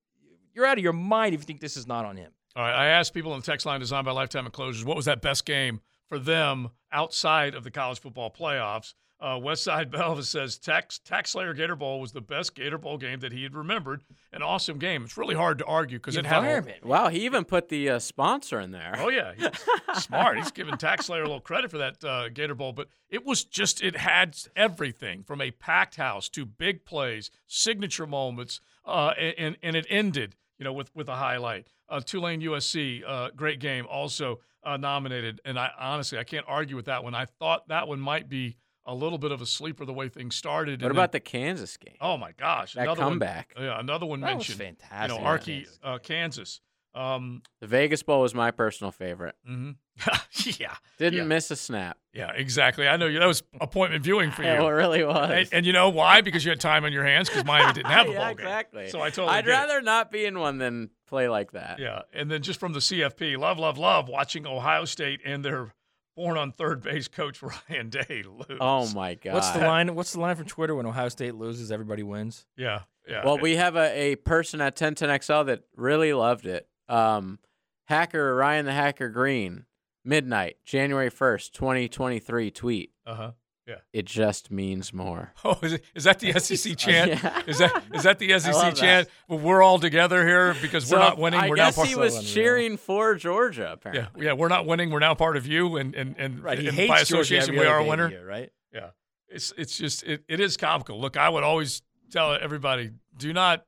you're 0.55 0.65
out 0.65 0.79
of 0.79 0.83
your 0.83 0.93
mind 0.93 1.35
if 1.35 1.41
you 1.41 1.45
think 1.45 1.61
this 1.61 1.77
is 1.77 1.85
not 1.85 2.05
on 2.05 2.17
him. 2.17 2.31
All 2.55 2.63
right, 2.63 2.73
I 2.73 2.87
asked 2.87 3.13
people 3.13 3.33
on 3.33 3.41
the 3.41 3.45
text 3.45 3.67
line 3.67 3.79
designed 3.79 4.05
by 4.05 4.13
Lifetime 4.13 4.45
Enclosures 4.45 4.83
what 4.83 4.95
was 4.95 5.05
that 5.05 5.21
best 5.21 5.45
game 5.45 5.81
for 6.09 6.17
them 6.17 6.69
outside 6.91 7.53
of 7.53 7.63
the 7.63 7.69
college 7.69 7.99
football 7.99 8.31
playoffs. 8.31 8.95
Uh, 9.19 9.35
Westside 9.35 9.89
Belvis 9.89 10.25
says 10.31 10.57
Tax 10.57 10.99
Tax 10.99 11.31
Slayer 11.31 11.53
Gator 11.53 11.75
Bowl 11.75 11.99
was 12.01 12.11
the 12.11 12.21
best 12.21 12.53
Gator 12.53 12.77
Bowl 12.77 12.97
game 12.97 13.19
that 13.21 13.31
he 13.31 13.43
had 13.43 13.55
remembered. 13.55 14.03
An 14.33 14.41
awesome 14.41 14.77
game. 14.77 15.03
It's 15.03 15.17
really 15.17 15.35
hard 15.35 15.57
to 15.59 15.65
argue 15.65 15.97
because 15.97 16.17
it 16.17 16.25
had 16.25 16.43
a, 16.43 16.87
Wow, 16.87 17.07
he 17.07 17.25
even 17.25 17.45
put 17.45 17.69
the 17.69 17.91
uh, 17.91 17.99
sponsor 17.99 18.59
in 18.59 18.71
there. 18.71 18.95
Oh 18.97 19.09
yeah, 19.09 19.33
he's 19.35 19.49
smart. 20.03 20.37
He's 20.37 20.51
giving 20.51 20.77
Tax 20.77 21.05
Slayer 21.05 21.21
a 21.21 21.25
little 21.25 21.39
credit 21.39 21.71
for 21.71 21.77
that 21.77 22.03
uh, 22.03 22.29
Gator 22.29 22.55
Bowl, 22.55 22.73
but 22.73 22.87
it 23.09 23.25
was 23.25 23.43
just 23.45 23.81
it 23.81 23.95
had 23.95 24.37
everything 24.55 25.23
from 25.23 25.41
a 25.41 25.51
packed 25.51 25.95
house 25.95 26.27
to 26.29 26.45
big 26.45 26.85
plays, 26.85 27.31
signature 27.47 28.05
moments, 28.07 28.59
uh, 28.85 29.13
and 29.17 29.57
and 29.63 29.75
it 29.75 29.85
ended, 29.89 30.35
you 30.57 30.65
know, 30.65 30.73
with 30.73 30.93
with 30.93 31.07
a 31.07 31.15
highlight. 31.15 31.67
Uh, 31.87 32.01
Tulane 32.01 32.41
USC, 32.41 33.03
uh, 33.07 33.29
great 33.35 33.59
game, 33.59 33.85
also 33.89 34.39
uh, 34.63 34.75
nominated, 34.75 35.39
and 35.45 35.57
I 35.57 35.69
honestly 35.79 36.17
I 36.17 36.23
can't 36.23 36.45
argue 36.49 36.75
with 36.75 36.85
that 36.85 37.03
one. 37.03 37.15
I 37.15 37.25
thought 37.25 37.67
that 37.69 37.87
one 37.87 37.99
might 37.99 38.27
be 38.27 38.57
a 38.85 38.93
little 38.93 39.17
bit 39.17 39.31
of 39.31 39.41
a 39.41 39.45
sleeper 39.45 39.85
the 39.85 39.93
way 39.93 40.09
things 40.09 40.35
started. 40.35 40.81
What 40.81 40.87
and 40.87 40.97
about 40.97 41.11
then- 41.11 41.17
the 41.23 41.29
Kansas 41.29 41.77
game? 41.77 41.95
Oh 42.01 42.17
my 42.17 42.31
gosh, 42.33 42.73
That 42.73 42.83
another 42.83 43.01
comeback. 43.01 43.53
One, 43.55 43.65
yeah, 43.65 43.79
another 43.79 44.05
one 44.05 44.21
That 44.21 44.35
was 44.37 44.47
mentioned. 44.49 44.59
fantastic. 44.79 45.15
You 45.17 45.21
know, 45.21 45.27
Archie, 45.27 45.67
uh, 45.83 45.97
Kansas. 45.99 46.61
Um, 46.93 47.41
The 47.59 47.67
Vegas 47.67 48.03
Bowl 48.03 48.21
was 48.21 48.33
my 48.33 48.51
personal 48.51 48.89
favorite. 48.91 49.35
hmm 49.45 49.71
yeah, 50.59 50.75
Didn't 50.97 51.19
yeah. 51.19 51.23
miss 51.25 51.51
a 51.51 51.55
snap. 51.55 51.97
Yeah, 52.13 52.31
exactly. 52.33 52.87
I 52.87 52.95
know 52.97 53.05
you. 53.07 53.19
That 53.19 53.27
was 53.27 53.43
appointment 53.61 54.03
viewing 54.03 54.31
for 54.31 54.43
you. 54.43 54.49
It 54.49 54.69
really 54.69 55.03
was. 55.03 55.29
And, 55.31 55.49
and 55.53 55.65
you 55.65 55.73
know 55.73 55.89
why? 55.89 56.21
Because 56.21 56.43
you 56.45 56.51
had 56.51 56.59
time 56.61 56.83
on 56.85 56.91
your 56.93 57.03
hands. 57.05 57.27
Because 57.29 57.45
Miami 57.45 57.73
didn't 57.73 57.91
have 57.91 58.07
a 58.07 58.11
yeah, 58.13 58.17
bowl 58.17 58.27
game. 58.35 58.45
exactly. 58.45 58.89
So 58.89 59.01
I 59.01 59.09
totally. 59.09 59.29
I'd 59.37 59.45
get 59.45 59.51
it. 59.51 59.53
rather 59.57 59.81
not 59.81 60.11
be 60.11 60.25
in 60.25 60.39
one 60.39 60.57
than 60.57 60.89
play 61.07 61.27
like 61.29 61.51
that. 61.51 61.79
Yeah, 61.79 62.01
and 62.13 62.29
then 62.31 62.41
just 62.41 62.59
from 62.59 62.71
the 62.73 62.79
CFP, 62.79 63.37
love, 63.37 63.57
love, 63.59 63.77
love 63.77 64.07
watching 64.09 64.45
Ohio 64.47 64.85
State 64.85 65.19
and 65.25 65.43
their 65.45 65.73
born 66.15 66.37
on 66.37 66.51
third 66.51 66.81
base 66.81 67.07
coach 67.07 67.41
Ryan 67.69 67.89
Day 67.89 68.23
lose. 68.25 68.57
Oh 68.59 68.91
my 68.93 69.15
god. 69.15 69.33
What's 69.33 69.51
the 69.51 69.59
line? 69.59 69.93
What's 69.95 70.13
the 70.13 70.19
line 70.19 70.35
from 70.35 70.45
Twitter 70.45 70.75
when 70.75 70.85
Ohio 70.85 71.09
State 71.09 71.35
loses, 71.35 71.71
everybody 71.71 72.03
wins? 72.03 72.45
Yeah, 72.57 72.81
yeah. 73.07 73.23
Well, 73.25 73.37
we 73.37 73.55
have 73.55 73.75
a, 73.75 74.11
a 74.11 74.15
person 74.15 74.61
at 74.61 74.75
1010XL 74.75 75.45
that 75.47 75.63
really 75.75 76.13
loved 76.13 76.45
it. 76.45 76.67
Um, 76.87 77.39
hacker 77.85 78.35
Ryan 78.35 78.65
the 78.65 78.73
Hacker 78.73 79.09
Green, 79.09 79.65
midnight, 80.03 80.57
January 80.65 81.09
1st, 81.11 81.51
2023 81.51 82.51
tweet. 82.51 82.91
Uh 83.05 83.15
huh. 83.15 83.31
Yeah. 83.67 83.75
It 83.93 84.05
just 84.05 84.51
means 84.51 84.93
more. 84.93 85.33
Oh, 85.43 85.57
is, 85.63 85.73
it, 85.73 85.83
is 85.95 86.03
that 86.05 86.19
the 86.19 86.31
SEC 86.39 86.75
chant? 86.77 87.11
Yeah. 87.23 87.41
Is 87.47 87.57
that 87.59 87.83
is 87.93 88.03
that 88.03 88.19
the 88.19 88.39
SEC 88.39 88.75
chant? 88.75 89.07
Well, 89.27 89.39
we're 89.39 89.61
all 89.63 89.79
together 89.79 90.25
here 90.25 90.55
because 90.61 90.87
So 90.87 90.95
we're 90.97 91.01
not 91.03 91.17
winning. 91.17 91.39
I 91.39 91.49
we're 91.49 91.55
guess 91.55 91.75
now 91.75 91.83
part 91.83 91.89
he 91.89 91.95
was 91.95 92.31
cheering 92.33 92.77
for 92.77 93.15
Georgia, 93.15 93.71
apparently. 93.73 94.23
Yeah, 94.23 94.31
yeah, 94.31 94.33
we're 94.33 94.47
not 94.49 94.65
winning. 94.65 94.91
We're 94.91 94.99
now 94.99 95.13
part 95.15 95.35
of 95.37 95.45
you, 95.47 95.77
and 95.77 95.93
and 95.95 96.15
and, 96.17 96.43
Right, 96.43 96.59
and 96.59 96.87
by 96.87 96.99
association, 96.99 97.49
every 97.55 97.59
we 97.61 97.65
are 97.65 97.79
a 97.79 97.83
winner. 97.83 98.09
the 98.09 98.23
right? 98.25 98.51
Yeah, 98.73 98.89
it's 99.29 99.51
it's 99.57 99.77
just 99.77 100.03
it, 100.03 100.23
it 100.27 100.39
is 100.39 100.57
comical. 100.57 100.99
Look, 100.99 101.17
I 101.17 101.29
would 101.29 101.43
always 101.43 101.81
tell 102.11 102.33
everybody, 102.33 102.91
do 103.17 103.33
not 103.33 103.65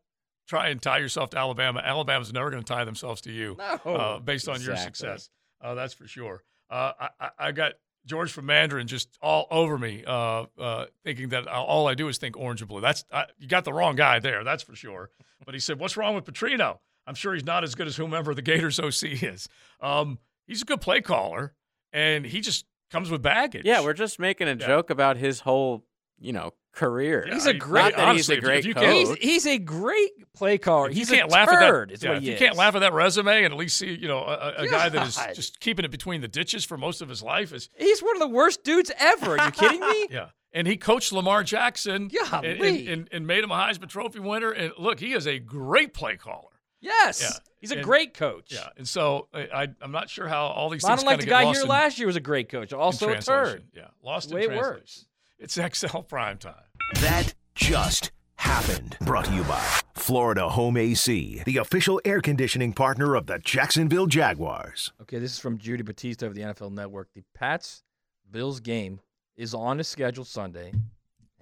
try 0.47 0.69
and 0.69 0.81
tie 0.81 0.99
yourself 0.99 1.31
to 1.31 1.37
Alabama. 1.37 1.81
Alabama's 1.83 2.31
never 2.31 2.49
going 2.49 2.63
to 2.63 2.73
tie 2.73 2.85
themselves 2.85 3.21
to 3.21 3.31
you, 3.31 3.55
No. 3.57 3.93
uh, 3.93 4.19
based 4.19 4.47
on 4.47 4.61
your 4.61 4.77
success. 4.77 5.29
Uh, 5.61 5.73
that's 5.73 5.93
for 5.93 6.07
sure. 6.07 6.43
Uh, 6.69 6.91
I, 6.99 7.09
I, 7.19 7.29
I 7.39 7.51
got 7.51 7.73
George 8.07 8.31
from 8.31 8.47
Mandarin 8.47 8.87
just 8.87 9.09
all 9.21 9.47
over 9.51 9.77
me, 9.77 10.03
uh, 10.07 10.45
uh, 10.59 10.85
thinking 11.03 11.29
that 11.29 11.47
all 11.47 11.87
I 11.87 11.93
do 11.93 12.07
is 12.07 12.17
think 12.17 12.35
orange 12.37 12.61
and 12.61 12.67
blue. 12.69 12.81
That's 12.81 13.03
I, 13.11 13.25
you 13.37 13.47
got 13.47 13.65
the 13.65 13.73
wrong 13.73 13.95
guy 13.95 14.19
there. 14.19 14.43
That's 14.43 14.63
for 14.63 14.75
sure. 14.75 15.11
But 15.45 15.53
he 15.53 15.59
said, 15.59 15.79
"What's 15.79 15.95
wrong 15.97 16.15
with 16.15 16.25
Petrino?" 16.25 16.79
I'm 17.05 17.15
sure 17.15 17.33
he's 17.33 17.45
not 17.45 17.63
as 17.63 17.75
good 17.75 17.87
as 17.87 17.95
whomever 17.95 18.33
the 18.33 18.41
Gators 18.41 18.79
OC 18.79 19.23
is. 19.23 19.47
Um, 19.79 20.19
he's 20.45 20.61
a 20.61 20.65
good 20.65 20.81
play 20.81 21.01
caller, 21.01 21.53
and 21.93 22.25
he 22.25 22.41
just 22.41 22.65
comes 22.91 23.09
with 23.09 23.21
baggage. 23.21 23.65
Yeah, 23.65 23.81
we're 23.81 23.93
just 23.93 24.19
making 24.19 24.47
a 24.47 24.55
joke 24.55 24.89
about 24.89 25.17
his 25.17 25.41
whole, 25.41 25.85
you 26.19 26.33
know, 26.33 26.53
career. 26.77 27.25
Yeah, 27.27 27.33
He's 27.33 27.45
a 27.45 27.53
great. 27.53 27.81
Not 27.81 27.95
that 27.97 28.07
honestly, 28.07 28.35
he's 28.35 28.43
a 28.43 28.45
great 28.47 28.59
if 28.59 28.65
you 28.65 28.73
coach. 28.73 28.85
He's, 28.93 29.13
he's 29.15 29.45
a 29.47 29.57
great 29.57 30.11
play 30.33 30.57
caller. 30.57 30.89
If 30.89 30.95
He's 30.95 31.09
you 31.09 31.17
can't 31.17 31.29
a 31.29 31.33
laugh 31.33 31.49
turd, 31.49 31.89
at 31.89 31.95
is 31.95 31.99
that. 32.01 32.07
what 32.09 32.13
yeah, 32.15 32.19
he 32.21 32.27
you 32.27 32.33
is. 32.33 32.39
can't 32.39 32.55
laugh 32.55 32.75
at 32.75 32.79
that 32.79 32.93
resume 32.93 33.43
and 33.43 33.53
at 33.53 33.59
least 33.59 33.77
see, 33.77 33.93
you 33.95 34.07
know, 34.07 34.19
a, 34.19 34.53
a 34.59 34.67
guy 34.67 34.87
that 34.89 35.07
is 35.07 35.19
just 35.35 35.59
keeping 35.59 35.83
it 35.83 35.91
between 35.91 36.21
the 36.21 36.27
ditches 36.27 36.63
for 36.63 36.77
most 36.77 37.01
of 37.01 37.09
his 37.09 37.21
life 37.23 37.51
is 37.53 37.69
He's 37.75 38.01
one 38.01 38.15
of 38.15 38.21
the 38.21 38.29
worst 38.29 38.63
dudes 38.63 38.91
ever. 38.99 39.37
Are 39.39 39.45
you 39.45 39.51
kidding 39.51 39.81
me? 39.81 40.07
yeah. 40.11 40.27
And 40.53 40.65
he 40.67 40.77
coached 40.77 41.11
Lamar 41.11 41.43
Jackson 41.43 42.09
and, 42.33 42.45
and, 42.45 42.87
and, 42.87 43.09
and 43.11 43.27
made 43.27 43.43
him 43.43 43.51
a 43.51 43.55
Heisman 43.55 43.89
Trophy 43.89 44.19
winner. 44.19 44.51
And 44.51 44.71
look, 44.77 44.99
he 44.99 45.13
is 45.13 45.27
a 45.27 45.39
great 45.39 45.93
play 45.93 46.15
caller. 46.15 46.49
Yes. 46.79 47.21
Yeah. 47.21 47.29
He's 47.59 47.71
a 47.71 47.75
And- 47.75 47.83
great 47.83 48.13
coach. 48.13 48.53
Yeah. 48.53 48.69
And 48.77 48.87
so 48.87 49.27
I, 49.33 49.39
I, 49.63 49.67
I'm 49.81 49.91
not 49.91 50.09
sure 50.09 50.27
how 50.27 50.45
all 50.45 50.69
these 50.69 50.83
I 50.83 50.89
things 50.89 50.99
I 51.01 51.03
don't 51.03 51.11
like 51.11 51.19
the 51.21 51.25
guy 51.25 51.51
here 51.51 51.63
in- 51.63 51.67
last 51.67 51.97
year 51.97 52.05
was 52.07 52.15
a 52.15 52.19
great 52.21 52.49
coach. 52.49 52.71
Also 52.71 53.07
a 53.07 53.13
translation. 53.13 53.45
turd. 53.45 53.63
Yeah. 53.75 53.87
Lost 54.03 54.29
The 54.29 54.37
in 54.37 54.49
way 54.51 54.55
it 54.55 54.57
works. 54.59 55.05
It's 55.39 55.53
XL 55.53 55.99
prime 55.99 56.39
time. 56.39 56.55
That 56.95 57.35
just 57.53 58.11
happened. 58.37 58.97
Brought 59.01 59.25
to 59.25 59.35
you 59.35 59.43
by 59.43 59.63
Florida 59.93 60.49
Home 60.49 60.77
AC, 60.77 61.43
the 61.45 61.57
official 61.57 62.01
air 62.03 62.21
conditioning 62.21 62.73
partner 62.73 63.13
of 63.13 63.27
the 63.27 63.37
Jacksonville 63.37 64.07
Jaguars. 64.07 64.91
Okay, 65.03 65.19
this 65.19 65.33
is 65.33 65.39
from 65.39 65.59
Judy 65.59 65.83
Batista 65.83 66.25
of 66.25 66.33
the 66.33 66.41
NFL 66.41 66.71
Network. 66.71 67.09
The 67.13 67.23
Pats 67.35 67.83
Bills 68.31 68.59
game 68.59 68.99
is 69.35 69.53
on 69.53 69.77
the 69.77 69.83
schedule 69.83 70.25
Sunday. 70.25 70.73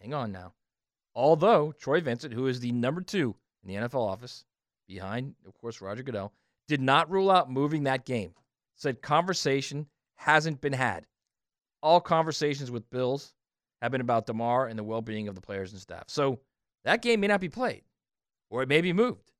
Hang 0.01 0.13
on 0.13 0.29
now. 0.33 0.51
Although 1.15 1.71
Troy 1.71 2.01
Vincent, 2.01 2.33
who 2.33 2.47
is 2.47 2.59
the 2.59 2.73
number 2.73 2.99
two 2.99 3.33
in 3.63 3.69
the 3.69 3.87
NFL 3.87 4.05
office, 4.05 4.43
behind, 4.89 5.35
of 5.47 5.57
course, 5.57 5.79
Roger 5.79 6.03
Goodell, 6.03 6.33
did 6.67 6.81
not 6.81 7.09
rule 7.09 7.31
out 7.31 7.49
moving 7.49 7.83
that 7.83 8.03
game. 8.03 8.33
Said 8.75 9.01
conversation 9.01 9.87
hasn't 10.15 10.59
been 10.59 10.73
had. 10.73 11.05
All 11.81 12.01
conversations 12.01 12.69
with 12.69 12.89
Bills 12.89 13.31
have 13.85 13.91
been 13.91 14.01
about 14.01 14.25
Damar 14.25 14.67
and 14.67 14.77
the 14.77 14.83
well 14.83 15.01
being 15.01 15.27
of 15.27 15.35
the 15.35 15.41
players 15.41 15.71
and 15.71 15.81
staff. 15.81 16.05
So 16.07 16.39
that 16.83 17.01
game 17.01 17.19
may 17.19 17.27
not 17.27 17.41
be 17.41 17.49
played, 17.49 17.83
or 18.49 18.61
it 18.61 18.69
may 18.69 18.81
be 18.81 18.93
moved. 18.93 19.31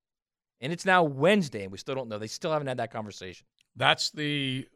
And 0.62 0.72
it's 0.72 0.86
now 0.86 1.04
Wednesday, 1.04 1.64
and 1.64 1.72
we 1.72 1.78
still 1.78 1.96
don't 1.96 2.08
know. 2.08 2.18
They 2.18 2.28
still 2.28 2.52
haven't 2.52 2.68
had 2.68 2.78
that 2.78 2.92
conversation. 2.92 3.46
That's 3.76 4.10
the 4.10 4.68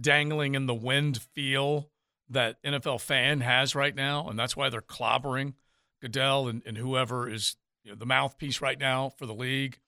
dangling 0.00 0.54
in 0.54 0.66
the 0.66 0.74
wind 0.74 1.20
feel 1.34 1.90
that 2.30 2.62
NFL 2.62 3.00
fan 3.00 3.40
has 3.40 3.74
right 3.74 3.94
now, 3.94 4.28
and 4.28 4.38
that's 4.38 4.56
why 4.56 4.70
they're 4.70 4.80
clobbering 4.80 5.54
Goodell 6.00 6.48
and, 6.48 6.62
and 6.66 6.76
whoever 6.76 7.28
is 7.28 7.56
you 7.82 7.92
know, 7.92 7.96
the 7.96 8.06
mouthpiece 8.06 8.60
right 8.60 8.78
now 8.78 9.10
for 9.10 9.26
the 9.26 9.34
league. 9.34 9.78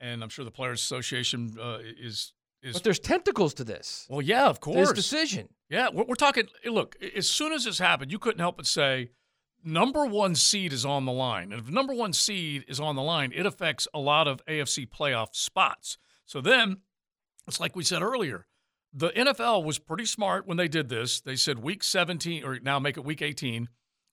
And 0.00 0.22
I'm 0.22 0.28
sure 0.28 0.44
the 0.44 0.50
Players 0.50 0.80
Association 0.80 1.56
uh, 1.60 1.78
is 1.80 2.32
is. 2.64 2.72
But 2.74 2.84
there's 2.84 2.98
tentacles 2.98 3.54
to 3.54 3.64
this. 3.64 4.06
well, 4.08 4.22
yeah, 4.22 4.46
of 4.46 4.60
course. 4.60 4.88
This 4.88 4.92
decision. 4.92 5.48
Yeah, 5.68 5.88
we're, 5.92 6.04
we're 6.04 6.14
talking. 6.14 6.48
Eh, 6.64 6.70
look, 6.70 6.96
as 7.16 7.28
soon 7.28 7.52
as 7.52 7.64
this 7.64 7.78
happened, 7.78 8.10
you 8.12 8.18
couldn't 8.18 8.40
help 8.40 8.56
but 8.56 8.66
say, 8.66 9.10
number 9.62 10.04
one 10.06 10.34
seed 10.34 10.72
is 10.72 10.84
on 10.84 11.04
the 11.04 11.12
line, 11.12 11.52
and 11.52 11.60
if 11.60 11.68
number 11.70 11.94
one 11.94 12.12
seed 12.12 12.64
is 12.68 12.80
on 12.80 12.96
the 12.96 13.02
line, 13.02 13.32
it 13.34 13.46
affects 13.46 13.86
a 13.94 13.98
lot 13.98 14.26
of 14.28 14.44
AFC 14.46 14.88
playoff 14.88 15.34
spots. 15.34 15.96
So 16.26 16.40
then, 16.40 16.78
it's 17.46 17.60
like 17.60 17.76
we 17.76 17.84
said 17.84 18.02
earlier, 18.02 18.46
the 18.92 19.10
NFL 19.10 19.64
was 19.64 19.78
pretty 19.78 20.06
smart 20.06 20.46
when 20.46 20.56
they 20.56 20.68
did 20.68 20.88
this. 20.88 21.20
They 21.20 21.36
said 21.36 21.58
week 21.58 21.82
17, 21.82 22.44
or 22.44 22.58
now 22.60 22.78
make 22.78 22.96
it 22.96 23.04
week 23.04 23.22
18. 23.22 23.68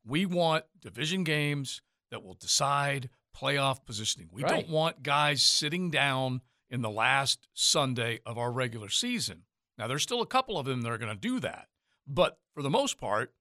We 0.06 0.26
want 0.26 0.65
division 0.80 1.23
games 1.23 1.82
that 2.10 2.23
will 2.23 2.34
decide 2.34 3.10
playoff 3.38 3.86
positioning. 3.86 4.30
We 4.32 4.41
Right. 4.44 4.49
don't 4.52 4.69
want 4.69 5.03
guys 5.03 5.41
sitting 5.44 5.90
down 5.91 6.41
in 6.72 6.81
the 6.81 6.89
last 6.89 7.48
Sunday 7.53 8.22
of 8.26 8.38
our 8.38 8.52
regular 8.52 8.89
season. 8.89 9.43
Now, 9.77 9.88
there's 9.88 10.02
still 10.03 10.22
a 10.22 10.27
couple 10.27 10.57
of 10.57 10.65
them 10.65 10.81
that 10.81 10.91
are 10.91 10.98
going 10.98 11.14
to 11.14 11.19
do 11.19 11.39
that. 11.41 11.68
But 12.07 12.39
for 12.53 12.64
the 12.64 12.69
most 12.69 12.98
part, 12.98 13.34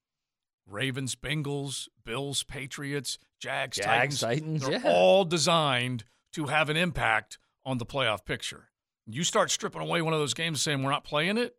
Ravens, 0.66 1.15
Bengals, 1.15 1.89
Bills, 2.05 2.43
Patriots, 2.43 3.19
Jags, 3.39 3.78
Jags, 3.78 4.20
Titans, 4.20 4.20
Titans, 4.20 4.62
they're 4.62 4.73
yeah. 4.81 4.82
all 4.85 5.24
designed 5.24 6.05
to 6.32 6.47
have 6.47 6.69
an 6.69 6.77
impact 6.77 7.39
on 7.65 7.78
the 7.78 7.86
playoff 7.86 8.24
picture. 8.24 8.69
You 9.07 9.24
start 9.24 9.51
stripping 9.51 9.81
away 9.81 10.02
one 10.02 10.12
of 10.12 10.20
those 10.20 10.35
games 10.35 10.61
saying 10.62 10.82
we're 10.82 10.90
not 10.90 11.05
playing 11.05 11.39
it, 11.39 11.57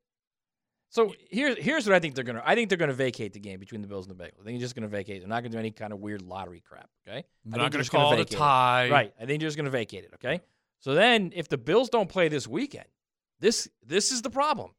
So 0.90 1.14
here's 1.30 1.58
here's 1.58 1.88
what 1.88 1.96
I 1.96 2.00
think 2.00 2.16
they're 2.16 2.24
gonna. 2.24 2.44
I 2.46 2.54
think 2.56 2.70
they're 2.70 2.78
gonna 2.78 2.94
vacate 2.94 3.32
the 3.34 3.40
game 3.40 3.60
between 3.60 3.82
the 3.82 3.88
Bills 3.88 4.08
and 4.08 4.18
the 4.18 4.24
Bengals. 4.24 4.42
I 4.42 4.44
think 4.44 4.60
they're 4.60 4.66
just 4.66 4.76
gonna 4.76 4.88
vacate. 4.90 5.22
They're 5.22 5.30
not 5.30 5.42
gonna 5.42 5.54
do 5.54 5.58
any 5.58 5.72
kind 5.72 5.94
of 5.94 6.00
weird 6.00 6.22
lottery 6.22 6.62
crap. 6.66 6.90
Okay. 7.08 7.20
I 7.20 7.22
They're 7.22 7.24
think 7.46 7.58
not 7.58 7.72
gonna 7.72 7.82
just 7.84 7.92
call 7.92 8.14
it 8.14 8.20
a 8.20 8.26
tie. 8.26 8.90
Right. 8.90 9.14
I 9.18 9.26
think 9.26 9.40
they're 9.40 9.48
just 9.48 9.58
gonna 9.58 9.70
vacate 9.70 10.04
it. 10.04 10.12
Okay. 10.16 10.42
So 10.82 10.94
then, 10.94 11.32
if 11.36 11.48
the 11.48 11.58
Bills 11.58 11.90
don't 11.90 12.10
play 12.10 12.28
this 12.28 12.48
weekend, 12.48 12.88
this 13.40 13.70
this 13.86 14.12
is 14.12 14.22
the 14.22 14.30
problem. 14.30 14.72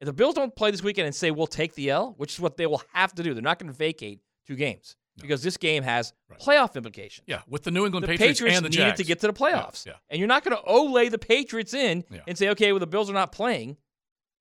If 0.00 0.06
the 0.06 0.12
Bills 0.12 0.34
don't 0.34 0.54
play 0.54 0.70
this 0.70 0.82
weekend 0.82 1.06
and 1.06 1.14
say 1.14 1.30
we'll 1.30 1.46
take 1.48 1.74
the 1.74 1.90
L, 1.90 2.14
which 2.16 2.32
is 2.34 2.40
what 2.40 2.56
they 2.56 2.66
will 2.66 2.82
have 2.92 3.12
to 3.16 3.22
do, 3.22 3.34
they're 3.34 3.42
not 3.42 3.58
going 3.58 3.70
to 3.70 3.76
vacate 3.76 4.20
two 4.46 4.54
games 4.54 4.94
because 5.20 5.42
this 5.42 5.56
game 5.56 5.82
has 5.82 6.12
playoff 6.40 6.76
implications. 6.76 7.24
Yeah, 7.26 7.40
with 7.48 7.64
the 7.64 7.72
New 7.72 7.84
England 7.84 8.04
the 8.04 8.16
Patriots, 8.16 8.56
and 8.56 8.64
the 8.64 8.70
needed 8.70 8.82
Jags. 8.90 8.96
to 8.98 9.04
get 9.04 9.20
to 9.20 9.26
the 9.26 9.32
playoffs, 9.32 9.84
Yeah, 9.84 9.92
yeah. 9.92 9.98
and 10.10 10.18
you're 10.20 10.28
not 10.28 10.44
going 10.44 10.56
to 10.56 10.62
olay 10.62 11.10
the 11.10 11.18
Patriots 11.18 11.74
in 11.74 12.04
Yeah. 12.10 12.20
and 12.28 12.38
say, 12.38 12.48
okay, 12.50 12.70
well 12.72 12.78
the 12.78 12.86
Bills 12.86 13.10
are 13.10 13.14
not 13.14 13.32
playing. 13.32 13.76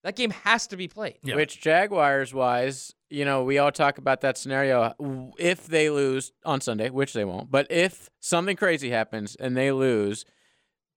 That 0.04 0.16
game 0.16 0.30
has 0.30 0.68
to 0.68 0.78
be 0.78 0.88
played. 0.88 1.18
Which 1.24 1.60
Jaguars 1.60 2.34
wise, 2.34 2.94
you 3.10 3.26
know, 3.26 3.44
we 3.44 3.58
all 3.58 3.72
talk 3.72 3.98
about 3.98 4.22
that 4.22 4.38
scenario. 4.38 4.94
If 5.40 5.66
they 5.66 5.90
lose 5.90 6.32
on 6.46 6.62
Sunday, 6.62 6.92
which 6.92 7.14
they 7.14 7.26
won't, 7.26 7.50
but 7.50 7.66
if 7.72 8.10
something 8.20 8.56
crazy 8.56 8.92
happens 8.92 9.36
and 9.36 9.58
they 9.58 9.72
lose, 9.72 10.24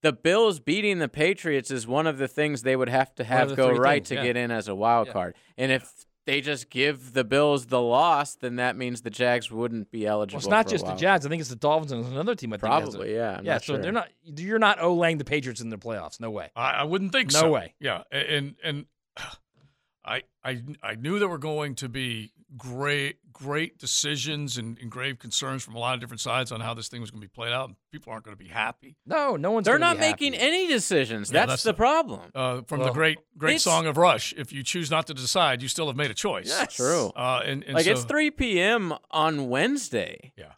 the 0.02 0.12
Bills 0.12 0.60
beating 0.60 0.98
the 0.98 1.09
Patriots 1.09 1.70
is 1.70 1.86
one 1.86 2.06
of 2.06 2.18
the 2.18 2.28
things 2.28 2.62
they 2.62 2.77
would 2.77 2.89
have 2.89 3.14
to 3.16 3.24
have 3.24 3.51
the 3.51 3.55
go 3.56 3.70
right 3.70 3.97
things, 4.06 4.09
to 4.09 4.14
yeah. 4.16 4.22
get 4.24 4.36
in 4.36 4.51
as 4.51 4.68
a 4.68 4.74
wild 4.74 5.09
Yeah. 5.09 5.12
card. 5.12 5.36
And 5.59 5.70
if 5.72 6.06
they 6.27 6.40
just 6.40 6.70
give 6.70 7.12
the 7.12 7.24
Bills 7.24 7.66
the 7.66 7.81
loss, 7.81 8.35
then 8.35 8.56
that 8.56 8.77
means 8.77 9.02
the 9.02 9.10
Jags 9.10 9.51
wouldn't 9.51 9.90
be 9.90 10.06
eligible. 10.06 10.36
Well, 10.36 10.40
it's 10.40 10.48
not 10.48 10.64
for 10.66 10.68
a 10.68 10.78
just 10.78 10.86
the 10.86 10.94
Jags. 10.94 11.27
I 11.27 11.28
think 11.28 11.40
it's 11.40 11.51
the 11.51 11.56
Dolphins 11.56 11.93
and 11.93 12.05
another 12.06 12.35
team. 12.35 12.52
I 12.52 12.56
think 12.59 12.72
has 12.72 12.82
Probably, 12.90 13.10
it. 13.12 13.16
yeah, 13.16 13.36
I'm 13.39 13.44
yeah. 13.44 13.52
not 13.55 13.62
so 13.64 13.72
sure. 13.74 13.82
they're 13.82 13.93
not. 13.93 14.09
You're 14.24 14.59
not 14.59 14.78
olaying 14.78 15.18
the 15.18 15.24
Patriots 15.24 15.60
in 15.60 15.70
the 15.70 15.78
playoffs. 15.78 16.20
No 16.20 16.31
way. 16.31 16.51
I, 16.55 16.70
I 16.72 16.85
wouldn't 16.85 17.12
think 17.12 17.32
No 17.32 17.40
so. 17.40 17.51
way. 17.51 17.74
Yeah, 17.81 18.02
and 18.12 18.55
and 18.62 18.86
I 20.05 20.22
I 20.44 20.62
I 20.82 20.94
knew 20.94 21.18
there 21.18 21.28
were 21.28 21.39
going 21.39 21.74
to 21.77 21.89
be 21.89 22.32
great 22.56 23.16
great 23.32 23.78
decisions 23.78 24.59
and, 24.59 24.78
and 24.78 24.90
grave 24.90 25.18
concerns 25.18 25.62
from 25.62 25.74
a 25.74 25.78
lot 25.78 25.94
of 25.94 26.01
different 26.01 26.20
sides 26.20 26.52
on 26.52 26.60
how 26.60 26.74
this 26.74 26.89
thing 26.89 27.01
was 27.01 27.10
going 27.10 27.20
to 27.22 27.27
be 27.27 27.31
played 27.32 27.52
out. 27.52 27.70
People 27.93 28.12
aren't 28.12 28.24
going 28.24 28.36
to 28.36 28.43
be 28.43 28.51
happy. 28.51 28.97
No, 29.06 29.36
no 29.36 29.51
one's. 29.52 29.64
They're 29.64 29.78
gonna 29.78 29.94
not 29.94 29.98
be 30.01 30.05
happy. 30.05 30.31
making 30.31 30.40
any 30.40 30.66
decisions. 30.68 31.31
Yeah, 31.31 31.40
that's, 31.40 31.51
that's 31.51 31.62
the 31.62 31.72
the- 31.72 31.77
problem. 31.77 32.31
Uh, 32.35 32.62
from 32.66 32.81
the 32.81 32.90
great 32.93 33.18
great 33.39 33.60
song 33.60 33.86
of 33.86 33.97
Rush, 33.97 34.35
if 34.36 34.52
you 34.52 34.62
choose 34.62 34.90
not 34.90 35.06
to 35.06 35.14
decide, 35.14 35.62
you 35.62 35.68
still 35.68 35.86
have 35.86 35.97
made 35.97 36.10
a 36.10 36.14
choice. 36.14 36.48
Yes. 36.48 36.74
True. 36.77 37.10
Uh, 37.16 37.43
and, 37.44 37.64
and 37.64 37.74
like 37.74 37.85
so, 37.85 37.93
it's 37.93 38.05
3 38.05 38.31
p.m. 38.32 38.94
on 39.10 39.48
Wednesday. 39.48 40.32
Yeah. 40.36 40.52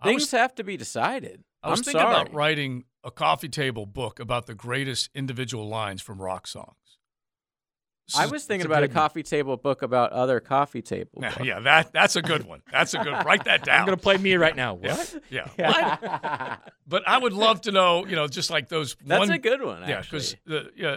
I 0.00 0.04
Things 0.08 0.22
was- 0.22 0.30
have 0.32 0.54
to 0.56 0.64
be 0.64 0.76
decided. 0.76 1.44
I 1.62 1.70
was 1.70 1.80
am 1.80 1.84
thinking 1.84 2.00
sorry. 2.00 2.14
about 2.22 2.34
writing 2.34 2.84
a 3.04 3.10
coffee 3.12 3.48
table 3.48 3.86
book 3.86 4.18
about 4.20 4.46
the 4.46 4.54
greatest 4.54 5.10
individual 5.14 5.68
lines 5.68 6.02
from 6.02 6.20
rock 6.20 6.46
songs. 6.48 6.76
This 8.12 8.20
I 8.20 8.26
was 8.26 8.44
thinking 8.44 8.60
it's 8.60 8.66
about 8.66 8.82
a 8.82 8.88
good 8.88 8.94
one. 8.94 9.02
coffee 9.02 9.22
table 9.22 9.56
book 9.56 9.82
about 9.82 10.12
other 10.12 10.40
coffee 10.40 10.82
table. 10.82 11.10
Yeah, 11.22 11.30
books. 11.30 11.44
yeah, 11.46 11.60
that 11.60 11.92
that's 11.92 12.16
a 12.16 12.22
good 12.22 12.44
one. 12.44 12.62
That's 12.70 12.94
a 12.94 12.98
good. 12.98 13.12
Write 13.24 13.44
that 13.44 13.64
down. 13.64 13.80
I'm 13.80 13.86
going 13.86 13.96
to 13.96 14.02
play 14.02 14.16
me 14.16 14.34
right 14.36 14.54
now. 14.54 14.78
Yeah, 14.82 14.96
What? 14.96 15.22
Yeah. 15.30 15.48
What? 15.56 16.72
but 16.86 17.08
I 17.08 17.18
would 17.18 17.32
love 17.32 17.62
to 17.62 17.72
know, 17.72 18.06
you 18.06 18.16
know, 18.16 18.28
just 18.28 18.50
like 18.50 18.68
those. 18.68 18.96
That's 19.04 19.18
one, 19.20 19.30
a 19.30 19.38
good 19.38 19.62
one, 19.62 19.88
Yeah, 19.88 20.00
because 20.02 20.36
the 20.44 20.70
yeah, 20.76 20.96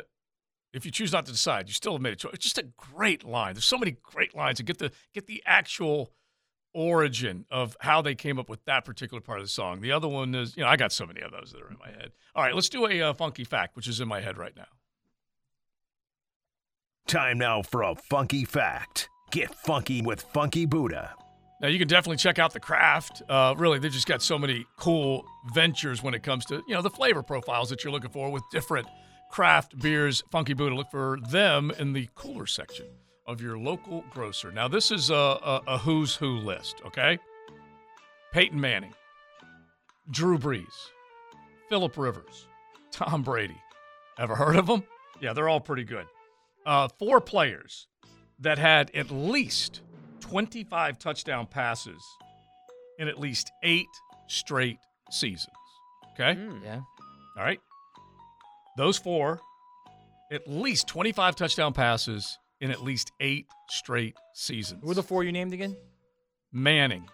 if 0.73 0.85
you 0.85 0.91
choose 0.91 1.11
not 1.13 1.25
to 1.27 1.31
decide, 1.31 1.67
you 1.67 1.73
still 1.73 1.93
have 1.93 2.01
made 2.01 2.13
a 2.13 2.15
choice. 2.17 2.33
It's 2.33 2.43
just 2.43 2.57
a 2.57 2.67
great 2.77 3.23
line. 3.23 3.53
There's 3.53 3.65
so 3.65 3.77
many 3.77 3.95
great 4.03 4.35
lines 4.35 4.57
to 4.57 4.63
get 4.63 4.77
the 4.79 4.91
get 5.13 5.25
the 5.27 5.41
actual 5.45 6.11
origin 6.73 7.45
of 7.49 7.77
how 7.79 8.01
they 8.01 8.13
came 8.15 8.37
up 8.37 8.49
with 8.49 8.63
that 8.65 8.83
particular 8.83 9.21
part 9.21 9.39
of 9.39 9.45
the 9.45 9.49
song. 9.49 9.79
The 9.79 9.93
other 9.93 10.09
one 10.09 10.35
is, 10.35 10.57
you 10.57 10.63
know, 10.63 10.69
I 10.69 10.75
got 10.75 10.91
so 10.91 11.05
many 11.05 11.21
of 11.21 11.31
those 11.31 11.53
that 11.53 11.61
are 11.61 11.69
in 11.69 11.77
my 11.79 11.87
head. 11.87 12.11
All 12.35 12.43
right, 12.43 12.53
let's 12.53 12.67
do 12.67 12.85
a 12.85 13.01
uh, 13.01 13.13
funky 13.13 13.45
fact, 13.45 13.77
which 13.77 13.87
is 13.87 14.01
in 14.01 14.09
my 14.09 14.19
head 14.19 14.37
right 14.37 14.55
now. 14.57 14.65
Time 17.07 17.37
now 17.37 17.61
for 17.61 17.83
a 17.83 17.93
funky 17.93 18.45
fact. 18.45 19.09
Get 19.29 19.53
funky 19.53 20.01
with 20.01 20.21
Funky 20.21 20.65
Buddha. 20.65 21.13
Now 21.61 21.67
you 21.67 21.77
can 21.77 21.87
definitely 21.87 22.17
check 22.17 22.39
out 22.39 22.51
the 22.51 22.59
craft. 22.59 23.21
Uh, 23.29 23.53
really, 23.57 23.77
they've 23.77 23.91
just 23.91 24.07
got 24.07 24.23
so 24.23 24.39
many 24.39 24.65
cool 24.77 25.23
ventures 25.53 26.01
when 26.01 26.15
it 26.15 26.23
comes 26.23 26.45
to 26.45 26.63
you 26.67 26.73
know 26.73 26.81
the 26.81 26.89
flavor 26.89 27.21
profiles 27.21 27.69
that 27.69 27.83
you're 27.83 27.93
looking 27.93 28.09
for 28.09 28.31
with 28.31 28.41
different 28.51 28.87
craft 29.29 29.77
beers. 29.79 30.23
Funky 30.31 30.53
Buddha, 30.53 30.75
look 30.75 30.89
for 30.89 31.19
them 31.29 31.71
in 31.77 31.93
the 31.93 32.09
cooler 32.15 32.47
section 32.47 32.87
of 33.27 33.39
your 33.39 33.57
local 33.57 34.03
grocer. 34.09 34.51
Now 34.51 34.67
this 34.67 34.89
is 34.89 35.11
a, 35.11 35.13
a, 35.13 35.61
a 35.67 35.77
who's 35.77 36.15
who 36.15 36.37
list. 36.39 36.81
Okay, 36.87 37.19
Peyton 38.33 38.59
Manning, 38.59 38.93
Drew 40.09 40.39
Brees, 40.39 40.89
Philip 41.69 41.95
Rivers, 41.97 42.47
Tom 42.91 43.21
Brady. 43.21 43.61
Ever 44.17 44.35
heard 44.35 44.55
of 44.55 44.65
them? 44.65 44.83
Yeah, 45.21 45.33
they're 45.33 45.49
all 45.49 45.59
pretty 45.59 45.83
good. 45.83 46.07
Uh, 46.65 46.87
four 46.99 47.21
players 47.21 47.87
that 48.39 48.57
had 48.57 48.89
at 48.95 49.11
least 49.11 49.81
25 50.21 50.97
touchdown 50.97 51.45
passes 51.45 52.01
in 52.97 53.07
at 53.07 53.19
least 53.19 53.51
eight 53.63 53.85
straight 54.27 54.77
seasons. 55.11 55.53
Okay? 56.13 56.37
Yeah. 56.63 56.81
All 57.37 57.43
right. 57.43 57.59
Those 58.77 58.97
four, 58.97 59.39
at 60.31 60.47
least 60.47 60.87
25 60.87 61.35
touchdown 61.35 61.73
passes 61.73 62.37
in 62.61 62.71
at 62.71 62.81
least 62.83 63.11
eight 63.19 63.45
straight 63.69 64.15
seasons. 64.33 64.81
Who 64.83 64.91
are 64.91 64.95
the 64.95 65.03
four 65.03 65.23
you 65.23 65.31
named 65.31 65.53
again? 65.53 65.75
Manning, 66.51 67.07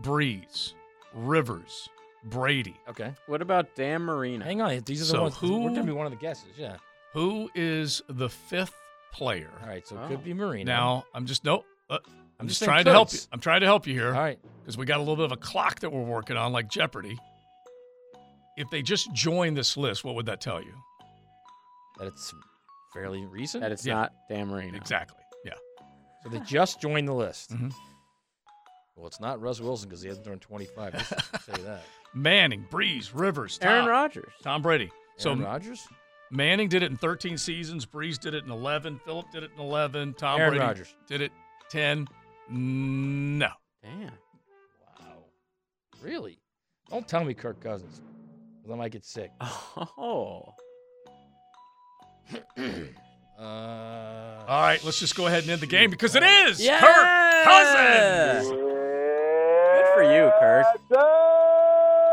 Brees, 0.00 0.74
Rivers, 1.14 1.88
Brady. 2.24 2.76
Okay. 2.88 3.14
What 3.26 3.42
about 3.42 3.74
Dan 3.74 4.02
Marino? 4.02 4.44
Hang 4.44 4.60
on. 4.60 4.78
These 4.84 5.02
are 5.02 5.04
the 5.06 5.10
So 5.10 5.22
ones. 5.22 5.36
who- 5.38 5.60
We're 5.60 5.70
going 5.70 5.74
to 5.76 5.82
be 5.84 5.92
one 5.92 6.06
of 6.06 6.12
the 6.12 6.18
guesses. 6.18 6.50
Yeah. 6.56 6.76
Who 7.12 7.50
is 7.54 8.02
the 8.08 8.28
fifth 8.28 8.74
player? 9.12 9.50
All 9.62 9.68
right. 9.68 9.86
So 9.86 9.96
it 10.02 10.08
could 10.08 10.24
be 10.24 10.32
Marino. 10.34 10.64
Now, 10.70 11.04
I'm 11.14 11.26
just 11.26 11.44
nope. 11.44 11.64
Uh, 11.88 11.94
I'm, 11.94 12.00
I'm 12.40 12.48
just 12.48 12.60
just 12.60 12.68
trying 12.68 12.84
to 12.84 12.92
help 12.92 13.12
you. 13.12 13.18
I'm 13.32 13.40
trying 13.40 13.60
to 13.60 13.66
help 13.66 13.86
you 13.86 13.94
here. 13.94 14.14
All 14.14 14.20
right. 14.20 14.38
Because 14.62 14.76
we 14.78 14.86
got 14.86 14.98
a 14.98 15.00
little 15.00 15.16
bit 15.16 15.24
of 15.26 15.32
a 15.32 15.36
clock 15.36 15.80
that 15.80 15.90
we're 15.90 16.02
working 16.02 16.36
on, 16.36 16.52
like 16.52 16.68
Jeopardy. 16.70 17.18
If 18.56 18.68
they 18.70 18.82
just 18.82 19.12
join 19.12 19.54
this 19.54 19.76
list, 19.76 20.04
what 20.04 20.14
would 20.14 20.26
that 20.26 20.40
tell 20.40 20.62
you? 20.62 20.74
that 21.98 22.06
it's 22.06 22.32
fairly 22.94 23.26
recent. 23.26 23.60
That 23.62 23.72
it's 23.72 23.84
Yeah. 23.84 23.94
not 23.94 24.12
Dan 24.30 24.48
Marino. 24.48 24.74
Exactly. 24.74 25.18
Yeah. 25.44 25.52
So 26.22 26.30
they 26.30 26.40
just 26.40 26.80
joined 26.80 27.06
the 27.06 27.12
list. 27.12 27.50
Mhm. 27.52 27.74
Well, 28.96 29.06
it's 29.06 29.20
not 29.20 29.38
Russ 29.40 29.60
Wilson 29.60 29.88
because 29.88 30.00
he 30.00 30.08
hasn't 30.08 30.24
thrown 30.24 30.38
25. 30.38 30.92
Just 30.94 31.10
to 31.10 31.16
tell 31.44 31.58
you 31.58 31.64
that. 31.64 31.82
Manning, 32.14 32.64
Brees, 32.70 33.10
Rivers, 33.12 33.58
Tom, 33.58 33.70
Aaron 33.70 33.86
Rodgers. 33.86 34.32
Tom 34.42 34.62
Brady. 34.62 34.84
Aaron 34.84 34.92
so 35.18 35.34
Rodgers. 35.44 35.86
Manning 36.30 36.68
did 36.68 36.82
it 36.82 36.90
in 36.90 36.96
13 36.96 37.36
seasons. 37.36 37.84
Brees 37.86 38.18
did 38.18 38.34
it 38.34 38.44
in 38.44 38.50
11. 38.50 39.00
Philip 39.04 39.26
did 39.32 39.42
it 39.42 39.50
in 39.56 39.60
11. 39.60 40.14
Tom 40.14 40.38
Aaron 40.40 40.52
Brady 40.52 40.64
Rodgers. 40.64 40.94
did 41.08 41.20
it 41.22 41.32
10. 41.70 42.06
No. 42.50 43.48
Damn. 43.82 44.00
Wow. 44.98 45.24
Really? 46.02 46.38
Don't 46.88 47.06
tell 47.08 47.24
me 47.24 47.34
Kirk 47.34 47.60
Cousins. 47.60 48.00
'cause 48.62 48.70
I 48.72 48.74
might 48.76 48.92
get 48.92 49.04
sick. 49.04 49.30
Oh. 49.98 50.54
Uh, 53.38 54.44
All 54.46 54.60
right, 54.60 54.84
let's 54.84 55.00
just 55.00 55.16
go 55.16 55.26
ahead 55.26 55.44
and 55.44 55.50
end 55.52 55.62
the 55.62 55.66
game 55.66 55.88
because 55.90 56.14
it 56.14 56.22
is 56.22 56.60
Yeah! 56.62 56.78
Kirk 56.78 57.44
Cousins. 57.44 58.50
Good 58.50 59.86
for 59.94 60.02
you, 60.02 60.30
Kirk. 60.38 60.66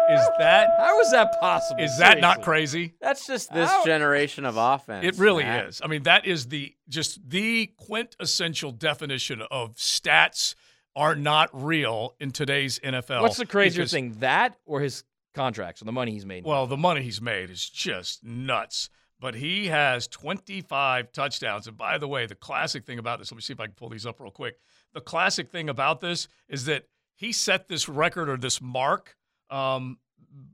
Is 0.10 0.28
that 0.40 0.70
How 0.80 1.00
is 1.02 1.12
that 1.12 1.40
possible? 1.40 1.84
is 1.84 1.98
that 2.00 2.20
not 2.22 2.42
crazy? 2.42 2.94
That's 3.02 3.28
just 3.28 3.54
this 3.54 3.70
How- 3.70 3.84
generation 3.86 4.46
of 4.46 4.56
offense. 4.58 5.06
It 5.06 5.18
really 5.20 5.44
is. 5.44 5.82
I 5.84 5.88
mean, 5.88 6.04
that 6.04 6.26
is 6.26 6.48
the 6.48 6.74
just 6.88 7.20
the 7.30 7.68
quintessential 7.78 8.72
definition 8.72 9.42
of 9.52 9.76
stats 9.76 10.56
are 10.96 11.16
not 11.16 11.50
real 11.54 12.16
in 12.20 12.32
today's 12.32 12.80
NFL. 12.80 13.22
What's 13.22 13.38
the 13.38 13.46
crazier 13.46 13.82
because- 13.82 13.92
thing, 13.92 14.14
that 14.20 14.58
or 14.66 14.80
his 14.82 15.04
contracts 15.36 15.82
or 15.82 15.86
the 15.86 15.92
money 15.92 16.12
he's 16.12 16.26
made? 16.26 16.44
Well, 16.46 16.66
the 16.68 16.78
money 16.78 17.02
he's 17.04 17.22
made 17.22 17.50
is 17.50 17.70
just 17.70 18.24
nuts. 18.24 18.90
But 19.20 19.34
he 19.34 19.68
has 19.68 20.08
25 20.08 21.12
touchdowns. 21.12 21.68
And 21.68 21.76
by 21.76 21.98
the 21.98 22.08
way, 22.08 22.28
the 22.28 22.36
classic 22.36 22.86
thing 22.86 23.00
about 23.00 23.18
this, 23.18 23.32
let 23.32 23.36
me 23.36 23.42
see 23.42 23.52
if 23.52 23.60
I 23.60 23.66
can 23.66 23.74
pull 23.74 23.90
these 23.90 24.06
up 24.06 24.20
real 24.20 24.30
quick. 24.30 24.60
The 24.94 25.02
classic 25.02 25.50
thing 25.50 25.70
about 25.70 26.02
this 26.02 26.28
is 26.48 26.66
that 26.66 26.84
he 27.16 27.32
set 27.32 27.68
this 27.68 27.90
record 27.90 28.30
or 28.30 28.38
this 28.38 28.62
mark 28.62 29.16
um, 29.49 29.98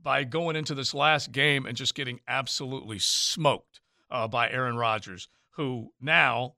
by 0.01 0.23
going 0.23 0.55
into 0.55 0.75
this 0.75 0.93
last 0.93 1.31
game 1.31 1.65
and 1.65 1.75
just 1.75 1.95
getting 1.95 2.19
absolutely 2.27 2.99
smoked 2.99 3.81
uh, 4.09 4.27
by 4.27 4.49
Aaron 4.49 4.77
Rodgers, 4.77 5.27
who 5.51 5.91
now, 5.99 6.55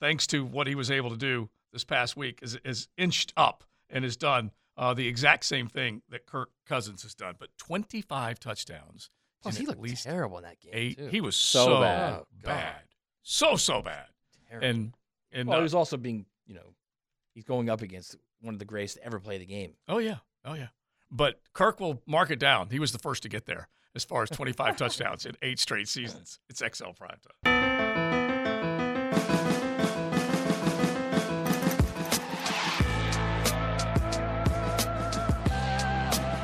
thanks 0.00 0.26
to 0.28 0.44
what 0.44 0.66
he 0.66 0.74
was 0.74 0.90
able 0.90 1.10
to 1.10 1.16
do 1.16 1.48
this 1.72 1.84
past 1.84 2.16
week, 2.16 2.40
is, 2.42 2.58
is 2.64 2.88
inched 2.96 3.32
up 3.36 3.64
and 3.90 4.04
has 4.04 4.16
done 4.16 4.50
uh, 4.76 4.94
the 4.94 5.06
exact 5.06 5.44
same 5.44 5.66
thing 5.68 6.02
that 6.08 6.26
Kirk 6.26 6.50
Cousins 6.66 7.02
has 7.02 7.14
done. 7.14 7.34
But 7.38 7.50
25 7.58 8.38
touchdowns. 8.40 9.10
Plus, 9.42 9.56
in 9.56 9.60
he 9.60 9.64
at 9.64 9.68
looked 9.70 9.82
least 9.82 10.04
terrible 10.04 10.38
in 10.38 10.44
that 10.44 10.60
game. 10.60 10.72
eight. 10.74 10.98
too. 10.98 11.06
He 11.08 11.20
was 11.20 11.36
So 11.36 11.64
so, 11.64 11.80
bad. 11.80 12.12
Oh, 12.14 12.26
bad. 12.42 12.82
So, 13.22 13.56
so 13.56 13.82
bad. 13.82 14.06
Terrible. 14.48 14.66
And, 14.66 14.94
and 15.32 15.48
well, 15.48 15.58
uh, 15.58 15.60
he 15.60 15.64
was 15.64 15.74
also 15.74 15.96
being, 15.96 16.26
you 16.46 16.54
know, 16.54 16.74
he's 17.34 17.44
going 17.44 17.68
up 17.70 17.82
against 17.82 18.16
one 18.40 18.54
of 18.54 18.58
the 18.58 18.64
greatest 18.64 18.96
to 18.96 19.04
ever 19.04 19.20
play 19.20 19.38
the 19.38 19.46
game. 19.46 19.74
oh, 19.88 19.98
yeah. 19.98 20.16
Oh, 20.44 20.54
yeah. 20.54 20.68
But 21.10 21.40
Kirk 21.52 21.80
will 21.80 22.02
mark 22.06 22.30
it 22.30 22.38
down. 22.38 22.68
He 22.70 22.78
was 22.78 22.92
the 22.92 22.98
first 22.98 23.22
to 23.22 23.28
get 23.28 23.46
there 23.46 23.68
as 23.94 24.04
far 24.04 24.22
as 24.22 24.30
25 24.30 24.76
touchdowns 24.78 25.26
in 25.26 25.36
eight 25.42 25.58
straight 25.58 25.88
seasons. 25.88 26.38
It's 26.48 26.60
XL 26.60 26.90
Prime 26.96 27.18
Time. 27.44 27.78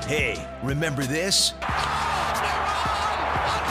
Hey, 0.07 0.47
remember 0.63 1.03
this? 1.05 1.55
Oh, 1.63 1.67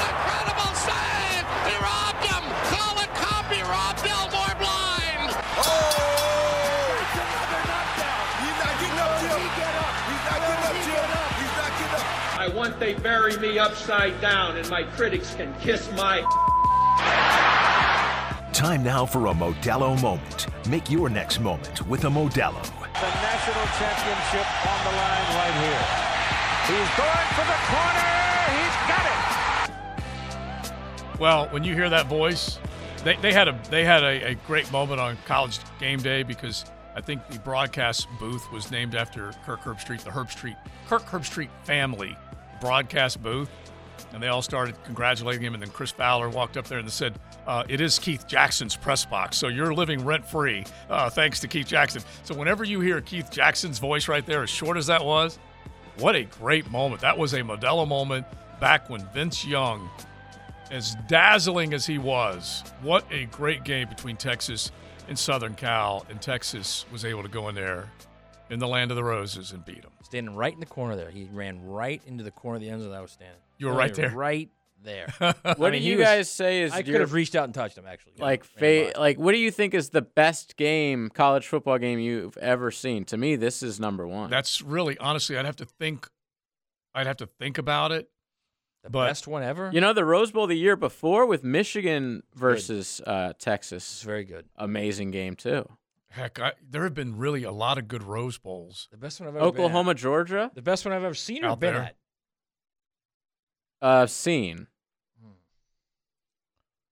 incredible 0.09 0.73
save! 0.73 1.45
He 1.69 1.75
robbed 1.77 2.25
him! 2.25 2.43
Call 2.73 2.97
it 2.99 3.13
copyright! 3.13 3.69
Rob 3.69 3.95
Delmore 3.97 4.22
they 12.84 12.93
bury 12.95 13.38
me 13.38 13.57
upside 13.57 14.19
down 14.19 14.57
and 14.57 14.69
my 14.69 14.84
critics 14.84 15.34
can 15.35 15.53
kiss 15.61 15.89
my. 15.93 16.19
Time 18.51 18.84
now 18.84 19.05
for 19.05 19.27
a 19.27 19.34
Modelo 19.34 19.99
moment. 20.01 20.47
Make 20.68 20.89
your 20.89 21.07
next 21.07 21.39
moment 21.39 21.88
with 21.88 22.03
a 22.03 22.10
Modelo. 22.10 22.61
The 22.61 23.10
national 23.23 23.65
championship 23.80 24.68
on 24.68 24.84
the 24.84 24.91
line 24.97 25.27
right 25.39 25.55
here. 25.64 25.85
He's 26.68 26.91
going 26.99 27.30
for 27.38 27.45
the 27.47 27.60
corner. 27.72 28.11
He's 28.60 28.77
got 28.91 29.05
it. 31.15 31.19
Well, 31.22 31.47
when 31.51 31.64
you 31.64 31.73
hear 31.73 31.89
that 31.89 32.07
voice, 32.07 32.60
they, 33.05 33.15
they 33.15 33.31
had 33.31 33.47
a 33.47 33.57
they 33.69 33.85
had 33.85 34.03
a, 34.03 34.31
a 34.31 34.35
great 34.45 34.69
moment 34.73 34.99
on 34.99 35.18
College 35.26 35.60
Game 35.80 35.99
Day 35.99 36.23
because 36.23 36.65
I 36.97 37.01
think 37.01 37.26
the 37.30 37.39
broadcast 37.39 38.10
booth 38.19 38.51
was 38.51 38.72
named 38.72 38.93
after 38.93 39.31
Kirk 39.45 39.61
Herbstreit, 39.61 40.03
the 40.03 40.10
Herbstreit 40.10 40.57
Kirk 40.89 41.05
Herbstreit 41.05 41.49
family 41.64 42.18
broadcast 42.64 43.22
booth, 43.22 43.49
and 44.14 44.23
they 44.23 44.30
all 44.30 44.41
started 44.41 44.81
congratulating 44.85 45.41
him. 45.41 45.53
And 45.53 45.61
then 45.61 45.69
Chris 45.69 45.91
Fowler 45.91 46.30
walked 46.30 46.56
up 46.56 46.65
there 46.65 46.80
and 46.80 46.90
said, 46.90 47.19
uh, 47.45 47.65
"It 47.68 47.81
is 47.81 47.99
Keith 47.99 48.26
Jackson's 48.26 48.77
press 48.77 49.03
box, 49.06 49.38
so 49.38 49.49
you're 49.49 49.73
living 49.73 50.06
rent 50.06 50.26
free 50.26 50.64
uh, 50.90 51.10
thanks 51.10 51.41
to 51.41 51.48
Keith 51.49 51.68
Jackson." 51.68 52.02
So 52.23 52.34
whenever 52.34 52.64
you 52.64 52.80
hear 52.80 53.02
Keith 53.02 53.30
Jackson's 53.30 53.80
voice 53.80 54.07
right 54.07 54.26
there, 54.26 54.44
as 54.44 54.49
short 54.49 54.77
as 54.77 54.88
that 54.88 55.03
was, 55.03 55.40
what 55.98 56.15
a 56.15 56.23
great 56.23 56.72
moment! 56.72 57.02
That 57.02 57.18
was 57.18 57.34
a 57.34 57.41
Modelo 57.41 57.85
moment 57.85 58.26
back 58.61 58.90
when 58.90 59.06
Vince 59.14 59.45
Young 59.45 59.90
as 60.72 60.95
dazzling 61.07 61.73
as 61.73 61.85
he 61.85 61.98
was, 61.98 62.64
what 62.81 63.06
a 63.11 63.26
great 63.26 63.64
game 63.64 63.88
between 63.90 64.15
Texas 64.15 64.72
and 65.07 65.19
Southern 65.19 65.53
Cal. 65.53 66.06
And 66.10 66.22
Texas 66.22 66.85
was 66.91 67.06
able 67.06 67.22
to 67.23 67.30
go 67.30 67.49
in 67.49 67.56
there 67.56 67.90
in 68.53 68.59
the 68.59 68.67
land 68.67 68.91
of 68.91 68.95
the 68.97 69.03
roses 69.03 69.51
and 69.51 69.65
beat 69.65 69.84
him. 69.84 69.91
Standing 70.03 70.35
right 70.35 70.53
in 70.53 70.59
the 70.59 70.65
corner 70.65 70.95
there. 70.95 71.09
He 71.09 71.27
ran 71.31 71.65
right 71.65 72.01
into 72.05 72.23
the 72.23 72.31
corner 72.31 72.55
of 72.57 72.61
the 72.61 72.69
end 72.69 72.81
zone 72.81 72.91
that 72.91 72.97
I 72.97 73.01
was 73.01 73.11
standing. 73.11 73.39
You 73.57 73.67
were 73.67 73.73
right 73.73 73.93
there? 73.93 74.11
Right 74.11 74.49
there. 74.84 75.07
What 75.19 75.35
I 75.43 75.53
do 75.53 75.71
mean, 75.71 75.81
he 75.81 75.91
you 75.91 75.97
was- 75.97 76.05
guys 76.05 76.30
say 76.31 76.61
is 76.61 76.73
I 76.73 76.84
could 76.84 76.99
have 77.01 77.13
reached 77.13 77.35
out 77.35 77.45
and 77.45 77.53
touched 77.53 77.77
him, 77.77 77.85
actually. 77.88 78.13
Like, 78.19 78.43
fa- 78.43 78.91
like, 78.97 79.17
what 79.17 79.31
do 79.31 79.38
you 79.38 79.49
think 79.51 79.73
is 79.73 79.89
the 79.89 80.01
best 80.01 80.55
game, 80.57 81.09
college 81.09 81.47
football 81.47 81.77
game 81.77 81.99
you've 81.99 82.38
ever 82.38 82.69
seen? 82.71 83.05
To 83.05 83.17
me, 83.17 83.35
this 83.35 83.63
is 83.63 83.80
number 83.80 84.05
one. 84.07 84.30
That's 84.30 84.61
really, 84.61 84.97
honestly, 84.97 85.38
I'd 85.38 85.45
have 85.45 85.55
to 85.57 85.65
think. 85.65 86.07
I'd 86.95 87.07
have 87.07 87.17
to 87.17 87.25
think 87.27 87.57
about 87.57 87.91
it. 87.91 88.09
The 88.84 88.89
but 88.89 89.07
best 89.07 89.25
one 89.27 89.41
ever? 89.43 89.71
You 89.73 89.80
know, 89.80 89.93
the 89.93 90.03
Rose 90.03 90.31
Bowl 90.34 90.45
the 90.45 90.55
year 90.57 90.75
before 90.75 91.25
with 91.25 91.41
Michigan 91.43 92.21
versus 92.35 92.99
uh, 93.07 93.31
Texas. 93.39 93.84
It's 93.84 94.03
very 94.03 94.25
good. 94.25 94.45
Amazing 94.57 95.11
game 95.11 95.35
too. 95.38 95.65
Heck, 96.14 96.40
I, 96.40 96.53
there 96.69 96.84
have 96.84 96.94
been 96.94 97.18
really 97.18 97.44
a 97.44 97.52
lot 97.52 97.77
of 97.80 97.88
good 97.88 98.03
Rose 98.03 98.38
Bowls. 98.38 98.88
The 98.91 98.98
best 98.98 99.19
one 99.19 99.27
I've 99.30 99.35
ever 99.35 99.45
been 99.52 99.61
Oklahoma, 99.64 99.91
at. 99.91 99.98
Georgia. 99.98 100.52
The 100.53 100.61
best 100.61 100.85
one 100.85 100.94
I've 100.94 101.03
ever 101.03 101.15
seen 101.15 101.44
or 101.44 101.49
Out 101.49 101.60
been 101.60 101.73
there. 101.73 101.84
at. 101.84 101.95
Uh, 103.81 104.06
seen. 104.06 104.68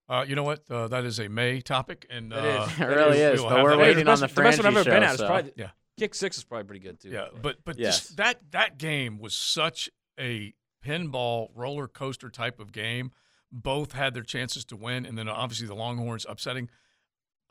Uh, 0.08 0.24
you 0.26 0.34
know 0.34 0.42
what? 0.42 0.68
Uh, 0.70 0.88
that 0.88 1.04
is 1.04 1.18
a 1.20 1.28
May 1.28 1.60
topic, 1.60 2.04
and 2.10 2.32
It 2.32 2.38
uh, 2.38 2.66
is. 2.68 2.72
It 2.80 2.84
really 2.84 3.16
we 3.18 3.22
is, 3.22 3.40
will 3.40 3.48
but 3.48 3.56
have 3.56 3.64
we're 3.64 3.70
that 3.70 3.78
waiting 3.78 3.96
later. 3.98 4.10
on 4.10 4.20
the 4.20 4.26
the 4.26 4.42
best 4.42 4.58
one 4.58 4.66
I've 4.66 4.76
ever 4.76 4.90
Frangie 4.90 4.92
been 4.92 5.02
show, 5.02 5.06
at 5.08 5.12
is 5.14 5.18
so- 5.20 5.26
probably 5.26 5.52
Yeah. 5.56 5.70
Kick 5.98 6.14
six 6.14 6.38
is 6.38 6.44
probably 6.44 6.64
pretty 6.64 6.80
good 6.84 7.00
too. 7.00 7.10
Yeah, 7.10 7.28
but 7.40 7.58
but 7.64 7.78
Yes. 7.78 7.98
just 8.00 8.16
that 8.16 8.40
that 8.50 8.78
game 8.78 9.18
was 9.18 9.34
such 9.34 9.88
a 10.18 10.54
pinball 10.84 11.50
roller 11.54 11.86
coaster 11.86 12.28
type 12.30 12.58
of 12.58 12.72
game. 12.72 13.12
Both 13.52 13.92
had 13.92 14.14
their 14.14 14.22
chances 14.22 14.64
to 14.66 14.76
win, 14.76 15.04
and 15.06 15.16
then 15.16 15.28
obviously 15.28 15.66
the 15.68 15.74
Longhorns 15.74 16.24
upsetting 16.28 16.70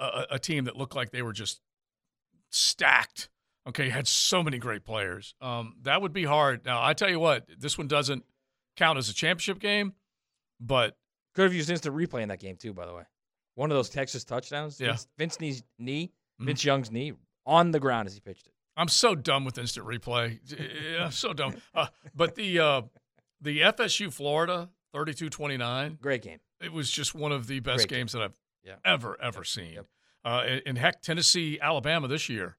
a, 0.03 0.25
a- 0.31 0.39
team 0.39 0.65
that 0.65 0.75
looked 0.75 0.95
like 0.95 1.11
they 1.11 1.21
were 1.21 1.33
just 1.33 1.61
stacked. 2.49 3.29
Okay, 3.67 3.89
had 3.89 4.07
so 4.07 4.41
many 4.41 4.57
great 4.57 4.83
players. 4.83 5.35
Um, 5.39 5.75
that 5.83 6.01
would 6.01 6.13
be 6.13 6.23
hard. 6.23 6.65
Now 6.65 6.83
I 6.83 6.93
tell 6.93 7.09
you 7.09 7.19
what, 7.19 7.47
this 7.59 7.77
one 7.77 7.87
doesn't 7.87 8.23
count 8.75 8.97
as 8.97 9.09
a 9.09 9.13
championship 9.13 9.59
game, 9.59 9.93
but 10.59 10.97
Could 11.35 11.43
have 11.43 11.53
used 11.53 11.69
instant 11.69 11.95
replay 11.95 12.21
in 12.23 12.29
that 12.29 12.39
game 12.39 12.55
too, 12.57 12.73
by 12.73 12.85
the 12.85 12.93
way. 12.93 13.03
One 13.55 13.69
of 13.71 13.75
those 13.77 13.89
Texas 13.89 14.23
touchdowns. 14.23 14.79
Yeah. 14.79 14.87
Vince, 14.89 15.07
Vince 15.17 15.39
Knee's 15.39 15.63
knee, 15.77 16.11
Mhm. 16.41 16.45
Vince 16.45 16.65
Young's 16.65 16.91
knee, 16.91 17.13
on 17.45 17.71
the 17.71 17.79
ground 17.79 18.07
as 18.07 18.13
he 18.15 18.19
pitched 18.19 18.47
it. 18.47 18.53
I'm 18.77 18.87
so 18.87 19.13
dumb 19.15 19.45
with 19.45 19.57
instant 19.57 19.85
replay. 19.85 20.39
Yeah, 20.95 21.05
I'm 21.05 21.11
so 21.11 21.33
dumb. 21.33 21.55
Uh, 21.75 21.87
but 22.15 22.35
the 22.35 22.59
uh, 22.59 22.81
the 23.41 23.61
FSU 23.61 24.11
Florida 24.11 24.69
32-29, 24.95 25.99
Great 26.01 26.21
game. 26.21 26.39
it 26.59 26.71
was 26.73 26.89
just 26.89 27.13
one 27.15 27.31
of 27.31 27.47
the 27.47 27.59
best 27.59 27.87
Great 27.87 27.89
game. 27.89 27.99
games 27.99 28.11
that 28.13 28.21
I've 28.23 28.37
Yeah. 28.63 28.75
ever 28.85 29.19
ever 29.21 29.43
seen. 29.43 29.79
Uh, 30.23 30.43
and, 30.47 30.61
and 30.65 30.77
heck, 30.77 31.01
Tennessee 31.01 31.59
Alabama 31.61 32.07
this 32.07 32.29
year 32.29 32.57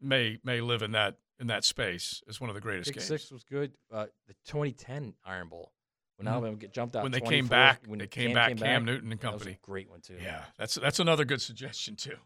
may 0.00 0.38
may 0.44 0.60
live 0.60 0.82
in 0.82 0.92
that 0.92 1.16
in 1.38 1.48
that 1.48 1.64
space 1.64 2.22
as 2.28 2.40
one 2.40 2.48
of 2.48 2.54
the 2.54 2.60
greatest 2.60 2.86
Kick 2.88 2.96
games. 2.96 3.06
six 3.08 3.30
was 3.30 3.44
good. 3.44 3.72
Uh, 3.92 4.06
the 4.26 4.34
2010 4.46 5.14
Iron 5.24 5.48
Bowl 5.48 5.72
when 6.16 6.26
Mhm. 6.26 6.30
Alabama 6.30 6.56
get 6.56 6.72
jumped 6.72 6.94
out 6.96 7.02
when 7.02 7.12
they 7.12 7.20
came 7.20 7.46
back, 7.48 7.80
when 7.86 7.98
they 7.98 8.06
came 8.06 8.32
back. 8.32 8.56
Cam, 8.56 8.84
Newton 8.84 9.10
and 9.10 9.20
That 9.20 9.32
was 9.32 9.42
a 9.42 9.44
company. 9.44 9.58
great 9.62 9.90
one 9.90 10.00
too. 10.00 10.16
Yeah, 10.22 10.44
that's 10.56 10.76
that's 10.76 11.00
another 11.00 11.24
good 11.24 11.42
suggestion 11.42 11.96
too. 11.96 12.16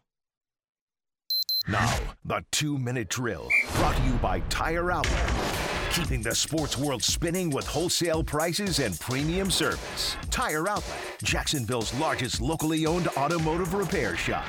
Now, 1.67 1.99
the 2.23 2.45
two 2.51 2.77
minute 2.77 3.09
drill 3.09 3.49
brought 3.75 3.95
to 3.97 4.03
you 4.03 4.13
by 4.13 4.39
Tire 4.41 4.91
Outlet. 4.91 5.78
Keeping 5.99 6.21
the 6.21 6.33
sports 6.33 6.77
world 6.77 7.03
spinning 7.03 7.49
with 7.49 7.67
wholesale 7.67 8.23
prices 8.23 8.79
and 8.79 8.97
premium 9.01 9.51
service. 9.51 10.15
Tire 10.31 10.67
Outlet, 10.69 10.97
Jacksonville's 11.21 11.93
largest 11.95 12.39
locally 12.39 12.85
owned 12.85 13.09
automotive 13.17 13.73
repair 13.73 14.15
shop. 14.15 14.45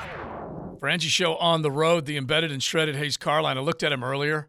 Frangie 0.81 1.09
Show 1.09 1.35
on 1.37 1.63
the 1.63 1.71
road, 1.73 2.07
the 2.07 2.17
embedded 2.17 2.53
and 2.53 2.63
shredded 2.63 2.95
Hays 2.95 3.17
Carlyon. 3.17 3.59
I 3.59 3.63
looked 3.63 3.83
at 3.83 3.91
him 3.91 4.05
earlier. 4.05 4.49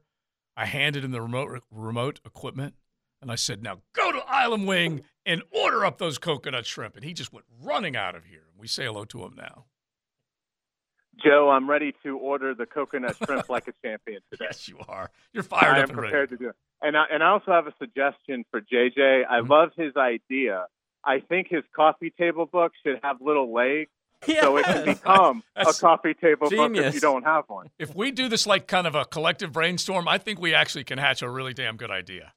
I 0.56 0.66
handed 0.68 1.04
him 1.04 1.10
the 1.12 1.22
remote 1.22 1.64
remote 1.72 2.20
equipment, 2.24 2.76
and 3.20 3.32
I 3.32 3.36
said, 3.36 3.64
"Now 3.64 3.82
go 3.94 4.12
to 4.12 4.20
Island 4.28 4.68
Wing 4.68 5.02
and 5.26 5.42
order 5.52 5.84
up 5.84 5.98
those 5.98 6.20
coconut 6.20 6.68
shrimp." 6.68 6.96
And 6.96 7.04
he 7.04 7.16
just 7.16 7.34
went 7.34 7.48
running 7.64 7.96
out 7.96 8.14
of 8.14 8.26
here. 8.26 8.44
We 8.56 8.68
say 8.68 8.86
hello 8.86 9.06
to 9.06 9.24
him 9.26 9.34
now. 9.36 9.66
Joe, 11.26 11.50
I'm 11.50 11.68
ready 11.68 11.94
to 12.04 12.18
order 12.18 12.54
the 12.54 12.68
coconut 12.68 13.18
shrimp 13.18 13.50
like 13.50 13.68
a 13.68 13.74
champion 13.84 14.22
today. 14.32 14.46
Yes, 14.52 14.68
you 14.68 14.78
are. 14.88 15.10
You're 15.34 15.44
fired 15.44 15.78
I 15.78 15.82
up 15.82 15.84
am 15.84 15.90
and 15.90 15.98
ready. 15.98 16.10
prepared 16.12 16.30
to 16.30 16.38
do 16.38 16.50
it. 16.50 16.56
And 16.82 16.98
I, 16.98 17.06
and 17.12 17.22
I 17.24 17.30
also 17.30 17.52
have 17.52 17.68
a 17.68 17.74
suggestion 17.80 18.44
for 18.52 18.62
JJ. 18.62 19.24
I 19.30 19.40
Mm-hmm. 19.40 19.52
love 19.52 19.70
his 19.78 19.96
idea. 19.96 20.66
I 21.04 21.20
think 21.20 21.48
his 21.50 21.64
coffee 21.76 22.12
table 22.18 22.46
book 22.46 22.74
should 22.84 23.00
have 23.04 23.18
little 23.22 23.52
legs, 23.54 23.90
so 24.26 24.58
it 24.58 24.66
can 24.66 24.86
Yes. 24.86 24.98
become 25.00 25.44
a 25.56 25.74
coffee 25.74 26.14
table 26.14 26.50
book 26.50 26.76
if 26.76 26.94
you 26.94 27.00
don't 27.00 27.24
have 27.24 27.46
one. 27.48 27.70
If 27.80 27.96
we 27.96 28.12
do 28.12 28.30
this 28.30 28.46
like 28.46 28.68
kind 28.68 28.86
of 28.86 28.94
a 28.96 29.06
collective 29.06 29.52
brainstorm, 29.52 30.08
I 30.08 30.18
think 30.20 30.40
we 30.40 30.54
actually 30.54 30.84
can 30.84 30.98
hatch 31.00 31.22
a 31.24 31.30
really 31.30 31.54
damn 31.54 31.76
good 31.78 31.90
idea. 31.92 32.34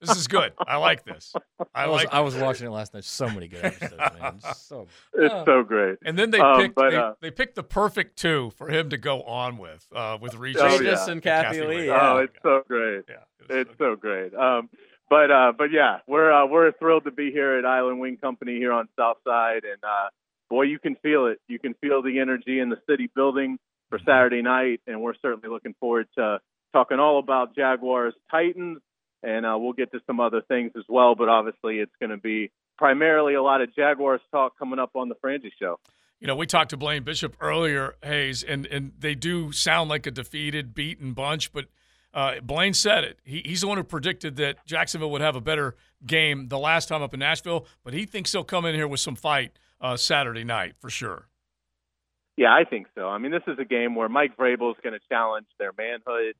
This 0.00 0.16
is 0.16 0.28
good. 0.28 0.52
I 0.66 0.76
like 0.76 1.04
this. 1.04 1.32
I, 1.58 1.64
I 1.84 1.86
was, 1.88 2.04
like. 2.04 2.14
I 2.14 2.20
was 2.20 2.36
watching 2.36 2.66
it 2.66 2.70
last 2.70 2.92
night. 2.94 3.04
So 3.04 3.28
many 3.30 3.48
good 3.48 3.64
episodes, 3.64 3.96
man. 4.20 4.38
Just 4.42 4.68
so 4.68 4.86
It's 5.14 5.32
uh, 5.32 5.44
so 5.44 5.62
great. 5.62 5.96
And 6.04 6.18
then 6.18 6.30
they 6.30 6.38
Um, 6.40 6.60
picked 6.60 6.74
but, 6.74 6.90
they, 6.90 6.96
uh, 6.96 7.12
they 7.20 7.30
picked 7.30 7.54
the 7.54 7.62
perfect 7.62 8.16
two 8.18 8.50
for 8.56 8.68
him 8.68 8.90
to 8.90 8.98
go 8.98 9.22
on 9.22 9.56
with 9.58 9.86
uh, 9.94 10.18
with 10.20 10.34
Regis, 10.34 10.62
Oh, 10.62 10.80
yeah. 10.80 11.06
and 11.10 11.22
Kathie 11.22 11.62
Lee. 11.62 11.86
Yeah. 11.86 12.12
Oh, 12.12 12.16
it's 12.18 12.36
so 12.42 12.62
great. 12.68 13.04
Yeah, 13.08 13.16
it's 13.48 13.70
so 13.78 13.96
great. 13.96 14.34
Um, 14.34 14.68
but 15.08 15.30
uh, 15.30 15.52
but 15.56 15.70
yeah, 15.72 15.98
we're 16.06 16.32
uh, 16.32 16.46
we're 16.46 16.72
thrilled 16.72 17.04
to 17.04 17.10
be 17.12 17.30
here 17.30 17.58
at 17.58 17.64
Island 17.64 17.98
Wing 18.00 18.16
Company 18.18 18.56
here 18.56 18.72
on 18.72 18.88
South 18.98 19.18
Side, 19.26 19.64
and 19.64 19.82
uh, 19.82 20.08
boy, 20.50 20.62
you 20.62 20.78
can 20.78 20.96
feel 20.96 21.26
it. 21.26 21.38
You 21.48 21.58
can 21.58 21.74
feel 21.80 22.02
the 22.02 22.18
energy 22.18 22.58
in 22.58 22.68
the 22.68 22.78
city 22.88 23.08
building 23.14 23.58
for 23.88 23.98
Saturday 24.00 24.42
night, 24.42 24.80
and 24.86 25.00
we're 25.00 25.14
certainly 25.22 25.48
looking 25.48 25.74
forward 25.80 26.08
to 26.18 26.38
talking 26.72 26.98
all 26.98 27.18
about 27.20 27.54
Jaguars 27.54 28.14
Titans, 28.30 28.78
and 29.26 29.44
uh, 29.44 29.56
we'll 29.58 29.72
get 29.72 29.90
to 29.90 30.00
some 30.06 30.20
other 30.20 30.40
things 30.40 30.72
as 30.76 30.84
well. 30.88 31.14
But 31.14 31.28
obviously, 31.28 31.80
it's 31.80 31.92
going 32.00 32.10
to 32.10 32.16
be 32.16 32.50
primarily 32.78 33.34
a 33.34 33.42
lot 33.42 33.60
of 33.60 33.74
Jaguars 33.74 34.20
talk 34.30 34.56
coming 34.58 34.78
up 34.78 34.90
on 34.94 35.08
the 35.08 35.16
Frangie 35.16 35.50
Show. 35.60 35.78
You 36.20 36.28
know, 36.28 36.36
we 36.36 36.46
talked 36.46 36.70
to 36.70 36.76
Blaine 36.76 37.02
Bishop 37.02 37.36
earlier, 37.40 37.96
Hays, 38.02 38.42
and 38.42 38.66
and 38.66 38.92
they 38.98 39.14
do 39.14 39.52
sound 39.52 39.90
like 39.90 40.06
a 40.06 40.10
defeated, 40.10 40.74
beaten 40.74 41.12
bunch. 41.12 41.52
But 41.52 41.66
uh, 42.14 42.40
Blaine 42.40 42.72
said 42.72 43.04
it. 43.04 43.18
He, 43.24 43.42
he's 43.44 43.60
the 43.60 43.66
one 43.66 43.76
who 43.76 43.84
predicted 43.84 44.36
that 44.36 44.64
Jacksonville 44.64 45.10
would 45.10 45.20
have 45.20 45.36
a 45.36 45.40
better 45.40 45.74
game 46.06 46.48
the 46.48 46.58
last 46.58 46.88
time 46.88 47.02
up 47.02 47.12
in 47.12 47.20
Nashville. 47.20 47.66
But 47.84 47.92
he 47.92 48.06
thinks 48.06 48.32
they'll 48.32 48.44
come 48.44 48.64
in 48.64 48.74
here 48.74 48.88
with 48.88 49.00
some 49.00 49.16
fight 49.16 49.58
uh, 49.80 49.96
Saturday 49.96 50.44
night 50.44 50.76
for 50.78 50.88
sure. 50.88 51.28
Yeah, 52.36 52.52
I 52.52 52.64
think 52.68 52.86
so. 52.94 53.08
I 53.08 53.18
mean, 53.18 53.32
this 53.32 53.42
is 53.46 53.58
a 53.58 53.64
game 53.64 53.94
where 53.94 54.08
Mike 54.08 54.36
Vrabel 54.36 54.70
is 54.70 54.76
going 54.82 54.92
to 54.92 55.00
challenge 55.08 55.46
their 55.58 55.72
manhood. 55.76 56.34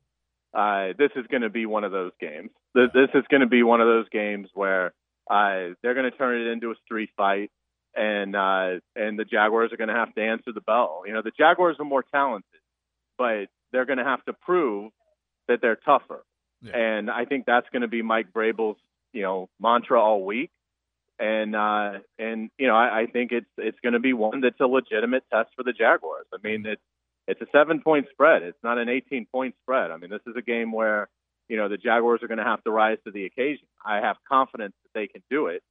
Uh, 0.55 0.95
this 0.97 1.11
is 1.17 1.27
going 1.27 1.43
to 1.43 1.51
be 1.51 1.67
one 1.67 1.85
of 1.85 1.93
those 1.93 2.13
games. 2.21 2.51
This, 2.77 2.91
this 2.95 3.09
is 3.15 3.25
going 3.31 3.41
to 3.41 3.47
be 3.49 3.63
one 3.63 3.81
of 3.81 3.89
those 3.89 4.09
games 4.11 4.49
where 4.55 4.93
uh, 5.31 5.75
they're 5.83 5.95
going 5.95 6.11
to 6.11 6.17
turn 6.17 6.41
it 6.41 6.53
into 6.53 6.71
a 6.71 6.75
street 6.85 7.11
fight, 7.17 7.51
and 7.97 8.37
uh, 8.37 8.81
and 8.95 9.19
the 9.19 9.25
Jaguars 9.25 9.73
are 9.73 9.79
going 9.79 9.89
to 9.89 9.95
have 9.95 10.15
to 10.15 10.23
answer 10.23 10.53
the 10.53 10.61
bell. 10.61 11.03
You 11.07 11.15
know, 11.15 11.23
the 11.23 11.33
Jaguars 11.37 11.77
are 11.81 11.85
more 11.85 12.05
talented, 12.13 12.61
but 13.19 13.47
they're 13.73 13.87
going 13.87 13.99
to 13.99 14.05
have 14.05 14.25
to 14.27 14.35
prove 14.35 14.93
that 15.49 15.61
they're 15.63 15.77
tougher. 15.77 16.23
And 16.75 17.11
I 17.11 17.25
think 17.25 17.47
that's 17.47 17.69
going 17.73 17.83
to 17.83 17.89
be 17.89 18.03
Mike 18.03 18.33
Vrabel's 18.33 18.79
you 19.13 19.23
know 19.23 19.49
mantra 19.61 20.01
all 20.01 20.25
week. 20.25 20.51
and 21.19 21.57
uh, 21.57 21.93
and 22.19 22.51
you 22.59 22.67
know 22.67 22.75
I, 22.77 23.03
I 23.03 23.07
think 23.07 23.33
it's 23.33 23.47
it's 23.57 23.79
going 23.83 23.95
to 23.95 24.01
be 24.01 24.13
one 24.13 24.41
that's 24.43 24.61
a 24.61 24.67
legitimate 24.67 25.25
test 25.33 25.51
for 25.57 25.63
the 25.63 25.73
Jaguars. 25.73 26.27
I 26.33 26.39
mean 26.47 26.67
it's 26.67 26.83
it's 27.27 27.41
a 27.41 27.47
seven 27.53 27.81
point 27.81 28.07
spread. 28.13 28.43
It's 28.43 28.63
not 28.63 28.79
an 28.79 28.89
18 28.89 29.27
point 29.33 29.55
spread. 29.63 29.91
I 29.91 29.97
mean 29.97 30.11
this 30.11 30.21
is 30.27 30.35
a 30.37 30.43
game 30.43 30.73
where 30.73 31.09
you 31.49 31.57
know 31.57 31.69
the 31.69 31.77
Jaguars 31.77 32.23
are 32.23 32.29
going 32.29 32.39
to 32.39 32.45
have 32.45 32.63
to 32.65 32.71
rise 32.71 32.99
to 33.05 33.11
the 33.11 33.25
occasion. 33.25 33.67
I 33.85 33.97
have 33.97 34.17
confidence 34.29 34.75
that 34.83 34.99
they 34.99 35.07
can 35.07 35.23
do 35.31 35.47
it. 35.47 35.63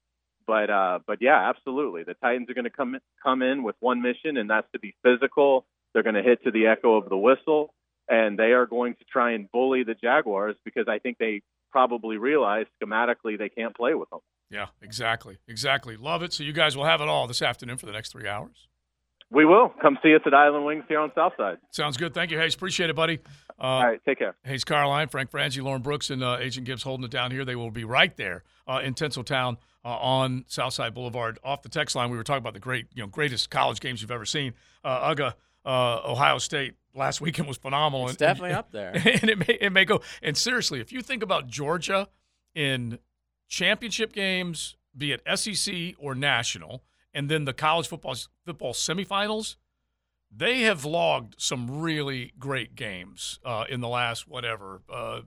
But 0.47 0.69
uh, 0.69 0.99
but 1.05 1.19
yeah, 1.21 1.49
absolutely. 1.49 2.03
The 2.03 2.13
Titans 2.15 2.49
are 2.49 2.53
going 2.53 2.65
to 2.65 2.69
come 2.69 2.97
come 3.23 3.41
in 3.41 3.63
with 3.63 3.75
one 3.79 4.01
mission, 4.01 4.37
and 4.37 4.49
that's 4.49 4.67
to 4.73 4.79
be 4.79 4.95
physical. 5.03 5.65
They're 5.93 6.03
going 6.03 6.15
to 6.15 6.23
hit 6.23 6.43
to 6.43 6.51
the 6.51 6.67
echo 6.67 6.97
of 6.97 7.09
the 7.09 7.17
whistle, 7.17 7.73
and 8.07 8.37
they 8.37 8.51
are 8.51 8.65
going 8.65 8.95
to 8.95 9.05
try 9.05 9.31
and 9.31 9.51
bully 9.51 9.83
the 9.83 9.95
Jaguars 9.95 10.55
because 10.63 10.87
I 10.87 10.99
think 10.99 11.17
they 11.17 11.41
probably 11.71 12.17
realize 12.17 12.65
schematically 12.81 13.37
they 13.37 13.49
can't 13.49 13.75
play 13.75 13.95
with 13.95 14.09
them. 14.09 14.19
Yeah, 14.49 14.67
exactly, 14.81 15.37
exactly. 15.47 15.97
Love 15.97 16.21
it. 16.21 16.31
So 16.31 16.43
you 16.43 16.53
guys 16.53 16.77
will 16.77 16.85
have 16.85 17.01
it 17.01 17.07
all 17.07 17.27
this 17.27 17.41
afternoon 17.41 17.77
for 17.77 17.87
the 17.87 17.91
next 17.91 18.11
three 18.11 18.27
hours. 18.27 18.67
We 19.31 19.45
will 19.45 19.73
come 19.81 19.97
see 20.03 20.15
us 20.15 20.21
at 20.25 20.33
Island 20.33 20.65
Wings 20.65 20.83
here 20.87 20.99
on 20.99 21.11
Southside. 21.15 21.57
Sounds 21.71 21.97
good. 21.97 22.13
Thank 22.13 22.31
you, 22.31 22.37
Hays. 22.37 22.55
Appreciate 22.55 22.89
it, 22.89 22.95
buddy. 22.95 23.19
Uh, 23.59 23.63
All 23.63 23.83
right, 23.87 24.01
take 24.05 24.19
care. 24.19 24.35
Hays 24.43 24.63
Carlyon, 24.63 25.07
Frank 25.07 25.31
Frangie, 25.31 25.63
Lauren 25.63 25.81
Brooks, 25.81 26.09
and 26.09 26.23
uh, 26.23 26.37
Agent 26.39 26.65
Gibbs 26.65 26.83
holding 26.83 27.05
it 27.05 27.11
down 27.11 27.31
here. 27.31 27.43
They 27.43 27.55
will 27.55 27.71
be 27.71 27.85
right 27.85 28.15
there 28.17 28.43
uh, 28.67 28.81
in 28.83 28.93
Tinseltown 28.93 29.57
uh, 29.83 29.89
on 29.89 30.45
Southside 30.47 30.93
Boulevard. 30.93 31.39
Off 31.43 31.61
the 31.61 31.69
text 31.69 31.95
line, 31.95 32.09
we 32.09 32.17
were 32.17 32.23
talking 32.23 32.39
about 32.39 32.53
the 32.53 32.59
great, 32.59 32.87
you 32.93 33.01
know, 33.01 33.07
greatest 33.07 33.49
college 33.49 33.79
games 33.79 34.01
you've 34.01 34.11
ever 34.11 34.25
seen. 34.25 34.53
Uh, 34.83 35.13
UGA, 35.13 35.33
uh, 35.65 36.01
Ohio 36.05 36.37
State 36.37 36.75
last 36.93 37.21
weekend 37.21 37.47
was 37.47 37.57
phenomenal. 37.57 38.05
It's 38.07 38.13
and, 38.13 38.19
definitely 38.19 38.49
and, 38.51 38.59
up 38.59 38.71
there. 38.71 38.91
And 38.93 39.29
it 39.29 39.39
may, 39.39 39.57
it 39.59 39.71
may 39.71 39.85
go. 39.85 40.01
And 40.21 40.37
seriously, 40.37 40.81
if 40.81 40.91
you 40.91 41.01
think 41.01 41.23
about 41.23 41.47
Georgia 41.47 42.09
in 42.53 42.99
championship 43.47 44.13
games, 44.13 44.75
be 44.97 45.11
it 45.11 45.21
SEC 45.35 45.95
or 45.97 46.15
national, 46.15 46.83
and 47.15 47.29
then 47.29 47.45
the 47.45 47.53
college 47.53 47.87
football 47.87 48.15
football 48.45 48.73
semifinals, 48.73 49.55
they 50.29 50.63
have 50.63 50.83
logged 50.85 51.35
some 51.37 51.79
really 51.81 52.33
great 52.37 52.75
games 52.75 53.39
uh, 53.43 53.63
in 53.69 53.79
the 53.79 53.87
last 53.87 54.27
whatever 54.27 54.81
uh, 54.93 55.21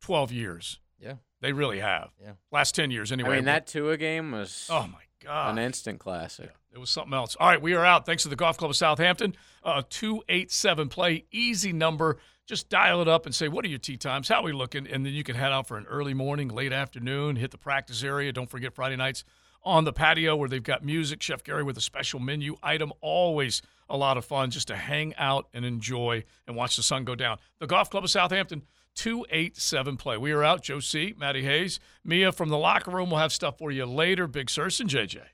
twelve 0.00 0.32
years. 0.32 0.78
Yeah, 0.98 1.14
they 1.40 1.52
really 1.52 1.80
have. 1.80 2.10
Yeah, 2.22 2.34
last 2.52 2.74
ten 2.74 2.90
years 2.90 3.12
anyway. 3.12 3.32
I 3.32 3.36
mean, 3.36 3.44
that 3.46 3.66
Tua 3.66 3.96
game 3.96 4.30
was 4.30 4.68
oh 4.70 4.86
my 4.90 5.02
god, 5.22 5.50
an 5.50 5.58
instant 5.58 5.98
classic. 5.98 6.50
It 6.72 6.78
was 6.78 6.90
something 6.90 7.12
else. 7.12 7.36
All 7.38 7.48
right, 7.48 7.60
we 7.60 7.74
are 7.74 7.84
out. 7.84 8.06
Thanks 8.06 8.22
to 8.22 8.28
the 8.28 8.36
Golf 8.36 8.56
Club 8.56 8.70
of 8.70 8.76
Southampton. 8.76 9.36
Uh, 9.62 9.82
287 9.88 10.88
play, 10.88 11.24
easy 11.30 11.72
number. 11.72 12.18
Just 12.46 12.68
dial 12.68 13.00
it 13.00 13.06
up 13.06 13.26
and 13.26 13.34
say, 13.34 13.46
what 13.46 13.64
are 13.64 13.68
your 13.68 13.78
tee 13.78 13.96
times? 13.96 14.28
How 14.28 14.40
are 14.40 14.42
we 14.42 14.52
looking? 14.52 14.88
And 14.88 15.06
then 15.06 15.12
you 15.12 15.22
can 15.22 15.36
head 15.36 15.52
out 15.52 15.68
for 15.68 15.76
an 15.76 15.86
early 15.86 16.14
morning, 16.14 16.48
late 16.48 16.72
afternoon, 16.72 17.36
hit 17.36 17.52
the 17.52 17.58
practice 17.58 18.02
area. 18.02 18.32
Don't 18.32 18.50
forget 18.50 18.74
Friday 18.74 18.96
nights 18.96 19.24
on 19.64 19.84
the 19.84 19.92
patio 19.92 20.36
where 20.36 20.48
they've 20.48 20.62
got 20.62 20.84
music. 20.84 21.22
Chef 21.22 21.42
Gary 21.42 21.62
with 21.62 21.76
a 21.76 21.80
special 21.80 22.20
menu 22.20 22.56
item. 22.62 22.92
Always 23.00 23.62
a 23.88 23.96
lot 23.96 24.16
of 24.16 24.24
fun 24.24 24.50
just 24.50 24.68
to 24.68 24.76
hang 24.76 25.14
out 25.16 25.48
and 25.52 25.64
enjoy 25.64 26.24
and 26.46 26.56
watch 26.56 26.76
the 26.76 26.82
sun 26.82 27.04
go 27.04 27.14
down. 27.14 27.38
The 27.58 27.66
Golf 27.66 27.90
Club 27.90 28.04
of 28.04 28.10
Southampton. 28.10 28.62
287 28.94 29.96
play. 29.96 30.16
We 30.16 30.30
are 30.32 30.44
out. 30.44 30.62
Joe 30.62 30.78
C., 30.78 31.14
Matty 31.18 31.42
Hayes, 31.42 31.80
Mia 32.04 32.30
from 32.30 32.48
the 32.48 32.58
locker 32.58 32.92
room. 32.92 33.10
We'll 33.10 33.18
have 33.18 33.32
stuff 33.32 33.58
for 33.58 33.72
you 33.72 33.86
later. 33.86 34.28
Big 34.28 34.48
Surse 34.48 34.78
and 34.78 34.88
JJ. 34.88 35.24